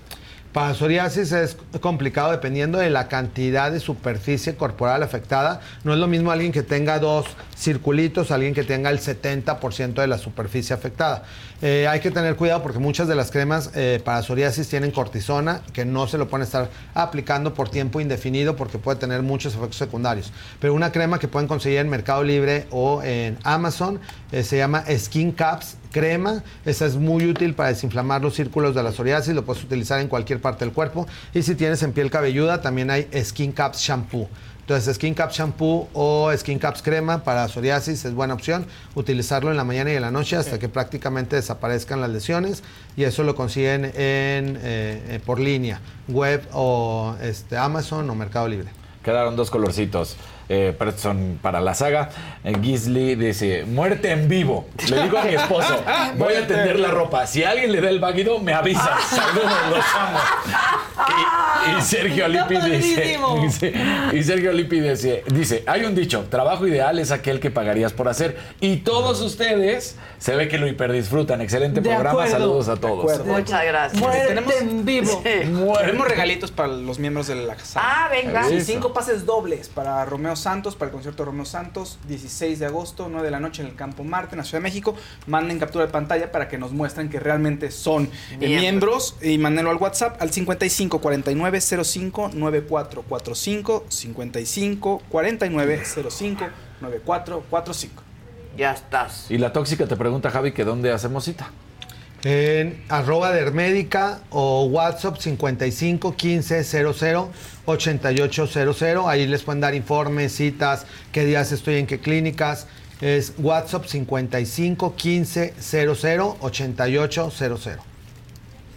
Para 0.56 0.74
psoriasis 0.74 1.34
es 1.34 1.58
complicado 1.82 2.32
dependiendo 2.32 2.78
de 2.78 2.90
la 2.90 3.10
cantidad 3.10 3.72
de 3.72 3.82
superficie 3.82 4.56
corporal 4.56 5.04
afectada. 5.04 5.60
No 5.84 5.94
es 5.94 6.00
lo 6.00 6.08
mismo 6.08 6.32
alguien 6.32 6.54
que 6.54 6.64
tenga 6.64 6.98
dos 6.98 7.26
circulitos, 7.58 8.32
alguien 8.32 8.54
que 8.54 8.64
tenga 8.64 8.90
el 8.90 9.00
70% 9.00 9.96
de 9.96 10.08
la 10.08 10.18
superficie 10.18 10.74
afectada. 10.74 11.24
Eh, 11.62 11.88
hay 11.88 12.02
que 12.02 12.12
tener 12.12 12.36
cuidado 12.36 12.62
porque 12.62 12.80
muchas 12.80 13.08
de 13.08 13.16
las 13.16 13.32
cremas 13.32 13.72
eh, 13.76 14.02
para 14.04 14.22
psoriasis 14.22 14.68
tienen 14.68 14.92
cortisona, 14.92 15.62
que 15.72 15.86
no 15.86 16.06
se 16.08 16.18
lo 16.18 16.28
pueden 16.28 16.44
estar 16.44 16.70
aplicando 16.94 17.54
por 17.54 17.70
tiempo 17.70 18.02
indefinido 18.02 18.56
porque 18.56 18.78
puede 18.78 19.00
tener 19.00 19.22
muchos 19.22 19.56
efectos 19.56 19.78
secundarios. 19.78 20.34
Pero 20.60 20.74
una 20.74 20.92
crema 20.92 21.18
que 21.18 21.28
pueden 21.28 21.48
conseguir 21.48 21.80
en 21.80 21.90
Mercado 21.90 22.24
Libre 22.24 22.68
o 22.72 23.02
en 23.04 23.38
Amazon 23.44 24.00
eh, 24.32 24.44
se 24.44 24.58
llama 24.58 24.84
Skin 24.98 25.32
Caps 25.32 25.78
crema. 25.92 26.44
Esa 26.66 26.86
es 26.86 26.98
muy 26.98 27.26
útil 27.26 27.54
para 27.54 27.70
desinflamar 27.70 28.22
los 28.22 28.36
círculos 28.36 28.76
de 28.76 28.84
la 28.84 28.92
psoriasis. 28.92 29.34
Lo 29.34 29.46
puedes 29.46 29.64
utilizar 29.64 30.02
en 30.02 30.10
cualquier 30.10 30.42
parte 30.42 30.66
del 30.66 30.74
cuerpo. 30.74 31.08
Y 31.34 31.42
si 31.42 31.56
tienes 31.56 31.82
en 31.84 31.94
piel 31.94 32.12
cabelluda, 32.12 32.62
también 32.62 32.90
hay 32.92 33.08
Skin 33.24 33.54
Caps 33.54 33.80
Shampoo. 33.80 34.28
Entonces, 34.66 34.96
Skin 34.96 35.14
Caps 35.14 35.36
Shampoo 35.38 35.88
o 35.94 36.36
Skin 36.36 36.58
Caps 36.58 36.82
Crema 36.82 37.24
para 37.24 37.48
psoriasis 37.48 38.04
es 38.04 38.16
buena 38.16 38.34
opción. 38.34 38.66
Utilizarlo 38.96 39.52
en 39.52 39.58
la 39.58 39.64
mañana 39.64 39.94
y 39.94 39.96
en 39.96 40.02
la 40.02 40.10
noche 40.10 40.38
hasta 40.38 40.58
que 40.58 40.70
prácticamente 40.70 41.36
desaparezcan 41.36 42.02
las 42.02 42.10
lesiones. 42.10 42.64
Y 42.98 43.04
eso 43.04 43.24
lo 43.24 43.36
consiguen 43.36 43.86
en, 43.86 43.94
eh, 43.94 44.56
eh, 44.64 45.20
por 45.24 45.40
línea, 45.40 45.82
web 46.08 46.48
o 46.52 47.16
este, 47.22 47.58
Amazon 47.58 48.10
o 48.10 48.16
Mercado 48.16 48.48
Libre. 48.48 48.70
Quedaron 49.04 49.36
dos 49.36 49.52
colorcitos. 49.52 50.18
Eh, 50.48 50.78
para 51.42 51.60
la 51.60 51.74
saga. 51.74 52.10
Eh, 52.44 52.54
Gisli 52.62 53.16
dice, 53.16 53.66
muerte 53.66 54.12
en 54.12 54.28
vivo. 54.30 54.68
Le 54.90 55.02
digo 55.04 55.18
a 55.18 55.24
mi 55.24 55.34
esposo, 55.34 55.84
voy 56.18 56.36
a 56.36 56.46
tender 56.46 56.80
la 56.80 56.90
ropa. 56.90 57.26
Si 57.26 57.44
alguien 57.44 57.72
le 57.72 57.82
da 57.82 57.90
el 57.90 58.00
váguido, 58.00 58.40
me 58.40 58.54
avisa. 58.54 58.92
Saludos, 59.10 59.52
los 59.72 59.86
amo. 59.98 60.20
Y, 61.74 61.78
y 61.78 61.82
Sergio 61.82 62.28
Lipi 62.28 62.58
dice, 62.70 63.18
y 64.14 64.24
Sergio 64.24 64.52
Lipi 64.54 64.80
dice, 64.82 65.24
dice, 65.28 65.64
hay 65.66 65.84
un 65.86 65.96
dicho, 65.96 66.26
trabajo 66.30 66.68
ideal 66.68 67.00
es 67.00 67.12
aquel 67.12 67.40
que 67.40 67.50
pagarías 67.50 67.92
por 67.94 68.08
hacer. 68.08 68.38
Y 68.62 68.78
todos 68.78 69.22
ustedes 69.22 69.96
se 70.20 70.36
ve 70.36 70.48
que 70.48 70.58
lo 70.60 70.68
hiperdisfrutan. 70.68 71.42
Excelente 71.42 71.82
De 71.82 71.90
programa. 71.90 72.12
acuerdo. 72.24 72.32
Saludos 72.32 72.70
a 72.70 72.76
todos. 72.76 73.26
Muchas 73.26 73.66
gracias. 73.66 74.00
Muerte 74.02 74.28
Tenemos- 74.28 74.54
en 74.62 74.86
vivo. 74.86 75.22
Tenemos 75.24 76.08
regalitos 76.08 76.52
para 76.52 76.68
los 76.70 77.00
miembros 77.00 77.28
de 77.28 77.36
la 77.36 77.56
casa. 77.56 77.80
Ah, 77.84 78.10
venga. 78.12 78.44
Sí, 78.48 78.62
cinco 78.62 78.94
pases 78.94 79.26
dobles 79.26 79.70
para 79.70 80.06
Romeo 80.06 80.35
Santos, 80.36 80.76
para 80.76 80.90
el 80.90 80.94
concierto 80.94 81.24
de 81.24 81.28
Romeo 81.28 81.46
Santos, 81.46 82.00
16 82.08 82.60
de 82.60 82.66
agosto, 82.66 83.08
9 83.10 83.26
de 83.26 83.32
la 83.32 83.40
noche 83.40 83.62
en 83.62 83.70
el 83.70 83.76
Campo 83.76 84.04
Marte, 84.04 84.36
en 84.36 84.40
la 84.40 84.44
Ciudad 84.44 84.60
de 84.60 84.64
México. 84.64 84.96
Manden 85.28 85.60
captura 85.60 85.86
de 85.86 85.92
pantalla 85.92 86.32
para 86.32 86.48
que 86.48 86.58
nos 86.58 86.72
muestren 86.72 87.10
que 87.10 87.20
realmente 87.20 87.72
son 87.72 88.06
eh, 88.06 88.10
Miembros. 88.38 88.62
miembros 88.62 89.18
y 89.22 89.38
mándenlo 89.38 89.72
al 89.72 89.78
WhatsApp 89.78 90.22
al 90.22 90.32
55 90.32 91.00
49 91.02 91.62
05 91.62 92.32
9445 92.34 93.86
55 93.90 95.02
49 95.10 95.84
05 95.86 96.46
9445. 96.82 98.04
Ya 98.58 98.72
estás. 98.72 99.30
Y 99.30 99.38
la 99.38 99.52
tóxica 99.52 99.86
te 99.88 99.96
pregunta, 99.96 100.30
Javi, 100.32 100.54
que 100.54 100.64
dónde 100.64 100.92
hacemos 100.92 101.26
cita. 101.26 101.52
En 102.28 102.84
arroba 102.90 103.32
dermédica 103.32 104.22
o 104.32 104.64
WhatsApp 104.66 105.18
55 105.20 106.16
15 106.16 106.64
00 106.64 107.30
8800. 107.66 109.08
Ahí 109.08 109.28
les 109.28 109.44
pueden 109.44 109.62
dar 109.62 109.76
informes, 109.76 110.34
citas, 110.36 110.88
qué 111.12 111.24
días 111.24 111.52
estoy 111.52 111.76
en 111.76 111.86
qué 111.86 112.00
clínicas. 112.00 112.66
Es 113.00 113.34
WhatsApp 113.38 113.86
55 113.86 114.96
15 114.96 115.54
00 115.62 116.38
8800. 116.40 117.78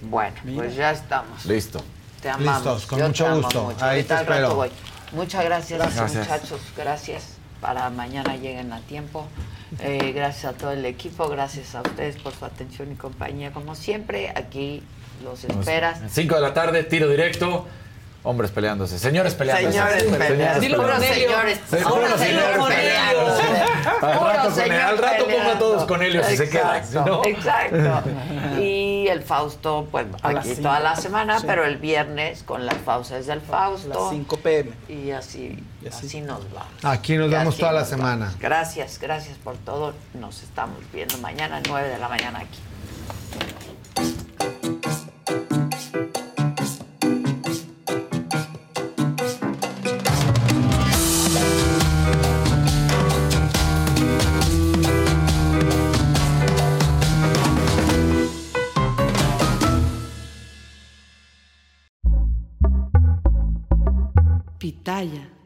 Bueno, 0.02 0.36
pues 0.54 0.76
ya 0.76 0.90
estamos. 0.90 1.46
Listo. 1.46 1.80
Te 2.20 2.28
amamos. 2.28 2.54
Listos, 2.64 2.86
con 2.86 2.98
Yo 2.98 3.06
mucho 3.06 3.24
te 3.24 3.30
amo 3.30 3.40
gusto. 3.40 3.62
mucho. 3.64 3.84
Ahí 3.84 3.90
Ahorita 3.96 4.16
te 4.16 4.22
espero. 4.24 4.54
voy. 4.56 4.70
Muchas 5.12 5.44
gracias, 5.46 5.78
Gracias. 5.96 6.14
muchachos. 6.28 6.60
Gracias. 6.76 7.22
Para 7.62 7.88
mañana 7.88 8.36
lleguen 8.36 8.74
a 8.74 8.80
tiempo. 8.80 9.26
Eh, 9.80 10.12
gracias 10.14 10.44
a 10.46 10.56
todo 10.56 10.72
el 10.72 10.84
equipo. 10.84 11.28
Gracias 11.28 11.74
a 11.74 11.82
ustedes 11.82 12.16
por 12.16 12.34
su 12.34 12.44
atención 12.44 12.90
y 12.92 12.94
compañía. 12.94 13.52
Como 13.52 13.74
siempre, 13.74 14.30
aquí 14.30 14.82
los 15.22 15.44
esperas. 15.44 16.00
5 16.10 16.34
de 16.34 16.40
la 16.40 16.54
tarde, 16.54 16.84
tiro 16.84 17.08
directo. 17.08 17.66
Hombres 18.24 18.50
peleándose. 18.50 18.98
Señores 18.98 19.34
peleándose. 19.34 19.72
Señores 19.72 20.02
peleándose. 20.04 20.60
Dilo 20.60 20.78
peleándose. 20.82 21.08
con 21.08 21.14
señores. 21.14 21.58
Puro 21.68 22.18
señor 22.18 22.68
peleándose. 22.68 23.42
Al 24.02 24.20
rato, 24.20 24.42
con- 24.42 24.54
señor 24.54 24.80
al 24.80 24.98
rato 24.98 25.24
pongo 25.26 25.50
a 25.50 25.58
todos 25.58 25.84
con 25.84 26.02
Helio 26.02 26.24
si 26.24 26.36
se 26.36 26.48
queda. 26.50 26.78
Exacto, 26.78 27.06
¿no? 27.10 27.24
Exacto. 27.24 28.02
Y 28.60 29.06
el 29.08 29.22
Fausto, 29.22 29.86
pues 29.90 30.06
aquí 30.22 30.54
toda 30.56 30.80
la 30.80 30.96
semana, 30.96 31.38
Sí. 31.38 31.44
pero 31.46 31.64
el 31.64 31.76
viernes 31.78 32.42
con 32.42 32.66
las 32.66 32.74
pausas 32.76 33.26
del 33.26 33.40
Fausto. 33.40 33.88
Las 33.88 34.10
5 34.10 34.36
pm. 34.38 34.72
Y 34.88 35.12
así, 35.12 35.62
así 35.88 36.20
nos 36.20 36.40
va. 36.54 36.66
Aquí 36.82 37.16
nos 37.16 37.30
vemos 37.30 37.56
toda 37.56 37.72
la 37.72 37.84
semana. 37.84 38.34
Gracias, 38.40 38.98
gracias 39.00 39.38
por 39.38 39.56
todo. 39.56 39.94
Nos 40.14 40.42
estamos 40.42 40.78
viendo 40.92 41.16
mañana, 41.18 41.62
9 41.66 41.88
de 41.88 41.98
la 41.98 42.08
mañana 42.08 42.40
aquí. 42.40 42.58
Pitaya. 64.98 65.37